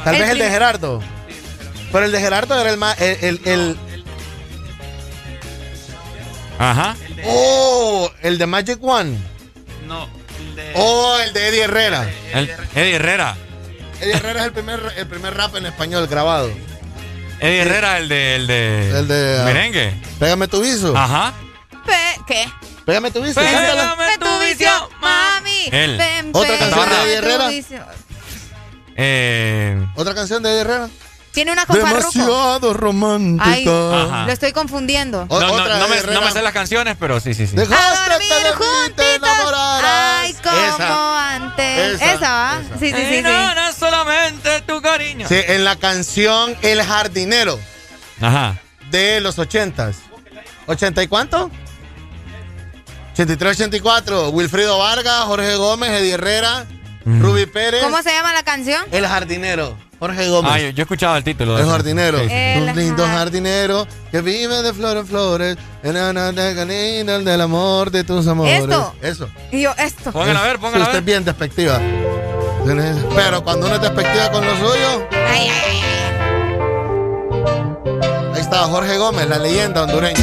Tal 0.04 0.14
El 0.14 0.20
vez 0.22 0.30
el 0.30 0.38
de 0.38 0.48
Gerardo. 0.50 1.02
Pero 1.92 2.04
el 2.06 2.12
de 2.12 2.20
Gerardo 2.20 2.58
era 2.58 2.70
el 2.70 2.76
más. 2.78 2.98
El, 3.00 3.18
el, 3.22 3.40
el- 3.44 3.76
Ajá. 6.58 6.96
oh, 7.24 8.10
el 8.22 8.38
de 8.38 8.46
Magic 8.46 8.78
One. 8.82 9.18
No. 9.86 10.08
Oh, 10.74 11.18
el 11.24 11.32
de 11.32 11.48
Eddie 11.48 11.64
Herrera. 11.64 12.08
El- 12.32 12.50
Eddie 12.74 12.94
Herrera. 12.96 13.36
Eddie 14.00 14.14
Herrera 14.14 14.40
es 14.40 14.46
el 14.46 14.52
primer, 14.52 14.80
el 14.96 15.06
primer 15.06 15.34
rap 15.34 15.56
en 15.56 15.66
español 15.66 16.06
grabado. 16.06 16.50
Eddie 17.40 17.62
Herrera, 17.62 17.98
el 17.98 18.08
de. 18.08 18.36
El 18.36 18.46
de. 18.46 18.98
El 19.00 19.08
de. 19.08 19.38
ah, 19.40 19.44
Merengue. 19.44 19.94
Pégame 20.20 20.46
tu 20.48 20.60
viso. 20.60 20.96
Ajá. 20.96 21.31
Pégame 22.92 23.10
tu 23.10 23.22
viso. 23.22 23.40
Pégame 23.40 24.18
tu 24.18 24.38
vicio, 24.46 24.70
mami. 25.00 25.68
Él. 25.72 25.96
Ven, 25.96 26.30
Otra 26.34 26.58
canción 26.58 26.90
de 26.90 27.02
Eddie 27.04 27.14
Herrera. 27.16 27.48
vicio. 27.48 27.84
Eh. 28.96 29.86
Otra 29.96 30.14
canción 30.14 30.42
de 30.42 30.50
Eddie 30.50 30.60
Herrera. 30.60 30.88
Tiene 31.32 31.52
una 31.52 31.64
con 31.64 31.76
Farruko. 31.80 32.10
Demasiado 32.12 32.74
romántica. 32.74 33.50
Ay, 33.50 33.66
Ajá. 33.66 34.26
lo 34.26 34.32
estoy 34.32 34.52
confundiendo. 34.52 35.24
O- 35.30 35.40
No, 35.40 35.46
no, 35.46 35.52
otra 35.54 35.78
no 35.78 35.88
me, 35.88 36.02
no 36.02 36.20
me 36.20 36.30
sé 36.30 36.42
las 36.42 36.52
canciones, 36.52 36.96
pero 37.00 37.18
sí, 37.20 37.32
sí, 37.32 37.46
sí. 37.46 37.56
Dejaste 37.56 37.74
A 37.74 38.10
dormir 38.10 38.28
que 38.98 39.02
de 39.02 39.14
enamorarás. 39.14 40.24
Ay, 40.24 40.34
como 40.44 40.56
Esa. 40.58 41.34
antes. 41.36 41.78
Esa, 41.94 42.12
Esa, 42.12 42.30
va. 42.32 42.60
esa. 42.60 42.78
Sí, 42.78 42.90
sí, 42.90 42.94
sí. 42.94 43.02
Y 43.02 43.16
sí. 43.16 43.22
no, 43.22 43.54
no 43.54 43.68
es 43.70 43.74
solamente 43.74 44.60
tu 44.66 44.82
cariño. 44.82 45.26
Sí, 45.26 45.40
en 45.46 45.64
la 45.64 45.76
canción 45.76 46.54
El 46.60 46.82
Jardinero 46.82 47.58
Ajá. 48.20 48.58
de 48.90 49.22
los 49.22 49.38
ochentas. 49.38 49.96
¿80 50.66 51.02
y 51.02 51.06
cuánto? 51.08 51.50
83, 53.22 53.56
84. 53.60 54.30
Wilfrido 54.30 54.78
Vargas, 54.78 55.24
Jorge 55.24 55.56
Gómez, 55.56 55.90
Eddie 55.90 56.12
Herrera, 56.14 56.66
Ruby 57.04 57.46
Pérez. 57.46 57.82
¿Cómo 57.82 58.02
se 58.02 58.10
llama 58.12 58.32
la 58.32 58.42
canción? 58.42 58.82
El 58.90 59.06
Jardinero. 59.06 59.76
Jorge 60.00 60.28
Gómez. 60.28 60.52
Ah, 60.52 60.58
yo, 60.58 60.70
yo 60.70 60.82
escuchaba 60.82 61.16
el 61.16 61.22
título. 61.22 61.54
de 61.56 61.62
El 61.62 61.68
jardinero. 61.68 62.18
Sí, 62.18 62.24
sí. 62.28 62.34
El 62.34 62.62
Un 62.70 62.74
lindo 62.76 63.04
jar- 63.06 63.18
jardinero 63.18 63.86
que 64.10 64.20
vive 64.20 64.60
de 64.62 64.74
flor 64.74 64.96
en 64.96 65.06
flores. 65.06 65.56
En 65.84 65.94
canina 65.94 67.18
del 67.20 67.40
amor 67.40 67.92
de 67.92 68.02
tus 68.02 68.26
amores. 68.26 68.62
Esto. 68.62 68.94
Eso. 69.00 69.28
Y 69.52 69.60
yo, 69.62 69.72
esto. 69.78 70.10
Póngala 70.10 70.40
a 70.42 70.44
ver, 70.44 70.58
póngala 70.58 70.86
a 70.86 70.88
Usted 70.88 70.98
es 70.98 71.04
ver. 71.04 71.14
bien 71.14 71.24
despectiva. 71.24 71.80
Pero 73.14 73.44
cuando 73.44 73.66
uno 73.66 73.76
es 73.76 73.80
despectiva 73.82 74.30
con 74.32 74.44
lo 74.44 74.56
suyo, 74.56 75.08
ay, 75.12 75.48
ay, 75.48 75.80
ay. 75.82 75.82
ahí 78.34 78.40
está 78.40 78.58
Jorge 78.64 78.98
Gómez, 78.98 79.28
la 79.28 79.38
leyenda 79.38 79.82
hondureña. 79.84 80.18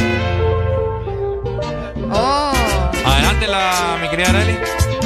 La, 3.50 3.98
mi 4.00 4.08
querida 4.08 4.30
Arely. 4.30 4.58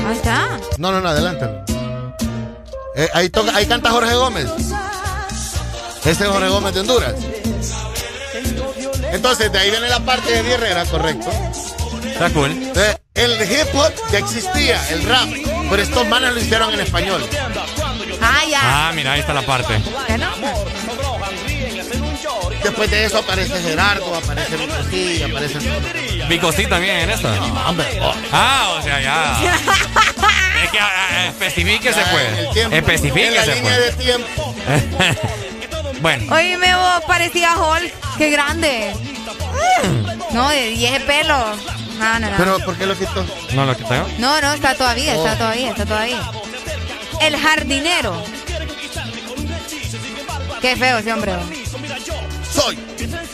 ahí 0.07 0.17
está. 0.17 0.59
No, 0.79 0.93
no, 0.93 1.01
no, 1.01 1.09
adelante. 1.09 1.49
Eh, 2.97 3.09
ahí, 3.15 3.29
toca, 3.29 3.55
ahí 3.57 3.67
canta 3.67 3.91
Jorge 3.91 4.15
Gómez. 4.15 4.47
Ese 6.05 6.11
es 6.25 6.31
Jorge 6.31 6.49
Gómez 6.49 6.75
de 6.75 6.81
Honduras. 6.81 7.15
Entonces, 9.11 9.51
de 9.51 9.59
ahí 9.59 9.71
viene 9.71 9.89
la 9.89 10.01
parte 10.01 10.43
de 10.43 10.53
Herrera, 10.53 10.85
correcto. 10.87 11.31
Está 12.07 12.31
cool. 12.31 12.51
Eh, 12.53 12.97
el 13.15 13.33
hip 13.43 13.75
hop 13.75 13.93
ya 14.13 14.19
existía, 14.19 14.89
el 14.91 15.03
rap, 15.05 15.29
pero 15.71 15.83
estos 15.83 16.07
manes 16.09 16.35
lo 16.35 16.41
hicieron 16.41 16.73
en 16.73 16.81
español. 16.81 17.25
Ah, 18.21 18.43
ya. 18.49 18.61
Ah, 18.63 18.93
mira, 18.95 19.13
ahí 19.13 19.21
está 19.21 19.35
la 19.35 19.43
parte. 19.43 19.81
Después 22.65 22.91
de 22.91 23.05
eso 23.05 23.19
aparece 23.19 23.61
Gerardo, 23.63 24.15
aparece 24.15 24.57
Vicosí, 24.57 25.23
aparece. 25.23 25.59
Vicosí 26.29 26.67
también 26.67 26.97
en 27.01 27.11
esta. 27.11 27.31
Hombre, 27.69 27.87
oh, 28.01 28.15
Ah, 28.33 28.75
o 28.79 28.83
sea, 28.83 29.01
ya. 29.01 29.37
es 30.65 30.71
que 30.71 30.79
ah, 30.81 30.91
ah, 31.11 31.27
especifíquese, 31.27 32.01
pues. 32.11 32.39
el 32.39 32.51
tiempo. 32.53 32.61
En 32.61 32.71
la 32.71 32.77
Especifíquese, 32.95 33.55
línea 33.55 33.77
pues. 33.77 33.97
de 33.99 34.05
tiempo. 34.05 34.55
bueno. 36.01 36.35
Oíme 36.35 36.75
vos, 36.75 37.05
parecía 37.07 37.55
Hulk. 37.57 37.93
Qué 38.19 38.31
grande. 38.31 38.93
No, 40.33 40.53
y 40.55 40.87
ese 40.87 41.01
pelo. 41.01 41.37
No, 41.99 42.19
no, 42.19 42.31
no. 42.31 42.37
Pero, 42.37 42.59
¿por 42.61 42.77
qué 42.77 42.87
lo 42.87 42.97
quitó? 42.99 43.25
No, 43.53 43.67
lo 43.67 43.77
que 43.77 43.85
tengo. 43.85 44.09
No, 44.19 44.41
no, 44.41 44.53
está 44.55 44.75
todavía, 44.75 45.15
está 45.15 45.35
Oh. 45.35 45.37
todavía, 45.37 45.71
está 45.71 45.85
todavía. 45.87 46.21
El 47.21 47.37
jardinero. 47.37 48.21
Qué 50.61 50.77
feo 50.77 50.99
ese 50.99 51.13
hombre 51.13 51.35
soy 52.55 52.94